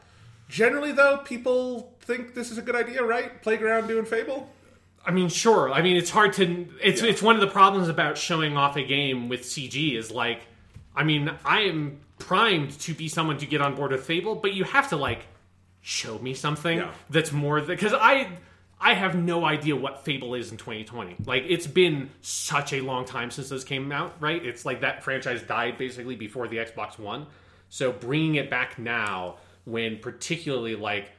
Generally, 0.49 0.91
though, 0.93 1.17
people 1.17 1.93
think 2.01 2.35
this 2.35 2.51
is 2.51 2.57
a 2.57 2.61
good 2.61 2.75
idea, 2.75 3.03
right? 3.03 3.41
Playground 3.41 3.87
doing 3.87 4.05
Fable. 4.05 4.49
I 5.05 5.11
mean, 5.11 5.27
sure. 5.29 5.71
I 5.71 5.81
mean, 5.81 5.97
it's 5.97 6.09
hard 6.09 6.33
to. 6.33 6.67
It's 6.81 7.01
Yeah. 7.01 7.09
it's 7.09 7.21
one 7.21 7.35
of 7.35 7.41
the 7.41 7.47
problems 7.47 7.89
about 7.89 8.17
showing 8.17 8.55
off 8.55 8.75
a 8.77 8.83
game 8.83 9.27
with 9.29 9.41
CG 9.43 9.97
is 9.97 10.11
like, 10.11 10.41
I 10.95 11.03
mean, 11.03 11.31
I 11.43 11.61
am 11.61 11.99
primed 12.19 12.77
to 12.81 12.93
be 12.93 13.07
someone 13.09 13.37
to 13.39 13.45
get 13.45 13.61
on 13.61 13.75
board 13.75 13.91
with 13.91 14.05
Fable, 14.05 14.35
but 14.35 14.53
you 14.53 14.63
have 14.63 14.89
to 14.89 14.95
like 14.95 15.25
show 15.81 16.19
me 16.19 16.33
something 16.33 16.77
Yeah. 16.77 16.91
that's 17.09 17.31
more 17.33 17.59
because 17.61 17.93
I 17.93 18.29
I 18.85 18.95
have 18.95 19.15
no 19.15 19.45
idea 19.45 19.77
what 19.77 20.03
Fable 20.03 20.35
is 20.35 20.51
in 20.51 20.57
2020. 20.57 21.15
Like, 21.25 21.45
it's 21.47 21.67
been 21.67 22.09
such 22.19 22.73
a 22.73 22.81
long 22.81 23.05
time 23.05 23.31
since 23.31 23.47
those 23.47 23.63
came 23.63 23.89
out, 23.93 24.13
right? 24.19 24.45
It's 24.45 24.65
like 24.65 24.81
that 24.81 25.05
franchise 25.05 25.41
died 25.41 25.77
basically 25.77 26.17
before 26.17 26.49
the 26.49 26.57
Xbox 26.57 26.99
One. 26.99 27.27
So 27.69 27.93
bringing 27.93 28.35
it 28.35 28.49
back 28.49 28.77
now, 28.77 29.37
when 29.63 29.99
particularly 29.99 30.75
like 30.75 31.13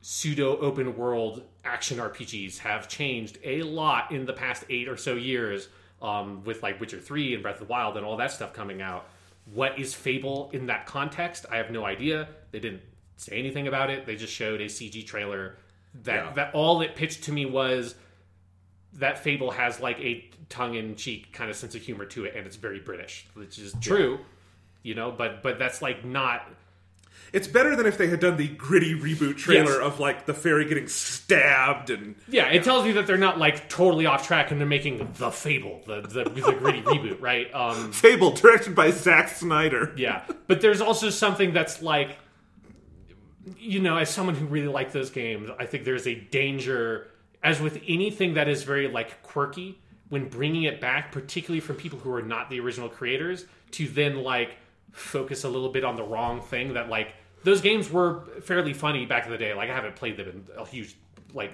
pseudo 0.00 0.56
open 0.56 0.96
world 0.96 1.42
action 1.62 1.98
RPGs 1.98 2.56
have 2.58 2.88
changed 2.88 3.36
a 3.44 3.62
lot 3.62 4.10
in 4.10 4.24
the 4.24 4.32
past 4.32 4.64
eight 4.70 4.88
or 4.88 4.96
so 4.96 5.14
years, 5.14 5.68
um, 6.00 6.42
with 6.44 6.62
like 6.62 6.80
Witcher 6.80 7.00
3 7.00 7.34
and 7.34 7.42
Breath 7.42 7.60
of 7.60 7.68
the 7.68 7.70
Wild 7.70 7.98
and 7.98 8.06
all 8.06 8.16
that 8.16 8.32
stuff 8.32 8.54
coming 8.54 8.80
out. 8.80 9.06
What 9.52 9.78
is 9.78 9.92
Fable 9.92 10.48
in 10.54 10.66
that 10.66 10.86
context? 10.86 11.44
I 11.52 11.58
have 11.58 11.70
no 11.70 11.84
idea. 11.84 12.28
They 12.50 12.60
didn't 12.60 12.80
say 13.16 13.38
anything 13.38 13.68
about 13.68 13.90
it. 13.90 14.06
They 14.06 14.16
just 14.16 14.32
showed 14.32 14.62
a 14.62 14.66
CG 14.66 15.06
trailer 15.06 15.56
that 16.02 16.14
Yeah. 16.26 16.32
that 16.34 16.54
all 16.54 16.80
it 16.82 16.96
pitched 16.96 17.24
to 17.24 17.32
me 17.32 17.46
was 17.46 17.94
that 18.94 19.18
Fable 19.22 19.50
has 19.52 19.80
like 19.80 19.98
a 20.00 20.28
tongue 20.48 20.74
in 20.74 20.94
cheek 20.96 21.32
kind 21.32 21.50
of 21.50 21.56
sense 21.56 21.74
of 21.74 21.82
humor 21.82 22.04
to 22.06 22.24
it, 22.24 22.34
and 22.36 22.46
it's 22.46 22.56
very 22.56 22.78
British, 22.80 23.26
which 23.34 23.58
is 23.58 23.74
true, 23.80 24.20
you 24.82 24.94
know. 24.94 25.10
But 25.10 25.42
but 25.42 25.58
that's 25.58 25.80
like 25.82 26.04
not 26.04 26.46
It's 27.32 27.48
better 27.48 27.74
than 27.74 27.86
if 27.86 27.98
they 27.98 28.06
had 28.06 28.20
done 28.20 28.36
the 28.36 28.46
gritty 28.46 28.94
reboot 28.94 29.36
trailer 29.38 29.72
Yes. 29.72 29.80
of 29.80 29.98
like 29.98 30.26
the 30.26 30.34
fairy 30.34 30.66
getting 30.66 30.86
stabbed 30.86 31.90
and 31.90 32.14
Yeah, 32.28 32.46
it 32.52 32.62
tells 32.62 32.86
you 32.86 32.92
that 32.92 33.06
they're 33.08 33.16
not 33.16 33.38
like 33.38 33.68
totally 33.68 34.06
off 34.06 34.24
track 34.26 34.52
and 34.52 34.60
they're 34.60 34.68
making 34.68 34.98
the 35.14 35.30
Fable, 35.32 35.82
the 35.86 36.02
the, 36.02 36.24
the 36.24 36.52
gritty 36.52 36.82
reboot, 36.92 37.20
right? 37.20 37.52
Um, 37.52 37.90
Fable 37.90 38.30
directed 38.32 38.76
by 38.76 38.90
Zack 38.92 39.28
Snyder. 39.30 39.92
yeah, 39.96 40.22
but 40.46 40.60
there's 40.60 40.80
also 40.80 41.10
something 41.10 41.52
that's 41.52 41.82
like, 41.82 42.18
you 43.58 43.80
know, 43.80 43.96
as 43.96 44.10
someone 44.10 44.34
who 44.34 44.46
really 44.46 44.68
liked 44.68 44.92
those 44.92 45.10
games, 45.10 45.50
I 45.58 45.66
think 45.66 45.84
there's 45.84 46.06
a 46.06 46.14
danger, 46.14 47.08
as 47.42 47.60
with 47.60 47.82
anything 47.86 48.34
that 48.34 48.48
is 48.48 48.62
very 48.62 48.88
like 48.88 49.22
quirky 49.22 49.78
when 50.08 50.28
bringing 50.28 50.64
it 50.64 50.80
back, 50.80 51.12
particularly 51.12 51.60
from 51.60 51.76
people 51.76 51.98
who 51.98 52.12
are 52.12 52.22
not 52.22 52.50
the 52.50 52.60
original 52.60 52.88
creators, 52.88 53.46
to 53.72 53.88
then 53.88 54.22
like 54.22 54.56
focus 54.92 55.44
a 55.44 55.48
little 55.48 55.70
bit 55.70 55.84
on 55.84 55.96
the 55.96 56.02
wrong 56.02 56.40
thing 56.40 56.74
that 56.74 56.88
like 56.88 57.14
those 57.42 57.60
games 57.60 57.90
were 57.90 58.24
fairly 58.42 58.72
funny 58.72 59.04
back 59.06 59.26
in 59.26 59.32
the 59.32 59.38
day. 59.38 59.52
Like 59.54 59.70
I 59.70 59.74
haven't 59.74 59.96
played 59.96 60.16
them 60.16 60.28
in 60.28 60.44
a 60.56 60.66
huge 60.66 60.96
like 61.32 61.50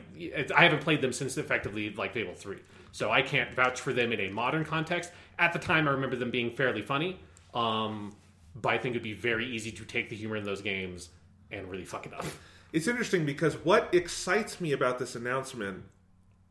I 0.54 0.62
haven't 0.62 0.82
played 0.82 1.00
them 1.00 1.12
since 1.12 1.38
effectively 1.38 1.90
like 1.90 2.12
Fable 2.12 2.34
three, 2.34 2.58
so 2.92 3.10
I 3.10 3.22
can't 3.22 3.52
vouch 3.54 3.80
for 3.80 3.92
them 3.92 4.12
in 4.12 4.20
a 4.20 4.28
modern 4.28 4.64
context. 4.64 5.10
At 5.38 5.52
the 5.52 5.58
time, 5.58 5.88
I 5.88 5.92
remember 5.92 6.16
them 6.16 6.30
being 6.30 6.50
fairly 6.50 6.82
funny, 6.82 7.18
um, 7.54 8.14
but 8.60 8.74
I 8.74 8.78
think 8.78 8.92
it'd 8.92 9.02
be 9.02 9.14
very 9.14 9.46
easy 9.46 9.72
to 9.72 9.84
take 9.84 10.10
the 10.10 10.16
humor 10.16 10.36
in 10.36 10.44
those 10.44 10.60
games 10.60 11.08
and 11.50 11.70
really 11.70 11.84
fuck 11.84 12.06
it 12.06 12.14
up. 12.14 12.24
It's 12.72 12.86
interesting 12.86 13.26
because 13.26 13.54
what 13.64 13.92
excites 13.92 14.60
me 14.60 14.72
about 14.72 14.98
this 14.98 15.16
announcement 15.16 15.84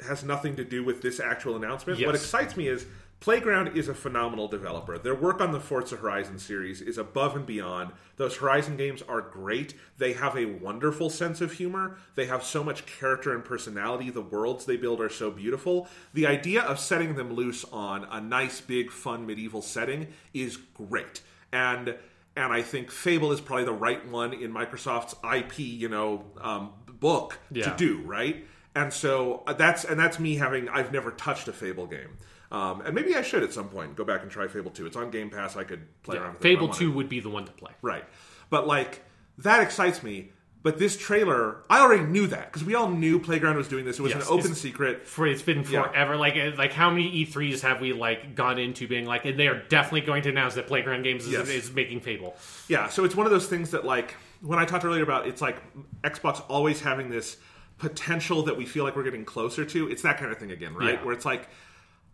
has 0.05 0.23
nothing 0.23 0.55
to 0.55 0.63
do 0.63 0.83
with 0.83 1.01
this 1.01 1.19
actual 1.19 1.55
announcement. 1.55 1.99
Yes. 1.99 2.05
What 2.05 2.15
excites 2.15 2.55
me 2.55 2.67
is 2.67 2.85
Playground 3.19 3.75
is 3.75 3.89
a 3.89 3.93
phenomenal 3.93 4.47
developer. 4.47 4.97
Their 4.97 5.15
work 5.15 5.41
on 5.41 5.51
the 5.51 5.59
Forza 5.59 5.97
Horizon 5.97 6.39
series 6.39 6.81
is 6.81 6.97
above 6.97 7.35
and 7.35 7.45
beyond. 7.45 7.91
Those 8.15 8.37
Horizon 8.37 8.77
games 8.77 9.01
are 9.09 9.19
great. 9.19 9.73
They 9.97 10.13
have 10.13 10.37
a 10.37 10.45
wonderful 10.45 11.09
sense 11.09 11.41
of 11.41 11.51
humor. 11.51 11.97
They 12.15 12.27
have 12.27 12.43
so 12.43 12.63
much 12.63 12.85
character 12.85 13.35
and 13.35 13.43
personality. 13.43 14.09
The 14.09 14.21
worlds 14.21 14.65
they 14.65 14.77
build 14.77 15.01
are 15.01 15.09
so 15.09 15.31
beautiful. 15.31 15.89
The 16.13 16.27
idea 16.27 16.61
of 16.61 16.79
setting 16.79 17.15
them 17.15 17.33
loose 17.33 17.65
on 17.73 18.07
a 18.09 18.21
nice, 18.21 18.61
big, 18.61 18.89
fun 18.89 19.25
medieval 19.25 19.61
setting 19.61 20.07
is 20.33 20.55
great. 20.55 21.21
And 21.51 21.95
and 22.39 22.53
I 22.53 22.61
think 22.61 22.89
Fable 22.91 23.31
is 23.31 23.41
probably 23.41 23.65
the 23.65 23.73
right 23.73 24.07
one 24.07 24.33
in 24.33 24.51
Microsoft's 24.53 25.15
IP, 25.35 25.59
you 25.59 25.89
know, 25.89 26.23
um, 26.41 26.71
book 26.87 27.37
Yeah. 27.51 27.69
to 27.69 27.75
do 27.77 28.01
right. 28.05 28.45
And 28.75 28.93
so 28.93 29.43
uh, 29.47 29.53
that's 29.53 29.83
and 29.83 29.99
that's 29.99 30.19
me 30.19 30.35
having 30.35 30.69
I've 30.69 30.91
never 30.91 31.11
touched 31.11 31.47
a 31.47 31.53
Fable 31.53 31.87
game, 31.87 32.17
um, 32.51 32.81
and 32.81 32.93
maybe 32.95 33.15
I 33.15 33.21
should 33.23 33.43
at 33.43 33.51
some 33.51 33.67
point 33.67 33.95
go 33.95 34.05
back 34.05 34.21
and 34.21 34.31
try 34.31 34.47
Fable 34.47 34.71
Two. 34.71 34.85
It's 34.85 34.95
on 34.95 35.09
Game 35.11 35.29
Pass. 35.29 35.57
I 35.57 35.63
could 35.63 35.87
play 36.03 36.17
around. 36.17 36.33
with 36.35 36.41
it 36.41 36.43
Fable 36.43 36.67
wanted. 36.67 36.79
two 36.79 36.91
would 36.93 37.09
be 37.09 37.19
the 37.19 37.29
one 37.29 37.45
to 37.45 37.51
play. 37.51 37.71
right? 37.81 38.05
But 38.49 38.67
like 38.67 39.03
that 39.39 39.61
excites 39.61 40.03
me. 40.03 40.31
But 40.61 40.77
this 40.77 40.97
trailer, 40.97 41.57
I 41.69 41.79
already 41.79 42.03
knew 42.03 42.27
that 42.27 42.51
because 42.51 42.65
we 42.65 42.75
all 42.75 42.89
knew 42.89 43.17
Playground 43.17 43.55
was 43.55 43.69
doing 43.69 43.85
this. 43.85 43.97
It 43.97 44.01
was 44.01 44.11
Yes, 44.13 44.23
an 44.23 44.27
open 44.33 44.45
it's- 44.47 44.59
secret. 44.59 45.07
For 45.07 45.25
it's 45.25 45.41
been 45.41 45.63
Yeah. 45.69 45.83
forever. 45.83 46.17
Like 46.17 46.35
uh, 46.35 46.51
like 46.57 46.73
how 46.73 46.89
many 46.89 47.09
E3s 47.25 47.61
have 47.61 47.79
we 47.79 47.93
like 47.93 48.35
gone 48.35 48.59
into 48.59 48.85
being 48.85 49.05
like, 49.05 49.23
and 49.23 49.39
they 49.39 49.47
are 49.47 49.63
definitely 49.69 50.01
going 50.01 50.21
to 50.23 50.29
announce 50.29 50.55
that 50.55 50.67
Playground 50.67 51.03
Games 51.03 51.25
is, 51.25 51.31
Yes. 51.31 51.47
is 51.49 51.71
making 51.71 52.01
Fable. 52.01 52.35
Yeah, 52.67 52.89
so 52.89 53.05
it's 53.05 53.15
one 53.15 53.25
of 53.25 53.31
those 53.31 53.47
things 53.47 53.71
that 53.71 53.85
like 53.85 54.15
when 54.41 54.59
I 54.59 54.65
talked 54.65 54.83
earlier 54.83 55.03
about 55.03 55.27
it's 55.27 55.41
like 55.41 55.57
Xbox 56.03 56.43
always 56.49 56.81
having 56.81 57.09
this 57.09 57.37
potential 57.77 58.43
that 58.43 58.57
we 58.57 58.65
feel 58.65 58.83
like 58.83 58.95
we're 58.97 59.03
getting 59.03 59.23
closer 59.25 59.63
to. 59.63 59.89
It's 59.89 60.01
that 60.01 60.17
kind 60.17 60.29
of 60.31 60.37
thing 60.37 60.51
again, 60.51 60.73
right? 60.75 60.95
Yeah. 60.95 61.03
Where 61.05 61.13
it's 61.13 61.25
like 61.25 61.47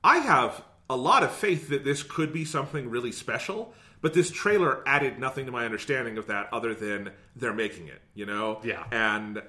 I 0.04 0.20
have 0.20 0.64
a 0.88 0.96
lot 0.96 1.24
of 1.24 1.32
faith 1.32 1.70
that 1.70 1.84
this 1.84 2.04
could 2.04 2.32
be 2.32 2.46
something 2.46 2.92
really 2.92 3.12
special, 3.12 3.74
but 4.06 4.14
this 4.14 4.30
trailer 4.30 4.84
added 4.88 5.18
nothing 5.18 5.48
to 5.48 5.52
my 5.52 5.66
understanding 5.66 6.20
of 6.20 6.28
that 6.28 6.48
other 6.54 6.76
than 6.76 7.10
they're 7.36 7.56
making 7.56 7.88
it, 7.88 8.00
you 8.14 8.28
know? 8.28 8.62
Yeah. 8.64 8.84
And 8.92 9.40
uh, 9.40 9.42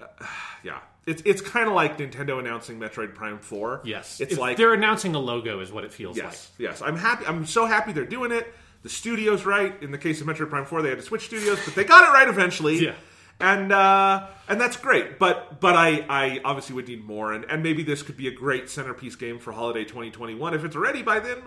yeah. 0.65 0.79
It's 1.07 1.21
it's 1.27 1.43
kind 1.43 1.69
of 1.69 1.75
like 1.75 1.99
Nintendo 1.99 2.39
announcing 2.39 2.79
Metroid 2.81 3.15
Prime 3.15 3.39
4. 3.39 3.83
Yes, 3.85 4.19
It's 4.19 4.33
If 4.33 4.39
like 4.39 4.57
they're 4.57 4.73
announcing 4.73 5.15
a 5.15 5.19
logo, 5.19 5.61
is 5.61 5.71
what 5.71 5.85
it 5.85 5.93
feels 5.93 6.17
like. 6.17 6.25
Yes, 6.25 6.51
yes. 6.57 6.81
I'm 6.81 6.97
happy. 6.97 7.27
I'm 7.27 7.45
so 7.45 7.67
happy 7.67 7.93
they're 7.93 8.07
doing 8.07 8.33
it. 8.33 8.51
The 8.83 8.89
studio's 8.89 9.45
right. 9.45 9.75
In 9.83 9.91
the 9.91 9.99
case 9.99 10.23
of 10.23 10.27
Metroid 10.27 10.49
Prime 10.49 10.65
Four, 10.65 10.81
they 10.81 10.89
had 10.89 10.97
to 11.01 11.05
switch 11.05 11.27
studios, 11.27 11.59
but 11.63 11.75
they 11.75 11.85
got 11.85 12.09
it 12.09 12.13
right 12.15 12.27
eventually. 12.27 12.83
Yeah. 12.83 12.95
And 13.39 13.71
uh, 13.71 14.27
and 14.49 14.59
that's 14.59 14.79
great. 14.79 15.19
But 15.19 15.61
but 15.61 15.77
I, 15.77 16.07
I 16.09 16.41
obviously 16.47 16.77
would 16.77 16.89
need 16.89 17.05
more, 17.05 17.35
and, 17.35 17.45
and 17.45 17.63
maybe 17.63 17.83
this 17.83 18.01
could 18.01 18.17
be 18.17 18.29
a 18.29 18.35
great 18.35 18.71
centerpiece 18.71 19.17
game 19.17 19.39
for 19.39 19.53
holiday 19.53 19.85
2021 19.85 20.55
if 20.55 20.65
it's 20.65 20.77
ready 20.77 21.03
by 21.03 21.21
then. 21.21 21.43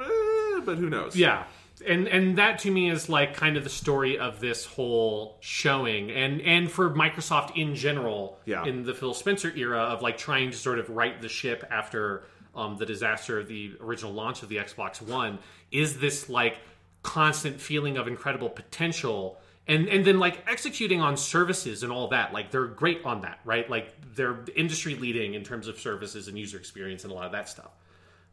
but 0.64 0.77
who 0.77 0.91
knows? 0.91 1.15
Yeah. 1.15 1.45
And 1.86 2.08
and 2.08 2.38
that 2.38 2.60
to 2.60 2.72
me 2.72 2.90
is 2.90 3.08
like 3.10 3.34
kind 3.36 3.56
of 3.58 3.64
the 3.64 3.70
story 3.70 4.18
of 4.20 4.40
this 4.40 4.66
whole 4.66 5.38
showing, 5.40 6.12
and 6.12 6.42
and 6.42 6.70
for 6.70 6.90
Microsoft 6.90 7.56
in 7.56 7.76
general, 7.76 8.38
Yeah. 8.46 8.66
in 8.66 8.84
the 8.84 8.94
Phil 8.94 9.14
Spencer 9.14 9.52
era 9.56 9.80
of 9.80 10.02
like 10.02 10.18
trying 10.18 10.52
to 10.52 10.58
sort 10.58 10.80
of 10.80 10.90
right 10.90 11.22
the 11.22 11.30
ship 11.30 11.66
after 11.72 12.24
um, 12.56 12.78
the 12.78 12.86
disaster 12.86 13.40
of 13.40 13.48
the 13.48 13.74
original 13.80 14.12
launch 14.12 14.44
of 14.44 14.50
the 14.50 14.58
Xbox 14.58 15.02
One, 15.02 15.40
is 15.72 16.00
this 16.00 16.28
like 16.30 16.58
constant 17.04 17.62
feeling 17.62 17.96
of 17.98 18.08
incredible 18.08 18.50
potential 18.50 19.40
and 19.68 19.88
and 19.88 20.04
then 20.04 20.20
like 20.20 20.44
executing 20.50 21.00
on 21.00 21.16
services 21.16 21.84
and 21.84 21.92
all 21.94 22.10
that. 22.10 22.34
Like 22.34 22.52
they're 22.52 22.66
great 22.66 23.06
on 23.06 23.22
that 23.22 23.40
right? 23.46 23.70
Like 23.70 23.94
they're 24.16 24.40
industry 24.56 24.96
leading 24.96 25.34
in 25.34 25.44
terms 25.44 25.68
of 25.70 25.80
services 25.80 26.28
and 26.28 26.38
user 26.38 26.58
experience 26.58 27.04
and 27.04 27.12
a 27.14 27.16
lot 27.16 27.26
of 27.26 27.32
that 27.32 27.48
stuff. 27.48 27.72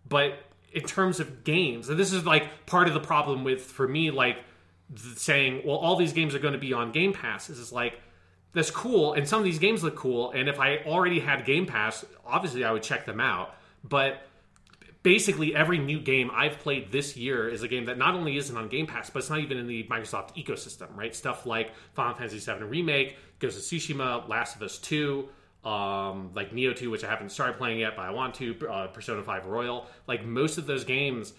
But 0.08 0.38
in 0.76 0.82
terms 0.82 1.18
of 1.18 1.42
games 1.42 1.88
and 1.88 1.98
this 1.98 2.12
is 2.12 2.24
like 2.26 2.66
part 2.66 2.86
of 2.86 2.94
the 2.94 3.00
problem 3.00 3.42
with 3.42 3.62
for 3.62 3.88
me 3.88 4.10
like 4.10 4.36
saying 5.16 5.62
well 5.64 5.76
all 5.76 5.96
these 5.96 6.12
games 6.12 6.34
are 6.34 6.38
going 6.38 6.52
to 6.52 6.60
be 6.60 6.72
on 6.72 6.92
game 6.92 7.12
pass 7.12 7.48
is 7.48 7.72
like 7.72 7.98
that's 8.52 8.70
cool 8.70 9.14
and 9.14 9.26
some 9.26 9.38
of 9.38 9.44
these 9.44 9.58
games 9.58 9.82
look 9.82 9.96
cool 9.96 10.30
and 10.32 10.48
if 10.48 10.60
i 10.60 10.76
already 10.84 11.18
had 11.18 11.46
game 11.46 11.64
pass 11.66 12.04
obviously 12.26 12.62
i 12.62 12.70
would 12.70 12.82
check 12.82 13.06
them 13.06 13.20
out 13.20 13.54
but 13.82 14.20
basically 15.02 15.54
every 15.54 15.78
new 15.78 16.00
game 16.00 16.32
I've 16.34 16.58
played 16.58 16.90
this 16.90 17.16
year 17.16 17.48
is 17.48 17.62
a 17.62 17.68
game 17.68 17.84
that 17.84 17.96
not 17.96 18.16
only 18.16 18.36
isn't 18.38 18.56
on 18.56 18.66
Game 18.66 18.88
Pass, 18.88 19.08
but 19.08 19.20
it's 19.20 19.30
not 19.30 19.38
even 19.38 19.56
in 19.56 19.68
the 19.68 19.84
Microsoft 19.84 20.34
ecosystem, 20.34 20.96
right? 20.96 21.14
Stuff 21.14 21.46
like 21.46 21.70
Final 21.94 22.14
Fantasy 22.14 22.40
VII 22.40 22.64
Remake, 22.64 23.16
Ghost 23.38 23.56
of 23.56 23.62
Tsushima, 23.62 24.28
Last 24.28 24.56
of 24.56 24.62
Us 24.62 24.78
2, 24.78 25.28
um, 25.66 26.30
like 26.32 26.52
Nioh 26.52 26.76
2, 26.76 26.90
which 26.90 27.02
I 27.02 27.10
haven't 27.10 27.30
started 27.30 27.58
playing 27.58 27.80
yet, 27.80 27.96
but 27.96 28.02
I 28.02 28.10
want 28.10 28.36
to, 28.36 28.56
uh, 28.68 28.86
Persona 28.86 29.20
5 29.20 29.46
Royal. 29.46 29.86
Like 30.06 30.24
most 30.24 30.58
of 30.58 30.66
those 30.66 30.84
games, 30.84 31.32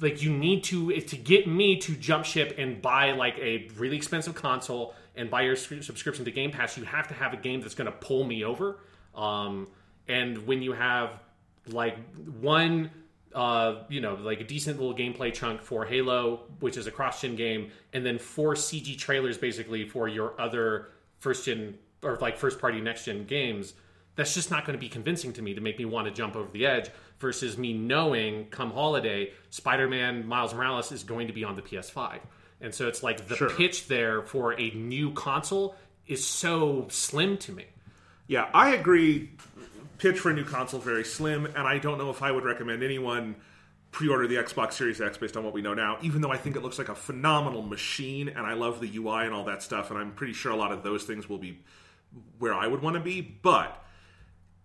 like 0.00 0.22
you 0.22 0.30
need 0.30 0.62
to 0.64 0.92
to 1.00 1.16
get 1.16 1.48
me 1.48 1.76
to 1.78 1.96
jump 1.96 2.24
ship 2.24 2.54
and 2.56 2.80
buy 2.80 3.12
like 3.12 3.36
a 3.38 3.68
really 3.76 3.96
expensive 3.96 4.34
console 4.34 4.94
and 5.16 5.28
buy 5.28 5.42
your 5.42 5.56
subscription 5.56 6.24
to 6.24 6.30
Game 6.30 6.52
Pass. 6.52 6.76
You 6.76 6.84
have 6.84 7.08
to 7.08 7.14
have 7.14 7.32
a 7.32 7.36
game 7.36 7.60
that's 7.62 7.74
going 7.74 7.90
to 7.90 7.98
pull 7.98 8.22
me 8.22 8.44
over. 8.44 8.78
Um, 9.14 9.68
and 10.06 10.46
when 10.46 10.62
you 10.62 10.72
have 10.72 11.18
like 11.66 11.96
one, 12.40 12.90
uh, 13.34 13.82
you 13.88 14.00
know, 14.00 14.14
like 14.14 14.40
a 14.40 14.44
decent 14.44 14.78
little 14.78 14.94
gameplay 14.94 15.34
chunk 15.34 15.62
for 15.62 15.84
Halo, 15.84 16.42
which 16.60 16.76
is 16.76 16.86
a 16.86 16.92
cross-gen 16.92 17.34
game, 17.34 17.72
and 17.92 18.06
then 18.06 18.18
four 18.18 18.54
CG 18.54 18.96
trailers 18.98 19.36
basically 19.36 19.88
for 19.88 20.06
your 20.06 20.40
other 20.40 20.90
first-gen 21.18 21.78
or 22.06 22.16
like 22.20 22.36
first-party 22.38 22.80
next-gen 22.80 23.24
games 23.26 23.74
that's 24.14 24.32
just 24.32 24.50
not 24.50 24.64
going 24.64 24.78
to 24.78 24.80
be 24.80 24.88
convincing 24.88 25.32
to 25.34 25.42
me 25.42 25.52
to 25.54 25.60
make 25.60 25.78
me 25.78 25.84
want 25.84 26.06
to 26.06 26.12
jump 26.12 26.36
over 26.36 26.50
the 26.50 26.64
edge 26.66 26.88
versus 27.18 27.58
me 27.58 27.72
knowing 27.72 28.46
come 28.46 28.70
holiday 28.70 29.30
spider-man 29.50 30.26
miles 30.26 30.54
morales 30.54 30.92
is 30.92 31.02
going 31.02 31.26
to 31.26 31.32
be 31.32 31.44
on 31.44 31.56
the 31.56 31.62
ps5 31.62 32.20
and 32.60 32.74
so 32.74 32.88
it's 32.88 33.02
like 33.02 33.26
the 33.28 33.36
Sure. 33.36 33.50
pitch 33.50 33.86
there 33.88 34.22
for 34.22 34.58
a 34.58 34.70
new 34.70 35.12
console 35.12 35.74
is 36.06 36.26
so 36.26 36.86
slim 36.88 37.36
to 37.38 37.52
me 37.52 37.64
Yeah, 38.28 38.48
I 38.54 38.74
agree. 38.74 39.30
Pitch 39.98 40.18
for 40.18 40.30
a 40.30 40.34
new 40.34 40.44
console 40.44 40.80
very 40.80 41.04
slim, 41.04 41.46
and 41.46 41.58
I 41.58 41.78
don't 41.78 41.96
know 41.98 42.10
if 42.10 42.22
I 42.22 42.30
would 42.30 42.44
recommend 42.44 42.82
anyone 42.82 43.36
pre-order 43.92 44.26
the 44.26 44.34
Xbox 44.36 44.72
Series 44.74 45.00
X 45.00 45.16
based 45.16 45.36
on 45.36 45.44
what 45.44 45.54
we 45.54 45.62
know 45.62 45.72
now. 45.74 45.96
Even 46.02 46.20
though 46.20 46.30
I 46.32 46.36
think 46.36 46.54
it 46.56 46.62
looks 46.62 46.76
like 46.78 46.88
a 46.90 46.94
phenomenal 46.94 47.62
machine, 47.62 48.28
and 48.28 48.40
I 48.40 48.52
love 48.54 48.80
the 48.80 48.90
UI 48.96 49.24
and 49.24 49.32
all 49.32 49.44
that 49.44 49.62
stuff, 49.62 49.90
and 49.90 49.98
I'm 49.98 50.12
pretty 50.12 50.32
sure 50.34 50.52
a 50.52 50.56
lot 50.56 50.70
of 50.72 50.82
those 50.82 51.04
things 51.04 51.28
will 51.30 51.38
be 51.38 51.60
where 52.38 52.54
I 52.54 52.66
would 52.66 52.82
want 52.82 52.94
to 52.94 53.00
be. 53.00 53.20
But 53.20 53.82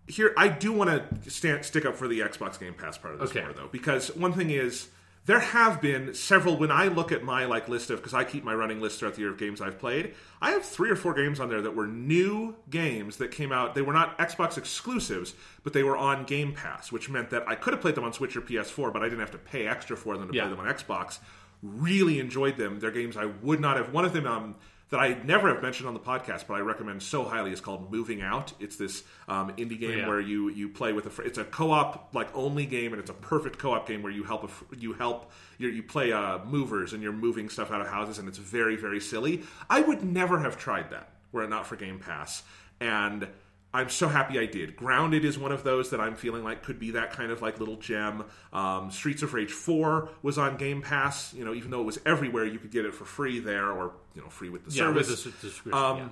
here, 0.08 0.34
I 0.36 0.48
do 0.48 0.72
want 0.72 1.22
to 1.22 1.30
stand 1.30 1.64
stick 1.64 1.84
up 1.86 1.96
for 1.96 2.08
the 2.08 2.20
Xbox 2.20 2.58
Game 2.58 2.74
Pass 2.74 2.98
part 2.98 3.14
of 3.14 3.20
this 3.20 3.30
Okay. 3.30 3.42
more 3.42 3.52
though, 3.52 3.68
because 3.70 4.14
one 4.16 4.32
thing 4.32 4.50
is 4.50 4.88
there 5.24 5.38
have 5.38 5.80
been 5.80 6.12
several. 6.14 6.56
When 6.58 6.72
I 6.72 6.88
look 6.88 7.12
at 7.12 7.22
my 7.22 7.44
like 7.44 7.68
list 7.68 7.90
of 7.90 8.00
because 8.00 8.12
I 8.12 8.24
keep 8.24 8.42
my 8.42 8.54
running 8.54 8.80
list 8.80 8.98
throughout 8.98 9.14
the 9.14 9.20
year 9.20 9.30
of 9.30 9.38
games 9.38 9.60
I've 9.60 9.78
played, 9.78 10.14
I 10.40 10.50
have 10.50 10.64
three 10.64 10.90
or 10.90 10.96
four 10.96 11.14
games 11.14 11.38
on 11.38 11.48
there 11.48 11.62
that 11.62 11.76
were 11.76 11.86
new 11.86 12.56
games 12.70 13.18
that 13.18 13.30
came 13.30 13.52
out. 13.52 13.76
They 13.76 13.82
were 13.82 13.92
not 13.92 14.18
Xbox 14.18 14.58
exclusives, 14.58 15.34
but 15.62 15.72
they 15.72 15.84
were 15.84 15.96
on 15.96 16.24
Game 16.24 16.52
Pass, 16.52 16.90
which 16.90 17.08
meant 17.08 17.30
that 17.30 17.46
I 17.48 17.54
could 17.54 17.72
have 17.72 17.80
played 17.80 17.94
them 17.94 18.02
on 18.02 18.12
Switch 18.12 18.36
or 18.36 18.40
PS4, 18.40 18.92
but 18.92 19.02
I 19.02 19.04
didn't 19.04 19.20
have 19.20 19.30
to 19.30 19.38
pay 19.38 19.68
extra 19.68 19.96
for 19.96 20.18
them 20.18 20.28
to 20.28 20.34
Yeah. 20.34 20.48
play 20.48 20.56
them 20.56 20.66
on 20.66 20.74
Xbox. 20.74 21.20
Really 21.62 22.18
enjoyed 22.18 22.56
them. 22.56 22.80
They're 22.80 22.90
games 22.90 23.16
I 23.16 23.26
would 23.26 23.60
not 23.60 23.76
have. 23.76 23.92
One 23.92 24.04
of 24.04 24.12
them 24.12 24.26
um, 24.26 24.56
that 24.92 25.00
I 25.00 25.14
never 25.24 25.52
have 25.52 25.60
mentioned 25.62 25.88
on 25.88 25.94
the 25.94 26.00
podcast, 26.00 26.46
but 26.46 26.54
I 26.54 26.60
recommend 26.60 27.02
so 27.02 27.24
highly 27.24 27.50
is 27.50 27.60
called 27.60 27.90
Moving 27.90 28.22
Out. 28.22 28.52
It's 28.60 28.76
this 28.76 29.02
um, 29.26 29.50
indie 29.56 29.80
game 29.80 29.98
Yeah. 29.98 30.06
where 30.08 30.20
you 30.20 30.48
you 30.50 30.68
play 30.68 30.92
with 30.92 31.06
a. 31.06 31.10
fr- 31.10 31.22
It's 31.22 31.38
a 31.38 31.44
co-op 31.44 32.14
like 32.14 32.28
only 32.34 32.66
game, 32.66 32.92
and 32.92 33.00
it's 33.00 33.10
a 33.10 33.14
perfect 33.14 33.58
co-op 33.58 33.88
game 33.88 34.02
where 34.02 34.12
you 34.12 34.22
help 34.22 34.48
fr- 34.48 34.64
you 34.78 34.92
help 34.92 35.32
you 35.58 35.68
you 35.68 35.82
play 35.82 36.12
uh, 36.12 36.38
movers 36.44 36.92
and 36.92 37.02
you're 37.02 37.12
moving 37.12 37.48
stuff 37.48 37.70
out 37.72 37.80
of 37.80 37.88
houses, 37.88 38.18
and 38.18 38.28
it's 38.28 38.38
very 38.38 38.76
very 38.76 39.00
silly. 39.00 39.42
I 39.68 39.80
would 39.80 40.04
never 40.04 40.38
have 40.40 40.56
tried 40.56 40.90
that 40.90 41.08
were 41.32 41.42
it 41.42 41.50
not 41.50 41.66
for 41.66 41.76
Game 41.76 41.98
Pass, 41.98 42.42
and 42.80 43.26
I'm 43.74 43.88
so 43.88 44.06
happy 44.08 44.38
I 44.38 44.44
did. 44.46 44.76
Grounded 44.76 45.24
is 45.24 45.38
one 45.38 45.50
of 45.50 45.64
those 45.64 45.90
that 45.90 46.00
I'm 46.00 46.14
feeling 46.14 46.44
like 46.44 46.62
could 46.62 46.78
be 46.78 46.90
that 46.90 47.10
kind 47.12 47.32
of 47.32 47.40
like 47.40 47.58
little 47.58 47.76
gem. 47.76 48.24
Um, 48.52 48.90
Streets 48.90 49.22
of 49.22 49.32
Rage 49.32 49.50
4 49.52 50.10
was 50.22 50.36
on 50.36 50.56
Game 50.58 50.82
Pass. 50.82 51.32
You 51.32 51.44
know, 51.44 51.54
even 51.54 51.70
though 51.70 51.80
it 51.80 51.86
was 51.86 51.98
everywhere, 52.04 52.44
you 52.44 52.58
could 52.58 52.70
get 52.70 52.84
it 52.84 52.94
for 52.94 53.04
free 53.06 53.38
there, 53.40 53.70
or 53.70 53.92
you 54.14 54.20
know, 54.20 54.28
free 54.28 54.50
with 54.50 54.66
the 54.66 54.72
yeah 54.72 54.88
with 54.90 55.06
service. 55.06 55.24
the 55.24 55.30
s- 55.30 55.36
subscription 55.40 55.82
Um, 55.82 55.96
yeah. 55.98 56.08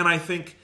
And 0.00 0.06
I 0.08 0.18
think 0.18 0.56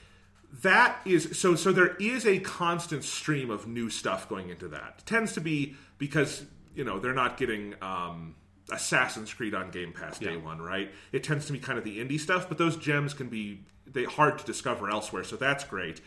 that 0.61 0.99
is 1.05 1.37
so 1.37 1.55
so 1.55 1.73
there 1.73 1.95
is 1.97 2.25
a 2.25 2.39
constant 2.39 3.03
stream 3.03 3.49
of 3.49 3.67
new 3.67 3.89
stuff 3.89 4.29
going 4.29 4.49
into 4.49 4.69
that 4.69 4.95
it 4.99 5.05
tends 5.05 5.33
to 5.33 5.41
be 5.41 5.75
because 5.97 6.45
you 6.75 6.85
know 6.85 6.97
they're 6.97 7.13
not 7.13 7.35
getting 7.35 7.73
um, 7.81 8.35
assassin's 8.71 9.33
creed 9.33 9.53
on 9.53 9.69
game 9.71 9.91
pass 9.91 10.17
day 10.17 10.35
Yeah. 10.35 10.37
one 10.37 10.61
right 10.61 10.89
it 11.11 11.23
tends 11.25 11.45
to 11.47 11.51
be 11.53 11.59
kind 11.59 11.77
of 11.77 11.83
the 11.83 11.97
indie 11.99 12.19
stuff 12.19 12.47
but 12.47 12.57
those 12.57 12.77
gems 12.77 13.13
can 13.13 13.27
be 13.27 13.65
they 13.95 14.03
hard 14.03 14.37
to 14.37 14.45
discover 14.45 14.89
elsewhere 14.89 15.23
so 15.23 15.35
that's 15.35 15.63
great 15.63 16.01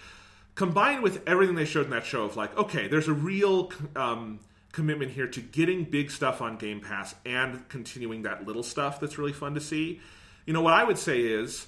combined 0.54 1.02
with 1.02 1.26
everything 1.26 1.56
they 1.56 1.64
showed 1.64 1.84
in 1.84 1.90
that 1.90 2.04
show 2.04 2.22
of 2.22 2.36
like 2.36 2.56
okay 2.56 2.86
there's 2.86 3.08
a 3.08 3.12
real 3.12 3.72
um, 3.96 4.38
commitment 4.72 5.10
here 5.10 5.26
to 5.26 5.40
getting 5.40 5.82
big 5.82 6.10
stuff 6.10 6.40
on 6.40 6.56
game 6.56 6.80
pass 6.80 7.14
and 7.26 7.68
continuing 7.68 8.22
that 8.22 8.46
little 8.46 8.62
stuff 8.62 9.00
that's 9.00 9.18
really 9.18 9.32
fun 9.32 9.54
to 9.54 9.60
see 9.60 10.00
you 10.46 10.52
know 10.52 10.60
what 10.60 10.74
i 10.74 10.84
would 10.84 10.98
say 10.98 11.20
is 11.20 11.66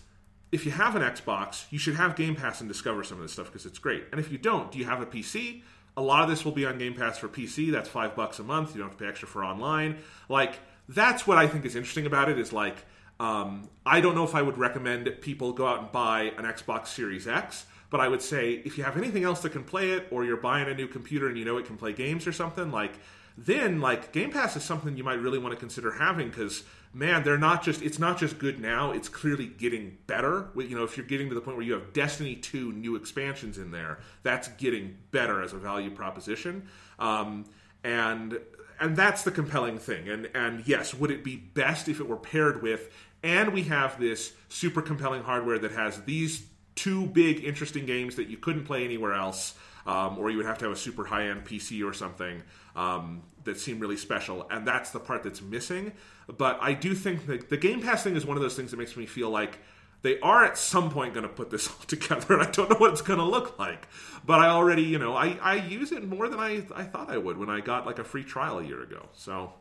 if 0.53 0.67
you 0.67 0.73
have 0.73 0.97
an 0.97 1.03
Xbox, 1.03 1.67
you 1.71 1.79
should 1.79 1.95
have 1.95 2.17
Game 2.17 2.35
Pass 2.35 2.61
and 2.61 2.69
discover 2.69 3.05
some 3.05 3.19
of 3.19 3.23
this 3.23 3.33
stuff 3.33 3.47
because 3.47 3.67
it's 3.67 3.79
great. 3.79 4.05
And 4.11 4.21
if 4.21 4.33
you 4.33 4.39
don't, 4.39 4.71
do 4.73 4.79
you 4.79 4.85
have 4.85 5.01
a 5.01 5.07
PC? 5.07 5.63
A 5.97 6.03
lot 6.03 6.23
of 6.23 6.31
this 6.31 6.45
will 6.45 6.53
be 6.53 6.67
on 6.67 6.79
Game 6.79 6.95
Pass 6.95 7.19
for 7.19 7.29
PC. 7.29 7.71
That's 7.71 7.89
five 7.89 8.17
bucks 8.17 8.39
a 8.39 8.43
month. 8.43 8.75
You 8.75 8.81
don't 8.81 8.89
have 8.89 8.99
to 8.99 9.05
pay 9.05 9.09
extra 9.09 9.29
for 9.29 9.45
online. 9.45 9.99
Like 10.29 10.59
that's 10.89 11.27
what 11.27 11.39
I 11.39 11.47
think 11.47 11.65
is 11.65 11.77
interesting 11.77 12.07
about 12.07 12.29
it. 12.29 12.39
Is 12.39 12.53
like 12.53 12.77
um, 13.21 13.69
I 13.85 14.01
don't 14.01 14.15
know 14.15 14.25
if 14.25 14.35
I 14.35 14.41
would 14.41 14.57
recommend 14.57 15.15
people 15.21 15.53
go 15.53 15.67
out 15.67 15.79
and 15.81 15.93
buy 15.93 16.33
an 16.39 16.45
Xbox 16.45 16.87
Series 16.87 17.29
X, 17.29 17.67
but 17.91 18.01
I 18.01 18.09
would 18.09 18.23
say 18.23 18.53
if 18.65 18.79
you 18.79 18.85
have 18.85 18.97
anything 18.97 19.25
else 19.25 19.41
that 19.43 19.51
can 19.53 19.63
play 19.63 19.91
it, 19.91 20.09
or 20.11 20.25
you're 20.25 20.39
buying 20.39 20.69
a 20.69 20.75
new 20.75 20.89
computer 20.89 21.29
and 21.29 21.37
you 21.37 21.45
know 21.45 21.59
it 21.59 21.67
can 21.67 21.77
play 21.77 21.93
games 21.93 22.27
or 22.27 22.33
something, 22.33 22.73
like 22.73 22.95
then 23.37 23.79
like 23.79 24.13
Game 24.13 24.31
Pass 24.31 24.57
is 24.57 24.65
something 24.65 24.97
you 24.97 25.05
might 25.05 25.21
really 25.21 25.39
want 25.39 25.53
to 25.53 25.61
consider 25.61 25.93
having 25.93 26.31
because 26.31 26.65
man, 26.95 27.23
they're 27.23 27.37
not 27.37 27.63
just 27.63 27.83
it's 27.83 27.99
not 27.99 28.19
just 28.19 28.39
good 28.39 28.59
now; 28.59 28.91
it's 28.91 29.11
clearly 29.11 29.49
getting 29.49 29.99
better. 30.07 30.49
You 30.57 30.75
know, 30.75 30.85
if 30.85 30.97
you're 30.97 31.05
getting 31.05 31.29
to 31.29 31.35
the 31.35 31.43
point 31.43 31.59
where 31.59 31.67
you 31.67 31.75
have 31.75 31.93
Destiny 31.93 32.37
two 32.37 32.73
new 32.73 32.97
expansions 32.97 33.59
in 33.59 33.71
there, 33.71 33.99
that's 34.23 34.49
getting 34.49 34.97
better 35.11 35.43
as 35.43 35.53
a 35.53 35.59
value 35.59 35.91
proposition. 35.91 36.69
Um, 36.99 37.45
and 37.85 38.39
and 38.81 38.97
that's 38.97 39.23
the 39.23 39.31
compelling 39.31 39.79
thing. 39.79 40.09
And 40.09 40.31
and 40.35 40.67
yes, 40.67 40.95
would 40.95 41.11
it 41.11 41.23
be 41.23 41.37
best 41.37 41.89
if 41.89 42.01
it 42.01 42.09
were 42.09 42.17
paired 42.17 42.63
with? 42.63 42.91
And 43.23 43.53
we 43.53 43.65
have 43.65 44.01
this 44.01 44.33
super 44.49 44.83
compelling 44.83 45.23
hardware 45.23 45.59
that 45.59 45.73
has 45.73 46.01
these 46.03 46.47
two 46.75 47.07
big 47.07 47.45
interesting 47.45 47.87
games 47.87 48.17
that 48.17 48.29
you 48.29 48.37
couldn't 48.37 48.65
play 48.65 48.85
anywhere 48.85 49.13
else, 49.13 49.55
um, 49.87 50.19
or 50.19 50.31
you 50.31 50.37
would 50.39 50.47
have 50.47 50.59
to 50.59 50.65
have 50.67 50.73
a 50.73 50.79
super 50.79 51.05
high 51.05 51.29
end 51.29 51.45
PC 51.45 51.87
or 51.87 51.93
something 51.93 52.43
um, 52.77 53.23
that 53.45 53.59
seem 53.59 53.79
really 53.79 53.97
special. 53.97 54.47
And 54.51 54.67
that's 54.67 54.91
the 54.91 55.01
part 55.01 55.23
that's 55.23 55.43
missing. 55.43 55.93
But 56.29 56.59
I 56.63 56.73
do 56.73 56.95
think 56.95 57.27
that 57.27 57.51
the 57.51 57.57
Game 57.57 57.83
Pass 57.83 58.03
thing 58.03 58.17
is 58.17 58.25
one 58.25 58.37
of 58.37 58.43
those 58.43 58.57
things 58.57 58.71
that 58.71 58.79
makes 58.79 58.97
me 58.97 59.07
feel 59.07 59.31
like 59.31 59.59
they 60.03 60.19
are 60.21 60.45
at 60.45 60.57
some 60.57 60.91
point 60.91 61.13
going 61.13 61.27
to 61.27 61.33
put 61.33 61.51
this 61.51 61.69
all 61.71 61.85
together, 61.87 62.35
and 62.35 62.43
I 62.43 62.51
don't 62.51 62.71
know 62.71 62.77
what 62.77 62.93
it's 62.93 63.03
going 63.03 63.19
to 63.19 63.25
look 63.25 63.59
like. 63.59 63.87
But 64.25 64.41
I 64.41 64.49
already, 64.49 64.83
you 64.83 64.99
know, 64.99 65.15
I, 65.15 65.39
I 65.43 65.55
use 65.57 65.93
it 65.93 66.07
more 66.07 66.29
than 66.29 66.41
I, 66.41 66.63
I 66.75 66.85
thought 66.85 67.11
I 67.11 67.19
would 67.19 67.37
when 67.37 67.51
I 67.51 67.61
got 67.61 67.87
like 67.87 67.99
a 67.99 68.05
free 68.05 68.25
trial 68.25 68.59
a 68.59 68.65
year 68.65 68.83
ago. 68.83 69.09
So 69.13 69.53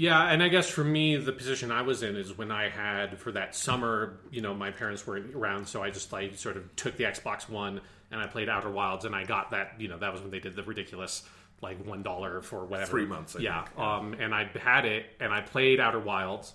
Yeah, 0.00 0.30
and 0.30 0.42
I 0.42 0.48
guess 0.48 0.66
for 0.66 0.82
me, 0.82 1.16
the 1.16 1.30
position 1.30 1.70
I 1.70 1.82
was 1.82 2.02
in 2.02 2.16
is 2.16 2.38
when 2.38 2.50
I 2.50 2.70
had 2.70 3.18
for 3.18 3.32
that 3.32 3.54
summer, 3.54 4.16
you 4.30 4.40
know, 4.40 4.54
my 4.54 4.70
parents 4.70 5.06
weren't 5.06 5.34
around, 5.34 5.68
so 5.68 5.82
I 5.82 5.90
just 5.90 6.14
I 6.14 6.30
sort 6.30 6.56
of 6.56 6.74
took 6.74 6.96
the 6.96 7.04
Xbox 7.04 7.50
One 7.50 7.82
and 8.10 8.18
I 8.18 8.26
played 8.26 8.48
Outer 8.48 8.70
Wilds, 8.70 9.04
and 9.04 9.14
I 9.14 9.24
got 9.24 9.50
that, 9.50 9.74
you 9.78 9.88
know, 9.88 9.98
that 9.98 10.10
was 10.10 10.22
when 10.22 10.30
they 10.30 10.38
did 10.38 10.56
the 10.56 10.62
ridiculous 10.62 11.22
like 11.60 11.84
one 11.84 12.02
dollar 12.02 12.40
for 12.40 12.64
whatever 12.64 12.92
Three 12.92 13.04
months, 13.04 13.36
I 13.36 13.40
yeah, 13.40 13.64
think, 13.64 13.78
um, 13.78 14.14
and 14.14 14.34
I 14.34 14.48
had 14.58 14.86
it, 14.86 15.04
and 15.20 15.34
I 15.34 15.42
played 15.42 15.80
Outer 15.80 16.00
Wilds, 16.00 16.54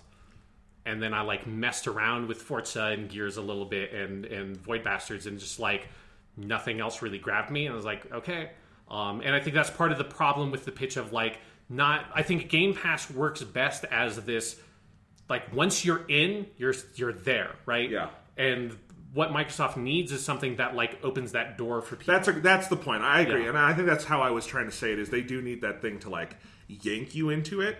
and 0.84 1.00
then 1.00 1.14
I 1.14 1.20
like 1.20 1.46
messed 1.46 1.86
around 1.86 2.26
with 2.26 2.42
Forza 2.42 2.86
and 2.86 3.08
Gears 3.08 3.36
a 3.36 3.42
little 3.42 3.66
bit, 3.66 3.92
and 3.92 4.24
and 4.24 4.56
Void 4.56 4.82
Bastards, 4.82 5.26
and 5.26 5.38
just 5.38 5.60
like 5.60 5.86
nothing 6.36 6.80
else 6.80 7.00
really 7.00 7.18
grabbed 7.18 7.52
me, 7.52 7.66
and 7.66 7.74
I 7.74 7.76
was 7.76 7.84
like, 7.84 8.12
okay. 8.12 8.50
Um, 8.90 9.20
and 9.20 9.36
I 9.36 9.40
think 9.40 9.54
that's 9.54 9.70
part 9.70 9.92
of 9.92 9.98
the 9.98 10.04
problem 10.04 10.50
with 10.50 10.64
the 10.64 10.72
pitch 10.72 10.96
of 10.96 11.12
like 11.12 11.38
not. 11.68 12.04
I 12.14 12.22
think 12.22 12.48
Game 12.48 12.74
Pass 12.74 13.10
works 13.10 13.42
best 13.42 13.84
as 13.86 14.16
this 14.24 14.56
like 15.28 15.54
once 15.54 15.84
you're 15.84 16.04
in, 16.08 16.46
you're 16.56 16.74
you're 16.94 17.12
there, 17.12 17.56
right? 17.66 17.90
Yeah. 17.90 18.10
And 18.36 18.76
what 19.12 19.30
Microsoft 19.30 19.76
needs 19.76 20.12
is 20.12 20.24
something 20.24 20.56
that 20.56 20.74
like 20.74 20.98
opens 21.02 21.32
that 21.32 21.56
door 21.56 21.80
for 21.80 21.96
people. 21.96 22.14
That's 22.14 22.28
a, 22.28 22.32
that's 22.32 22.68
the 22.68 22.76
point. 22.76 23.02
I 23.02 23.20
agree, 23.20 23.44
Yeah. 23.44 23.50
and 23.50 23.58
I 23.58 23.72
think 23.72 23.86
that's 23.86 24.04
how 24.04 24.20
I 24.20 24.30
was 24.30 24.46
trying 24.46 24.66
to 24.66 24.72
say 24.72 24.92
it. 24.92 24.98
Is 24.98 25.08
they 25.08 25.22
do 25.22 25.40
need 25.40 25.62
that 25.62 25.80
thing 25.80 25.98
to 26.00 26.10
like 26.10 26.36
yank 26.68 27.14
you 27.14 27.30
into 27.30 27.60
it 27.60 27.78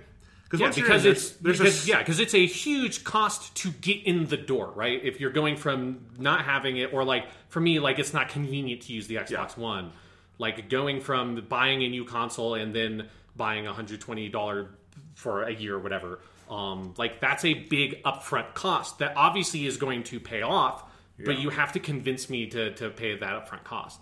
yeah, 0.53 0.67
once 0.67 0.77
you're 0.77 0.87
because 0.87 1.05
in, 1.05 1.13
it's 1.13 1.31
there's, 1.31 1.59
there's 1.59 1.59
because, 1.59 1.89
a 1.89 1.91
yeah, 1.91 1.99
because 1.99 2.21
it's 2.21 2.35
a 2.35 2.47
huge 2.47 3.05
cost 3.05 3.55
to 3.57 3.71
get 3.71 4.05
in 4.05 4.27
the 4.27 4.37
door, 4.37 4.73
right? 4.75 5.01
If 5.05 5.21
you're 5.21 5.33
going 5.33 5.57
from 5.57 6.07
not 6.19 6.45
having 6.45 6.77
it, 6.77 6.93
or 6.93 7.05
like 7.05 7.27
for 7.49 7.61
me, 7.61 7.81
like 7.81 7.99
it's 7.99 8.15
not 8.15 8.29
convenient 8.29 8.83
to 8.83 8.93
use 8.93 9.09
the 9.09 9.17
Xbox 9.17 9.57
Yeah. 9.57 9.63
One, 9.63 9.93
like 10.39 10.69
going 10.69 11.01
from 11.01 11.45
buying 11.49 11.83
a 11.83 11.89
new 11.89 12.05
console 12.05 12.55
and 12.55 12.75
then 12.75 13.09
buying 13.37 13.67
a 13.67 13.73
hundred 13.73 14.01
twenty 14.01 14.29
dollar 14.29 14.71
for 15.15 15.45
a 15.45 15.53
year 15.53 15.75
or 15.75 15.79
whatever. 15.79 16.21
Um, 16.49 16.95
like 16.97 17.21
that's 17.21 17.45
a 17.45 17.55
big 17.55 18.03
upfront 18.05 18.55
cost 18.55 18.99
that 19.01 19.15
obviously 19.17 19.67
is 19.67 19.77
going 19.77 20.05
to 20.05 20.21
pay 20.21 20.43
off, 20.43 20.85
but 21.25 21.39
you 21.39 21.51
have 21.51 21.73
to 21.73 21.81
convince 21.81 22.31
me 22.31 22.47
to 22.49 22.73
to 22.75 22.91
pay 22.91 23.17
that 23.17 23.47
upfront 23.47 23.65
cost. 23.65 24.01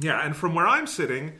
Yeah, 0.00 0.24
and 0.24 0.36
from 0.36 0.54
where 0.54 0.66
I'm 0.66 0.86
sitting, 0.86 1.38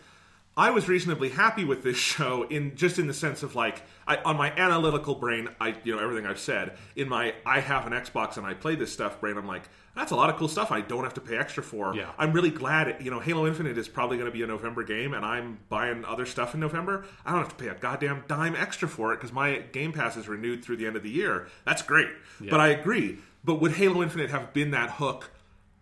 I 0.56 0.70
was 0.70 0.88
reasonably 0.88 1.28
happy 1.28 1.64
with 1.64 1.82
this 1.82 1.97
show 2.14 2.44
in 2.44 2.74
just 2.76 2.98
in 2.98 3.06
the 3.06 3.14
sense 3.14 3.43
of 3.43 3.55
like 3.55 3.82
I, 4.06 4.16
on 4.16 4.36
my 4.36 4.51
analytical 4.52 5.14
brain, 5.14 5.48
I 5.60 5.76
you 5.84 5.94
know 5.94 6.02
everything 6.02 6.26
I've 6.26 6.40
said. 6.40 6.76
In 6.97 7.09
my 7.09 7.34
I 7.44 7.60
have 7.60 7.86
an 7.86 7.93
Xbox 7.93 8.36
and 8.36 8.47
I 8.47 8.55
play 8.55 8.74
this 8.74 8.93
stuff 8.93 9.20
brain, 9.20 9.36
I'm 9.36 9.47
like 9.47 9.68
that's 9.97 10.12
a 10.12 10.14
lot 10.14 10.31
of 10.31 10.36
cool 10.36 10.47
stuff. 10.47 10.70
I 10.70 10.82
don't 10.82 11.02
have 11.02 11.14
to 11.14 11.20
pay 11.20 11.36
extra 11.36 11.62
for. 11.62 11.94
Yeah. 11.97 12.10
I'm 12.18 12.32
really 12.32 12.51
glad. 12.51 12.89
It, 12.89 13.01
you 13.01 13.10
know, 13.10 13.18
Halo 13.18 13.47
Infinite 13.47 13.77
is 13.78 13.89
probably 13.89 14.18
going 14.18 14.31
to 14.31 14.32
be 14.36 14.43
a 14.43 14.47
November 14.47 14.85
game, 14.85 15.14
and 15.14 15.24
I'm 15.24 15.59
buying 15.68 16.05
other 16.05 16.27
stuff 16.27 16.55
in 16.55 16.60
November. 16.60 17.05
I 17.24 17.31
don't 17.32 17.40
have 17.40 17.48
to 17.56 17.64
pay 17.64 17.68
a 17.70 17.74
goddamn 17.74 18.23
dime 18.28 18.55
extra 18.55 18.86
for 18.89 19.12
it 19.12 19.16
because 19.16 19.32
my 19.32 19.59
Game 19.73 19.93
Pass 19.93 20.16
is 20.16 20.28
renewed 20.28 20.64
through 20.64 20.77
the 20.77 20.86
end 20.86 20.94
of 20.97 21.02
the 21.02 21.10
year. 21.10 21.48
That's 21.64 21.82
great. 21.82 22.10
But 22.40 22.60
I 22.60 22.68
agree. 22.68 23.18
But 23.43 23.60
would 23.60 23.73
Halo 23.73 24.02
Infinite 24.02 24.31
have 24.31 24.52
been 24.52 24.70
that 24.73 24.90
hook 24.90 25.31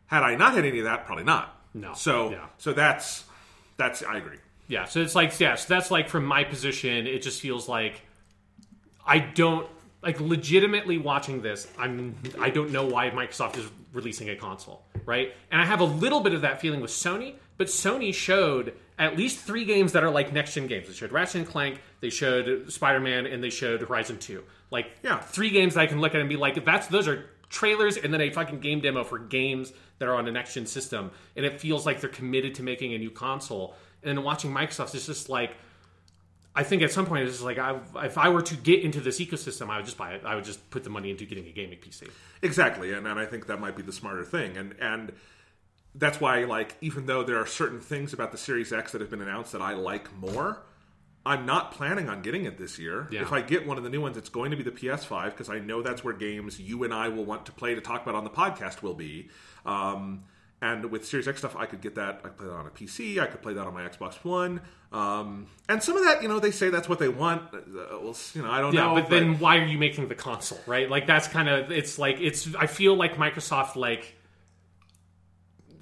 had 0.07 0.23
I 0.23 0.37
not 0.37 0.55
had 0.55 0.65
any 0.65 0.79
of 0.79 0.85
that? 0.85 1.05
Probably 1.07 1.25
not. 1.25 1.61
No. 1.75 1.93
So 1.95 2.31
Yeah. 2.31 2.47
so 2.59 2.73
that's 2.73 3.25
that's 3.77 4.03
I 4.05 4.19
agree. 4.19 4.39
Yeah, 4.69 4.85
so 4.87 5.01
it's 5.01 5.15
like 5.15 5.39
yeah, 5.41 5.57
so 5.57 5.67
that's 5.75 5.91
like 5.91 6.09
from 6.09 6.25
my 6.25 6.45
position, 6.45 7.07
it 7.07 7.21
just 7.23 7.41
feels 7.41 7.69
like 7.69 8.01
I 9.07 9.19
don't 9.19 9.67
like 10.03 10.21
legitimately 10.21 10.99
watching 10.99 11.43
this. 11.43 11.67
I'm 11.79 12.15
I 12.41 12.51
don't 12.51 12.71
know 12.71 12.87
why 12.87 13.11
Microsoft 13.11 13.57
is 13.59 13.67
releasing 13.95 14.29
a 14.29 14.37
console, 14.37 14.83
right? 15.07 15.33
And 15.51 15.61
I 15.61 15.65
have 15.65 15.81
a 15.81 15.85
little 15.85 16.21
bit 16.21 16.35
of 16.35 16.43
that 16.43 16.61
feeling 16.61 16.81
with 16.81 16.91
Sony, 16.91 17.37
but 17.57 17.69
Sony 17.69 18.13
showed 18.13 18.75
at 18.99 19.17
least 19.17 19.41
three 19.41 19.65
games 19.65 19.93
that 19.93 20.05
are 20.05 20.11
like 20.11 20.33
next 20.33 20.55
gen 20.55 20.67
games. 20.67 20.89
They 20.89 20.93
showed 20.95 21.13
Ratchet 21.13 21.37
and 21.37 21.47
Clank, 21.47 21.81
they 22.01 22.11
showed 22.11 22.71
Spider 22.71 23.01
Man, 23.01 23.27
and 23.27 23.43
they 23.43 23.51
showed 23.51 23.81
Horizon 23.81 24.19
Two. 24.19 24.43
Like 24.71 24.87
Yeah. 25.03 25.19
three 25.21 25.51
games 25.51 25.75
that 25.75 25.81
I 25.81 25.87
can 25.87 26.01
look 26.01 26.15
at 26.15 26.21
and 26.21 26.29
be 26.29 26.37
like, 26.37 26.63
that's 26.65 26.89
those 26.89 27.09
are 27.09 27.25
trailers 27.49 27.97
and 27.97 28.13
then 28.13 28.21
a 28.21 28.31
fucking 28.31 28.59
game 28.61 28.81
demo 28.81 29.05
for 29.05 29.19
games 29.19 29.73
that 30.01 30.09
are 30.09 30.15
on 30.15 30.27
a 30.27 30.33
next 30.33 30.55
gen 30.55 30.67
system, 30.67 31.11
and 31.37 31.47
it 31.47 31.61
feels 31.61 31.87
like 31.87 32.01
they're 32.01 32.11
committed 32.11 32.55
to 32.57 32.63
making 32.63 32.93
a 32.95 32.99
new 32.99 33.11
console. 33.11 33.75
And 34.03 34.19
then 34.19 34.25
watching 34.25 34.53
Microsoft 34.53 34.95
is 34.95 35.07
just 35.07 35.29
like, 35.31 35.57
I 36.57 36.63
think 36.63 36.83
at 36.83 36.93
some 36.93 37.07
point 37.07 37.25
it's 37.25 37.33
just 37.33 37.45
like, 37.45 37.59
I, 37.59 37.81
if 38.05 38.17
I 38.17 38.29
were 38.29 38.43
to 38.43 38.55
get 38.55 38.85
into 38.85 39.01
this 39.01 39.21
ecosystem, 39.21 39.71
I 39.71 39.77
would 39.77 39.87
just 39.87 39.99
buy 39.99 40.13
it. 40.13 40.23
I 40.25 40.37
would 40.37 40.45
just 40.45 40.71
put 40.71 40.85
the 40.85 40.91
money 40.91 41.11
into 41.11 41.25
getting 41.25 41.47
a 41.47 41.51
gaming 41.51 41.79
PC. 41.79 42.09
Exactly, 42.43 42.93
and, 42.93 43.07
and 43.07 43.19
I 43.19 43.27
think 43.27 43.47
that 43.49 43.61
might 43.61 43.77
be 43.77 43.83
the 43.83 43.93
smarter 43.93 44.25
thing, 44.25 44.57
and 44.57 44.75
and 44.81 45.13
that's 45.97 46.21
why 46.21 46.45
like 46.45 46.77
even 46.81 47.07
though 47.07 47.23
there 47.23 47.39
are 47.39 47.47
certain 47.47 47.81
things 47.81 48.13
about 48.13 48.33
the 48.33 48.39
Series 48.39 48.73
X 48.73 48.93
that 48.93 49.01
have 49.01 49.11
been 49.11 49.23
announced 49.23 49.53
that 49.53 49.63
I 49.63 49.75
like 49.75 50.15
more, 50.17 50.63
I'm 51.27 51.47
not 51.47 51.73
planning 51.73 52.09
on 52.09 52.23
getting 52.23 52.45
it 52.45 52.59
this 52.59 52.79
year. 52.79 53.09
Yeah. 53.11 53.23
If 53.23 53.33
I 53.33 53.41
get 53.41 53.67
one 53.67 53.79
of 53.79 53.85
the 53.85 53.91
new 53.91 54.01
ones, 54.01 54.17
it's 54.17 54.29
going 54.29 54.51
to 54.51 54.57
be 54.57 54.63
the 54.63 54.71
PS5 54.71 55.27
because 55.27 55.49
I 55.49 55.59
know 55.59 55.83
that's 55.83 56.05
where 56.05 56.15
games 56.15 56.61
you 56.61 56.85
and 56.85 56.93
I 56.93 57.09
will 57.09 57.25
want 57.25 57.47
to 57.47 57.53
play 57.53 57.75
to 57.75 57.81
talk 57.81 58.03
about 58.03 58.15
on 58.15 58.25
the 58.25 58.31
podcast 58.31 58.83
will 58.83 58.95
be. 58.95 59.29
Um, 59.65 60.25
and 60.65 60.91
with 60.91 61.07
Series 61.07 61.29
X 61.29 61.39
stuff, 61.41 61.55
I 61.57 61.67
could 61.67 61.81
get 61.81 61.95
that. 61.97 62.21
I 62.25 62.29
could 62.29 62.39
play 62.39 62.47
that 62.49 62.55
on 62.55 62.67
a 62.67 62.71
PC. 62.71 63.19
I 63.21 63.27
could 63.27 63.43
play 63.43 63.53
that 63.55 63.67
on 63.67 63.75
my 63.75 63.83
Xbox 63.83 64.15
One. 64.25 64.61
Um, 64.93 65.47
and 65.69 65.83
some 65.83 65.97
of 65.97 66.05
that, 66.05 66.23
you 66.23 66.29
know, 66.29 66.39
they 66.41 66.53
say 66.53 66.71
that's 66.71 66.89
what 66.89 66.99
they 66.99 67.09
want. 67.09 67.43
Uh, 67.53 67.59
well, 68.03 68.17
you 68.35 68.43
know, 68.43 68.51
I 68.51 68.61
don't 68.61 68.73
Yeah, 68.73 68.87
know. 68.87 68.95
but 68.95 69.11
then 69.11 69.39
why 69.41 69.59
are 69.59 69.67
you 69.67 69.77
making 69.79 70.09
the 70.09 70.15
console, 70.15 70.61
right? 70.67 70.89
Like 70.89 71.07
that's 71.07 71.29
kind 71.29 71.49
of 71.49 71.71
it's 71.71 71.99
like 71.99 72.17
it's. 72.21 72.55
I 72.55 72.67
feel 72.67 72.95
like 72.97 73.17
Microsoft 73.17 73.77
like 73.77 74.15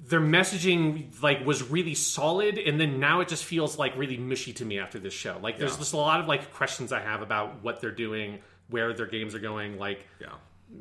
their 0.05 0.19
messaging 0.19 1.21
like 1.21 1.45
was 1.45 1.63
really 1.69 1.95
solid, 1.95 2.57
and 2.57 2.79
then 2.79 2.99
now 2.99 3.21
it 3.21 3.27
just 3.29 3.45
feels 3.45 3.77
like 3.79 3.95
really 3.97 4.17
mushy 4.17 4.51
to 4.53 4.65
me 4.65 4.79
after 4.79 4.99
this 4.99 5.13
show. 5.13 5.37
Like 5.41 5.57
there's 5.57 5.71
Yeah. 5.73 5.77
just 5.79 5.93
a 5.93 5.97
lot 5.97 6.19
of 6.19 6.27
like 6.27 6.53
questions 6.53 6.91
I 6.91 6.99
have 6.99 7.21
about 7.21 7.63
what 7.63 7.79
they're 7.81 7.91
doing, 7.91 8.39
where 8.69 8.93
their 8.93 9.05
games 9.07 9.33
are 9.33 9.39
going. 9.39 9.77
Like 9.79 10.05
yeah. 10.19 10.27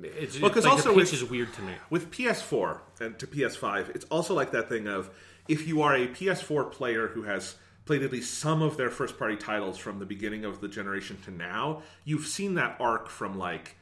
It's 0.02 0.40
Well, 0.40 0.50
'cause 0.50 0.64
like, 0.64 0.72
also 0.72 0.90
the 0.90 1.00
pitch 1.00 1.12
with- 1.12 1.22
is 1.22 1.24
weird 1.24 1.52
to 1.54 1.62
me. 1.62 1.74
with 1.90 2.10
PS4 2.10 2.80
and 3.00 3.18
to 3.18 3.26
PS5, 3.26 3.90
it's 3.94 4.04
also 4.06 4.34
like 4.34 4.50
that 4.52 4.68
thing 4.68 4.86
of 4.86 5.10
if 5.48 5.66
you 5.66 5.82
are 5.82 5.94
a 5.94 6.06
PS4 6.06 6.64
player 6.64 7.08
who 7.08 7.22
has 7.22 7.56
played 7.84 8.02
at 8.02 8.12
least 8.12 8.38
some 8.38 8.62
of 8.62 8.76
their 8.76 8.90
first 8.90 9.18
party 9.18 9.36
titles 9.36 9.76
from 9.76 9.98
the 9.98 10.06
beginning 10.06 10.44
of 10.44 10.60
the 10.60 10.68
generation 10.68 11.18
to 11.24 11.30
now, 11.30 11.82
you've 12.04 12.26
seen 12.26 12.54
that 12.54 12.76
arc 12.78 13.08
from 13.08 13.36
like 13.36 13.76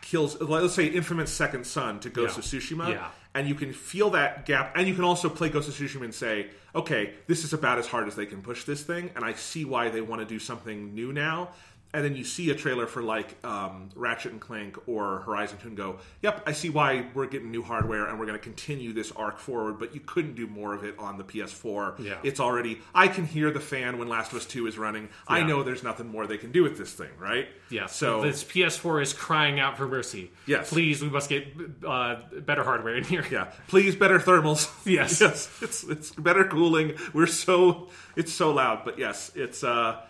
kills 0.00 0.40
let's 0.40 0.72
say 0.74 0.86
infamous 0.86 1.30
second 1.32 1.66
son 1.66 2.00
to 2.00 2.08
ghost 2.08 2.34
Yeah. 2.36 2.38
of 2.40 2.44
tsushima 2.46 2.88
Yeah. 2.90 3.08
and 3.34 3.48
you 3.48 3.54
can 3.54 3.72
feel 3.72 4.10
that 4.10 4.46
gap, 4.46 4.72
and 4.76 4.88
you 4.88 4.94
can 4.94 5.04
also 5.04 5.28
play 5.28 5.48
Ghost 5.48 5.68
of 5.68 5.74
Tsushima 5.74 6.04
and 6.04 6.14
say, 6.14 6.50
okay, 6.74 7.14
this 7.26 7.42
is 7.44 7.52
about 7.52 7.78
as 7.78 7.86
hard 7.88 8.06
as 8.06 8.14
they 8.14 8.26
can 8.26 8.40
push 8.42 8.62
this 8.64 8.82
thing, 8.84 9.10
and 9.16 9.24
I 9.24 9.32
see 9.32 9.64
why 9.64 9.88
they 9.90 10.00
want 10.00 10.20
to 10.20 10.24
do 10.24 10.38
something 10.38 10.94
new 10.94 11.12
now 11.12 11.50
and 11.94 12.04
then 12.04 12.16
you 12.16 12.24
see 12.24 12.50
a 12.50 12.54
trailer 12.54 12.86
for 12.86 13.02
like 13.02 13.36
um, 13.44 13.88
Ratchet 13.94 14.32
and 14.32 14.40
Clank 14.40 14.76
or 14.88 15.20
Horizon 15.20 15.58
2 15.62 15.68
and 15.68 15.76
go, 15.76 15.98
yep, 16.22 16.42
I 16.44 16.52
see 16.52 16.68
why 16.68 17.06
we're 17.14 17.26
getting 17.28 17.52
new 17.52 17.62
hardware 17.62 18.06
and 18.06 18.18
we're 18.18 18.26
going 18.26 18.38
to 18.38 18.42
continue 18.42 18.92
this 18.92 19.12
arc 19.12 19.38
forward, 19.38 19.78
but 19.78 19.94
you 19.94 20.00
couldn't 20.00 20.34
do 20.34 20.48
more 20.48 20.74
of 20.74 20.82
it 20.82 20.98
on 20.98 21.18
the 21.18 21.24
PS4. 21.24 22.04
Yeah. 22.04 22.18
It's 22.24 22.40
already, 22.40 22.80
I 22.94 23.06
can 23.06 23.24
hear 23.24 23.52
the 23.52 23.60
fan 23.60 23.98
when 23.98 24.08
Last 24.08 24.32
of 24.32 24.38
Us 24.38 24.46
2 24.46 24.66
is 24.66 24.76
running. 24.76 25.08
I 25.28 25.44
know 25.44 25.62
there's 25.62 25.84
nothing 25.84 26.08
more 26.08 26.26
they 26.26 26.36
can 26.36 26.50
do 26.50 26.64
with 26.64 26.76
this 26.76 26.92
thing, 26.92 27.10
right? 27.18 27.46
Yeah. 27.70 27.86
So, 27.86 28.22
this 28.22 28.42
PS4 28.42 29.00
is 29.00 29.12
crying 29.12 29.60
out 29.60 29.76
for 29.76 29.86
mercy. 29.86 30.32
Yes. 30.46 30.70
Please, 30.70 31.00
we 31.00 31.08
must 31.08 31.28
get 31.28 31.46
uh, 31.86 32.16
better 32.40 32.64
hardware 32.64 32.96
in 32.96 33.04
here. 33.04 33.24
yeah, 33.30 33.52
please 33.68 33.94
better 33.96 34.18
thermals. 34.18 34.70
Yes. 34.84 35.20
yes, 35.20 35.48
it's 35.62 35.82
it's 35.84 36.10
better 36.10 36.44
cooling. 36.44 36.94
We're 37.12 37.26
so 37.26 37.88
it's 38.16 38.32
so 38.32 38.52
loud, 38.52 38.84
but 38.84 38.98
yes, 38.98 39.32
it's 39.34 39.64
uh 39.64 40.00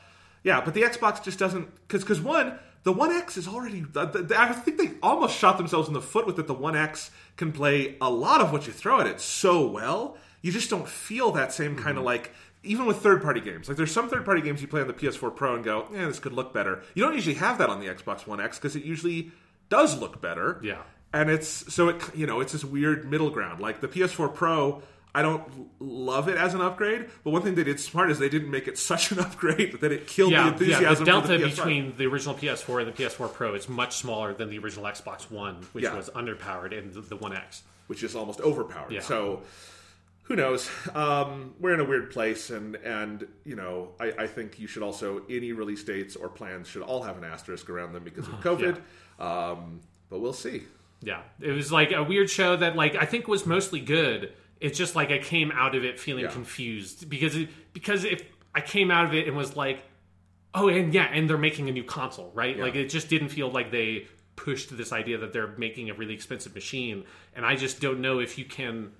yeah, 0.44 0.60
but 0.60 0.74
the 0.74 0.82
Xbox 0.82 1.22
just 1.22 1.38
doesn't 1.38 1.68
because 1.88 2.02
because 2.02 2.20
one 2.20 2.58
the 2.84 2.92
One 2.92 3.10
X 3.10 3.36
is 3.36 3.48
already 3.48 3.84
I 3.96 4.52
think 4.52 4.78
they 4.78 4.92
almost 5.02 5.36
shot 5.36 5.56
themselves 5.56 5.88
in 5.88 5.94
the 5.94 6.02
foot 6.02 6.26
with 6.26 6.36
that. 6.36 6.46
The 6.46 6.54
One 6.54 6.76
X 6.76 7.10
can 7.36 7.50
play 7.50 7.96
a 8.00 8.10
lot 8.10 8.40
of 8.40 8.52
what 8.52 8.66
you 8.66 8.72
throw 8.72 9.00
at 9.00 9.06
it 9.06 9.20
so 9.20 9.66
well. 9.66 10.16
You 10.42 10.52
just 10.52 10.70
don't 10.70 10.86
feel 10.86 11.32
that 11.32 11.52
same 11.52 11.74
kind 11.74 11.96
of 11.96 11.96
mm-hmm. 11.96 12.04
like 12.04 12.32
even 12.62 12.86
with 12.86 12.98
third 12.98 13.22
party 13.22 13.40
games. 13.40 13.68
Like 13.68 13.76
there's 13.76 13.92
some 13.92 14.08
third 14.08 14.24
party 14.24 14.42
games 14.42 14.62
you 14.62 14.68
play 14.68 14.82
on 14.82 14.86
the 14.86 14.94
PS4 14.94 15.34
Pro 15.34 15.54
and 15.54 15.64
go, 15.64 15.86
yeah, 15.92 16.06
this 16.06 16.18
could 16.18 16.32
look 16.32 16.54
better. 16.54 16.82
You 16.94 17.02
don't 17.02 17.14
usually 17.14 17.36
have 17.36 17.58
that 17.58 17.68
on 17.68 17.80
the 17.80 17.86
Xbox 17.86 18.26
One 18.26 18.40
X 18.40 18.58
because 18.58 18.76
it 18.76 18.84
usually 18.84 19.32
does 19.70 19.98
look 19.98 20.20
better 20.20 20.60
Yeah. 20.62 20.82
and 21.12 21.30
it's 21.30 21.72
so 21.72 21.88
it 21.88 22.02
you 22.14 22.26
know 22.26 22.40
it's 22.40 22.52
this 22.52 22.64
weird 22.64 23.10
middle 23.10 23.30
ground 23.30 23.60
like 23.60 23.80
the 23.80 23.88
ps4 23.88 24.32
pro 24.34 24.82
i 25.14 25.22
don't 25.22 25.42
love 25.80 26.28
it 26.28 26.36
as 26.36 26.54
an 26.54 26.60
upgrade 26.60 27.08
but 27.22 27.30
one 27.30 27.40
thing 27.42 27.54
they 27.54 27.64
did 27.64 27.78
smart 27.78 28.10
is 28.10 28.18
they 28.18 28.28
didn't 28.28 28.50
make 28.50 28.66
it 28.68 28.76
such 28.78 29.12
an 29.12 29.18
upgrade 29.26 29.80
that 29.80 29.92
it 29.92 30.06
killed 30.06 30.32
the 30.32 30.36
Yeah, 30.36 30.48
enthusiasm 30.48 30.82
yeah. 30.84 30.90
The 30.90 30.96
for 30.96 31.04
delta 31.04 31.28
the 31.38 31.44
PS5. 31.44 31.56
between 31.56 31.96
the 31.96 32.06
original 32.06 32.34
PS4 32.34 32.82
and 32.82 32.88
the 32.92 33.02
PS4 33.04 33.32
Pro 33.32 33.54
is 33.54 33.68
much 33.68 33.96
smaller 33.96 34.34
than 34.34 34.50
the 34.50 34.58
original 34.58 34.84
Xbox 34.86 35.30
One, 35.30 35.56
which 35.72 35.84
Yeah. 35.84 35.94
was 35.96 36.10
underpowered, 36.10 36.76
and 36.76 36.92
the, 36.92 37.00
the 37.00 37.16
One 37.16 37.34
X. 37.34 37.62
which 37.86 38.02
is 38.02 38.16
almost 38.16 38.40
overpowered 38.40 38.92
Yeah. 38.92 39.00
so 39.00 39.42
who 40.24 40.36
knows 40.36 40.70
um, 40.94 41.54
we're 41.60 41.74
in 41.74 41.80
a 41.80 41.84
weird 41.84 42.10
place 42.10 42.50
and 42.50 42.76
and 42.76 43.26
you 43.44 43.56
know 43.56 43.90
I, 44.00 44.12
I 44.20 44.26
think 44.26 44.58
you 44.58 44.66
should 44.66 44.82
also 44.82 45.22
any 45.28 45.52
release 45.52 45.84
dates 45.84 46.16
or 46.16 46.28
plans 46.28 46.66
should 46.68 46.82
all 46.82 47.02
have 47.02 47.18
an 47.18 47.24
asterisk 47.24 47.68
around 47.70 47.92
them 47.92 48.04
because 48.04 48.26
of 48.26 48.34
covid 48.40 48.80
um, 49.20 49.80
but 50.10 50.20
we'll 50.20 50.32
see 50.32 50.62
Yeah, 51.02 51.20
it 51.40 51.50
was 51.52 51.70
like 51.70 51.92
a 51.92 52.02
weird 52.02 52.30
show 52.30 52.56
that 52.56 52.74
like 52.74 52.96
I 52.96 53.04
think 53.04 53.28
was 53.28 53.44
mostly 53.46 53.80
good. 53.80 54.32
It's 54.60 54.78
just 54.78 54.94
like 54.96 55.10
I 55.10 55.18
came 55.18 55.52
out 55.52 55.74
of 55.74 55.84
it 55.84 55.98
feeling 56.00 56.24
Yeah. 56.24 56.30
confused 56.30 57.08
because 57.10 57.36
it, 57.36 57.48
because 57.72 58.04
if 58.04 58.22
I 58.54 58.60
came 58.60 58.90
out 58.90 59.04
of 59.06 59.14
it 59.14 59.26
and 59.26 59.36
was 59.36 59.56
like, 59.56 59.82
oh, 60.54 60.68
and 60.68 60.94
yeah, 60.94 61.04
and 61.12 61.28
they're 61.28 61.36
making 61.36 61.68
a 61.68 61.72
new 61.72 61.84
console, 61.84 62.30
right? 62.34 62.58
Like 62.58 62.74
it 62.76 62.88
just 62.88 63.08
didn't 63.08 63.28
feel 63.30 63.50
like 63.50 63.70
they 63.70 64.06
pushed 64.36 64.76
this 64.76 64.92
idea 64.92 65.18
that 65.18 65.32
they're 65.32 65.54
making 65.58 65.90
a 65.90 65.94
really 65.94 66.14
expensive 66.14 66.54
machine, 66.54 67.04
and 67.34 67.44
I 67.44 67.56
just 67.56 67.80
don't 67.80 68.00
know 68.00 68.20
if 68.20 68.38
you 68.38 68.44
can 68.44 68.92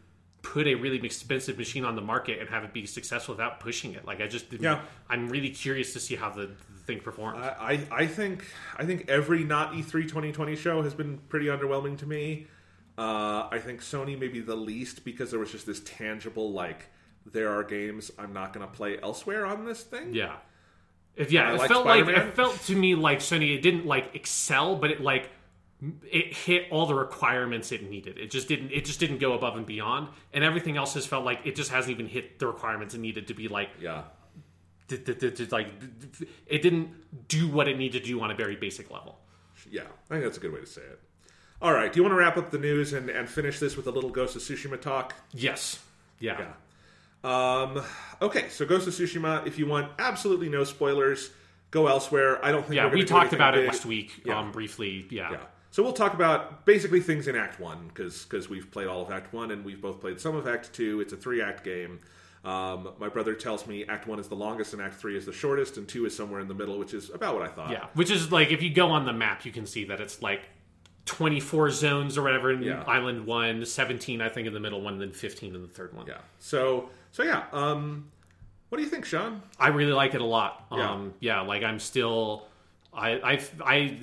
put 0.43 0.67
a 0.67 0.75
really 0.75 0.99
expensive 1.05 1.57
machine 1.57 1.85
on 1.87 1.95
the 1.97 2.03
market 2.03 2.39
and 2.39 2.51
have 2.51 2.65
it 2.65 2.73
be 2.75 2.85
successful 2.85 3.35
without 3.35 3.61
pushing 3.61 3.95
it. 3.95 4.05
Like 4.05 4.21
I 4.21 4.27
just, 4.27 4.51
didn't, 4.51 4.65
Yeah. 4.65 4.83
I'm 5.09 5.31
really 5.31 5.49
curious 5.49 5.95
to 5.95 6.01
see 6.01 6.17
how 6.17 6.29
the, 6.31 6.49
the 6.49 6.83
thing 6.87 7.01
performs. 7.01 7.39
I, 7.43 7.87
I 7.91 8.03
I 8.03 8.07
think 8.07 8.45
I 8.77 8.85
think 8.85 9.09
every 9.09 9.43
not 9.45 9.75
E 9.75 9.79
E3 9.83 10.03
2020 10.03 10.55
show 10.57 10.83
has 10.83 10.93
been 10.93 11.17
pretty 11.31 11.47
underwhelming 11.47 11.97
to 11.99 12.07
me. 12.07 12.47
Uh, 12.97 13.49
I 13.51 13.59
think 13.59 13.81
Sony 13.81 14.19
maybe 14.19 14.41
the 14.41 14.55
least 14.55 15.05
because 15.05 15.31
there 15.31 15.41
was 15.41 15.51
just 15.51 15.67
this 15.67 15.81
tangible 15.81 16.53
like 16.53 16.87
there 17.27 17.51
are 17.51 17.65
games 17.65 18.11
I'm 18.19 18.33
not 18.33 18.53
going 18.53 18.67
to 18.67 18.73
play 18.73 18.99
elsewhere 19.03 19.45
on 19.47 19.65
this 19.65 19.83
thing. 19.83 20.15
Yeah. 20.15 20.37
It, 21.17 21.31
yeah, 21.31 21.53
it 21.55 21.59
like 21.59 21.71
felt 21.71 21.87
like 21.87 22.05
Spider-Man. 22.05 22.29
it 22.29 22.35
felt 22.37 22.61
to 22.63 22.77
me 22.77 22.95
like 22.95 23.19
Sony 23.19 23.55
it 23.57 23.63
didn't 23.63 23.87
like 23.87 24.15
excel, 24.15 24.77
but 24.77 24.91
it 24.91 25.01
like 25.01 25.31
it 26.11 26.35
hit 26.35 26.67
all 26.71 26.87
the 26.87 26.95
requirements 26.95 27.73
it 27.73 27.89
needed. 27.89 28.17
It 28.19 28.31
just 28.31 28.47
didn't 28.49 28.71
it 28.73 28.85
just 28.85 29.01
didn't 29.01 29.19
go 29.19 29.33
above 29.33 29.57
and 29.57 29.67
beyond. 29.67 30.09
And 30.33 30.45
everything 30.45 30.77
else 30.77 30.95
has 30.95 31.05
felt 31.07 31.25
like 31.25 31.41
it 31.45 31.57
just 31.57 31.71
hasn't 31.71 31.91
even 31.93 32.07
hit 32.07 32.39
the 32.39 32.47
requirements 32.47 32.95
it 32.95 33.01
needed 33.01 33.27
to 33.29 33.35
be 33.35 33.49
like 33.49 33.71
Yeah. 33.81 34.03
d- 34.89 34.99
d- 34.99 35.15
d- 35.15 35.31
d- 35.31 35.47
like 35.51 35.69
it 36.47 36.63
didn't 36.63 37.29
do 37.29 37.49
what 37.49 37.67
it 37.69 37.77
needed 37.77 38.03
to 38.03 38.07
do 38.09 38.21
on 38.21 38.31
a 38.31 38.35
very 38.35 38.57
basic 38.57 38.91
level. 38.91 39.19
Yeah. 39.71 39.83
I 40.11 40.15
think 40.15 40.25
that's 40.25 40.37
a 40.37 40.41
good 40.41 40.53
way 40.53 40.61
to 40.61 40.67
say 40.67 40.83
it. 40.83 41.01
All 41.65 41.73
right. 41.73 41.91
Do 41.91 41.97
you 41.99 42.03
want 42.03 42.13
to 42.13 42.19
wrap 42.19 42.37
up 42.37 42.51
the 42.51 42.59
news 42.59 42.93
and, 42.93 43.09
and 43.09 43.27
finish 43.27 43.59
this 43.59 43.75
with 43.75 43.87
a 43.87 43.91
little 43.91 44.11
Ghost 44.11 44.37
of 44.37 44.43
Tsushima 44.43 44.79
talk? 44.79 45.15
Yes. 45.33 45.83
Yeah. 46.21 46.39
Yeah. 46.39 46.53
Um, 47.25 47.83
okay, 48.21 48.51
so 48.51 48.67
Ghost 48.67 48.87
of 48.87 48.93
Tsushima, 48.93 49.47
if 49.47 49.59
you 49.59 49.67
want 49.67 49.91
absolutely 49.99 50.51
no 50.51 50.65
spoilers, 50.65 51.31
go 51.71 51.87
elsewhere. 51.87 52.45
I 52.45 52.53
don't 52.53 52.65
think 52.67 52.75
Yeah, 52.75 52.93
we 52.93 53.03
talked 53.05 53.33
about 53.33 53.55
it 53.57 53.63
big. 53.63 53.69
last 53.69 53.87
week 53.87 54.21
Yeah. 54.27 54.39
um 54.41 54.53
briefly. 54.53 55.07
Yeah. 55.09 55.31
Yeah. 55.31 55.39
So 55.71 55.83
we'll 55.83 55.95
talk 55.95 56.13
about 56.13 56.67
basically 56.67 57.01
things 57.01 57.29
in 57.29 57.35
Act 57.35 57.59
One 57.59 57.89
because 57.89 58.49
we've 58.51 58.71
played 58.71 58.87
all 58.87 59.01
of 59.01 59.11
Act 59.11 59.33
One 59.33 59.51
and 59.51 59.65
we've 59.65 59.81
both 59.81 60.03
played 60.03 60.21
some 60.21 60.37
of 60.37 60.47
Act 60.47 60.71
Two. 60.75 61.01
It's 61.01 61.15
a 61.15 61.17
three 61.17 61.41
act 61.41 61.65
game. 61.65 62.01
Um, 62.45 62.91
my 62.99 63.09
brother 63.09 63.33
tells 63.35 63.67
me 63.67 63.87
Act 63.87 64.07
One 64.07 64.19
is 64.21 64.29
the 64.29 64.37
longest 64.37 64.75
and 64.75 64.83
Act 64.83 64.97
Three 64.97 65.17
is 65.17 65.25
the 65.25 65.33
shortest, 65.33 65.79
and 65.79 65.89
Two 65.89 66.05
is 66.05 66.15
somewhere 66.15 66.41
in 66.41 66.47
the 66.49 66.55
middle, 66.55 66.79
which 66.79 66.93
is 66.93 67.09
about 67.09 67.35
what 67.35 67.43
I 67.43 67.49
thought. 67.49 67.71
Yeah, 67.71 67.87
which 67.95 68.11
is 68.11 68.31
like 68.31 68.51
if 68.53 68.63
you 68.63 68.69
go 68.69 68.91
on 68.91 69.07
the 69.07 69.15
map, 69.15 69.47
you 69.47 69.51
can 69.51 69.65
see 69.65 69.85
that 69.87 69.99
it's 69.99 70.21
like 70.21 70.43
24 71.07 71.71
zones 71.71 72.17
or 72.19 72.23
whatever 72.23 72.51
in 72.53 72.63
Yeah. 72.63 72.83
Island 72.87 73.27
1, 73.27 73.67
17 73.67 74.21
I 74.23 74.29
think 74.29 74.47
in 74.47 74.55
the 74.55 74.61
middle 74.61 74.81
one, 74.81 74.99
then 74.99 75.13
15 75.13 75.55
in 75.55 75.63
the 75.63 75.69
third 75.69 75.93
one. 75.95 76.07
Yeah. 76.07 76.19
So 76.39 76.89
so 77.13 77.23
yeah. 77.23 77.45
Um, 77.53 78.11
what 78.71 78.79
do 78.79 78.85
you 78.85 78.91
think, 78.91 79.05
Sean? 79.05 79.43
I 79.59 79.69
really 79.69 79.93
like 79.93 80.15
it 80.15 80.21
a 80.21 80.25
lot. 80.25 80.67
Yeah. 80.73 80.91
Um, 80.91 81.15
yeah, 81.21 81.43
like 81.43 81.63
I'm 81.63 81.79
still, 81.79 82.47
I, 82.93 83.11
I, 83.35 83.41
I, 83.65 83.99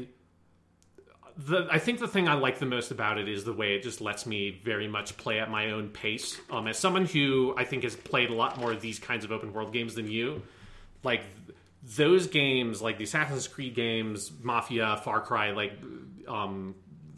the, 1.38 1.68
I 1.70 1.80
think 1.80 2.00
the 2.00 2.08
thing 2.08 2.28
I 2.30 2.36
like 2.36 2.60
the 2.60 2.66
most 2.66 2.92
about 2.92 3.18
it 3.18 3.28
is 3.28 3.44
the 3.44 3.52
way 3.54 3.74
it 3.76 3.84
just 3.84 4.00
lets 4.00 4.26
me 4.26 4.62
very 4.64 4.88
much 4.88 5.18
play 5.18 5.40
at 5.40 5.50
my 5.50 5.72
own 5.72 5.90
pace. 5.90 6.40
Um, 6.50 6.68
as 6.68 6.78
someone 6.78 7.06
who 7.06 7.54
I 7.58 7.66
think 7.66 7.84
has 7.84 7.96
played 7.96 8.30
a 8.30 8.34
lot 8.34 8.60
more 8.60 8.72
of 8.72 8.80
these 8.82 9.00
kinds 9.00 9.26
of 9.26 9.32
open 9.32 9.52
world 9.52 9.74
games 9.74 9.96
than 9.96 10.10
you, 10.10 10.42
like 11.04 11.24
those 11.98 12.28
games, 12.28 12.82
like 12.82 12.98
the 12.98 13.04
Assassin's 13.06 13.48
Creed 13.48 13.76
games, 13.76 14.32
Mafia, 14.42 15.02
Far 15.04 15.20
Cry, 15.22 15.52
like 15.52 15.74
um, 16.28 16.76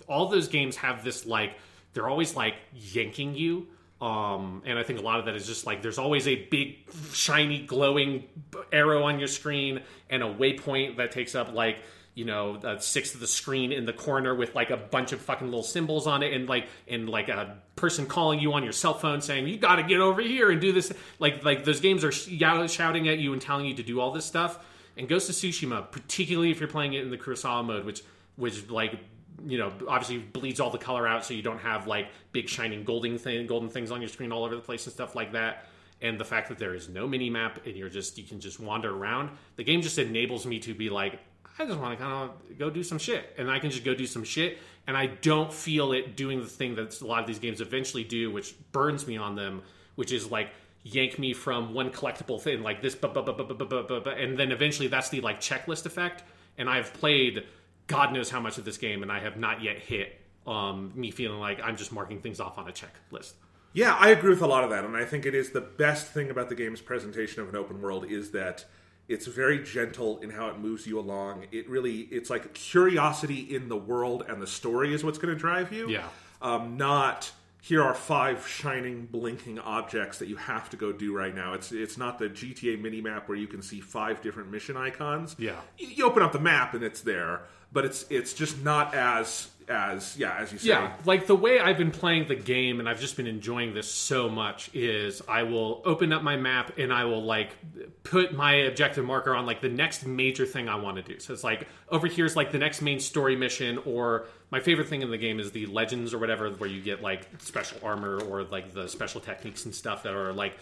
all 0.07 0.27
those 0.27 0.47
games 0.47 0.75
have 0.77 1.03
this 1.03 1.25
like 1.25 1.57
they're 1.93 2.09
always 2.09 2.35
like 2.35 2.55
yanking 2.73 3.35
you. 3.35 3.67
Um, 4.01 4.63
and 4.65 4.77
I 4.77 4.83
think 4.83 4.99
a 4.99 5.01
lot 5.01 5.19
of 5.19 5.25
that 5.25 5.35
is 5.35 5.47
just 5.47 5.65
like 5.65 5.81
there's 5.81 5.97
always 5.97 6.27
a 6.27 6.35
big, 6.35 6.77
shiny, 7.13 7.59
glowing 7.59 8.25
arrow 8.71 9.03
on 9.03 9.19
your 9.19 9.29
screen 9.29 9.81
and 10.09 10.21
a 10.21 10.25
waypoint 10.25 10.97
that 10.97 11.11
takes 11.11 11.35
up 11.35 11.53
like 11.53 11.77
you 12.15 12.25
know 12.25 12.59
a 12.63 12.79
sixth 12.81 13.15
of 13.15 13.21
the 13.21 13.27
screen 13.27 13.71
in 13.71 13.85
the 13.85 13.93
corner 13.93 14.35
with 14.35 14.53
like 14.55 14.69
a 14.69 14.77
bunch 14.77 15.13
of 15.13 15.21
fucking 15.21 15.47
little 15.47 15.63
symbols 15.63 16.05
on 16.05 16.21
it 16.21 16.33
and 16.33 16.47
like 16.47 16.67
and 16.87 17.09
like 17.09 17.29
a 17.29 17.57
person 17.75 18.05
calling 18.05 18.39
you 18.39 18.53
on 18.53 18.63
your 18.63 18.73
cell 18.73 18.93
phone 18.93 19.21
saying 19.21 19.47
you 19.47 19.57
got 19.57 19.77
to 19.77 19.83
get 19.83 19.99
over 19.99 20.21
here 20.21 20.51
and 20.51 20.61
do 20.61 20.71
this 20.71 20.93
like 21.19 21.43
like 21.43 21.63
those 21.63 21.79
games 21.79 22.03
are 22.03 22.11
sh- 22.11 22.29
shouting 22.69 23.07
at 23.07 23.17
you 23.17 23.33
and 23.33 23.41
telling 23.41 23.65
you 23.65 23.73
to 23.73 23.83
do 23.83 23.99
all 23.99 24.11
this 24.11 24.25
stuff 24.25 24.63
and 24.95 25.09
Ghost 25.09 25.29
of 25.29 25.35
Tsushima 25.35 25.89
particularly 25.91 26.51
if 26.51 26.59
you're 26.59 26.69
playing 26.69 26.93
it 26.93 27.03
in 27.03 27.09
the 27.09 27.17
Kurosawa 27.17 27.65
mode 27.65 27.85
which 27.85 28.03
which 28.35 28.69
like 28.69 28.99
you 29.45 29.57
know 29.57 29.71
obviously 29.87 30.19
bleeds 30.19 30.59
all 30.59 30.69
the 30.69 30.77
color 30.77 31.07
out 31.07 31.25
so 31.25 31.33
you 31.33 31.41
don't 31.41 31.59
have 31.59 31.87
like 31.87 32.07
big 32.31 32.47
shining 32.47 32.83
golden 32.83 33.17
thing 33.17 33.45
golden 33.47 33.69
things 33.69 33.91
on 33.91 34.01
your 34.01 34.07
screen 34.09 34.31
all 34.31 34.43
over 34.43 34.55
the 34.55 34.61
place 34.61 34.85
and 34.85 34.93
stuff 34.93 35.15
like 35.15 35.31
that. 35.33 35.65
And 36.01 36.19
the 36.19 36.25
fact 36.25 36.49
that 36.49 36.57
there 36.57 36.73
is 36.73 36.89
no 36.89 37.07
mini 37.07 37.29
map 37.29 37.65
and 37.65 37.75
you're 37.75 37.89
just 37.89 38.17
you 38.17 38.23
can 38.23 38.39
just 38.39 38.59
wander 38.59 38.95
around 38.95 39.31
the 39.55 39.63
game 39.63 39.81
just 39.81 39.97
enables 39.97 40.45
me 40.45 40.59
to 40.59 40.73
be 40.73 40.89
like 40.89 41.19
i 41.59 41.65
just 41.65 41.79
want 41.79 41.97
to 41.97 42.03
kind 42.03 42.29
of 42.29 42.57
go 42.57 42.69
do 42.69 42.83
some 42.83 42.97
shit. 42.97 43.33
And 43.37 43.49
i 43.49 43.59
can 43.59 43.69
just 43.69 43.83
go 43.83 43.93
do 43.93 44.05
some 44.05 44.23
shit 44.23 44.57
and 44.87 44.97
i 44.97 45.07
don't 45.07 45.53
feel 45.53 45.93
it 45.93 46.15
doing 46.15 46.41
the 46.41 46.47
thing 46.47 46.75
that 46.75 46.99
a 47.01 47.07
lot 47.07 47.21
of 47.21 47.27
these 47.27 47.39
games 47.39 47.61
eventually 47.61 48.03
do 48.03 48.31
which 48.31 48.55
burns 48.71 49.07
me 49.07 49.17
on 49.17 49.35
them 49.35 49.61
which 49.95 50.11
is 50.11 50.29
like 50.29 50.49
yank 50.83 51.17
me 51.17 51.33
from 51.33 51.73
one 51.73 51.89
collectible 51.89 52.39
thing 52.39 52.61
like 52.61 52.81
this 52.81 52.95
and 53.01 54.37
then 54.37 54.51
eventually 54.51 54.87
that's 54.87 55.09
the 55.09 55.21
like 55.21 55.39
checklist 55.39 55.85
effect. 55.85 56.23
And 56.57 56.69
i've 56.69 56.93
played 56.93 57.45
god 57.87 58.13
knows 58.13 58.29
how 58.29 58.39
much 58.39 58.57
of 58.57 58.65
this 58.65 58.77
game 58.77 59.01
and 59.03 59.11
i 59.11 59.19
have 59.19 59.37
not 59.37 59.61
yet 59.61 59.79
hit 59.79 60.19
um, 60.45 60.91
me 60.95 61.09
feeling 61.11 61.39
like 61.39 61.59
i'm 61.63 61.77
just 61.77 61.91
marking 61.91 62.19
things 62.19 62.39
off 62.39 62.57
on 62.57 62.67
a 62.67 62.71
checklist 62.71 63.33
Yeah, 63.75 63.95
I 63.99 64.09
agree 64.11 64.29
with 64.29 64.41
a 64.43 64.47
lot 64.47 64.63
of 64.63 64.69
that, 64.69 64.85
and 64.85 64.95
I 64.95 65.03
think 65.03 65.25
it 65.25 65.33
is 65.33 65.49
the 65.49 65.61
best 65.61 66.05
thing 66.07 66.29
about 66.29 66.47
the 66.49 66.53
game's 66.53 66.79
presentation 66.79 67.41
of 67.41 67.49
an 67.49 67.55
open 67.55 67.81
world 67.81 68.05
is 68.05 68.29
that 68.29 68.65
it's 69.07 69.25
very 69.25 69.63
gentle 69.63 70.19
in 70.19 70.29
how 70.29 70.47
it 70.49 70.59
moves 70.59 70.85
you 70.85 70.99
along. 70.99 71.45
It 71.51 71.67
really, 71.67 72.01
it's 72.11 72.29
like 72.29 72.53
curiosity 72.53 73.39
in 73.55 73.69
the 73.69 73.75
world 73.75 74.25
and 74.29 74.39
the 74.39 74.45
story 74.45 74.93
is 74.93 75.03
what's 75.03 75.17
going 75.17 75.33
to 75.33 75.39
drive 75.39 75.73
you. 75.73 75.89
Yeah. 75.89 76.07
um, 76.39 76.77
not 76.77 77.31
here 77.63 77.81
are 77.81 77.93
five 77.93 78.45
shining, 78.45 79.05
blinking 79.05 79.57
objects 79.57 80.17
that 80.17 80.27
you 80.27 80.35
have 80.35 80.69
to 80.69 80.75
go 80.75 80.91
do 80.91 81.15
right 81.15 81.33
now. 81.33 81.53
It's 81.53 81.71
it's 81.71 81.97
not 81.97 82.19
the 82.19 82.25
GTA 82.25 82.81
mini 82.81 82.99
map 82.99 83.29
where 83.29 83.37
you 83.37 83.47
can 83.47 83.61
see 83.61 83.79
five 83.79 84.21
different 84.21 84.51
mission 84.51 84.75
icons. 84.75 85.33
Yeah. 85.39 85.55
you, 85.77 85.87
you 85.87 86.05
open 86.05 86.21
up 86.23 86.33
the 86.33 86.41
map 86.41 86.73
and 86.73 86.83
it's 86.83 86.99
there, 86.99 87.43
but 87.71 87.85
it's 87.85 88.05
it's 88.09 88.33
just 88.33 88.61
not 88.61 88.93
as 88.93 89.47
as 89.69 90.17
yeah, 90.17 90.35
as 90.37 90.51
you 90.51 90.59
say. 90.59 90.67
Yeah, 90.67 90.91
like 91.05 91.25
the 91.25 91.37
way 91.37 91.61
I've 91.61 91.77
been 91.77 91.91
playing 91.91 92.27
the 92.27 92.35
game, 92.35 92.81
and 92.81 92.89
I've 92.89 92.99
just 92.99 93.15
been 93.15 93.27
enjoying 93.27 93.73
this 93.73 93.89
so 93.89 94.27
much. 94.27 94.69
Is 94.73 95.21
I 95.27 95.43
will 95.43 95.81
open 95.85 96.11
up 96.11 96.21
my 96.21 96.35
map 96.35 96.77
and 96.77 96.91
I 96.91 97.05
will 97.05 97.23
like 97.23 97.55
put 98.03 98.33
my 98.33 98.55
objective 98.55 99.05
marker 99.05 99.33
on 99.33 99.45
like 99.45 99.61
the 99.61 99.69
next 99.69 100.05
major 100.05 100.45
thing 100.45 100.67
I 100.67 100.75
want 100.75 100.97
to 100.97 101.01
do. 101.01 101.17
So 101.19 101.31
it's 101.31 101.45
like 101.45 101.67
over 101.87 102.07
here 102.07 102.25
is 102.25 102.35
like 102.35 102.51
the 102.51 102.57
next 102.57 102.81
main 102.81 102.99
story 102.99 103.37
mission, 103.37 103.79
or 103.85 104.25
my 104.53 104.59
favorite 104.59 104.87
thing 104.87 105.01
in 105.01 105.09
the 105.09 105.17
game 105.17 105.39
is 105.39 105.51
the 105.51 105.65
legends 105.65 106.13
or 106.13 106.19
whatever, 106.19 106.47
where 106.51 106.69
you 106.69 106.79
get 106.79 107.01
like 107.01 107.27
special 107.39 107.79
armor 107.81 108.21
or 108.21 108.43
like 108.43 108.71
the 108.71 108.87
special 108.87 109.19
techniques 109.19 109.65
and 109.65 109.73
stuff 109.73 110.03
that 110.03 110.13
are 110.13 110.31
like 110.31 110.53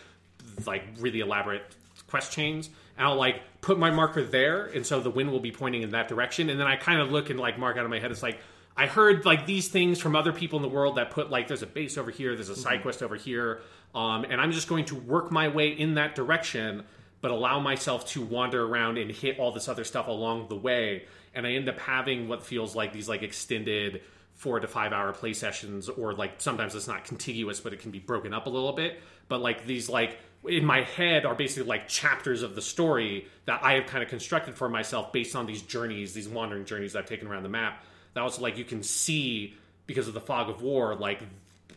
like 0.65 0.84
really 0.97 1.19
elaborate 1.19 1.61
quest 2.07 2.31
chains. 2.31 2.69
And 2.97 3.05
I'll 3.05 3.18
like 3.18 3.41
put 3.59 3.77
my 3.77 3.91
marker 3.91 4.23
there, 4.23 4.68
and 4.68 4.85
so 4.85 5.01
the 5.01 5.09
wind 5.09 5.30
will 5.30 5.41
be 5.41 5.51
pointing 5.51 5.81
in 5.81 5.89
that 5.91 6.07
direction. 6.07 6.49
And 6.49 6.57
then 6.57 6.68
I 6.68 6.77
kind 6.77 7.01
of 7.01 7.11
look 7.11 7.30
and 7.30 7.38
like 7.38 7.59
mark 7.59 7.76
out 7.76 7.84
of 7.84 7.89
my 7.89 7.99
head. 7.99 8.11
It's 8.11 8.23
like 8.23 8.39
I 8.77 8.88
heard 8.88 9.26
like 9.26 9.45
these 9.45 9.68
things 9.68 9.99
from 9.99 10.15
other 10.15 10.31
people 10.31 10.57
in 10.57 10.63
the 10.63 10.69
world 10.69 10.95
that 10.95 11.11
put 11.11 11.30
like 11.30 11.49
there's 11.49 11.61
a 11.61 11.68
base 11.68 11.97
over 11.97 12.11
here, 12.11 12.34
there's 12.35 12.47
a 12.47 12.55
side 12.55 12.76
Mm-hmm. 12.76 12.84
quest 12.84 13.03
over 13.03 13.18
here, 13.18 13.59
um, 13.93 14.23
and 14.23 14.39
I'm 14.39 14.53
just 14.53 14.69
going 14.69 14.85
to 14.85 14.95
work 14.95 15.31
my 15.31 15.49
way 15.49 15.68
in 15.68 15.95
that 15.95 16.15
direction, 16.15 16.85
but 17.19 17.31
allow 17.31 17.59
myself 17.59 18.07
to 18.13 18.22
wander 18.22 18.63
around 18.63 18.97
and 18.97 19.11
hit 19.11 19.38
all 19.38 19.51
this 19.51 19.68
other 19.68 19.84
stuff 19.84 20.07
along 20.07 20.47
the 20.47 20.55
way. 20.55 21.03
And 21.34 21.48
I 21.48 21.53
end 21.53 21.70
up 21.70 21.80
having 21.80 22.28
what 22.28 22.44
feels 22.44 22.76
like 22.76 22.94
these 22.94 23.08
like 23.08 23.24
extended 23.24 24.02
four 24.36 24.60
to 24.60 24.68
five 24.68 24.91
hour 24.91 25.14
play 25.14 25.34
sessions, 25.34 25.88
or 25.88 26.14
like 26.14 26.36
sometimes 26.40 26.76
it's 26.76 26.88
not 26.88 27.06
contiguous, 27.06 27.60
but 27.60 27.74
it 27.74 27.80
can 27.80 27.91
be 27.91 27.99
broken 27.99 28.34
up 28.34 28.48
a 28.48 28.49
little 28.49 28.74
bit. 28.74 28.99
But 29.28 29.41
like 29.41 29.66
these 29.66 29.90
like 29.90 30.18
in 30.48 30.66
my 30.66 30.82
head 30.82 31.26
are 31.26 31.36
basically 31.36 31.70
like 31.70 31.88
chapters 31.88 32.41
of 32.41 32.56
the 32.56 32.62
story 32.62 33.28
that 33.45 33.64
I 33.64 33.74
have 33.74 33.86
kind 33.86 34.03
of 34.03 34.10
constructed 34.10 34.56
for 34.56 34.68
myself 34.68 35.14
based 35.14 35.36
on 35.36 35.45
these 35.45 35.62
journeys, 35.62 36.14
these 36.14 36.28
wandering 36.28 36.66
journeys 36.66 36.95
I've 36.95 37.06
taken 37.06 37.28
around 37.28 37.44
the 37.44 37.49
map. 37.49 37.84
That 38.14 38.24
was 38.24 38.40
like 38.40 38.58
you 38.58 38.66
can 38.66 38.84
see 38.84 39.56
because 39.86 40.08
of 40.08 40.14
the 40.14 40.22
fog 40.22 40.49
of 40.49 40.62
war, 40.62 40.95
like 40.95 41.22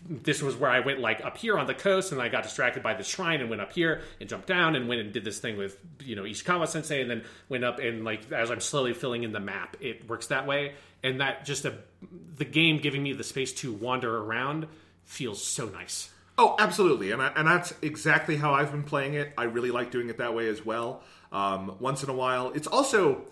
this 0.08 0.42
was 0.42 0.56
where 0.56 0.70
I 0.70 0.80
went 0.80 1.00
like 1.00 1.24
up 1.24 1.36
here 1.38 1.58
on 1.58 1.66
the 1.66 1.74
coast 1.74 2.12
and 2.12 2.20
I 2.20 2.28
got 2.28 2.42
distracted 2.42 2.82
by 2.82 2.94
the 2.94 3.04
shrine 3.04 3.40
and 3.40 3.48
went 3.48 3.62
up 3.62 3.72
here 3.72 4.02
and 4.20 4.28
jumped 4.28 4.46
down 4.46 4.76
and 4.76 4.88
went 4.88 5.00
and 5.00 5.12
did 5.12 5.24
this 5.24 5.38
thing 5.38 5.56
with 5.56 5.78
you 6.02 6.14
know 6.14 6.24
Ishikawa 6.24 6.68
sensei 6.68 7.00
and 7.00 7.10
then 7.10 7.24
went 7.48 7.64
up 7.64 7.78
and 7.78 8.04
like 8.04 8.30
as 8.30 8.50
I'm 8.50 8.60
slowly 8.60 8.92
filling 8.92 9.22
in 9.22 9.32
the 9.32 9.40
map 9.40 9.76
it 9.80 10.08
works 10.08 10.26
that 10.26 10.46
way 10.46 10.74
and 11.02 11.20
that 11.20 11.44
just 11.44 11.64
a 11.64 11.74
the 12.36 12.44
game 12.44 12.78
giving 12.78 13.02
me 13.02 13.12
the 13.12 13.24
space 13.24 13.52
to 13.54 13.72
wander 13.72 14.16
around 14.16 14.66
feels 15.04 15.42
so 15.42 15.66
nice. 15.66 16.10
Oh, 16.36 16.56
absolutely, 16.58 17.12
and 17.12 17.22
I, 17.22 17.28
and 17.36 17.46
that's 17.46 17.72
exactly 17.80 18.36
how 18.36 18.54
I've 18.54 18.72
been 18.72 18.82
playing 18.82 19.14
it. 19.14 19.32
I 19.38 19.44
really 19.44 19.70
like 19.70 19.92
doing 19.92 20.08
it 20.08 20.18
that 20.18 20.34
way 20.34 20.48
as 20.48 20.64
well. 20.66 21.02
Um, 21.30 21.76
once 21.78 22.02
in 22.02 22.10
a 22.10 22.14
while, 22.14 22.50
it's 22.52 22.66
also 22.66 23.22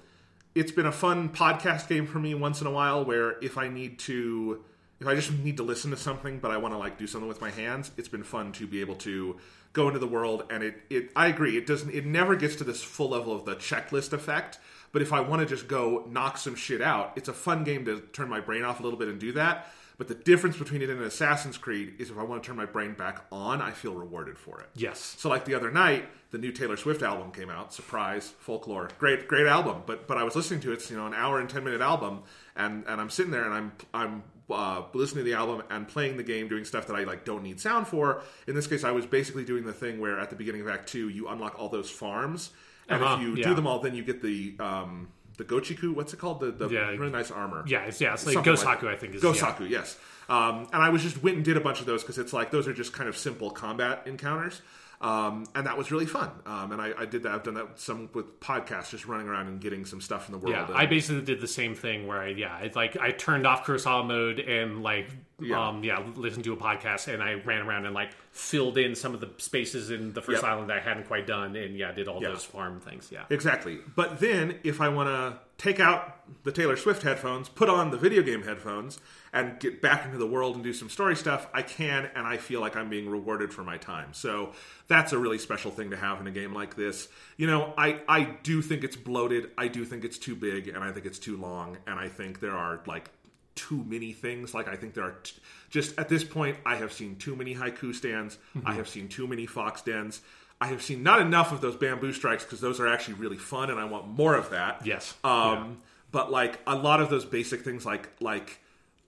it's 0.55 0.71
been 0.71 0.87
a 0.87 0.93
fun 0.93 1.31
podcast 1.31 1.89
game 1.89 2.07
for 2.07 2.21
me. 2.21 2.35
Once 2.35 2.61
in 2.61 2.67
a 2.67 2.71
while, 2.71 3.05
where 3.05 3.41
if 3.41 3.59
I 3.59 3.69
need 3.69 3.99
to, 4.01 4.65
if 5.03 5.09
I 5.09 5.15
just 5.15 5.33
need 5.33 5.57
to 5.57 5.63
listen 5.63 5.91
to 5.91 5.97
something, 5.97 6.39
but 6.39 6.51
I 6.51 6.57
want 6.57 6.75
to 6.75 6.79
like 6.79 6.97
do 6.97 7.07
something 7.07 7.29
with 7.29 7.41
my 7.41 7.51
hands, 7.51 7.91
it's 7.97 8.09
been 8.09 8.23
fun 8.23 8.53
to 8.53 8.67
be 8.67 8.81
able 8.81 8.95
to 8.97 9.37
go 9.73 9.89
into 9.89 9.99
the 9.99 10.07
world. 10.07 10.45
And 10.49 10.63
it, 10.63 10.81
it 10.89 11.11
I 11.17 11.27
agree, 11.27 11.57
it 11.57 11.67
doesn't, 11.67 11.91
it 11.91 12.07
never 12.07 12.37
gets 12.37 12.57
to 12.57 12.65
this 12.65 12.83
full 12.83 13.11
level 13.11 13.35
of 13.35 13.45
the 13.45 13.57
checklist 13.57 14.13
effect. 14.13 14.59
But 14.93 15.03
if 15.03 15.13
I 15.13 15.21
want 15.21 15.41
to 15.41 15.47
just 15.47 15.69
go 15.69 16.05
knock 16.09 16.39
some 16.39 16.55
shit 16.55 16.81
out, 16.81 17.13
it's 17.17 17.29
a 17.29 17.33
fun 17.33 17.65
game 17.65 17.85
to 17.87 18.01
turn 18.13 18.29
my 18.29 18.41
brain 18.41 18.63
off 18.63 18.79
a 18.79 18.83
little 18.83 18.99
bit 18.99 19.09
and 19.09 19.19
do 19.19 19.33
that. 19.33 19.67
But 19.99 20.09
the 20.09 20.15
difference 20.15 20.57
between 20.57 20.83
it 20.83 20.91
and 20.91 21.01
Assassin's 21.03 21.59
Creed 21.59 21.95
is 21.99 22.11
if 22.11 22.19
I 22.19 22.23
want 22.23 22.43
to 22.43 22.47
turn 22.47 22.57
my 22.57 22.65
brain 22.65 22.95
back 22.95 23.25
on, 23.31 23.61
I 23.61 23.73
feel 23.73 23.95
rewarded 23.95 24.39
for 24.39 24.61
it. 24.61 24.69
Yes. 24.75 25.17
So 25.19 25.29
like 25.29 25.45
the 25.45 25.55
other 25.55 25.71
night, 25.71 26.07
the 26.31 26.39
new 26.39 26.51
Taylor 26.51 26.77
Swift 26.77 27.03
album 27.03 27.31
came 27.31 27.51
out. 27.51 27.73
Surprise, 27.73 28.33
folklore, 28.39 28.89
great, 28.99 29.29
great 29.29 29.47
album. 29.47 29.83
But 29.87 30.09
but 30.09 30.17
I 30.17 30.25
was 30.25 30.35
listening 30.35 30.61
to 30.61 30.71
it, 30.71 30.75
it's, 30.75 30.91
you 30.91 30.97
know, 30.97 31.07
an 31.07 31.15
hour 31.15 31.41
and 31.41 31.49
ten 31.49 31.65
minute 31.65 31.81
album, 31.81 32.23
and 32.57 32.85
and 32.87 33.01
I'm 33.01 33.11
sitting 33.11 33.33
there 33.33 33.45
and 33.45 33.55
I'm 33.55 33.73
I'm 33.93 34.23
uh, 34.53 34.85
listening 34.95 35.25
to 35.25 35.31
the 35.31 35.37
album 35.37 35.63
and 35.71 35.87
playing 35.89 36.17
the 36.17 36.23
game, 36.23 36.49
doing 36.49 36.65
stuff 36.65 36.87
that 36.89 36.95
I 36.97 37.05
like 37.05 37.25
don't 37.25 37.43
need 37.43 37.61
sound 37.61 37.87
for. 37.87 38.23
In 38.47 38.55
this 38.55 38.67
case, 38.67 38.85
I 38.85 38.91
was 38.91 39.07
basically 39.07 39.45
doing 39.45 39.65
the 39.65 39.73
thing 39.73 40.01
where 40.01 40.19
at 40.19 40.31
the 40.31 40.37
beginning 40.37 40.61
of 40.63 40.69
Act 40.69 40.89
Two, 40.89 41.09
you 41.09 41.29
unlock 41.29 41.59
all 41.59 41.69
those 41.69 41.91
farms, 41.91 42.51
and 42.89 43.03
Uh-huh, 43.03 43.15
if 43.17 43.21
you 43.23 43.35
yeah. 43.37 43.49
do 43.49 43.55
them 43.55 43.67
all, 43.67 43.79
then 43.81 43.95
you 43.95 44.03
get 44.05 44.23
the 44.23 44.55
um 44.61 45.09
the 45.39 45.45
Gochiku. 45.45 45.95
What's 45.95 46.13
it 46.13 46.19
called? 46.19 46.41
The 46.41 46.51
the 46.53 46.69
Yeah. 46.69 46.89
really 46.91 47.11
nice 47.11 47.31
armor. 47.31 47.65
Yeah, 47.67 47.81
it's 47.85 48.01
yeah, 48.01 48.13
it's 48.15 48.27
like 48.27 48.35
Something 48.35 48.53
Gosaku 48.55 48.83
like- 48.83 48.95
I 48.95 48.97
think 48.97 49.15
is 49.15 49.23
Gosaku, 49.23 49.69
yes. 49.69 49.97
Um, 50.29 50.69
and 50.73 50.83
I 50.83 50.89
was 50.91 51.03
just 51.03 51.23
went 51.23 51.37
and 51.37 51.45
did 51.45 51.57
a 51.57 51.61
bunch 51.61 51.81
of 51.81 51.87
those 51.87 52.03
because 52.03 52.17
it's 52.19 52.33
like 52.33 52.51
those 52.51 52.69
are 52.69 52.73
just 52.73 52.93
kind 52.93 53.09
of 53.09 53.17
simple 53.17 53.51
combat 53.51 54.03
encounters, 54.07 54.63
um, 55.03 55.45
and 55.55 55.67
that 55.67 55.77
was 55.77 55.91
really 55.91 56.07
fun. 56.07 56.31
Um, 56.47 56.73
and 56.73 56.81
I, 56.81 56.93
I 56.97 57.05
did 57.07 57.25
that. 57.25 57.33
I've 57.33 57.43
done 57.43 57.55
that 57.55 57.79
some 57.81 58.09
with 58.15 58.39
podcasts, 58.41 58.91
just 58.91 59.07
running 59.07 59.29
around 59.29 59.49
and 59.49 59.61
getting 59.61 59.85
some 59.85 60.01
stuff 60.01 60.29
in 60.29 60.33
the 60.33 60.39
world. 60.39 60.55
Yeah, 60.55 60.67
And- 60.67 60.77
I 60.77 60.87
basically 60.87 61.23
did 61.23 61.41
the 61.41 61.49
same 61.49 61.75
thing 61.75 62.07
where 62.07 62.19
I 62.21 62.29
yeah, 62.29 62.59
it's 62.61 62.77
like 62.77 62.97
I 63.01 63.11
turned 63.11 63.47
off 63.47 63.67
Kurosawa 63.67 64.07
mode 64.07 64.39
and 64.39 64.83
like 64.83 65.09
Yeah. 65.41 65.69
um 65.69 65.83
yeah, 65.83 66.03
listened 66.17 66.45
to 66.45 66.53
a 66.53 66.57
podcast 66.57 67.13
and 67.13 67.23
I 67.23 67.35
ran 67.35 67.63
around 67.67 67.87
and 67.87 67.95
like 67.95 68.11
filled 68.31 68.79
in 68.79 68.95
some 68.95 69.13
of 69.13 69.21
the 69.21 69.31
spaces 69.39 69.91
in 69.91 70.13
the 70.13 70.23
first 70.23 70.43
Yep. 70.43 70.51
island 70.51 70.71
that 70.71 70.79
I 70.79 70.81
hadn't 70.81 71.09
quite 71.09 71.27
done 71.27 71.57
and 71.57 71.77
yeah, 71.77 71.91
did 71.93 72.07
all 72.09 72.23
Yeah. 72.23 72.29
those 72.29 72.45
farm 72.45 72.81
things. 72.81 73.09
Yeah. 73.11 73.25
Exactly. 73.29 73.79
But 73.97 74.21
then, 74.21 74.59
if 74.63 74.81
I 74.81 74.89
want 74.89 75.09
to 75.09 75.39
take 75.59 75.81
out 75.81 76.21
the 76.45 76.53
Taylor 76.53 76.77
Swift 76.77 77.03
headphones, 77.03 77.49
put 77.49 77.69
on 77.69 77.91
the 77.91 77.97
video 77.97 78.23
game 78.23 78.43
headphones, 78.45 78.99
and 79.33 79.59
get 79.59 79.81
back 79.81 80.05
into 80.05 80.19
the 80.19 80.27
world 80.27 80.57
and 80.57 80.65
do 80.65 80.73
some 80.75 80.91
story 80.91 81.17
stuff, 81.17 81.47
I 81.55 81.63
can, 81.63 82.11
and 82.15 82.27
I 82.27 82.37
feel 82.37 82.61
like 82.61 82.77
I'm 82.77 82.91
being 82.91 83.09
rewarded 83.09 83.53
for 83.53 83.65
my 83.65 83.79
time. 83.79 84.13
So 84.13 84.53
that's 84.89 85.13
a 85.13 85.19
really 85.19 85.39
special 85.39 85.71
thing 85.71 85.91
to 85.91 85.97
have 85.97 86.21
in 86.21 86.27
a 86.27 86.31
game 86.31 86.53
like 86.53 86.77
this. 86.77 87.09
You 87.39 87.47
know, 87.47 87.73
I, 87.79 88.03
I 88.07 88.25
do 88.43 88.61
think 88.61 88.85
it's 88.85 88.97
bloated. 88.97 89.51
I 89.57 89.69
do 89.69 89.87
think 89.87 90.05
it's 90.05 90.19
too 90.19 90.35
big, 90.35 90.69
and 90.69 90.85
I 90.85 90.93
think 90.93 91.07
it's 91.07 91.19
too 91.19 91.39
long, 91.39 91.79
and 91.87 91.99
I 91.99 92.09
think 92.09 92.41
there 92.41 92.53
are 92.57 92.81
like 92.87 93.11
too 93.55 93.83
many 93.87 94.13
things. 94.13 94.53
Like 94.53 94.69
I 94.69 94.77
think 94.77 94.95
there 94.95 95.05
are 95.05 95.17
t- 95.23 95.35
just 95.71 95.99
at 95.99 96.11
this 96.11 96.25
point, 96.25 96.59
I 96.67 96.77
have 96.77 96.93
seen 96.93 97.17
too 97.17 97.35
many 97.35 97.55
haiku 97.55 97.95
stands. 97.95 98.37
I 98.67 98.75
have 98.75 98.89
seen 98.89 99.09
too 99.09 99.27
many 99.27 99.47
fox 99.47 99.81
dens. 99.81 100.21
I 100.61 100.67
have 100.67 100.83
seen 100.83 101.03
not 101.03 101.21
enough 101.23 101.53
of 101.53 101.61
those 101.61 101.77
bamboo 101.77 102.13
strikes 102.13 102.45
because 102.45 102.61
those 102.61 102.79
are 102.81 102.87
actually 102.87 103.15
really 103.15 103.39
fun, 103.39 103.71
and 103.71 103.81
I 103.81 103.85
want 103.85 104.07
more 104.09 104.35
of 104.35 104.51
that. 104.51 104.87
Yes. 104.87 105.15
Um, 105.25 105.81
But 106.11 106.31
like 106.31 106.61
a 106.67 106.77
lot 106.77 107.01
of 107.01 107.09
those 107.09 107.25
basic 107.25 107.63
things, 107.63 107.87
like 107.87 108.11
like 108.21 108.61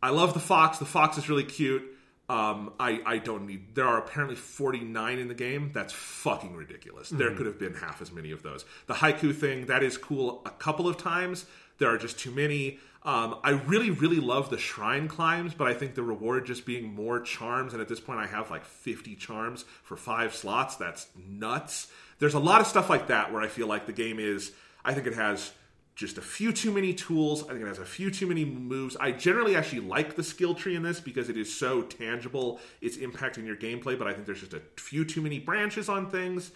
I 0.05 0.11
love 0.11 0.35
the 0.35 0.41
fox. 0.41 0.77
The 0.77 0.85
fox 0.85 1.17
is 1.17 1.31
really 1.31 1.45
cute. 1.45 1.83
Um, 2.29 2.75
I 2.79 3.01
I 3.07 3.17
don't 3.17 3.47
need. 3.47 3.75
There 3.75 3.87
are 3.87 3.97
apparently 3.97 4.37
forty 4.37 4.81
nine 4.81 5.19
in 5.19 5.29
the 5.29 5.35
game. 5.35 5.71
That's 5.73 5.95
fucking 5.95 6.55
ridiculous. 6.55 7.09
There 7.09 7.35
could 7.35 7.47
have 7.47 7.59
been 7.59 7.73
half 7.73 8.03
as 8.03 8.13
many 8.13 8.31
of 8.31 8.43
those. 8.43 8.67
The 8.87 8.93
haiku 8.93 9.35
thing 9.35 9.65
that 9.67 9.83
is 9.83 9.97
cool 9.97 10.43
a 10.45 10.51
couple 10.51 10.87
of 10.87 10.99
times. 10.99 11.47
There 11.79 11.89
are 11.89 11.97
just 11.97 12.19
too 12.19 12.31
many. 12.31 12.81
Um, 13.03 13.39
I 13.43 13.53
really, 13.53 13.89
really 13.89 14.21
love 14.21 14.51
the 14.51 14.59
shrine 14.59 15.09
climbs, 15.09 15.55
but 15.55 15.69
I 15.69 15.73
think 15.73 15.95
the 15.95 16.03
reward 16.03 16.45
just 16.45 16.67
being 16.67 16.95
more 16.95 17.21
charms. 17.21 17.73
And 17.73 17.81
at 17.81 17.89
this 17.89 18.01
point, 18.01 18.19
I 18.21 18.27
have 18.27 18.51
like 18.51 18.65
50 18.67 19.17
charms 19.17 19.65
for 19.83 19.97
five 19.97 20.35
slots. 20.35 20.77
That's 20.77 21.07
nuts. 21.29 21.89
There's 22.19 22.35
a 22.35 22.39
lot 22.39 22.61
of 22.61 22.67
stuff 22.67 22.91
like 22.91 23.07
that 23.09 23.33
where 23.33 23.41
I 23.41 23.49
feel 23.49 23.67
like 23.67 23.87
the 23.87 23.93
game 23.93 24.19
is, 24.19 24.53
I 24.85 24.93
think 24.93 25.07
it 25.07 25.15
has 25.15 25.53
just 25.95 26.19
a 26.19 26.23
few 26.23 26.53
too 26.53 26.73
many 26.73 26.93
tools. 26.93 27.45
I 27.45 27.49
think 27.49 27.63
it 27.63 27.69
has 27.69 27.79
a 27.79 27.85
few 27.85 28.11
too 28.11 28.27
many 28.27 28.45
moves. 28.45 28.97
I 28.97 29.13
generally 29.13 29.55
actually 29.55 29.81
like 29.81 30.17
the 30.17 30.25
skill 30.25 30.55
tree 30.55 30.75
in 30.75 30.83
this 30.83 31.01
because 31.01 31.29
it 31.29 31.37
is 31.37 31.55
so 31.55 31.83
tangible. 31.83 32.61
It's 32.81 32.97
impacting 32.97 33.47
your 33.47 33.57
gameplay, 33.57 33.97
but 33.97 34.09
I 34.09 34.13
think 34.13 34.27
there's 34.27 34.41
just 34.41 34.55
a 34.55 34.63
few 34.77 35.05
too 35.05 35.23
many 35.23 35.39
branches 35.39 35.89
on 35.89 36.11
things. 36.11 36.51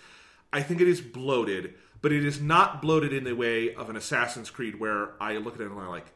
I 0.52 0.62
think 0.62 0.80
it 0.80 0.88
is 0.88 1.00
bloated, 1.00 1.74
but 2.02 2.10
it 2.10 2.24
is 2.24 2.40
not 2.40 2.82
bloated 2.82 3.12
in 3.12 3.24
the 3.24 3.34
way 3.34 3.74
of 3.74 3.90
an 3.90 3.96
Assassin's 3.96 4.50
Creed 4.50 4.80
where 4.80 5.10
I 5.20 5.36
look 5.36 5.54
at 5.54 5.60
it 5.60 5.70
and 5.70 5.78
I'm 5.78 5.88
like, 5.88 6.06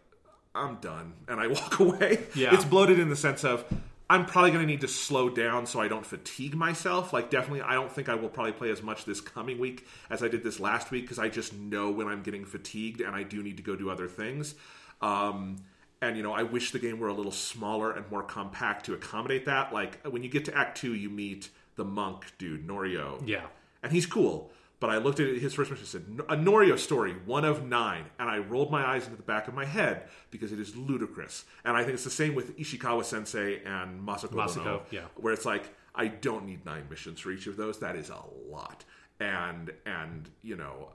I'm 0.54 0.76
done, 0.76 1.14
and 1.28 1.40
I 1.40 1.46
walk 1.48 1.78
away. 1.78 2.24
Yeah. 2.34 2.54
It's 2.54 2.64
bloated 2.64 2.98
in 2.98 3.08
the 3.08 3.16
sense 3.16 3.44
of 3.44 3.64
I'm 4.12 4.26
probably 4.26 4.51
going 4.51 4.62
to 4.62 4.70
need 4.70 4.82
to 4.82 4.89
slow 4.89 5.30
down 5.30 5.64
so 5.66 5.80
I 5.80 5.89
don't 5.89 6.05
fatigue 6.05 6.55
myself. 6.55 7.12
Like, 7.12 7.30
definitely, 7.30 7.62
I 7.62 7.74
don't 7.74 7.90
think 7.90 8.09
I 8.10 8.14
will 8.14 8.28
probably 8.28 8.52
play 8.52 8.70
as 8.70 8.82
much 8.82 9.05
this 9.06 9.20
coming 9.20 9.59
week 9.59 9.86
as 10.10 10.22
I 10.22 10.28
did 10.28 10.43
this 10.44 10.60
last 10.60 10.90
week 10.90 11.05
because 11.05 11.18
I 11.18 11.28
just 11.28 11.55
know 11.55 11.90
when 11.90 12.09
I'm 12.09 12.22
getting 12.22 12.44
fatigued 12.44 13.01
and 13.01 13.16
I 13.16 13.22
do 13.22 13.43
need 13.43 13.56
to 13.56 13.62
go 13.62 13.74
do 13.74 13.89
other 13.90 14.09
things. 14.09 14.55
Um, 15.01 15.56
and 16.02 16.16
you 16.16 16.22
know, 16.22 16.32
I 16.32 16.43
wish 16.43 16.72
the 16.72 16.78
game 16.78 16.98
were 16.98 17.09
a 17.09 17.14
little 17.14 17.32
smaller 17.32 17.93
and 17.93 18.09
more 18.10 18.22
compact 18.22 18.86
to 18.86 18.94
accommodate 18.94 19.47
that. 19.47 19.72
Like 19.72 20.05
when 20.06 20.22
you 20.22 20.28
get 20.28 20.44
to 20.47 20.56
Act 20.56 20.76
Two, 20.78 20.94
you 20.94 21.09
meet 21.09 21.48
the 21.76 21.84
monk 21.84 22.26
dude 22.39 22.66
Norio, 22.68 23.22
Yeah. 23.26 23.47
and 23.82 23.93
he's 23.93 24.05
cool. 24.05 24.51
But 24.82 24.90
I 24.90 24.98
looked 24.98 25.20
at 25.20 25.36
his 25.36 25.54
first 25.54 25.70
mission 25.70 25.84
and 25.84 26.18
said, 26.18 26.26
a 26.28 26.36
Norio 26.36 26.76
story, 26.76 27.14
one 27.24 27.44
of 27.44 27.64
nine. 27.64 28.06
And 28.18 28.28
I 28.28 28.38
rolled 28.38 28.72
my 28.72 28.84
eyes 28.84 29.04
into 29.04 29.16
the 29.16 29.22
back 29.22 29.46
of 29.46 29.54
my 29.54 29.64
head 29.64 30.09
because 30.32 30.50
it 30.50 30.59
is 30.59 30.74
ludicrous. 30.74 31.44
And 31.64 31.76
I 31.76 31.84
think 31.84 31.94
it's 31.94 32.02
the 32.02 32.10
same 32.10 32.34
with 32.34 32.59
Ishikawa 32.59 33.04
sensei 33.04 33.62
and 33.64 34.04
Masako, 34.04 34.30
Masako, 34.30 34.56
Bono, 34.56 34.82
yeah. 34.90 35.02
where 35.14 35.32
it's 35.32 35.44
like, 35.44 35.72
I 35.94 36.09
don't 36.09 36.46
need 36.46 36.66
nine 36.66 36.88
missions 36.90 37.20
for 37.20 37.30
each 37.30 37.46
of 37.46 37.56
those. 37.56 37.78
That 37.78 37.94
is 37.94 38.10
a 38.10 38.24
lot. 38.50 38.82
And, 39.20 39.70
and, 39.86 40.28
you 40.42 40.56
know, 40.56 40.88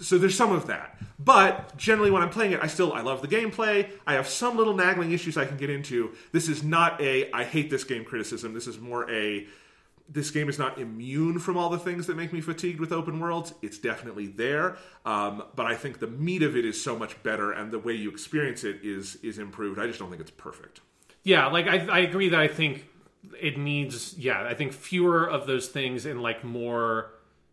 so 0.00 0.16
there's 0.16 0.34
some 0.34 0.52
of 0.52 0.68
that. 0.68 0.98
But 1.18 1.76
generally, 1.76 2.10
when 2.10 2.22
I'm 2.22 2.30
playing 2.30 2.52
it, 2.52 2.60
I 2.62 2.68
still 2.68 2.94
I 2.94 3.02
love 3.02 3.20
the 3.20 3.28
gameplay. 3.28 3.90
I 4.06 4.14
have 4.14 4.28
some 4.28 4.56
little 4.56 4.74
nagging 4.74 5.12
issues 5.12 5.36
I 5.36 5.44
can 5.44 5.58
get 5.58 5.68
into. 5.68 6.12
This 6.32 6.48
is 6.48 6.62
not 6.62 6.98
a 7.02 7.30
I 7.32 7.44
hate 7.44 7.68
this 7.68 7.84
game 7.84 8.04
criticism. 8.04 8.54
This 8.54 8.66
is 8.66 8.78
more 8.78 9.10
a 9.10 9.46
this 10.08 10.30
game 10.30 10.48
is 10.48 10.58
not 10.58 10.78
immune 10.78 11.38
from 11.38 11.56
all 11.56 11.68
the 11.68 11.78
things 11.78 12.06
that 12.06 12.16
make 12.16 12.32
me 12.32 12.40
fatigued 12.40 12.80
with 12.80 12.92
open 12.92 13.18
worlds. 13.18 13.52
It's 13.62 13.78
definitely 13.78 14.28
there, 14.28 14.76
um, 15.04 15.42
but 15.54 15.66
I 15.66 15.74
think 15.74 15.98
the 15.98 16.06
meat 16.06 16.42
of 16.42 16.56
it 16.56 16.64
is 16.64 16.80
so 16.82 16.96
much 16.96 17.20
better, 17.22 17.52
and 17.52 17.72
the 17.72 17.78
way 17.78 17.94
you 17.94 18.10
experience 18.10 18.64
it 18.64 18.80
is 18.82 19.16
is 19.16 19.38
improved. 19.38 19.78
I 19.78 19.86
just 19.86 19.98
don't 19.98 20.10
think 20.10 20.20
it's 20.20 20.30
perfect. 20.30 20.80
Yeah, 21.24 21.48
like 21.48 21.66
I, 21.66 21.86
I 21.86 21.98
agree 22.00 22.28
that 22.28 22.38
I 22.38 22.48
think 22.48 22.86
it 23.40 23.58
needs. 23.58 24.16
Yeah, 24.16 24.44
I 24.44 24.54
think 24.54 24.72
fewer 24.72 25.28
of 25.28 25.46
those 25.46 25.68
things 25.68 26.06
and 26.06 26.22
like 26.22 26.44
more. 26.44 27.10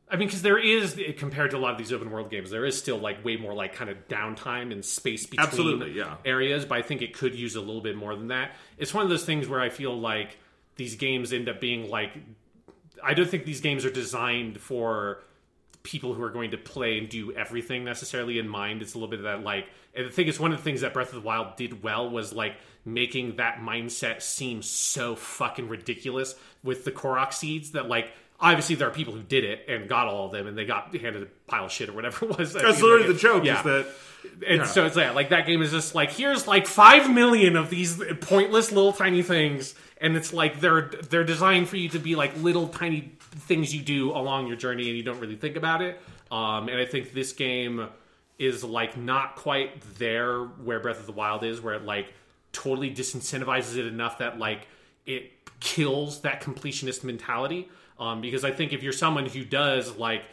I 0.10 0.16
mean, 0.16 0.28
because 0.28 0.44
there 0.44 0.60
is 0.60 1.00
compared 1.18 1.52
to 1.52 1.58
a 1.58 1.60
lot 1.60 1.72
of 1.72 1.80
these 1.80 1.92
open 1.92 2.12
world 2.12 2.30
games, 2.30 2.52
there 2.52 2.66
is 2.66 2.78
still 2.78 3.00
like 3.00 3.26
way 3.26 3.36
more 3.36 3.56
like 3.56 3.74
kind 3.74 3.90
of 3.90 4.08
downtime 4.08 4.72
and 4.72 4.86
space 4.86 5.26
between 5.26 5.48
Absolutely, 5.48 5.94
yeah. 5.94 6.18
areas. 6.24 6.66
But 6.66 6.78
I 6.78 6.82
think 6.84 7.02
it 7.02 7.16
could 7.16 7.34
use 7.34 7.56
a 7.56 7.62
little 7.62 7.82
bit 7.82 7.96
more 7.96 8.16
than 8.16 8.28
that. 8.28 8.52
It's 8.78 8.94
one 8.94 9.04
of 9.04 9.10
those 9.10 9.26
things 9.26 9.48
where 9.48 9.60
I 9.60 9.70
feel 9.70 10.00
like 10.00 10.38
these 10.76 10.96
games 10.96 11.34
end 11.34 11.50
up 11.50 11.60
being 11.60 11.90
like. 11.90 12.12
I 13.04 13.14
don't 13.14 13.30
think 13.30 13.46
these 13.46 13.62
games 13.62 13.86
are 13.86 13.92
designed 13.92 14.60
for 14.60 15.24
people 15.84 16.14
who 16.14 16.24
are 16.24 16.30
going 16.30 16.52
to 16.52 16.58
play 16.58 16.98
and 16.98 17.10
do 17.10 17.34
everything 17.34 17.84
necessarily 17.84 18.40
in 18.40 18.48
mind. 18.48 18.82
It's 18.82 18.94
a 18.94 18.98
little 18.98 19.10
bit 19.10 19.20
of 19.20 19.26
that 19.26 19.44
like, 19.44 19.68
and 19.96 20.08
I 20.08 20.10
think 20.10 20.30
it's 20.30 20.40
one 20.40 20.52
of 20.52 20.58
the 20.58 20.64
things 20.64 20.82
that 20.82 20.94
Breath 20.94 21.10
of 21.10 21.16
the 21.16 21.28
Wild 21.28 21.56
did 21.58 21.84
well 21.84 22.10
was 22.10 22.32
like 22.34 22.56
making 22.86 23.36
that 23.38 23.58
mindset 23.60 24.22
seem 24.22 24.62
so 24.62 25.16
fucking 25.16 25.68
ridiculous 25.68 26.36
with 26.64 26.86
the 26.86 26.92
Korok 26.92 27.34
seeds 27.34 27.72
that 27.72 27.88
like. 27.88 28.12
Obviously, 28.40 28.76
there 28.76 28.90
are 28.90 28.92
people 28.92 29.14
who 29.14 29.22
did 29.24 29.46
it 29.46 29.70
and 29.70 29.88
got 29.88 30.08
all 30.08 30.26
of 30.26 30.34
them, 30.34 30.48
and 30.48 30.58
they 30.58 30.66
got 30.66 30.94
handed 30.94 31.24
a 31.24 31.28
pile 31.48 31.66
of 31.66 31.72
shit 31.72 31.88
or 31.88 31.94
whatever 31.94 32.26
it 32.26 32.38
was. 32.38 32.52
That's 32.52 32.82
literally 32.82 33.08
the 33.08 33.18
joke. 33.18 33.46
Yeah. 33.46 33.60
Is 33.60 33.64
that 33.64 33.88
And 34.46 34.58
Yeah. 34.62 34.66
so 34.66 34.86
it's 34.86 34.98
like, 34.98 35.14
like 35.14 35.30
that 35.30 35.46
game 35.46 35.62
is 35.62 35.72
just 35.72 35.96
like 35.96 36.12
here's 36.12 36.46
like 36.46 36.68
five 36.68 37.10
million 37.14 37.56
of 37.56 37.70
these 37.70 38.02
pointless 38.20 38.70
little 38.74 38.92
tiny 38.92 39.22
things, 39.22 39.76
and 40.04 40.18
it's 40.18 40.34
like 40.34 40.60
they're 40.60 40.92
they're 41.10 41.24
designed 41.24 41.70
for 41.70 41.78
you 41.78 41.90
to 41.90 41.98
be 41.98 42.16
like 42.16 42.36
little 42.44 42.68
tiny 42.68 43.14
things 43.20 43.74
you 43.74 43.82
do 43.82 44.12
along 44.12 44.48
your 44.48 44.58
journey, 44.58 44.90
and 44.90 44.98
you 44.98 45.02
don't 45.02 45.20
really 45.20 45.38
think 45.38 45.56
about 45.56 45.82
it. 45.82 46.00
Um, 46.30 46.68
and 46.68 46.80
I 46.80 46.86
think 46.86 47.14
this 47.14 47.32
game 47.32 47.88
is 48.38 48.64
like 48.64 48.98
not 48.98 49.38
quite 49.38 49.82
there 49.98 50.42
where 50.42 50.80
Breath 50.80 51.00
of 51.00 51.06
the 51.06 51.14
Wild 51.14 51.44
is, 51.44 51.62
where 51.62 51.74
it 51.76 51.84
like 51.84 52.14
totally 52.52 52.94
disincentivizes 52.94 53.78
it 53.78 53.86
enough 53.88 54.18
that 54.18 54.38
like 54.38 54.68
it 55.06 55.32
kills 55.62 56.22
that 56.22 56.42
completionist 56.42 57.04
mentality. 57.04 57.70
Um, 57.98 58.20
because 58.20 58.44
I 58.44 58.52
think 58.52 58.74
if 58.74 58.84
you're 58.84 58.92
someone 58.92 59.26
who 59.26 59.46
does 59.46 59.96
like 59.96 60.24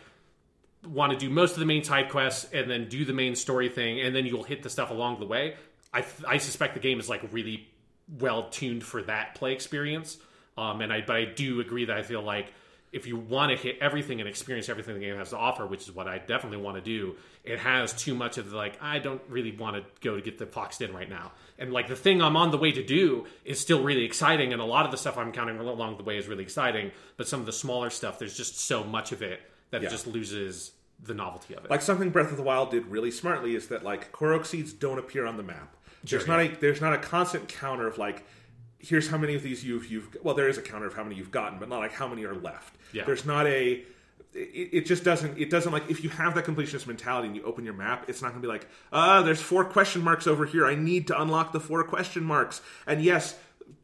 want 0.85 1.13
to 1.13 1.19
do 1.19 1.31
most 1.31 1.53
of 1.53 1.61
the 1.61 1.67
main 1.67 1.85
side 1.85 2.09
quests 2.09 2.51
and 2.53 2.69
then 2.69 2.89
do 2.89 3.05
the 3.05 3.13
main 3.13 3.37
story 3.37 3.69
thing, 3.69 4.01
and 4.01 4.17
then 4.17 4.27
you'll 4.27 4.43
hit 4.43 4.65
the 4.65 4.71
stuff 4.71 4.91
along 4.91 5.21
the 5.21 5.27
way. 5.27 5.55
I, 5.95 6.05
I 6.27 6.39
suspect 6.39 6.75
the 6.75 6.81
game 6.81 6.99
is 6.99 7.09
like 7.09 7.23
really 7.33 7.69
well 8.19 8.49
tuned 8.51 8.83
for 8.85 9.03
that 9.05 9.35
play 9.35 9.53
experience. 9.53 10.19
Um, 10.59 10.81
and 10.81 10.93
I 10.93 11.01
but 11.03 11.17
I 11.17 11.25
do 11.25 11.61
agree 11.61 11.85
that 11.87 11.97
I 11.97 12.03
feel 12.03 12.23
like 12.23 12.53
if 12.93 13.07
you 13.07 13.17
want 13.17 13.53
to 13.53 13.57
hit 13.57 13.79
everything 13.81 14.19
and 14.21 14.29
experience 14.29 14.69
everything 14.69 14.95
the 14.95 15.01
game 15.01 15.17
has 15.17 15.31
to 15.31 15.37
offer, 15.37 15.65
which 15.65 15.83
is 15.83 15.95
what 15.95 16.09
I 16.09 16.19
definitely 16.19 16.59
want 16.59 16.77
to 16.77 16.81
do, 16.83 17.15
it 17.45 17.61
has 17.61 17.93
too 17.93 18.17
much 18.17 18.37
of 18.37 18.51
the 18.51 18.57
like 18.57 18.77
I 18.83 18.99
don't 18.99 19.23
really 19.29 19.53
want 19.53 19.77
to 19.77 19.85
go 20.01 20.17
to 20.17 20.23
get 20.23 20.39
the 20.39 20.47
fox 20.47 20.79
den 20.79 20.93
right 20.93 21.09
now. 21.09 21.31
And 21.59 21.73
like 21.73 21.87
the 21.89 21.95
thing 21.97 22.21
I'm 22.21 22.37
on 22.37 22.51
the 22.51 22.57
way 22.59 22.73
to 22.73 22.85
do 22.85 23.27
is 23.45 23.61
still 23.61 23.83
really 23.83 24.05
exciting, 24.05 24.53
and 24.53 24.61
a 24.61 24.65
lot 24.65 24.87
of 24.87 24.91
the 24.91 24.97
stuff 24.97 25.17
I'm 25.17 25.31
counting 25.31 25.59
along 25.59 25.99
the 25.99 26.03
way 26.05 26.19
is 26.19 26.27
really 26.27 26.43
exciting. 26.43 26.91
But 27.17 27.29
some 27.29 27.39
of 27.41 27.47
the 27.47 27.53
smaller 27.53 27.91
stuff, 27.91 28.19
there's 28.19 28.37
just 28.37 28.59
so 28.59 28.83
much 28.83 29.13
of 29.13 29.23
it 29.23 29.41
that 29.71 29.83
Yeah. 29.83 29.89
it 29.89 29.93
just 29.93 30.07
loses 30.09 30.73
the 31.03 31.15
novelty 31.15 31.55
of 31.55 31.65
it. 31.65 31.71
like 31.71 31.81
something 31.81 32.11
Breath 32.11 32.31
of 32.31 32.37
the 32.37 32.43
Wild 32.43 32.71
did 32.73 32.87
really 32.87 33.11
smartly 33.11 33.55
is 33.55 33.69
that 33.69 33.83
like 33.85 34.13
Korok 34.13 34.45
seeds 34.45 34.73
don't 34.73 34.99
appear 34.99 35.25
on 35.27 35.37
the 35.39 35.43
map. 35.43 35.75
There's 36.05 36.27
not 36.27 36.41
a 36.41 36.49
there's 36.49 36.81
not 36.81 36.93
a 36.93 36.99
constant 36.99 37.49
counter 37.49 37.87
of 37.87 37.99
like 37.99 38.25
here's 38.79 39.09
how 39.09 39.19
many 39.19 39.35
of 39.35 39.43
these 39.43 39.65
you've 39.65 39.91
you've 39.91 40.17
well 40.23 40.35
there 40.35 40.49
is 40.49 40.59
a 40.59 40.63
counter 40.63 40.87
of 40.87 40.95
how 40.95 41.05
many 41.05 41.17
you've 41.17 41.31
gotten, 41.31 41.59
but 41.59 41.69
not 41.69 41.81
like 41.81 41.93
how 41.93 42.09
many 42.09 42.25
are 42.25 42.35
left. 42.35 42.77
Yeah. 42.93 43.05
There's 43.05 43.25
not 43.25 43.47
a 43.47 43.85
it, 44.35 44.69
it 44.73 44.87
just 44.87 45.05
doesn't 45.05 45.39
it 45.39 45.51
doesn't 45.51 45.73
like 45.73 45.91
if 45.91 46.03
you 46.03 46.11
have 46.11 46.35
that 46.35 46.45
completionist 46.45 46.87
mentality 46.87 47.29
and 47.29 47.37
you 47.37 47.43
open 47.43 47.65
your 47.65 47.75
map 47.75 48.09
it's 48.09 48.23
not 48.23 48.29
going 48.29 48.43
to 48.43 48.47
be 48.47 48.53
like 48.53 48.67
uh 48.93 49.23
there's 49.23 49.41
four 49.41 49.65
question 49.65 50.03
marks 50.03 50.27
over 50.27 50.47
here 50.47 50.67
i 50.67 50.75
need 50.75 51.07
to 51.09 51.21
unlock 51.21 51.53
the 51.53 51.61
four 51.61 51.83
question 51.85 52.23
marks 52.23 52.61
and 52.87 53.03
yes 53.03 53.37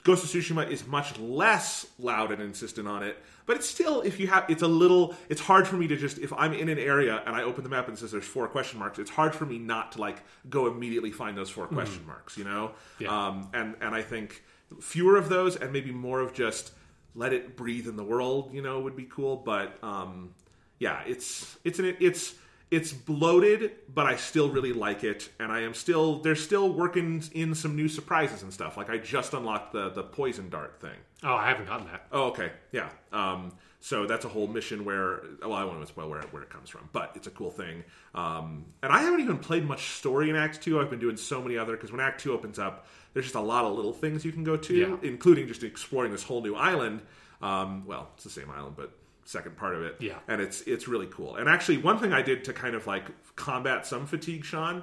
ghost 0.04 0.24
of 0.24 0.30
tsushima 0.30 0.68
is 0.70 0.86
much 0.86 1.18
less 1.18 1.86
loud 1.98 2.30
and 2.30 2.40
insistent 2.40 2.86
on 2.86 3.02
it 3.02 3.16
but 3.46 3.56
it's 3.56 3.68
still 3.68 4.02
if 4.02 4.20
you 4.20 4.26
have 4.26 4.44
it's 4.48 4.62
a 4.62 4.68
little 4.68 5.14
it's 5.28 5.40
hard 5.40 5.66
for 5.66 5.76
me 5.76 5.86
to 5.86 5.96
just 5.96 6.18
if 6.18 6.32
i'm 6.34 6.52
in 6.52 6.68
an 6.68 6.78
area 6.78 7.22
and 7.26 7.34
i 7.34 7.42
open 7.42 7.62
the 7.64 7.70
map 7.70 7.86
and 7.88 7.96
it 7.96 8.00
says 8.00 8.10
there's 8.12 8.24
four 8.24 8.46
question 8.48 8.78
marks 8.78 8.98
it's 8.98 9.10
hard 9.10 9.34
for 9.34 9.46
me 9.46 9.58
not 9.58 9.92
to 9.92 10.00
like 10.00 10.18
go 10.50 10.66
immediately 10.66 11.10
find 11.10 11.36
those 11.36 11.50
4 11.50 11.66
question 11.68 12.04
marks 12.06 12.36
you 12.36 12.44
know? 12.44 12.72
Yeah. 12.98 13.28
um 13.28 13.48
and 13.54 13.76
and 13.80 13.94
i 13.94 14.02
think 14.02 14.42
fewer 14.80 15.16
of 15.16 15.28
those 15.28 15.56
and 15.56 15.72
maybe 15.72 15.92
more 15.92 16.20
of 16.20 16.32
just 16.32 16.72
let 17.14 17.32
it 17.32 17.56
breathe 17.56 17.86
in 17.88 17.96
the 17.96 18.04
world 18.04 18.52
you 18.52 18.62
know 18.62 18.80
would 18.80 18.96
be 18.96 19.04
cool. 19.04 19.36
But 19.36 19.78
um 19.82 20.34
yeah 20.78 21.02
it's 21.06 21.56
it's 21.64 21.78
an 21.78 21.96
it's 22.00 22.34
it's 22.70 22.92
bloated 22.92 23.72
but 23.94 24.06
i 24.06 24.16
still 24.16 24.48
really 24.50 24.72
like 24.72 25.04
it 25.04 25.28
and 25.38 25.52
i 25.52 25.60
am 25.60 25.72
still 25.72 26.18
they're 26.20 26.34
still 26.34 26.72
working 26.72 27.22
in 27.32 27.54
some 27.54 27.76
new 27.76 27.88
surprises 27.88 28.42
and 28.42 28.52
stuff 28.52 28.76
like 28.76 28.90
i 28.90 28.98
just 28.98 29.32
unlocked 29.34 29.72
the 29.72 29.90
the 29.90 30.02
poison 30.02 30.48
dart 30.50 30.80
thing 30.80 30.96
oh, 31.22 31.34
I 31.34 31.48
haven't 31.48 31.66
gotten 31.66 31.86
that. 31.86 32.06
Oh, 32.12 32.24
okay, 32.24 32.52
yeah. 32.72 32.90
Um, 33.12 33.52
so 33.80 34.06
that's 34.06 34.24
a 34.24 34.28
whole 34.28 34.46
mission 34.46 34.84
where, 34.84 35.22
well, 35.40 35.54
I 35.54 35.64
won't 35.64 35.86
spoil 35.88 36.08
where 36.10 36.20
where 36.30 36.42
it 36.42 36.50
comes 36.50 36.68
from, 36.68 36.88
but 36.92 37.12
it's 37.14 37.26
a 37.26 37.30
cool 37.30 37.50
thing. 37.50 37.84
Um, 38.14 38.66
and 38.82 38.92
I 38.92 38.98
haven't 39.00 39.20
even 39.20 39.38
played 39.38 39.64
much 39.64 39.92
story 39.92 40.28
in 40.30 40.36
Act 40.36 40.60
Two. 40.62 40.78
I've 40.78 40.90
been 40.90 40.98
doing 41.00 41.16
so 41.16 41.42
many 41.42 41.56
other 41.56 41.72
because 41.72 41.90
when 41.90 42.00
Act 42.00 42.20
Two 42.20 42.32
opens 42.32 42.58
up, 42.58 42.86
there's 43.12 43.24
just 43.26 43.34
a 43.34 43.40
lot 43.40 43.64
of 43.64 43.74
little 43.74 43.94
things 43.94 44.24
you 44.24 44.30
can 44.32 44.44
go 44.44 44.56
to, 44.58 44.74
Yeah. 44.74 44.96
including 45.02 45.48
just 45.48 45.62
exploring 45.62 46.12
this 46.12 46.22
whole 46.22 46.42
new 46.42 46.54
island. 46.54 47.00
Um, 47.40 47.86
well, 47.86 48.10
it's 48.14 48.24
the 48.24 48.30
same 48.30 48.50
island, 48.50 48.76
but 48.76 48.92
second 49.26 49.56
part 49.56 49.74
of 49.74 49.82
it. 49.82 49.96
Yeah. 50.00 50.18
and 50.28 50.40
it's 50.40 50.62
it's 50.62 50.88
really 50.88 51.06
cool. 51.10 51.36
And 51.36 51.48
actually, 51.48 51.78
one 51.78 51.98
thing 51.98 52.12
I 52.12 52.22
did 52.22 52.44
to 52.44 52.52
kind 52.52 52.74
of 52.74 52.86
like 52.86 53.04
combat 53.36 53.86
some 53.86 54.06
fatigue, 54.06 54.44
Sean, 54.44 54.82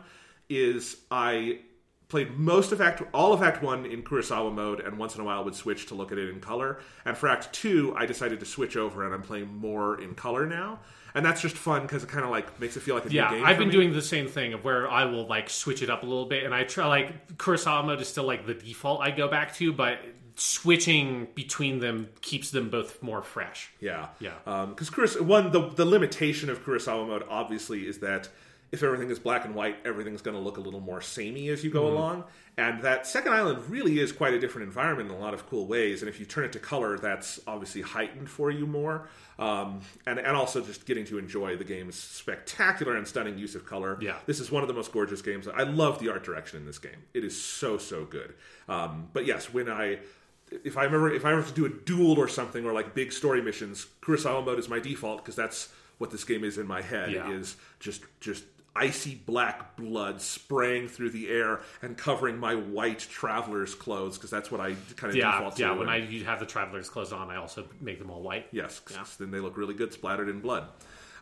is 0.50 0.98
I 1.10 1.60
played 2.10 2.38
most 2.38 2.72
of 2.72 2.80
Act 2.82 3.02
all 3.14 3.34
of 3.34 3.42
Act 3.42 3.64
One 3.64 3.86
in 3.88 4.04
Kurosawa 4.04 4.54
mode, 4.54 4.80
and 4.82 5.00
once 5.00 5.16
in 5.16 5.22
a 5.22 5.24
while 5.24 5.44
would 5.44 5.56
switch 5.56 5.88
to 5.88 5.96
look 5.96 6.12
at 6.12 6.18
it 6.20 6.30
in 6.30 6.40
color. 6.40 6.80
And 7.06 7.18
for 7.18 7.28
Act 7.28 7.52
Two, 7.54 7.94
I 7.98 8.06
decided 8.06 8.40
to 8.42 8.46
switch 8.46 8.78
over, 8.78 9.04
and 9.06 9.14
I'm 9.14 9.24
playing 9.24 9.48
more 9.56 10.00
in 10.00 10.14
color 10.14 10.46
now. 10.46 10.80
And 11.16 11.24
that's 11.24 11.42
just 11.44 11.56
fun 11.56 11.84
because 11.84 12.04
it 12.04 12.10
kind 12.10 12.26
of 12.26 12.32
like 12.32 12.60
makes 12.60 12.76
it 12.76 12.82
feel 12.82 12.96
like 12.96 13.06
a 13.06 13.12
Yeah, 13.12 13.30
new 13.30 13.38
game. 13.38 13.46
I've 13.46 13.60
been 13.60 13.68
me. 13.68 13.72
doing 13.74 13.94
the 13.94 14.02
same 14.02 14.28
thing 14.28 14.54
of 14.54 14.64
where 14.64 14.90
I 14.90 15.06
will 15.06 15.28
like 15.28 15.48
switch 15.50 15.82
it 15.84 15.90
up 15.90 16.02
a 16.04 16.06
little 16.08 16.26
bit, 16.26 16.44
and 16.44 16.54
I 16.54 16.64
try 16.64 16.88
like 16.88 17.38
Kurosawa 17.38 17.86
mode 17.86 18.02
is 18.02 18.08
still 18.08 18.26
like 18.26 18.46
the 18.48 18.56
default 18.56 19.02
I 19.02 19.12
go 19.12 19.28
back 19.28 19.54
to, 19.56 19.72
but 19.74 20.00
switching 20.36 21.28
between 21.36 21.80
them 21.80 22.10
keeps 22.22 22.52
them 22.52 22.70
both 22.70 23.02
more 23.02 23.22
fresh. 23.22 23.72
Yeah, 23.80 24.08
Yeah. 24.20 24.34
Because 24.68 24.90
Kuros- 24.90 25.20
one 25.22 25.52
the 25.52 25.70
the 25.70 25.86
limitation 25.86 26.50
of 26.50 26.64
Kurosawa 26.66 27.08
mode 27.08 27.24
obviously 27.30 27.88
is 27.88 28.00
that 28.00 28.30
if 28.72 28.82
everything 28.82 29.12
is 29.12 29.20
black 29.20 29.46
and 29.46 29.54
white, 29.54 29.78
everything's 29.86 30.24
going 30.24 30.36
to 30.36 30.42
look 30.42 30.58
a 30.58 30.60
little 30.60 30.80
more 30.80 31.00
samey 31.00 31.50
as 31.50 31.64
you 31.64 31.70
go 31.70 31.84
Mm-hmm. 31.84 31.96
along. 31.96 32.24
And 32.56 32.82
that 32.84 33.08
second 33.08 33.34
island 33.34 33.68
really 33.68 33.98
is 34.00 34.12
quite 34.12 34.34
a 34.36 34.40
different 34.40 34.68
environment 34.68 35.10
in 35.10 35.16
a 35.16 35.20
lot 35.20 35.34
of 35.34 35.48
cool 35.50 35.66
ways. 35.66 36.04
And 36.04 36.10
if 36.10 36.20
you 36.20 36.26
turn 36.28 36.44
it 36.46 36.52
to 36.54 36.60
color, 36.60 37.00
that's 37.00 37.40
obviously 37.48 37.82
heightened 37.82 38.30
for 38.30 38.52
you 38.52 38.68
more. 38.68 39.08
Um, 39.40 39.82
and 40.06 40.20
and 40.20 40.36
also 40.38 40.62
just 40.62 40.86
getting 40.86 41.06
to 41.06 41.18
enjoy 41.18 41.56
the 41.58 41.64
game's 41.64 41.96
spectacular 41.96 42.96
and 42.96 43.08
stunning 43.08 43.38
use 43.40 43.56
of 43.56 43.66
color. 43.66 43.98
Yeah. 44.02 44.18
This 44.28 44.40
is 44.40 44.52
one 44.52 44.62
of 44.64 44.68
the 44.68 44.74
most 44.76 44.92
gorgeous 44.92 45.22
games. 45.24 45.48
I 45.48 45.64
love 45.64 45.98
the 46.00 46.10
art 46.10 46.24
direction 46.24 46.60
in 46.60 46.66
this 46.68 46.78
game. 46.80 47.04
It 47.16 47.24
is 47.24 47.40
so 47.40 47.78
so 47.80 48.06
good. 48.06 48.34
Um, 48.70 49.08
but 49.14 49.26
yes, 49.26 49.52
when 49.54 49.70
I 49.70 50.00
if 50.64 50.78
I 50.78 50.84
remember 50.84 51.12
if 51.12 51.26
I 51.26 51.32
ever 51.32 51.42
have 51.42 51.50
to 51.50 51.56
do 51.56 51.66
a 51.66 51.70
duel 51.70 52.18
or 52.20 52.28
something 52.28 52.66
or 52.66 52.74
like 52.74 52.94
big 52.94 53.12
story 53.12 53.42
missions, 53.42 53.88
Kurosawa 54.02 54.46
mode 54.46 54.60
is 54.60 54.70
my 54.70 54.80
default 54.80 55.20
because 55.24 55.36
that's 55.36 55.70
what 55.98 56.12
this 56.12 56.24
game 56.24 56.44
is 56.44 56.58
in 56.58 56.68
my 56.68 56.82
head. 56.82 57.12
Yeah. 57.12 57.30
Is 57.32 57.56
just 57.80 58.04
just 58.20 58.44
icy 58.76 59.14
black 59.14 59.76
blood 59.78 60.20
spraying 60.20 60.88
through 60.88 61.12
the 61.12 61.30
air 61.30 61.60
and 61.84 61.96
covering 61.96 62.38
my 62.40 62.56
white 62.56 62.98
traveler's 63.00 63.76
clothes 63.76 64.18
because 64.18 64.32
that's 64.32 64.50
what 64.50 64.60
I 64.60 64.76
kind 64.96 65.12
of 65.12 65.16
Yeah, 65.16 65.32
default 65.34 65.56
to. 65.58 65.62
yeah. 65.62 65.70
When 65.72 65.80
when- 65.82 65.90
I 65.90 65.98
you 65.98 66.24
have 66.26 66.40
the 66.40 66.46
travelers 66.48 66.90
clothes 66.90 67.14
on, 67.14 67.30
I 67.30 67.36
also 67.36 67.68
make 67.82 68.00
them 68.00 68.10
all 68.10 68.22
white. 68.24 68.48
Yes, 68.52 68.80
'cause 68.80 69.18
then 69.18 69.30
they 69.30 69.40
look 69.40 69.58
really 69.58 69.76
good 69.76 69.94
splattered 69.94 70.28
in 70.28 70.40
blood. 70.40 70.68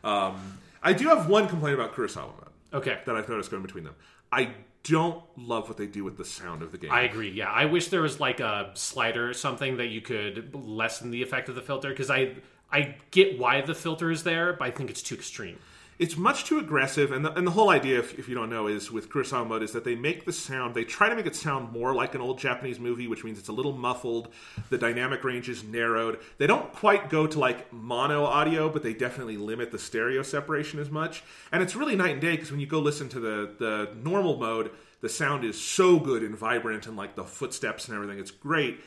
Um, 0.04 0.60
I 0.82 0.94
do 0.94 1.10
have 1.10 1.28
one 1.28 1.48
complaint 1.50 1.76
about 1.80 1.94
Kurosawa 1.94 2.28
mode 2.38 2.48
Okay, 2.74 3.02
that 3.06 3.16
I've 3.18 3.28
noticed 3.28 3.52
going 3.52 3.64
between 3.64 3.84
them. 3.84 3.96
I 4.32 4.54
don't 4.84 5.24
love 5.38 5.68
what 5.68 5.78
they 5.78 5.86
do 5.86 6.04
with 6.04 6.18
the 6.18 6.26
sound 6.26 6.62
of 6.62 6.72
the 6.72 6.78
game. 6.78 6.92
I 6.92 7.02
agree. 7.02 7.32
Yeah, 7.32 7.52
I 7.52 7.66
wish 7.66 7.90
there 7.90 8.02
was 8.02 8.20
like 8.20 8.40
a 8.40 8.72
slider 8.74 9.30
or 9.30 9.34
something 9.34 9.78
that 9.78 9.88
you 9.88 10.02
could 10.02 10.56
lessen 10.56 11.12
the 11.12 11.22
effect 11.22 11.50
of 11.50 11.56
the 11.56 11.62
filter 11.62 11.90
because 11.90 12.10
I 12.10 12.36
I 12.72 12.96
get 13.12 13.38
why 13.38 13.62
the 13.62 13.76
filter 13.76 14.10
is 14.10 14.24
there, 14.24 14.54
but 14.54 14.66
I 14.66 14.72
think 14.72 14.90
it's 14.90 15.04
too 15.04 15.16
extreme. 15.16 15.60
It's 16.02 16.18
much 16.18 16.44
too 16.44 16.60
aggressive 16.60 17.14
and 17.14 17.24
the, 17.24 17.32
and 17.34 17.48
the 17.48 17.52
whole 17.52 17.70
idea 17.70 18.00
if, 18.00 18.20
if 18.20 18.28
you 18.28 18.36
don't 18.36 18.50
know 18.50 18.68
is 18.68 18.92
with 18.92 19.10
kurosawa 19.10 19.48
mode 19.48 19.64
is 19.64 19.72
that 19.72 19.86
they 19.86 19.96
make 19.96 20.26
the 20.26 20.34
sound 20.34 20.76
they 20.76 20.84
try 20.84 21.08
to 21.08 21.16
make 21.16 21.26
it 21.26 21.36
sound 21.36 21.72
more 21.72 21.94
like 21.96 22.16
an 22.16 22.22
old 22.22 22.40
japanese 22.40 22.80
movie 22.80 23.08
which 23.08 23.24
means 23.24 23.40
it's 23.40 23.50
a 23.50 23.54
little 23.54 23.72
muffled 23.72 24.28
the 24.70 24.78
dynamic 24.78 25.24
range 25.24 25.50
is 25.50 25.64
narrowed. 25.64 26.20
They 26.38 26.48
don't 26.48 26.72
quite 26.74 27.10
go 27.10 27.28
to 27.28 27.40
like 27.40 27.72
mono 27.72 28.26
audio 28.26 28.70
but 28.70 28.84
they 28.84 28.94
definitely 28.94 29.38
limit 29.38 29.72
the 29.72 29.80
stereo 29.80 30.24
separation 30.24 30.80
as 30.80 30.90
much. 30.90 31.24
And 31.52 31.62
it's 31.62 31.76
really 31.76 31.96
night 31.96 32.14
and 32.14 32.22
day 32.22 32.32
because 32.32 32.52
when 32.52 32.60
you 32.60 32.68
go 32.68 32.80
listen 32.80 33.10
to 33.10 33.20
the 33.20 33.54
the 33.58 33.90
normal 34.04 34.38
mode 34.38 34.72
the 35.02 35.10
sound 35.10 35.44
is 35.44 35.60
so 35.60 36.00
good 36.00 36.24
and 36.24 36.38
vibrant 36.38 36.88
and 36.88 36.96
like 36.96 37.16
the 37.16 37.24
footsteps 37.24 37.88
and 37.88 37.96
everything 37.96 38.20
it's 38.20 38.32
great. 38.32 38.80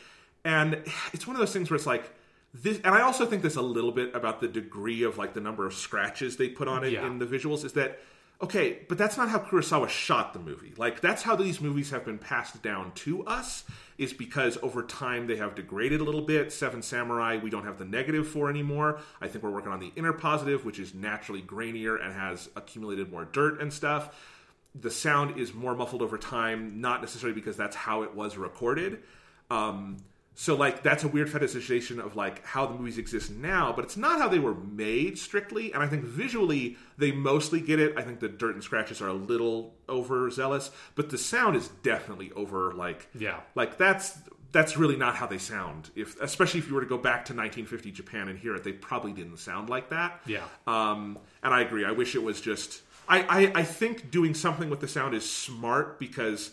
And 0.44 0.82
it's 1.12 1.26
one 1.26 1.36
of 1.36 1.40
those 1.40 1.52
things 1.52 1.70
where 1.70 1.76
it's 1.76 1.86
like 1.86 2.10
this, 2.55 2.78
and 2.85 2.94
I 2.94 3.01
also 3.02 3.26
think 3.26 3.43
this 3.43 3.56
a 3.56 3.62
little 3.62 3.90
bit 3.93 4.14
about 4.14 4.40
the 4.40 4.48
degree 4.48 5.02
of 5.02 5.18
like 5.18 5.35
the 5.35 5.40
number 5.40 5.66
of 5.66 5.74
scratches 5.74 6.36
they 6.36 6.48
put 6.48 6.68
on 6.68 6.85
it 6.85 6.93
Yeah. 6.93 7.06
in 7.06 7.18
the 7.18 7.26
visuals. 7.26 7.64
Is 7.64 7.72
that 7.72 7.98
okay? 8.40 8.78
But 8.89 8.97
that's 8.97 9.16
not 9.16 9.28
how 9.28 9.40
Kurosawa 9.40 9.89
shot 9.89 10.32
the 10.32 10.39
movie. 10.39 10.72
Like 10.76 11.01
that's 11.01 11.22
how 11.22 11.35
these 11.35 11.60
movies 11.60 11.90
have 11.90 12.05
been 12.05 12.18
passed 12.18 12.62
down 12.62 12.93
to 12.97 13.24
us. 13.26 13.64
Is 13.98 14.12
because 14.12 14.56
over 14.62 14.82
time 14.82 15.26
they 15.26 15.36
have 15.36 15.55
degraded 15.55 16.01
a 16.01 16.05
little 16.05 16.22
bit. 16.22 16.52
Seven 16.52 16.81
Samurai, 16.82 17.39
we 17.43 17.51
don't 17.51 17.64
have 17.64 17.78
the 17.78 17.85
negative 17.85 18.26
for 18.28 18.48
anymore. 18.48 19.01
I 19.20 19.28
think 19.28 19.43
we're 19.44 19.51
working 19.51 19.72
on 19.72 19.81
the 19.81 19.93
inner 19.97 20.12
positive, 20.12 20.64
which 20.64 20.78
is 20.78 20.94
naturally 20.94 21.43
grainier 21.43 22.02
and 22.02 22.12
has 22.14 22.48
accumulated 22.56 23.10
more 23.10 23.24
dirt 23.24 23.60
and 23.60 23.72
stuff 23.72 24.14
the 24.76 24.90
sound 24.90 25.39
is 25.39 25.55
more 25.55 25.72
muffled 25.76 26.02
over 26.02 26.18
time, 26.18 26.81
not 26.81 27.01
necessarily 27.01 27.32
because 27.32 27.56
that's 27.56 27.76
how 27.76 28.02
it 28.02 28.12
was 28.12 28.36
recorded. 28.36 28.98
Um, 29.48 29.98
so 30.35 30.56
like 30.56 30.82
that's 30.82 31.05
a 31.05 31.09
weird 31.09 31.28
fetishization 31.28 31.98
of 32.05 32.16
like 32.16 32.44
how 32.44 32.66
the 32.66 32.74
movies 32.74 32.98
exist 32.98 33.31
now, 33.31 33.73
but 33.73 33.85
it's 33.85 33.97
not 33.97 34.19
how 34.19 34.28
they 34.28 34.39
were 34.40 34.55
made 34.55 35.19
strictly. 35.19 35.73
And 35.73 35.82
I 35.82 35.86
think 35.86 36.05
visually 36.05 36.77
they 36.98 37.12
mostly 37.12 37.61
get 37.61 37.78
it. 37.78 37.97
I 37.97 38.02
think 38.02 38.20
the 38.20 38.28
dirt 38.28 38.55
and 38.55 38.62
scratches 38.65 39.01
are 39.01 39.09
a 39.09 39.12
little 39.15 39.74
overzealous, 39.89 40.70
but 40.94 41.11
the 41.11 41.19
sound 41.19 41.56
is 41.56 41.69
definitely 41.82 42.32
over 42.32 42.73
like 42.73 43.09
Yeah. 43.15 43.40
like 43.55 43.78
that's 43.78 44.19
that's 44.52 44.77
really 44.77 44.97
not 44.97 45.16
how 45.16 45.27
they 45.27 45.39
sound. 45.39 45.90
If 45.97 46.20
especially 46.20 46.61
if 46.61 46.69
you 46.69 46.74
were 46.74 46.81
to 46.81 46.86
go 46.86 46.98
back 46.98 47.24
to 47.27 47.32
1950 47.32 47.90
Japan 47.90 48.28
and 48.28 48.39
hear 48.39 48.55
it, 48.55 48.62
they 48.65 48.73
probably 48.73 49.12
didn't 49.12 49.39
sound 49.39 49.69
like 49.69 49.90
that. 49.90 50.20
Yeah. 50.27 50.44
Um, 50.66 51.19
and 51.43 51.52
I 51.52 51.61
agree. 51.62 51.85
I 51.85 51.90
wish 51.93 52.15
it 52.15 52.23
was 52.23 52.40
just. 52.40 52.82
I, 53.09 53.20
I, 53.23 53.61
I 53.61 53.62
think 53.65 54.11
doing 54.11 54.32
something 54.32 54.70
with 54.70 54.81
the 54.81 54.89
sound 54.89 55.15
is 55.15 55.28
smart 55.31 55.98
because 55.98 56.52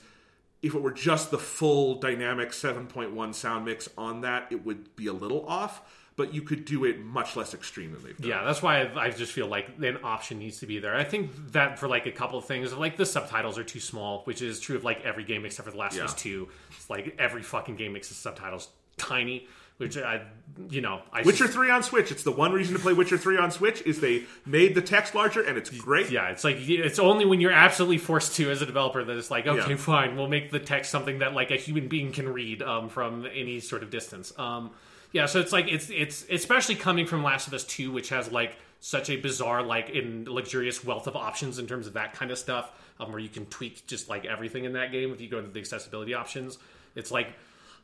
if 0.62 0.76
it 0.76 0.82
were 0.82 0.92
just 0.92 1.32
the 1.32 1.38
full 1.40 1.96
dynamic 1.96 2.50
7.1 2.50 3.34
sound 3.36 3.66
mix 3.66 3.90
on 3.98 4.22
that, 4.22 4.48
it 4.52 4.66
would 4.66 4.96
be 4.96 5.08
a 5.08 5.14
little 5.14 5.46
off. 5.48 5.82
But 6.18 6.34
you 6.34 6.42
could 6.42 6.66
do 6.66 6.84
it 6.86 7.00
much 7.00 7.36
less 7.38 7.54
extreme 7.54 7.94
than 7.94 8.04
they've 8.04 8.18
done. 8.18 8.30
Yeah, 8.30 8.44
that's 8.44 8.62
why 8.62 8.82
I, 8.82 9.06
I 9.06 9.10
just 9.12 9.32
feel 9.32 9.48
like 9.48 9.70
an 9.82 9.98
option 10.04 10.40
needs 10.40 10.60
to 10.60 10.66
be 10.68 10.78
there. 10.78 10.94
I 10.94 11.06
think 11.06 11.32
that 11.54 11.80
for 11.80 11.88
like 11.88 12.06
a 12.06 12.12
couple 12.12 12.38
of 12.38 12.46
things, 12.46 12.74
like 12.74 12.98
the 12.98 13.06
subtitles 13.06 13.58
are 13.58 13.64
too 13.64 13.80
small, 13.80 14.22
which 14.26 14.42
is 14.42 14.60
true 14.60 14.76
of 14.76 14.84
like 14.84 15.02
every 15.06 15.24
game 15.24 15.46
except 15.46 15.66
for 15.68 15.72
The 15.72 15.78
Last 15.78 15.98
of 15.98 16.04
Us 16.04 16.12
Yeah. 16.12 16.18
Two. 16.18 16.50
It's 16.76 16.90
like 16.90 17.16
every 17.18 17.42
fucking 17.42 17.78
game 17.78 17.94
makes 17.94 18.10
the 18.10 18.14
subtitles 18.16 18.68
tiny, 18.98 19.48
which 19.82 19.98
I, 19.98 20.22
you 20.70 20.80
know, 20.82 21.02
I 21.12 21.24
Witcher 21.24 21.48
3 21.48 21.72
on 21.72 21.84
Switch. 21.84 22.12
It's 22.12 22.24
the 22.24 22.32
one 22.32 22.54
reason 22.54 22.76
to 22.76 22.80
play 22.80 22.94
Witcher 22.94 23.18
3 23.18 23.38
on 23.38 23.52
Switch 23.52 23.82
is 23.82 24.00
they 24.00 24.24
made 24.46 24.76
the 24.76 24.82
text 24.82 25.16
larger 25.16 25.42
and 25.42 25.58
it's 25.58 25.70
great. 25.70 26.10
Yeah, 26.12 26.30
it's 26.30 26.44
like 26.44 26.58
it's 26.60 27.00
only 27.00 27.26
when 27.26 27.42
you're 27.42 27.52
absolutely 27.52 27.98
forced 27.98 28.36
to 28.36 28.52
as 28.52 28.62
a 28.62 28.66
developer 28.66 29.04
that 29.04 29.18
it's 29.18 29.32
like, 29.32 29.48
okay, 29.48 29.70
Yeah. 29.72 29.76
fine, 29.78 30.16
we'll 30.16 30.28
make 30.28 30.52
the 30.52 30.60
text 30.60 30.92
something 30.92 31.20
that 31.20 31.34
like 31.34 31.52
a 31.52 31.56
human 31.58 31.88
being 31.88 32.12
can 32.12 32.30
read 32.30 32.62
um, 32.62 32.90
from 32.90 33.26
any 33.26 33.60
sort 33.60 33.84
of 33.84 33.90
distance. 33.90 34.32
Um, 34.38 34.72
yeah, 35.12 35.26
so 35.26 35.40
it's 35.40 35.52
like 35.52 35.68
it's 35.68 35.90
it's 35.90 36.26
especially 36.30 36.76
coming 36.76 37.06
from 37.06 37.24
Last 37.24 37.48
of 37.48 37.54
Us 37.54 37.64
Two, 37.66 37.92
which 37.92 38.10
has 38.10 38.32
like 38.32 38.56
such 38.80 39.10
a 39.10 39.18
bizarre 39.18 39.62
like 39.62 39.90
in 39.90 40.26
luxurious 40.26 40.84
wealth 40.86 41.06
of 41.08 41.16
options 41.16 41.60
in 41.60 41.68
terms 41.68 41.86
of 41.88 41.94
that 41.94 42.14
kind 42.14 42.32
of 42.32 42.38
stuff, 42.38 42.72
um, 43.00 43.12
where 43.12 43.20
you 43.20 43.28
can 43.30 43.46
tweak 43.48 43.86
just 43.88 44.10
like 44.10 44.26
everything 44.26 44.64
in 44.66 44.74
that 44.74 44.92
game 44.92 45.12
if 45.12 45.20
you 45.20 45.28
go 45.28 45.38
into 45.40 45.52
the 45.52 45.60
accessibility 45.60 46.14
options. 46.14 46.58
It's 46.96 47.12
like 47.12 47.34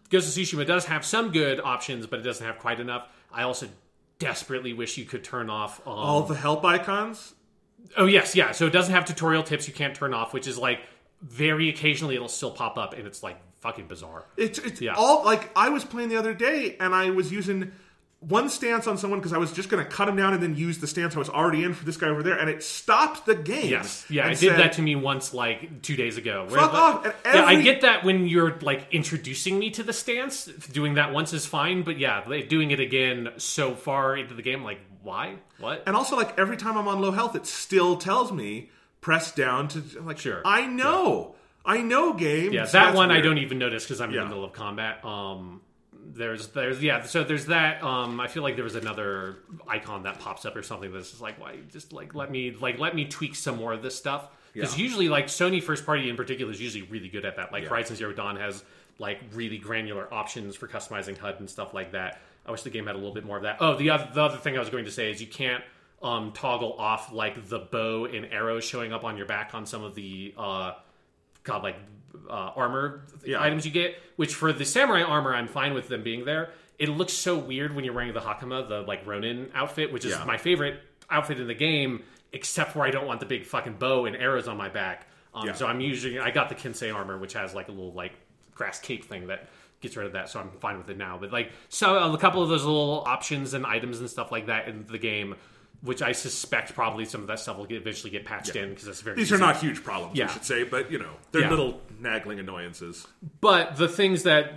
Ghost 0.10 0.28
of 0.38 0.44
Tsushima 0.44 0.66
does 0.66 0.86
have 0.86 1.06
some 1.06 1.32
good 1.32 1.60
options, 1.60 2.08
but 2.08 2.20
it 2.20 2.24
doesn't 2.24 2.46
have 2.46 2.60
quite 2.60 2.80
enough. 2.80 3.08
I 3.32 3.44
also 3.44 3.68
desperately 4.20 4.74
wish 4.74 4.98
you 4.98 5.06
could 5.06 5.24
turn 5.24 5.50
off 5.50 5.80
um, 5.86 5.94
All 5.94 6.24
the 6.24 6.36
help 6.36 6.64
icons. 6.66 7.34
Oh 7.96 8.06
yes, 8.06 8.36
yeah. 8.36 8.52
So 8.52 8.66
it 8.68 8.72
doesn't 8.74 8.94
have 8.94 9.06
tutorial 9.06 9.44
tips 9.44 9.68
you 9.68 9.74
can't 9.74 9.96
turn 9.96 10.14
off, 10.14 10.34
which 10.34 10.48
is 10.48 10.58
like 10.58 10.80
very 11.22 11.70
occasionally 11.70 12.16
it'll 12.16 12.28
still 12.28 12.52
pop 12.52 12.78
up, 12.78 12.94
and 12.94 13.06
it's 13.08 13.24
like 13.24 13.38
fucking 13.60 13.88
bizarre. 13.88 14.26
It's 14.38 14.60
it's 14.60 14.82
Yeah. 14.82 14.94
all 14.96 15.24
like 15.26 15.50
I 15.56 15.70
was 15.70 15.84
playing 15.84 16.10
the 16.10 16.18
other 16.18 16.34
day 16.34 16.76
and 16.80 16.94
I 16.94 17.10
was 17.12 17.32
using 17.32 17.72
one 18.20 18.50
stance 18.50 18.88
on 18.88 18.98
someone 18.98 19.20
because 19.20 19.32
I 19.32 19.38
was 19.38 19.52
just 19.52 19.70
going 19.70 19.84
to 19.84 19.90
cut 19.90 20.10
him 20.10 20.16
down 20.16 20.34
and 20.34 20.42
then 20.42 20.56
use 20.56 20.80
the 20.80 20.88
stance 20.88 21.16
I 21.16 21.20
was 21.20 21.30
already 21.30 21.64
in 21.64 21.74
for 21.76 21.86
this 21.86 21.98
guy 21.98 22.08
over 22.08 22.24
there, 22.24 22.38
and 22.38 22.50
it 22.50 22.64
stopped 22.64 23.26
the 23.28 23.36
game. 23.36 23.70
Yes, 23.70 24.06
yeah. 24.10 24.28
It 24.30 24.40
did 24.40 24.58
that 24.58 24.74
to 24.74 24.82
me 24.82 24.96
once, 24.96 25.34
like 25.34 25.84
two 25.84 25.96
days 25.96 26.18
ago. 26.18 26.46
Where 26.50 26.60
Fuck 26.60 26.74
off, 26.74 27.06
and 27.06 27.16
yeah, 27.26 27.46
I 27.46 27.62
get 27.62 27.82
that 27.82 28.04
when 28.04 28.28
you're 28.28 28.58
like 28.62 28.92
introducing 28.92 29.60
me 29.60 29.70
to 29.72 29.84
the 29.84 29.94
stance, 29.94 30.46
doing 30.46 30.96
that 30.96 31.14
once 31.14 31.32
is 31.32 31.46
fine. 31.46 31.84
But 31.84 32.00
yeah, 32.00 32.24
doing 32.48 32.72
it 32.72 32.80
again 32.80 33.30
so 33.38 33.76
far 33.76 34.18
into 34.18 34.34
the 34.34 34.42
game, 34.42 34.64
like 34.64 34.80
why? 35.04 35.36
What? 35.60 35.84
And 35.86 35.96
also, 35.96 36.16
like 36.18 36.40
every 36.40 36.58
time 36.58 36.76
I'm 36.78 36.88
on 36.88 37.00
low 37.00 37.12
health, 37.12 37.36
it 37.36 37.46
still 37.46 37.98
tells 37.98 38.32
me 38.32 38.72
press 39.00 39.32
down 39.32 39.68
to 39.70 39.84
like. 40.02 40.18
Sure. 40.18 40.42
I 40.44 40.66
know, 40.66 41.36
I 41.64 41.82
know, 41.82 42.14
game. 42.14 42.52
Yeah, 42.52 42.66
So 42.66 42.80
that 42.80 42.96
one 42.96 43.12
I 43.12 43.22
don't 43.22 43.38
even 43.38 43.60
notice 43.60 43.84
because 43.84 44.02
I'm 44.02 44.10
in 44.10 44.16
the 44.18 44.26
middle 44.26 44.44
of 44.44 44.54
combat. 44.54 45.06
Um, 45.06 45.62
there's 46.14 46.48
there's 46.50 46.82
yeah, 46.82 47.04
so 47.04 47.24
there's 47.24 47.46
that. 47.48 47.84
Um, 47.84 48.20
I 48.20 48.28
feel 48.28 48.44
like 48.44 48.56
there 48.56 48.64
was 48.64 48.76
another 48.76 49.38
icon 49.68 50.04
that 50.04 50.20
pops 50.20 50.46
up 50.46 50.56
or 50.56 50.64
something 50.64 50.92
that's 50.94 51.10
just 51.12 51.22
like, 51.22 51.40
why 51.40 51.58
just 51.72 51.94
like 51.94 52.16
let 52.16 52.32
me 52.32 52.52
like 52.52 52.80
let 52.80 52.96
me 52.96 53.06
tweak 53.06 53.36
some 53.36 53.58
more 53.58 53.74
of 53.74 53.82
this 53.82 53.96
stuff 53.96 54.30
because 54.54 54.78
Yeah. 54.78 54.84
usually 54.84 55.10
like 55.10 55.28
Sony 55.28 55.62
first 55.62 55.86
party 55.86 56.10
in 56.10 56.16
particular 56.16 56.52
is 56.52 56.62
usually 56.62 56.84
really 56.84 57.10
good 57.10 57.26
at 57.26 57.36
that. 57.36 57.52
Like 57.52 57.64
Yeah. 57.64 57.70
Horizon 57.70 57.96
Zero 57.96 58.14
Dawn 58.14 58.38
has 58.38 58.64
like 59.00 59.20
really 59.34 59.58
granular 59.58 60.12
options 60.14 60.56
for 60.56 60.68
customizing 60.68 61.18
HUD 61.18 61.40
and 61.40 61.50
stuff 61.50 61.74
like 61.74 61.92
that. 61.92 62.20
I 62.46 62.52
wish 62.52 62.62
the 62.62 62.70
game 62.70 62.88
had 62.88 62.96
a 62.96 62.98
little 62.98 63.14
bit 63.14 63.26
more 63.26 63.38
of 63.38 63.44
that. 63.44 63.58
Oh, 63.60 63.76
the 63.76 63.90
other 63.90 64.10
the 64.14 64.24
other 64.24 64.38
thing 64.38 64.56
I 64.56 64.60
was 64.60 64.70
going 64.70 64.86
to 64.86 64.92
say 64.92 65.12
is 65.12 65.20
you 65.22 65.28
can't 65.28 65.64
um, 66.02 66.32
toggle 66.32 66.74
off 66.74 67.12
like 67.12 67.50
the 67.50 67.60
bow 67.60 68.06
and 68.06 68.26
arrows 68.28 68.64
showing 68.64 68.94
up 68.94 69.04
on 69.04 69.18
your 69.18 69.26
back 69.26 69.54
on 69.54 69.66
some 69.66 69.84
of 69.84 69.96
the 69.96 70.34
uh, 70.38 70.74
god 71.44 71.64
like 71.64 71.76
uh, 72.30 72.52
armor 72.56 73.02
Yeah. 73.26 73.42
items 73.42 73.66
you 73.66 73.72
get 73.72 73.96
which 74.16 74.34
for 74.36 74.52
the 74.54 74.66
samurai 74.66 75.02
armor 75.04 75.34
i'm 75.34 75.48
fine 75.48 75.74
with 75.74 75.88
them 75.88 76.04
being 76.04 76.26
there 76.26 76.50
it 76.80 76.90
looks 76.90 77.14
so 77.14 77.38
weird 77.38 77.76
when 77.76 77.84
you're 77.86 77.94
wearing 77.94 78.14
the 78.14 78.20
hakama 78.22 78.68
the 78.68 78.82
like 78.82 79.06
ronin 79.06 79.50
outfit 79.54 79.92
which 79.94 80.06
is 80.06 80.12
Yeah. 80.12 80.24
my 80.26 80.38
favorite 80.38 80.80
outfit 81.10 81.40
in 81.40 81.48
the 81.48 81.54
game 81.54 82.04
except 82.34 82.76
where 82.76 82.86
i 82.88 82.92
don't 82.92 83.06
want 83.08 83.20
the 83.20 83.26
big 83.26 83.46
fucking 83.46 83.74
bow 83.74 84.06
and 84.06 84.16
arrows 84.16 84.48
on 84.48 84.58
my 84.58 84.70
back 84.70 85.08
um, 85.34 85.48
Yeah. 85.48 85.54
so 85.54 85.68
i'm 85.68 85.80
using 85.80 86.20
i 86.20 86.32
got 86.32 86.50
the 86.50 86.56
Kensei 86.56 86.94
armor 86.94 87.18
which 87.18 87.34
has 87.34 87.54
like 87.54 87.68
a 87.68 87.72
little 87.72 87.94
like 87.94 88.14
grass 88.56 88.80
cape 88.80 89.06
thing 89.06 89.28
that 89.28 89.48
gets 89.82 89.96
rid 89.96 90.08
of 90.08 90.14
that 90.14 90.28
so 90.30 90.40
i'm 90.40 90.50
fine 90.60 90.78
with 90.78 90.90
it 90.90 90.98
now 90.98 91.18
but 91.20 91.32
like 91.32 91.52
so 91.70 92.12
a 92.14 92.18
couple 92.18 92.42
of 92.42 92.50
those 92.50 92.66
little 92.66 93.04
options 93.06 93.54
and 93.54 93.66
items 93.66 94.00
and 94.00 94.10
stuff 94.10 94.32
like 94.32 94.48
that 94.48 94.68
in 94.68 94.86
the 94.88 94.98
game 94.98 95.36
which 95.82 96.02
i 96.02 96.12
suspect 96.12 96.74
probably 96.74 97.06
some 97.06 97.22
of 97.22 97.28
that 97.28 97.40
stuff 97.40 97.58
will 97.58 97.66
get, 97.66 97.78
eventually 97.82 98.10
get 98.10 98.26
patched 98.26 98.56
in 98.56 98.70
because 98.70 98.86
that's 98.86 99.02
very 99.02 99.16
These 99.16 99.28
easy. 99.28 99.36
are 99.36 99.40
not 99.40 99.58
huge 99.58 99.84
problems, 99.84 100.18
Yeah. 100.18 100.28
we 100.28 100.34
should 100.34 100.46
say, 100.46 100.64
but 100.64 100.92
you 100.92 100.98
know, 101.00 101.12
they're 101.32 101.42
Yeah. 101.44 101.50
little 101.52 101.82
nagging 102.00 102.40
annoyances. 102.40 103.06
But 103.42 103.76
the 103.78 103.88
things 103.88 104.24
that 104.24 104.54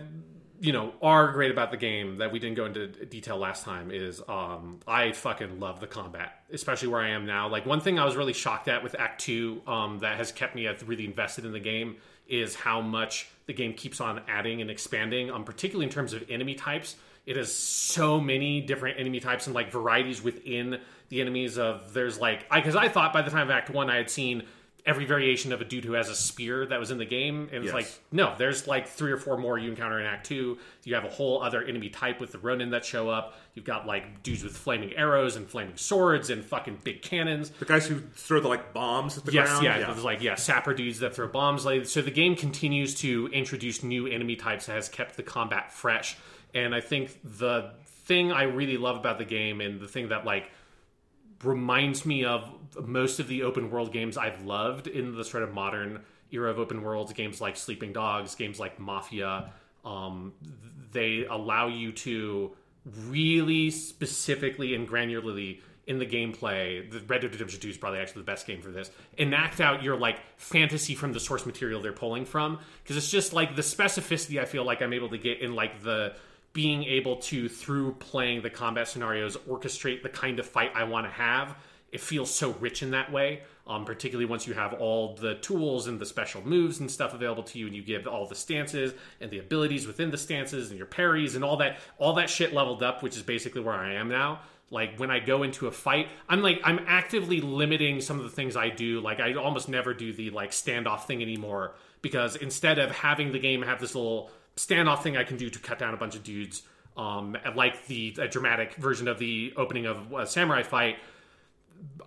you 0.62 0.72
know 0.74 0.92
are 1.00 1.32
great 1.32 1.50
about 1.50 1.70
the 1.70 1.76
game 1.78 2.18
that 2.18 2.32
we 2.32 2.38
didn't 2.38 2.56
go 2.56 2.66
into 2.66 2.86
detail 3.06 3.38
last 3.38 3.64
time 3.64 3.90
is 3.90 4.20
um, 4.28 4.80
I 4.86 5.12
fucking 5.12 5.58
love 5.58 5.80
the 5.80 5.86
combat, 5.86 6.32
especially 6.52 6.88
where 6.88 7.00
I 7.00 7.10
am 7.10 7.24
now. 7.26 7.48
Like 7.48 7.64
one 7.64 7.80
thing 7.80 7.98
I 7.98 8.04
was 8.04 8.14
really 8.16 8.34
shocked 8.34 8.68
at 8.68 8.82
with 8.82 8.94
Act 8.98 9.20
Two 9.22 9.62
um, 9.66 10.00
that 10.00 10.16
has 10.18 10.32
kept 10.32 10.54
me 10.54 10.66
uh, 10.66 10.74
really 10.86 11.06
invested 11.06 11.44
in 11.46 11.52
the 11.52 11.60
game 11.60 11.96
is 12.28 12.54
how 12.54 12.80
much 12.82 13.28
the 13.46 13.52
game 13.54 13.72
keeps 13.72 14.00
on 14.00 14.20
adding 14.28 14.60
and 14.60 14.70
expanding, 14.70 15.30
um, 15.30 15.44
particularly 15.44 15.86
in 15.86 15.90
terms 15.92 16.12
of 16.12 16.24
enemy 16.30 16.54
types. 16.54 16.94
It 17.26 17.36
has 17.36 17.54
so 17.54 18.20
many 18.20 18.60
different 18.60 18.98
enemy 19.00 19.20
types 19.20 19.46
and 19.46 19.54
like 19.54 19.70
varieties 19.72 20.22
within 20.22 20.78
the 21.10 21.20
enemies. 21.20 21.58
Of 21.58 21.92
there's 21.92 22.18
like 22.18 22.46
I 22.50 22.60
because 22.60 22.74
I 22.76 22.88
thought 22.88 23.12
by 23.12 23.20
the 23.22 23.30
time 23.30 23.42
of 23.42 23.50
Act 23.50 23.68
One 23.70 23.90
I 23.90 23.96
had 23.96 24.08
seen 24.10 24.44
every 24.86 25.04
variation 25.04 25.52
of 25.52 25.60
a 25.60 25.64
dude 25.64 25.84
who 25.84 25.92
has 25.92 26.08
a 26.08 26.14
spear 26.14 26.64
that 26.64 26.80
was 26.80 26.90
in 26.90 26.96
the 26.96 27.04
game, 27.04 27.50
and 27.52 27.62
it's 27.62 27.66
Yes. 27.66 27.74
like 27.74 27.86
no, 28.10 28.34
there's 28.38 28.66
like 28.66 28.88
three 28.88 29.12
or 29.12 29.18
four 29.18 29.36
more 29.36 29.58
you 29.58 29.68
encounter 29.68 30.00
in 30.00 30.06
Act 30.06 30.24
Two. 30.26 30.56
You 30.84 30.94
have 30.94 31.04
a 31.04 31.10
whole 31.10 31.42
other 31.42 31.62
enemy 31.62 31.90
type 31.90 32.18
with 32.18 32.32
the 32.32 32.38
Ronin 32.38 32.70
that 32.70 32.82
show 32.86 33.10
up. 33.10 33.38
You've 33.54 33.66
got 33.66 33.86
like 33.86 34.22
dudes 34.22 34.42
with 34.42 34.56
flaming 34.56 34.94
arrows 34.96 35.36
and 35.36 35.46
flaming 35.46 35.76
swords 35.76 36.30
and 36.30 36.42
fucking 36.42 36.78
big 36.82 37.02
cannons. 37.02 37.50
The 37.50 37.66
guys 37.66 37.86
who 37.86 38.00
throw 38.14 38.40
the 38.40 38.48
like 38.48 38.72
bombs 38.72 39.18
at 39.18 39.26
the 39.26 39.32
Yes, 39.32 39.48
ground. 39.48 39.64
yeah, 39.64 39.78
there's 39.86 40.02
like 40.02 40.22
yeah, 40.22 40.36
sapper 40.36 40.72
dudes 40.72 41.00
that 41.00 41.14
throw 41.14 41.28
bombs. 41.28 41.66
Like 41.66 41.84
so, 41.84 42.00
the 42.00 42.10
game 42.10 42.34
continues 42.34 42.94
to 43.00 43.28
introduce 43.34 43.82
new 43.82 44.06
enemy 44.06 44.36
types 44.36 44.64
that 44.66 44.72
has 44.76 44.88
kept 44.88 45.16
the 45.16 45.22
combat 45.22 45.72
fresh. 45.74 46.16
And 46.54 46.74
I 46.74 46.80
think 46.80 47.18
the 47.22 47.72
thing 48.06 48.32
I 48.32 48.44
really 48.44 48.78
love 48.78 48.96
about 48.96 49.18
the 49.18 49.24
game, 49.26 49.60
and 49.60 49.78
the 49.78 49.86
thing 49.88 50.08
that 50.08 50.24
like 50.24 50.50
reminds 51.42 52.04
me 52.04 52.24
of 52.24 52.52
most 52.86 53.18
of 53.20 53.28
the 53.28 53.42
open 53.42 53.70
world 53.70 53.92
games 53.92 54.16
I've 54.16 54.44
loved 54.44 54.86
in 54.86 55.16
the 55.16 55.24
sort 55.24 55.42
of 55.42 55.52
modern 55.52 56.00
era 56.30 56.50
of 56.50 56.58
open 56.58 56.82
worlds, 56.82 57.12
games 57.12 57.40
like 57.40 57.56
Sleeping 57.56 57.92
Dogs, 57.92 58.34
games 58.34 58.60
like 58.60 58.78
Mafia. 58.78 59.52
Um, 59.84 60.32
they 60.92 61.24
allow 61.24 61.68
you 61.68 61.92
to 61.92 62.52
really 63.06 63.70
specifically 63.70 64.74
and 64.74 64.88
granularly 64.88 65.60
in 65.86 65.98
the 65.98 66.06
gameplay. 66.06 66.88
The 66.90 67.00
Red 67.00 67.22
Dead 67.22 67.32
Redemption 67.32 67.60
2 67.60 67.68
is 67.68 67.76
probably 67.76 67.98
actually 67.98 68.22
the 68.22 68.26
best 68.26 68.46
game 68.46 68.62
for 68.62 68.70
this. 68.70 68.90
Enact 69.18 69.60
out 69.60 69.82
your 69.82 69.96
like 69.96 70.20
fantasy 70.36 70.94
from 70.94 71.12
the 71.12 71.20
source 71.20 71.46
material 71.46 71.80
they're 71.80 71.92
pulling 71.92 72.24
from 72.24 72.58
because 72.82 72.96
it's 72.96 73.10
just 73.10 73.32
like 73.32 73.56
the 73.56 73.62
specificity 73.62 74.40
I 74.40 74.44
feel 74.44 74.64
like 74.64 74.82
I'm 74.82 74.92
able 74.92 75.08
to 75.10 75.18
get 75.18 75.40
in 75.40 75.54
like 75.54 75.82
the 75.82 76.14
being 76.52 76.84
able 76.84 77.16
to 77.16 77.48
through 77.48 77.92
playing 77.94 78.42
the 78.42 78.50
combat 78.50 78.88
scenarios 78.88 79.36
orchestrate 79.48 80.02
the 80.02 80.08
kind 80.08 80.38
of 80.38 80.46
fight 80.46 80.72
I 80.74 80.84
want 80.84 81.06
to 81.06 81.10
have 81.12 81.56
it 81.92 82.00
feels 82.00 82.32
so 82.32 82.52
rich 82.60 82.82
in 82.82 82.90
that 82.92 83.10
way. 83.12 83.42
Um, 83.66 83.84
particularly 83.84 84.26
once 84.26 84.48
you 84.48 84.54
have 84.54 84.74
all 84.74 85.14
the 85.14 85.36
tools 85.36 85.86
and 85.86 86.00
the 86.00 86.06
special 86.06 86.44
moves 86.44 86.80
and 86.80 86.90
stuff 86.90 87.14
available 87.14 87.44
to 87.44 87.58
you, 87.58 87.66
and 87.66 87.76
you 87.76 87.82
give 87.82 88.06
all 88.08 88.26
the 88.26 88.34
stances 88.34 88.94
and 89.20 89.30
the 89.30 89.38
abilities 89.38 89.86
within 89.86 90.10
the 90.10 90.18
stances 90.18 90.70
and 90.70 90.78
your 90.78 90.86
parries 90.86 91.36
and 91.36 91.44
all 91.44 91.56
that, 91.58 91.78
all 91.98 92.14
that 92.14 92.28
shit 92.28 92.52
leveled 92.52 92.82
up, 92.82 93.02
which 93.02 93.16
is 93.16 93.22
basically 93.22 93.60
where 93.60 93.74
I 93.74 93.94
am 93.94 94.08
now. 94.08 94.40
Like 94.72 94.98
when 94.98 95.10
I 95.10 95.20
go 95.20 95.44
into 95.44 95.68
a 95.68 95.72
fight, 95.72 96.08
I'm 96.28 96.42
like 96.42 96.60
I'm 96.64 96.80
actively 96.86 97.40
limiting 97.40 98.00
some 98.00 98.18
of 98.18 98.24
the 98.24 98.30
things 98.30 98.56
I 98.56 98.70
do. 98.70 99.00
Like 99.00 99.20
I 99.20 99.34
almost 99.34 99.68
never 99.68 99.94
do 99.94 100.12
the 100.12 100.30
like 100.30 100.50
standoff 100.50 101.04
thing 101.04 101.22
anymore 101.22 101.74
because 102.02 102.36
instead 102.36 102.78
of 102.78 102.90
having 102.90 103.32
the 103.32 103.38
game 103.38 103.62
have 103.62 103.80
this 103.80 103.94
little 103.94 104.30
standoff 104.56 105.02
thing 105.02 105.16
I 105.16 105.24
can 105.24 105.36
do 105.36 105.48
to 105.48 105.58
cut 105.58 105.78
down 105.78 105.94
a 105.94 105.96
bunch 105.96 106.14
of 106.16 106.22
dudes, 106.22 106.62
um, 106.96 107.36
like 107.54 107.86
the 107.86 108.12
dramatic 108.30 108.74
version 108.74 109.08
of 109.08 109.18
the 109.18 109.52
opening 109.56 109.86
of 109.86 110.12
a 110.12 110.26
samurai 110.26 110.62
fight, 110.62 110.96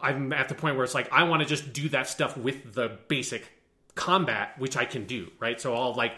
I'm 0.02 0.34
at 0.34 0.50
the 0.50 0.56
point 0.56 0.76
where 0.76 0.84
it's 0.84 0.94
like 0.94 1.12
I 1.12 1.24
want 1.24 1.42
to 1.42 1.48
just 1.48 1.74
do 1.74 1.90
that 1.90 2.08
stuff 2.08 2.38
with 2.38 2.74
the 2.74 2.98
basic 3.08 3.48
combat, 3.96 4.54
which 4.60 4.78
I 4.78 4.86
can 4.86 5.06
do, 5.06 5.32
right? 5.40 5.60
So 5.60 5.74
I'll 5.74 5.94
like 5.94 6.14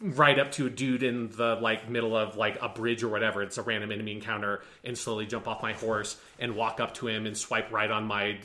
right 0.00 0.38
up 0.38 0.52
to 0.52 0.66
a 0.66 0.70
dude 0.70 1.02
in 1.02 1.30
the 1.30 1.54
like 1.56 1.88
middle 1.88 2.14
of 2.16 2.36
like 2.36 2.60
a 2.60 2.68
bridge 2.68 3.02
or 3.02 3.08
whatever 3.08 3.42
it's 3.42 3.56
a 3.56 3.62
random 3.62 3.90
enemy 3.90 4.12
encounter 4.12 4.62
and 4.84 4.96
slowly 4.96 5.24
jump 5.24 5.48
off 5.48 5.62
my 5.62 5.72
horse 5.72 6.18
and 6.38 6.54
walk 6.54 6.80
up 6.80 6.92
to 6.92 7.08
him 7.08 7.24
and 7.24 7.34
swipe 7.36 7.72
right 7.72 7.90
on 7.90 8.04
my 8.04 8.38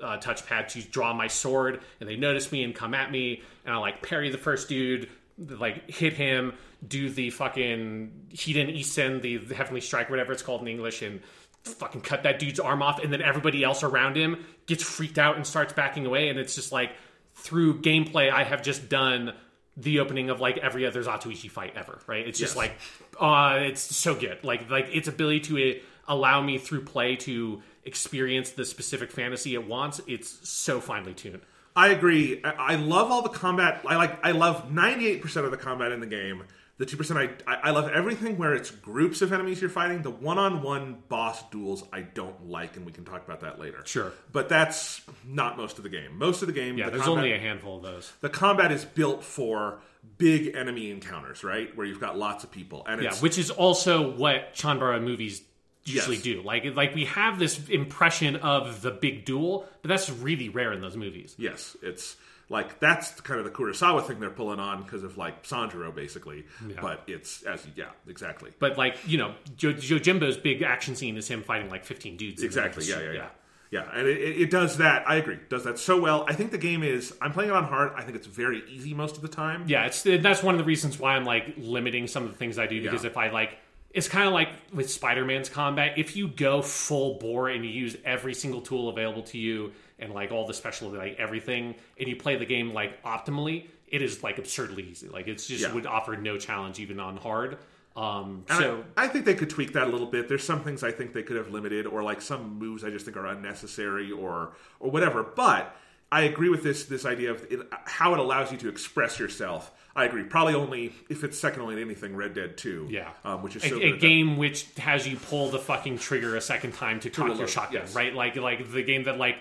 uh, 0.00 0.16
touchpad 0.18 0.68
to 0.68 0.80
draw 0.82 1.12
my 1.12 1.26
sword 1.26 1.80
and 1.98 2.08
they 2.08 2.14
notice 2.14 2.52
me 2.52 2.62
and 2.62 2.72
come 2.72 2.94
at 2.94 3.10
me 3.10 3.42
and 3.64 3.74
i 3.74 3.78
like 3.78 4.00
parry 4.00 4.30
the 4.30 4.38
first 4.38 4.68
dude 4.68 5.08
like 5.48 5.90
hit 5.90 6.12
him 6.12 6.52
do 6.86 7.08
the 7.10 7.30
fucking 7.30 8.12
hiden 8.32 8.78
isen 8.78 9.22
the 9.22 9.54
heavenly 9.54 9.80
strike 9.80 10.10
whatever 10.10 10.32
it's 10.32 10.42
called 10.42 10.60
in 10.60 10.68
english 10.68 11.02
and 11.02 11.20
fucking 11.64 12.00
cut 12.00 12.22
that 12.22 12.38
dude's 12.38 12.60
arm 12.60 12.82
off 12.82 13.02
and 13.02 13.12
then 13.12 13.22
everybody 13.22 13.62
else 13.64 13.82
around 13.82 14.16
him 14.16 14.44
gets 14.66 14.82
freaked 14.82 15.18
out 15.18 15.36
and 15.36 15.46
starts 15.46 15.72
backing 15.72 16.06
away 16.06 16.28
and 16.28 16.38
it's 16.38 16.54
just 16.54 16.72
like 16.72 16.92
through 17.34 17.80
gameplay 17.80 18.30
i 18.30 18.44
have 18.44 18.62
just 18.62 18.88
done 18.88 19.32
the 19.76 20.00
opening 20.00 20.28
of 20.28 20.40
like 20.40 20.58
every 20.58 20.84
other 20.84 21.02
Zatoichi 21.02 21.50
fight 21.50 21.72
ever, 21.74 22.00
right? 22.06 22.26
It's 22.26 22.38
just 22.38 22.54
Yes. 22.54 22.56
like, 22.56 22.72
uh, 23.18 23.60
it's 23.62 23.80
so 23.80 24.14
good. 24.14 24.42
Like, 24.42 24.68
like 24.68 24.88
its 24.92 25.08
ability 25.08 25.40
to 25.40 25.70
uh, 25.70 25.74
allow 26.08 26.42
me 26.42 26.58
through 26.58 26.84
play 26.84 27.16
to 27.16 27.62
experience 27.84 28.50
the 28.50 28.66
specific 28.66 29.10
fantasy 29.10 29.54
it 29.54 29.66
wants. 29.66 30.00
It's 30.06 30.46
so 30.46 30.80
finely 30.80 31.14
tuned. 31.14 31.40
I 31.76 31.88
agree. 31.88 32.40
I, 32.44 32.50
I 32.50 32.74
love 32.76 33.10
all 33.10 33.22
the 33.22 33.28
combat. 33.28 33.80
I 33.86 33.96
like. 33.96 34.24
I 34.24 34.32
love 34.32 34.70
ninety 34.72 35.06
eight 35.08 35.22
percent 35.22 35.44
of 35.46 35.50
the 35.52 35.56
combat 35.58 35.92
in 35.92 36.00
the 36.00 36.06
game. 36.06 36.44
The 36.78 36.86
two 36.86 36.96
percent 36.96 37.18
I, 37.46 37.54
I 37.54 37.70
love 37.72 37.90
everything 37.90 38.38
where 38.38 38.54
it's 38.54 38.70
groups 38.70 39.20
of 39.20 39.32
enemies 39.34 39.60
you're 39.60 39.68
fighting. 39.68 40.00
The 40.00 40.10
one 40.10 40.38
on 40.38 40.62
one 40.62 41.02
boss 41.10 41.42
duels 41.50 41.84
I 41.92 42.00
don't 42.00 42.48
like, 42.48 42.76
and 42.76 42.86
we 42.86 42.92
can 42.92 43.04
talk 43.04 43.22
about 43.24 43.40
that 43.40 43.60
later. 43.60 43.82
Sure. 43.84 44.12
but 44.32 44.48
that's 44.48 45.02
not 45.26 45.58
most 45.58 45.76
of 45.76 45.82
the 45.84 45.90
game. 45.90 46.16
Most 46.16 46.40
of 46.40 46.46
the 46.48 46.54
game, 46.54 46.78
Yeah, 46.78 46.86
the 46.86 46.92
there's 46.92 47.02
combat, 47.04 47.24
only 47.24 47.32
a 47.36 47.38
handful 47.38 47.76
of 47.76 47.82
those. 47.82 48.10
the 48.22 48.30
combat 48.30 48.72
is 48.72 48.86
built 48.86 49.22
for 49.22 49.80
big 50.16 50.54
enemy 50.56 50.90
encounters, 50.90 51.44
right? 51.44 51.76
Where 51.76 51.86
you've 51.86 52.00
got 52.00 52.16
lots 52.16 52.44
of 52.44 52.50
people, 52.50 52.82
and 52.88 53.02
Yeah, 53.02 53.14
which 53.16 53.36
is 53.36 53.50
also 53.50 54.10
what 54.16 54.54
Chanbara 54.54 55.02
movies 55.02 55.42
usually 55.84 56.16
Yes. 56.16 56.24
do. 56.24 56.42
Like, 56.42 56.64
like 56.76 56.94
we 56.94 57.06
have 57.06 57.38
this 57.38 57.68
impression 57.68 58.36
of 58.36 58.82
the 58.82 58.90
big 58.90 59.24
duel, 59.24 59.66
but 59.82 59.88
that's 59.88 60.10
really 60.10 60.48
rare 60.48 60.72
in 60.72 60.80
those 60.80 60.96
movies. 60.96 61.34
Yes, 61.38 61.76
it's 61.82 62.16
like 62.48 62.80
that's 62.80 63.20
kind 63.20 63.38
of 63.38 63.44
the 63.44 63.50
Kurosawa 63.52 64.04
thing 64.06 64.18
they're 64.20 64.28
pulling 64.30 64.58
on 64.60 64.82
because 64.82 65.04
of 65.04 65.16
like 65.16 65.44
Sanjuro, 65.44 65.94
basically. 65.94 66.44
But 66.80 67.02
it's 67.06 67.42
as 67.44 67.64
yeah, 67.76 67.86
exactly, 68.08 68.50
But 68.58 68.76
like, 68.76 68.96
you 69.06 69.18
know, 69.18 69.34
jo- 69.56 69.72
Yojimbo's 69.72 70.36
big 70.36 70.62
action 70.62 70.96
scene 70.96 71.16
is 71.16 71.28
him 71.28 71.42
fighting 71.42 71.70
like 71.70 71.84
15 71.84 72.16
dudes. 72.16 72.42
exactly. 72.42 72.84
the- 72.84 72.90
Yeah, 72.90 73.00
yeah, 73.00 73.12
yeah, 73.12 73.28
yeah. 73.70 73.88
And 73.94 74.06
it, 74.08 74.18
it 74.18 74.40
it 74.42 74.50
does 74.50 74.78
that. 74.78 75.08
I 75.08 75.14
agree. 75.16 75.38
Does 75.48 75.62
that 75.64 75.78
so 75.78 76.00
well. 76.00 76.24
I 76.28 76.34
think 76.34 76.50
the 76.50 76.58
game 76.58 76.82
is. 76.82 77.14
I'm 77.22 77.32
playing 77.32 77.50
it 77.50 77.56
on 77.56 77.64
hard. 77.64 77.92
I 77.96 78.02
think 78.02 78.16
it's 78.16 78.26
very 78.26 78.62
easy 78.68 78.94
most 78.94 79.14
of 79.16 79.22
the 79.22 79.28
time. 79.28 79.64
Yeah, 79.68 79.86
it's 79.86 80.02
that's 80.02 80.42
one 80.42 80.54
of 80.54 80.58
the 80.58 80.64
reasons 80.64 80.98
why 80.98 81.14
I'm 81.14 81.24
like 81.24 81.54
limiting 81.56 82.06
some 82.08 82.24
of 82.24 82.32
the 82.32 82.36
things 82.36 82.58
I 82.58 82.66
do 82.66 82.82
because 82.82 83.04
Yeah. 83.04 83.10
if 83.10 83.16
I 83.16 83.30
like 83.30 83.56
it's 83.92 84.08
kind 84.08 84.26
of 84.26 84.32
like 84.32 84.50
with 84.72 84.90
Spider-Man's 84.90 85.48
combat, 85.48 85.98
if 85.98 86.14
you 86.16 86.28
go 86.28 86.62
full 86.62 87.18
bore 87.18 87.48
and 87.48 87.64
you 87.64 87.70
use 87.70 87.96
every 88.04 88.34
single 88.34 88.60
tool 88.60 88.88
available 88.88 89.22
to 89.24 89.38
you 89.38 89.72
and 89.98 90.12
like 90.14 90.30
all 90.30 90.46
the 90.46 90.54
special 90.54 90.90
like 90.90 91.16
everything 91.18 91.74
and 91.98 92.08
you 92.08 92.16
play 92.16 92.36
the 92.36 92.46
game 92.46 92.72
like 92.72 93.02
optimally, 93.02 93.66
it 93.88 94.02
is 94.02 94.22
like 94.22 94.38
absurdly 94.38 94.84
easy. 94.84 95.08
Like 95.08 95.26
it's 95.26 95.46
just 95.46 95.62
Yeah. 95.64 95.74
would 95.74 95.86
offer 95.86 96.16
no 96.16 96.38
challenge 96.38 96.78
even 96.78 97.00
on 97.00 97.16
hard. 97.16 97.58
Um 97.96 98.44
And 98.48 98.58
so 98.58 98.84
I, 98.96 99.06
I 99.06 99.08
think 99.08 99.24
they 99.24 99.34
could 99.34 99.50
tweak 99.50 99.72
that 99.72 99.88
a 99.88 99.90
little 99.90 100.06
bit. 100.06 100.28
There's 100.28 100.44
some 100.44 100.62
things 100.62 100.84
I 100.84 100.92
think 100.92 101.12
they 101.12 101.24
could 101.24 101.36
have 101.36 101.50
limited, 101.50 101.86
or 101.86 102.04
like 102.04 102.22
some 102.22 102.58
moves 102.58 102.84
I 102.84 102.90
just 102.90 103.04
think 103.04 103.16
are 103.16 103.26
unnecessary, 103.26 104.12
or 104.12 104.52
or 104.78 104.90
whatever. 104.92 105.24
But 105.24 105.74
I 106.12 106.22
agree 106.22 106.48
with 106.48 106.62
this 106.62 106.84
this 106.84 107.04
idea 107.04 107.32
of 107.32 107.44
it, 107.50 107.60
how 107.86 108.14
it 108.14 108.20
allows 108.20 108.52
you 108.52 108.58
to 108.58 108.68
express 108.68 109.18
yourself. 109.18 109.72
I 109.94 110.04
agree. 110.04 110.22
Probably 110.22 110.54
only 110.54 110.92
if 111.08 111.24
it's 111.24 111.38
second 111.38 111.62
only 111.62 111.76
to 111.76 111.82
anything, 111.82 112.14
Red 112.14 112.34
Dead 112.34 112.56
Two. 112.56 112.86
Yeah, 112.90 113.10
um, 113.24 113.42
which 113.42 113.56
is 113.56 113.64
a, 113.64 113.68
so 113.68 113.76
a 113.76 113.78
good 113.80 113.86
at 113.86 113.92
that. 113.92 114.00
game 114.00 114.36
which 114.36 114.66
has 114.76 115.06
you 115.06 115.16
pull 115.16 115.50
the 115.50 115.58
fucking 115.58 115.98
trigger 115.98 116.36
a 116.36 116.40
second 116.40 116.74
time 116.74 117.00
to 117.00 117.10
cock 117.10 117.36
your 117.36 117.48
shotgun, 117.48 117.82
yes. 117.82 117.94
right? 117.94 118.14
Like, 118.14 118.36
like 118.36 118.70
the 118.70 118.82
game 118.82 119.04
that 119.04 119.18
like, 119.18 119.38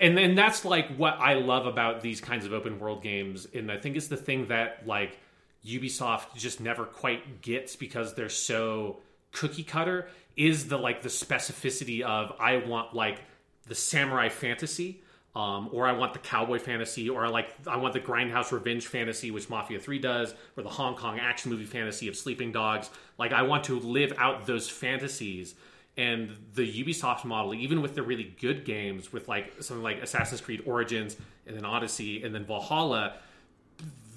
and 0.00 0.18
and 0.18 0.38
that's 0.38 0.64
like 0.64 0.94
what 0.96 1.18
I 1.18 1.34
love 1.34 1.66
about 1.66 2.00
these 2.00 2.20
kinds 2.20 2.46
of 2.46 2.52
open 2.52 2.78
world 2.78 3.02
games, 3.02 3.46
and 3.52 3.72
I 3.72 3.76
think 3.76 3.96
it's 3.96 4.06
the 4.06 4.16
thing 4.16 4.48
that 4.48 4.86
like 4.86 5.18
Ubisoft 5.66 6.36
just 6.36 6.60
never 6.60 6.84
quite 6.84 7.42
gets 7.42 7.74
because 7.74 8.14
they're 8.14 8.28
so 8.28 9.00
cookie 9.32 9.64
cutter 9.64 10.08
is 10.36 10.68
the 10.68 10.78
like 10.78 11.02
the 11.02 11.08
specificity 11.08 12.02
of 12.02 12.32
I 12.38 12.58
want 12.58 12.94
like 12.94 13.20
the 13.66 13.74
samurai 13.74 14.28
fantasy 14.28 15.02
um, 15.38 15.68
or 15.70 15.86
I 15.86 15.92
want 15.92 16.14
the 16.14 16.18
cowboy 16.18 16.58
fantasy, 16.58 17.08
or 17.08 17.24
I 17.24 17.28
like 17.28 17.54
I 17.64 17.76
want 17.76 17.94
the 17.94 18.00
grindhouse 18.00 18.50
revenge 18.50 18.88
fantasy, 18.88 19.30
which 19.30 19.48
Mafia 19.48 19.78
Three 19.78 20.00
does, 20.00 20.34
or 20.56 20.64
the 20.64 20.68
Hong 20.68 20.96
Kong 20.96 21.20
action 21.20 21.52
movie 21.52 21.64
fantasy 21.64 22.08
of 22.08 22.16
Sleeping 22.16 22.50
Dogs. 22.50 22.90
Like 23.18 23.32
I 23.32 23.42
want 23.42 23.62
to 23.64 23.78
live 23.78 24.12
out 24.18 24.46
those 24.46 24.68
fantasies, 24.68 25.54
and 25.96 26.36
the 26.54 26.82
Ubisoft 26.82 27.24
model, 27.24 27.54
even 27.54 27.82
with 27.82 27.94
the 27.94 28.02
really 28.02 28.34
good 28.40 28.64
games, 28.64 29.12
with 29.12 29.28
like 29.28 29.52
something 29.62 29.84
like 29.84 30.02
Assassin's 30.02 30.40
Creed 30.40 30.64
Origins, 30.66 31.16
and 31.46 31.56
then 31.56 31.64
Odyssey, 31.64 32.24
and 32.24 32.34
then 32.34 32.44
Valhalla, 32.44 33.14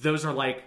those 0.01 0.25
are 0.25 0.33
like 0.33 0.63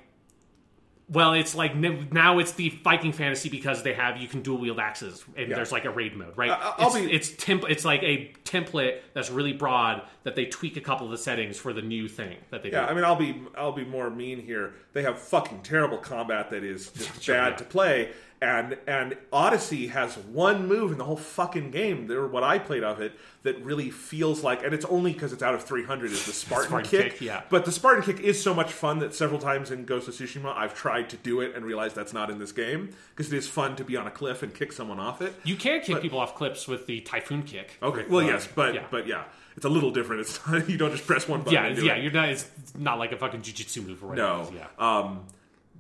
well, 1.09 1.35
it's 1.35 1.55
like 1.55 1.77
now 1.77 2.39
it's 2.39 2.53
the 2.53 2.71
Viking 2.83 3.13
fantasy 3.13 3.51
because 3.51 3.83
they 3.83 3.93
have 3.93 4.17
you 4.17 4.27
can 4.27 4.41
dual 4.41 4.59
wield 4.59 4.79
axes 4.81 5.23
and 5.37 5.49
Yeah. 5.51 5.57
there's 5.57 5.71
like 5.71 5.85
a 5.85 5.91
raid 5.91 6.17
mode, 6.17 6.33
right? 6.37 6.51
I- 6.51 6.75
I'll 6.79 6.87
it's, 6.95 7.07
be- 7.07 7.13
it's 7.13 7.29
temp- 7.31 7.69
It's 7.69 7.85
like 7.85 8.03
a 8.03 8.33
template 8.45 9.01
that's 9.13 9.31
really 9.31 9.53
broad 9.53 10.03
that 10.23 10.35
they 10.35 10.47
tweak 10.47 10.77
a 10.79 10.81
couple 10.81 11.05
of 11.07 11.13
the 11.13 11.19
settings 11.19 11.59
for 11.59 11.75
the 11.75 11.83
new 11.83 12.09
thing 12.09 12.37
that 12.51 12.63
they 12.63 12.71
Yeah, 12.71 12.87
do. 12.87 12.93
I 12.93 12.95
mean, 12.95 13.05
I'll 13.05 13.17
be 13.17 13.43
I'll 13.57 13.73
be 13.73 13.85
more 13.85 14.09
mean 14.09 14.41
here. 14.41 14.73
They 14.95 15.03
have 15.03 15.19
fucking 15.19 15.61
terrible 15.63 15.99
combat 15.99 16.49
that 16.51 16.65
is 16.65 16.91
just 16.91 17.23
Sure, 17.23 17.35
bad 17.37 17.51
yeah. 17.53 17.57
to 17.57 17.65
play, 17.65 18.09
and 18.41 18.77
and 18.87 19.17
Odyssey 19.33 19.89
has 19.89 20.17
one 20.17 20.67
move 20.67 20.93
in 20.93 20.99
the 20.99 21.05
whole 21.05 21.17
fucking 21.17 21.71
game. 21.71 22.07
There, 22.07 22.27
what 22.27 22.43
I 22.43 22.59
played 22.59 22.85
of 22.85 23.01
it 23.01 23.13
that 23.43 23.63
really 23.65 23.91
feels 23.91 24.43
like, 24.43 24.63
and 24.63 24.75
it's 24.75 24.85
only 24.87 25.13
because 25.13 25.33
it's 25.33 25.43
out 25.43 25.55
of 25.55 25.63
300 25.65 26.11
is 26.11 26.27
the 26.27 26.33
Spartan, 26.33 26.69
Spartan 26.69 26.91
kick. 26.91 27.13
kick, 27.13 27.21
yeah. 27.21 27.43
But 27.51 27.65
the 27.65 27.73
Spartan 27.73 28.03
kick 28.03 28.21
is 28.21 28.43
so 28.43 28.55
much 28.55 28.73
fun 28.73 28.99
that 29.01 29.15
several 29.15 29.41
times 29.41 29.71
in 29.71 29.85
Ghost 29.85 30.09
of 30.09 30.15
Tsushima 30.15 30.55
I've 30.57 30.75
tried 30.75 31.11
to 31.11 31.17
do 31.17 31.41
it 31.41 31.55
and 31.55 31.65
realized 31.65 31.95
that's 31.95 32.13
not 32.13 32.31
in 32.31 32.39
this 32.39 32.53
game 32.53 32.91
because 33.15 33.33
it 33.33 33.37
is 33.37 33.49
fun 33.49 33.77
to 33.77 33.85
be 33.85 33.97
on 33.97 34.07
a 34.07 34.11
cliff 34.11 34.43
and 34.43 34.55
kick 34.55 34.73
someone 34.73 34.99
off 35.01 35.23
it. 35.23 35.35
You 35.45 35.57
can 35.57 35.81
kick 35.81 36.01
people 36.03 36.19
off 36.19 36.35
cliffs 36.35 36.69
with 36.69 36.87
the 36.87 37.01
typhoon 37.01 37.43
kick. 37.43 37.79
Okay, 37.83 38.05
well 38.09 38.25
uh, 38.25 38.29
yes, 38.29 38.49
but 38.55 38.75
yeah. 38.75 38.85
but 38.91 39.07
yeah, 39.07 39.25
it's 39.57 39.65
a 39.65 39.69
little 39.69 39.91
different. 39.91 40.23
It's 40.23 40.47
not, 40.51 40.69
you 40.69 40.77
don't 40.77 40.93
just 40.93 41.07
press 41.07 41.29
one 41.29 41.41
button. 41.41 41.55
yeah, 41.55 41.67
and 41.67 41.77
do 41.77 41.85
yeah, 41.85 41.95
it. 41.95 42.03
you're 42.03 42.13
not. 42.13 42.29
It's 42.29 42.49
not 42.77 42.99
like 42.99 43.13
a 43.13 43.17
fucking 43.17 43.43
jujitsu 43.43 43.87
move 43.87 44.03
or 44.03 44.09
whatever. 44.09 44.29
No. 44.29 44.53
Yeah. 44.55 44.67
Um, 44.79 45.21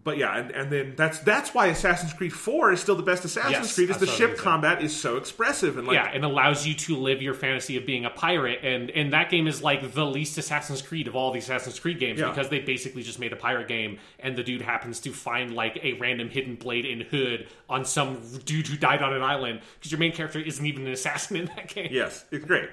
but 0.04 0.18
yeah, 0.18 0.36
and, 0.38 0.50
and 0.50 0.70
then 0.70 0.92
that's 0.96 1.18
that's 1.20 1.52
why 1.54 1.66
Assassin's 1.68 2.12
Creed 2.12 2.32
Four 2.32 2.72
is 2.72 2.80
still 2.80 2.94
the 2.94 3.02
best 3.02 3.24
Assassin's 3.24 3.52
Yes, 3.52 3.74
Creed. 3.74 3.90
Is 3.90 3.96
the 3.96 4.06
that's 4.06 4.12
what 4.12 4.14
I 4.14 4.18
ship 4.18 4.30
was 4.32 4.40
gonna 4.40 4.60
say. 4.60 4.68
combat 4.68 4.82
is 4.84 4.94
so 4.94 5.16
expressive 5.16 5.78
and 5.78 5.86
like 5.86 5.94
yeah, 5.96 6.10
and 6.12 6.24
allows 6.24 6.66
you 6.66 6.74
to 6.74 6.96
live 6.96 7.22
your 7.22 7.34
fantasy 7.34 7.76
of 7.78 7.86
being 7.86 8.04
a 8.04 8.10
pirate, 8.10 8.60
and 8.62 8.90
and 8.90 9.12
that 9.14 9.30
game 9.30 9.46
is 9.46 9.62
like 9.62 9.92
the 9.94 10.04
least 10.04 10.36
Assassin's 10.38 10.82
Creed 10.82 11.08
of 11.08 11.16
all 11.16 11.32
the 11.32 11.38
Assassin's 11.38 11.78
Creed 11.80 11.98
games 11.98 12.20
Yeah. 12.20 12.28
because 12.28 12.48
they 12.50 12.60
basically 12.60 13.02
just 13.02 13.18
made 13.18 13.32
a 13.32 13.36
pirate 13.36 13.66
game, 13.66 13.98
and 14.20 14.36
the 14.36 14.42
dude 14.42 14.60
happens 14.62 15.00
to 15.00 15.10
find 15.10 15.54
like 15.54 15.78
a 15.82 15.94
random 15.94 16.28
hidden 16.28 16.56
blade 16.56 16.84
and 16.84 17.02
hood 17.02 17.46
on 17.68 17.84
some 17.84 18.20
dude 18.44 18.66
who 18.66 18.76
died 18.76 19.02
on 19.02 19.14
an 19.14 19.22
island 19.22 19.60
because 19.78 19.90
your 19.90 19.98
main 19.98 20.12
character 20.12 20.38
isn't 20.38 20.66
even 20.66 20.86
an 20.86 20.92
assassin 20.92 21.36
in 21.36 21.46
that 21.56 21.68
game. 21.68 21.88
yes, 21.90 22.24
it's 22.30 22.44
great. 22.44 22.68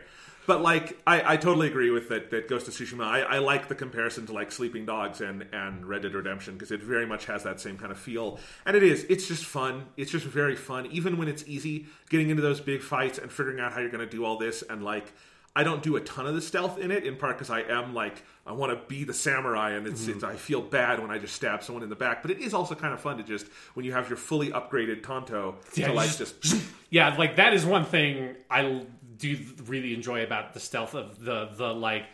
But 0.48 0.62
like, 0.62 1.00
I, 1.06 1.34
I 1.34 1.38
totally 1.38 1.68
agree 1.68 1.92
with 1.92 2.10
that. 2.10 2.32
That 2.32 2.48
Ghost 2.48 2.68
of 2.68 2.74
Tsushima. 2.74 3.04
I, 3.06 3.22
I 3.22 3.38
like 3.40 3.68
the 3.68 3.76
comparison 3.76 4.26
to 4.26 4.34
like 4.34 4.52
Sleeping 4.52 4.86
Dogs 4.86 5.22
and 5.22 5.46
and 5.54 5.86
Red 5.86 6.02
Dead 6.02 6.14
Redemption 6.14 6.56
because 6.56 6.72
it 6.72 6.82
very 6.82 7.06
much 7.06 7.26
has 7.26 7.44
that 7.44 7.60
same 7.60 7.78
kind 7.78 7.92
of 7.92 7.98
feel. 8.00 8.40
And 8.66 8.76
it 8.76 8.84
is. 8.84 9.06
It's 9.10 9.28
just 9.28 9.46
fun. 9.46 9.86
It's 9.98 10.12
just 10.12 10.26
very 10.26 10.56
fun, 10.56 10.88
even 10.88 11.18
when 11.18 11.28
it's 11.28 11.44
easy 11.48 11.86
getting 12.10 12.30
into 12.30 12.42
those 12.42 12.60
big 12.60 12.82
fights 12.82 13.18
and 13.20 13.32
figuring 13.32 13.60
out 13.60 13.74
how 13.74 13.80
you're 13.82 13.90
going 13.92 14.08
to 14.08 14.12
do 14.18 14.26
all 14.26 14.38
this. 14.38 14.64
And 14.68 14.84
like, 14.84 15.14
I 15.56 15.64
don't 15.64 15.84
do 15.84 15.96
a 15.96 16.02
ton 16.02 16.26
of 16.28 16.34
the 16.34 16.42
stealth 16.42 16.80
in 16.80 16.92
it, 16.92 17.04
in 17.06 17.18
part 17.18 17.38
because 17.38 17.50
I 17.50 17.62
am 17.62 17.94
like 17.94 18.24
I 18.46 18.54
want 18.54 18.72
to 18.72 18.88
be 18.88 19.04
the 19.04 19.14
samurai, 19.14 19.72
and 19.74 19.86
it's, 19.86 20.08
it's 20.08 20.24
I 20.24 20.36
feel 20.36 20.62
bad 20.62 21.00
when 21.00 21.12
I 21.12 21.20
just 21.20 21.36
stab 21.36 21.62
someone 21.62 21.84
in 21.84 21.90
the 21.90 21.96
back. 21.96 22.24
But 22.24 22.32
it 22.32 22.40
is 22.40 22.54
also 22.56 22.74
kind 22.74 22.94
of 22.94 23.00
fun 23.00 23.18
to 23.18 23.24
just 23.24 23.46
when 23.76 23.86
you 23.86 23.92
have 23.92 24.10
your 24.10 24.18
fully 24.18 24.50
upgraded 24.50 25.04
tanto 25.04 25.56
Yeah, 25.76 25.88
to 25.90 25.94
like 25.94 26.08
just- 26.18 26.42
just 26.42 26.64
Yeah, 26.90 27.16
like 27.18 27.36
that 27.36 27.54
is 27.54 27.66
one 27.66 27.86
thing 27.86 28.36
I 28.50 28.86
do 29.22 29.38
really 29.66 29.94
enjoy 29.94 30.24
about 30.24 30.54
the 30.54 30.60
stealth 30.60 30.96
of 30.96 31.24
the 31.24 31.50
the 31.56 31.74
like. 31.74 32.06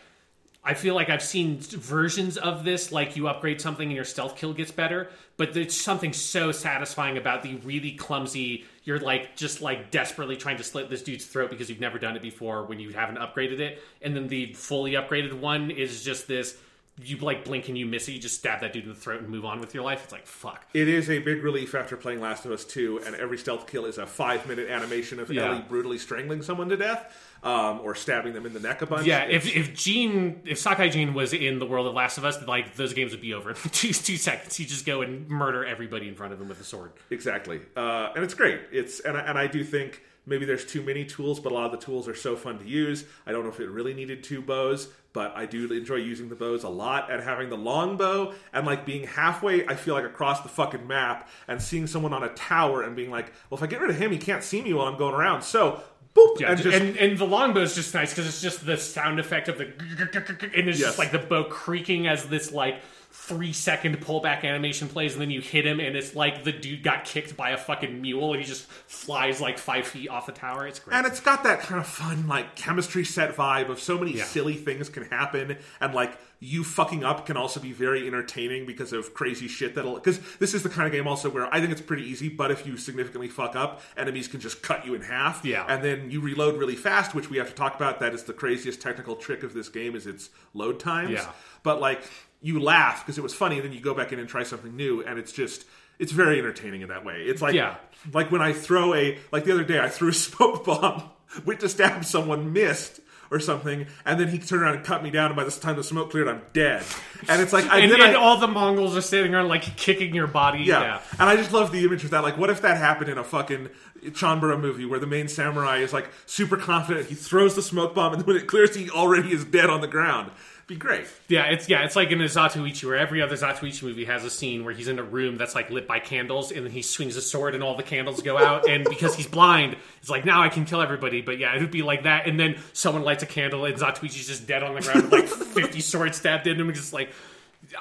I 0.63 0.73
feel 0.73 0.95
like 0.95 1.09
I've 1.09 1.23
seen 1.23 1.59
versions 1.59 2.35
of 2.35 2.65
this, 2.65 2.91
like 2.91 3.15
you 3.15 3.29
upgrade 3.29 3.61
something 3.61 3.87
and 3.87 3.95
your 3.95 4.03
stealth 4.03 4.35
kill 4.35 4.53
gets 4.53 4.69
better, 4.69 5.09
but 5.37 5.53
there's 5.53 5.73
something 5.73 6.11
so 6.11 6.51
satisfying 6.51 7.17
about 7.17 7.41
the 7.41 7.55
really 7.63 7.91
clumsy. 7.91 8.65
You're 8.83 8.99
like 8.99 9.37
just 9.37 9.61
like 9.61 9.91
desperately 9.91 10.35
trying 10.35 10.57
to 10.57 10.63
slit 10.63 10.89
this 10.89 11.03
dude's 11.03 11.25
throat 11.25 11.51
because 11.51 11.69
you've 11.69 11.79
never 11.79 11.99
done 11.99 12.17
it 12.17 12.21
before 12.21 12.65
when 12.65 12.81
you 12.81 12.89
haven't 12.89 13.17
upgraded 13.17 13.59
it, 13.59 13.81
and 14.01 14.13
then 14.13 14.27
the 14.27 14.53
fully 14.53 14.91
upgraded 14.93 15.33
one 15.33 15.71
is 15.71 16.03
just 16.03 16.27
this. 16.27 16.57
You 17.03 17.17
like 17.17 17.45
blink 17.45 17.67
and 17.69 17.77
you 17.77 17.85
miss 17.85 18.07
it. 18.07 18.13
You 18.13 18.19
just 18.19 18.39
stab 18.39 18.61
that 18.61 18.73
dude 18.73 18.83
in 18.83 18.89
the 18.89 18.95
throat 18.95 19.21
and 19.21 19.29
move 19.29 19.45
on 19.45 19.59
with 19.59 19.73
your 19.75 19.83
life. 19.83 20.03
It's 20.03 20.11
like 20.13 20.25
fuck. 20.25 20.65
It 20.73 20.87
is 20.87 21.09
a 21.09 21.19
big 21.19 21.43
relief 21.43 21.75
after 21.75 21.95
playing 21.95 22.21
Last 22.21 22.45
of 22.45 22.51
Us 22.51 22.65
2, 22.65 23.01
and 23.05 23.15
every 23.15 23.37
stealth 23.37 23.67
kill 23.67 23.85
is 23.85 23.97
a 23.99 24.07
five 24.07 24.47
minute 24.47 24.69
animation 24.69 25.19
of 25.19 25.31
Yeah. 25.31 25.49
Ellie 25.51 25.65
brutally 25.67 25.97
strangling 25.99 26.41
someone 26.41 26.69
to 26.69 26.77
death 26.77 27.15
um, 27.43 27.81
or 27.83 27.93
stabbing 27.93 28.33
them 28.33 28.45
in 28.47 28.53
the 28.53 28.59
neck 28.59 28.81
a 28.81 28.87
bunch. 28.87 29.05
Yeah, 29.05 29.25
if 29.25 29.45
if 29.55 29.75
Jin, 29.75 30.41
if 30.45 30.57
Sakai 30.57 30.89
Jin 30.89 31.13
was 31.13 31.33
in 31.33 31.59
the 31.59 31.67
world 31.67 31.85
of 31.85 31.93
Last 31.93 32.17
of 32.17 32.25
Us, 32.25 32.41
like 32.47 32.75
those 32.75 32.93
games 32.93 33.11
would 33.11 33.21
be 33.21 33.33
over 33.33 33.51
in 33.51 33.55
two 33.71 33.93
two 33.93 34.17
seconds. 34.17 34.59
You 34.59 34.65
just 34.65 34.85
go 34.85 35.01
and 35.01 35.29
murder 35.29 35.63
everybody 35.65 36.07
in 36.07 36.15
front 36.15 36.33
of 36.33 36.41
him 36.41 36.47
with 36.49 36.59
a 36.59 36.63
sword. 36.63 36.93
Exactly, 37.11 37.61
uh, 37.75 38.09
and 38.15 38.23
it's 38.23 38.33
great. 38.33 38.61
It's 38.71 39.01
and 39.01 39.15
I, 39.17 39.21
and 39.21 39.37
I 39.37 39.45
do 39.45 39.63
think 39.63 40.01
maybe 40.25 40.45
there's 40.45 40.65
too 40.65 40.81
many 40.81 41.05
tools, 41.05 41.39
but 41.39 41.51
a 41.51 41.55
lot 41.55 41.65
of 41.65 41.71
the 41.79 41.85
tools 41.85 42.07
are 42.07 42.15
so 42.15 42.35
fun 42.35 42.57
to 42.59 42.67
use. 42.67 43.05
I 43.25 43.31
don't 43.31 43.43
know 43.43 43.49
if 43.49 43.59
it 43.59 43.69
really 43.69 43.93
needed 43.93 44.23
two 44.23 44.41
bows, 44.41 44.89
but 45.17 45.35
I 45.35 45.47
do 45.47 45.73
enjoy 45.73 45.95
using 45.95 46.29
the 46.29 46.35
bows 46.35 46.63
a 46.63 46.69
lot 46.69 47.11
and 47.11 47.23
having 47.23 47.49
the 47.49 47.57
long 47.57 47.97
bow 47.97 48.35
and 48.53 48.67
like 48.67 48.85
being 48.85 49.07
halfway. 49.07 49.65
I 49.65 49.73
feel 49.73 49.95
like 49.95 50.05
across 50.05 50.41
the 50.41 50.47
fucking 50.49 50.85
map 50.85 51.27
and 51.47 51.59
seeing 51.59 51.87
someone 51.87 52.13
on 52.13 52.23
a 52.23 52.29
tower 52.29 52.83
and 52.83 52.95
being 52.95 53.09
like, 53.09 53.33
well, 53.49 53.57
if 53.57 53.63
I 53.63 53.65
get 53.65 53.81
rid 53.81 53.89
of 53.89 53.97
him, 53.97 54.11
he 54.11 54.19
can't 54.19 54.43
see 54.43 54.61
me 54.61 54.73
while 54.73 54.85
I'm 54.85 54.95
going 54.97 55.15
around. 55.15 55.41
So. 55.41 55.81
Boop, 56.13 56.39
Yeah, 56.39 56.51
and 56.51 56.59
and, 56.59 56.71
just 56.71 56.99
and 56.99 57.17
the 57.17 57.25
longbow 57.25 57.61
is 57.61 57.73
just 57.75 57.93
nice 57.95 58.11
because 58.11 58.27
it's 58.27 58.41
just 58.41 58.63
the 58.65 58.75
sound 58.77 59.19
effect 59.19 59.47
of 59.49 59.57
the 59.59 59.65
and 59.65 60.67
it's 60.69 60.79
Yes. 60.79 60.89
just 60.89 60.99
like 60.99 61.11
the 61.11 61.19
bow 61.19 61.43
creaking 61.45 62.07
as 62.07 62.27
this 62.27 62.51
like 62.51 62.81
three 63.09 63.51
second 63.53 63.99
pullback 63.99 64.43
animation 64.43 64.87
plays, 64.87 65.13
and 65.13 65.21
then 65.21 65.31
you 65.31 65.41
hit 65.41 65.65
him, 65.65 65.79
and 65.79 65.95
it's 65.95 66.15
like 66.15 66.43
the 66.43 66.51
dude 66.51 66.83
got 66.83 67.03
kicked 67.03 67.35
by 67.35 67.49
a 67.51 67.57
fucking 67.57 68.01
mule, 68.01 68.33
and 68.33 68.41
he 68.41 68.47
just 68.47 68.65
flies 68.65 69.41
like 69.41 69.57
five 69.57 69.85
feet 69.87 70.09
off 70.09 70.25
the 70.27 70.31
tower. 70.31 70.67
It's 70.67 70.79
great. 70.79 70.95
And 70.95 71.05
it's 71.07 71.19
got 71.19 71.43
that 71.43 71.59
kind 71.61 71.79
of 71.81 71.87
fun, 71.87 72.27
like 72.27 72.55
chemistry 72.55 73.03
set 73.03 73.35
vibe 73.35 73.69
of 73.69 73.79
so 73.79 73.97
many 73.97 74.13
Yeah. 74.17 74.23
silly 74.23 74.53
things 74.55 74.89
can 74.89 75.03
happen, 75.03 75.57
and 75.81 75.93
like 75.93 76.17
you 76.39 76.63
fucking 76.63 77.03
up 77.03 77.25
can 77.25 77.35
also 77.35 77.59
be 77.59 77.71
very 77.71 78.05
entertaining 78.05 78.67
because 78.67 78.93
of 78.93 79.13
crazy 79.15 79.47
shit 79.47 79.73
that'll. 79.73 79.95
Because 79.95 80.19
this 80.37 80.53
is 80.53 80.61
the 80.61 80.69
kind 80.69 80.85
of 80.85 80.91
game 80.93 81.07
also 81.07 81.29
where 81.31 81.51
I 81.53 81.59
think 81.59 81.71
it's 81.71 81.81
pretty 81.81 82.03
easy, 82.03 82.29
but 82.29 82.51
if 82.51 82.67
you 82.67 82.77
significantly 82.77 83.27
fuck 83.27 83.55
up, 83.55 83.81
enemies 83.97 84.27
can 84.27 84.39
just 84.39 84.61
cut 84.61 84.85
you 84.85 84.93
in 84.93 85.01
half. 85.01 85.43
Yeah. 85.43 85.65
and 85.67 85.83
then 85.83 86.11
you 86.11 86.21
reload 86.21 86.57
really 86.57 86.75
fast, 86.75 87.15
which 87.15 87.29
we 87.31 87.37
have 87.37 87.47
to 87.49 87.55
talk 87.55 87.75
about. 87.75 87.99
That 87.99 88.13
is 88.13 88.23
the 88.23 88.33
craziest 88.33 88.79
technical 88.79 89.15
trick 89.15 89.41
of 89.41 89.53
this 89.55 89.67
game 89.69 89.95
is 89.95 90.05
its 90.05 90.29
load 90.53 90.79
times. 90.79 91.09
Yeah. 91.11 91.27
but 91.63 91.81
like 91.81 92.03
you 92.41 92.59
laugh 92.59 93.03
because 93.05 93.17
it 93.17 93.21
was 93.23 93.33
funny, 93.33 93.55
and 93.57 93.65
then 93.65 93.73
you 93.73 93.79
go 93.81 93.93
back 93.93 94.11
in 94.11 94.19
and 94.19 94.27
try 94.29 94.43
something 94.43 94.75
new, 94.75 95.03
and 95.03 95.17
it's 95.19 95.31
just. 95.31 95.65
It's 95.99 96.11
very 96.11 96.37
entertaining 96.37 96.81
in 96.81 96.89
that 96.89 97.03
way. 97.03 97.23
It's 97.23 97.41
like 97.41 97.55
Yeah. 97.55 97.77
like 98.13 98.31
when 98.31 98.39
I 98.39 98.53
throw 98.53 98.93
a 98.93 99.17
like 99.31 99.45
the 99.45 99.51
other 99.51 99.63
day 99.63 99.79
I 99.79 99.89
threw 99.89 100.09
a 100.09 100.13
smoke 100.27 100.63
bomb, 100.63 101.09
went 101.43 101.59
to 101.61 101.69
stab 101.69 102.05
someone, 102.05 102.53
missed 102.53 102.99
or 103.31 103.39
something, 103.39 103.87
and 104.05 104.19
then 104.19 104.27
he 104.27 104.37
turned 104.37 104.61
around 104.61 104.75
and 104.75 104.85
cut 104.85 105.01
me 105.01 105.09
down, 105.09 105.25
and 105.31 105.35
by 105.35 105.43
this 105.43 105.57
time 105.57 105.75
the 105.75 105.83
smoke 105.83 106.11
cleared, 106.11 106.27
I'm 106.27 106.43
dead. 106.53 106.83
And 107.27 107.41
it's 107.41 107.51
like 107.51 107.65
I 107.65 107.79
and, 107.79 107.91
then 107.91 107.99
and 107.99 108.11
I, 108.11 108.13
all 108.13 108.37
the 108.37 108.47
Mongols 108.47 108.95
are 108.95 109.01
sitting 109.01 109.33
around 109.33 109.47
like 109.47 109.63
kicking 109.75 110.13
your 110.13 110.27
body. 110.27 110.59
yeah. 110.65 110.81
yeah. 110.81 111.01
and 111.13 111.27
I 111.27 111.35
just 111.35 111.51
love 111.51 111.71
the 111.71 111.83
image 111.83 112.03
of 112.03 112.11
that. 112.11 112.21
Like, 112.21 112.37
what 112.37 112.51
if 112.51 112.61
that 112.61 112.77
happened 112.77 113.09
in 113.09 113.17
a 113.17 113.23
fucking 113.23 113.69
Chanbara 114.09 114.59
movie 114.61 114.85
where 114.85 114.99
the 114.99 115.07
main 115.07 115.27
samurai 115.27 115.77
is 115.79 115.93
like 115.93 116.09
super 116.27 116.57
confident, 116.57 117.07
he 117.07 117.15
throws 117.15 117.55
the 117.55 117.63
smoke 117.63 117.95
bomb, 117.95 118.13
and 118.13 118.21
when 118.27 118.35
it 118.37 118.45
clears, 118.45 118.75
he 118.75 118.87
already 118.91 119.33
is 119.33 119.43
dead 119.45 119.71
on 119.71 119.81
the 119.81 119.87
ground. 119.87 120.31
Be 120.67 120.75
great. 120.75 121.07
Yeah, 121.29 121.45
it's 121.45 121.69
yeah, 121.69 121.85
it's 121.85 121.95
like 121.95 122.11
in 122.11 122.19
a 122.19 122.25
Zatoichi 122.25 122.83
where 122.83 122.97
every 122.97 123.21
other 123.21 123.37
Zatoichi 123.37 123.83
movie 123.83 124.03
has 124.03 124.25
a 124.25 124.29
scene 124.29 124.65
where 124.65 124.73
he's 124.73 124.89
in 124.89 124.99
a 124.99 125.03
room 125.03 125.37
that's 125.37 125.55
like 125.55 125.69
lit 125.69 125.87
by 125.87 125.99
candles, 125.99 126.51
and 126.51 126.65
then 126.65 126.73
he 126.73 126.81
swings 126.81 127.15
a 127.15 127.21
sword, 127.21 127.55
and 127.55 127.63
all 127.63 127.77
the 127.77 127.83
candles 127.83 128.21
go 128.21 128.37
out, 128.37 128.67
and 128.67 128.83
because 128.83 129.15
he's 129.15 129.27
blind, 129.27 129.77
it's 130.01 130.09
like 130.09 130.25
now 130.25 130.43
I 130.43 130.49
can 130.49 130.65
kill 130.65 130.81
everybody. 130.81 131.21
But 131.21 131.37
yeah, 131.37 131.55
it 131.55 131.61
would 131.61 131.71
be 131.71 131.83
like 131.83 132.03
that, 132.03 132.27
and 132.27 132.37
then 132.37 132.57
someone 132.73 133.03
lights 133.03 133.23
a 133.23 133.25
candle, 133.25 133.63
and 133.63 133.77
Zatoichi's 133.77 134.27
just 134.27 134.45
dead 134.45 134.61
on 134.61 134.75
the 134.75 134.81
ground 134.81 135.03
with 135.03 135.11
like 135.13 135.27
fifty 135.53 135.79
swords 135.79 136.17
stabbed 136.17 136.47
in 136.47 136.59
him, 136.59 136.67
and 136.67 136.75
just 136.75 136.91
like 136.91 137.11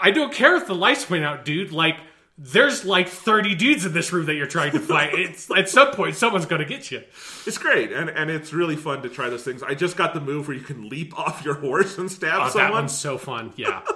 I 0.01 0.13
don't 0.13 0.33
care 0.33 0.55
if 0.55 0.69
the 0.69 0.75
lights 0.77 1.11
went 1.11 1.25
out, 1.25 1.45
dude. 1.45 1.73
Like 1.73 1.99
there's 2.39 2.85
like 2.85 3.09
thirty 3.09 3.55
dudes 3.55 3.85
in 3.87 3.93
this 3.93 4.13
room 4.13 4.27
that 4.27 4.35
you're 4.35 4.47
trying 4.47 4.73
to 4.73 4.81
fight. 4.81 5.15
It's 5.19 5.51
at 5.51 5.69
some 5.69 5.93
point 5.93 6.17
someone's 6.17 6.47
gonna 6.47 6.65
get 6.65 6.91
you. 6.91 7.03
It's 7.47 7.59
great, 7.59 7.93
and 7.93 8.11
and 8.11 8.31
it's 8.31 8.53
really 8.53 8.77
fun 8.77 9.03
to 9.03 9.09
try 9.09 9.29
those 9.29 9.43
things. 9.45 9.63
I 9.63 9.75
just 9.75 9.97
got 9.97 10.13
the 10.15 10.21
move 10.21 10.49
where 10.49 10.57
you 10.57 10.63
can 10.63 10.89
leap 10.89 11.19
off 11.19 11.45
your 11.45 11.55
horse 11.55 11.97
and 11.99 12.11
stab 12.11 12.35
Oh, 12.35 12.45
that 12.45 12.53
someone. 12.53 12.73
one's 12.73 12.97
so 12.99 13.17
fun. 13.19 13.53
Yeah. 13.57 13.81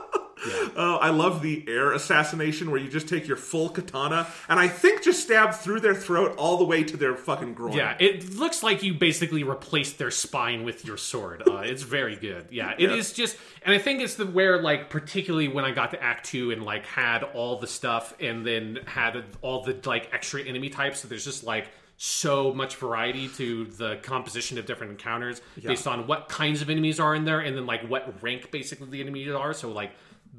Oh, 0.76 0.98
I 1.00 1.10
love 1.10 1.42
the 1.42 1.64
air 1.68 1.92
assassination 1.92 2.70
where 2.70 2.80
you 2.80 2.88
just 2.88 3.08
take 3.08 3.28
your 3.28 3.36
full 3.36 3.68
katana 3.68 4.26
and 4.48 4.58
I 4.58 4.68
think 4.68 5.02
just 5.02 5.22
stab 5.22 5.54
through 5.54 5.80
their 5.80 5.94
throat 5.94 6.34
all 6.38 6.56
the 6.56 6.64
way 6.64 6.82
to 6.84 6.96
their 6.96 7.14
fucking 7.16 7.54
groin. 7.54 7.72
Yeah, 7.74 7.96
it 7.98 8.34
looks 8.36 8.62
like 8.62 8.82
you 8.82 8.94
basically 8.94 9.42
replaced 9.44 9.98
their 9.98 10.10
spine 10.10 10.64
with 10.64 10.84
your 10.84 10.96
sword. 10.96 11.42
Uh, 11.46 11.58
it's 11.58 11.82
very 11.82 12.16
good. 12.16 12.46
Yeah, 12.50 12.74
it 12.78 12.90
is 12.90 13.10
Yeah. 13.10 13.24
just, 13.24 13.36
and 13.64 13.74
I 13.74 13.78
think 13.78 14.00
it's 14.00 14.14
the 14.14 14.26
where 14.26 14.60
like 14.62 14.90
particularly 14.90 15.48
when 15.48 15.64
I 15.64 15.72
got 15.72 15.90
to 15.92 16.02
Act 16.02 16.26
Two 16.26 16.50
and 16.50 16.62
like 16.64 16.86
had 16.86 17.22
all 17.22 17.58
the 17.58 17.66
stuff 17.66 18.14
and 18.20 18.46
then 18.46 18.78
had 18.86 19.22
all 19.42 19.62
the 19.62 19.76
like 19.84 20.08
extra 20.12 20.42
enemy 20.42 20.70
types. 20.70 21.00
So 21.00 21.08
there's 21.08 21.24
just 21.24 21.44
like 21.44 21.68
so 22.02 22.54
much 22.54 22.76
variety 22.76 23.28
to 23.28 23.66
the 23.66 23.96
composition 24.02 24.56
of 24.56 24.64
different 24.64 24.90
encounters 24.92 25.42
based 25.62 25.86
on 25.86 26.06
what 26.06 26.30
kinds 26.30 26.62
of 26.62 26.70
enemies 26.70 26.98
are 26.98 27.14
in 27.14 27.26
there 27.26 27.40
and 27.40 27.54
then 27.54 27.66
like 27.66 27.82
what 27.90 28.22
rank 28.22 28.50
basically 28.50 28.88
the 28.88 29.02
enemies 29.02 29.28
are. 29.30 29.52
So 29.52 29.70
like 29.70 29.90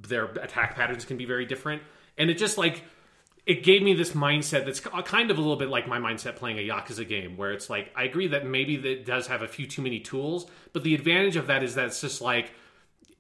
their 0.08 0.26
attack 0.26 0.76
patterns 0.76 1.06
can 1.06 1.18
be 1.18 1.26
very 1.26 1.46
different, 1.46 1.82
and 2.18 2.30
it 2.30 2.38
just 2.38 2.58
like 2.58 2.84
it 3.46 3.64
gave 3.64 3.82
me 3.82 3.94
this 3.94 4.12
mindset 4.12 4.66
that's 4.66 4.80
kind 4.80 5.32
of 5.32 5.38
a 5.38 5.42
little 5.42 5.56
bit 5.56 5.70
like 5.70 5.88
my 5.88 5.98
mindset 5.98 6.36
playing 6.36 6.60
a 6.60 6.68
Yakuza 6.68 7.08
game, 7.08 7.38
where 7.38 7.52
it's 7.52 7.70
like 7.70 7.92
I 7.96 8.04
agree 8.04 8.28
that 8.28 8.46
maybe 8.46 8.78
that 8.78 9.06
does 9.06 9.28
have 9.28 9.42
a 9.42 9.48
few 9.48 9.66
too 9.66 9.82
many 9.82 10.00
tools, 10.00 10.46
but 10.74 10.84
the 10.84 10.96
advantage 10.96 11.36
of 11.36 11.48
that 11.48 11.64
is 11.64 11.76
that 11.76 11.88
it's 11.88 12.02
just 12.02 12.22
like 12.22 12.52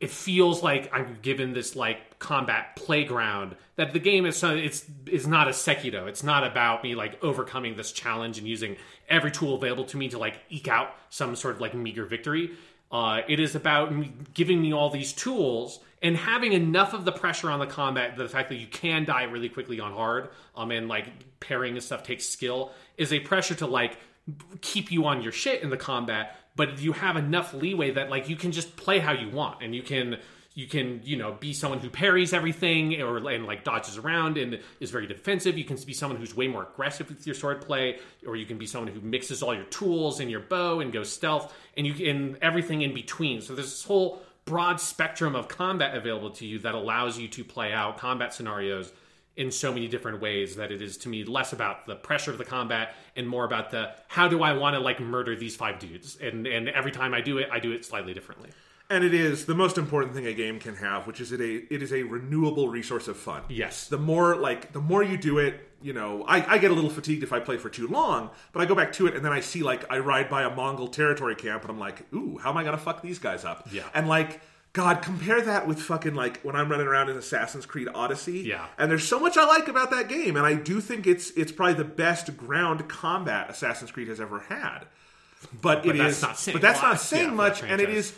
it 0.01 0.09
feels 0.09 0.63
like 0.63 0.91
I'm 0.91 1.19
given 1.21 1.53
this 1.53 1.75
like 1.75 2.17
combat 2.17 2.75
playground 2.75 3.55
that 3.75 3.93
the 3.93 3.99
game 3.99 4.25
is 4.25 4.43
it's 4.43 4.83
is 5.05 5.27
not 5.27 5.47
a 5.47 5.51
Sekiro. 5.51 6.07
It's 6.07 6.23
not 6.23 6.43
about 6.43 6.83
me 6.83 6.95
like 6.95 7.23
overcoming 7.23 7.75
this 7.75 7.91
challenge 7.91 8.39
and 8.39 8.47
using 8.47 8.77
every 9.07 9.31
tool 9.31 9.55
available 9.55 9.85
to 9.85 9.97
me 9.97 10.09
to 10.09 10.17
like 10.17 10.39
eke 10.49 10.67
out 10.67 10.95
some 11.09 11.35
sort 11.35 11.55
of 11.55 11.61
like 11.61 11.75
meager 11.75 12.05
victory. 12.05 12.51
Uh, 12.91 13.21
it 13.27 13.39
is 13.39 13.55
about 13.55 13.93
giving 14.33 14.61
me 14.61 14.73
all 14.73 14.89
these 14.89 15.13
tools 15.13 15.79
and 16.01 16.17
having 16.17 16.53
enough 16.53 16.93
of 16.93 17.05
the 17.05 17.11
pressure 17.11 17.49
on 17.49 17.59
the 17.59 17.67
combat, 17.67 18.17
the 18.17 18.27
fact 18.27 18.49
that 18.49 18.55
you 18.55 18.67
can 18.67 19.05
die 19.05 19.23
really 19.23 19.49
quickly 19.49 19.79
on 19.79 19.91
hard, 19.91 20.29
um, 20.55 20.71
and 20.71 20.87
like 20.87 21.07
parrying 21.39 21.75
and 21.75 21.83
stuff 21.83 22.03
takes 22.03 22.27
skill, 22.27 22.71
is 22.97 23.13
a 23.13 23.19
pressure 23.19 23.55
to 23.55 23.67
like 23.67 23.97
keep 24.61 24.91
you 24.91 25.05
on 25.05 25.21
your 25.21 25.31
shit 25.31 25.61
in 25.61 25.69
the 25.69 25.77
combat. 25.77 26.37
But 26.55 26.79
you 26.79 26.91
have 26.93 27.15
enough 27.15 27.53
leeway 27.53 27.91
that 27.91 28.09
like 28.09 28.29
you 28.29 28.35
can 28.35 28.51
just 28.51 28.75
play 28.75 28.99
how 28.99 29.13
you 29.13 29.29
want, 29.29 29.61
and 29.61 29.75
you 29.75 29.83
can 29.83 30.17
you 30.53 30.67
can 30.67 30.99
you 31.03 31.15
know 31.15 31.33
be 31.39 31.53
someone 31.53 31.79
who 31.79 31.89
parries 31.89 32.33
everything 32.33 33.01
or 33.01 33.17
and 33.29 33.45
like 33.45 33.63
dodges 33.63 33.97
around 33.97 34.37
and 34.37 34.59
is 34.79 34.91
very 34.91 35.07
defensive 35.07 35.57
you 35.57 35.63
can 35.63 35.77
be 35.85 35.93
someone 35.93 36.19
who's 36.19 36.35
way 36.35 36.47
more 36.47 36.67
aggressive 36.73 37.07
with 37.07 37.25
your 37.25 37.33
sword 37.33 37.61
play 37.61 37.99
or 38.27 38.35
you 38.35 38.45
can 38.45 38.57
be 38.57 38.65
someone 38.65 38.91
who 38.91 38.99
mixes 38.99 39.41
all 39.41 39.55
your 39.55 39.63
tools 39.65 40.19
and 40.19 40.29
your 40.29 40.41
bow 40.41 40.81
and 40.81 40.91
goes 40.91 41.11
stealth 41.11 41.53
and 41.77 41.87
you 41.87 41.93
can 41.93 42.37
everything 42.41 42.81
in 42.81 42.93
between 42.93 43.41
so 43.41 43.55
there's 43.55 43.69
this 43.69 43.83
whole 43.83 44.21
broad 44.51 44.81
spectrum 44.81 45.33
of 45.33 45.47
combat 45.47 45.95
available 45.95 46.29
to 46.29 46.45
you 46.45 46.59
that 46.59 46.75
allows 46.75 47.17
you 47.17 47.25
to 47.25 47.41
play 47.41 47.71
out 47.71 47.97
combat 47.97 48.33
scenarios 48.33 48.91
in 49.37 49.49
so 49.49 49.71
many 49.71 49.87
different 49.87 50.19
ways 50.19 50.57
that 50.57 50.73
it 50.73 50.81
is 50.81 50.97
to 50.97 51.07
me 51.07 51.23
less 51.23 51.53
about 51.53 51.85
the 51.85 51.95
pressure 51.95 52.31
of 52.31 52.37
the 52.37 52.43
combat 52.43 52.93
and 53.15 53.25
more 53.25 53.45
about 53.45 53.71
the 53.71 53.89
how 54.09 54.27
do 54.27 54.43
I 54.43 54.51
want 54.51 54.73
to 54.73 54.81
like 54.81 54.99
murder 54.99 55.37
these 55.37 55.55
five 55.55 55.79
dudes? 55.79 56.17
And 56.17 56.45
and 56.45 56.67
every 56.67 56.91
time 56.91 57.13
I 57.13 57.21
do 57.21 57.37
it 57.37 57.47
I 57.49 57.59
do 57.59 57.71
it 57.71 57.85
slightly 57.85 58.13
differently 58.13 58.49
And 58.91 59.05
it 59.05 59.13
is 59.13 59.45
the 59.45 59.55
most 59.55 59.77
important 59.77 60.13
thing 60.13 60.25
a 60.25 60.33
game 60.33 60.59
can 60.59 60.75
have, 60.75 61.07
which 61.07 61.21
is 61.21 61.31
it 61.31 61.39
a 61.39 61.73
it 61.73 61.81
is 61.81 61.93
a 61.93 62.03
renewable 62.03 62.67
resource 62.67 63.07
of 63.07 63.15
fun. 63.15 63.43
Yes. 63.47 63.87
The 63.87 63.97
more 63.97 64.35
like 64.35 64.73
the 64.73 64.81
more 64.81 65.01
you 65.01 65.17
do 65.17 65.39
it, 65.39 65.61
you 65.81 65.93
know, 65.93 66.25
I, 66.27 66.55
I 66.55 66.57
get 66.57 66.71
a 66.71 66.73
little 66.73 66.89
fatigued 66.89 67.23
if 67.23 67.31
I 67.31 67.39
play 67.39 67.57
for 67.57 67.69
too 67.69 67.87
long, 67.87 68.29
but 68.51 68.61
I 68.61 68.65
go 68.65 68.75
back 68.75 68.91
to 68.93 69.07
it 69.07 69.15
and 69.15 69.23
then 69.23 69.31
I 69.31 69.39
see 69.39 69.63
like 69.63 69.89
I 69.89 69.99
ride 69.99 70.29
by 70.29 70.43
a 70.43 70.53
Mongol 70.53 70.89
territory 70.89 71.35
camp 71.35 71.63
and 71.63 71.71
I'm 71.71 71.79
like, 71.79 72.05
ooh, 72.13 72.37
how 72.37 72.49
am 72.49 72.57
I 72.57 72.65
gonna 72.65 72.77
fuck 72.77 73.01
these 73.01 73.17
guys 73.17 73.45
up? 73.45 73.67
Yeah. 73.71 73.87
And 73.93 74.09
like 74.09 74.41
God, 74.73 75.01
compare 75.01 75.41
that 75.41 75.67
with 75.67 75.81
fucking 75.81 76.13
like 76.13 76.41
when 76.41 76.55
I'm 76.55 76.69
running 76.69 76.87
around 76.87 77.09
in 77.09 77.17
Assassin's 77.17 77.65
Creed 77.65 77.87
Odyssey. 77.93 78.39
Yeah. 78.39 78.67
And 78.77 78.91
there's 78.91 79.07
so 79.07 79.19
much 79.19 79.37
I 79.37 79.45
like 79.45 79.67
about 79.67 79.91
that 79.91 80.07
game, 80.09 80.35
and 80.35 80.45
I 80.45 80.53
do 80.53 80.81
think 80.81 81.07
it's 81.07 81.31
it's 81.31 81.51
probably 81.51 81.75
the 81.75 81.83
best 81.83 82.35
ground 82.37 82.87
combat 82.89 83.49
Assassin's 83.49 83.91
Creed 83.91 84.09
has 84.09 84.21
ever 84.21 84.39
had. 84.39 84.85
But, 85.61 85.85
it 85.85 85.97
that's 85.97 86.17
is- 86.17 86.21
not 86.21 86.37
saying 86.37 86.55
but 86.55 86.61
that's 86.61 86.81
not 86.81 86.99
saying 86.99 87.29
yeah, 87.29 87.33
much, 87.33 87.61
that 87.61 87.71
and 87.71 87.81
it 87.81 87.89
is 87.89 88.13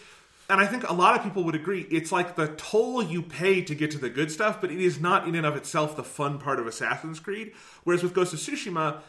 and 0.49 0.59
I 0.61 0.65
think 0.67 0.87
a 0.89 0.93
lot 0.93 1.15
of 1.17 1.23
people 1.23 1.43
would 1.45 1.55
agree 1.55 1.81
it's 1.89 2.11
like 2.11 2.35
the 2.35 2.47
toll 2.57 3.01
you 3.03 3.21
pay 3.21 3.61
to 3.61 3.73
get 3.75 3.91
to 3.91 3.97
the 3.97 4.09
good 4.09 4.31
stuff, 4.31 4.59
but 4.61 4.71
it 4.71 4.79
is 4.81 4.99
not 4.99 5.27
in 5.27 5.35
and 5.35 5.45
of 5.45 5.55
itself 5.55 5.95
the 5.95 6.03
fun 6.03 6.37
part 6.39 6.59
of 6.59 6.67
Assassin's 6.67 7.19
Creed. 7.19 7.53
Whereas 7.83 8.03
with 8.03 8.13
Ghost 8.13 8.33
of 8.33 8.39
Tsushima, 8.39 8.99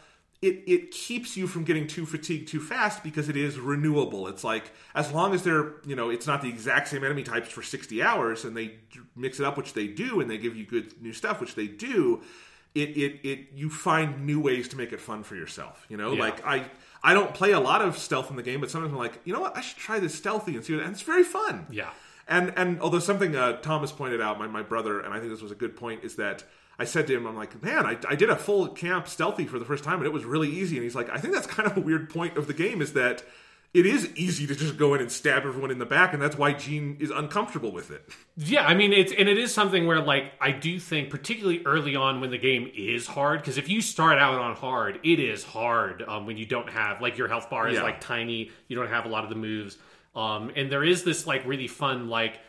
it 0.41 0.63
it 0.67 0.91
keeps 0.91 1.35
you 1.37 1.47
from 1.47 1.63
getting 1.63 1.87
too 1.87 2.05
fatigued 2.05 2.47
too 2.49 2.59
fast 2.59 3.03
because 3.03 3.29
it 3.29 3.37
is 3.37 3.57
renewable. 3.59 4.27
It's 4.27 4.43
like 4.43 4.71
as 4.93 5.11
long 5.11 5.33
as 5.33 5.43
they're 5.43 5.73
you 5.85 5.95
know 5.95 6.09
it's 6.09 6.27
not 6.27 6.41
the 6.41 6.49
exact 6.49 6.87
same 6.89 7.03
enemy 7.03 7.23
types 7.23 7.49
for 7.49 7.61
sixty 7.63 8.01
hours, 8.03 8.43
and 8.45 8.55
they 8.55 8.75
mix 9.15 9.39
it 9.39 9.45
up, 9.45 9.57
which 9.57 9.73
they 9.73 9.87
do, 9.87 10.19
and 10.21 10.29
they 10.29 10.37
give 10.37 10.55
you 10.55 10.65
good 10.65 11.01
new 11.01 11.13
stuff, 11.13 11.39
which 11.41 11.55
they 11.55 11.67
do. 11.67 12.21
It 12.75 12.89
it 12.97 13.19
it 13.23 13.39
you 13.53 13.69
find 13.69 14.25
new 14.25 14.39
ways 14.41 14.67
to 14.69 14.77
make 14.77 14.91
it 14.91 14.99
fun 14.99 15.23
for 15.23 15.35
yourself. 15.35 15.85
You 15.89 15.97
know, 15.97 16.11
Yeah. 16.13 16.19
like 16.19 16.45
I. 16.45 16.65
I 17.05 17.13
don't 17.13 17.35
play 17.35 17.51
a 17.51 17.59
lot 17.59 17.83
of 17.83 17.99
stealth 17.99 18.31
in 18.31 18.35
the 18.35 18.41
game, 18.41 18.59
but 18.59 18.71
sometimes 18.71 18.91
I'm 18.91 18.97
like, 18.97 19.21
you 19.25 19.31
know 19.31 19.39
what? 19.39 19.55
I 19.55 19.61
should 19.61 19.77
try 19.77 19.99
this 19.99 20.15
stealthy 20.15 20.55
and 20.55 20.65
see 20.65 20.73
what. 20.73 20.83
And 20.83 20.91
it's 20.91 21.03
very 21.03 21.23
fun. 21.23 21.67
Yeah. 21.69 21.91
And 22.27 22.51
and 22.57 22.81
although 22.81 22.97
something 22.97 23.35
uh, 23.35 23.61
Thomas 23.61 23.91
pointed 23.91 24.21
out, 24.21 24.39
my, 24.39 24.47
my 24.47 24.63
brother, 24.63 24.99
and 24.99 25.13
I 25.13 25.19
think 25.19 25.31
this 25.31 25.43
was 25.43 25.51
a 25.51 25.55
good 25.55 25.75
point, 25.75 26.03
is 26.03 26.15
that 26.15 26.43
I 26.79 26.85
said 26.85 27.05
to 27.07 27.15
him, 27.15 27.27
I'm 27.27 27.35
like, 27.35 27.61
man, 27.61 27.85
I, 27.85 27.97
I 28.09 28.15
did 28.15 28.31
a 28.31 28.35
full 28.35 28.67
camp 28.69 29.07
stealthy 29.07 29.45
for 29.45 29.59
the 29.59 29.65
first 29.65 29.83
time, 29.83 29.97
and 29.99 30.07
it 30.07 30.13
was 30.13 30.25
really 30.25 30.49
easy. 30.49 30.77
And 30.77 30.83
he's 30.83 30.95
like, 30.95 31.11
I 31.11 31.17
think 31.17 31.35
that's 31.35 31.45
kind 31.45 31.69
of 31.69 31.77
a 31.77 31.81
weird 31.81 32.09
point 32.09 32.37
of 32.37 32.47
the 32.47 32.55
game 32.55 32.81
is 32.81 32.93
that 32.93 33.23
it 33.75 33.85
is 33.85 34.09
easy 34.15 34.47
to 34.47 34.55
just 34.55 34.77
go 34.77 34.93
in 34.93 35.01
and 35.01 35.11
stab 35.11 35.43
everyone 35.45 35.69
in 35.69 35.79
the 35.79 35.85
back, 35.85 36.13
and 36.13 36.21
that's 36.21 36.37
why 36.37 36.53
Jin 36.53 36.97
is 36.99 37.11
uncomfortable 37.11 37.71
with 37.71 37.91
it. 37.91 38.07
Yeah, 38.37 38.65
I 38.65 38.73
mean 38.73 38.93
it's 38.93 39.11
and 39.11 39.27
it 39.27 39.37
is 39.37 39.53
something 39.53 39.85
where 39.85 39.99
like 40.01 40.31
I 40.39 40.51
do 40.51 40.79
think 40.79 41.09
particularly 41.09 41.61
early 41.65 41.95
on 41.95 42.21
when 42.21 42.31
the 42.31 42.37
game 42.37 42.71
is 42.75 43.05
hard 43.05 43.41
because 43.41 43.57
if 43.57 43.67
you 43.69 43.81
start 43.81 44.17
out 44.17 44.35
on 44.35 44.55
hard, 44.55 44.99
it 45.03 45.19
is 45.19 45.43
hard 45.43 46.03
um, 46.07 46.25
when 46.25 46.37
you 46.37 46.45
don't 46.45 46.69
have 46.69 47.01
like 47.01 47.17
your 47.17 47.27
health 47.27 47.49
bar 47.49 47.67
is 47.67 47.75
Yeah. 47.75 47.83
like 47.83 47.99
tiny, 48.01 48.49
you 48.67 48.75
don't 48.75 48.87
have 48.89 49.05
a 49.05 49.09
lot 49.09 49.23
of 49.23 49.29
the 49.29 49.35
moves, 49.35 49.77
um, 50.15 50.51
and 50.55 50.71
there 50.71 50.83
is 50.83 51.03
this 51.03 51.27
like 51.27 51.45
really 51.45 51.67
fun 51.67 52.07
like 52.09 52.39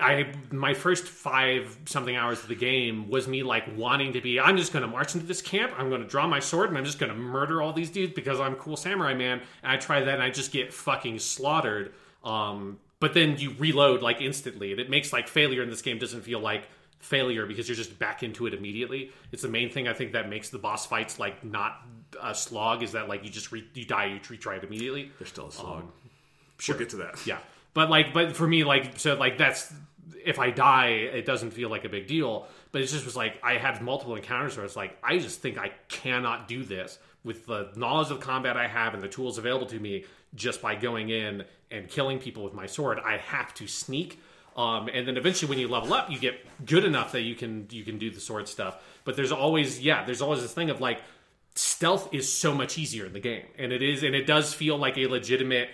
I 0.00 0.32
my 0.50 0.74
first 0.74 1.06
five 1.06 1.78
something 1.86 2.16
hours 2.16 2.42
of 2.42 2.48
the 2.48 2.56
game 2.56 3.08
was 3.08 3.28
me 3.28 3.44
like 3.44 3.64
wanting 3.76 4.14
to 4.14 4.20
be. 4.20 4.40
I'm 4.40 4.56
just 4.56 4.72
going 4.72 4.84
to 4.84 4.90
march 4.90 5.14
into 5.14 5.26
this 5.26 5.40
camp. 5.40 5.72
I'm 5.78 5.88
going 5.88 6.02
to 6.02 6.08
draw 6.08 6.26
my 6.26 6.40
sword 6.40 6.70
and 6.70 6.76
I'm 6.76 6.84
just 6.84 6.98
going 6.98 7.12
to 7.12 7.18
murder 7.18 7.62
all 7.62 7.72
these 7.72 7.90
dudes 7.90 8.12
because 8.12 8.40
I'm 8.40 8.56
cool 8.56 8.76
samurai 8.76 9.14
man. 9.14 9.40
And 9.62 9.72
I 9.72 9.76
try 9.76 10.00
that 10.00 10.14
and 10.14 10.22
I 10.22 10.30
just 10.30 10.50
get 10.50 10.72
fucking 10.72 11.20
slaughtered. 11.20 11.94
Um, 12.24 12.80
but 12.98 13.14
then 13.14 13.36
you 13.38 13.54
reload 13.58 14.02
like 14.02 14.20
instantly, 14.20 14.72
and 14.72 14.80
it 14.80 14.90
makes 14.90 15.12
like 15.12 15.28
failure 15.28 15.62
in 15.62 15.70
this 15.70 15.82
game 15.82 15.98
doesn't 15.98 16.22
feel 16.22 16.40
like 16.40 16.64
failure 16.98 17.46
because 17.46 17.68
you're 17.68 17.76
just 17.76 17.98
back 18.00 18.24
into 18.24 18.46
it 18.46 18.54
immediately. 18.54 19.12
It's 19.30 19.42
the 19.42 19.48
main 19.48 19.70
thing 19.70 19.86
I 19.86 19.92
think 19.92 20.12
that 20.12 20.28
makes 20.28 20.48
the 20.48 20.58
boss 20.58 20.86
fights 20.86 21.20
like 21.20 21.44
not 21.44 21.82
a 22.20 22.34
slog 22.34 22.82
is 22.82 22.92
that 22.92 23.08
like 23.08 23.22
you 23.22 23.30
just 23.30 23.52
re- 23.52 23.68
you 23.74 23.84
die 23.84 24.06
you 24.06 24.18
retry 24.20 24.56
it 24.56 24.64
immediately. 24.64 25.12
There's 25.18 25.28
still 25.28 25.48
a 25.48 25.52
slog. 25.52 25.84
We'll 26.66 26.78
get 26.78 26.88
to 26.90 26.96
that. 26.96 27.24
Yeah, 27.26 27.38
but 27.76 27.90
like, 27.90 28.14
but 28.14 28.34
for 28.34 28.48
me, 28.48 28.64
like, 28.64 28.98
so 28.98 29.16
like 29.16 29.36
that's 29.36 29.70
if 30.24 30.38
I 30.38 30.50
die, 30.50 30.86
it 30.86 31.26
doesn't 31.26 31.50
feel 31.50 31.68
like 31.68 31.84
a 31.84 31.90
big 31.90 32.06
deal. 32.06 32.48
But 32.72 32.80
it 32.80 32.86
just 32.86 33.04
was 33.04 33.14
like 33.14 33.34
I 33.42 33.58
had 33.58 33.82
multiple 33.82 34.16
encounters 34.16 34.56
where 34.56 34.64
it's 34.64 34.76
like 34.76 34.96
I 35.04 35.18
just 35.18 35.42
think 35.42 35.58
I 35.58 35.72
cannot 35.88 36.48
do 36.48 36.64
this 36.64 36.98
with 37.22 37.44
the 37.44 37.70
knowledge 37.76 38.10
of 38.10 38.18
combat 38.20 38.56
I 38.56 38.66
have 38.66 38.94
and 38.94 39.02
the 39.02 39.08
tools 39.08 39.36
available 39.36 39.66
to 39.66 39.78
me 39.78 40.06
just 40.34 40.62
by 40.62 40.74
going 40.74 41.10
in 41.10 41.44
and 41.70 41.86
killing 41.86 42.18
people 42.18 42.42
with 42.44 42.54
my 42.54 42.64
sword. 42.64 42.98
I 43.04 43.18
have 43.18 43.52
to 43.54 43.66
sneak. 43.66 44.22
Um, 44.56 44.88
and 44.88 45.06
then 45.06 45.18
eventually, 45.18 45.50
when 45.50 45.58
you 45.58 45.68
level 45.68 45.92
up, 45.92 46.10
you 46.10 46.18
get 46.18 46.38
good 46.64 46.86
enough 46.86 47.12
that 47.12 47.22
you 47.22 47.34
can 47.34 47.66
you 47.70 47.84
can 47.84 47.98
do 47.98 48.10
the 48.10 48.20
sword 48.20 48.48
stuff. 48.48 48.82
But 49.04 49.16
there's 49.16 49.32
always 49.32 49.82
yeah, 49.82 50.02
there's 50.06 50.22
always 50.22 50.40
this 50.40 50.54
thing 50.54 50.70
of 50.70 50.80
like 50.80 51.02
stealth 51.54 52.14
is 52.14 52.32
so 52.32 52.54
much 52.54 52.78
easier 52.78 53.04
in 53.04 53.12
the 53.12 53.20
game, 53.20 53.44
and 53.58 53.70
it 53.70 53.82
is, 53.82 54.02
and 54.02 54.14
it 54.14 54.26
does 54.26 54.54
feel 54.54 54.78
like 54.78 54.96
a 54.96 55.08
legitimate 55.08 55.68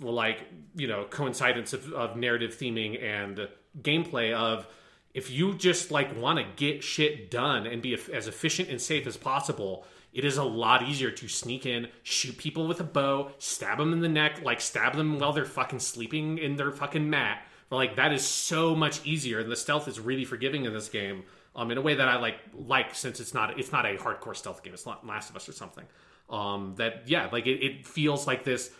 like 0.00 0.44
you 0.74 0.86
know 0.86 1.04
coincidence 1.04 1.72
of, 1.72 1.92
of 1.92 2.16
narrative 2.16 2.56
theming 2.56 3.02
and 3.02 3.48
gameplay 3.80 4.32
of 4.32 4.66
if 5.14 5.30
you 5.30 5.54
just 5.54 5.90
like 5.90 6.16
want 6.16 6.38
to 6.38 6.44
get 6.56 6.82
shit 6.82 7.30
done 7.30 7.66
and 7.66 7.82
be 7.82 7.94
as 8.12 8.26
efficient 8.26 8.68
and 8.68 8.80
safe 8.80 9.06
as 9.06 9.16
possible 9.16 9.84
it 10.12 10.26
is 10.26 10.36
a 10.36 10.44
lot 10.44 10.86
easier 10.86 11.10
to 11.10 11.26
sneak 11.26 11.64
in 11.64 11.88
shoot 12.02 12.36
people 12.36 12.66
with 12.66 12.80
a 12.80 12.84
bow 12.84 13.30
stab 13.38 13.78
them 13.78 13.92
in 13.92 14.00
the 14.00 14.08
neck 14.08 14.42
like 14.42 14.60
stab 14.60 14.94
them 14.94 15.18
while 15.18 15.32
they're 15.32 15.44
fucking 15.44 15.78
sleeping 15.78 16.38
in 16.38 16.56
their 16.56 16.70
fucking 16.70 17.08
mat. 17.08 17.44
Like 17.70 17.96
that 17.96 18.12
is 18.12 18.26
so 18.26 18.76
much 18.76 19.04
easier 19.06 19.40
and 19.40 19.50
the 19.50 19.56
stealth 19.56 19.88
is 19.88 19.98
really 19.98 20.26
forgiving 20.26 20.66
in 20.66 20.74
this 20.74 20.90
game 20.90 21.24
um, 21.56 21.70
in 21.70 21.78
a 21.78 21.80
way 21.80 21.94
that 21.94 22.06
I 22.06 22.18
like 22.18 22.36
like 22.52 22.94
since 22.94 23.20
it's 23.20 23.32
not 23.32 23.58
it's 23.58 23.72
not 23.72 23.86
a 23.86 23.96
hardcore 23.96 24.36
stealth 24.36 24.62
game 24.62 24.74
it's 24.74 24.84
not 24.84 25.06
Last 25.06 25.30
of 25.30 25.36
Us 25.36 25.48
or 25.48 25.52
something. 25.52 25.84
Um, 26.28 26.74
that 26.76 27.04
yeah 27.06 27.28
like 27.32 27.46
it, 27.46 27.64
it 27.64 27.86
feels 27.86 28.26
like 28.26 28.44
this 28.44 28.70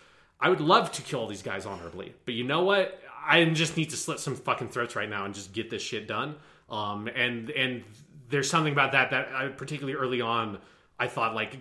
I 0.42 0.48
would 0.50 0.60
love 0.60 0.90
to 0.92 1.02
kill 1.02 1.20
all 1.20 1.28
these 1.28 1.42
guys 1.42 1.64
honorably, 1.64 2.14
but 2.26 2.34
you 2.34 2.42
know 2.44 2.64
what? 2.64 3.00
I 3.24 3.44
just 3.44 3.76
need 3.76 3.90
to 3.90 3.96
slit 3.96 4.18
some 4.18 4.34
fucking 4.34 4.68
throats 4.70 4.96
right 4.96 5.08
now 5.08 5.24
and 5.24 5.32
just 5.34 5.52
get 5.52 5.70
this 5.70 5.80
shit 5.82 6.08
done. 6.08 6.34
Um, 6.68 7.06
and 7.08 7.48
and 7.50 7.84
there's 8.28 8.50
something 8.50 8.72
about 8.72 8.92
that 8.92 9.10
that 9.10 9.28
I, 9.32 9.48
particularly 9.48 9.96
early 9.96 10.20
on, 10.20 10.58
I 10.98 11.06
thought 11.06 11.34
like 11.34 11.58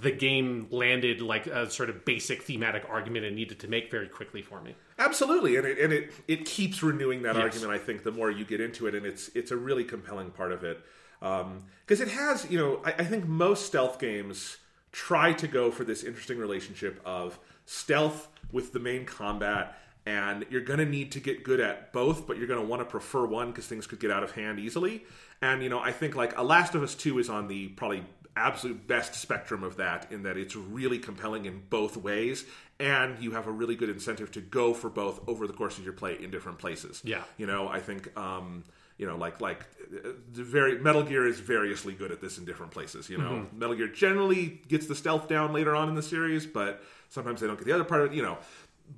the 0.00 0.10
game 0.10 0.66
landed 0.70 1.20
like 1.20 1.46
a 1.46 1.70
sort 1.70 1.90
of 1.90 2.04
basic 2.04 2.42
thematic 2.42 2.84
argument 2.88 3.26
and 3.26 3.36
needed 3.36 3.60
to 3.60 3.68
make 3.68 3.90
very 3.90 4.08
quickly 4.08 4.42
for 4.42 4.60
me. 4.60 4.74
Absolutely, 4.98 5.56
and 5.56 5.66
it 5.66 5.78
and 5.78 5.92
it 5.92 6.12
it 6.26 6.44
keeps 6.46 6.82
renewing 6.82 7.22
that 7.22 7.36
Yes. 7.36 7.42
argument. 7.44 7.72
I 7.72 7.78
think 7.78 8.02
the 8.02 8.12
more 8.12 8.30
you 8.30 8.44
get 8.44 8.60
into 8.60 8.86
it, 8.88 8.94
and 8.94 9.06
it's 9.06 9.28
it's 9.34 9.50
a 9.52 9.56
really 9.56 9.84
compelling 9.84 10.30
part 10.30 10.50
of 10.52 10.64
it 10.64 10.80
because 11.20 12.00
it 12.00 12.08
has 12.08 12.50
you 12.50 12.58
know 12.58 12.80
I, 12.84 12.90
I 12.92 13.04
think 13.04 13.26
most 13.26 13.66
stealth 13.66 13.98
games 14.00 14.58
try 14.92 15.32
to 15.32 15.48
go 15.48 15.70
for 15.70 15.84
this 15.84 16.02
interesting 16.04 16.38
relationship 16.38 17.00
of 17.04 17.38
stealth 17.66 18.28
with 18.52 18.72
the 18.72 18.78
main 18.80 19.04
combat. 19.04 19.78
And 20.06 20.44
you're 20.50 20.60
going 20.60 20.80
to 20.80 20.84
need 20.84 21.12
to 21.12 21.20
get 21.20 21.44
good 21.44 21.60
at 21.60 21.92
both, 21.92 22.26
but 22.26 22.36
you're 22.36 22.46
going 22.46 22.60
to 22.60 22.66
want 22.66 22.80
to 22.80 22.84
prefer 22.86 23.24
one 23.24 23.48
because 23.52 23.66
things 23.66 23.86
could 23.86 24.00
get 24.00 24.10
out 24.10 24.22
of 24.22 24.32
hand 24.32 24.58
easily. 24.58 25.02
And 25.40 25.62
you 25.62 25.70
know, 25.70 25.80
I 25.80 25.92
think 25.92 26.14
like 26.14 26.36
A 26.36 26.42
Last 26.42 26.74
of 26.74 26.82
Us 26.82 26.94
Two 26.94 27.18
is 27.18 27.30
on 27.30 27.48
the 27.48 27.68
probably 27.68 28.04
absolute 28.36 28.86
best 28.86 29.14
spectrum 29.14 29.62
of 29.62 29.76
that 29.76 30.10
in 30.10 30.24
that 30.24 30.36
it's 30.36 30.56
really 30.56 30.98
compelling 30.98 31.46
in 31.46 31.62
both 31.70 31.96
ways 31.96 32.44
and 32.80 33.22
you 33.22 33.30
have 33.30 33.46
a 33.46 33.50
really 33.52 33.76
good 33.76 33.88
incentive 33.88 34.32
to 34.32 34.40
go 34.40 34.74
for 34.74 34.90
both 34.90 35.20
over 35.28 35.46
the 35.46 35.52
course 35.52 35.78
of 35.78 35.84
your 35.84 35.92
play 35.92 36.16
in 36.20 36.32
different 36.32 36.58
places 36.58 37.00
Yeah. 37.04 37.22
you 37.38 37.46
know 37.46 37.68
i 37.68 37.78
think 37.78 38.10
um 38.18 38.64
you 38.98 39.06
know 39.06 39.16
like 39.16 39.40
like 39.40 39.60
the 40.32 40.42
very 40.42 40.80
metal 40.80 41.04
gear 41.04 41.24
is 41.28 41.38
variously 41.38 41.92
good 41.94 42.10
at 42.10 42.20
this 42.20 42.36
in 42.36 42.44
different 42.44 42.72
places 42.72 43.08
you 43.08 43.18
know 43.18 43.46
metal 43.52 43.76
gear 43.76 43.86
generally 43.86 44.60
gets 44.66 44.88
the 44.88 44.96
stealth 44.96 45.28
down 45.28 45.52
later 45.52 45.76
on 45.76 45.88
in 45.88 45.94
the 45.94 46.02
series 46.02 46.44
but 46.44 46.82
sometimes 47.14 47.40
they 47.40 47.46
don't 47.46 47.56
get 47.58 47.64
the 47.66 47.72
other 47.72 47.84
part 47.84 48.02
of 48.02 48.12
it 48.12 48.14
you 48.16 48.22
know 48.22 48.36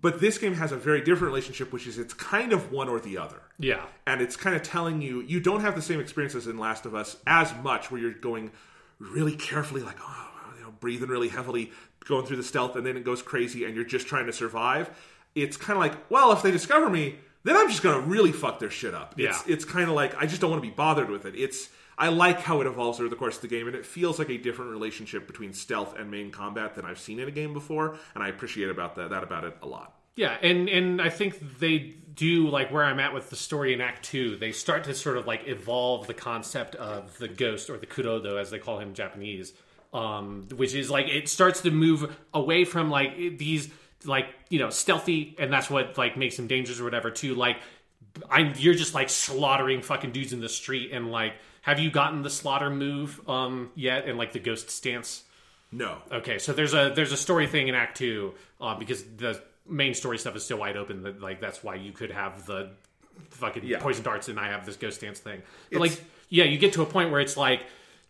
but 0.00 0.20
this 0.20 0.36
game 0.38 0.54
has 0.54 0.72
a 0.72 0.76
very 0.76 1.00
different 1.00 1.32
relationship 1.32 1.72
which 1.72 1.86
is 1.86 1.96
it's 1.98 2.12
kind 2.14 2.52
of 2.52 2.72
one 2.72 2.88
or 2.88 2.98
the 2.98 3.16
other 3.18 3.40
Yeah. 3.58 3.84
and 4.06 4.20
it's 4.20 4.34
kind 4.36 4.56
of 4.56 4.62
telling 4.62 5.00
you 5.00 5.20
you 5.20 5.38
don't 5.38 5.60
have 5.60 5.76
the 5.76 5.82
same 5.82 6.00
experiences 6.00 6.46
in 6.48 6.58
Last 6.58 6.86
of 6.86 6.94
Us 6.94 7.16
as 7.26 7.54
much, 7.62 7.90
where 7.90 8.00
you're 8.00 8.12
going 8.12 8.50
really 8.98 9.36
carefully, 9.36 9.82
like 9.82 9.98
oh, 10.02 10.28
you 10.58 10.64
know, 10.64 10.72
breathing 10.80 11.08
really 11.08 11.28
heavily, 11.28 11.70
going 12.08 12.26
through 12.26 12.38
the 12.38 12.42
stealth, 12.42 12.74
and 12.76 12.84
then 12.84 12.96
it 12.96 13.04
goes 13.04 13.22
crazy, 13.22 13.64
and 13.64 13.76
you're 13.76 13.84
just 13.84 14.06
trying 14.08 14.26
to 14.26 14.32
survive. 14.32 14.90
It's 15.36 15.56
kind 15.56 15.76
of 15.76 15.80
like, 15.80 16.10
well, 16.10 16.32
if 16.32 16.42
they 16.42 16.50
discover 16.50 16.88
me, 16.90 17.16
then 17.44 17.56
I'm 17.56 17.68
just 17.68 17.82
going 17.82 18.00
to 18.02 18.08
really 18.08 18.32
fuck 18.32 18.58
their 18.58 18.70
shit 18.70 18.94
up. 18.94 19.14
It's, 19.18 19.46
Yeah. 19.46 19.52
it's 19.54 19.64
kind 19.64 19.88
of 19.88 19.94
like 19.94 20.16
I 20.20 20.26
just 20.26 20.40
don't 20.40 20.50
want 20.50 20.62
to 20.64 20.68
be 20.68 20.74
bothered 20.74 21.10
with 21.10 21.26
it. 21.26 21.34
It's 21.36 21.68
I 21.98 22.08
like 22.08 22.40
how 22.40 22.60
it 22.60 22.66
evolves 22.66 23.00
over 23.00 23.08
the 23.08 23.16
course 23.16 23.36
of 23.36 23.42
the 23.42 23.48
game, 23.48 23.66
and 23.66 23.76
it 23.76 23.86
feels 23.86 24.18
like 24.18 24.28
a 24.28 24.36
different 24.36 24.70
relationship 24.70 25.26
between 25.26 25.52
stealth 25.52 25.96
and 25.98 26.10
main 26.10 26.30
combat 26.30 26.74
than 26.74 26.84
I've 26.84 26.98
seen 26.98 27.18
in 27.18 27.28
a 27.28 27.30
game 27.30 27.52
before, 27.52 27.96
and 28.14 28.22
I 28.22 28.28
appreciate 28.28 28.68
about 28.68 28.96
that 28.96 29.10
that 29.10 29.22
about 29.22 29.44
it 29.44 29.56
a 29.62 29.66
lot. 29.66 29.94
Yeah, 30.16 30.36
and 30.42 30.68
and 30.68 31.00
I 31.00 31.10
think 31.10 31.58
they 31.58 31.94
do 32.14 32.48
like 32.48 32.72
where 32.72 32.84
I'm 32.84 32.98
at 33.00 33.14
with 33.14 33.30
the 33.30 33.36
story 33.36 33.72
in 33.72 33.80
Act 33.80 34.04
Two. 34.04 34.36
They 34.36 34.52
start 34.52 34.84
to 34.84 34.94
sort 34.94 35.16
of 35.16 35.26
like 35.26 35.46
evolve 35.46 36.06
the 36.06 36.14
concept 36.14 36.74
of 36.74 37.16
the 37.18 37.28
ghost 37.28 37.70
or 37.70 37.78
the 37.78 37.86
kurodo, 37.86 38.40
as 38.40 38.50
they 38.50 38.58
call 38.58 38.78
him 38.78 38.88
in 38.88 38.94
Japanese, 38.94 39.52
um, 39.92 40.48
which 40.54 40.74
is 40.74 40.90
like 40.90 41.08
it 41.08 41.28
starts 41.28 41.62
to 41.62 41.70
move 41.70 42.14
away 42.34 42.64
from 42.64 42.90
like 42.90 43.38
these 43.38 43.70
like 44.04 44.26
you 44.50 44.58
know 44.58 44.70
stealthy, 44.70 45.34
and 45.38 45.52
that's 45.52 45.70
what 45.70 45.96
like 45.96 46.16
makes 46.16 46.38
him 46.38 46.46
dangerous 46.46 46.80
or 46.80 46.84
whatever. 46.84 47.10
To 47.10 47.34
like 47.34 47.58
I'm 48.30 48.54
you're 48.56 48.74
just 48.74 48.94
like 48.94 49.10
slaughtering 49.10 49.82
fucking 49.82 50.12
dudes 50.12 50.32
in 50.32 50.40
the 50.40 50.48
street, 50.48 50.92
and 50.92 51.10
like 51.10 51.34
have 51.66 51.80
you 51.80 51.90
gotten 51.90 52.22
the 52.22 52.30
slaughter 52.30 52.70
move 52.70 53.20
um 53.28 53.70
yet? 53.74 54.06
And 54.08 54.16
like 54.16 54.32
the 54.32 54.38
ghost 54.38 54.70
stance. 54.70 55.24
No, 55.72 55.98
Okay, 56.12 56.38
so 56.38 56.52
there's 56.52 56.74
a 56.74 56.92
there's 56.94 57.10
a 57.12 57.16
story 57.16 57.46
thing 57.48 57.66
in 57.68 57.74
Act 57.74 57.96
Two 57.98 58.34
uh, 58.60 58.76
because 58.76 59.02
the 59.02 59.42
main 59.68 59.94
story 59.94 60.16
stuff 60.16 60.36
is 60.36 60.44
still 60.44 60.58
wide 60.58 60.76
open. 60.76 61.02
That 61.02 61.20
like 61.20 61.40
that's 61.40 61.62
why 61.64 61.74
you 61.74 61.90
could 61.92 62.12
have 62.12 62.46
the 62.46 62.70
fucking 63.30 63.64
Yeah. 63.64 63.80
poison 63.80 64.04
darts 64.04 64.28
and 64.28 64.38
I 64.38 64.48
have 64.48 64.64
this 64.64 64.76
ghost 64.76 64.98
stance 64.98 65.18
thing. 65.18 65.42
But 65.72 65.82
It's- 65.82 65.98
like, 65.98 66.04
yeah, 66.28 66.44
you 66.44 66.56
get 66.58 66.74
to 66.74 66.82
a 66.82 66.86
point 66.86 67.10
where 67.10 67.20
it's 67.20 67.36
like 67.36 67.62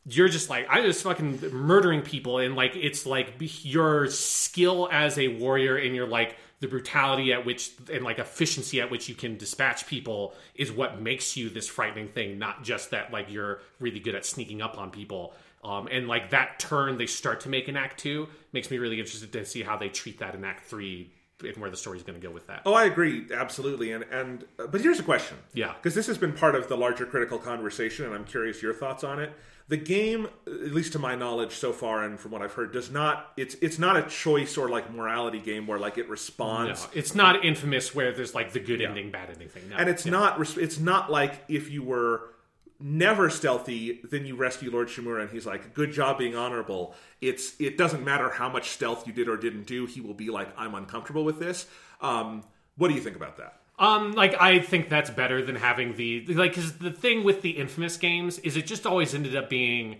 you're 0.08 0.28
just 0.28 0.50
like 0.50 0.66
I'm 0.70 0.84
just 0.84 1.02
fucking 1.02 1.40
murdering 1.52 2.02
people, 2.02 2.38
and 2.38 2.54
like 2.54 2.76
it's 2.76 3.06
like 3.06 3.34
your 3.64 4.06
skill 4.08 4.88
as 4.92 5.18
a 5.18 5.28
warrior 5.28 5.76
and 5.76 5.96
your 5.96 6.06
like 6.06 6.36
the 6.60 6.68
brutality 6.68 7.32
at 7.32 7.44
which 7.44 7.72
and 7.92 8.04
like 8.04 8.18
efficiency 8.18 8.80
at 8.80 8.90
which 8.90 9.08
you 9.08 9.14
can 9.14 9.36
dispatch 9.36 9.86
people 9.86 10.34
is 10.54 10.72
what 10.72 11.00
makes 11.00 11.36
you 11.36 11.50
this 11.50 11.68
frightening 11.68 12.08
thing, 12.08 12.38
not 12.38 12.64
just 12.64 12.90
that 12.90 13.12
like 13.12 13.30
you're 13.30 13.60
really 13.78 14.00
good 14.00 14.14
at 14.14 14.24
sneaking 14.24 14.62
up 14.62 14.78
on 14.78 14.90
people. 14.90 15.34
Um, 15.62 15.88
and 15.90 16.06
like 16.06 16.30
that 16.30 16.58
turn 16.58 16.96
they 16.96 17.06
start 17.06 17.40
to 17.40 17.48
make 17.48 17.68
in 17.68 17.76
Act 17.76 17.98
Two 17.98 18.28
makes 18.52 18.70
me 18.70 18.78
really 18.78 18.98
interested 18.98 19.32
to 19.32 19.44
see 19.44 19.62
how 19.62 19.76
they 19.76 19.88
treat 19.88 20.18
that 20.20 20.34
in 20.34 20.44
Act 20.44 20.64
Three 20.66 21.12
and 21.42 21.56
where 21.58 21.68
the 21.70 21.76
story's 21.76 22.02
going 22.02 22.18
to 22.18 22.26
go 22.26 22.32
with 22.32 22.46
that. 22.46 22.62
Oh, 22.64 22.72
I 22.72 22.84
agree 22.84 23.26
absolutely. 23.34 23.92
And 23.92 24.04
and 24.10 24.44
uh, 24.58 24.66
but 24.68 24.80
here's 24.80 25.00
a 25.00 25.02
question. 25.02 25.36
Yeah. 25.52 25.74
because 25.74 25.94
this 25.94 26.06
has 26.06 26.16
been 26.16 26.32
part 26.32 26.54
of 26.54 26.68
the 26.68 26.76
larger 26.76 27.04
critical 27.04 27.38
conversation, 27.38 28.06
and 28.06 28.14
I'm 28.14 28.24
curious 28.24 28.62
your 28.62 28.72
thoughts 28.74 29.04
on 29.04 29.18
it. 29.18 29.32
The 29.68 29.76
game, 29.76 30.28
at 30.46 30.72
least 30.72 30.92
to 30.92 31.00
my 31.00 31.16
knowledge 31.16 31.52
so 31.52 31.72
far, 31.72 32.04
and 32.04 32.20
from 32.20 32.30
what 32.30 32.40
I've 32.40 32.52
heard, 32.52 32.72
does 32.72 32.88
not. 32.90 33.32
It's 33.36 33.54
it's 33.56 33.78
not 33.80 33.96
a 33.96 34.02
choice 34.02 34.56
or 34.56 34.68
like 34.68 34.92
morality 34.92 35.40
game 35.40 35.66
where 35.66 35.78
like 35.78 35.98
it 35.98 36.08
responds. 36.08 36.84
No, 36.84 36.90
it's 36.94 37.14
not 37.16 37.44
infamous 37.44 37.92
where 37.92 38.12
there's 38.12 38.32
like 38.32 38.52
the 38.52 38.60
good 38.60 38.80
ending, 38.80 39.10
bad 39.10 39.28
ending 39.30 39.48
thing. 39.48 39.68
No. 39.70 39.76
and 39.76 39.88
it's 39.88 40.06
Yeah. 40.06 40.12
not 40.12 40.56
it's 40.58 40.78
not 40.78 41.10
like 41.10 41.42
if 41.48 41.68
you 41.70 41.82
were 41.82 42.30
never 42.78 43.30
stealthy 43.30 44.02
then 44.10 44.26
you 44.26 44.36
rescue 44.36 44.70
lord 44.70 44.86
shimura 44.88 45.22
and 45.22 45.30
he's 45.30 45.46
like 45.46 45.72
good 45.72 45.90
job 45.90 46.18
being 46.18 46.36
honorable 46.36 46.94
it's 47.22 47.58
it 47.58 47.78
doesn't 47.78 48.04
matter 48.04 48.28
how 48.28 48.50
much 48.50 48.68
stealth 48.68 49.06
you 49.06 49.14
did 49.14 49.28
or 49.30 49.36
didn't 49.38 49.64
do 49.66 49.86
he 49.86 49.98
will 50.02 50.12
be 50.12 50.28
like 50.28 50.46
i'm 50.58 50.74
uncomfortable 50.74 51.24
with 51.24 51.38
this 51.38 51.64
um 52.02 52.44
what 52.76 52.88
do 52.88 52.94
you 52.94 53.00
think 53.00 53.16
about 53.16 53.38
that 53.38 53.60
Um, 53.78 54.12
like 54.12 54.34
I 54.40 54.60
think 54.60 54.88
that's 54.88 55.10
better 55.10 55.42
than 55.42 55.56
having 55.56 55.96
the 55.96 56.24
like 56.28 56.52
because 56.52 56.78
the 56.78 56.90
thing 56.90 57.24
with 57.24 57.42
the 57.42 57.50
infamous 57.50 57.98
games 57.98 58.38
is 58.38 58.56
it 58.56 58.66
just 58.66 58.86
always 58.86 59.14
ended 59.14 59.36
up 59.36 59.50
being 59.50 59.98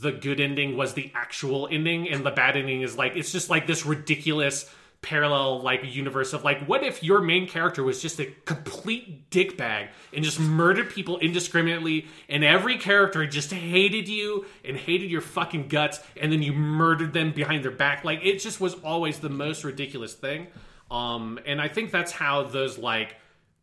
the 0.00 0.10
good 0.10 0.40
ending 0.40 0.76
was 0.76 0.94
the 0.94 1.12
actual 1.14 1.68
ending 1.70 2.08
and 2.08 2.24
the 2.24 2.30
bad 2.30 2.56
ending 2.56 2.80
is 2.80 2.96
like 2.96 3.14
it's 3.14 3.30
just 3.30 3.48
like 3.48 3.66
this 3.66 3.86
ridiculous 3.86 4.68
parallel 5.02 5.60
like 5.60 5.84
universe 5.84 6.32
of 6.32 6.42
like 6.42 6.64
what 6.66 6.82
if 6.82 7.02
your 7.02 7.20
main 7.20 7.46
character 7.46 7.84
was 7.84 8.02
just 8.02 8.18
a 8.18 8.26
complete 8.44 9.30
dickbag 9.30 9.88
and 10.12 10.24
just 10.24 10.40
murdered 10.40 10.90
people 10.90 11.18
indiscriminately 11.18 12.06
and 12.28 12.42
every 12.42 12.76
character 12.76 13.24
just 13.26 13.52
hated 13.52 14.08
you 14.08 14.44
and 14.64 14.76
hated 14.76 15.08
your 15.08 15.20
fucking 15.20 15.68
guts 15.68 16.00
and 16.20 16.32
then 16.32 16.42
you 16.42 16.52
murdered 16.52 17.12
them 17.12 17.30
behind 17.30 17.62
their 17.62 17.70
back? 17.70 18.02
Like 18.04 18.20
it 18.24 18.40
just 18.40 18.60
was 18.60 18.74
always 18.82 19.20
the 19.20 19.28
most 19.28 19.62
ridiculous 19.62 20.14
thing 20.14 20.48
um 20.90 21.38
and 21.46 21.60
i 21.60 21.68
think 21.68 21.90
that's 21.90 22.12
how 22.12 22.42
those 22.42 22.78
like 22.78 23.16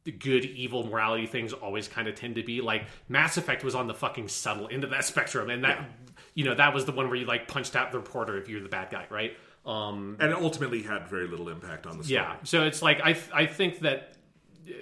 the 0.03 0.11
good 0.11 0.45
evil 0.45 0.85
morality 0.85 1.25
things 1.25 1.53
always 1.53 1.87
kind 1.87 2.07
of 2.07 2.15
tend 2.15 2.35
to 2.35 2.43
be. 2.43 2.61
Like 2.61 2.85
mass 3.07 3.37
effect 3.37 3.63
was 3.63 3.75
on 3.75 3.87
the 3.87 3.93
fucking 3.93 4.27
subtle 4.27 4.67
end 4.71 4.83
of 4.83 4.89
that 4.89 5.05
spectrum 5.11 5.49
and 5.49 5.63
that 5.63 5.89
you 6.33 6.45
know 6.45 6.55
that 6.55 6.73
was 6.73 6.85
the 6.85 6.91
one 6.91 7.07
where 7.07 7.15
you 7.15 7.25
like 7.25 7.47
punched 7.47 7.75
out 7.75 7.91
the 7.91 7.99
reporter 7.99 8.37
if 8.37 8.49
you're 8.49 8.61
the 8.61 8.69
bad 8.69 8.89
guy 8.89 9.05
right? 9.09 9.37
Um 9.65 10.17
and 10.19 10.31
it 10.31 10.37
ultimately 10.37 10.81
had 10.81 11.07
very 11.07 11.27
little 11.27 11.49
impact 11.49 11.85
on 11.85 11.97
the 11.97 12.03
story. 12.03 12.15
Yeah. 12.15 12.35
So 12.43 12.63
it's 12.63 12.81
like 12.81 13.01
i 13.01 13.17
i 13.33 13.45
think 13.45 13.79
that 13.79 14.13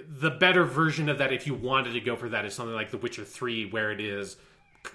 the 0.08 0.30
better 0.30 0.64
version 0.64 1.08
of 1.08 1.18
that 1.18 1.32
if 1.32 1.46
you 1.46 1.54
wanted 1.54 1.92
to 1.92 2.00
go 2.00 2.16
for 2.16 2.28
that 2.28 2.44
is 2.44 2.54
something 2.54 2.74
like 2.74 2.90
the 2.90 2.98
witcher 2.98 3.24
3 3.24 3.70
where 3.70 3.90
it 3.90 4.00
is 4.00 4.36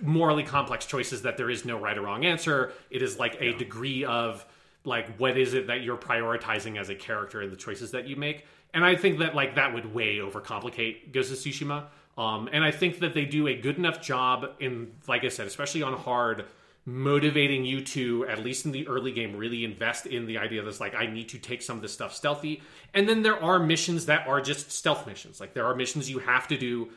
morally 0.01 0.43
complex 0.43 0.85
choices 0.85 1.21
that 1.21 1.37
there 1.37 1.49
is 1.49 1.63
no 1.63 1.79
right 1.79 1.97
or 1.97 2.01
wrong 2.01 2.25
answer. 2.25 2.73
It 2.89 3.01
is 3.01 3.17
like 3.17 3.37
a 3.39 3.53
degree 3.53 4.03
of 4.03 4.45
like 4.87 5.17
what 5.17 5.37
is 5.37 5.53
it 5.53 5.67
that 5.67 5.81
you're 5.81 5.97
prioritizing 5.97 6.79
as 6.79 6.89
a 6.89 6.95
character 6.95 7.41
and 7.41 7.51
the 7.51 7.57
choices 7.57 7.91
that 7.91 8.07
you 8.07 8.15
make? 8.15 8.45
And 8.73 8.83
i 8.83 8.95
think 8.95 9.19
that 9.19 9.35
like 9.35 9.55
that 9.55 9.73
would 9.73 9.93
way 9.93 10.17
overcomplicate 10.17 11.11
ghost 11.11 11.31
of 11.31 11.37
tsushima. 11.37 11.85
Um, 12.17 12.49
and 12.51 12.63
i 12.63 12.71
think 12.71 12.99
that 12.99 13.13
they 13.13 13.25
do 13.25 13.47
a 13.47 13.55
good 13.55 13.77
enough 13.77 14.01
job 14.01 14.45
in 14.59 14.93
like 15.07 15.23
i 15.23 15.29
said 15.29 15.45
especially 15.45 15.83
on 15.83 15.93
hard 15.93 16.45
motivating 16.85 17.65
you 17.65 17.83
to 17.83 18.25
at 18.27 18.43
least 18.43 18.65
in 18.65 18.71
the 18.71 18.87
early 18.87 19.11
game 19.11 19.35
really 19.35 19.65
invest 19.65 20.05
in 20.05 20.25
the 20.25 20.37
idea 20.37 20.63
that's 20.63 20.79
like 20.79 20.95
i 20.95 21.05
need 21.05 21.29
to 21.29 21.37
take 21.37 21.61
some 21.61 21.75
of 21.75 21.81
this 21.81 21.93
stuff 21.93 22.13
stealthy. 22.13 22.61
And 22.93 23.07
then 23.07 23.21
there 23.21 23.41
are 23.41 23.59
missions 23.59 24.05
that 24.05 24.27
are 24.27 24.41
just 24.41 24.71
stealth 24.71 25.05
missions. 25.05 25.39
Like 25.39 25.53
there 25.53 25.65
are 25.65 25.75
missions 25.75 26.09
you 26.09 26.19
have 26.19 26.47
to 26.47 26.57
do 26.57 26.89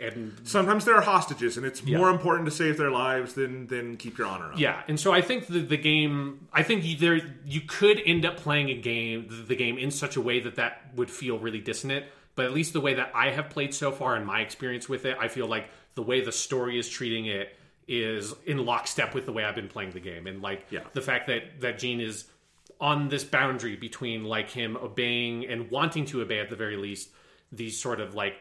and 0.00 0.38
sometimes 0.44 0.84
there 0.84 0.94
are 0.96 1.00
hostages 1.02 1.56
and 1.56 1.64
it's 1.66 1.84
more 1.84 2.10
important 2.10 2.46
to 2.46 2.50
save 2.50 2.76
their 2.76 2.90
lives 2.90 3.34
than 3.34 3.66
than 3.68 3.96
keep 3.96 4.18
your 4.18 4.26
honor 4.26 4.52
up 4.52 4.58
yeah 4.58 4.82
and 4.88 4.98
so 4.98 5.12
i 5.12 5.20
think 5.20 5.46
the, 5.46 5.60
the 5.60 5.76
game 5.76 6.46
i 6.52 6.62
think 6.62 6.84
you, 6.84 6.96
there 6.96 7.20
you 7.46 7.60
could 7.60 8.00
end 8.06 8.24
up 8.24 8.36
playing 8.36 8.70
a 8.70 8.74
game 8.74 9.26
the, 9.28 9.36
the 9.36 9.56
game 9.56 9.78
in 9.78 9.90
such 9.90 10.16
a 10.16 10.20
way 10.20 10.40
that 10.40 10.56
that 10.56 10.82
would 10.94 11.10
feel 11.10 11.38
really 11.38 11.60
dissonant 11.60 12.04
but 12.36 12.44
at 12.44 12.52
least 12.52 12.72
the 12.72 12.80
way 12.80 12.94
that 12.94 13.10
i 13.14 13.30
have 13.30 13.50
played 13.50 13.74
so 13.74 13.90
far 13.92 14.16
in 14.16 14.24
my 14.24 14.40
experience 14.40 14.88
with 14.88 15.04
it 15.04 15.16
i 15.20 15.28
feel 15.28 15.46
like 15.46 15.68
the 15.94 16.02
way 16.02 16.20
the 16.24 16.32
story 16.32 16.78
is 16.78 16.88
treating 16.88 17.26
it 17.26 17.56
is 17.86 18.34
in 18.46 18.64
lockstep 18.64 19.14
with 19.14 19.26
the 19.26 19.32
way 19.32 19.44
i've 19.44 19.54
been 19.54 19.68
playing 19.68 19.90
the 19.90 20.00
game 20.00 20.26
and 20.26 20.40
like 20.42 20.66
Yeah. 20.70 20.80
the 20.94 21.02
fact 21.02 21.26
that 21.28 21.60
that 21.60 21.78
Jin 21.78 22.00
is 22.00 22.24
on 22.80 23.08
this 23.08 23.22
boundary 23.24 23.76
between 23.76 24.24
like 24.24 24.50
him 24.50 24.76
obeying 24.76 25.46
and 25.46 25.70
wanting 25.70 26.04
to 26.06 26.20
obey 26.22 26.40
at 26.40 26.50
the 26.50 26.56
very 26.56 26.76
least 26.76 27.08
these 27.52 27.80
sort 27.80 28.00
of 28.00 28.14
like 28.14 28.34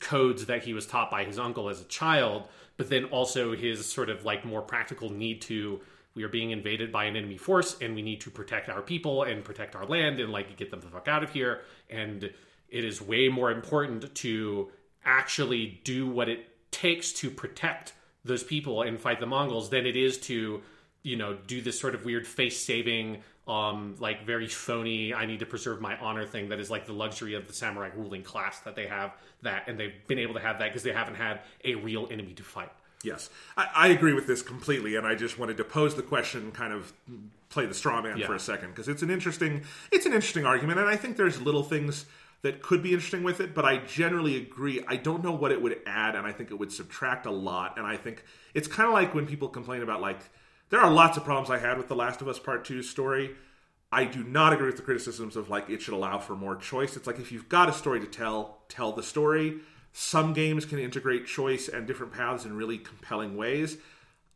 codes 0.00 0.46
that 0.46 0.64
he 0.64 0.72
was 0.72 0.86
taught 0.86 1.10
by 1.10 1.24
his 1.24 1.38
uncle 1.38 1.68
as 1.68 1.80
a 1.80 1.84
child, 1.84 2.48
but 2.76 2.88
then 2.88 3.04
also 3.06 3.54
his 3.54 3.84
sort 3.84 4.10
of 4.10 4.24
like 4.24 4.44
more 4.44 4.62
practical 4.62 5.10
need 5.10 5.42
to 5.42 5.80
we 6.14 6.22
are 6.22 6.28
being 6.28 6.52
invaded 6.52 6.92
by 6.92 7.04
an 7.04 7.16
enemy 7.16 7.36
force 7.36 7.76
and 7.80 7.94
we 7.94 8.02
need 8.02 8.20
to 8.20 8.30
protect 8.30 8.68
our 8.68 8.80
people 8.80 9.24
and 9.24 9.44
protect 9.44 9.74
our 9.74 9.84
land 9.84 10.20
and 10.20 10.30
like 10.30 10.56
get 10.56 10.70
them 10.70 10.80
the 10.80 10.86
fuck 10.86 11.08
out 11.08 11.24
of 11.24 11.30
here. 11.30 11.62
And 11.90 12.30
it 12.68 12.84
is 12.84 13.02
way 13.02 13.28
more 13.28 13.50
important 13.50 14.14
to 14.14 14.70
actually 15.04 15.80
do 15.84 16.08
what 16.08 16.28
it 16.28 16.48
takes 16.70 17.12
to 17.12 17.30
protect 17.30 17.92
those 18.24 18.42
people 18.42 18.82
and 18.82 18.98
fight 18.98 19.20
the 19.20 19.26
Mongols 19.26 19.70
than 19.70 19.86
it 19.86 19.96
is 19.96 20.18
to, 20.18 20.62
you 21.02 21.16
know, 21.16 21.36
do 21.46 21.60
this 21.60 21.78
sort 21.78 21.94
of 21.94 22.04
weird 22.04 22.26
face 22.26 22.64
saving, 22.64 23.22
um, 23.46 23.96
like 23.98 24.24
very 24.24 24.48
phony, 24.48 25.12
I 25.12 25.26
need 25.26 25.40
to 25.40 25.46
preserve 25.46 25.80
my 25.80 25.96
honor 25.98 26.24
thing 26.26 26.48
that 26.48 26.60
is 26.60 26.70
like 26.70 26.86
the 26.86 26.92
luxury 26.94 27.34
of 27.34 27.46
the 27.46 27.52
samurai 27.52 27.90
ruling 27.94 28.22
class 28.22 28.60
that 28.60 28.74
they 28.74 28.86
have 28.86 29.12
that, 29.42 29.68
and 29.68 29.78
they've 29.78 29.94
been 30.06 30.18
able 30.18 30.34
to 30.34 30.40
have 30.40 30.58
that 30.60 30.68
because 30.68 30.82
they 30.82 30.92
haven't 30.92 31.16
had 31.16 31.40
a 31.64 31.74
real 31.74 32.08
enemy 32.10 32.32
to 32.34 32.42
fight. 32.42 32.72
Yes, 33.02 33.28
I, 33.56 33.68
I 33.74 33.88
agree 33.88 34.14
with 34.14 34.26
this 34.26 34.40
completely, 34.40 34.96
and 34.96 35.06
I 35.06 35.14
just 35.14 35.38
wanted 35.38 35.58
to 35.58 35.64
pose 35.64 35.94
the 35.94 36.02
question, 36.02 36.52
kind 36.52 36.72
of 36.72 36.92
play 37.50 37.66
the 37.66 37.74
straw 37.74 38.00
man 38.00 38.16
Yeah. 38.16 38.26
for 38.26 38.34
a 38.34 38.40
second, 38.40 38.70
because 38.70 38.88
it's 38.88 39.02
an 39.02 39.10
interesting, 39.10 39.62
it's 39.92 40.06
an 40.06 40.14
interesting 40.14 40.46
argument, 40.46 40.80
and 40.80 40.88
I 40.88 40.96
think 40.96 41.18
there's 41.18 41.40
little 41.42 41.62
things 41.62 42.06
that 42.40 42.62
could 42.62 42.82
be 42.82 42.94
interesting 42.94 43.22
with 43.22 43.40
it, 43.40 43.54
but 43.54 43.64
I 43.66 43.78
generally 43.78 44.36
agree. 44.36 44.82
I 44.88 44.96
don't 44.96 45.22
know 45.22 45.32
what 45.32 45.52
it 45.52 45.60
would 45.60 45.80
add, 45.86 46.14
and 46.14 46.26
I 46.26 46.32
think 46.32 46.50
it 46.50 46.54
would 46.54 46.72
subtract 46.72 47.26
a 47.26 47.30
lot, 47.30 47.76
and 47.76 47.86
I 47.86 47.96
think 47.98 48.24
it's 48.54 48.68
kind 48.68 48.86
of 48.86 48.94
like 48.94 49.14
when 49.14 49.26
people 49.26 49.48
complain 49.48 49.82
about 49.82 50.00
like 50.00 50.20
there 50.70 50.80
are 50.80 50.90
lots 50.90 51.16
of 51.16 51.24
problems 51.24 51.50
I 51.50 51.58
had 51.58 51.78
with 51.78 51.88
the 51.88 51.96
Last 51.96 52.20
of 52.20 52.28
Us 52.28 52.38
Part 52.38 52.64
Two 52.64 52.82
story. 52.82 53.34
I 53.92 54.04
do 54.04 54.24
not 54.24 54.52
agree 54.52 54.66
with 54.66 54.76
the 54.76 54.82
criticisms 54.82 55.36
of 55.36 55.48
like 55.48 55.70
it 55.70 55.80
should 55.80 55.94
allow 55.94 56.18
for 56.18 56.34
more 56.34 56.56
choice. 56.56 56.96
It's 56.96 57.06
like 57.06 57.20
if 57.20 57.30
you've 57.30 57.48
got 57.48 57.68
a 57.68 57.72
story 57.72 58.00
to 58.00 58.06
tell, 58.06 58.62
tell 58.68 58.92
the 58.92 59.02
story. 59.02 59.58
Some 59.92 60.32
games 60.32 60.64
can 60.64 60.80
integrate 60.80 61.26
choice 61.26 61.68
and 61.68 61.86
different 61.86 62.12
paths 62.12 62.44
in 62.44 62.56
really 62.56 62.78
compelling 62.78 63.36
ways. 63.36 63.76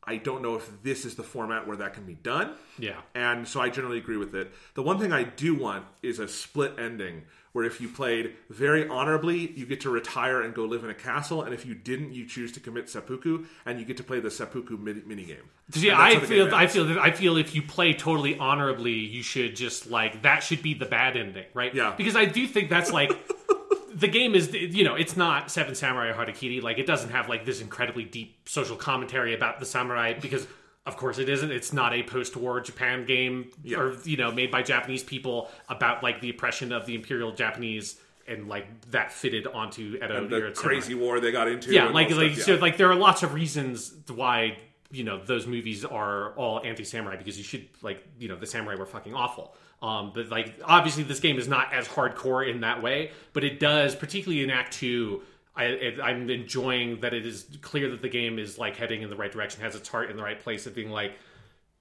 I 0.09 0.17
don't 0.17 0.43
know 0.43 0.55
if 0.57 0.83
this 0.83 1.05
is 1.05 1.15
the 1.17 1.23
format 1.23 1.67
where 1.69 1.77
that 1.77 1.93
can 1.95 2.05
be 2.05 2.15
done. 2.15 2.53
Yeah. 2.79 2.97
And 3.15 3.47
so 3.47 3.61
I 3.61 3.69
generally 3.69 3.99
agree 3.99 4.17
with 4.17 4.35
it. 4.35 4.51
The 4.75 4.83
one 4.83 4.99
thing 4.99 5.13
I 5.13 5.23
do 5.25 5.55
want 5.55 5.85
is 6.03 6.19
a 6.19 6.27
split 6.29 6.73
ending 6.79 7.23
where 7.53 7.65
if 7.65 7.81
you 7.81 7.89
played 7.89 8.35
very 8.51 8.87
honorably, 8.89 9.51
you 9.53 9.65
get 9.67 9.81
to 9.81 9.91
retire 9.91 10.43
and 10.43 10.55
go 10.55 10.65
live 10.65 10.85
in 10.85 10.91
a 10.91 10.95
castle, 10.95 11.43
and 11.43 11.53
if 11.55 11.65
you 11.67 11.75
didn't, 11.75 12.13
you 12.13 12.27
choose 12.27 12.53
to 12.53 12.61
commit 12.61 12.89
seppuku, 12.91 13.45
and 13.67 13.81
you 13.81 13.87
get 13.87 13.97
to 13.97 14.05
play 14.05 14.21
the 14.21 14.31
seppuku 14.31 14.77
mini- 14.77 15.01
minigame. 15.01 15.45
See, 15.73 15.89
And 15.89 15.99
I 15.99 16.15
how 16.15 16.21
the 16.21 16.27
feel, 16.27 16.45
game 16.47 16.55
I 16.55 16.67
feel 16.67 17.01
I 17.01 17.11
feel 17.11 17.37
if 17.39 17.55
you 17.55 17.63
play 17.63 17.95
totally 17.95 18.39
honorably, 18.39 18.93
you 18.93 19.23
should 19.23 19.57
just 19.57 19.91
like 19.91 20.23
that 20.23 20.43
should 20.43 20.63
be 20.63 20.75
the 20.75 20.87
bad 20.87 21.17
ending, 21.17 21.47
right? 21.55 21.75
Yeah. 21.75 21.95
Because 21.97 22.17
I 22.17 22.27
do 22.27 22.47
think 22.47 22.69
that's 22.71 22.93
like 22.93 23.11
the 23.99 24.09
game 24.09 24.35
is, 24.35 24.53
you 24.53 24.85
know, 24.85 24.95
it's 24.95 25.17
not 25.17 25.51
Seven 25.51 25.75
Samurai 25.75 26.09
or 26.09 26.15
Harakiri. 26.15 26.63
Like 26.63 26.79
it 26.79 26.87
doesn't 26.87 27.11
have 27.11 27.29
like 27.29 27.45
this 27.45 27.61
incredibly 27.61 28.05
deep 28.05 28.49
social 28.49 28.77
commentary 28.77 29.35
about 29.35 29.61
the 29.61 29.67
samurai 29.67 30.15
because. 30.15 30.47
Of 30.87 30.97
course, 30.97 31.19
it 31.19 31.29
isn't. 31.29 31.51
It's 31.51 31.75
not 31.75 31.93
a 31.93 32.03
post-war 32.03 32.63
Japan 32.63 33.05
game, 33.05 33.51
Yeah. 33.63 33.79
or 33.79 33.95
you 34.05 34.17
know, 34.17 34.33
made 34.33 34.51
by 34.51 34.63
Japanese 34.63 35.03
people 35.03 35.51
about 35.69 36.03
like 36.03 36.23
the 36.23 36.31
oppression 36.31 36.73
of 36.73 36.87
the 36.87 36.95
imperial 36.95 37.31
Japanese, 37.33 38.01
and 38.27 38.49
like 38.49 38.67
that 38.93 39.13
fitted 39.13 39.47
onto 39.47 39.97
Edo 40.03 40.17
And 40.17 40.31
the 40.31 40.37
era 40.37 40.55
samurai 40.57 40.75
crazy 40.77 40.95
war 40.95 41.21
they 41.21 41.31
got 41.31 41.47
into. 41.47 41.75
yeah 41.75 41.91
like 41.91 42.11
like 42.13 42.33
stuff, 42.33 42.45
so 42.47 42.55
like 42.55 42.79
there 42.79 42.91
are 42.91 42.95
lots 42.95 43.23
of 43.23 43.35
reasons 43.35 43.93
why 44.15 44.57
you 44.91 45.05
know 45.05 45.23
those 45.23 45.47
movies 45.47 45.85
are 45.85 46.33
all 46.37 46.63
anti-samurai 46.65 47.17
because 47.17 47.37
you 47.37 47.45
should 47.45 47.69
like 47.83 48.03
you 48.19 48.29
know 48.29 48.37
the 48.37 48.47
samurai 48.47 48.75
were 48.75 48.87
fucking 48.87 49.13
awful 49.15 49.55
um 49.83 50.13
but 50.15 50.29
like 50.29 50.55
obviously 50.65 51.03
this 51.03 51.21
game 51.21 51.39
is 51.39 51.49
not 51.49 51.73
as 51.73 51.87
hardcore 51.87 52.49
in 52.49 52.61
that 52.61 52.83
way 52.83 53.11
but 53.33 53.45
it 53.45 53.61
does 53.61 53.95
particularly 53.95 54.43
in 54.43 54.51
act 54.51 54.73
2 54.75 55.23
I, 55.59 55.97
I'm 56.01 56.31
enjoying 56.31 57.01
that 57.01 57.13
it 57.13 57.27
is 57.27 57.47
clear 57.63 57.91
that 57.91 58.01
the 58.01 58.09
game 58.09 58.39
is 58.39 58.59
like 58.59 58.77
heading 58.77 59.03
in 59.03 59.11
the 59.11 59.17
right 59.17 59.31
direction, 59.31 59.61
has 59.63 59.75
its 59.75 59.89
heart 59.89 60.09
in 60.09 60.17
the 60.17 60.23
right 60.23 60.39
place 60.39 60.69
of 60.69 60.75
being 60.75 60.91
like, 60.91 61.15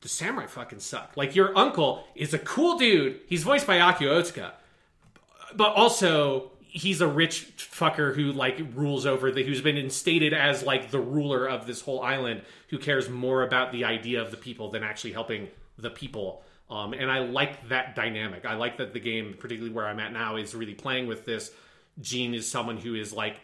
the 0.01 0.09
samurai 0.09 0.47
fucking 0.47 0.79
suck. 0.79 1.13
Like 1.15 1.35
your 1.35 1.55
uncle 1.57 2.03
is 2.15 2.33
a 2.33 2.39
cool 2.39 2.77
dude. 2.77 3.19
He's 3.27 3.43
voiced 3.43 3.67
by 3.67 3.77
Akio 3.77 4.19
Otsuka, 4.19 4.51
but 5.55 5.73
also 5.73 6.51
he's 6.59 7.01
a 7.01 7.07
rich 7.07 7.51
fucker 7.57 8.15
who 8.15 8.31
like 8.31 8.59
rules 8.73 9.05
over 9.05 9.31
the 9.31 9.43
who's 9.43 9.61
been 9.61 9.77
instated 9.77 10.33
as 10.33 10.63
like 10.63 10.91
the 10.91 10.99
ruler 10.99 11.47
of 11.47 11.65
this 11.65 11.81
whole 11.81 12.01
island 12.01 12.41
who 12.69 12.77
cares 12.77 13.09
more 13.09 13.43
about 13.43 13.71
the 13.71 13.83
idea 13.83 14.21
of 14.21 14.31
the 14.31 14.37
people 14.37 14.69
than 14.69 14.83
actually 14.83 15.13
helping 15.13 15.47
the 15.77 15.89
people 15.89 16.43
um, 16.69 16.93
and 16.93 17.11
i 17.11 17.19
like 17.19 17.69
that 17.69 17.95
dynamic. 17.95 18.45
I 18.45 18.55
like 18.55 18.77
that 18.77 18.93
the 18.93 18.99
game 18.99 19.35
particularly 19.39 19.73
where 19.73 19.87
i'm 19.87 19.99
at 19.99 20.13
now 20.13 20.35
is 20.35 20.55
really 20.55 20.75
playing 20.75 21.07
with 21.07 21.25
this. 21.25 21.51
Jin 21.99 22.33
is 22.33 22.49
someone 22.49 22.77
who 22.77 22.95
is 22.95 23.13
like 23.13 23.39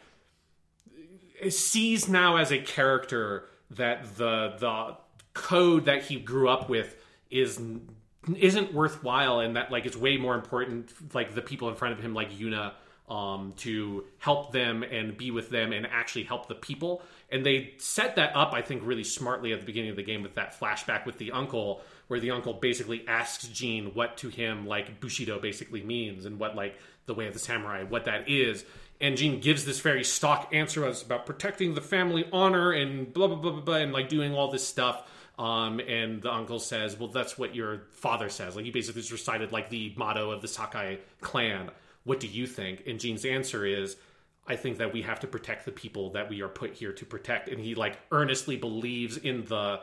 sees 1.49 2.07
now 2.07 2.37
as 2.37 2.51
a 2.51 2.59
character 2.59 3.49
that 3.71 4.17
the 4.17 4.55
the 4.59 4.97
code 5.33 5.85
that 5.85 6.03
he 6.03 6.17
grew 6.19 6.49
up 6.49 6.69
with 6.69 6.95
is 7.31 7.59
isn't 8.37 8.73
worthwhile 8.73 9.39
and 9.39 9.55
that 9.55 9.71
like 9.71 9.85
it's 9.85 9.97
way 9.97 10.17
more 10.17 10.35
important 10.35 10.91
like 11.13 11.33
the 11.35 11.41
people 11.41 11.69
in 11.69 11.75
front 11.75 11.93
of 11.93 11.99
him 11.99 12.13
like 12.13 12.31
Yuna 12.31 12.73
um, 13.09 13.53
to 13.57 14.05
help 14.17 14.51
them 14.51 14.83
and 14.83 15.17
be 15.17 15.31
with 15.31 15.49
them 15.49 15.73
and 15.73 15.85
actually 15.87 16.23
help 16.23 16.47
the 16.47 16.55
people. 16.55 17.01
And 17.31 17.45
they 17.45 17.73
set 17.77 18.15
that 18.15 18.35
up, 18.35 18.53
I 18.53 18.61
think, 18.61 18.81
really 18.85 19.03
smartly 19.03 19.51
at 19.51 19.59
the 19.59 19.65
beginning 19.65 19.89
of 19.89 19.97
the 19.97 20.03
game 20.03 20.23
with 20.23 20.35
that 20.35 20.57
flashback 20.57 21.05
with 21.05 21.17
the 21.17 21.31
uncle, 21.31 21.81
where 22.07 22.19
the 22.19 22.31
uncle 22.31 22.53
basically 22.53 23.07
asks 23.07 23.47
Jin 23.47 23.91
what 23.93 24.17
to 24.17 24.29
him 24.29 24.67
like 24.67 24.99
Bushido 24.99 25.39
basically 25.39 25.83
means 25.83 26.25
and 26.25 26.39
what 26.39 26.55
like 26.55 26.77
the 27.05 27.13
way 27.13 27.27
of 27.27 27.33
the 27.33 27.39
samurai, 27.39 27.83
what 27.83 28.05
that 28.05 28.29
is. 28.29 28.65
And 29.01 29.17
Jin 29.17 29.39
gives 29.39 29.65
this 29.65 29.79
very 29.79 30.03
stock 30.03 30.49
answer 30.53 30.85
about 30.85 31.25
protecting 31.25 31.73
the 31.73 31.81
family 31.81 32.25
honor 32.31 32.71
and 32.71 33.11
blah 33.11 33.27
blah 33.27 33.37
blah 33.37 33.51
blah, 33.51 33.61
blah 33.61 33.75
and 33.75 33.93
like 33.93 34.09
doing 34.09 34.33
all 34.33 34.51
this 34.51 34.65
stuff. 34.65 35.09
Um, 35.39 35.79
and 35.79 36.21
the 36.21 36.31
uncle 36.31 36.59
says, 36.59 36.97
"Well, 36.97 37.09
that's 37.09 37.37
what 37.37 37.55
your 37.55 37.83
father 37.91 38.29
says." 38.29 38.55
Like 38.55 38.65
he 38.65 38.71
basically 38.71 39.01
just 39.01 39.11
recited 39.11 39.51
like 39.51 39.69
the 39.69 39.93
motto 39.97 40.29
of 40.29 40.41
the 40.41 40.47
Sakai 40.47 40.99
clan. 41.21 41.71
What 42.03 42.19
do 42.19 42.27
you 42.27 42.45
think? 42.45 42.83
And 42.85 42.99
Jin's 42.99 43.25
answer 43.25 43.65
is, 43.65 43.97
"I 44.47 44.55
think 44.55 44.77
that 44.77 44.93
we 44.93 45.01
have 45.01 45.19
to 45.21 45.27
protect 45.27 45.65
the 45.65 45.71
people 45.71 46.11
that 46.11 46.29
we 46.29 46.41
are 46.43 46.49
put 46.49 46.73
here 46.73 46.93
to 46.93 47.05
protect." 47.05 47.49
And 47.49 47.59
he 47.59 47.73
like 47.73 47.97
earnestly 48.11 48.57
believes 48.57 49.17
in 49.17 49.45
the 49.45 49.79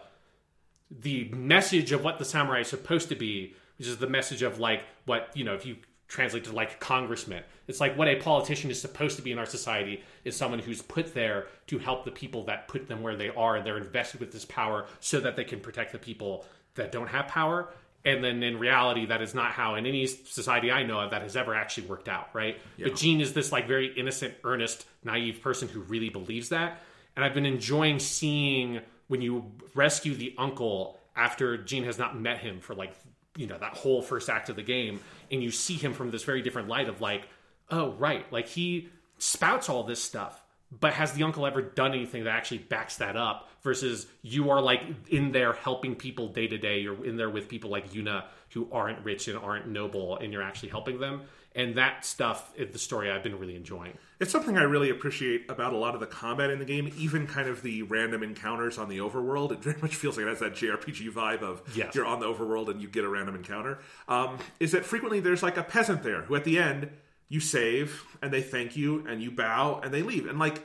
the 0.90 1.28
message 1.28 1.92
of 1.92 2.02
what 2.02 2.18
the 2.18 2.24
samurai 2.24 2.60
is 2.60 2.68
supposed 2.68 3.08
to 3.10 3.14
be, 3.14 3.54
which 3.78 3.88
is 3.88 3.98
the 3.98 4.08
message 4.08 4.42
of 4.42 4.58
like 4.58 4.82
what 5.06 5.30
you 5.34 5.44
know 5.44 5.54
if 5.54 5.64
you 5.64 5.76
translate 6.10 6.44
to 6.44 6.52
like 6.52 6.80
congressman. 6.80 7.44
It's 7.68 7.80
like 7.80 7.96
what 7.96 8.08
a 8.08 8.16
politician 8.16 8.70
is 8.70 8.80
supposed 8.80 9.16
to 9.16 9.22
be 9.22 9.30
in 9.30 9.38
our 9.38 9.46
society 9.46 10.02
is 10.24 10.36
someone 10.36 10.58
who's 10.58 10.82
put 10.82 11.14
there 11.14 11.46
to 11.68 11.78
help 11.78 12.04
the 12.04 12.10
people 12.10 12.44
that 12.46 12.66
put 12.66 12.88
them 12.88 13.00
where 13.00 13.14
they 13.14 13.28
are 13.28 13.56
and 13.56 13.64
they're 13.64 13.78
invested 13.78 14.18
with 14.18 14.32
this 14.32 14.44
power 14.44 14.86
so 14.98 15.20
that 15.20 15.36
they 15.36 15.44
can 15.44 15.60
protect 15.60 15.92
the 15.92 15.98
people 15.98 16.44
that 16.74 16.90
don't 16.90 17.06
have 17.06 17.28
power. 17.28 17.72
And 18.04 18.24
then 18.24 18.42
in 18.42 18.58
reality, 18.58 19.06
that 19.06 19.22
is 19.22 19.34
not 19.34 19.52
how 19.52 19.76
in 19.76 19.86
any 19.86 20.06
society 20.06 20.72
I 20.72 20.82
know 20.82 20.98
of 20.98 21.10
that 21.10 21.22
has 21.22 21.36
ever 21.36 21.54
actually 21.54 21.86
worked 21.86 22.08
out, 22.08 22.30
right? 22.32 22.58
Yeah. 22.76 22.88
But 22.88 22.96
Jin 22.96 23.20
is 23.20 23.32
this 23.32 23.52
like 23.52 23.68
very 23.68 23.92
innocent, 23.96 24.34
earnest, 24.42 24.86
naive 25.04 25.40
person 25.42 25.68
who 25.68 25.80
really 25.80 26.08
believes 26.08 26.48
that. 26.48 26.80
And 27.14 27.24
I've 27.24 27.34
been 27.34 27.46
enjoying 27.46 28.00
seeing 28.00 28.80
when 29.10 29.20
you 29.20 29.44
rescue 29.74 30.14
the 30.14 30.32
uncle 30.38 30.96
after 31.16 31.56
Jin 31.58 31.82
has 31.82 31.98
not 31.98 32.16
met 32.16 32.38
him 32.38 32.60
for 32.60 32.76
like 32.76 32.94
you 33.36 33.48
know 33.48 33.58
that 33.58 33.76
whole 33.76 34.02
first 34.02 34.30
act 34.30 34.48
of 34.48 34.54
the 34.54 34.62
game 34.62 35.00
and 35.32 35.42
you 35.42 35.50
see 35.50 35.74
him 35.74 35.92
from 35.92 36.12
this 36.12 36.22
very 36.22 36.42
different 36.42 36.68
light 36.68 36.88
of 36.88 37.00
like 37.00 37.28
oh 37.70 37.90
right 37.92 38.30
like 38.32 38.46
he 38.46 38.88
spouts 39.18 39.68
all 39.68 39.82
this 39.82 40.00
stuff 40.00 40.40
but 40.78 40.92
has 40.92 41.12
the 41.12 41.24
uncle 41.24 41.44
ever 41.44 41.60
done 41.60 41.92
anything 41.92 42.22
that 42.22 42.30
actually 42.30 42.58
backs 42.58 42.98
that 42.98 43.16
up 43.16 43.50
versus 43.62 44.06
you 44.22 44.50
are 44.50 44.60
like 44.60 44.82
in 45.08 45.32
there 45.32 45.54
helping 45.54 45.96
people 45.96 46.28
day 46.28 46.46
to 46.46 46.56
day 46.56 46.78
you're 46.78 47.04
in 47.04 47.16
there 47.16 47.30
with 47.30 47.48
people 47.48 47.68
like 47.68 47.92
Yuna 47.92 48.24
who 48.50 48.68
aren't 48.70 49.04
rich 49.04 49.26
and 49.26 49.36
aren't 49.36 49.66
noble 49.66 50.18
and 50.18 50.32
you're 50.32 50.42
actually 50.42 50.68
helping 50.68 51.00
them 51.00 51.22
and 51.54 51.74
that 51.76 52.04
stuff 52.04 52.52
is 52.56 52.72
the 52.72 52.78
story 52.78 53.10
I've 53.10 53.22
been 53.24 53.38
really 53.38 53.56
enjoying 53.56 53.94
It's 54.20 54.30
something 54.30 54.56
I 54.56 54.62
really 54.62 54.88
appreciate 54.90 55.50
about 55.50 55.72
a 55.72 55.76
lot 55.76 55.94
of 55.94 56.00
the 56.00 56.06
combat 56.06 56.50
in 56.50 56.58
the 56.60 56.64
game, 56.64 56.92
even 56.96 57.26
kind 57.26 57.48
of 57.48 57.62
the 57.62 57.82
random 57.82 58.22
encounters 58.22 58.78
on 58.78 58.88
the 58.88 58.98
overworld. 58.98 59.50
It 59.50 59.58
very 59.62 59.80
much 59.82 59.96
feels 59.96 60.16
like 60.16 60.26
it 60.26 60.28
has 60.28 60.38
that 60.40 60.52
JRPG 60.54 61.10
vibe 61.12 61.42
of 61.42 61.62
Yes. 61.74 61.94
you're 61.94 62.06
on 62.06 62.20
the 62.20 62.26
overworld 62.26 62.68
and 62.70 62.80
you 62.80 62.86
get 62.88 63.04
a 63.04 63.08
random 63.08 63.34
encounter. 63.34 63.78
Um, 64.08 64.38
is 64.60 64.72
that 64.72 64.84
frequently 64.84 65.18
there's 65.20 65.42
like 65.42 65.56
a 65.56 65.62
peasant 65.64 66.02
there 66.02 66.22
who 66.22 66.36
at 66.36 66.44
the 66.44 66.58
end 66.58 66.88
you 67.28 67.40
save 67.40 68.04
and 68.22 68.32
they 68.32 68.42
thank 68.42 68.76
you 68.76 69.04
and 69.08 69.22
you 69.22 69.30
bow 69.30 69.80
and 69.82 69.92
they 69.92 70.02
leave. 70.02 70.26
And 70.28 70.38
like 70.38 70.62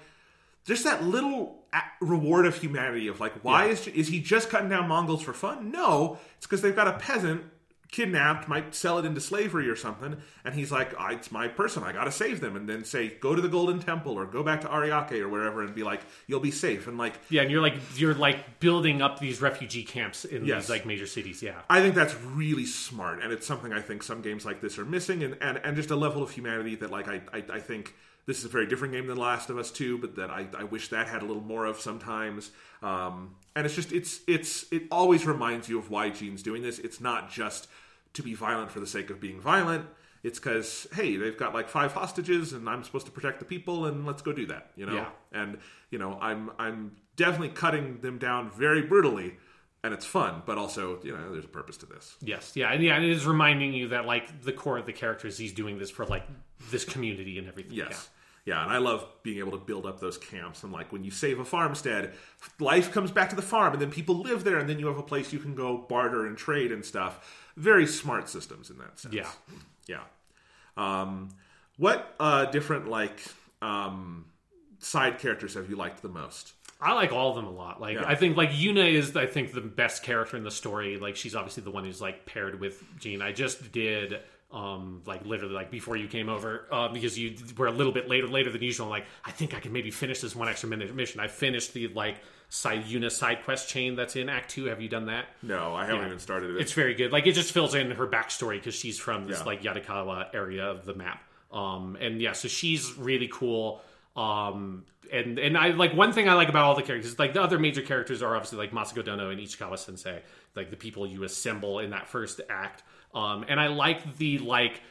just 0.65 0.83
that 0.83 1.03
little 1.03 1.63
reward 2.01 2.45
of 2.45 2.55
humanity 2.57 3.07
of 3.07 3.19
like, 3.19 3.33
why 3.43 3.65
Yeah. 3.65 3.71
is 3.71 3.87
is 3.87 4.07
he 4.07 4.19
just 4.19 4.49
cutting 4.49 4.69
down 4.69 4.87
Mongols 4.87 5.21
for 5.23 5.33
fun? 5.33 5.71
No, 5.71 6.17
it's 6.37 6.45
because 6.45 6.61
they've 6.61 6.75
got 6.75 6.87
a 6.87 6.93
peasant 6.93 7.43
kidnapped, 7.91 8.47
might 8.47 8.73
sell 8.75 8.97
it 8.99 9.05
into 9.05 9.21
slavery 9.21 9.69
or 9.69 9.75
something, 9.75 10.17
and 10.43 10.55
he's 10.55 10.71
like, 10.71 10.99
"I- 10.99 11.13
"It's 11.13 11.31
my 11.31 11.47
person. 11.47 11.83
I 11.83 11.91
got 11.93 12.05
to 12.05 12.11
save 12.11 12.41
them." 12.41 12.55
And 12.55 12.67
then 12.67 12.83
say, 12.83 13.09
"Go 13.21 13.35
to 13.35 13.41
the 13.41 13.47
Golden 13.47 13.79
Temple 13.79 14.13
or 14.19 14.25
go 14.25 14.43
back 14.43 14.61
to 14.61 14.67
Ariake 14.67 15.19
or 15.21 15.29
wherever," 15.29 15.61
and 15.63 15.73
be 15.73 15.83
like, 15.83 16.01
"You'll 16.27 16.39
be 16.39 16.51
safe." 16.51 16.87
And 16.87 16.97
like, 16.97 17.13
yeah 17.29 17.41
and 17.43 17.51
you're 17.51 17.61
like 17.61 17.75
you're 17.95 18.13
like 18.13 18.59
building 18.59 19.01
up 19.01 19.19
these 19.19 19.41
refugee 19.41 19.83
camps 19.83 20.25
in 20.25 20.45
Yes. 20.45 20.63
these 20.63 20.69
like 20.69 20.85
major 20.85 21.07
cities 21.07 21.41
yeah 21.41 21.61
I 21.69 21.81
think 21.81 21.95
that's 21.95 22.15
really 22.23 22.65
smart, 22.65 23.21
and 23.21 23.31
it's 23.31 23.45
something 23.47 23.71
I 23.73 23.81
think 23.81 24.03
some 24.03 24.21
games 24.21 24.45
like 24.45 24.61
this 24.61 24.77
are 24.77 24.85
missing, 24.85 25.23
and 25.23 25.37
and, 25.41 25.59
and 25.63 25.75
just 25.75 25.91
a 25.91 25.95
level 25.95 26.21
of 26.23 26.31
humanity 26.31 26.75
that 26.75 26.91
like 26.91 27.07
I, 27.07 27.21
I 27.33 27.43
I 27.53 27.59
think 27.59 27.93
this 28.25 28.39
is 28.39 28.45
a 28.45 28.49
very 28.49 28.65
different 28.65 28.93
game 28.93 29.07
than 29.07 29.17
Last 29.17 29.49
of 29.49 29.57
Us 29.57 29.71
Two, 29.71 29.97
but 29.97 30.15
that 30.15 30.29
I, 30.29 30.47
I 30.57 30.63
wish 30.63 30.87
that 30.89 31.07
had 31.07 31.21
a 31.21 31.25
little 31.25 31.43
more 31.43 31.65
of 31.65 31.79
sometimes. 31.79 32.51
Um, 32.81 33.35
and 33.55 33.65
it's 33.65 33.75
just 33.75 33.91
it's 33.91 34.21
it's 34.27 34.65
it 34.71 34.83
always 34.91 35.25
reminds 35.25 35.69
you 35.69 35.77
of 35.79 35.89
why 35.89 36.09
Jin's 36.09 36.43
doing 36.43 36.61
this. 36.63 36.79
It's 36.79 36.99
not 36.99 37.29
just 37.31 37.67
to 38.13 38.23
be 38.23 38.33
violent 38.33 38.71
for 38.71 38.79
the 38.79 38.87
sake 38.87 39.09
of 39.09 39.19
being 39.19 39.39
violent. 39.39 39.85
It's 40.23 40.39
because 40.39 40.87
hey, 40.93 41.17
they've 41.17 41.37
got 41.37 41.53
like 41.53 41.69
five 41.69 41.93
hostages, 41.93 42.51
and 42.53 42.67
I'm 42.67 42.83
supposed 42.83 43.05
to 43.05 43.11
protect 43.11 43.39
the 43.39 43.45
people, 43.45 43.85
and 43.85 44.05
let's 44.05 44.21
go 44.23 44.33
do 44.33 44.47
that. 44.47 44.71
You 44.75 44.87
know, 44.87 44.95
Yeah. 44.95 45.09
and 45.31 45.57
you 45.91 45.99
know 45.99 46.17
I'm 46.19 46.49
I'm 46.57 46.95
definitely 47.15 47.49
cutting 47.49 47.99
them 48.01 48.17
down 48.17 48.49
very 48.51 48.81
brutally 48.81 49.37
and 49.83 49.93
it's 49.93 50.05
fun, 50.05 50.41
but 50.47 50.57
also 50.57 50.99
you 51.03 51.15
know 51.15 51.31
there's 51.31 51.45
a 51.45 51.47
purpose 51.47 51.77
to 51.77 51.85
this. 51.85 52.15
Yes, 52.21 52.53
yeah, 52.55 52.73
and 52.73 52.83
yeah, 52.83 52.95
and 52.95 53.05
it 53.05 53.11
is 53.11 53.27
reminding 53.27 53.71
you 53.73 53.89
that 53.89 54.05
like 54.07 54.41
the 54.41 54.51
core 54.51 54.79
of 54.79 54.87
the 54.87 54.93
characters, 54.93 55.37
he's 55.37 55.53
doing 55.53 55.77
this 55.77 55.91
for 55.91 56.05
like 56.07 56.23
this 56.71 56.83
community 56.83 57.37
and 57.37 57.47
everything. 57.47 57.73
Yes. 57.73 58.09
Yeah, 58.45 58.61
and 58.61 58.71
I 58.71 58.77
love 58.77 59.07
being 59.23 59.39
able 59.39 59.53
to 59.53 59.57
build 59.57 59.87
up 59.87 59.99
those 59.99 60.19
camps. 60.19 60.63
And 60.63 60.71
like 60.71 60.91
when 60.91 61.03
you 61.03 61.09
save 61.09 61.39
a 61.39 61.45
farmstead, 61.45 62.13
life 62.59 62.91
comes 62.91 63.09
back 63.11 63.31
to 63.31 63.35
the 63.35 63.41
farm, 63.41 63.73
and 63.73 63.81
then 63.81 63.89
people 63.89 64.19
live 64.19 64.43
there, 64.43 64.59
and 64.59 64.69
then 64.69 64.77
you 64.79 64.85
have 64.87 64.99
a 64.99 65.03
place 65.03 65.33
you 65.33 65.39
can 65.39 65.55
go 65.55 65.77
barter 65.77 66.27
and 66.27 66.37
trade 66.37 66.71
and 66.71 66.85
stuff. 66.85 67.49
Very 67.57 67.87
smart 67.87 68.29
systems 68.29 68.69
in 68.69 68.77
that 68.77 68.99
sense. 68.99 69.15
Yeah. 69.15 69.29
yeah. 69.87 70.01
Um, 70.77 71.29
what 71.77 72.13
uh, 72.19 72.45
different 72.45 72.87
like 72.87 73.19
um, 73.63 74.25
side 74.79 75.17
characters 75.17 75.55
have 75.55 75.69
you 75.69 75.75
liked 75.75 76.01
the 76.03 76.09
most? 76.09 76.53
I 76.79 76.93
like 76.93 77.11
all 77.11 77.29
of 77.29 77.35
them 77.35 77.45
a 77.45 77.51
lot. 77.51 77.81
Like 77.81 77.95
Yeah. 77.95 78.03
I 78.05 78.15
think 78.15 78.37
like 78.37 78.51
Yuna 78.51 78.91
is 78.91 79.15
I 79.15 79.25
think 79.25 79.53
the 79.53 79.61
best 79.61 80.03
character 80.03 80.37
in 80.37 80.43
the 80.43 80.51
story. 80.51 80.97
Like 80.97 81.15
she's 81.15 81.33
obviously 81.33 81.63
the 81.63 81.71
one 81.71 81.85
who's 81.85 82.01
like 82.01 82.25
paired 82.25 82.59
with 82.59 82.83
Jin. 82.99 83.21
I 83.21 83.31
just 83.31 83.71
did 83.71 84.19
um 84.51 85.01
like 85.05 85.25
literally 85.25 85.53
like 85.53 85.71
before 85.71 85.97
you 85.97 86.07
came 86.07 86.29
over 86.29 86.67
uh, 86.71 86.87
because 86.87 87.17
you 87.17 87.35
were 87.57 87.67
a 87.67 87.71
little 87.71 87.91
bit 87.91 88.07
later 88.07 88.27
later 88.27 88.51
than 88.51 88.61
usual. 88.61 88.85
I'm 88.85 88.89
like 88.91 89.05
I 89.25 89.31
think 89.31 89.53
I 89.55 89.59
can 89.59 89.71
maybe 89.73 89.91
finish 89.91 90.21
this 90.21 90.35
one 90.35 90.47
extra 90.47 90.69
minute 90.69 90.93
mission. 90.95 91.19
I 91.19 91.27
finished 91.27 91.73
the 91.73 91.87
like 91.89 92.17
side 92.49 92.85
Yuna 92.85 93.11
side 93.11 93.43
quest 93.43 93.67
chain 93.69 93.95
that's 93.95 94.15
in 94.15 94.29
Act 94.29 94.51
Two. 94.51 94.65
Have 94.65 94.79
you 94.81 94.87
done 94.87 95.07
that? 95.07 95.25
No, 95.41 95.73
I 95.73 95.85
haven't 95.85 96.01
Yeah. 96.01 96.05
even 96.07 96.19
started 96.19 96.51
it. 96.55 96.61
It's 96.61 96.73
very 96.73 96.93
good. 96.93 97.11
Like 97.11 97.25
it 97.27 97.33
just 97.33 97.51
fills 97.51 97.73
in 97.75 97.91
her 97.91 98.07
backstory 98.07 98.57
because 98.57 98.75
she's 98.75 98.99
from 98.99 99.27
this 99.27 99.39
Yeah. 99.39 99.45
like 99.45 99.61
Yarikawa 99.63 100.33
area 100.33 100.65
of 100.65 100.85
the 100.85 100.93
map. 100.93 101.23
Um, 101.51 101.97
and 101.99 102.21
yeah, 102.21 102.33
so 102.33 102.47
she's 102.47 102.93
really 102.97 103.29
cool. 103.31 103.81
Um, 104.15 104.85
and 105.11 105.37
and 105.39 105.57
I 105.57 105.69
like 105.69 105.93
one 105.93 106.13
thing 106.13 106.29
I 106.29 106.33
like 106.33 106.49
about 106.49 106.63
all 106.63 106.75
the 106.75 106.81
characters. 106.83 107.17
Like 107.19 107.33
the 107.33 107.41
other 107.41 107.59
major 107.59 107.81
characters 107.81 108.21
are 108.21 108.35
obviously 108.35 108.57
like 108.59 108.71
Masako 108.71 109.03
Dono 109.03 109.29
and 109.31 109.39
Ishikawa 109.39 109.77
Sensei, 109.77 110.21
like 110.55 110.69
the 110.69 110.77
people 110.77 111.05
you 111.05 111.23
assemble 111.23 111.79
in 111.79 111.89
that 111.89 112.07
first 112.07 112.41
act. 112.49 112.83
Um, 113.15 113.45
and 113.47 113.59
I 113.59 113.67
like 113.67 114.17
the 114.17 114.39
like 114.39 114.81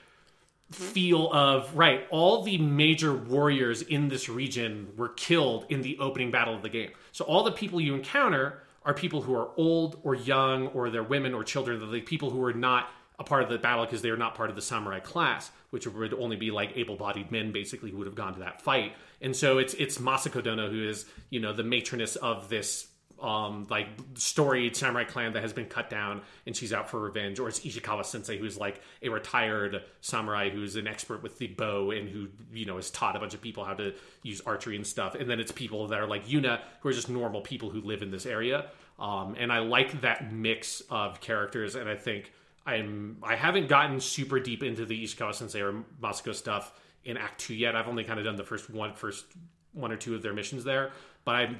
feel 0.71 1.31
of 1.31 1.77
right 1.77 2.07
all 2.11 2.43
the 2.43 2.59
major 2.59 3.15
warriors 3.15 3.83
in 3.83 4.09
this 4.09 4.29
region 4.29 4.89
were 4.97 5.11
killed 5.11 5.67
in 5.69 5.83
the 5.83 5.97
opening 6.01 6.31
battle 6.31 6.55
of 6.55 6.63
the 6.63 6.69
game. 6.69 6.91
So 7.13 7.25
all 7.27 7.45
the 7.45 7.53
people 7.53 7.81
you 7.81 7.95
encounter 7.95 8.63
are 8.85 8.95
people 8.95 9.23
who 9.23 9.35
are 9.35 9.51
old 9.57 10.01
or 10.03 10.15
young 10.15 10.69
or 10.69 10.91
they're 10.91 11.03
women 11.03 11.35
or 11.35 11.45
children. 11.45 11.79
They're 11.79 11.89
the 11.89 12.01
people 12.01 12.31
who 12.31 12.43
are 12.45 12.53
not 12.53 12.89
a 13.19 13.25
part 13.25 13.45
of 13.45 13.49
the 13.49 13.59
battle 13.59 13.85
because 13.85 14.03
they 14.03 14.11
are 14.11 14.17
not 14.17 14.35
part 14.35 14.51
of 14.51 14.57
the 14.57 14.63
samurai 14.63 14.99
class 14.99 15.51
which 15.75 15.89
would 15.89 16.15
only 16.15 16.37
be 16.37 16.53
like 16.53 16.71
able-bodied 16.77 17.33
men 17.33 17.51
basically 17.51 17.91
who 17.91 17.97
would 17.97 18.07
have 18.07 18.15
gone 18.15 18.33
to 18.33 18.39
that 18.39 18.63
fight. 18.63 18.93
And 19.21 19.35
so 19.35 19.59
it's 19.59 19.75
it's 19.75 19.99
masako 19.99 20.41
dono 20.41 20.71
who 20.71 20.89
is 20.89 21.05
you 21.31 21.41
know 21.41 21.53
the 21.53 21.65
matroness 21.65 22.15
of 22.15 22.49
this 22.49 22.87
um, 23.21 23.67
like 23.71 23.89
storied 24.15 24.77
samurai 24.77 25.05
clan 25.05 25.33
that 25.33 25.43
has 25.43 25.53
been 25.53 25.67
cut 25.67 25.89
down 25.89 26.21
and 26.47 26.57
she's 26.57 26.73
out 26.73 26.91
for 26.91 27.01
revenge, 27.01 27.39
or 27.39 27.49
it's 27.49 27.61
Ishikawa 27.61 28.05
Sensei 28.05 28.39
who's 28.39 28.59
like 28.59 28.81
a 29.03 29.09
retired 29.09 29.83
samurai 30.01 30.51
who's 30.51 30.77
an 30.77 30.87
expert 30.87 31.23
with 31.23 31.39
the 31.39 31.47
bow 31.47 31.91
and 31.91 32.09
who 32.09 32.29
you 32.53 32.67
know 32.67 32.77
has 32.77 32.91
taught 32.91 33.17
a 33.17 33.19
bunch 33.19 33.35
of 33.35 33.41
people 33.41 33.65
how 33.65 33.75
to 33.75 33.95
use 34.23 34.41
archery 34.43 34.77
and 34.77 34.87
stuff. 34.87 35.15
And 35.15 35.29
then 35.29 35.41
it's 35.41 35.53
people 35.53 35.87
that 35.89 36.01
are 36.01 36.07
like 36.07 36.27
Yuna 36.27 36.61
who 36.81 36.89
are 36.89 36.93
just 36.93 37.09
normal 37.09 37.41
people 37.41 37.71
who 37.71 37.81
live 37.81 38.03
in 38.03 38.11
this 38.11 38.27
area. 38.27 38.67
Um, 38.99 39.35
and 39.39 39.53
I 39.53 39.59
like 39.59 40.03
that 40.03 40.33
mix 40.33 40.83
of 40.91 41.21
characters, 41.21 41.75
and 41.75 41.89
I 41.89 41.97
think 41.97 42.33
I'm 42.67 43.19
I 43.23 43.37
haven't 43.37 43.69
gotten 43.69 44.01
super 44.01 44.41
deep 44.41 44.63
into 44.63 44.85
the 44.85 45.05
Ishikawa 45.05 45.35
Sensei 45.35 45.61
or 45.61 45.85
Masako 46.01 46.35
stuff 46.35 46.73
in 47.05 47.17
Act 47.17 47.41
Two 47.41 47.55
yet. 47.55 47.75
I've 47.77 47.89
only 47.89 48.05
kind 48.05 48.19
of 48.19 48.25
done 48.25 48.37
the 48.37 48.45
first 48.45 48.71
one 48.71 48.95
first 48.95 49.25
one 49.73 49.91
or 49.91 49.97
two 49.97 50.15
of 50.15 50.23
their 50.23 50.33
missions 50.33 50.65
there, 50.65 50.93
but 51.25 51.35
I 51.35 51.57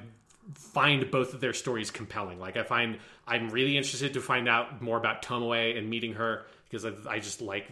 find 0.53 1.09
both 1.11 1.33
of 1.33 1.41
their 1.41 1.53
stories 1.53 1.91
compelling. 1.91 2.39
Like 2.39 2.57
I 2.57 2.63
find 2.63 2.97
I'm 3.27 3.49
really 3.49 3.77
interested 3.77 4.13
to 4.13 4.21
find 4.21 4.47
out 4.47 4.81
more 4.81 4.97
about 4.97 5.23
Tomoe 5.23 5.77
and 5.77 5.89
meeting 5.89 6.13
her 6.13 6.45
because 6.69 6.85
I, 6.85 6.91
I 7.09 7.19
just 7.19 7.41
like 7.41 7.67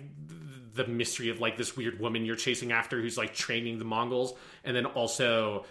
the 0.73 0.87
mystery 0.87 1.29
of 1.29 1.39
like 1.39 1.55
this 1.57 1.77
weird 1.77 1.99
woman 1.99 2.25
you're 2.25 2.35
chasing 2.35 2.71
after 2.71 2.99
who's 2.99 3.17
like 3.17 3.33
training 3.33 3.77
the 3.77 3.85
Mongols, 3.85 4.33
and 4.63 4.75
then 4.75 4.85
also 4.85 5.65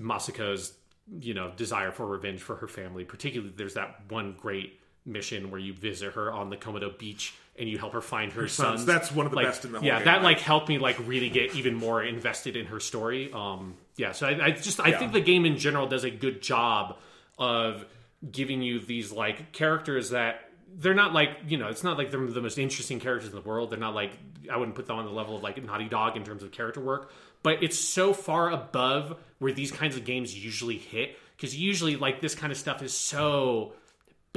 Masako's 0.00 0.72
you 1.20 1.34
know 1.34 1.50
desire 1.56 1.90
for 1.92 2.06
revenge 2.06 2.40
for 2.42 2.56
her 2.56 2.68
family. 2.68 3.04
Particularly, 3.04 3.52
there's 3.56 3.74
that 3.74 4.00
one 4.08 4.34
great 4.36 4.80
mission 5.06 5.50
where 5.50 5.60
you 5.60 5.72
visit 5.72 6.12
her 6.14 6.30
on 6.32 6.50
the 6.50 6.56
Komoda 6.56 6.96
beach 6.98 7.34
and 7.58 7.68
you 7.68 7.78
help 7.78 7.92
her 7.92 8.00
find 8.00 8.32
her, 8.32 8.46
sons. 8.46 8.80
sons. 8.80 8.84
That's 8.86 9.10
one 9.10 9.26
of 9.26 9.30
the 9.32 9.36
Like, 9.36 9.46
best 9.46 9.64
in 9.64 9.72
the 9.72 9.78
whole 9.78 9.86
yeah, 9.86 9.96
game, 9.96 10.04
that 10.04 10.16
right? 10.16 10.22
like 10.24 10.40
helped 10.40 10.68
me 10.68 10.78
like 10.78 10.96
really 11.06 11.30
get 11.30 11.54
even 11.56 11.74
more 11.74 12.02
invested 12.02 12.56
in 12.56 12.66
her 12.66 12.78
story. 12.78 13.32
Um, 13.32 13.74
yeah, 13.98 14.12
so 14.12 14.26
I, 14.26 14.46
I 14.46 14.50
just 14.52 14.80
I 14.80 14.88
Yeah. 14.88 14.98
think 14.98 15.12
the 15.12 15.20
game 15.20 15.44
in 15.44 15.58
general 15.58 15.86
does 15.86 16.04
a 16.04 16.10
good 16.10 16.40
job 16.40 16.96
of 17.38 17.84
giving 18.32 18.62
you 18.62 18.80
these 18.80 19.12
like 19.12 19.52
characters 19.52 20.10
that 20.10 20.40
they're 20.76 20.94
not 20.94 21.12
like 21.12 21.30
you 21.46 21.56
know 21.58 21.68
it's 21.68 21.84
not 21.84 21.98
like 21.98 22.10
they're 22.10 22.26
the 22.26 22.40
most 22.40 22.58
interesting 22.58 23.00
characters 23.00 23.28
in 23.30 23.34
the 23.34 23.42
world. 23.46 23.70
They're 23.70 23.78
not 23.78 23.94
like 23.94 24.12
I 24.50 24.56
wouldn't 24.56 24.76
put 24.76 24.86
them 24.86 24.96
on 24.98 25.04
the 25.04 25.10
level 25.10 25.36
of 25.36 25.42
like 25.42 25.62
Naughty 25.62 25.88
Dog 25.88 26.16
in 26.16 26.24
terms 26.24 26.42
of 26.42 26.50
character 26.52 26.80
work, 26.80 27.10
but 27.42 27.62
it's 27.62 27.78
so 27.78 28.12
far 28.14 28.50
above 28.50 29.16
where 29.38 29.52
these 29.52 29.70
kinds 29.70 29.96
of 29.96 30.04
games 30.04 30.36
usually 30.42 30.78
hit 30.78 31.16
because 31.36 31.56
usually 31.56 31.96
like 31.96 32.20
this 32.20 32.34
kind 32.34 32.50
of 32.52 32.58
stuff 32.58 32.82
is 32.82 32.92
so 32.94 33.72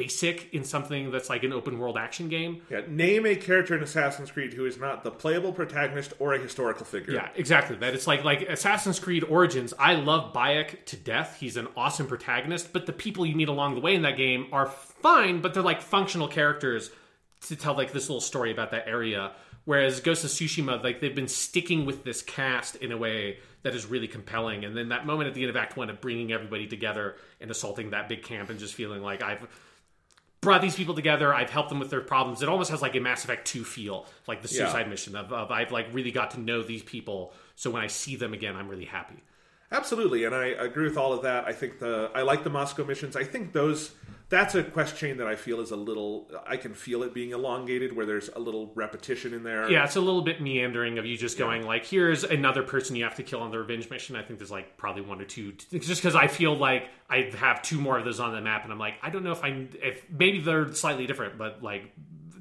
basic 0.01 0.51
in 0.51 0.63
something 0.63 1.11
that's 1.11 1.30
like 1.30 1.43
an 1.43 1.53
open 1.53 1.77
world 1.77 1.95
action 1.95 2.27
game. 2.27 2.61
Yeah, 2.71 2.81
name 2.88 3.27
a 3.27 3.35
character 3.35 3.75
in 3.77 3.83
Assassin's 3.83 4.31
Creed 4.31 4.53
who 4.53 4.65
is 4.65 4.80
not 4.80 5.03
the 5.03 5.11
playable 5.11 5.53
protagonist 5.53 6.13
or 6.17 6.33
a 6.33 6.39
historical 6.39 6.88
figure. 6.88 7.13
Yeah, 7.13 7.30
exactly. 7.35 7.75
That 7.75 7.93
it's 7.93 8.07
like 8.07 8.23
like 8.23 8.41
Assassin's 8.41 8.99
Creed 8.99 9.23
Origins. 9.23 9.75
I 9.77 9.93
love 9.93 10.33
Bayek 10.33 10.85
to 10.85 10.97
death. 10.97 11.38
He's 11.39 11.55
an 11.55 11.67
awesome 11.77 12.07
protagonist, 12.07 12.73
but 12.73 12.88
the 12.88 12.93
people 12.93 13.27
you 13.27 13.35
meet 13.35 13.47
along 13.47 13.75
the 13.75 13.81
way 13.81 13.93
in 13.93 14.01
that 14.01 14.17
game 14.17 14.47
are 14.51 14.65
fine, 14.67 15.39
but 15.41 15.53
they're 15.53 15.61
like 15.61 15.81
functional 15.81 16.27
characters 16.27 16.89
to 17.41 17.55
tell 17.55 17.75
like 17.75 17.91
this 17.91 18.09
little 18.09 18.21
story 18.21 18.51
about 18.51 18.71
that 18.71 18.88
area. 18.88 19.33
Whereas 19.65 19.99
Ghost 19.99 20.23
of 20.23 20.31
Tsushima, 20.31 20.83
like 20.83 20.99
they've 20.99 21.13
been 21.13 21.27
sticking 21.27 21.85
with 21.85 22.03
this 22.03 22.23
cast 22.23 22.77
in 22.77 22.91
a 22.91 22.97
way 22.97 23.38
that 23.61 23.75
is 23.75 23.85
really 23.85 24.07
compelling. 24.07 24.65
And 24.65 24.75
then 24.75 24.89
that 24.89 25.05
moment 25.05 25.27
at 25.27 25.35
the 25.35 25.41
end 25.41 25.51
of 25.51 25.55
Act 25.55 25.77
One 25.77 25.91
of 25.91 26.01
bringing 26.01 26.31
everybody 26.31 26.65
together 26.65 27.17
and 27.39 27.51
assaulting 27.51 27.91
that 27.91 28.09
big 28.09 28.23
camp 28.23 28.49
and 28.49 28.59
just 28.59 28.73
feeling 28.73 29.03
like 29.03 29.21
I've 29.21 29.47
brought 30.42 30.61
these 30.61 30.76
people 30.76 30.95
together. 30.95 31.34
I've 31.34 31.52
helped 31.52 31.70
them 31.70 31.80
with 31.80 31.92
their 31.92 32.02
problems. 32.02 32.42
It 32.42 32.50
almost 32.50 32.72
has 32.72 32.82
like 32.82 32.95
a 32.95 33.00
Mass 33.00 33.24
Effect 33.24 33.45
2 33.48 33.64
feel, 33.64 34.08
like 34.28 34.42
the 34.42 34.48
Yeah. 34.53 34.66
suicide 34.66 34.90
mission 34.90 35.16
of, 35.16 35.32
of 35.32 35.52
I've 35.52 35.72
like 35.72 35.88
really 35.94 36.11
got 36.11 36.32
to 36.32 36.40
know 36.40 36.64
these 36.64 36.82
people. 36.84 37.34
So 37.56 37.70
when 37.70 37.84
I 37.84 37.88
see 37.88 38.16
them 38.16 38.34
again, 38.34 38.56
I'm 38.56 38.68
really 38.68 38.86
happy. 38.86 39.18
Absolutely, 39.72 40.26
and 40.26 40.36
I 40.36 40.48
agree 40.48 40.84
with 40.84 40.98
all 40.98 41.14
of 41.14 41.22
that. 41.22 41.45
I 41.45 41.53
think 41.53 41.80
the 41.80 42.11
I 42.14 42.24
like 42.24 42.44
the 42.44 42.50
Masako 42.50 42.86
missions. 42.86 43.16
I 43.16 43.24
think 43.24 43.53
those 43.53 43.92
that's 44.32 44.56
a 44.56 44.64
quest 44.64 44.98
chain 44.98 45.18
that 45.18 45.27
I 45.27 45.35
feel 45.35 45.60
is 45.60 45.69
a 45.69 45.76
little 45.76 46.32
I 46.48 46.58
can 46.58 46.74
feel 46.74 47.03
it 47.03 47.14
being 47.14 47.32
elongated 47.32 47.95
where 47.95 48.06
there's 48.08 48.30
a 48.30 48.40
little 48.40 48.72
repetition 48.74 49.34
in 49.35 49.43
there. 49.43 49.69
Yeah, 49.69 49.84
it's 49.84 49.98
a 49.98 50.01
little 50.01 50.24
bit 50.24 50.42
meandering 50.42 50.98
of 50.98 51.06
you 51.06 51.16
just 51.18 51.38
going 51.38 51.64
like, 51.64 51.85
here's 51.85 52.24
another 52.24 52.64
person 52.64 52.95
you 52.95 53.03
have 53.03 53.16
to 53.16 53.24
kill 53.24 53.42
on 53.42 53.51
the 53.51 53.60
revenge 53.60 53.90
mission. 53.92 54.16
I 54.16 54.24
think 54.24 54.40
there's 54.40 54.50
like 54.50 54.77
probably 54.77 55.03
one 55.03 55.22
or 55.22 55.26
two, 55.26 55.51
just 55.51 56.01
because 56.01 56.16
I 56.16 56.26
feel 56.27 56.56
like 56.58 56.90
I 57.10 57.30
have 57.38 57.61
two 57.61 57.80
more 57.80 58.00
of 58.00 58.06
those 58.06 58.19
on 58.19 58.34
the 58.34 58.42
map, 58.42 58.64
and 58.64 58.72
I'm 58.74 58.80
like, 58.80 58.95
I 59.03 59.10
don't 59.11 59.24
know 59.24 59.34
if 59.34 59.43
I 59.43 59.68
if 59.82 60.03
maybe 60.10 60.40
they're 60.40 60.74
slightly 60.74 61.06
different, 61.06 61.38
but 61.38 61.61
like 61.61 61.92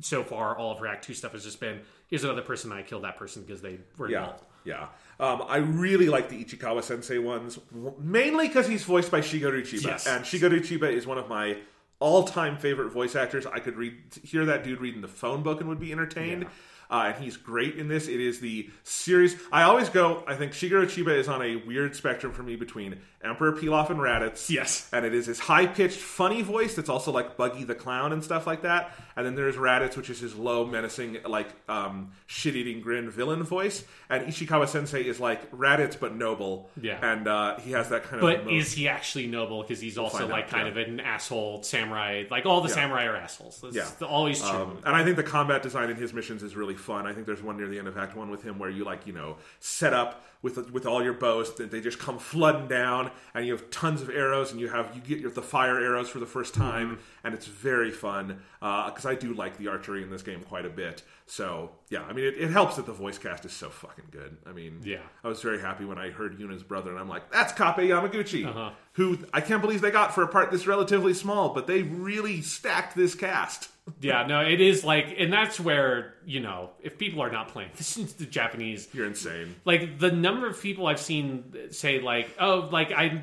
so 0.01 0.23
far 0.25 0.57
all 0.57 0.73
of 0.73 0.81
React 0.81 1.05
Two 1.05 1.12
stuff 1.15 1.33
has 1.33 1.44
just 1.44 1.60
been 1.60 1.81
here's 2.09 2.25
another 2.25 2.43
person 2.43 2.73
I 2.73 2.83
killed 2.83 3.05
that 3.05 3.17
person 3.19 3.43
because 3.43 3.60
they 3.60 3.78
were 3.99 4.09
Yeah, 4.09 4.20
involved. 4.20 4.44
yeah. 4.65 4.86
Um, 5.20 5.43
I 5.47 5.59
really 5.59 6.09
like 6.09 6.28
the 6.31 6.43
Ishikawa 6.43 6.83
Sensei 6.83 7.19
ones, 7.19 7.59
mainly 7.99 8.49
because 8.49 8.67
he's 8.67 8.83
voiced 8.85 9.10
by 9.10 9.20
Shigeru 9.20 9.60
Chiba, 9.62 9.85
Yes. 9.85 10.07
and 10.07 10.25
Shigeru 10.25 10.60
Chiba 10.60 10.91
is 10.91 11.07
one 11.07 11.19
of 11.19 11.28
my 11.28 11.59
all-time 12.01 12.57
favorite 12.57 12.91
voice 12.91 13.15
actors. 13.15 13.47
I 13.47 13.61
could 13.61 13.77
read 13.77 13.95
hear 14.25 14.45
that 14.47 14.65
dude 14.65 14.81
reading 14.81 15.01
the 15.01 15.09
phone 15.09 15.43
book 15.43 15.61
and 15.61 15.69
would 15.69 15.81
be 15.81 15.93
entertained. 15.93 16.43
Yeah. 16.43 16.49
Uh, 16.91 17.12
and 17.15 17.23
he's 17.23 17.37
great 17.37 17.77
in 17.77 17.87
this. 17.87 18.09
It 18.09 18.20
is 18.20 18.41
the 18.41 18.69
series. 18.83 19.37
I 19.53 19.62
always 19.62 19.89
go. 19.89 20.25
I 20.27 20.35
think 20.35 20.53
Shigeru 20.53 20.87
Chiba 20.87 21.17
is 21.17 21.29
on 21.29 21.41
a 21.41 21.55
weird 21.55 21.95
spectrum 21.95 22.33
for 22.33 22.43
me 22.43 22.57
between 22.57 22.99
Emperor 23.23 23.52
Pilaf 23.52 23.90
and 23.90 24.00
Raditz. 24.00 24.49
Yes. 24.49 24.89
and 24.92 25.05
it 25.05 25.12
is 25.12 25.26
his 25.26 25.39
high-pitched, 25.39 25.99
funny 25.99 26.40
voice 26.40 26.74
that's 26.74 26.89
also 26.89 27.12
like 27.12 27.36
Buggy 27.36 27.65
the 27.65 27.74
Clown 27.74 28.12
and 28.12 28.24
stuff 28.24 28.47
like 28.47 28.62
that. 28.62 28.92
And 29.15 29.26
then 29.26 29.34
there's 29.34 29.57
Raditz, 29.57 29.97
which 29.97 30.08
is 30.08 30.20
his 30.20 30.34
low, 30.34 30.65
menacing, 30.65 31.18
like 31.26 31.49
um, 31.68 32.12
shit-eating 32.26 32.81
grin 32.81 33.10
villain 33.10 33.42
voice. 33.42 33.84
And 34.08 34.26
Ishikawa 34.26 34.68
Sensei 34.68 35.02
is 35.07 35.20
like 35.20 35.50
Raditz 35.52 36.00
but 36.00 36.15
noble. 36.15 36.70
Yeah. 36.81 36.99
and 37.02 37.28
uh, 37.28 37.58
he 37.58 37.73
has 37.73 37.90
that 37.90 38.05
kind 38.05 38.16
of. 38.16 38.20
But 38.23 38.50
is 38.50 38.73
he 38.73 38.89
actually 38.89 39.26
noble? 39.26 39.62
Because 39.62 39.81
he's 39.81 39.99
also 39.99 40.26
like 40.26 40.44
out, 40.44 40.50
kind 40.50 40.74
yeah. 40.74 40.81
of 40.82 40.89
an 40.89 41.00
asshole 41.00 41.62
samurai. 41.62 42.24
Like 42.31 42.47
all 42.47 42.62
the 42.62 42.70
samurai 42.70 43.05
are 43.05 43.16
assholes. 43.16 43.60
That's 43.60 43.76
Yeah. 43.76 44.07
always 44.07 44.40
true. 44.40 44.49
Um, 44.49 44.78
and 44.86 44.97
I 44.97 45.05
think 45.05 45.16
the 45.16 45.23
combat 45.23 45.62
design 45.62 45.90
in 45.90 45.97
his 45.97 46.15
missions 46.15 46.42
is 46.42 46.57
really 46.57 46.74
fun. 46.74 47.07
I 47.07 47.12
think 47.12 47.26
there's 47.26 47.42
one 47.42 47.58
near 47.58 47.68
the 47.68 47.78
end 47.78 47.89
of 47.89 47.99
Act 47.99 48.16
One 48.16 48.31
with 48.31 48.42
him 48.42 48.58
where 48.58 48.70
you 48.70 48.84
like 48.84 49.07
you 49.07 49.12
know 49.12 49.36
set 49.58 49.92
up 49.92 50.24
with 50.43 50.70
with 50.70 50.86
all 50.86 51.02
your 51.02 51.12
bows 51.12 51.55
that 51.57 51.70
they 51.70 51.81
just 51.81 51.99
come 51.99 52.19
flooding 52.19 52.69
down, 52.69 53.10
and 53.35 53.47
you 53.47 53.52
have 53.52 53.70
tons 53.70 54.01
of 54.02 54.10
arrows, 54.10 54.52
and 54.52 54.60
you 54.60 54.69
have 54.69 54.94
you 54.94 55.01
get 55.01 55.19
your, 55.20 55.31
the 55.31 55.43
fire 55.43 55.78
arrows 55.78 56.09
for 56.09 56.19
the 56.19 56.27
first 56.27 56.55
time, 56.55 56.93
mm-hmm. 56.93 57.27
and 57.27 57.35
it's 57.35 57.47
very 57.47 57.91
fun 57.91 58.41
uh, 58.62 58.91
because 58.91 59.07
I 59.07 59.15
do 59.15 59.35
like 59.35 59.59
the 59.59 59.69
archery 59.69 60.02
in 60.02 60.10
this 60.10 60.23
game 60.23 60.41
quite 60.41 60.65
a 60.65 60.70
bit. 60.70 61.02
So 61.31 61.70
yeah, 61.91 62.02
I 62.02 62.12
mean 62.12 62.25
it, 62.25 62.34
it 62.39 62.50
helps 62.50 62.75
that 62.75 62.86
the 62.86 62.92
voice 62.92 63.17
cast 63.17 63.44
is 63.44 63.52
so 63.52 63.70
fucking 63.70 64.07
good. 64.10 64.36
I 64.47 64.52
mean 64.52 64.81
Yeah. 64.83 64.99
I 65.23 65.28
was 65.28 65.41
very 65.41 65.60
happy 65.60 65.84
when 65.84 65.97
I 65.97 66.10
heard 66.10 66.36
Yuna's 66.41 66.65
brother, 66.65 66.91
and 66.91 66.99
I'm 66.99 67.09
like, 67.09 67.31
that's 67.31 67.52
Kappei 67.52 67.86
Yamaguchi, 67.86 68.44
Uh-huh. 68.47 68.70
who 68.94 69.17
I 69.33 69.41
can't 69.41 69.62
believe 69.62 69.81
they 69.81 69.92
got 69.92 70.12
for 70.12 70.25
a 70.25 70.28
part 70.28 70.50
this 70.50 70.67
relatively 70.67 71.15
small, 71.15 71.50
but 71.55 71.68
they 71.68 71.83
really 71.83 72.42
stacked 72.42 72.97
this 72.97 73.15
cast. 73.15 73.68
yeah, 74.00 74.26
no, 74.26 74.41
it 74.41 74.60
is 74.60 74.83
like, 74.84 75.15
and 75.18 75.33
that's 75.33 75.60
where 75.60 76.15
you 76.26 76.41
know, 76.41 76.70
if 76.83 76.99
people 76.99 77.20
are 77.23 77.31
not 77.31 77.47
playing 77.49 77.70
this 77.76 77.97
is 77.97 78.15
the 78.15 78.26
Japanese, 78.26 78.89
You're 78.92 79.07
insane. 79.07 79.55
like 79.65 80.00
the 80.00 80.10
number 80.10 80.49
of 80.49 80.60
people 80.60 80.89
I've 80.89 80.99
seen 81.00 81.55
say 81.70 82.00
like, 82.00 82.28
oh, 82.41 82.68
like 82.73 82.91
I'm 82.91 83.23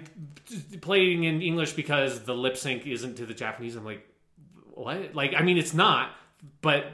playing 0.80 1.26
in 1.26 1.42
English 1.42 1.74
because 1.74 2.24
the 2.24 2.34
lip 2.34 2.56
sync 2.56 2.88
isn't 2.88 3.16
to 3.16 3.26
the 3.26 3.34
Japanese. 3.34 3.76
I'm 3.76 3.84
like, 3.84 4.08
what? 4.74 5.14
Like, 5.14 5.34
I 5.36 5.42
mean, 5.42 5.58
it's 5.58 5.74
not, 5.74 6.11
but 6.61 6.86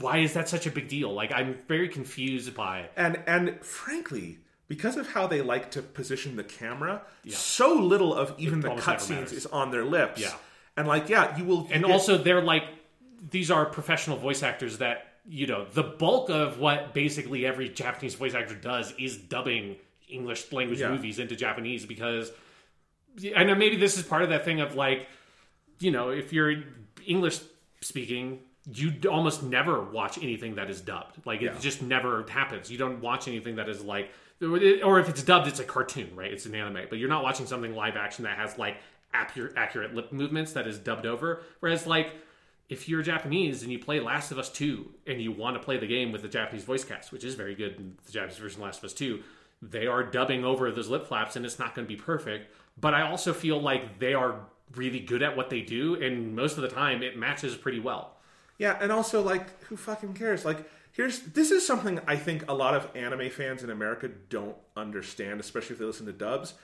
why 0.00 0.18
is 0.18 0.34
that 0.34 0.48
such 0.48 0.66
a 0.66 0.70
big 0.70 0.88
deal? 0.88 1.12
Like, 1.12 1.32
I'm 1.32 1.54
very 1.66 1.88
confused 1.88 2.54
by. 2.54 2.80
it. 2.80 2.92
and 2.96 3.22
and 3.26 3.60
frankly 3.64 4.38
because 4.68 4.96
of 4.98 5.08
how 5.08 5.26
they 5.26 5.40
like 5.40 5.70
to 5.72 5.80
position 5.82 6.36
the 6.36 6.44
camera 6.44 7.00
so 7.28 7.74
little 7.74 8.12
of 8.14 8.34
even 8.38 8.60
the 8.60 8.68
cutscenes 8.70 9.32
is 9.32 9.46
on 9.46 9.70
their 9.70 9.84
lips 9.84 10.20
Yeah. 10.20 10.32
and 10.76 10.86
like 10.86 11.08
yeah 11.08 11.36
you 11.38 11.44
will 11.44 11.66
and 11.70 11.84
get- 11.84 11.90
also 11.90 12.18
they're 12.18 12.42
like 12.42 12.64
these 13.30 13.50
are 13.50 13.64
professional 13.66 14.16
voice 14.18 14.42
actors 14.42 14.78
that 14.78 15.04
you 15.26 15.46
know 15.46 15.64
the 15.72 15.82
bulk 15.82 16.28
of 16.30 16.58
what 16.58 16.92
basically 16.94 17.44
every 17.46 17.68
japanese 17.70 18.14
voice 18.14 18.34
actor 18.34 18.54
does 18.54 18.92
is 18.98 19.16
dubbing 19.16 19.76
english 20.08 20.52
language 20.52 20.80
Yeah. 20.80 20.90
movies 20.90 21.18
into 21.18 21.34
japanese 21.34 21.84
because 21.86 22.30
i 23.36 23.44
know 23.44 23.54
maybe 23.54 23.76
this 23.76 23.96
is 23.98 24.04
part 24.04 24.22
of 24.22 24.28
that 24.30 24.44
thing 24.44 24.60
of 24.60 24.74
like 24.74 25.06
you 25.80 25.90
know 25.90 26.10
if 26.10 26.32
you're 26.32 26.54
english 27.06 27.40
speaking 27.80 28.40
you 28.74 28.92
almost 29.10 29.42
never 29.42 29.82
watch 29.82 30.18
anything 30.18 30.54
that 30.56 30.68
is 30.70 30.80
dubbed 30.80 31.16
like 31.24 31.40
it 31.40 31.44
Yeah. 31.46 31.58
just 31.58 31.80
never 31.82 32.24
happens 32.28 32.70
you 32.70 32.76
don't 32.78 33.00
watch 33.00 33.26
anything 33.28 33.56
that 33.56 33.68
is 33.68 33.82
like 33.82 34.10
or 34.42 35.00
if 35.00 35.08
it's 35.08 35.22
dubbed 35.22 35.46
it's 35.48 35.60
a 35.60 35.64
cartoon 35.64 36.10
right 36.14 36.32
it's 36.32 36.44
an 36.46 36.54
anime 36.54 36.86
but 36.90 36.98
you're 36.98 37.08
not 37.08 37.22
watching 37.22 37.46
something 37.46 37.74
live 37.74 37.96
action 37.96 38.24
that 38.24 38.36
has 38.36 38.58
like 38.58 38.76
accurate 39.14 39.54
accurate 39.56 39.94
lip 39.94 40.12
movements 40.12 40.52
that 40.52 40.66
is 40.66 40.78
dubbed 40.78 41.06
over 41.06 41.42
whereas 41.60 41.86
like 41.86 42.12
if 42.68 42.86
you're 42.86 43.00
Japanese 43.00 43.62
and 43.62 43.72
you 43.72 43.78
play 43.78 43.98
Last 43.98 44.30
of 44.30 44.38
Us 44.38 44.50
2 44.50 44.86
and 45.06 45.22
you 45.22 45.32
want 45.32 45.56
to 45.56 45.62
play 45.62 45.78
the 45.78 45.86
game 45.86 46.12
with 46.12 46.20
the 46.20 46.28
Japanese 46.28 46.64
voice 46.64 46.84
cast, 46.84 47.12
which 47.12 47.24
is 47.24 47.34
very 47.34 47.54
good 47.54 47.76
in 47.76 47.96
the 48.04 48.12
Japanese 48.12 48.36
version 48.36 48.60
of 48.60 48.66
Last 48.66 48.80
of 48.80 48.84
Us 48.84 48.92
2, 48.92 49.22
they 49.62 49.86
are 49.86 50.02
dubbing 50.02 50.44
over 50.44 50.70
those 50.70 50.90
lip 50.90 51.06
flaps 51.06 51.34
and 51.34 51.46
it's 51.46 51.58
not 51.58 51.74
going 51.74 51.86
to 51.86 51.88
be 51.88 51.98
perfect. 51.98 52.52
But 52.78 52.92
I 52.92 53.08
also 53.08 53.32
feel 53.32 53.58
like 53.58 53.98
they 53.98 54.12
are 54.12 54.40
really 54.76 55.00
good 55.00 55.22
at 55.22 55.34
what 55.34 55.48
they 55.48 55.62
do 55.62 55.94
and 55.94 56.36
most 56.36 56.58
of 56.58 56.62
the 56.62 56.68
time 56.68 57.02
it 57.02 57.16
matches 57.16 57.56
pretty 57.56 57.80
well. 57.80 58.17
Yeah 58.58 58.76
and 58.80 58.92
also 58.92 59.22
like 59.22 59.62
who 59.64 59.76
fucking 59.76 60.12
cares 60.14 60.44
like 60.44 60.68
here's 60.92 61.20
this 61.20 61.50
is 61.50 61.66
something 61.66 62.00
i 62.06 62.16
think 62.16 62.48
a 62.50 62.54
lot 62.54 62.74
of 62.74 62.88
anime 62.94 63.30
fans 63.30 63.62
in 63.62 63.70
america 63.70 64.08
don't 64.28 64.56
understand 64.76 65.40
especially 65.40 65.74
if 65.74 65.78
they 65.78 65.86
listen 65.86 66.06
to 66.06 66.12
dubs 66.12 66.54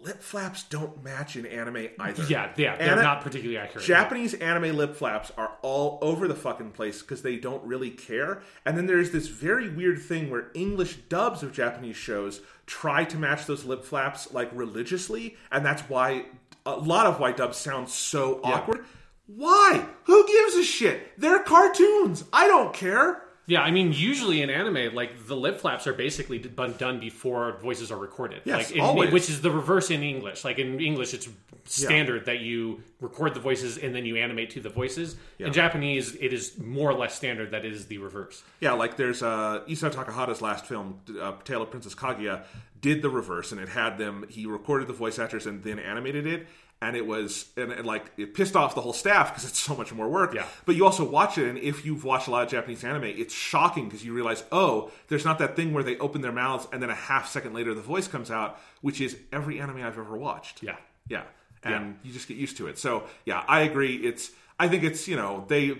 lip 0.00 0.22
flaps 0.22 0.62
don't 0.64 1.02
match 1.02 1.36
in 1.36 1.44
anime 1.46 1.88
either 1.98 2.22
Yeah, 2.28 2.52
yeah, 2.56 2.76
they're 2.76 2.92
Ana- 2.92 3.02
not 3.02 3.22
particularly 3.22 3.58
accurate. 3.58 3.84
Japanese 3.84 4.32
anime 4.34 4.76
lip 4.76 4.94
flaps 4.94 5.32
are 5.36 5.52
all 5.62 5.98
over 6.02 6.28
the 6.28 6.34
fucking 6.36 6.70
place 6.70 7.02
because 7.02 7.22
they 7.22 7.36
don't 7.36 7.64
really 7.64 7.90
care. 7.90 8.42
And 8.64 8.76
then 8.76 8.86
there's 8.86 9.10
this 9.10 9.26
very 9.26 9.68
weird 9.68 10.00
thing 10.00 10.30
where 10.30 10.50
English 10.54 10.96
dubs 11.08 11.42
of 11.42 11.52
Japanese 11.52 11.96
shows 11.96 12.40
try 12.66 13.04
to 13.06 13.16
match 13.16 13.46
those 13.46 13.64
lip 13.64 13.84
flaps 13.84 14.32
like 14.32 14.50
religiously, 14.52 15.36
and 15.50 15.64
that's 15.66 15.82
why 15.88 16.26
a 16.64 16.76
lot 16.76 17.06
of 17.06 17.18
white 17.18 17.36
dubs 17.36 17.56
sound 17.56 17.88
so 17.88 18.40
awkward. 18.44 18.84
Why? 19.28 19.86
Who 20.04 20.26
gives 20.26 20.54
a 20.56 20.64
shit? 20.64 21.12
They're 21.18 21.42
cartoons. 21.42 22.24
I 22.32 22.48
don't 22.48 22.74
care. 22.74 23.22
Yeah, 23.46 23.62
I 23.62 23.70
mean, 23.70 23.94
usually 23.94 24.42
in 24.42 24.50
anime, 24.50 24.94
like 24.94 25.26
the 25.26 25.34
lip 25.34 25.58
flaps 25.58 25.86
are 25.86 25.94
basically 25.94 26.38
done 26.38 27.00
before 27.00 27.58
voices 27.62 27.90
are 27.90 27.96
recorded. 27.96 28.42
Yes, 28.44 28.68
like 28.68 28.76
in, 28.76 28.82
always. 28.82 29.10
which 29.10 29.30
is 29.30 29.40
the 29.40 29.50
reverse 29.50 29.90
in 29.90 30.02
English. 30.02 30.44
Like 30.44 30.58
in 30.58 30.78
English, 30.80 31.14
it's 31.14 31.28
standard 31.64 32.26
that 32.26 32.40
you 32.40 32.82
record 33.00 33.32
the 33.32 33.40
voices 33.40 33.78
and 33.78 33.94
then 33.94 34.04
you 34.04 34.16
animate 34.16 34.50
to 34.50 34.60
the 34.60 34.68
voices. 34.68 35.16
In 35.38 35.52
Japanese, 35.52 36.14
it 36.16 36.34
is 36.34 36.58
more 36.58 36.90
or 36.90 36.94
less 36.94 37.14
standard 37.14 37.50
that 37.52 37.64
it 37.64 37.72
is 37.72 37.86
the 37.86 37.96
reverse. 37.98 38.42
Yeah, 38.60 38.72
like 38.72 38.98
there's 38.98 39.22
uh, 39.22 39.62
Isao 39.66 39.90
Takahata's 39.90 40.42
last 40.42 40.66
film, 40.66 41.00
uh, 41.18 41.32
Tale 41.44 41.62
of 41.62 41.70
Princess 41.70 41.94
Kaguya, 41.94 42.44
did 42.80 43.00
the 43.00 43.10
reverse, 43.10 43.50
and 43.52 43.60
it 43.60 43.70
had 43.70 43.96
them. 43.96 44.26
He 44.28 44.44
recorded 44.44 44.88
the 44.88 44.94
voice 44.94 45.18
actors 45.18 45.46
and 45.46 45.62
then 45.62 45.78
animated 45.78 46.26
it, 46.26 46.46
and 46.80 46.96
it 46.96 47.06
was 47.06 47.46
and, 47.56 47.72
and 47.72 47.86
like 47.86 48.04
it 48.16 48.34
pissed 48.34 48.54
off 48.54 48.74
the 48.74 48.80
whole 48.80 48.92
staff 48.92 49.30
because 49.30 49.44
it's 49.44 49.58
so 49.58 49.74
much 49.74 49.92
more 49.92 50.08
work. 50.08 50.34
Yeah. 50.34 50.46
But 50.64 50.76
you 50.76 50.84
also 50.84 51.08
watch 51.08 51.36
it, 51.38 51.48
and 51.48 51.58
if 51.58 51.84
you've 51.84 52.04
watched 52.04 52.28
a 52.28 52.30
lot 52.30 52.44
of 52.44 52.50
Japanese 52.50 52.84
anime, 52.84 53.04
it's 53.04 53.34
shocking 53.34 53.86
because 53.86 54.04
you 54.04 54.12
realize, 54.14 54.44
oh, 54.52 54.90
there's 55.08 55.24
not 55.24 55.38
that 55.40 55.56
thing 55.56 55.72
where 55.72 55.82
they 55.82 55.96
open 55.98 56.20
their 56.20 56.32
mouths 56.32 56.68
and 56.72 56.80
then 56.82 56.90
a 56.90 56.94
half 56.94 57.28
second 57.28 57.52
later 57.54 57.74
the 57.74 57.80
voice 57.80 58.06
comes 58.08 58.30
out, 58.30 58.60
which 58.80 59.00
is 59.00 59.16
every 59.32 59.60
anime 59.60 59.78
I've 59.78 59.98
ever 59.98 60.16
watched. 60.16 60.62
Yeah. 60.62 60.76
Yeah. 61.08 61.24
And 61.64 61.96
you 62.04 62.12
just 62.12 62.28
get 62.28 62.36
used 62.36 62.56
to 62.58 62.68
it. 62.68 62.78
So 62.78 63.04
yeah, 63.24 63.42
I 63.48 63.62
agree. 63.62 63.96
It's 63.96 64.30
I 64.58 64.68
think 64.68 64.84
it's 64.84 65.08
you 65.08 65.16
know 65.16 65.44
they 65.48 65.76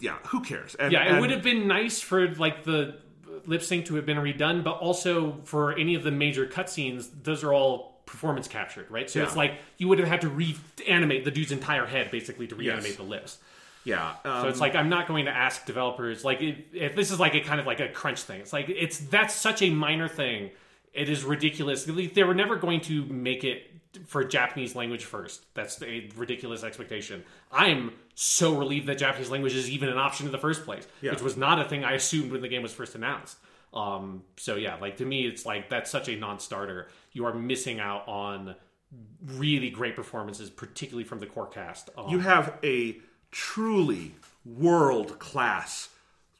yeah 0.00 0.16
who 0.28 0.40
cares? 0.42 0.74
And, 0.74 0.90
Yeah, 0.92 1.04
it 1.04 1.10
and- 1.12 1.20
would 1.20 1.30
have 1.30 1.42
been 1.42 1.68
nice 1.68 2.00
for 2.00 2.26
like 2.34 2.64
the 2.64 2.96
lip 3.46 3.62
sync 3.62 3.86
to 3.86 3.94
have 3.96 4.06
been 4.06 4.16
redone, 4.16 4.64
but 4.64 4.78
also 4.78 5.38
for 5.44 5.72
any 5.76 5.94
of 5.94 6.02
the 6.02 6.10
major 6.10 6.46
cutscenes, 6.46 7.08
those 7.22 7.44
are 7.44 7.52
all 7.52 7.97
performance 8.08 8.48
captured, 8.48 8.90
right? 8.90 9.08
So 9.08 9.18
Yeah. 9.20 9.26
it's 9.26 9.36
like 9.36 9.58
you 9.76 9.86
would 9.88 9.98
have 9.98 10.08
had 10.08 10.22
to 10.22 10.28
reanimate 10.28 11.24
the 11.24 11.30
dude's 11.30 11.52
entire 11.52 11.86
head 11.86 12.10
basically 12.10 12.46
to 12.48 12.54
reanimate 12.54 12.88
Yes. 12.88 12.96
the 12.96 13.02
lips. 13.04 13.38
yeah. 13.84 14.14
Um, 14.24 14.42
So 14.42 14.48
it's 14.48 14.60
like 14.60 14.74
I'm 14.74 14.88
not 14.88 15.06
going 15.06 15.26
to 15.26 15.30
ask 15.30 15.64
developers 15.66 16.24
like 16.24 16.40
if, 16.42 16.56
if 16.72 16.96
this 16.96 17.10
is 17.10 17.20
like 17.20 17.34
a 17.34 17.40
kind 17.40 17.60
of 17.60 17.66
like 17.66 17.80
a 17.80 17.88
crunch 17.88 18.22
thing. 18.22 18.40
It's 18.40 18.52
like 18.52 18.68
it's 18.68 18.98
that's 18.98 19.34
such 19.34 19.62
a 19.62 19.70
minor 19.70 20.08
thing. 20.08 20.50
It 20.92 21.08
is 21.08 21.22
ridiculous. 21.22 21.84
They 21.84 22.24
were 22.24 22.34
never 22.34 22.56
going 22.56 22.80
to 22.82 23.04
make 23.06 23.44
it 23.44 23.70
for 24.06 24.24
Japanese 24.24 24.74
language 24.74 25.04
first. 25.04 25.44
That's 25.54 25.80
a 25.82 26.08
ridiculous 26.16 26.64
expectation. 26.64 27.24
I'm 27.52 27.92
so 28.14 28.56
relieved 28.56 28.86
that 28.88 28.98
Japanese 28.98 29.30
language 29.30 29.54
is 29.54 29.70
even 29.70 29.88
an 29.88 29.98
option 29.98 30.26
in 30.26 30.32
the 30.32 30.38
first 30.38 30.64
place, 30.64 30.86
Yeah. 31.00 31.12
which 31.12 31.22
was 31.22 31.36
not 31.36 31.60
a 31.60 31.64
thing 31.64 31.84
I 31.84 31.92
assumed 31.92 32.32
when 32.32 32.40
the 32.40 32.48
game 32.48 32.62
was 32.62 32.72
first 32.72 32.94
announced. 32.94 33.36
Um, 33.72 34.24
so 34.36 34.56
yeah, 34.56 34.76
like 34.80 34.96
to 34.96 35.04
me, 35.04 35.26
it's 35.26 35.44
like 35.46 35.68
that's 35.68 35.90
such 35.90 36.08
a 36.08 36.16
non-starter. 36.16 36.88
You 37.18 37.24
are 37.26 37.34
missing 37.34 37.80
out 37.80 38.06
on 38.06 38.54
really 39.26 39.70
great 39.70 39.96
performances, 39.96 40.50
particularly 40.50 41.02
from 41.02 41.18
the 41.18 41.26
core 41.26 41.48
cast. 41.48 41.90
Um, 41.98 42.08
you 42.10 42.20
have 42.20 42.56
a 42.62 42.98
truly 43.32 44.14
world 44.46 45.18
class 45.18 45.88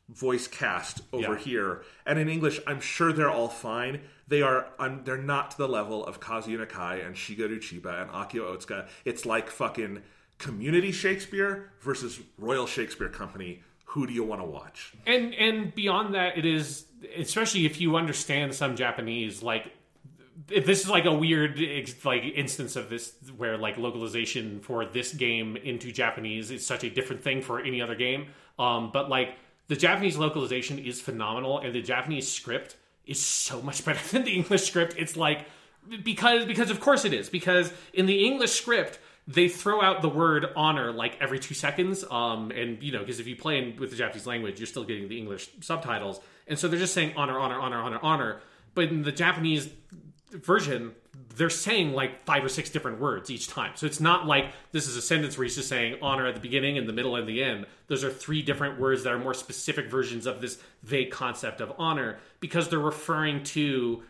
voice 0.08 0.46
cast 0.46 1.00
over 1.12 1.32
Yeah. 1.34 1.38
here, 1.38 1.82
and 2.06 2.16
in 2.16 2.28
English, 2.28 2.60
I'm 2.64 2.80
sure 2.80 3.12
they're 3.12 3.28
all 3.28 3.48
fine. 3.48 4.02
They 4.28 4.40
are. 4.40 4.68
I'm, 4.78 5.02
they're 5.02 5.16
not 5.34 5.50
to 5.52 5.58
the 5.58 5.68
level 5.68 6.06
of 6.06 6.20
Kazuya 6.20 6.64
Nakai 6.64 7.04
and 7.04 7.16
Shigeru 7.16 7.58
Chiba 7.58 8.02
and 8.02 8.10
Akio 8.12 8.56
Otsuka. 8.56 8.86
It's 9.04 9.26
like 9.26 9.50
fucking 9.50 10.02
Community 10.38 10.92
Shakespeare 10.92 11.72
versus 11.80 12.20
Royal 12.38 12.68
Shakespeare 12.68 13.08
Company. 13.08 13.62
Who 13.92 14.06
do 14.06 14.12
you 14.12 14.22
want 14.22 14.40
to 14.42 14.46
watch? 14.46 14.92
and 15.06 15.34
and 15.34 15.74
beyond 15.74 16.14
that 16.14 16.38
it 16.38 16.44
is 16.46 16.84
especially 17.16 17.64
if 17.64 17.80
you 17.80 17.94
understand 17.96 18.52
some 18.54 18.74
japanese 18.76 19.40
like 19.42 19.72
this 20.46 20.80
is 20.80 20.88
like 20.88 21.04
a 21.04 21.12
weird 21.12 21.58
like 22.04 22.22
instance 22.22 22.76
of 22.76 22.88
this 22.88 23.14
where 23.36 23.56
like 23.58 23.76
localization 23.76 24.60
for 24.60 24.84
this 24.84 25.12
game 25.12 25.56
into 25.56 25.90
japanese 25.90 26.50
is 26.50 26.64
such 26.64 26.84
a 26.84 26.90
different 26.90 27.22
thing 27.22 27.42
for 27.42 27.60
any 27.60 27.82
other 27.82 27.96
game. 27.96 28.26
Um 28.58 28.90
but 28.92 29.08
like 29.08 29.36
the 29.66 29.76
japanese 29.76 30.16
localization 30.16 30.78
is 30.78 31.00
phenomenal 31.00 31.58
and 31.58 31.74
the 31.74 31.82
japanese 31.82 32.30
script 32.30 32.76
is 33.06 33.20
so 33.20 33.60
much 33.62 33.84
better 33.86 34.06
than 34.10 34.24
the 34.24 34.34
english 34.34 34.64
script. 34.64 34.94
It's 34.96 35.16
like 35.16 35.46
because 36.04 36.44
because 36.44 36.70
of 36.70 36.80
course 36.80 37.04
it 37.04 37.12
is 37.12 37.28
because 37.28 37.72
in 37.92 38.06
the 38.06 38.26
english 38.26 38.52
script 38.52 39.00
they 39.26 39.48
throw 39.48 39.82
out 39.82 40.02
the 40.02 40.08
word 40.08 40.46
honor 40.56 40.92
like 40.92 41.16
every 41.20 41.40
two 41.40 41.54
seconds. 41.54 42.04
Um 42.08 42.52
and 42.52 42.80
you 42.80 42.92
know 42.92 43.00
because 43.00 43.18
if 43.18 43.26
you 43.26 43.34
play 43.34 43.58
in, 43.58 43.76
with 43.76 43.90
the 43.90 43.96
japanese 43.96 44.26
language 44.26 44.60
you're 44.60 44.68
still 44.68 44.84
getting 44.84 45.08
the 45.08 45.18
english 45.18 45.50
subtitles. 45.62 46.20
And 46.46 46.56
so 46.56 46.68
they're 46.68 46.78
just 46.78 46.94
saying 46.94 47.14
honor 47.16 47.40
honor 47.40 47.58
honor 47.58 47.78
honor 47.78 47.98
honor. 48.02 48.40
But 48.74 48.90
in 48.90 49.02
the 49.02 49.10
japanese 49.10 49.68
version 50.30 50.94
they're 51.36 51.50
saying 51.50 51.92
like 51.92 52.24
five 52.24 52.44
or 52.44 52.48
six 52.48 52.70
different 52.70 53.00
words 53.00 53.30
each 53.30 53.48
time. 53.48 53.72
So 53.74 53.86
it's 53.86 54.00
not 54.00 54.26
like 54.26 54.52
this 54.72 54.86
is 54.86 54.96
a 54.96 55.02
sentence 55.02 55.36
where 55.36 55.44
he's 55.44 55.56
just 55.56 55.68
saying 55.68 55.98
honor 56.02 56.26
at 56.26 56.34
the 56.34 56.40
beginning 56.40 56.78
and 56.78 56.88
the 56.88 56.92
middle 56.92 57.16
and 57.16 57.28
the 57.28 57.42
end. 57.42 57.66
Those 57.86 58.04
are 58.04 58.10
three 58.10 58.42
different 58.42 58.78
words 58.78 59.04
that 59.04 59.12
are 59.12 59.18
more 59.18 59.34
specific 59.34 59.90
versions 59.90 60.26
of 60.26 60.40
this 60.40 60.58
vague 60.82 61.10
concept 61.10 61.60
of 61.60 61.72
honor 61.78 62.18
because 62.40 62.68
they're 62.68 62.78
referring 62.78 63.42
to 63.44 64.02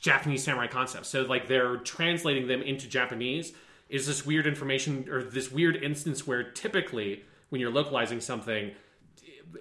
Japanese 0.00 0.44
samurai 0.44 0.66
concepts. 0.66 1.08
So 1.08 1.22
like 1.22 1.48
they're 1.48 1.76
translating 1.78 2.46
them 2.46 2.62
into 2.62 2.88
Japanese. 2.88 3.52
Is 3.88 4.06
this 4.06 4.24
weird 4.24 4.46
information 4.46 5.08
or 5.10 5.22
this 5.22 5.50
weird 5.50 5.76
instance 5.76 6.26
where 6.26 6.50
typically 6.50 7.24
when 7.48 7.60
you're 7.60 7.72
localizing 7.72 8.20
something 8.20 8.72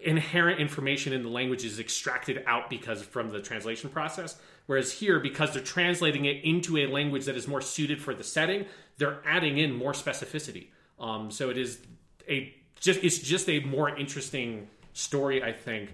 inherent 0.04 0.60
information 0.60 1.14
in 1.14 1.24
the 1.24 1.30
language 1.30 1.64
is 1.64 1.80
extracted 1.80 2.44
out 2.46 2.70
because 2.70 3.02
from 3.02 3.30
the 3.30 3.42
translation 3.42 3.90
process 3.90 4.38
whereas 4.68 4.94
here 4.94 5.20
because 5.20 5.54
they're 5.54 5.64
translating 5.64 6.26
it 6.26 6.44
into 6.44 6.78
a 6.78 6.86
language 6.86 7.26
that 7.26 7.36
is 7.36 7.48
more 7.48 7.62
suited 7.62 8.02
for 8.02 8.14
the 8.14 8.24
setting 8.24 8.66
they're 8.98 9.20
adding 9.26 9.60
in 9.60 9.74
more 9.74 9.94
specificity. 9.94 10.68
Um, 11.00 11.30
so 11.30 11.50
it 11.50 11.58
is 11.58 11.80
a 12.28 12.54
just 12.80 13.04
it's 13.04 13.20
just 13.20 13.50
a 13.50 13.60
more 13.62 13.96
interesting 13.96 14.68
story 14.94 15.44
i 15.44 15.52
think 15.52 15.92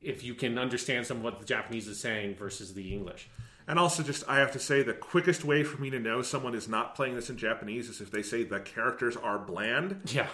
if 0.00 0.22
you 0.24 0.34
can 0.34 0.58
understand 0.58 1.06
some 1.06 1.18
of 1.18 1.22
what 1.24 1.38
the 1.38 1.44
japanese 1.44 1.86
is 1.86 1.98
saying 1.98 2.34
versus 2.34 2.74
the 2.74 2.92
english. 2.92 3.28
And 3.66 3.78
also, 3.78 4.02
just 4.02 4.28
I 4.28 4.40
have 4.40 4.52
to 4.52 4.58
say, 4.58 4.82
the 4.82 4.92
quickest 4.92 5.42
way 5.42 5.64
for 5.64 5.80
me 5.80 5.88
to 5.88 5.98
know 5.98 6.20
someone 6.20 6.54
is 6.54 6.68
not 6.68 6.94
playing 6.94 7.14
this 7.14 7.30
in 7.30 7.38
Japanese 7.38 7.88
is 7.88 8.02
if 8.02 8.10
they 8.10 8.20
say 8.22 8.44
the 8.44 8.60
characters 8.60 9.16
are 9.16 9.38
bland. 9.38 10.02
yeah. 10.12 10.26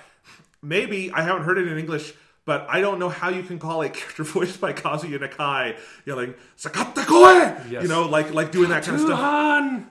Maybe 0.60 1.12
I 1.12 1.22
haven't 1.22 1.44
heard 1.44 1.56
it 1.56 1.68
in 1.68 1.78
English, 1.78 2.12
but 2.46 2.66
I 2.68 2.80
don't 2.80 2.98
know 2.98 3.08
how 3.10 3.28
you 3.28 3.42
can 3.42 3.58
call 3.58 3.82
a 3.82 3.88
character 3.90 4.24
voiced 4.34 4.60
by 4.60 4.72
Kazuya 4.72 5.18
Nakai 5.18 5.76
yelling 6.06 6.34
"Sakata 6.58 7.04
koe," 7.06 7.24
Yes. 7.70 7.82
you 7.82 7.88
know, 7.88 8.06
like 8.06 8.32
like 8.34 8.50
doing 8.50 8.70
that 8.70 8.82
kind 8.84 8.96
of 9.00 9.06
stuff. 9.06 9.20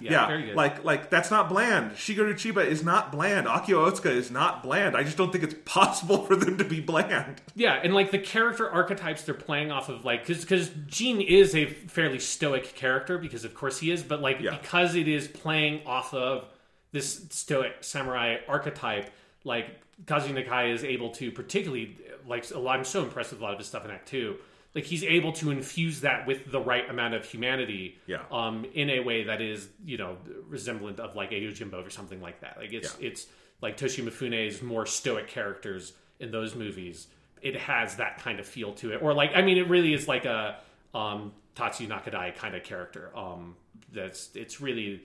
Yeah, 0.02 0.38
Yeah, 0.38 0.54
like 0.56 0.84
like 0.84 1.10
that's 1.10 1.30
not 1.32 1.48
bland. 1.50 1.92
Shigeru 1.92 2.34
Chiba 2.34 2.66
is 2.66 2.84
not 2.84 3.12
bland. 3.12 3.48
Akio 3.48 3.90
Otsuka 3.90 4.08
is 4.12 4.32
not 4.32 4.64
bland. 4.64 4.96
I 4.98 5.04
just 5.04 5.16
don't 5.18 5.32
think 5.32 5.44
it's 5.44 5.56
possible 5.66 6.24
for 6.26 6.36
them 6.36 6.58
to 6.58 6.64
be 6.64 6.80
bland. 6.82 7.42
yeah, 7.56 7.80
and 7.84 7.94
like 7.94 8.12
the 8.12 8.20
character 8.20 8.70
archetypes 8.70 9.24
they're 9.24 9.36
playing 9.36 9.72
off 9.72 9.88
of, 9.90 10.04
like 10.04 10.26
because 10.26 10.42
because 10.44 10.70
Jin 10.88 11.22
is 11.22 11.56
a 11.56 11.66
fairly 11.66 12.20
stoic 12.20 12.76
character 12.76 13.18
because 13.18 13.46
of 13.46 13.54
course 13.54 13.80
he 13.80 13.92
is, 13.92 14.04
but 14.04 14.22
like 14.22 14.40
Yeah. 14.42 14.58
because 14.58 14.96
it 14.96 15.08
is 15.08 15.28
playing 15.28 15.82
off 15.86 16.14
of 16.14 16.46
this 16.92 17.28
stoic 17.30 17.76
samurai 17.82 18.38
archetype, 18.48 19.12
like 19.44 19.68
Kazuya 20.06 20.44
Nakai 20.46 20.74
is 20.74 20.84
able 20.84 21.10
to 21.12 21.32
particularly 21.32 21.98
like 22.30 22.50
a 22.52 22.60
lot. 22.60 22.78
I'm 22.78 22.86
so 22.86 23.04
impressed 23.04 23.32
with 23.32 23.42
a 23.42 23.44
lot 23.44 23.52
of 23.54 23.60
his 23.60 23.68
stuff 23.68 23.84
in 23.86 23.92
Act 23.92 24.08
Two. 24.08 24.38
Like 24.76 24.84
he's 24.84 25.04
able 25.04 25.32
to 25.34 25.50
infuse 25.50 26.02
that 26.02 26.28
with 26.28 26.52
the 26.52 26.60
right 26.62 26.88
amount 26.88 27.16
of 27.16 27.26
humanity, 27.26 27.98
Yeah. 28.06 28.22
um, 28.32 28.66
in 28.76 28.92
a 28.92 29.00
way 29.00 29.24
that 29.24 29.42
is 29.42 29.68
you 29.84 29.98
know 29.98 30.18
resemblant 30.48 31.00
of 31.00 31.16
like 31.16 31.32
Jimbo 31.32 31.84
or 31.84 31.90
something 31.90 32.22
like 32.22 32.42
that. 32.42 32.58
Like 32.58 32.72
it's 32.72 32.96
Yeah. 33.00 33.08
it's 33.08 33.26
like 33.62 33.78
Toshi 33.78 34.04
Mifune's 34.04 34.62
more 34.62 34.86
stoic 34.86 35.28
characters 35.28 35.94
in 36.20 36.32
those 36.32 36.56
movies. 36.56 37.08
It 37.42 37.56
has 37.56 37.96
that 37.96 38.20
kind 38.20 38.40
of 38.40 38.46
feel 38.46 38.74
to 38.76 38.94
it, 38.94 39.02
or 39.02 39.14
like 39.14 39.32
I 39.36 39.42
mean, 39.42 39.58
it 39.58 39.68
really 39.70 39.94
is 39.94 40.08
like 40.08 40.26
a 40.26 40.60
um, 40.94 41.34
Tatsuya 41.56 41.88
Nakadai 41.88 42.36
kind 42.36 42.56
of 42.56 42.64
character. 42.64 43.12
Um, 43.18 43.56
that's 43.92 44.30
it's 44.36 44.62
really, 44.62 45.02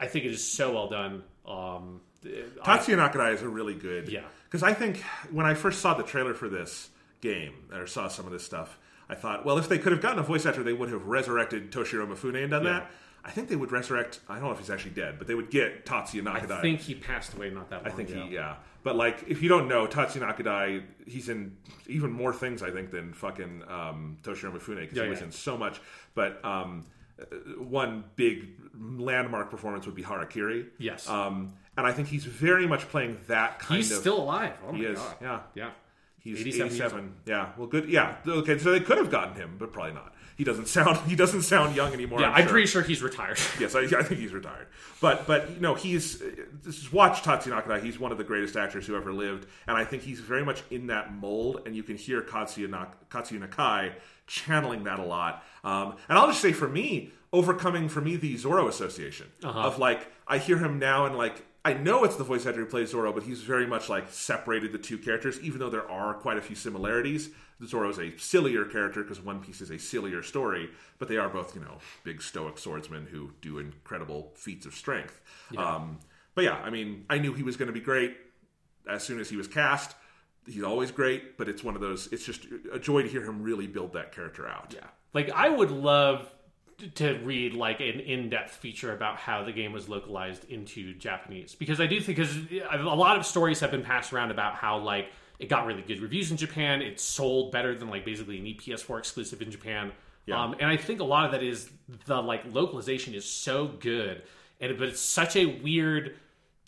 I 0.00 0.06
think 0.06 0.24
it 0.24 0.32
is 0.32 0.50
so 0.50 0.72
well 0.72 0.88
done. 0.88 1.24
Um, 1.46 2.00
Tatsuya 2.24 2.96
Nakadai 2.96 3.34
is 3.34 3.42
a 3.42 3.48
really 3.48 3.74
good. 3.74 4.08
Yeah. 4.08 4.22
Because 4.48 4.62
I 4.62 4.72
think 4.74 5.02
when 5.30 5.44
I 5.46 5.54
first 5.54 5.80
saw 5.80 5.94
the 5.94 6.02
trailer 6.02 6.34
for 6.34 6.48
this 6.48 6.90
game, 7.20 7.54
or 7.72 7.86
saw 7.86 8.08
some 8.08 8.26
of 8.26 8.32
this 8.32 8.44
stuff, 8.44 8.78
I 9.08 9.14
thought, 9.14 9.44
well, 9.44 9.58
if 9.58 9.68
they 9.68 9.78
could 9.78 9.92
have 9.92 10.00
gotten 10.00 10.18
a 10.18 10.22
voice 10.22 10.46
actor, 10.46 10.62
they 10.62 10.72
would 10.72 10.90
have 10.90 11.04
resurrected 11.06 11.70
Toshiro 11.70 12.06
Mifune 12.06 12.40
and 12.42 12.50
done 12.50 12.64
Yeah. 12.64 12.72
that. 12.72 12.90
I 13.24 13.30
think 13.30 13.48
they 13.48 13.56
would 13.56 13.72
resurrect. 13.72 14.20
I 14.28 14.36
don't 14.36 14.44
know 14.44 14.52
if 14.52 14.58
he's 14.58 14.70
actually 14.70 14.92
dead, 14.92 15.16
but 15.18 15.26
they 15.26 15.34
would 15.34 15.50
get 15.50 15.84
Tatsuya 15.84 16.22
Nakadai. 16.22 16.50
I 16.52 16.60
think 16.62 16.80
he 16.80 16.94
passed 16.94 17.34
away 17.34 17.50
not 17.50 17.68
that 17.70 17.82
long 17.82 17.92
I 17.92 17.94
think 17.94 18.08
ago. 18.10 18.22
he, 18.24 18.34
yeah. 18.34 18.56
But 18.84 18.96
like, 18.96 19.24
if 19.28 19.42
you 19.42 19.48
don't 19.50 19.68
know, 19.68 19.86
Tatsuya 19.86 20.22
Nakadai, 20.22 20.82
he's 21.04 21.28
in 21.28 21.56
even 21.88 22.10
more 22.10 22.32
things 22.32 22.62
I 22.62 22.70
think 22.70 22.90
than 22.90 23.12
fucking 23.12 23.64
um, 23.68 24.16
Toshiro 24.22 24.52
Mifune 24.56 24.80
because 24.80 24.96
Yeah, 24.96 25.04
he 25.04 25.10
was 25.10 25.18
yeah. 25.18 25.26
in 25.26 25.32
so 25.32 25.58
much. 25.58 25.80
But 26.14 26.42
um, 26.44 26.86
uh, 27.20 27.24
one 27.58 28.04
big 28.16 28.48
landmark 28.78 29.50
performance 29.50 29.84
would 29.86 29.96
be 29.96 30.04
Harakiri. 30.04 30.66
Yes. 30.78 31.06
Um, 31.08 31.52
and 31.78 31.86
I 31.86 31.92
think 31.92 32.08
he's 32.08 32.24
very 32.26 32.66
much 32.66 32.88
playing 32.90 33.16
that 33.28 33.58
kind 33.60 33.78
He's 33.78 33.90
of. 33.92 33.98
still 33.98 34.18
alive. 34.20 34.52
Oh 34.66 34.72
my 34.72 34.78
he 34.78 34.84
is. 34.84 34.98
god. 34.98 35.16
Yeah. 35.22 35.40
Yeah. 35.54 35.70
He's 36.20 36.40
87 36.40 36.66
87. 36.66 37.14
Yeah. 37.24 37.52
Well, 37.56 37.68
good. 37.68 37.88
Yeah. 37.88 38.16
Okay. 38.26 38.58
So 38.58 38.72
they 38.72 38.80
could 38.80 38.98
have 38.98 39.10
gotten 39.10 39.36
him, 39.36 39.54
but 39.58 39.72
probably 39.72 39.92
not. 39.94 40.12
He 40.36 40.44
doesn't 40.44 40.66
sound. 40.76 40.98
He 41.08 41.16
doesn't 41.16 41.42
sound 41.42 41.74
young 41.76 41.92
anymore. 41.92 42.20
Yeah, 42.20 42.28
I'm 42.30 42.34
I'm 42.34 42.42
sure. 42.42 42.50
pretty 42.50 42.66
sure 42.66 42.82
he's 42.82 43.02
retired. 43.02 43.38
Yes, 43.60 43.74
I, 43.74 43.80
I 43.82 44.02
think 44.02 44.20
he's 44.20 44.32
retired. 44.32 44.66
But 45.00 45.26
but 45.26 45.50
you 45.50 45.60
know 45.60 45.74
he's 45.74 46.20
just 46.64 46.92
watch 46.92 47.22
Nakadai. 47.22 47.82
He's 47.82 47.98
one 47.98 48.12
of 48.12 48.18
the 48.18 48.24
greatest 48.24 48.56
actors 48.56 48.86
who 48.86 48.96
ever 48.96 49.12
lived, 49.12 49.46
and 49.68 49.76
I 49.76 49.84
think 49.84 50.02
he's 50.02 50.20
very 50.20 50.44
much 50.44 50.62
in 50.70 50.88
that 50.88 51.12
mold. 51.14 51.62
And 51.64 51.74
you 51.76 51.82
can 51.84 51.96
hear 51.96 52.20
Katsuya, 52.22 52.68
Nak- 52.68 53.08
Katsuya 53.08 53.48
Nakai 53.48 53.92
channeling 54.26 54.84
that 54.84 54.98
a 54.98 55.04
lot. 55.04 55.42
Um, 55.64 55.94
and 56.08 56.18
I'll 56.18 56.26
just 56.28 56.40
say 56.42 56.52
for 56.52 56.68
me, 56.68 57.12
overcoming 57.32 57.88
for 57.88 58.00
me 58.00 58.16
the 58.16 58.36
Zoro 58.36 58.68
association 58.68 59.28
of 59.44 59.78
like 59.78 60.10
I 60.26 60.38
hear 60.38 60.58
him 60.58 60.78
now 60.80 61.06
and 61.06 61.16
like. 61.16 61.44
I 61.68 61.74
know 61.74 62.02
it's 62.02 62.16
the 62.16 62.24
voice 62.24 62.46
actor 62.46 62.60
who 62.60 62.66
plays 62.66 62.92
Zoro, 62.92 63.12
but 63.12 63.24
he's 63.24 63.42
very 63.42 63.66
much 63.66 63.90
like 63.90 64.10
separated 64.10 64.72
the 64.72 64.78
two 64.78 64.96
characters, 64.96 65.38
even 65.40 65.58
though 65.58 65.68
there 65.68 65.86
are 65.90 66.14
quite 66.14 66.38
a 66.38 66.40
few 66.40 66.56
similarities. 66.56 67.28
Zoro 67.62 67.90
is 67.90 67.98
a 67.98 68.16
sillier 68.16 68.64
character 68.64 69.02
because 69.02 69.20
One 69.20 69.40
Piece 69.40 69.60
is 69.60 69.70
a 69.70 69.78
sillier 69.78 70.22
story, 70.22 70.70
but 70.98 71.08
they 71.08 71.18
are 71.18 71.28
both, 71.28 71.54
you 71.54 71.60
know, 71.60 71.76
big 72.04 72.22
stoic 72.22 72.56
swordsmen 72.56 73.06
who 73.10 73.32
do 73.42 73.58
incredible 73.58 74.32
feats 74.34 74.64
of 74.64 74.74
strength. 74.74 75.20
Um, 75.58 75.98
but 76.34 76.44
yeah, 76.44 76.56
I 76.56 76.70
mean, 76.70 77.04
I 77.10 77.18
knew 77.18 77.34
he 77.34 77.42
was 77.42 77.58
going 77.58 77.66
to 77.66 77.72
be 77.74 77.80
great 77.80 78.16
as 78.88 79.02
soon 79.02 79.20
as 79.20 79.28
he 79.28 79.36
was 79.36 79.46
cast. 79.46 79.94
He's 80.46 80.62
always 80.62 80.90
great, 80.90 81.36
but 81.36 81.50
it's 81.50 81.62
one 81.62 81.74
of 81.74 81.82
those. 81.82 82.08
It's 82.10 82.24
just 82.24 82.46
a 82.72 82.78
joy 82.78 83.02
to 83.02 83.08
hear 83.08 83.22
him 83.22 83.42
really 83.42 83.66
build 83.66 83.92
that 83.92 84.12
character 84.12 84.48
out. 84.48 84.72
Yeah. 84.74 84.86
Like 85.12 85.30
I 85.32 85.50
would 85.50 85.70
love 85.70 86.32
to 86.94 87.14
read 87.24 87.54
like 87.54 87.80
an 87.80 88.00
in-depth 88.00 88.52
feature 88.56 88.92
about 88.92 89.16
how 89.16 89.42
the 89.42 89.52
game 89.52 89.72
was 89.72 89.88
localized 89.88 90.44
into 90.44 90.94
Japanese 90.94 91.54
because 91.54 91.80
I 91.80 91.86
do 91.86 92.00
think 92.00 92.18
because 92.18 92.36
a 92.70 92.76
lot 92.78 93.16
of 93.16 93.26
stories 93.26 93.60
have 93.60 93.70
been 93.70 93.82
passed 93.82 94.12
around 94.12 94.30
about 94.30 94.54
how 94.54 94.78
like 94.78 95.10
it 95.38 95.48
got 95.48 95.66
really 95.66 95.82
good 95.82 96.00
reviews 96.00 96.30
in 96.30 96.36
Japan, 96.36 96.82
it 96.82 97.00
sold 97.00 97.52
better 97.52 97.74
than 97.74 97.88
like 97.88 98.04
basically 98.04 98.38
an 98.38 98.44
PS4 98.44 98.98
exclusive 98.98 99.42
in 99.42 99.50
Japan. 99.50 99.92
Yeah. 100.26 100.42
Um, 100.42 100.56
and 100.60 100.68
I 100.68 100.76
think 100.76 101.00
a 101.00 101.04
lot 101.04 101.24
of 101.24 101.32
that 101.32 101.42
is 101.42 101.70
the 102.06 102.20
like 102.20 102.42
localization 102.52 103.14
is 103.14 103.24
so 103.24 103.68
good, 103.68 104.22
and 104.60 104.76
but 104.78 104.88
it's 104.88 105.00
such 105.00 105.36
a 105.36 105.46
weird 105.46 106.16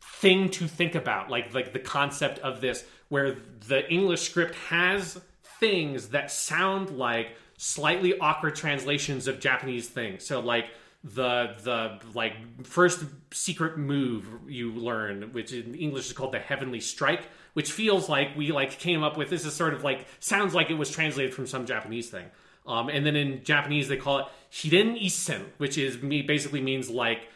thing 0.02 0.48
to 0.50 0.66
think 0.66 0.94
about, 0.94 1.30
like 1.30 1.52
like 1.52 1.72
the 1.72 1.78
concept 1.78 2.38
of 2.40 2.60
this 2.60 2.84
where 3.08 3.36
the 3.68 3.88
English 3.92 4.22
script 4.22 4.54
has 4.54 5.20
things 5.58 6.08
that 6.08 6.30
sound 6.30 6.90
like 6.90 7.32
slightly 7.60 8.18
awkward 8.18 8.56
translations 8.56 9.28
of 9.28 9.38
Japanese 9.38 9.86
things. 9.86 10.24
So 10.24 10.40
like 10.40 10.70
the 11.04 11.54
the 11.62 12.00
like 12.14 12.32
first 12.64 13.04
secret 13.32 13.76
move 13.76 14.26
you 14.48 14.72
learn, 14.72 15.34
which 15.34 15.52
in 15.52 15.74
English 15.74 16.06
is 16.06 16.14
called 16.14 16.32
the 16.32 16.38
Heavenly 16.38 16.80
Strike, 16.80 17.28
which 17.52 17.70
feels 17.70 18.08
like 18.08 18.34
we 18.34 18.50
like 18.50 18.78
came 18.78 19.02
up 19.02 19.18
with. 19.18 19.28
This 19.28 19.44
is 19.44 19.52
sort 19.52 19.74
of 19.74 19.84
like 19.84 20.06
sounds 20.20 20.54
like 20.54 20.70
it 20.70 20.78
was 20.78 20.90
translated 20.90 21.34
from 21.34 21.46
some 21.46 21.66
Japanese 21.66 22.08
thing. 22.08 22.26
Um, 22.66 22.88
and 22.88 23.04
then 23.04 23.14
in 23.14 23.44
Japanese 23.44 23.88
they 23.88 23.98
call 23.98 24.20
it 24.20 24.26
Hiden 24.50 24.98
Isen, 24.98 25.44
which 25.58 25.76
is 25.76 25.98
basically 25.98 26.62
means 26.62 26.88
like 26.88 27.28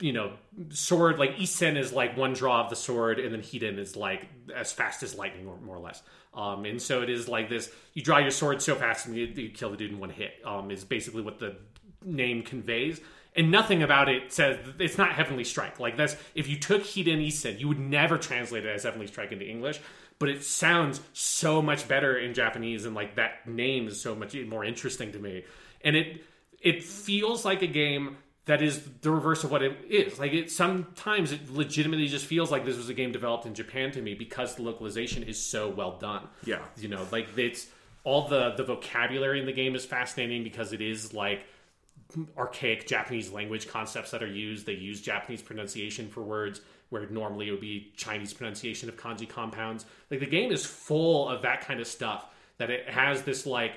you 0.00 0.12
know 0.12 0.32
sword 0.70 1.18
like 1.18 1.36
isen 1.36 1.76
is 1.76 1.92
like 1.92 2.16
one 2.16 2.32
draw 2.32 2.62
of 2.62 2.70
the 2.70 2.76
sword 2.76 3.20
and 3.20 3.32
then 3.32 3.40
hiden 3.40 3.78
is 3.78 3.94
like 3.94 4.26
as 4.54 4.72
fast 4.72 5.02
as 5.02 5.14
lightning 5.14 5.46
or 5.46 5.56
more 5.60 5.76
or 5.76 5.80
less. 5.80 6.02
Um, 6.32 6.64
and 6.64 6.80
so 6.80 7.02
it 7.02 7.10
is 7.10 7.28
like 7.28 7.48
this 7.48 7.72
you 7.94 8.02
draw 8.02 8.18
your 8.18 8.30
sword 8.30 8.62
so 8.62 8.74
fast 8.74 9.06
and 9.06 9.16
you, 9.16 9.26
you 9.26 9.50
kill 9.50 9.70
the 9.70 9.76
dude 9.76 9.90
in 9.90 9.98
one 9.98 10.10
hit 10.10 10.32
um, 10.44 10.70
is 10.70 10.84
basically 10.84 11.22
what 11.22 11.38
the 11.38 11.56
name 12.04 12.42
conveys. 12.42 13.00
And 13.36 13.52
nothing 13.52 13.82
about 13.84 14.08
it 14.08 14.32
says 14.32 14.58
it's 14.80 14.98
not 14.98 15.12
heavenly 15.12 15.44
strike. 15.44 15.78
Like 15.78 15.96
that's 15.96 16.16
if 16.34 16.48
you 16.48 16.56
took 16.56 16.82
hiden 16.82 17.24
isen 17.26 17.60
you 17.60 17.68
would 17.68 17.78
never 17.78 18.18
translate 18.18 18.64
it 18.64 18.74
as 18.74 18.82
heavenly 18.82 19.06
strike 19.06 19.32
into 19.32 19.46
english 19.46 19.80
but 20.18 20.28
it 20.28 20.44
sounds 20.44 21.00
so 21.12 21.62
much 21.62 21.88
better 21.88 22.18
in 22.18 22.34
japanese 22.34 22.84
and 22.84 22.94
like 22.94 23.14
that 23.16 23.46
name 23.48 23.88
is 23.88 24.00
so 24.00 24.14
much 24.14 24.34
more 24.34 24.64
interesting 24.64 25.12
to 25.12 25.18
me. 25.18 25.44
And 25.82 25.94
it 25.94 26.24
it 26.60 26.82
feels 26.82 27.44
like 27.44 27.62
a 27.62 27.66
game 27.66 28.16
that 28.50 28.62
is 28.62 28.82
the 29.02 29.12
reverse 29.12 29.44
of 29.44 29.52
what 29.52 29.62
it 29.62 29.76
is. 29.88 30.18
Like 30.18 30.32
it 30.32 30.50
sometimes 30.50 31.30
it 31.30 31.52
legitimately 31.52 32.08
just 32.08 32.26
feels 32.26 32.50
like 32.50 32.64
this 32.64 32.76
was 32.76 32.88
a 32.88 32.94
game 32.94 33.12
developed 33.12 33.46
in 33.46 33.54
Japan 33.54 33.92
to 33.92 34.02
me 34.02 34.14
because 34.14 34.56
the 34.56 34.62
localization 34.62 35.22
is 35.22 35.40
so 35.40 35.68
well 35.68 35.98
done. 35.98 36.26
Yeah. 36.44 36.58
You 36.76 36.88
know, 36.88 37.06
like 37.12 37.28
it's 37.38 37.68
all 38.02 38.26
the 38.26 38.50
the 38.56 38.64
vocabulary 38.64 39.38
in 39.38 39.46
the 39.46 39.52
game 39.52 39.76
is 39.76 39.84
fascinating 39.84 40.42
because 40.42 40.72
it 40.72 40.80
is 40.80 41.14
like 41.14 41.44
archaic 42.36 42.88
Japanese 42.88 43.30
language 43.30 43.68
concepts 43.68 44.10
that 44.10 44.20
are 44.20 44.26
used. 44.26 44.66
They 44.66 44.72
use 44.72 45.00
Japanese 45.00 45.42
pronunciation 45.42 46.08
for 46.08 46.22
words 46.22 46.60
where 46.88 47.06
normally 47.06 47.46
it 47.46 47.52
would 47.52 47.60
be 47.60 47.92
Chinese 47.96 48.34
pronunciation 48.34 48.88
of 48.88 48.96
kanji 48.96 49.28
compounds. 49.28 49.86
Like 50.10 50.18
the 50.18 50.26
game 50.26 50.50
is 50.50 50.66
full 50.66 51.28
of 51.28 51.42
that 51.42 51.60
kind 51.60 51.78
of 51.78 51.86
stuff 51.86 52.26
that 52.58 52.68
it 52.68 52.88
has 52.88 53.22
this 53.22 53.46
like 53.46 53.74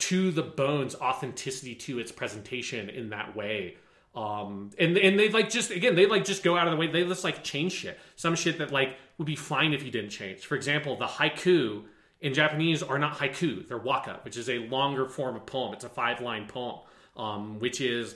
to 0.00 0.30
the 0.32 0.42
bones 0.42 0.94
authenticity 0.96 1.74
to 1.76 1.98
its 1.98 2.12
presentation 2.12 2.90
in 2.90 3.08
that 3.08 3.34
way 3.34 3.78
um, 4.14 4.70
and 4.78 4.96
and 4.98 5.18
they 5.18 5.28
like 5.30 5.48
just 5.48 5.70
again 5.70 5.94
they 5.94 6.06
like 6.06 6.24
just 6.24 6.42
go 6.42 6.56
out 6.56 6.66
of 6.66 6.72
the 6.72 6.76
way. 6.76 6.86
They 6.86 7.04
just 7.04 7.24
like 7.24 7.42
change 7.42 7.72
shit. 7.72 7.98
Some 8.16 8.34
shit 8.34 8.58
that 8.58 8.70
like 8.70 8.96
would 9.18 9.26
be 9.26 9.36
fine 9.36 9.72
if 9.72 9.82
you 9.82 9.90
didn't 9.90 10.10
change. 10.10 10.40
For 10.46 10.54
example, 10.54 10.96
the 10.96 11.06
haiku 11.06 11.84
in 12.20 12.34
Japanese 12.34 12.82
are 12.82 12.98
not 12.98 13.18
haiku; 13.18 13.66
they're 13.66 13.78
waka, 13.78 14.20
which 14.22 14.36
is 14.36 14.48
a 14.50 14.58
longer 14.58 15.08
form 15.08 15.36
of 15.36 15.46
poem. 15.46 15.72
It's 15.72 15.84
a 15.84 15.88
five 15.88 16.20
line 16.20 16.46
poem, 16.46 16.80
um, 17.16 17.58
which 17.58 17.80
is 17.80 18.14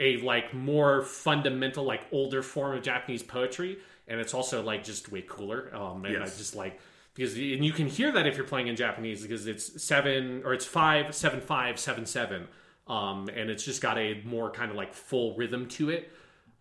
a 0.00 0.16
like 0.22 0.54
more 0.54 1.02
fundamental, 1.02 1.84
like 1.84 2.02
older 2.10 2.42
form 2.42 2.76
of 2.76 2.82
Japanese 2.82 3.22
poetry, 3.22 3.78
and 4.08 4.18
it's 4.20 4.32
also 4.34 4.62
like 4.62 4.82
just 4.82 5.12
way 5.12 5.22
cooler. 5.22 5.74
Um, 5.74 6.04
and 6.06 6.14
Yes. 6.14 6.34
I 6.34 6.38
just 6.38 6.54
like 6.56 6.80
because 7.14 7.34
and 7.34 7.64
you 7.64 7.72
can 7.72 7.86
hear 7.86 8.10
that 8.12 8.26
if 8.26 8.36
you're 8.36 8.46
playing 8.46 8.68
in 8.68 8.76
Japanese 8.76 9.22
because 9.22 9.46
it's 9.46 9.82
seven 9.82 10.42
or 10.44 10.54
it's 10.54 10.64
five 10.64 11.14
seven 11.14 11.40
five 11.40 11.78
seven 11.78 12.06
seven, 12.06 12.48
um, 12.86 13.28
and 13.34 13.50
it's 13.50 13.64
just 13.64 13.80
got 13.80 13.98
a 13.98 14.20
more 14.24 14.50
kind 14.50 14.70
of 14.70 14.76
like 14.76 14.94
full 14.94 15.36
rhythm 15.36 15.68
to 15.68 15.90
it, 15.90 16.12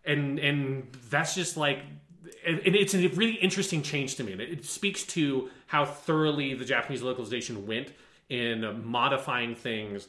and 0.05 0.39
and 0.39 0.91
that's 1.09 1.35
just 1.35 1.57
like. 1.57 1.79
And 2.45 2.59
it's 2.75 2.93
a 2.93 3.07
really 3.09 3.35
interesting 3.35 3.81
change 3.81 4.15
to 4.15 4.23
me. 4.23 4.33
And 4.33 4.41
it 4.41 4.65
speaks 4.65 5.03
to 5.07 5.49
how 5.67 5.85
thoroughly 5.85 6.53
the 6.53 6.65
Japanese 6.65 7.01
localization 7.01 7.67
went 7.67 7.93
in 8.29 8.85
modifying 8.85 9.55
things 9.55 10.07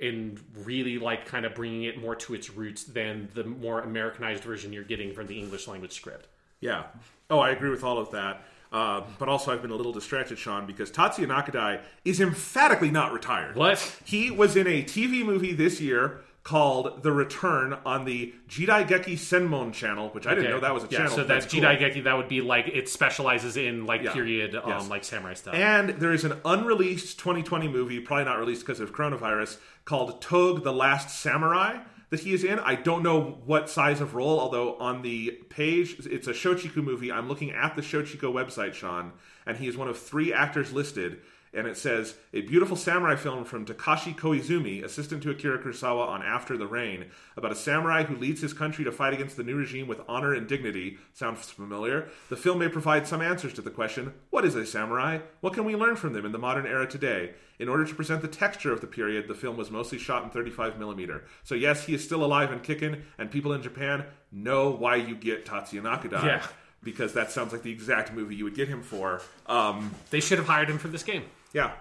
and 0.00 0.40
really 0.64 0.98
like 0.98 1.26
kind 1.26 1.44
of 1.44 1.54
bringing 1.54 1.84
it 1.84 2.00
more 2.00 2.14
to 2.16 2.34
its 2.34 2.50
roots 2.50 2.84
than 2.84 3.28
the 3.34 3.44
more 3.44 3.80
Americanized 3.80 4.42
version 4.42 4.72
you're 4.72 4.84
getting 4.84 5.12
from 5.12 5.26
the 5.26 5.38
English 5.38 5.68
language 5.68 5.92
script. 5.92 6.28
Yeah. 6.60 6.84
Oh, 7.30 7.38
I 7.38 7.50
agree 7.50 7.70
with 7.70 7.84
all 7.84 7.98
of 7.98 8.10
that. 8.12 8.44
Uh, 8.74 9.02
but 9.20 9.28
also, 9.28 9.52
I've 9.52 9.62
been 9.62 9.70
a 9.70 9.76
little 9.76 9.92
distracted, 9.92 10.36
Sean, 10.36 10.66
because 10.66 10.90
Tatsuya 10.90 11.28
Nakadai 11.28 11.80
is 12.04 12.20
emphatically 12.20 12.90
not 12.90 13.12
retired. 13.12 13.54
What? 13.54 13.78
He 14.04 14.32
was 14.32 14.56
in 14.56 14.66
a 14.66 14.82
TV 14.82 15.24
movie 15.24 15.52
this 15.54 15.80
year 15.80 16.22
called 16.42 17.04
The 17.04 17.12
Return 17.12 17.78
on 17.86 18.04
the 18.04 18.34
Jidai 18.48 18.86
Geki 18.88 19.14
Senmon 19.14 19.72
channel, 19.72 20.08
which 20.10 20.26
I 20.26 20.34
didn't 20.34 20.50
know 20.50 20.58
that 20.60 20.74
was 20.74 20.82
a 20.82 20.88
yeah, 20.90 20.98
channel. 20.98 21.14
So 21.14 21.22
That's 21.24 21.46
that 21.46 21.52
cool. 21.52 21.60
Jidai 21.62 21.78
Geki, 21.78 22.04
that 22.04 22.16
would 22.16 22.28
be 22.28 22.40
like 22.40 22.66
it 22.66 22.88
specializes 22.88 23.56
in 23.56 23.86
like 23.86 24.02
Yeah. 24.02 24.12
period, 24.12 24.56
um, 24.56 24.62
Yes. 24.66 24.90
like 24.90 25.04
samurai 25.04 25.34
stuff. 25.34 25.54
And 25.54 25.90
there 25.90 26.12
is 26.12 26.24
an 26.24 26.34
unreleased 26.44 27.18
2020 27.18 27.68
movie, 27.68 28.00
probably 28.00 28.24
not 28.24 28.38
released 28.40 28.62
because 28.62 28.80
of 28.80 28.92
coronavirus, 28.92 29.56
called 29.84 30.20
Toge 30.20 30.64
the 30.64 30.72
Last 30.72 31.18
Samurai 31.18 31.78
that 32.14 32.22
he 32.22 32.32
is 32.32 32.44
in. 32.44 32.60
I 32.60 32.76
don't 32.76 33.02
know 33.02 33.38
what 33.44 33.68
size 33.68 34.00
of 34.00 34.14
role, 34.14 34.38
although 34.38 34.76
on 34.76 35.02
the 35.02 35.32
page, 35.48 35.96
it's 36.06 36.28
a 36.28 36.32
Shochiku 36.32 36.76
movie. 36.76 37.10
I'm 37.10 37.28
looking 37.28 37.50
at 37.50 37.74
the 37.74 37.82
Shochiku 37.82 38.32
website, 38.32 38.74
Sean, 38.74 39.10
and 39.44 39.56
he 39.56 39.66
is 39.66 39.76
one 39.76 39.88
of 39.88 39.98
three 39.98 40.32
actors 40.32 40.72
listed. 40.72 41.18
And 41.54 41.68
it 41.68 41.76
says, 41.76 42.14
a 42.32 42.40
beautiful 42.40 42.76
samurai 42.76 43.14
film 43.14 43.44
from 43.44 43.64
Takashi 43.64 44.14
Koizumi, 44.14 44.82
assistant 44.82 45.22
to 45.22 45.30
Akira 45.30 45.58
Kurosawa 45.62 46.08
on 46.08 46.22
After 46.22 46.56
the 46.56 46.66
Rain, 46.66 47.06
about 47.36 47.52
a 47.52 47.56
samurai 47.56 48.02
who 48.02 48.16
leads 48.16 48.40
his 48.40 48.52
country 48.52 48.84
to 48.84 48.90
fight 48.90 49.14
against 49.14 49.36
the 49.36 49.44
new 49.44 49.54
regime 49.54 49.86
with 49.86 50.00
honor 50.08 50.34
and 50.34 50.48
dignity. 50.48 50.98
Sounds 51.12 51.48
familiar? 51.50 52.08
The 52.28 52.36
film 52.36 52.58
may 52.58 52.68
provide 52.68 53.06
some 53.06 53.22
answers 53.22 53.54
to 53.54 53.62
the 53.62 53.70
question 53.70 54.14
what 54.30 54.44
is 54.44 54.56
a 54.56 54.66
samurai? 54.66 55.20
What 55.40 55.52
can 55.52 55.64
we 55.64 55.76
learn 55.76 55.94
from 55.94 56.12
them 56.12 56.26
in 56.26 56.32
the 56.32 56.38
modern 56.38 56.66
era 56.66 56.88
today? 56.88 57.34
In 57.58 57.68
order 57.68 57.84
to 57.84 57.94
present 57.94 58.20
the 58.20 58.28
texture 58.28 58.72
of 58.72 58.80
the 58.80 58.86
period, 58.88 59.28
the 59.28 59.34
film 59.34 59.56
was 59.56 59.70
mostly 59.70 59.98
shot 59.98 60.24
in 60.24 60.30
35mm. 60.30 61.20
So, 61.44 61.54
yes, 61.54 61.84
he 61.84 61.94
is 61.94 62.02
still 62.02 62.24
alive 62.24 62.50
and 62.50 62.62
kicking, 62.62 63.02
and 63.16 63.30
people 63.30 63.52
in 63.52 63.62
Japan 63.62 64.04
know 64.32 64.70
why 64.70 64.96
you 64.96 65.14
get 65.14 65.46
Tatsuya 65.46 65.82
Nakadai. 65.82 66.24
Yeah. 66.24 66.46
Because 66.82 67.14
that 67.14 67.30
sounds 67.30 67.52
like 67.52 67.62
the 67.62 67.70
exact 67.70 68.12
movie 68.12 68.34
you 68.34 68.44
would 68.44 68.56
get 68.56 68.68
him 68.68 68.82
for. 68.82 69.22
Um, 69.46 69.94
they 70.10 70.20
should 70.20 70.38
have 70.38 70.48
hired 70.48 70.68
him 70.68 70.78
for 70.78 70.88
this 70.88 71.02
game. 71.02 71.22
Yeah. 71.54 71.72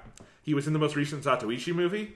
He 0.43 0.53
was 0.53 0.67
in 0.67 0.73
the 0.73 0.79
most 0.79 0.95
recent 0.95 1.23
Zatoichi 1.23 1.73
movie. 1.75 2.13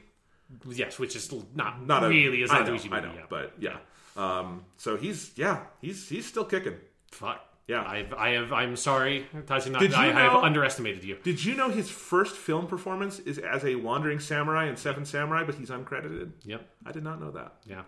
Yes, 0.69 0.97
which 0.97 1.15
is 1.15 1.29
not, 1.55 1.85
Not 1.85 2.05
a, 2.05 2.09
really 2.09 2.43
a 2.43 2.47
I 2.47 2.59
know, 2.63 2.71
Zatoichi 2.71 2.91
I 2.91 3.01
movie. 3.01 3.07
know, 3.07 3.13
yeah. 3.15 3.25
but 3.29 3.53
yeah. 3.59 3.77
Um, 4.15 4.63
so 4.77 4.95
he's 4.95 5.31
yeah, 5.35 5.59
he's 5.81 6.07
he's 6.07 6.25
still 6.25 6.45
kicking. 6.45 6.75
fuck. 7.11 7.43
Yeah. 7.67 7.83
I've, 7.85 8.13
I 8.13 8.29
have. 8.29 8.53
I'm 8.53 8.77
sorry. 8.77 9.27
Did 9.45 9.65
you 9.91 9.97
I, 9.97 10.05
I 10.07 10.21
have 10.21 10.35
underestimated 10.35 11.03
you. 11.03 11.17
Did 11.21 11.43
you 11.43 11.53
know 11.53 11.69
his 11.69 11.89
first 11.89 12.35
film 12.37 12.65
performance 12.67 13.19
is 13.19 13.37
as 13.39 13.65
a 13.65 13.75
wandering 13.75 14.19
samurai 14.21 14.69
in 14.69 14.77
Seven 14.77 15.03
Samurai, 15.05 15.43
but 15.43 15.55
he's 15.55 15.69
uncredited? 15.69 16.31
Yep. 16.45 16.65
I 16.85 16.91
did 16.93 17.03
not 17.03 17.19
know 17.19 17.31
that. 17.31 17.55
Yeah. 17.65 17.81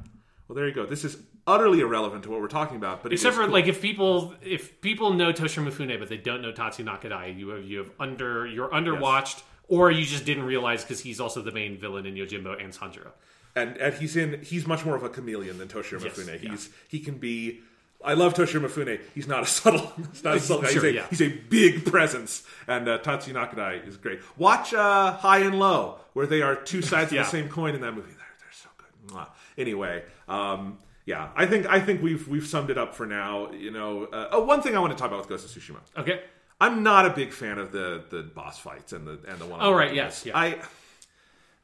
Well, 0.48 0.56
there 0.56 0.67
you 0.67 0.73
go. 0.73 0.85
This 0.85 1.06
is 1.06 1.17
utterly 1.48 1.80
irrelevant 1.80 2.23
to 2.23 2.30
what 2.30 2.41
we're 2.41 2.48
talking 2.48 2.75
about, 2.75 3.03
but 3.03 3.14
Except 3.14 3.35
for 3.35 3.43
cool. 3.43 3.53
like 3.53 3.67
if 3.67 3.81
people 3.81 4.33
if 4.41 4.81
people 4.81 5.14
know 5.14 5.31
Toshiro 5.31 5.65
Mifune 5.72 5.98
but 5.98 6.09
they 6.09 6.17
don't 6.17 6.41
know 6.41 6.51
Tatsu 6.51 6.83
Nakadai, 6.83 7.38
you 7.38 7.49
have 7.49 7.64
you 7.64 7.77
have 7.80 7.91
under 7.99 8.45
you're 8.45 8.69
underwatched 8.69 9.41
or 9.69 9.89
you 9.91 10.03
just 10.06 10.25
didn't 10.25 10.43
realize 10.43 10.83
because 10.83 10.99
he's 10.99 11.19
also 11.22 11.41
the 11.41 11.51
main 11.53 11.77
villain 11.77 12.06
in 12.06 12.15
Yojimbo 12.15 12.61
and 12.61 12.73
Sanjuro. 12.73 13.11
and 13.56 13.77
and 13.77 13.93
he's 13.95 14.15
in 14.17 14.41
he's 14.43 14.67
much 14.67 14.83
more 14.85 14.95
of 14.95 15.03
a 15.03 15.09
chameleon 15.09 15.57
than 15.57 15.67
Toshiro 15.69 16.03
Yes, 16.03 16.17
Mifune. 16.17 16.43
yeah. 16.43 16.49
He's 16.51 16.69
he 16.89 16.99
can 16.99 17.17
be. 17.17 17.61
I 18.03 18.14
love 18.14 18.33
Toshiro 18.33 18.61
Mifune. 18.65 18.99
He's 19.14 19.27
not 19.27 19.43
a 19.43 19.45
subtle. 19.59 19.91
He's 20.11 20.23
not 20.23 20.38
a 20.38 20.39
subtle 20.39 20.64
guy. 20.64 20.69
Sure, 20.69 20.83
he's, 20.83 20.91
a, 20.91 20.95
yeah. 20.95 21.07
he's 21.09 21.22
a 21.22 21.30
big 21.30 21.85
presence, 21.85 22.43
and 22.67 22.88
uh, 22.88 22.99
Tatsuya 22.99 23.33
Nakadai 23.33 23.85
is 23.88 23.98
great. 23.98 24.19
Watch 24.38 24.73
uh, 24.73 25.14
High 25.14 25.39
and 25.39 25.59
Low, 25.59 25.98
where 26.14 26.25
they 26.27 26.41
are 26.41 26.56
two 26.56 26.81
sides 26.91 27.11
Yeah. 27.11 27.22
of 27.22 27.25
the 27.27 27.31
same 27.31 27.49
coin 27.49 27.75
in 27.75 27.81
that 27.81 27.93
movie. 27.93 28.07
They're, 28.11 28.35
they're 28.39 28.51
so 28.53 28.69
good. 28.77 29.14
Mwah. 29.15 29.27
Anyway, 29.57 30.03
um, 30.30 30.77
yeah, 31.06 31.30
I 31.35 31.45
think 31.45 31.65
I 31.65 31.80
think 31.81 32.01
we've 32.01 32.25
we've 32.27 32.48
summed 32.48 32.69
it 32.69 32.77
up 32.77 32.95
for 32.95 33.06
now. 33.06 33.51
You 33.51 33.72
know, 33.72 34.06
uh, 34.06 34.30
oh, 34.31 34.43
one 34.45 34.61
thing 34.61 34.77
I 34.77 34.80
want 34.80 34.93
to 34.93 34.98
talk 34.98 35.07
about 35.07 35.19
with 35.19 35.27
Ghost 35.30 35.45
of 35.56 35.61
Tsushima. 35.61 35.80
Okay. 35.98 36.22
I'm 36.60 36.84
not 36.84 37.06
a 37.06 37.10
big 37.10 37.32
fan 37.32 37.58
of 37.58 37.72
the 37.72 38.04
the 38.10 38.24
boss 38.24 38.60
fights 38.60 38.94
and 38.94 39.08
the 39.08 39.20
and 39.28 39.40
the 39.40 39.46
one. 39.46 39.60
Oh, 39.62 39.72
right, 39.72 39.94
yes, 39.94 40.26
yeah. 40.26 40.38
I. 40.38 40.62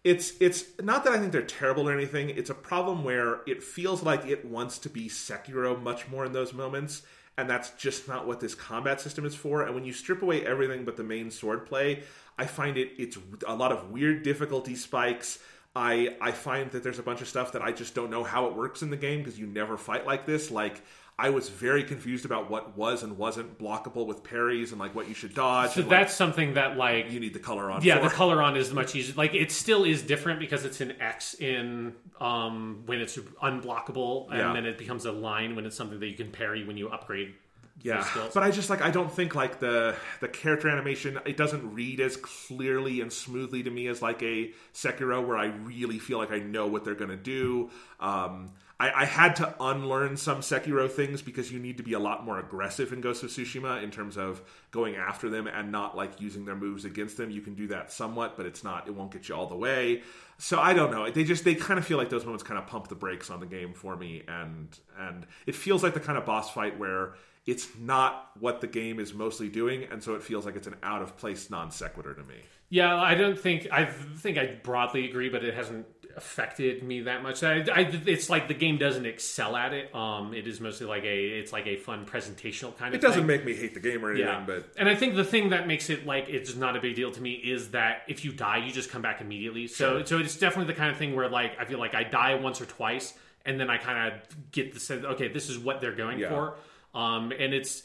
It's 0.03 0.33
it's 0.39 0.65
not 0.81 1.03
that 1.05 1.13
I 1.13 1.17
think 1.17 1.31
they're 1.31 1.41
terrible 1.41 1.89
or 1.89 1.93
anything. 1.93 2.29
It's 2.29 2.51
a 2.51 2.55
problem 2.55 3.03
where 3.03 3.41
it 3.47 3.63
feels 3.63 4.03
like 4.03 4.25
it 4.27 4.45
wants 4.45 4.77
to 4.79 4.89
be 4.89 5.09
Sekiro 5.09 5.81
much 5.81 6.07
more 6.07 6.25
in 6.25 6.31
those 6.31 6.53
moments, 6.53 7.01
and 7.37 7.49
that's 7.49 7.71
just 7.71 8.07
not 8.07 8.27
what 8.27 8.39
this 8.39 8.53
combat 8.53 9.01
system 9.01 9.25
is 9.25 9.33
for. 9.33 9.63
And 9.63 9.73
when 9.73 9.83
you 9.83 9.93
strip 9.93 10.21
away 10.21 10.45
everything 10.45 10.85
but 10.85 10.95
the 10.95 11.03
main 11.03 11.31
sword 11.31 11.65
play, 11.65 12.03
I 12.37 12.45
find 12.45 12.77
it 12.77 12.91
it's 12.97 13.17
a 13.47 13.55
lot 13.55 13.71
of 13.71 13.89
weird 13.89 14.21
difficulty 14.21 14.75
spikes. 14.75 15.39
I 15.75 16.15
I 16.21 16.31
find 16.31 16.71
that 16.71 16.83
there's 16.83 16.99
a 16.99 17.03
bunch 17.03 17.21
of 17.21 17.27
stuff 17.27 17.51
that 17.53 17.61
I 17.61 17.71
just 17.71 17.95
don't 17.95 18.11
know 18.11 18.23
how 18.23 18.45
it 18.45 18.55
works 18.55 18.81
in 18.83 18.91
the 18.91 18.97
game 18.97 19.19
because 19.19 19.39
you 19.39 19.47
never 19.47 19.75
fight 19.75 20.05
like 20.05 20.25
this. 20.25 20.51
Like 20.51 20.81
I 21.17 21.29
was 21.29 21.47
very 21.47 21.83
confused 21.85 22.25
about 22.25 22.49
what 22.49 22.77
was 22.77 23.01
and 23.01 23.17
wasn't 23.17 23.57
blockable 23.57 24.05
with 24.05 24.21
parries 24.21 24.71
and 24.71 24.79
like 24.81 24.93
what 24.93 25.07
you 25.07 25.13
should 25.13 25.33
dodge. 25.33 25.71
So 25.71 25.81
and, 25.81 25.89
that's 25.89 26.11
like, 26.11 26.17
something 26.17 26.53
that 26.55 26.75
like 26.75 27.09
you 27.09 27.21
need 27.21 27.33
the 27.33 27.39
color 27.39 27.71
on. 27.71 27.83
yeah, 27.83 27.99
for. 27.99 28.09
the 28.09 28.13
color 28.13 28.41
on 28.41 28.57
is 28.57 28.73
much 28.73 28.95
easier. 28.95 29.15
Like 29.15 29.33
it 29.33 29.49
still 29.51 29.85
is 29.85 30.01
different 30.01 30.41
because 30.41 30.65
it's 30.65 30.81
an 30.81 30.93
X 30.99 31.33
in 31.35 31.93
um 32.19 32.83
when 32.85 32.99
it's 32.99 33.17
unblockable, 33.41 34.29
and 34.29 34.39
Yeah. 34.39 34.53
then 34.53 34.65
it 34.65 34.77
becomes 34.77 35.05
a 35.05 35.11
line 35.11 35.55
when 35.55 35.65
it's 35.65 35.75
something 35.77 35.99
that 36.01 36.07
you 36.07 36.15
can 36.15 36.31
parry 36.31 36.65
when 36.65 36.75
you 36.75 36.89
upgrade. 36.89 37.33
Yeah, 37.81 38.07
but 38.33 38.41
I 38.41 38.51
just 38.51 38.69
like 38.69 38.81
I 38.81 38.89
don't 38.89 39.11
think 39.11 39.35
like 39.35 39.59
the 39.59 39.95
the 40.19 40.27
character 40.27 40.69
animation 40.69 41.19
it 41.25 41.37
doesn't 41.37 41.73
read 41.73 41.99
as 41.99 42.17
clearly 42.17 42.99
and 43.01 43.11
smoothly 43.11 43.63
to 43.63 43.69
me 43.69 43.87
as 43.87 44.01
like 44.01 44.23
a 44.23 44.51
Sekiro 44.73 45.25
where 45.25 45.37
I 45.37 45.47
really 45.47 45.99
feel 45.99 46.17
like 46.17 46.31
I 46.31 46.39
know 46.39 46.67
what 46.67 46.83
they're 46.83 46.95
gonna 46.95 47.15
do. 47.17 47.69
Um, 47.99 48.51
I, 48.79 48.91
I 48.91 49.05
had 49.05 49.37
to 49.37 49.55
unlearn 49.59 50.17
some 50.17 50.41
Sekiro 50.41 50.91
things 50.91 51.21
because 51.21 51.51
you 51.51 51.59
need 51.59 51.77
to 51.77 51.83
be 51.83 51.93
a 51.93 51.99
lot 51.99 52.25
more 52.25 52.39
aggressive 52.39 52.91
in 52.91 52.99
Ghost 52.99 53.23
of 53.23 53.29
Tsushima 53.29 53.81
in 53.81 53.89
terms 53.89 54.17
of 54.17 54.41
going 54.71 54.95
after 54.95 55.29
them 55.29 55.47
and 55.47 55.71
not 55.71 55.95
like 55.95 56.19
using 56.19 56.43
their 56.45 56.55
moves 56.55 56.83
against 56.83 57.15
them. 57.15 57.31
You 57.31 57.41
can 57.41 57.55
do 57.55 57.67
that 57.67 57.91
somewhat, 57.91 58.35
but 58.35 58.45
it's 58.45 58.63
not 58.63 58.87
it 58.87 58.95
won't 58.95 59.11
get 59.11 59.29
you 59.29 59.35
all 59.35 59.47
the 59.47 59.55
way. 59.55 60.03
So 60.37 60.59
I 60.59 60.73
don't 60.73 60.91
know. 60.91 61.09
They 61.09 61.23
just 61.23 61.45
they 61.45 61.55
kind 61.55 61.79
of 61.79 61.85
feel 61.85 61.97
like 61.97 62.09
those 62.09 62.25
moments 62.25 62.43
kind 62.43 62.57
of 62.57 62.67
pump 62.67 62.89
the 62.89 62.95
brakes 62.95 63.29
on 63.29 63.39
the 63.39 63.45
game 63.45 63.73
for 63.73 63.95
me, 63.95 64.23
and 64.27 64.77
and 64.99 65.25
it 65.45 65.55
feels 65.55 65.81
like 65.81 65.93
the 65.93 66.01
kind 66.01 66.17
of 66.17 66.25
boss 66.25 66.51
fight 66.51 66.77
where 66.77 67.13
it's 67.45 67.69
not 67.79 68.31
what 68.39 68.59
the 68.59 68.67
game 68.67 68.99
is 68.99 69.13
mostly 69.13 69.47
doing, 69.47 69.85
and 69.89 70.03
so 70.03 70.15
it 70.15 70.23
feels 70.23 70.45
like 70.45 70.55
it's 70.55 70.67
an 70.67 70.75
out 70.83 71.01
of 71.01 71.15
place 71.15 71.49
non 71.49 71.71
sequitur 71.71 72.13
to 72.13 72.23
me. 72.23 72.35
Yeah, 72.69 72.95
I 72.95 73.15
don't 73.15 73.39
think 73.39 73.67
I 73.71 73.85
think 73.85 74.37
I 74.37 74.57
broadly 74.63 75.07
agree, 75.07 75.29
but 75.29 75.43
it 75.43 75.53
hasn't 75.53 75.85
affected 76.17 76.83
me 76.83 77.01
that 77.01 77.21
much. 77.23 77.43
I, 77.43 77.57
I, 77.73 77.81
it's 78.05 78.29
like 78.29 78.47
the 78.47 78.53
game 78.53 78.77
doesn't 78.77 79.05
excel 79.05 79.55
at 79.55 79.73
it. 79.73 79.93
Um, 79.93 80.33
it 80.33 80.47
is 80.47 80.59
mostly 80.61 80.87
like 80.87 81.03
a 81.03 81.25
it's 81.39 81.51
like 81.53 81.67
a 81.67 81.75
fun 81.75 82.05
presentational 82.05 82.75
kind 82.77 82.93
of. 82.93 82.99
It 82.99 83.01
doesn't 83.01 83.21
thing. 83.21 83.27
make 83.27 83.45
me 83.45 83.53
hate 83.55 83.73
the 83.73 83.79
game 83.79 84.03
or 84.05 84.11
anything, 84.11 84.27
Yeah, 84.27 84.43
but 84.45 84.69
and 84.77 84.87
I 84.87 84.95
think 84.95 85.15
the 85.15 85.23
thing 85.23 85.49
that 85.49 85.67
makes 85.67 85.89
it 85.89 86.05
like 86.05 86.29
it's 86.29 86.55
not 86.55 86.75
a 86.75 86.79
big 86.79 86.95
deal 86.95 87.11
to 87.11 87.21
me 87.21 87.33
is 87.33 87.71
that 87.71 88.03
if 88.07 88.23
you 88.25 88.31
die, 88.31 88.57
you 88.65 88.71
just 88.71 88.89
come 88.89 89.01
back 89.01 89.21
immediately. 89.21 89.67
So, 89.67 90.03
so 90.03 90.17
it's 90.19 90.37
definitely 90.37 90.73
the 90.73 90.77
kind 90.79 90.91
of 90.91 90.97
thing 90.97 91.15
where 91.15 91.29
like 91.29 91.59
I 91.59 91.65
feel 91.65 91.79
like 91.79 91.93
I 91.95 92.03
die 92.03 92.35
once 92.35 92.61
or 92.61 92.65
twice, 92.65 93.13
and 93.45 93.59
then 93.59 93.69
I 93.69 93.77
kind 93.77 94.13
of 94.13 94.51
get 94.51 94.73
the 94.73 94.79
sense, 94.79 95.03
okay, 95.05 95.27
this 95.27 95.49
is 95.49 95.57
what 95.59 95.81
they're 95.81 95.95
going 95.95 96.19
Yeah. 96.19 96.29
for. 96.29 96.55
Um, 96.97 97.31
and 97.37 97.53
it's 97.53 97.83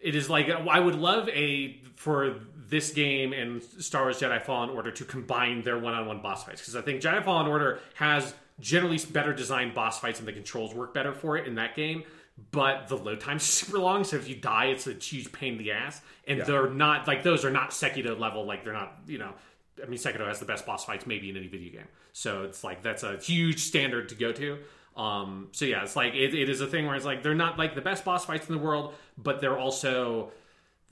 it 0.00 0.14
is 0.14 0.28
like 0.30 0.48
I 0.48 0.78
would 0.80 0.94
love 0.96 1.28
a 1.28 1.80
for 1.96 2.36
this 2.72 2.90
game 2.90 3.34
and 3.34 3.62
Star 3.62 4.04
Wars 4.04 4.18
Jedi 4.18 4.40
Fallen 4.42 4.70
Order 4.70 4.90
to 4.90 5.04
combine 5.04 5.60
their 5.62 5.78
one-on-one 5.78 6.22
boss 6.22 6.42
fights 6.42 6.62
because 6.62 6.74
I 6.74 6.80
think 6.80 7.02
Jedi 7.02 7.22
Fallen 7.22 7.46
Order 7.46 7.80
has 7.94 8.34
generally 8.58 8.98
better 9.12 9.34
designed 9.34 9.74
boss 9.74 10.00
fights 10.00 10.18
and 10.18 10.26
the 10.26 10.32
controls 10.32 10.74
work 10.74 10.94
better 10.94 11.12
for 11.12 11.36
it 11.36 11.46
in 11.46 11.56
that 11.56 11.76
game. 11.76 12.02
But 12.50 12.88
the 12.88 12.96
load 12.96 13.20
time's 13.20 13.42
super 13.58 13.78
long, 13.78 14.04
so 14.04 14.16
if 14.16 14.26
you 14.26 14.34
die, 14.36 14.66
it's 14.66 14.86
a 14.86 14.94
huge 14.94 15.30
pain 15.32 15.52
in 15.52 15.58
the 15.58 15.72
ass. 15.72 16.00
And 16.26 16.40
they're 16.40 16.70
not 16.70 17.06
like 17.06 17.22
those 17.22 17.44
are 17.44 17.50
not 17.50 17.70
Sekiro 17.70 18.18
level. 18.18 18.46
Like 18.46 18.64
they're 18.64 18.72
not, 18.72 19.00
you 19.06 19.18
know. 19.18 19.34
I 19.82 19.86
mean, 19.86 19.98
Sekiro 19.98 20.26
has 20.26 20.38
the 20.38 20.46
best 20.46 20.64
boss 20.64 20.86
fights 20.86 21.06
maybe 21.06 21.28
in 21.28 21.36
any 21.36 21.48
video 21.48 21.72
game. 21.72 21.88
So 22.14 22.44
it's 22.44 22.64
like 22.64 22.82
that's 22.82 23.02
a 23.02 23.18
huge 23.18 23.60
standard 23.60 24.08
to 24.08 24.14
go 24.14 24.32
to. 24.32 24.58
Um, 24.96 25.48
so 25.52 25.66
yeah, 25.66 25.82
it's 25.82 25.96
like 25.96 26.14
it, 26.14 26.34
it 26.34 26.48
is 26.48 26.62
a 26.62 26.66
thing 26.66 26.86
where 26.86 26.94
it's 26.94 27.04
like 27.04 27.22
they're 27.22 27.34
not 27.34 27.58
like 27.58 27.74
the 27.74 27.80
best 27.82 28.02
boss 28.04 28.24
fights 28.24 28.48
in 28.48 28.54
the 28.54 28.60
world, 28.60 28.94
but 29.18 29.42
they're 29.42 29.58
also 29.58 30.32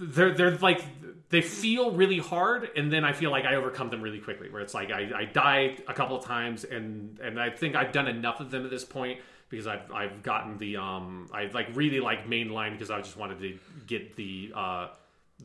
they're 0.00 0.32
they're 0.34 0.56
like 0.58 0.82
they 1.28 1.42
feel 1.42 1.92
really 1.92 2.18
hard, 2.18 2.70
and 2.76 2.92
then 2.92 3.04
I 3.04 3.12
feel 3.12 3.30
like 3.30 3.44
I 3.44 3.54
overcome 3.54 3.90
them 3.90 4.00
really 4.00 4.18
quickly. 4.18 4.50
Where 4.50 4.62
it's 4.62 4.74
like 4.74 4.90
I, 4.90 5.10
I 5.14 5.24
die 5.26 5.76
a 5.86 5.94
couple 5.94 6.16
of 6.16 6.24
times, 6.24 6.64
and 6.64 7.18
and 7.20 7.38
I 7.38 7.50
think 7.50 7.76
I've 7.76 7.92
done 7.92 8.08
enough 8.08 8.40
of 8.40 8.50
them 8.50 8.64
at 8.64 8.70
this 8.70 8.84
point 8.84 9.20
because 9.48 9.66
I've 9.66 9.92
I've 9.92 10.22
gotten 10.22 10.58
the 10.58 10.78
um 10.78 11.28
I 11.32 11.50
like 11.52 11.68
really 11.74 12.00
like 12.00 12.26
mainline 12.26 12.72
because 12.72 12.90
I 12.90 12.98
just 12.98 13.16
wanted 13.16 13.38
to 13.40 13.58
get 13.86 14.16
the 14.16 14.52
uh 14.56 14.88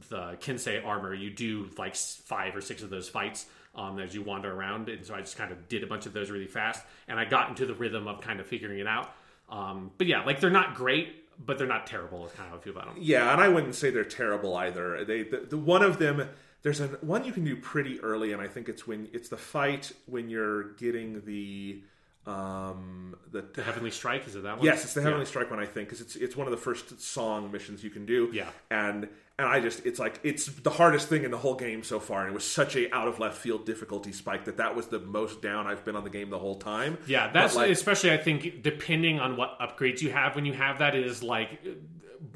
the 0.09 0.38
Kensei 0.40 0.84
armor. 0.84 1.14
You 1.14 1.30
do 1.30 1.69
like 1.77 1.95
five 1.95 2.56
or 2.56 2.61
six 2.61 2.82
of 2.82 2.90
those 2.90 3.09
fights 3.09 3.45
um, 3.75 4.00
as 4.00 4.16
you 4.16 4.22
wander 4.22 4.51
around, 4.51 4.90
and 4.90 5.06
so 5.06 5.14
I 5.14 5.22
just 5.22 5.38
kind 5.38 5.51
of 5.51 5.67
did 5.67 5.84
a 5.84 5.88
bunch 5.88 6.06
of 6.06 6.14
those 6.14 6.32
really 6.32 6.48
fast, 6.48 6.84
and 7.08 7.19
I 7.19 7.25
got 7.25 7.50
into 7.50 7.66
the 7.66 7.74
rhythm 7.74 8.08
of 8.08 8.22
kind 8.22 8.40
of 8.40 8.48
figuring 8.48 8.80
it 8.80 8.88
out. 8.88 9.14
Um, 9.50 9.92
but 9.98 10.08
yeah, 10.08 10.24
like 10.24 10.40
they're 10.40 10.50
not 10.50 10.75
great, 10.75 11.25
but 11.43 11.57
they're 11.57 11.67
not 11.67 11.88
terrible. 11.88 12.25
Is 12.25 12.31
kind 12.33 12.45
of 12.47 12.51
how 12.51 12.57
I 12.57 12.61
feel 12.61 12.73
about 12.73 12.85
them. 12.93 12.97
yeah, 12.99 13.31
and 13.33 13.41
I 13.41 13.47
wouldn't 13.49 13.75
say 13.75 13.89
they're 13.89 14.03
terrible 14.03 14.55
either. 14.55 15.03
They 15.05 15.23
the, 15.23 15.38
the 15.49 15.57
one 15.57 15.83
of 15.83 15.99
them 15.99 16.27
there's 16.61 16.80
a 16.80 16.88
one 17.01 17.23
you 17.25 17.31
can 17.31 17.43
do 17.43 17.55
pretty 17.55 17.99
early, 18.01 18.31
and 18.33 18.41
I 18.41 18.47
think 18.47 18.69
it's 18.69 18.88
when 18.88 19.07
it's 19.14 19.30
the 19.30 19.38
fight 19.38 19.91
when 20.07 20.30
you're 20.30 20.73
getting 20.73 21.22
the 21.25 21.81
um 22.25 23.15
the 23.31 23.43
The 23.53 23.61
Heavenly 23.61 23.91
Strike 23.91 24.27
is 24.27 24.35
it 24.35 24.43
that 24.43 24.57
one? 24.57 24.65
Yes, 24.65 24.83
it's 24.83 24.93
the 24.95 25.01
Heavenly 25.01 25.25
Yeah. 25.25 25.30
Strike 25.30 25.51
one 25.51 25.59
I 25.59 25.65
think 25.65 25.89
because 25.89 26.01
it's 26.01 26.15
it's 26.15 26.35
one 26.35 26.47
of 26.47 26.51
the 26.51 26.57
first 26.57 26.99
song 26.99 27.51
missions 27.51 27.83
you 27.83 27.89
can 27.91 28.05
do. 28.05 28.30
Yeah. 28.33 28.49
and 28.72 29.07
and 29.38 29.47
I 29.47 29.59
just 29.59 29.85
it's 29.85 29.99
like 29.99 30.19
it's 30.23 30.45
the 30.45 30.69
hardest 30.69 31.09
thing 31.09 31.23
in 31.23 31.31
the 31.31 31.38
whole 31.38 31.55
game 31.55 31.83
so 31.83 31.99
far, 31.99 32.22
and 32.22 32.31
it 32.31 32.33
was 32.33 32.49
such 32.49 32.75
a 32.75 32.93
out 32.95 33.07
of 33.07 33.19
left 33.19 33.38
field 33.38 33.65
difficulty 33.65 34.14
spike 34.14 34.45
that 34.45 34.57
that 34.57 34.75
was 34.75 34.88
the 34.88 34.99
most 34.99 35.41
down 35.41 35.67
I've 35.67 35.83
been 35.83 35.95
on 35.95 36.05
the 36.05 36.09
game 36.09 36.30
the 36.30 36.39
whole 36.39 36.55
time. 36.55 36.97
Yeah, 37.05 37.31
that's 37.31 37.55
like, 37.55 37.69
especially 37.69 38.11
I 38.11 38.17
think 38.17 38.64
depending 38.64 39.19
on 39.19 39.35
what 39.35 39.59
upgrades 39.59 40.01
you 40.01 40.11
have. 40.11 40.35
When 40.35 40.45
you 40.45 40.53
have 40.53 40.80
that, 40.80 40.95
it 40.95 41.05
is 41.05 41.22
like 41.22 41.59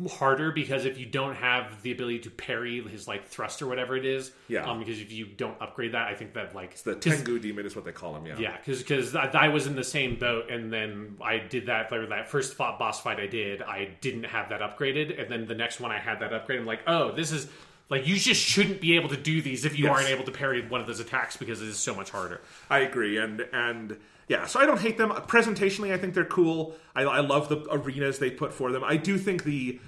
harder 0.09 0.51
because 0.51 0.85
if 0.85 0.97
you 0.97 1.05
don't 1.05 1.35
have 1.35 1.81
the 1.81 1.91
ability 1.91 2.19
to 2.19 2.29
parry 2.29 2.81
his 2.87 3.07
like 3.07 3.27
thrust 3.27 3.61
or 3.61 3.67
whatever 3.67 3.95
it 3.97 4.05
is, 4.05 4.31
Yeah. 4.47 4.69
um, 4.69 4.79
because 4.79 4.99
if 4.99 5.11
you 5.11 5.25
don't 5.25 5.59
upgrade 5.61 5.93
that, 5.93 6.07
I 6.07 6.13
think 6.15 6.33
that 6.33 6.55
like 6.55 6.75
the 6.83 6.95
Tengu 6.95 7.39
demon 7.39 7.65
is 7.65 7.75
what 7.75 7.85
they 7.85 7.91
call 7.91 8.15
him. 8.15 8.25
Yeah, 8.25 8.37
Yeah, 8.39 8.57
because 8.65 9.15
I, 9.15 9.29
I 9.33 9.47
was 9.49 9.67
in 9.67 9.75
the 9.75 9.83
same 9.83 10.15
boat, 10.17 10.49
and 10.49 10.71
then 10.71 11.17
I 11.21 11.37
did 11.37 11.65
that. 11.67 11.91
Like 11.91 12.09
that 12.09 12.29
first 12.29 12.53
fought 12.55 12.79
boss 12.79 13.01
fight 13.01 13.19
I 13.19 13.27
did, 13.27 13.61
I 13.61 13.89
didn't 14.01 14.23
have 14.25 14.49
that 14.49 14.61
upgraded, 14.61 15.19
and 15.21 15.31
then 15.31 15.47
the 15.47 15.55
next 15.55 15.79
one 15.79 15.91
I 15.91 15.99
had 15.99 16.19
that 16.21 16.33
upgrade. 16.33 16.59
I'm 16.59 16.65
like, 16.65 16.81
oh, 16.87 17.11
this 17.11 17.31
is 17.31 17.47
like 17.89 18.05
you 18.07 18.15
just 18.17 18.41
shouldn't 18.41 18.81
be 18.81 18.95
able 18.95 19.09
to 19.09 19.17
do 19.17 19.41
these 19.41 19.65
if 19.65 19.77
you 19.77 19.85
Yes. 19.85 19.95
aren't 19.97 20.09
able 20.09 20.23
to 20.25 20.31
parry 20.31 20.67
one 20.67 20.79
of 20.81 20.87
those 20.87 20.99
attacks 20.99 21.37
because 21.37 21.61
it 21.61 21.67
is 21.67 21.77
so 21.77 21.95
much 21.95 22.09
harder. 22.11 22.41
I 22.69 22.79
agree, 22.79 23.17
and 23.17 23.41
and 23.51 23.97
yeah, 24.29 24.45
so 24.45 24.61
I 24.61 24.65
don't 24.65 24.79
hate 24.79 24.97
them. 24.97 25.09
Presentationally, 25.09 25.91
I 25.91 25.97
think 25.97 26.13
they're 26.13 26.23
cool. 26.23 26.75
I, 26.95 27.01
I 27.01 27.19
love 27.19 27.49
the 27.49 27.65
arenas 27.69 28.19
they 28.19 28.31
put 28.31 28.53
for 28.53 28.71
them. 28.71 28.83
I 28.83 28.95
do 28.95 29.17
think 29.17 29.43
the 29.43 29.81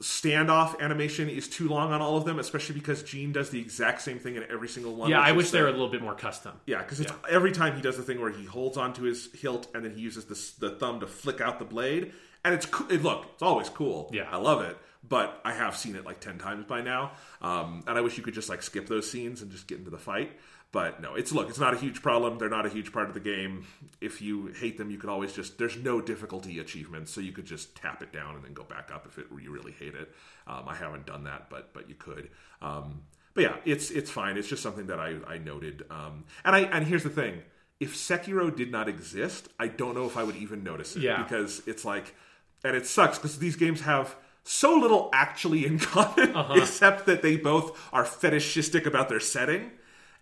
standoff 0.00 0.80
animation 0.80 1.28
is 1.28 1.48
too 1.48 1.68
long 1.68 1.92
on 1.92 2.00
all 2.00 2.16
of 2.16 2.24
them, 2.24 2.38
especially 2.38 2.74
because 2.74 3.02
Jin 3.02 3.32
does 3.32 3.50
the 3.50 3.60
exact 3.60 4.02
same 4.02 4.18
thing 4.18 4.36
in 4.36 4.44
every 4.50 4.68
single 4.68 4.94
one. 4.94 5.10
Yeah, 5.10 5.20
I 5.20 5.30
is 5.30 5.36
wish 5.36 5.50
they 5.50 5.60
were 5.60 5.68
a 5.68 5.72
little 5.72 5.88
bit 5.88 6.02
more 6.02 6.14
custom. 6.14 6.52
Yeah, 6.66 6.78
because 6.78 7.00
it's 7.00 7.12
every 7.30 7.52
time 7.52 7.76
he 7.76 7.82
does 7.82 7.96
the 7.96 8.02
thing 8.02 8.20
where 8.20 8.32
he 8.32 8.44
holds 8.44 8.76
onto 8.76 9.02
his 9.02 9.28
hilt 9.32 9.68
and 9.74 9.84
then 9.84 9.94
he 9.94 10.00
uses 10.00 10.24
the, 10.24 10.68
the 10.68 10.76
thumb 10.76 11.00
to 11.00 11.06
flick 11.06 11.40
out 11.40 11.58
the 11.58 11.64
blade, 11.64 12.12
and 12.44 12.54
it's 12.54 12.66
co- 12.66 12.88
it, 12.88 13.02
look, 13.02 13.26
it's 13.34 13.42
always 13.42 13.68
cool. 13.68 14.10
Yeah. 14.12 14.28
I 14.30 14.38
love 14.38 14.62
it, 14.62 14.76
but 15.08 15.40
I 15.44 15.52
have 15.52 15.76
seen 15.76 15.94
it 15.94 16.04
like 16.04 16.18
ten 16.20 16.38
times 16.38 16.64
by 16.64 16.80
now, 16.82 17.12
um, 17.40 17.84
and 17.86 17.96
I 17.96 18.00
wish 18.00 18.16
you 18.16 18.24
could 18.24 18.34
just 18.34 18.48
like 18.48 18.62
skip 18.62 18.88
those 18.88 19.08
scenes 19.08 19.40
and 19.42 19.52
just 19.52 19.68
get 19.68 19.78
into 19.78 19.90
the 19.90 19.98
fight. 19.98 20.32
But 20.72 21.02
no, 21.02 21.14
it's 21.14 21.32
look, 21.32 21.50
it's 21.50 21.58
not 21.58 21.74
a 21.74 21.76
huge 21.76 22.00
problem. 22.00 22.38
They're 22.38 22.48
not 22.48 22.64
a 22.64 22.70
huge 22.70 22.92
part 22.92 23.08
of 23.08 23.14
the 23.14 23.20
game. 23.20 23.66
If 24.00 24.22
you 24.22 24.46
hate 24.46 24.78
them, 24.78 24.90
you 24.90 24.96
could 24.98 25.10
always 25.10 25.34
just 25.34 25.58
there's 25.58 25.76
no 25.76 26.00
difficulty 26.00 26.58
achievements, 26.58 27.12
so 27.12 27.20
you 27.20 27.32
could 27.32 27.44
just 27.44 27.76
tap 27.76 28.02
it 28.02 28.10
down 28.10 28.36
and 28.36 28.42
then 28.44 28.54
go 28.54 28.64
back 28.64 28.90
up 28.92 29.06
if 29.06 29.18
it, 29.18 29.26
you 29.42 29.50
really 29.52 29.72
hate 29.72 29.94
it. 29.94 30.10
Um, 30.46 30.64
I 30.66 30.74
haven't 30.74 31.04
done 31.04 31.24
that, 31.24 31.50
but 31.50 31.74
but 31.74 31.88
you 31.90 31.94
could. 31.94 32.30
Um, 32.62 33.02
but 33.34 33.42
yeah, 33.42 33.56
it's 33.66 33.90
it's 33.90 34.10
fine. 34.10 34.38
It's 34.38 34.48
just 34.48 34.62
something 34.62 34.86
that 34.86 34.98
I, 34.98 35.16
I 35.28 35.36
noted. 35.38 35.84
Um, 35.90 36.24
and 36.44 36.56
I 36.56 36.60
and 36.60 36.86
here's 36.86 37.02
the 37.02 37.10
thing: 37.10 37.42
if 37.78 37.94
Sekiro 37.94 38.54
did 38.54 38.72
not 38.72 38.88
exist, 38.88 39.50
I 39.60 39.68
don't 39.68 39.94
know 39.94 40.06
if 40.06 40.16
I 40.16 40.22
would 40.22 40.36
even 40.36 40.64
notice 40.64 40.96
it. 40.96 41.02
Yeah. 41.02 41.22
because 41.22 41.60
it's 41.66 41.84
like, 41.84 42.14
and 42.64 42.74
it 42.74 42.86
sucks 42.86 43.18
because 43.18 43.38
these 43.38 43.56
games 43.56 43.82
have 43.82 44.16
so 44.44 44.74
little 44.76 45.10
actually 45.12 45.66
in 45.66 45.78
common, 45.78 46.34
Uh-huh. 46.34 46.54
except 46.56 47.04
that 47.06 47.20
they 47.20 47.36
both 47.36 47.78
are 47.92 48.04
fetishistic 48.06 48.86
about 48.86 49.08
their 49.10 49.20
setting, 49.20 49.70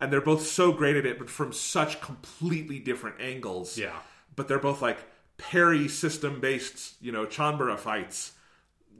and 0.01 0.13
they're 0.13 0.21
both 0.21 0.47
so 0.47 0.73
great 0.73 0.97
at 0.97 1.05
it, 1.07 1.19
but 1.19 1.29
from 1.31 1.53
such 1.53 2.01
completely 2.01 2.79
different 2.79 3.21
angles. 3.21 3.77
Yeah. 3.79 3.97
but 4.37 4.49
they're 4.49 4.59
both 4.59 4.81
like 4.81 4.99
parry 5.39 5.89
system 5.89 6.41
based, 6.41 6.95
you 7.01 7.13
know, 7.13 7.27
Chanbara 7.27 7.79
fights. 7.79 8.33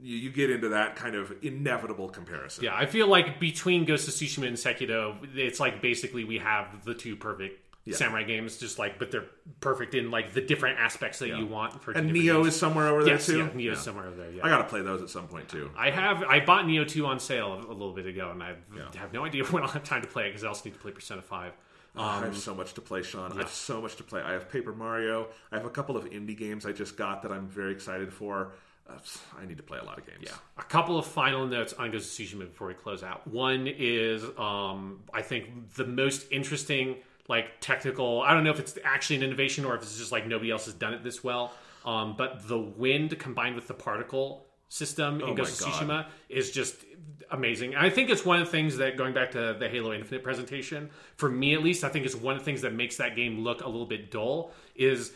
You, 0.01 0.17
you 0.17 0.29
get 0.31 0.49
into 0.49 0.69
that 0.69 0.95
kind 0.95 1.15
of 1.15 1.31
inevitable 1.43 2.09
comparison. 2.09 2.63
Yeah, 2.63 2.75
I 2.75 2.85
feel 2.87 3.07
like 3.07 3.39
between 3.39 3.85
Ghost 3.85 4.07
of 4.07 4.13
Tsushima 4.15 4.47
and 4.47 4.57
Sekiro, 4.57 5.15
it's 5.35 5.59
like 5.59 5.81
basically 5.81 6.23
we 6.23 6.39
have 6.39 6.83
the 6.85 6.93
two 6.95 7.15
perfect 7.15 7.60
samurai 7.89 8.23
games, 8.23 8.57
just 8.57 8.77
like 8.77 8.99
but 8.99 9.11
they're 9.11 9.25
perfect 9.59 9.95
in 9.95 10.11
like 10.11 10.33
the 10.33 10.41
different 10.41 10.79
aspects 10.79 11.19
that 11.19 11.29
you 11.29 11.45
want 11.47 11.81
for 11.81 11.91
And 11.91 12.11
Nioh 12.11 12.35
games. 12.35 12.47
is 12.47 12.55
somewhere 12.59 12.87
over 12.87 13.03
there 13.03 13.15
yes, 13.15 13.25
too. 13.25 13.39
yeah, 13.39 13.49
Nioh's 13.49 13.81
somewhere 13.81 14.05
over 14.05 14.15
there. 14.15 14.31
Yeah, 14.31 14.45
I 14.45 14.49
gotta 14.49 14.65
play 14.65 14.81
those 14.81 15.01
at 15.01 15.09
some 15.09 15.27
point 15.27 15.49
too. 15.49 15.71
I 15.75 15.89
have. 15.89 16.23
I 16.23 16.39
bought 16.39 16.65
Nioh 16.65 16.87
two 16.87 17.05
on 17.05 17.19
sale 17.19 17.53
a, 17.53 17.71
little 17.71 17.93
bit 17.93 18.05
ago, 18.05 18.29
and 18.31 18.43
I 18.43 18.55
have 18.95 19.13
no 19.13 19.25
idea 19.25 19.43
when 19.51 19.63
I'll 19.63 19.69
have 19.69 19.83
time 19.83 20.01
to 20.01 20.07
play 20.07 20.25
it 20.25 20.29
because 20.29 20.43
I 20.43 20.47
also 20.47 20.65
need 20.65 20.73
to 20.75 20.79
play 20.79 20.91
Persona 20.91 21.21
Five. 21.21 21.53
I 21.95 22.21
have 22.21 22.37
so 22.37 22.55
much 22.55 22.73
to 22.75 22.81
play, 22.81 23.01
Sean. 23.03 23.33
I 23.33 23.37
have 23.37 23.49
so 23.49 23.81
much 23.81 23.97
to 23.97 24.03
play. 24.03 24.21
I 24.21 24.31
have 24.31 24.49
Paper 24.49 24.73
Mario. 24.73 25.27
I 25.51 25.57
have 25.57 25.65
a 25.65 25.69
couple 25.69 25.97
of 25.97 26.05
indie 26.05 26.37
games 26.37 26.65
I 26.65 26.71
just 26.71 26.95
got 26.95 27.21
that 27.23 27.31
I'm 27.33 27.47
very 27.47 27.73
excited 27.73 28.13
for. 28.13 28.53
uh, 28.89 28.93
I 29.41 29.45
need 29.45 29.57
to 29.57 29.63
play 29.63 29.77
a 29.79 29.83
lot 29.83 29.97
of 29.97 30.05
games. 30.05 30.19
Yeah. 30.21 30.31
A 30.57 30.63
couple 30.63 30.97
of 30.97 31.05
final 31.05 31.45
notes 31.47 31.73
on 31.73 31.91
Ghost 31.91 32.17
of 32.17 32.25
Tsushima 32.25 32.39
before 32.47 32.67
we 32.67 32.75
close 32.75 33.03
out. 33.03 33.27
One 33.27 33.67
is, 33.67 34.23
um, 34.37 35.01
I 35.13 35.21
think 35.21 35.73
the 35.75 35.85
most 35.85 36.27
interesting, 36.31 36.95
like 37.27 37.59
technical. 37.61 38.21
I 38.21 38.33
don't 38.33 38.43
know 38.43 38.51
if 38.51 38.59
it's 38.59 38.77
actually 38.83 39.17
an 39.17 39.23
innovation 39.23 39.65
or 39.65 39.75
if 39.75 39.81
it's 39.81 39.97
just 39.97 40.11
like 40.11 40.27
nobody 40.27 40.51
else 40.51 40.65
has 40.65 40.73
done 40.73 40.93
it 40.93 41.03
this 41.03 41.23
well. 41.23 41.53
Um, 41.85 42.15
but 42.17 42.47
the 42.47 42.59
wind 42.59 43.17
combined 43.19 43.55
with 43.55 43.67
the 43.67 43.73
particle 43.73 44.45
system 44.69 45.15
in 45.21 45.29
Oh 45.29 45.33
Ghost 45.33 45.61
of. 45.61 45.67
Tsushima 45.67 46.07
is 46.29 46.51
just 46.51 46.75
amazing. 47.31 47.73
And 47.73 47.85
I 47.85 47.89
think 47.89 48.09
it's 48.09 48.23
one 48.25 48.39
of 48.39 48.45
the 48.47 48.51
things 48.51 48.77
that 48.77 48.97
going 48.97 49.13
back 49.13 49.31
to 49.31 49.55
the 49.57 49.67
Halo 49.67 49.93
Infinite 49.93 50.23
presentation, 50.23 50.89
for 51.17 51.29
me 51.29 51.53
at 51.53 51.63
least, 51.63 51.83
I 51.83 51.89
think 51.89 52.05
it's 52.05 52.15
one 52.15 52.35
of 52.35 52.41
the 52.41 52.45
things 52.45 52.61
that 52.61 52.73
makes 52.73 52.97
that 52.97 53.15
game 53.15 53.39
look 53.43 53.61
a 53.63 53.67
little 53.67 53.85
bit 53.87 54.11
dull. 54.11 54.51
Is 54.75 55.11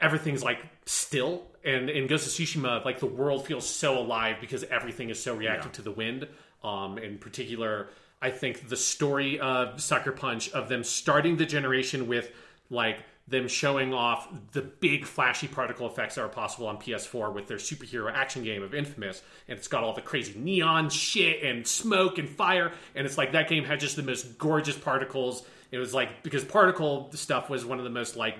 everything's 0.00 0.42
like 0.42 0.58
still 0.86 1.42
and 1.64 1.90
in 1.90 2.06
Ghost 2.06 2.26
of 2.26 2.32
Tsushima 2.32 2.84
like 2.84 3.00
the 3.00 3.06
world 3.06 3.46
feels 3.46 3.68
so 3.68 3.98
alive 3.98 4.36
because 4.40 4.62
everything 4.64 5.10
is 5.10 5.20
so 5.20 5.34
reactive 5.34 5.72
Yeah. 5.72 5.76
to 5.76 5.82
the 5.82 5.90
wind 5.90 6.28
um 6.62 6.98
in 6.98 7.18
particular 7.18 7.88
I 8.20 8.30
think 8.30 8.68
the 8.68 8.76
story 8.76 9.38
of 9.38 9.80
Sucker 9.80 10.12
Punch 10.12 10.50
of 10.50 10.68
them 10.68 10.82
starting 10.82 11.36
the 11.36 11.46
generation 11.46 12.08
with 12.08 12.32
like 12.70 13.04
them 13.28 13.46
showing 13.46 13.92
off 13.92 14.28
the 14.52 14.62
big 14.62 15.04
flashy 15.04 15.46
particle 15.46 15.86
effects 15.86 16.14
that 16.14 16.22
are 16.22 16.28
possible 16.28 16.66
on 16.66 16.78
PS4 16.78 17.32
with 17.32 17.46
their 17.46 17.58
superhero 17.58 18.10
action 18.12 18.42
game 18.42 18.62
of 18.62 18.74
Infamous 18.74 19.22
and 19.48 19.58
it's 19.58 19.68
got 19.68 19.84
all 19.84 19.92
the 19.92 20.00
crazy 20.00 20.38
neon 20.38 20.88
shit 20.88 21.42
and 21.42 21.66
smoke 21.66 22.18
and 22.18 22.28
fire 22.28 22.72
and 22.94 23.06
it's 23.06 23.18
like 23.18 23.32
that 23.32 23.48
game 23.48 23.64
had 23.64 23.78
just 23.78 23.96
the 23.96 24.02
most 24.02 24.38
gorgeous 24.38 24.78
particles 24.78 25.44
it 25.70 25.78
was 25.78 25.92
like 25.92 26.22
because 26.22 26.42
particle 26.44 27.10
stuff 27.12 27.50
was 27.50 27.64
one 27.66 27.78
of 27.78 27.84
the 27.84 27.90
most 27.90 28.16
like 28.16 28.38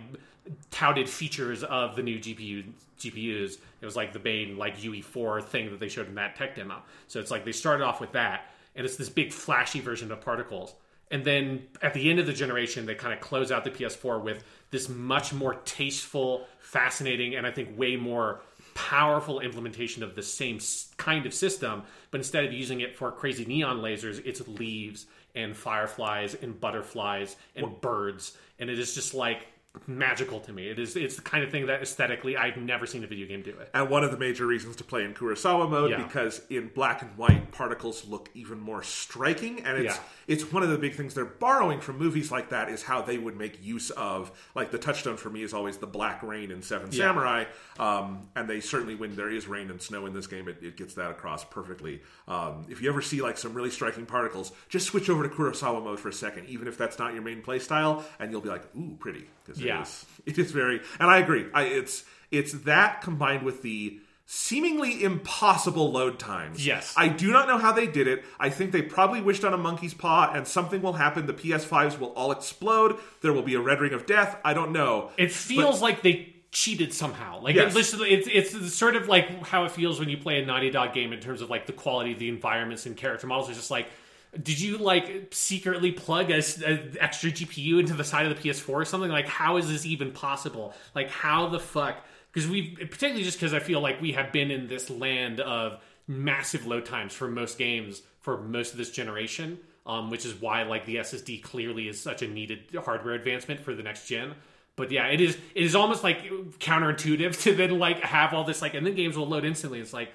touted 0.71 1.09
features 1.09 1.63
of 1.63 1.95
the 1.95 2.03
new 2.03 2.19
GPU 2.19 2.65
GPUs. 2.99 3.59
It 3.81 3.85
was 3.85 3.97
like 3.97 4.13
the 4.13 4.19
main 4.19 4.57
like 4.57 4.79
UE4 4.79 5.45
thing 5.45 5.71
that 5.71 5.81
they 5.81 5.89
showed 5.89 6.09
in 6.09 6.15
that 6.17 6.37
tech 6.37 6.57
demo. 6.57 6.83
So 7.07 7.21
it's 7.21 7.31
like 7.31 7.45
they 7.45 7.53
started 7.53 7.85
off 7.85 8.01
with 8.01 8.13
that, 8.13 8.51
and 8.75 8.85
it's 8.87 8.97
this 8.97 9.09
big 9.09 9.33
flashy 9.33 9.81
version 9.81 10.13
of 10.13 10.21
particles. 10.21 10.75
And 11.11 11.25
then 11.25 11.67
at 11.81 11.95
the 11.95 12.11
end 12.11 12.19
of 12.19 12.27
the 12.27 12.33
generation, 12.33 12.87
they 12.87 12.95
kind 12.95 13.15
of 13.15 13.21
close 13.21 13.51
out 13.51 13.65
the 13.65 13.71
PS4 13.71 14.23
with 14.23 14.45
this 14.71 14.89
much 14.89 15.33
more 15.33 15.55
tasteful, 15.65 16.47
fascinating, 16.61 17.35
and 17.35 17.47
I 17.47 17.51
think 17.51 17.79
way 17.79 17.97
more 17.97 18.41
powerful 18.75 19.41
implementation 19.41 20.03
of 20.03 20.15
the 20.15 20.23
same 20.23 20.61
kind 20.99 21.25
of 21.27 21.33
system. 21.33 21.83
But 22.11 22.19
instead 22.19 22.45
of 22.45 22.53
using 22.53 22.81
it 22.81 22.97
for 22.97 23.11
crazy 23.11 23.45
neon 23.45 23.81
lasers, 23.81 24.25
it's 24.25 24.47
leaves 24.47 25.07
and 25.35 25.57
fireflies 25.57 26.35
and 26.35 26.59
butterflies 26.61 27.37
and 27.57 27.81
birds, 27.81 28.37
and 28.59 28.69
it 28.69 28.79
is 28.79 28.95
just 28.95 29.15
like 29.15 29.47
magical 29.87 30.41
to 30.41 30.53
me. 30.53 30.69
It 30.69 30.79
is 30.79 30.97
it's 30.97 31.17
the 31.17 31.23
kind 31.23 31.45
of 31.45 31.51
thing 31.51 31.67
that 31.67 31.81
aesthetically 31.83 32.37
I've 32.37 32.57
never 32.57 32.87
seen 32.87 33.05
a 33.05 33.07
video 33.07 33.27
game 33.27 33.43
do 33.43 33.51
it. 33.51 33.71
And 33.75 33.89
one 33.89 34.03
of 34.05 34.11
the 34.11 34.19
major 34.19 34.47
reasons 34.47 34.77
to 34.77 34.85
play 34.85 35.05
in 35.05 35.15
Kurosawa 35.15 35.69
mode 35.71 35.91
Yeah. 35.91 36.03
because 36.03 36.43
in 36.51 36.69
black 36.75 37.03
and 37.03 37.17
white 37.17 37.53
particles 37.53 38.07
look 38.07 38.29
even 38.35 38.61
more 38.61 38.83
striking 38.83 39.65
and 39.65 39.79
it's 39.79 39.97
Yeah. 39.97 40.03
it's 40.27 40.53
one 40.53 40.63
of 40.63 40.69
the 40.71 40.79
big 40.79 40.95
things 40.95 41.15
they're 41.15 41.25
borrowing 41.25 41.81
from 41.81 41.99
movies 41.99 42.31
like 42.31 42.51
that 42.51 42.69
is 42.69 42.83
how 42.83 43.03
they 43.03 43.19
would 43.19 43.37
make 43.37 43.63
use 43.65 43.91
of 43.91 44.31
like 44.55 44.71
the 44.71 44.79
touchstone 44.79 45.17
for 45.17 45.31
me 45.31 45.43
is 45.43 45.55
always 45.55 45.77
the 45.79 45.87
black 45.87 46.23
rain 46.23 46.51
in 46.51 46.61
Seven 46.63 46.89
Yeah. 46.91 46.99
Samurai 47.05 47.45
um, 47.79 48.29
and 48.35 48.49
they 48.49 48.61
certainly 48.61 48.95
when 48.95 49.17
there 49.17 49.31
is 49.31 49.47
rain 49.49 49.71
and 49.71 49.81
snow 49.81 50.07
in 50.07 50.13
this 50.13 50.27
game 50.27 50.49
it, 50.49 50.59
it 50.63 50.77
gets 50.77 50.95
that 50.95 51.11
across 51.11 51.45
perfectly. 51.45 52.03
Um, 52.27 52.67
if 52.69 52.83
you 52.83 52.89
ever 52.91 53.01
see 53.03 53.23
like 53.23 53.39
some 53.39 53.55
really 53.55 53.71
striking 53.71 54.07
particles 54.07 54.53
just 54.69 54.87
switch 54.87 55.09
over 55.09 55.27
to 55.27 55.35
Kurosawa 55.35 55.83
mode 55.83 56.01
for 56.01 56.09
a 56.09 56.13
second 56.13 56.49
even 56.49 56.69
if 56.69 56.77
that's 56.77 56.99
not 56.99 57.13
your 57.15 57.23
main 57.23 57.43
play 57.43 57.59
style 57.59 58.05
and 58.19 58.31
you'll 58.33 58.41
be 58.41 58.49
like 58.49 58.65
ooh 58.77 58.97
pretty 58.99 59.27
because 59.59 59.67
Yeah. 59.67 59.81
it 59.81 59.83
is 59.83 60.07
it 60.39 60.39
is 60.47 60.53
very, 60.53 60.81
and 61.01 61.11
I 61.11 61.19
agree. 61.19 61.47
I, 61.55 61.65
it's 61.65 62.05
it's 62.31 62.53
that 62.65 63.01
combined 63.03 63.43
with 63.43 63.63
the 63.63 64.01
seemingly 64.31 65.03
impossible 65.03 65.91
load 65.91 66.19
times. 66.19 66.67
Yes. 66.67 66.93
I 66.99 67.09
do 67.09 67.33
not 67.33 67.49
know 67.49 67.57
how 67.57 67.73
they 67.73 67.87
did 67.87 68.07
it. 68.07 68.25
I 68.39 68.51
think 68.51 68.73
they 68.73 68.83
probably 68.83 69.23
wished 69.23 69.43
on 69.45 69.55
a 69.55 69.57
monkey's 69.57 69.95
paw, 69.95 70.31
and 70.35 70.47
something 70.47 70.83
will 70.83 70.93
happen. 70.93 71.25
The 71.27 71.33
PS5s 71.33 71.99
will 71.99 72.09
all 72.13 72.31
explode. 72.31 72.99
There 73.23 73.33
will 73.33 73.43
be 73.43 73.55
a 73.55 73.61
red 73.61 73.81
ring 73.81 73.95
of 73.95 74.05
death. 74.05 74.37
I 74.45 74.53
don't 74.53 74.73
know. 74.73 75.11
It 75.17 75.33
feels 75.33 75.81
like 75.81 76.03
they 76.03 76.35
cheated 76.53 76.93
somehow. 76.93 77.41
Like 77.41 77.55
Yes. 77.57 77.75
it's, 77.75 77.95
it's 77.95 78.55
it's 78.55 78.75
sort 78.75 78.97
of 78.97 79.09
like 79.09 79.47
how 79.47 79.65
it 79.65 79.71
feels 79.71 79.99
when 79.99 80.11
you 80.11 80.19
play 80.19 80.43
a 80.43 80.45
Naughty 80.47 80.69
Dog 80.71 80.93
game 80.93 81.13
in 81.15 81.21
terms 81.21 81.41
of 81.41 81.49
like 81.49 81.65
the 81.67 81.73
quality 81.73 82.13
of 82.13 82.19
the 82.19 82.29
environments 82.29 82.85
and 82.85 82.97
character 82.97 83.27
models. 83.27 83.49
It's 83.49 83.59
just 83.59 83.71
like. 83.71 83.89
Did 84.35 84.61
you 84.61 84.79
like 84.79 85.29
secretly 85.33 85.93
plug 85.93 86.31
a, 86.31 86.39
a 86.39 86.81
extra 87.01 87.31
GPU 87.31 87.81
into 87.81 87.95
the 87.95 88.05
side 88.05 88.27
of 88.27 88.37
the 88.37 88.49
PS4 88.49 88.69
or 88.69 88.85
something? 88.85 89.11
Like, 89.11 89.27
how 89.27 89.57
is 89.57 89.69
this 89.69 89.87
even 89.87 90.13
possible? 90.13 90.75
Like, 90.95 91.11
how 91.11 91.49
the 91.49 91.59
fuck? 91.59 92.05
Because 92.33 92.49
we, 92.49 92.77
particularly 92.77 93.25
just 93.25 93.39
because 93.39 93.55
I 93.55 93.59
feel 93.59 93.81
like 93.81 94.01
we 94.03 94.13
have 94.13 94.33
been 94.33 94.51
in 94.51 94.69
this 94.69 94.91
land 94.91 95.41
of 95.41 95.81
massive 96.07 96.67
load 96.67 96.85
times 96.85 97.13
for 97.13 97.29
most 97.29 97.59
games 97.59 98.03
for 98.21 98.39
most 98.39 98.73
of 98.73 98.79
this 98.79 98.91
generation, 98.91 99.59
um, 99.87 100.11
which 100.11 100.27
is 100.27 100.35
why 100.35 100.63
like 100.65 100.85
the 100.85 100.97
SSD 100.97 101.43
clearly 101.43 101.89
is 101.89 102.01
such 102.01 102.23
a 102.23 102.29
needed 102.29 102.61
hardware 102.85 103.15
advancement 103.15 103.61
for 103.61 103.75
the 103.75 103.83
next 103.83 104.07
gen. 104.07 104.35
But 104.77 104.91
yeah, 104.91 105.07
it 105.09 105.21
is 105.21 105.37
it 105.55 105.65
is 105.65 105.75
almost 105.75 106.05
like 106.05 106.25
counterintuitive 106.59 107.41
to 107.43 107.55
then 107.55 107.79
like 107.79 108.01
have 108.01 108.35
all 108.35 108.45
this 108.45 108.61
like 108.61 108.75
and 108.75 108.87
then 108.87 108.95
games 108.95 109.17
will 109.17 109.27
load 109.27 109.45
instantly. 109.45 109.81
It's 109.81 109.93
like, 109.93 110.13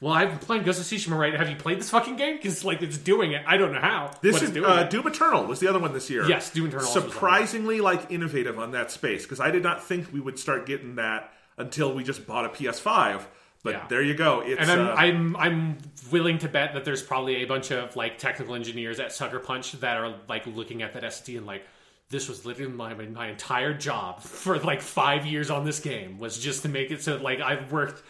well, 0.00 0.14
I've 0.14 0.30
been 0.30 0.38
playing 0.38 0.62
Ghost 0.62 0.80
of 0.80 0.86
Tsushima, 0.86 1.18
right? 1.18 1.34
Have 1.34 1.50
you 1.50 1.56
played 1.56 1.78
this 1.78 1.90
fucking 1.90 2.16
game? 2.16 2.36
Because 2.36 2.64
like 2.64 2.80
it's 2.80 2.96
doing 2.96 3.32
it. 3.32 3.42
I 3.46 3.58
don't 3.58 3.72
know 3.72 3.80
how. 3.80 4.10
This 4.22 4.40
is 4.40 4.50
doing 4.50 4.70
uh, 4.70 4.82
it. 4.82 4.90
Doom 4.90 5.06
Eternal 5.06 5.44
was 5.44 5.60
the 5.60 5.68
other 5.68 5.78
one 5.78 5.92
this 5.92 6.08
year. 6.08 6.26
Yes, 6.26 6.50
Doom 6.50 6.68
Eternal 6.68 6.86
Surprisingly, 6.86 7.80
like 7.82 8.10
innovative 8.10 8.58
on 8.58 8.72
that 8.72 8.90
space 8.90 9.24
because 9.24 9.40
I 9.40 9.50
did 9.50 9.62
not 9.62 9.84
think 9.84 10.10
we 10.12 10.20
would 10.20 10.38
start 10.38 10.64
getting 10.64 10.94
that 10.96 11.32
until 11.58 11.92
we 11.92 12.02
just 12.02 12.26
bought 12.26 12.46
a 12.46 12.48
PS5. 12.48 13.26
But 13.62 13.74
Yeah. 13.74 13.86
there 13.88 14.02
you 14.02 14.14
go. 14.14 14.40
It's 14.40 14.58
And 14.58 14.70
I'm, 14.70 14.80
uh, 14.80 14.92
I'm 14.94 15.36
I'm 15.36 15.78
willing 16.10 16.38
to 16.38 16.48
bet 16.48 16.72
that 16.72 16.86
there's 16.86 17.02
probably 17.02 17.36
a 17.36 17.44
bunch 17.44 17.70
of 17.70 17.94
like 17.94 18.16
technical 18.16 18.54
engineers 18.54 18.98
at 19.00 19.12
Sucker 19.12 19.38
Punch 19.38 19.72
that 19.72 19.98
are 19.98 20.14
like 20.28 20.46
looking 20.46 20.82
at 20.82 20.94
that 20.94 21.04
SSD 21.04 21.36
and 21.36 21.46
like 21.46 21.64
this 22.10 22.28
was 22.28 22.44
literally 22.44 22.72
my 22.72 22.92
my 22.94 23.28
entire 23.28 23.72
job 23.72 24.20
for 24.20 24.58
like 24.58 24.82
five 24.82 25.24
years 25.26 25.50
on 25.50 25.64
this 25.64 25.80
game 25.80 26.18
was 26.18 26.38
just 26.38 26.62
to 26.62 26.68
make 26.68 26.90
it 26.90 27.02
so 27.02 27.16
like 27.16 27.40
I've 27.40 27.70
worked 27.72 28.02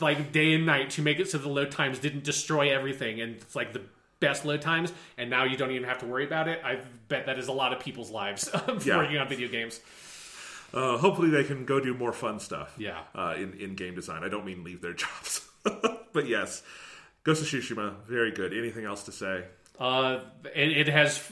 like 0.00 0.32
day 0.32 0.54
and 0.54 0.66
night 0.66 0.90
to 0.90 1.02
make 1.02 1.20
it 1.20 1.30
so 1.30 1.38
the 1.38 1.48
load 1.48 1.70
times 1.70 1.98
didn't 1.98 2.24
destroy 2.24 2.74
everything 2.74 3.20
and 3.20 3.36
it's 3.36 3.54
like 3.54 3.72
the 3.72 3.82
best 4.20 4.44
load 4.44 4.62
times 4.62 4.92
and 5.18 5.28
now 5.28 5.44
you 5.44 5.56
don't 5.56 5.70
even 5.72 5.86
have 5.88 5.98
to 5.98 6.06
worry 6.06 6.24
about 6.24 6.48
it. 6.48 6.60
I 6.64 6.78
bet 7.08 7.26
that 7.26 7.38
is 7.38 7.48
a 7.48 7.52
lot 7.52 7.72
of 7.72 7.80
people's 7.80 8.10
lives 8.10 8.48
Yeah. 8.84 8.96
working 8.96 9.18
on 9.18 9.28
video 9.28 9.48
games. 9.48 9.80
uh, 10.72 10.96
hopefully 10.98 11.30
they 11.30 11.44
can 11.44 11.64
go 11.66 11.78
do 11.80 11.92
more 11.94 12.12
fun 12.12 12.40
stuff. 12.40 12.74
Yeah. 12.78 12.98
Uh, 13.14 13.34
in 13.36 13.52
in 13.60 13.74
game 13.74 13.94
design. 13.94 14.24
I 14.24 14.28
don't 14.28 14.44
mean 14.46 14.64
leave 14.64 14.80
their 14.80 14.92
jobs, 15.04 15.46
but 16.12 16.26
yes, 16.26 16.62
Ghost 17.24 17.42
of 17.42 17.48
Tsushima, 17.48 17.94
very 18.08 18.32
good. 18.32 18.52
Anything 18.52 18.84
else 18.84 19.04
to 19.04 19.12
say? 19.12 19.44
Uh, 19.78 20.20
it, 20.54 20.86
it 20.86 20.88
has 20.88 21.30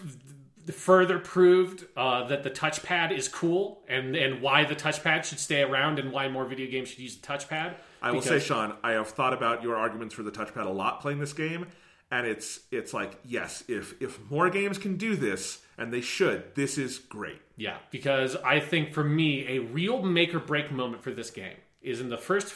further 0.68 1.18
proved 1.18 1.86
uh, 1.96 2.28
that 2.28 2.42
the 2.42 2.50
touchpad 2.50 3.16
is 3.16 3.26
cool, 3.28 3.82
and 3.88 4.14
and 4.14 4.40
why 4.40 4.64
the 4.64 4.76
touchpad 4.76 5.24
should 5.24 5.40
stay 5.40 5.62
around, 5.62 5.98
and 5.98 6.12
why 6.12 6.28
more 6.28 6.44
video 6.44 6.70
games 6.70 6.88
should 6.88 7.00
use 7.00 7.16
the 7.16 7.26
touchpad. 7.26 7.74
I 8.00 8.12
will 8.12 8.22
say, 8.22 8.38
Sean, 8.38 8.74
I 8.84 8.92
have 8.92 9.08
thought 9.08 9.32
about 9.32 9.62
your 9.62 9.76
arguments 9.76 10.14
for 10.14 10.22
the 10.22 10.30
touchpad 10.30 10.66
a 10.66 10.70
lot 10.70 11.00
playing 11.00 11.18
this 11.18 11.32
game, 11.32 11.66
and 12.10 12.26
it's 12.26 12.60
it's 12.70 12.92
like 12.94 13.18
yes, 13.24 13.64
if 13.66 14.00
if 14.00 14.20
more 14.30 14.50
games 14.50 14.78
can 14.78 14.96
do 14.96 15.16
this, 15.16 15.62
and 15.78 15.92
they 15.92 16.00
should, 16.00 16.54
this 16.54 16.78
is 16.78 16.98
great. 16.98 17.40
Yeah, 17.56 17.78
because 17.90 18.36
I 18.36 18.60
think 18.60 18.92
for 18.92 19.02
me, 19.04 19.46
a 19.48 19.58
real 19.60 20.02
make 20.02 20.34
or 20.34 20.40
break 20.40 20.70
moment 20.70 21.02
for 21.02 21.10
this 21.10 21.30
game 21.30 21.56
is 21.80 22.00
in 22.00 22.08
the 22.08 22.18
first 22.18 22.54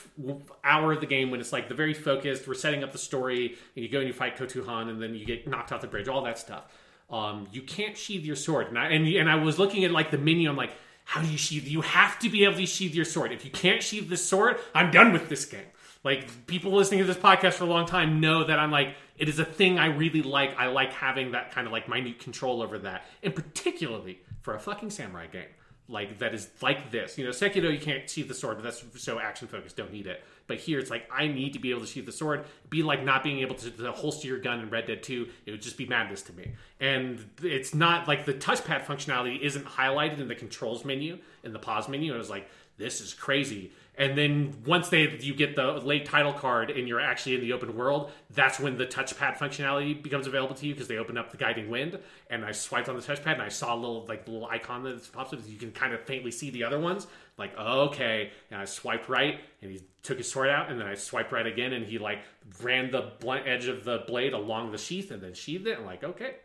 hour 0.62 0.92
of 0.92 1.00
the 1.00 1.06
game 1.06 1.30
when 1.30 1.40
it's 1.40 1.52
like 1.52 1.68
the 1.68 1.74
very 1.74 1.94
focused. 1.94 2.46
We're 2.46 2.54
setting 2.54 2.84
up 2.84 2.92
the 2.92 2.98
story, 2.98 3.56
and 3.74 3.84
you 3.84 3.88
go 3.88 3.98
and 3.98 4.06
you 4.06 4.12
fight 4.12 4.36
Khotun 4.36 4.64
Khan, 4.64 4.88
and 4.88 5.02
then 5.02 5.14
you 5.14 5.24
get 5.24 5.48
knocked 5.48 5.72
off 5.72 5.80
the 5.80 5.86
bridge. 5.86 6.08
All 6.08 6.22
that 6.22 6.38
stuff. 6.38 6.64
Um, 7.08 7.46
you 7.52 7.62
can't 7.62 7.96
sheathe 7.96 8.24
your 8.24 8.36
sword, 8.36 8.68
and 8.68 8.78
I, 8.78 8.88
and 8.88 9.06
and 9.06 9.30
I 9.30 9.36
was 9.36 9.58
looking 9.58 9.84
at 9.84 9.90
like 9.92 10.10
the 10.10 10.18
menu. 10.18 10.48
I'm 10.48 10.56
like, 10.56 10.72
how 11.04 11.22
do 11.22 11.28
you 11.28 11.38
sheathe? 11.38 11.66
You 11.66 11.82
have 11.82 12.18
to 12.20 12.28
be 12.28 12.44
able 12.44 12.56
to 12.56 12.66
sheathe 12.66 12.94
your 12.94 13.04
sword. 13.04 13.32
If 13.32 13.44
you 13.44 13.50
can't 13.50 13.82
sheathe 13.82 14.08
this 14.08 14.26
sword, 14.26 14.58
I'm 14.74 14.90
done 14.90 15.12
with 15.12 15.28
this 15.28 15.44
game. 15.44 15.66
Like 16.02 16.46
people 16.46 16.72
listening 16.72 17.00
to 17.00 17.06
this 17.06 17.16
podcast 17.16 17.54
for 17.54 17.64
a 17.64 17.68
long 17.68 17.86
time 17.86 18.20
know 18.20 18.44
that 18.44 18.58
I'm 18.58 18.70
like 18.70 18.96
it 19.18 19.28
is 19.28 19.38
a 19.38 19.44
thing 19.44 19.78
I 19.78 19.86
really 19.86 20.22
like. 20.22 20.56
I 20.58 20.66
like 20.66 20.92
having 20.92 21.32
that 21.32 21.52
kind 21.52 21.66
of 21.66 21.72
like 21.72 21.88
minute 21.88 22.18
control 22.18 22.60
over 22.60 22.78
that, 22.80 23.04
and 23.22 23.34
particularly 23.34 24.20
for 24.42 24.54
a 24.54 24.60
fucking 24.60 24.90
samurai 24.90 25.26
game 25.26 25.48
like 25.88 26.18
that 26.18 26.34
is 26.34 26.48
like 26.60 26.90
this. 26.90 27.16
You 27.18 27.24
know, 27.24 27.30
Sekiro 27.30 27.72
you 27.72 27.78
can't 27.78 28.08
sheathe 28.08 28.28
the 28.28 28.34
sword, 28.34 28.56
but 28.56 28.64
that's 28.64 28.84
so 29.02 29.20
action 29.20 29.48
focused. 29.48 29.76
Don't 29.76 29.92
need 29.92 30.06
it. 30.06 30.22
But 30.46 30.58
here 30.58 30.78
it's 30.78 30.90
like 30.90 31.08
I 31.12 31.26
need 31.26 31.52
to 31.54 31.58
be 31.58 31.70
able 31.70 31.80
to 31.80 31.86
sheathe 31.86 32.06
the 32.06 32.12
sword. 32.12 32.44
Be 32.70 32.82
like 32.82 33.04
not 33.04 33.22
being 33.22 33.40
able 33.40 33.54
to, 33.56 33.70
to 33.70 33.92
holster 33.92 34.28
your 34.28 34.38
gun 34.38 34.60
in 34.60 34.70
Red 34.70 34.86
Dead 34.86 35.02
Two. 35.02 35.28
It 35.44 35.50
would 35.50 35.62
just 35.62 35.76
be 35.76 35.86
madness 35.86 36.22
to 36.22 36.32
me. 36.32 36.52
And 36.80 37.24
it's 37.42 37.74
not 37.74 38.08
like 38.08 38.24
the 38.24 38.34
touchpad 38.34 38.84
functionality 38.84 39.40
isn't 39.40 39.64
highlighted 39.64 40.20
in 40.20 40.28
the 40.28 40.34
controls 40.34 40.84
menu 40.84 41.18
in 41.42 41.52
the 41.52 41.58
pause 41.58 41.88
menu. 41.88 42.14
I 42.14 42.18
was 42.18 42.30
like, 42.30 42.48
this 42.78 43.00
is 43.00 43.14
crazy. 43.14 43.72
And 43.98 44.16
then 44.16 44.62
once 44.66 44.90
they 44.90 45.08
you 45.20 45.34
get 45.34 45.56
the 45.56 45.72
late 45.72 46.04
title 46.04 46.34
card 46.34 46.70
and 46.70 46.86
you're 46.86 47.00
actually 47.00 47.36
in 47.36 47.40
the 47.40 47.54
open 47.54 47.74
world, 47.74 48.10
that's 48.30 48.60
when 48.60 48.76
the 48.76 48.84
touchpad 48.86 49.38
functionality 49.38 50.00
becomes 50.00 50.26
available 50.26 50.54
to 50.56 50.66
you 50.66 50.74
because 50.74 50.86
they 50.86 50.98
open 50.98 51.16
up 51.16 51.30
the 51.30 51.38
guiding 51.38 51.70
wind. 51.70 51.98
And 52.28 52.44
I 52.44 52.52
swiped 52.52 52.90
on 52.90 52.96
the 52.96 53.00
touchpad 53.00 53.34
and 53.34 53.42
I 53.42 53.48
saw 53.48 53.74
a 53.74 53.76
little 53.76 54.04
like 54.06 54.28
little 54.28 54.46
icon 54.46 54.82
that 54.82 55.10
pops 55.12 55.32
up. 55.32 55.40
You 55.46 55.56
can 55.56 55.72
kind 55.72 55.94
of 55.94 56.02
faintly 56.02 56.30
see 56.30 56.50
the 56.50 56.64
other 56.64 56.78
ones. 56.78 57.06
Like 57.38 57.52
oh, 57.58 57.80
okay, 57.88 58.30
and 58.50 58.60
I 58.60 58.64
swiped 58.64 59.08
right 59.08 59.40
and 59.60 59.70
he 59.70 59.82
took 60.02 60.18
his 60.18 60.30
sword 60.30 60.48
out 60.48 60.70
and 60.70 60.80
then 60.80 60.86
I 60.86 60.94
swiped 60.94 61.32
right 61.32 61.46
again 61.46 61.72
and 61.74 61.84
he 61.84 61.98
like 61.98 62.20
ran 62.62 62.90
the 62.90 63.12
blunt 63.20 63.46
edge 63.46 63.66
of 63.66 63.84
the 63.84 64.04
blade 64.06 64.32
along 64.32 64.72
the 64.72 64.78
sheath 64.78 65.10
and 65.10 65.20
then 65.22 65.34
sheathed 65.34 65.66
it. 65.66 65.78
I'm 65.78 65.84
like 65.84 66.02
okay, 66.02 66.36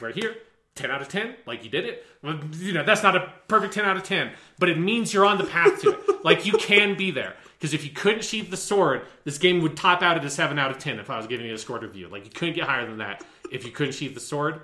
we're 0.00 0.12
here. 0.12 0.36
10 0.76 0.90
out 0.90 1.00
of 1.00 1.06
10 1.06 1.36
like 1.46 1.62
you 1.62 1.70
did 1.70 1.84
it. 1.84 2.04
Well, 2.20 2.36
you 2.54 2.72
know 2.72 2.82
that's 2.82 3.02
not 3.04 3.14
a 3.14 3.32
perfect 3.46 3.74
10 3.74 3.84
out 3.84 3.96
of 3.96 4.02
10 4.02 4.32
but 4.58 4.68
it 4.68 4.76
means 4.76 5.14
you're 5.14 5.24
on 5.24 5.38
the 5.38 5.44
path 5.44 5.80
to 5.82 5.90
it. 5.90 6.00
Like 6.24 6.46
you 6.46 6.52
can 6.54 6.96
be 6.96 7.10
there. 7.10 7.34
Because 7.52 7.74
if 7.74 7.84
you 7.84 7.90
couldn't 7.90 8.24
sheath 8.24 8.50
the 8.50 8.56
sword 8.56 9.02
this 9.22 9.38
game 9.38 9.62
would 9.62 9.76
top 9.76 10.02
out 10.02 10.16
at 10.16 10.24
a 10.24 10.30
7 10.30 10.58
out 10.58 10.70
of 10.72 10.78
10 10.78 10.98
if 10.98 11.10
i 11.10 11.16
was 11.16 11.26
giving 11.28 11.46
you 11.46 11.54
a 11.54 11.58
score 11.58 11.78
review 11.78 12.08
like 12.08 12.24
you 12.24 12.30
couldn't 12.30 12.54
get 12.54 12.64
higher 12.64 12.86
than 12.86 12.98
that 12.98 13.24
if 13.52 13.64
you 13.64 13.70
couldn't 13.70 13.92
sheath 13.92 14.14
the 14.14 14.20
sword 14.20 14.60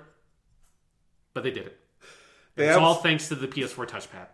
but 1.33 1.43
they 1.43 1.51
did 1.51 1.67
it. 1.67 1.79
They 2.55 2.65
it's 2.65 2.73
have- 2.73 2.83
all 2.83 2.95
thanks 2.95 3.29
to 3.29 3.35
the 3.35 3.47
ps4 3.47 3.87
touchpad 3.87 4.27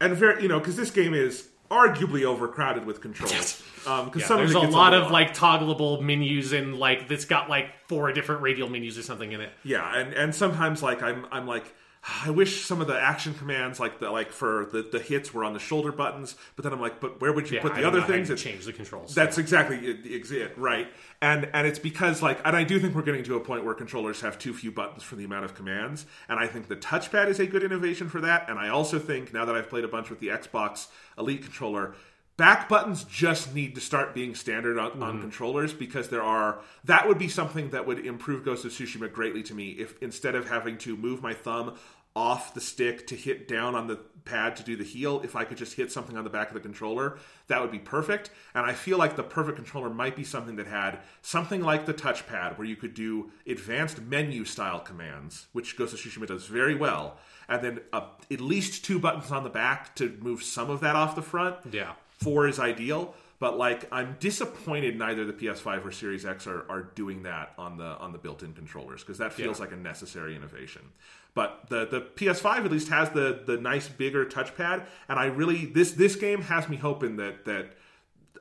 and 0.00 0.16
very 0.16 0.42
you 0.42 0.48
know 0.48 0.58
because 0.58 0.76
this 0.76 0.90
game 0.90 1.14
is 1.14 1.48
arguably 1.70 2.24
overcrowded 2.24 2.84
with 2.84 3.00
controls. 3.00 3.62
Um, 3.86 4.06
because 4.06 4.28
yeah, 4.28 4.36
there's 4.36 4.54
a 4.54 4.60
lot 4.60 4.92
of 4.92 5.10
like 5.10 5.34
toggleable 5.34 6.02
menus 6.02 6.52
and 6.52 6.78
like 6.78 7.10
it's 7.10 7.24
got 7.24 7.48
like 7.48 7.70
four 7.88 8.12
different 8.12 8.42
radial 8.42 8.68
menus 8.68 8.98
or 8.98 9.02
something 9.02 9.32
in 9.32 9.40
it. 9.40 9.52
Yeah, 9.62 9.96
and 9.96 10.12
and 10.12 10.34
sometimes 10.34 10.82
like 10.82 11.02
I'm 11.02 11.26
I'm 11.30 11.46
like 11.46 11.72
I 12.24 12.30
wish 12.30 12.64
some 12.64 12.80
of 12.80 12.86
the 12.86 12.98
action 12.98 13.34
commands 13.34 13.78
like 13.78 13.98
the 14.00 14.10
like 14.10 14.32
for 14.32 14.68
the, 14.72 14.82
the 14.82 14.98
hits 14.98 15.34
were 15.34 15.44
on 15.44 15.52
the 15.52 15.58
shoulder 15.58 15.92
buttons, 15.92 16.34
but 16.56 16.62
then 16.62 16.72
I'm 16.72 16.80
like, 16.80 17.00
but 17.00 17.20
where 17.20 17.32
would 17.32 17.50
you 17.50 17.56
yeah, 17.56 17.62
put 17.62 17.72
I 17.72 17.76
the 17.76 17.82
don't 17.82 17.96
other 17.96 18.06
things? 18.06 18.28
you 18.28 18.36
change 18.36 18.64
the 18.64 18.72
controls 18.72 19.14
That's 19.14 19.38
exactly 19.38 19.78
it, 19.78 20.56
right? 20.58 20.88
And 21.20 21.48
and 21.52 21.66
it's 21.66 21.78
because 21.78 22.22
like, 22.22 22.40
and 22.44 22.56
I 22.56 22.64
do 22.64 22.78
think 22.80 22.94
we're 22.94 23.02
getting 23.02 23.24
to 23.24 23.36
a 23.36 23.40
point 23.40 23.64
where 23.64 23.74
controllers 23.74 24.20
have 24.22 24.38
too 24.38 24.54
few 24.54 24.72
buttons 24.72 25.02
for 25.02 25.16
the 25.16 25.24
amount 25.24 25.44
of 25.44 25.54
commands, 25.54 26.06
and 26.28 26.38
I 26.38 26.46
think 26.46 26.68
the 26.68 26.76
touchpad 26.76 27.28
is 27.28 27.38
a 27.38 27.46
good 27.46 27.62
innovation 27.62 28.08
for 28.08 28.20
that. 28.22 28.48
And 28.48 28.58
I 28.58 28.68
also 28.68 28.98
think 28.98 29.32
now 29.32 29.44
that 29.44 29.54
I've 29.54 29.68
played 29.68 29.84
a 29.84 29.88
bunch 29.88 30.10
with 30.10 30.20
the 30.20 30.28
Xbox 30.28 30.88
Elite 31.18 31.42
controller, 31.42 31.94
back 32.40 32.70
buttons 32.70 33.04
just 33.04 33.54
need 33.54 33.74
to 33.74 33.82
start 33.82 34.14
being 34.14 34.34
standard 34.34 34.78
on, 34.78 35.02
on 35.02 35.20
controllers 35.20 35.74
because 35.74 36.08
there 36.08 36.22
are 36.22 36.58
that 36.84 37.06
would 37.06 37.18
be 37.18 37.28
something 37.28 37.68
that 37.68 37.86
would 37.86 37.98
improve 37.98 38.46
Ghost 38.46 38.64
of 38.64 38.70
Tsushima 38.72 39.12
greatly 39.12 39.42
to 39.42 39.52
me 39.52 39.72
if 39.72 40.02
instead 40.02 40.34
of 40.34 40.48
having 40.48 40.78
to 40.78 40.96
move 40.96 41.22
my 41.22 41.34
thumb 41.34 41.74
off 42.16 42.54
the 42.54 42.60
stick 42.62 43.06
to 43.08 43.14
hit 43.14 43.46
down 43.46 43.74
on 43.74 43.88
the 43.88 43.96
pad 44.24 44.56
to 44.56 44.62
do 44.62 44.74
the 44.74 44.84
heal 44.84 45.20
if 45.20 45.36
I 45.36 45.44
could 45.44 45.58
just 45.58 45.74
hit 45.74 45.92
something 45.92 46.16
on 46.16 46.24
the 46.24 46.30
back 46.30 46.48
of 46.48 46.54
the 46.54 46.60
controller 46.60 47.18
that 47.48 47.60
would 47.60 47.70
be 47.70 47.78
perfect. 47.78 48.30
And 48.54 48.64
I 48.64 48.72
feel 48.72 48.96
like 48.96 49.16
the 49.16 49.22
perfect 49.22 49.56
controller 49.56 49.90
might 49.90 50.16
be 50.16 50.24
something 50.24 50.56
that 50.56 50.66
had 50.66 51.00
something 51.20 51.60
like 51.60 51.84
the 51.84 51.92
touchpad 51.92 52.56
where 52.56 52.66
you 52.66 52.74
could 52.74 52.94
do 52.94 53.30
advanced 53.46 54.00
menu 54.00 54.46
style 54.46 54.80
commands 54.80 55.48
which 55.52 55.76
Ghost 55.76 55.92
of 55.92 56.00
Tsushima 56.00 56.26
does 56.26 56.46
very 56.46 56.74
well 56.74 57.18
and 57.50 57.62
then 57.62 57.80
uh, 57.92 58.06
at 58.30 58.40
least 58.40 58.82
two 58.82 58.98
buttons 58.98 59.30
on 59.30 59.44
the 59.44 59.50
back 59.50 59.94
to 59.96 60.16
move 60.22 60.42
some 60.42 60.70
of 60.70 60.80
that 60.80 60.96
off 60.96 61.14
the 61.14 61.20
front. 61.20 61.56
Yeah 61.70 61.92
four 62.20 62.46
is 62.46 62.58
ideal 62.58 63.14
but 63.38 63.56
like 63.56 63.86
i'm 63.92 64.16
disappointed 64.20 64.98
neither 64.98 65.24
the 65.24 65.32
ps5 65.32 65.84
or 65.84 65.90
series 65.90 66.26
x 66.26 66.46
are, 66.46 66.64
are 66.70 66.82
doing 66.94 67.22
that 67.22 67.52
on 67.58 67.76
the 67.78 67.84
on 67.84 68.12
the 68.12 68.18
built-in 68.18 68.52
controllers 68.52 69.02
because 69.02 69.18
that 69.18 69.32
feels 69.32 69.58
Yeah. 69.58 69.64
like 69.64 69.72
a 69.72 69.76
necessary 69.76 70.36
innovation 70.36 70.82
but 71.34 71.64
the 71.68 71.86
the 71.86 72.00
ps5 72.02 72.64
at 72.64 72.70
least 72.70 72.88
has 72.88 73.10
the 73.10 73.42
the 73.46 73.56
nice 73.56 73.88
bigger 73.88 74.26
touchpad 74.26 74.84
and 75.08 75.18
i 75.18 75.26
really 75.26 75.64
this 75.66 75.92
this 75.92 76.16
game 76.16 76.42
has 76.42 76.68
me 76.68 76.76
hoping 76.76 77.16
that 77.16 77.44
that 77.46 77.72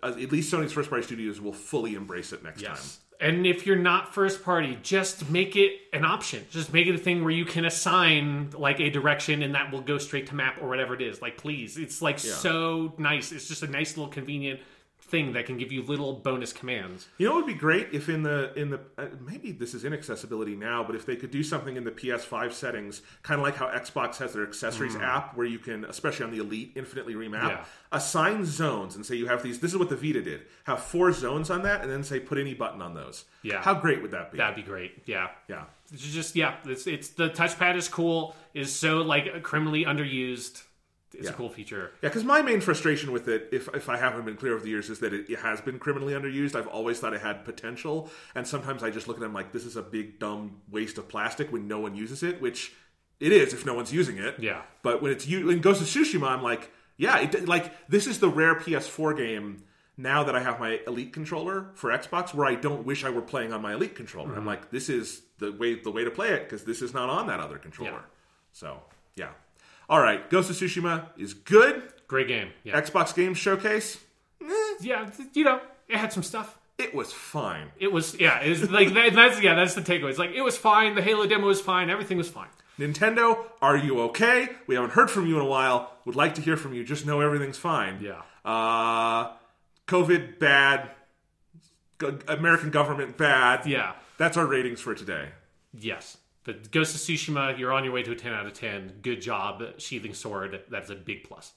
uh, 0.04 0.08
at 0.08 0.32
least 0.32 0.52
sony's 0.54 0.74
first 0.74 0.90
party 0.90 1.04
studios 1.06 1.40
will 1.40 1.54
fully 1.54 1.96
embrace 1.96 2.34
it 2.34 2.44
next 2.44 2.62
time 2.62 2.72
Yes. 2.76 3.00
And 3.22 3.46
if 3.46 3.66
you're 3.66 3.76
not 3.76 4.14
first 4.14 4.44
party, 4.44 4.78
just 4.82 5.30
make 5.30 5.58
it 5.58 5.74
an 5.92 6.06
option. 6.06 6.46
Just 6.52 6.72
make 6.72 6.88
it 6.88 6.96
a 6.96 6.98
thing 6.98 7.22
where 7.22 7.32
you 7.32 7.44
can 7.44 7.66
assign 7.66 8.52
like 8.52 8.80
a 8.80 8.90
direction 8.90 9.44
and 9.44 9.56
that 9.56 9.74
will 9.74 9.82
go 9.82 9.98
straight 9.98 10.28
to 10.28 10.36
map 10.36 10.62
or 10.62 10.70
whatever 10.70 10.94
it 10.96 11.02
is. 11.02 11.22
Like 11.22 11.38
please. 11.38 11.78
It's 11.78 12.02
like 12.02 12.18
so 12.18 12.94
nice. 12.98 13.34
It's 13.34 13.48
just 13.48 13.62
a 13.62 13.68
nice 13.68 13.98
little 13.98 14.12
convenient 14.12 14.62
thing 15.10 15.34
that 15.34 15.46
can 15.46 15.58
give 15.58 15.72
you 15.72 15.82
little 15.84 16.14
bonus 16.14 16.54
commands. 16.54 17.08
You 17.18 17.28
know, 17.28 17.34
it 17.34 17.36
would 17.38 17.46
be 17.48 17.54
great 17.54 17.90
if 17.92 18.10
in 18.10 18.24
the 18.24 18.54
in 18.60 18.70
the 18.70 18.80
uh, 18.98 19.08
maybe 19.26 19.52
this 19.52 19.74
is 19.74 19.84
inaccessibility 19.86 20.56
now, 20.56 20.84
but 20.84 20.96
if 20.96 21.06
they 21.06 21.16
could 21.16 21.32
do 21.32 21.44
something 21.44 21.76
in 21.76 21.84
the 21.84 21.92
PS5 21.92 22.54
settings, 22.54 23.02
kind 23.24 23.40
of 23.40 23.44
like 23.46 23.56
how 23.56 23.68
Xbox 23.68 24.18
has 24.18 24.34
their 24.34 24.44
accessories 24.44 24.96
app, 24.96 25.36
where 25.36 25.46
you 25.48 25.60
can, 25.60 25.86
especially 25.86 26.26
on 26.26 26.32
the 26.32 26.38
Elite, 26.40 26.72
infinitely 26.76 27.16
remap, 27.16 27.40
Mm. 27.40 27.50
Yeah. 27.50 27.66
assign 27.92 28.46
zones 28.46 28.96
and 28.96 29.06
say 29.06 29.16
you 29.16 29.28
have 29.28 29.42
these. 29.44 29.60
This 29.60 29.72
is 29.72 29.78
what 29.78 29.90
the 29.90 29.96
Vita 29.96 30.22
did. 30.22 30.42
Have 30.66 30.82
four 30.82 31.12
zones 31.12 31.50
on 31.50 31.64
that, 31.64 31.82
and 31.82 31.90
then 31.92 32.04
say 32.04 32.20
put 32.20 32.38
any 32.38 32.54
button 32.54 32.82
on 32.82 32.94
those. 32.94 33.26
Yeah. 33.42 33.62
how 33.62 33.74
great 33.74 34.02
would 34.02 34.12
that 34.12 34.32
be? 34.32 34.38
That'd 34.38 34.56
be 34.56 34.62
great. 34.64 35.04
Yeah. 35.06 35.30
yeah, 35.48 35.64
It's 35.94 36.04
just 36.04 36.36
yeah, 36.36 36.56
it's 36.66 36.86
it's 36.88 37.10
the 37.10 37.30
touchpad 37.30 37.76
is 37.78 37.88
cool, 37.88 38.36
is 38.54 38.74
so 38.74 38.98
like 38.98 39.44
criminally 39.44 39.86
underused. 39.86 40.64
It's 41.14 41.30
a 41.30 41.34
cool 41.34 41.50
feature. 41.50 41.92
Yeah, 42.02 42.10
because 42.10 42.24
my 42.24 42.42
main 42.42 42.62
frustration 42.62 43.12
with 43.12 43.28
it, 43.28 43.50
if, 43.52 43.68
if 43.74 43.90
I 43.90 43.98
haven't 43.98 44.26
been 44.26 44.36
clear 44.36 44.54
over 44.54 44.64
the 44.64 44.70
years, 44.70 44.90
is 44.90 45.00
that 45.00 45.14
it, 45.14 45.30
it 45.30 45.40
has 45.40 45.60
been 45.60 45.80
criminally 45.80 46.14
underused. 46.14 46.56
I've 46.56 46.68
always 46.68 47.00
thought 47.00 47.14
it 47.14 47.22
had 47.22 47.46
potential, 47.46 48.10
and 48.36 48.48
sometimes 48.48 48.84
I 48.84 48.92
just 48.92 49.08
look 49.08 49.18
at 49.18 49.22
them 49.22 49.34
like 49.34 49.52
this 49.52 49.66
is 49.66 49.76
a 49.76 49.82
big 49.82 50.20
dumb 50.20 50.62
waste 50.70 50.98
of 50.98 51.08
plastic 51.10 51.52
when 51.52 51.68
no 51.68 51.80
one 51.80 51.96
uses 51.96 52.22
it, 52.22 52.42
which 52.42 52.74
it 53.20 53.32
is 53.32 53.54
if 53.54 53.66
no 53.66 53.74
one's 53.74 53.92
using 53.92 54.18
it. 54.18 54.36
Yeah. 54.40 54.62
But 54.84 55.02
when 55.02 55.12
it's 55.12 55.28
you, 55.28 55.48
when 55.48 55.62
Ghost 55.62 55.82
of 55.82 55.88
Tsushima, 55.88 56.28
I'm 56.30 56.44
like, 56.44 56.72
yeah, 56.98 57.20
it, 57.20 57.48
like 57.48 57.90
this 57.90 58.08
is 58.08 58.20
the 58.20 58.30
rare 58.30 58.56
PS4 58.56 59.18
game. 59.18 59.64
Now 59.98 60.24
that 60.24 60.34
I 60.34 60.40
have 60.40 60.62
my 60.62 60.80
Elite 60.88 61.12
controller 61.12 61.72
for 61.74 61.90
Xbox, 61.90 62.34
where 62.34 62.48
I 62.48 62.56
don't 62.56 62.86
wish 62.86 63.04
I 63.04 63.10
were 63.10 63.22
playing 63.22 63.52
on 63.52 63.62
my 63.62 63.74
Elite 63.74 63.96
controller, 63.96 64.30
I'm 64.30 64.40
mm-hmm. 64.40 64.48
like, 64.48 64.72
this 64.72 64.88
is 64.88 65.24
the 65.40 65.52
way 65.52 65.76
the 65.76 65.92
way 65.92 66.06
to 66.06 66.12
play 66.12 66.30
it 66.30 66.44
because 66.44 66.64
this 66.64 66.82
is 66.82 66.94
not 66.94 67.10
on 67.10 67.28
that 67.28 67.42
other 67.42 67.58
controller. 67.58 67.92
Yeah. 67.92 68.14
So 68.54 68.82
yeah. 69.16 69.30
All 69.90 70.00
right, 70.00 70.30
Ghost 70.30 70.50
of 70.50 70.56
Tsushima 70.56 71.08
is 71.18 71.34
good. 71.34 71.82
Great 72.08 72.28
game. 72.28 72.50
Yeah. 72.64 72.80
Xbox 72.80 73.14
Games 73.16 73.38
Showcase, 73.38 73.98
yeah, 74.82 75.10
you 75.34 75.44
know, 75.44 75.60
it 75.88 75.98
had 75.98 76.14
some 76.14 76.24
stuff. 76.24 76.58
it 76.78 76.94
was 76.96 77.12
fine. 77.12 77.72
It 77.78 77.92
was 77.92 78.18
yeah, 78.20 78.40
it 78.42 78.50
was 78.50 78.70
like 78.72 78.94
that, 78.94 79.14
that's 79.14 79.42
yeah, 79.42 79.56
that's 79.56 79.74
the 79.76 79.82
takeaway. 79.82 80.10
It's 80.10 80.20
like 80.20 80.32
it 80.32 80.42
was 80.42 80.58
fine. 80.58 80.96
The 80.96 81.02
Halo 81.02 81.28
demo 81.28 81.48
was 81.48 81.60
fine. 81.62 81.90
Everything 81.90 82.18
was 82.18 82.30
fine. 82.30 82.48
Nintendo, 82.80 83.38
are 83.62 83.76
you 83.76 84.00
okay? 84.04 84.48
We 84.66 84.76
haven't 84.76 84.92
heard 84.92 85.12
from 85.12 85.28
you 85.28 85.36
in 85.36 85.42
a 85.42 85.46
while. 85.50 85.92
Would 86.06 86.16
like 86.16 86.36
to 86.36 86.42
hear 86.42 86.56
from 86.56 86.74
you. 86.74 86.84
Just 86.86 87.06
know 87.06 87.20
everything's 87.20 87.58
fine. 87.58 88.00
Yeah. 88.02 88.22
Uh, 88.46 89.34
COVID 89.88 90.40
bad. 90.40 90.92
American 92.30 92.70
government 92.70 93.18
bad. 93.18 93.66
Yeah. 93.66 93.94
That's 94.18 94.38
our 94.38 94.46
ratings 94.46 94.80
for 94.80 94.96
today. 94.96 95.30
Yes. 95.74 96.18
But 96.44 96.72
Ghost 96.72 96.96
of 96.96 97.02
Tsushima, 97.02 97.58
you're 97.58 97.74
on 97.74 97.84
your 97.84 97.94
way 97.94 98.04
to 98.04 98.12
a 98.12 98.16
10 98.16 98.34
out 98.34 98.46
of 98.46 98.54
10. 98.54 99.00
Good 99.02 99.22
job, 99.22 99.64
sheathing 99.78 100.14
sword. 100.14 100.62
That's 100.70 100.90
a 100.90 100.96
big 100.96 101.24
plus. 101.24 101.54